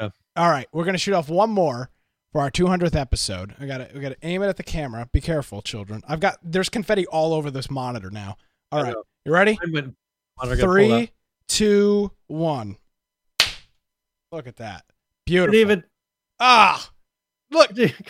Oh, 0.00 0.10
All 0.36 0.50
right, 0.50 0.66
we're 0.72 0.84
gonna 0.84 0.98
shoot 0.98 1.14
off 1.14 1.28
one 1.28 1.50
more 1.50 1.90
for 2.32 2.40
our 2.40 2.50
200th 2.50 2.94
episode. 2.94 3.54
I 3.58 3.66
got 3.66 3.78
to 3.78 3.88
we 3.94 4.00
got 4.00 4.10
to 4.10 4.16
aim 4.22 4.42
it 4.42 4.48
at 4.48 4.56
the 4.56 4.62
camera. 4.62 5.08
Be 5.12 5.20
careful, 5.20 5.62
children. 5.62 6.02
I've 6.08 6.20
got 6.20 6.38
there's 6.42 6.68
confetti 6.68 7.06
all 7.06 7.32
over 7.34 7.50
this 7.50 7.70
monitor 7.70 8.10
now. 8.10 8.36
All 8.72 8.80
I 8.80 8.82
right, 8.82 8.92
know. 8.92 9.04
you 9.24 9.32
ready? 9.32 9.58
I 9.62 9.70
went, 9.70 9.96
monitor 10.38 10.56
got 10.56 10.66
pulled 10.66 10.90
up. 10.92 10.98
Three, 10.98 11.10
two, 11.48 12.12
one. 12.26 12.76
Look 14.32 14.46
at 14.46 14.56
that. 14.56 14.84
Beautiful. 15.26 15.52
Didn't 15.52 15.70
even 15.70 15.84
ah, 16.38 16.90
look. 17.50 17.70
it's 17.76 18.04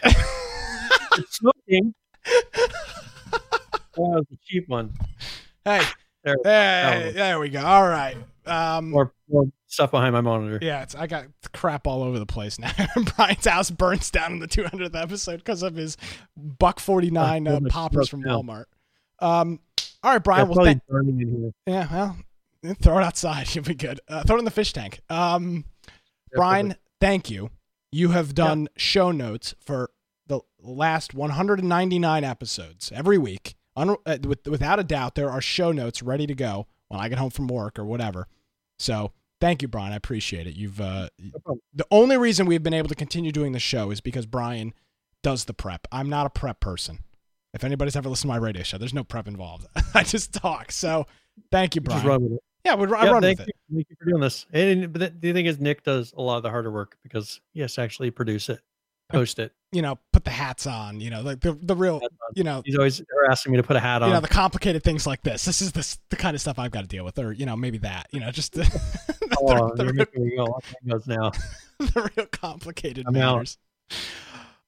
smoking. 1.30 1.94
that 2.24 2.70
was 3.96 4.26
a 4.32 4.36
cheap 4.44 4.68
one. 4.68 4.92
hey, 5.64 5.82
There. 6.24 6.36
hey, 6.44 7.12
there 7.14 7.38
we 7.38 7.48
go. 7.48 7.62
All 7.64 7.86
right. 7.88 8.16
Um, 8.46 8.94
stuff 9.66 9.90
behind 9.90 10.12
my 10.12 10.20
monitor. 10.20 10.58
Yeah, 10.60 10.82
it's, 10.82 10.94
I 10.94 11.06
got 11.06 11.26
crap 11.52 11.86
all 11.86 12.02
over 12.02 12.18
the 12.18 12.26
place 12.26 12.58
now. 12.58 12.72
Brian's 13.16 13.46
house 13.46 13.70
burns 13.70 14.10
down 14.10 14.32
in 14.32 14.38
the 14.40 14.48
200th 14.48 15.00
episode 15.00 15.36
because 15.38 15.62
of 15.62 15.76
his 15.76 15.96
buck 16.36 16.80
49 16.80 17.46
Oh, 17.48 17.56
uh, 17.56 17.60
poppers 17.68 18.08
from 18.08 18.20
broke 18.22 18.44
Walmart. 18.44 18.64
Um, 19.20 19.60
all 20.02 20.10
right, 20.10 20.14
Yeah, 20.14 20.18
Brian. 20.18 20.48
well, 20.48 20.54
probably 20.56 20.72
thank- 20.72 20.86
burning 20.86 21.20
in 21.20 21.28
here. 21.40 21.50
yeah, 21.66 21.92
well, 22.64 22.74
throw 22.82 22.98
it 22.98 23.04
outside. 23.04 23.54
You'll 23.54 23.64
be 23.64 23.74
good. 23.74 24.00
Uh, 24.08 24.22
throw 24.24 24.36
it 24.36 24.40
in 24.40 24.44
the 24.44 24.50
fish 24.50 24.72
tank. 24.72 25.00
Um, 25.08 25.64
Brian, 26.32 26.74
thank 27.00 27.30
you. 27.30 27.50
You 27.92 28.10
have 28.10 28.34
done 28.34 28.68
show 28.76 29.10
notes 29.10 29.54
for 29.60 29.90
the 30.26 30.40
last 30.62 31.12
199 31.14 32.24
episodes 32.24 32.92
every 32.94 33.18
week. 33.18 33.54
Un- 33.76 33.96
uh, 34.06 34.18
with, 34.26 34.46
without 34.46 34.78
a 34.78 34.84
doubt, 34.84 35.14
there 35.14 35.30
are 35.30 35.40
show 35.40 35.72
notes 35.72 36.02
ready 36.02 36.26
to 36.26 36.34
go 36.34 36.66
when 36.88 37.00
I 37.00 37.08
get 37.08 37.18
home 37.18 37.30
from 37.30 37.46
work 37.46 37.78
or 37.78 37.84
whatever. 37.84 38.26
So 38.78 39.12
thank 39.40 39.62
you, 39.62 39.68
Brian. 39.68 39.92
I 39.92 39.96
appreciate 39.96 40.46
it. 40.46 40.54
You've 40.56 40.80
uh, 40.80 41.08
No 41.46 41.56
the 41.72 41.86
only 41.90 42.16
reason 42.16 42.46
we've 42.46 42.62
been 42.62 42.74
able 42.74 42.88
to 42.88 42.94
continue 42.94 43.32
doing 43.32 43.52
the 43.52 43.58
show 43.60 43.90
is 43.90 44.00
because 44.00 44.26
Brian 44.26 44.74
does 45.22 45.44
the 45.44 45.54
prep. 45.54 45.86
I'm 45.92 46.08
not 46.08 46.26
a 46.26 46.30
prep 46.30 46.60
person. 46.60 47.00
If 47.52 47.64
anybody's 47.64 47.96
ever 47.96 48.08
listened 48.08 48.30
to 48.30 48.34
my 48.34 48.44
radio 48.44 48.62
show, 48.62 48.78
there's 48.78 48.94
no 48.94 49.04
prep 49.04 49.26
involved. 49.28 49.66
I 49.94 50.02
just 50.02 50.32
talk. 50.32 50.72
So 50.72 51.06
thank 51.50 51.74
you, 51.74 51.80
Just 51.80 52.04
Brian. 52.04 52.06
run 52.06 52.22
with 52.22 52.32
it. 52.34 52.40
Yeah, 52.64 52.74
we 52.74 52.86
I 52.94 53.04
Yeah, 53.04 53.10
run 53.10 53.22
with 53.22 53.38
you. 53.38 53.44
it. 53.44 53.56
Thank 53.72 53.86
you 53.90 53.96
for 53.98 54.04
doing 54.10 54.20
this. 54.20 54.46
And 54.52 54.92
but 54.92 55.00
the, 55.00 55.14
the 55.18 55.32
thing 55.32 55.46
is, 55.46 55.58
Nick 55.58 55.82
does 55.82 56.12
a 56.16 56.22
lot 56.22 56.36
of 56.36 56.42
the 56.42 56.50
harder 56.50 56.70
work 56.70 56.96
because 57.02 57.40
he 57.52 57.60
has 57.60 57.74
to 57.74 57.80
actually 57.82 58.10
produce 58.10 58.48
it. 58.48 58.60
Post 59.12 59.38
it. 59.38 59.52
you 59.72 59.82
know, 59.82 59.98
put 60.12 60.24
the 60.24 60.30
hats 60.30 60.66
on. 60.66 61.00
You 61.00 61.10
know, 61.10 61.22
like 61.22 61.40
the 61.40 61.52
the 61.52 61.76
real, 61.76 62.00
you 62.34 62.44
know, 62.44 62.62
He's 62.64 62.76
always 62.76 63.02
asking 63.30 63.52
me 63.52 63.58
to 63.58 63.62
put 63.62 63.76
a 63.76 63.80
hat 63.80 64.02
on. 64.02 64.08
you 64.08 64.14
know, 64.14 64.20
the 64.20 64.28
complicated 64.28 64.82
things 64.82 65.06
like 65.06 65.22
this. 65.22 65.44
This 65.44 65.62
is 65.62 65.72
the 65.72 65.98
the 66.10 66.16
kind 66.16 66.34
of 66.34 66.40
stuff 66.40 66.58
I've 66.58 66.70
got 66.70 66.82
to 66.82 66.86
deal 66.86 67.04
with, 67.04 67.18
or 67.18 67.32
you 67.32 67.46
know, 67.46 67.56
maybe 67.56 67.78
that. 67.78 68.08
You 68.10 68.20
know, 68.20 68.30
just 68.30 68.52
the, 68.54 68.62
oh, 69.38 69.74
the, 69.74 69.84
you're 69.84 69.92
the, 69.92 69.98
making 69.98 70.24
me 70.24 70.36
go. 70.36 70.44
What 70.44 70.64
time 70.64 70.74
goes 70.88 71.06
now? 71.06 71.30
the 71.78 72.10
real 72.16 72.26
complicated 72.26 73.06
I'm 73.06 73.16
out. 73.16 73.34
matters. 73.36 73.58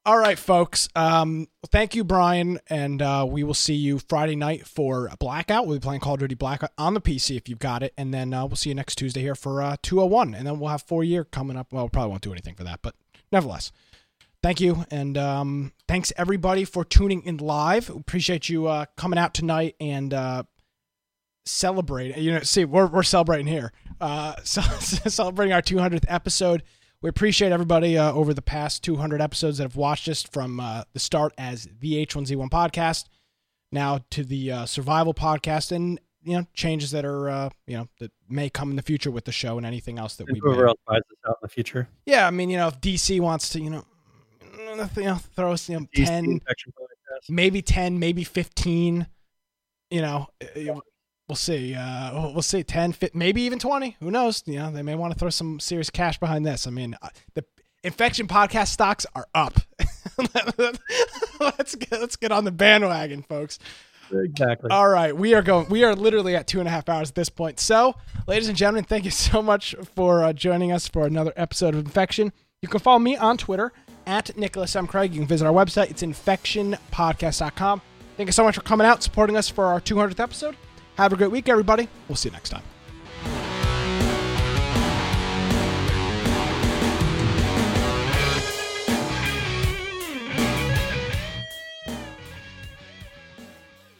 All 0.05 0.19
right, 0.19 0.37
folks. 0.37 0.89
Um, 0.97 1.47
thank 1.69 1.95
you, 1.95 2.03
Brian, 2.03 2.59
and 2.67 3.01
uh, 3.01 3.25
we 3.29 3.45
will 3.45 3.55
see 3.55 3.75
you 3.75 4.01
Friday 4.01 4.35
night 4.35 4.67
for 4.67 5.09
Blackout. 5.21 5.65
We'll 5.69 5.77
be 5.77 5.81
playing 5.81 6.01
Call 6.01 6.15
of 6.15 6.21
Duty 6.21 6.35
Blackout 6.35 6.71
on 6.77 6.95
the 6.95 7.01
PC 7.01 7.37
if 7.37 7.49
you've 7.49 7.61
got 7.61 7.85
it, 7.85 7.95
and 7.97 8.13
then 8.13 8.35
uh, 8.35 8.45
we'll 8.45 8.57
see 8.57 8.71
you 8.71 8.75
next 8.75 8.97
Tuesday 8.97 9.21
here 9.21 9.37
for 9.37 9.63
uh, 9.63 9.77
201, 9.81 10.35
and 10.35 10.45
then 10.45 10.59
we'll 10.59 10.71
have 10.71 10.83
four 10.83 11.05
year 11.05 11.23
coming 11.23 11.57
up. 11.57 11.73
Well, 11.73 11.85
we 11.85 11.91
probably 11.91 12.11
won't 12.11 12.23
do 12.23 12.33
anything 12.33 12.57
for 12.57 12.65
that, 12.65 12.81
but 12.83 12.97
nevertheless, 13.31 13.71
thank 14.43 14.61
you, 14.61 14.85
and 14.91 15.17
um, 15.17 15.73
thanks 15.89 16.13
everybody 16.17 16.65
for 16.65 16.85
tuning 16.85 17.23
in 17.23 17.39
live. 17.39 17.91
Appreciate 17.91 18.49
you 18.49 18.67
uh, 18.67 18.87
coming 18.97 19.19
out 19.19 19.35
tonight 19.35 19.77
and 19.81 20.13
uh, 20.13 20.43
celebrating. 21.45 22.23
You 22.23 22.33
know, 22.33 22.41
see, 22.41 22.65
we're 22.65 22.87
we're 22.87 23.03
celebrating 23.03 23.47
here. 23.47 23.73
Uh, 24.01 24.37
so, 24.45 24.61
celebrating 25.09 25.53
our 25.53 25.63
200th 25.63 26.05
episode. 26.09 26.63
We 27.01 27.09
appreciate 27.09 27.51
everybody 27.51 27.99
uh, 27.99 28.13
over 28.13 28.33
the 28.33 28.43
past 28.43 28.85
200 28.85 29.21
episodes 29.21 29.59
that 29.59 29.65
have 29.65 29.75
watched 29.75 30.09
us 30.09 30.23
from 30.23 30.61
uh, 30.61 30.85
the 30.93 31.01
start 31.01 31.33
as 31.37 31.69
the 31.81 32.07
H1Z1 32.07 32.49
podcast, 32.49 33.07
now 33.73 34.05
to 34.11 34.23
the 34.23 34.53
uh, 34.53 34.67
Survival 34.67 35.13
podcast, 35.13 35.73
and 35.73 35.99
you 36.23 36.37
know 36.37 36.47
changes 36.55 36.93
that 36.93 37.05
are 37.05 37.29
uh, 37.29 37.51
you 37.67 37.77
know 37.77 37.89
that 37.99 38.13
may 38.29 38.49
come 38.49 38.71
in 38.71 38.77
the 38.77 38.83
future 38.83 39.11
with 39.11 39.25
the 39.25 39.33
show 39.33 39.57
and 39.57 39.67
anything 39.67 39.99
else 39.99 40.15
that 40.17 40.31
we. 40.31 40.39
Whoever 40.39 40.63
May. 40.63 40.69
else 40.69 40.79
buys 40.87 41.01
this 41.09 41.19
out 41.27 41.39
in 41.43 41.47
the 41.47 41.49
future. 41.49 41.89
Yeah, 42.07 42.27
I 42.27 42.31
mean, 42.31 42.51
you 42.51 42.57
know, 42.57 42.69
if 42.69 42.81
DC 42.81 43.19
wants 43.19 43.49
to, 43.51 43.61
you 43.61 43.71
know, 43.71 43.85
you 44.97 45.03
know, 45.05 45.17
throw 45.17 45.53
us 45.53 45.69
you 45.69 45.79
know 45.81 45.87
DC 45.97 46.07
10, 46.07 46.41
maybe 47.29 47.63
10 47.63 47.99
maybe 47.99 48.25
15 48.25 49.07
you 49.91 50.01
know 50.01 50.27
uh, 50.43 50.81
we'll 51.29 51.37
see 51.37 51.75
uh 51.75 52.13
we'll- 52.33 52.43
see 52.43 52.63
10 52.63 52.93
fi- 52.93 53.11
maybe 53.15 53.43
even 53.43 53.59
20 53.59 53.97
who 54.01 54.11
knows 54.11 54.43
you 54.47 54.59
know 54.59 54.71
they 54.71 54.83
may 54.83 54.95
want 54.95 55.13
to 55.13 55.19
throw 55.19 55.31
some 55.31 55.61
serious 55.61 55.91
cash 55.91 56.19
behind 56.19 56.45
this 56.47 56.67
i 56.67 56.71
mean 56.71 56.97
uh, 57.03 57.09
the 57.35 57.45
infection 57.85 58.27
podcast 58.27 58.69
stocks 58.69 59.05
are 59.15 59.27
up 59.35 59.59
let's 61.41 61.75
get 61.75 61.93
let's 62.01 62.17
get 62.17 62.33
on 62.33 62.45
the 62.45 62.53
bandwagon 62.53 63.23
folks 63.23 63.59
Exactly. 64.15 64.69
all 64.71 64.89
right, 64.91 65.17
we 65.17 65.33
are 65.33 65.41
going. 65.41 65.71
We 65.71 65.85
are 65.85 65.95
literally 65.97 66.37
at 66.37 66.47
two 66.47 66.59
and 66.59 66.69
a 66.69 66.71
half 66.71 66.87
hours 66.91 67.09
at 67.09 67.15
this 67.15 67.31
point. 67.31 67.59
So, 67.59 67.95
ladies 68.27 68.47
and 68.47 68.55
gentlemen, 68.59 68.85
thank 68.85 69.07
you 69.07 69.11
so 69.11 69.41
much 69.41 69.75
for 69.95 70.23
uh, 70.23 70.35
joining 70.35 70.71
us 70.71 70.87
for 70.87 71.07
another 71.07 71.33
episode 71.35 71.75
of 71.75 71.81
Infection. 71.87 72.31
You 72.61 72.69
can 72.69 72.81
follow 72.81 72.99
me 72.99 73.17
on 73.17 73.39
Twitter 73.39 73.73
at 74.07 74.37
Nicholas 74.37 74.75
M. 74.77 74.87
Craig. 74.87 75.13
You 75.13 75.21
can 75.21 75.29
visit 75.29 75.47
our 75.47 75.53
website. 75.53 75.91
It's 75.91 76.03
infectionpodcast.com. 76.03 77.83
Thank 78.17 78.27
you 78.29 78.33
so 78.33 78.45
much 78.45 78.55
for 78.55 78.63
coming 78.63 78.87
out, 78.87 79.03
supporting 79.03 79.37
us 79.37 79.49
for 79.49 79.65
our 79.65 79.81
200th 79.81 80.21
episode. 80.21 80.57
Have 80.97 81.13
a 81.13 81.17
great 81.17 81.31
week, 81.31 81.49
everybody. 81.49 81.89
We'll 82.09 82.17
see 82.17 82.29
you 82.29 82.33
next 82.35 82.51
time. 82.51 82.63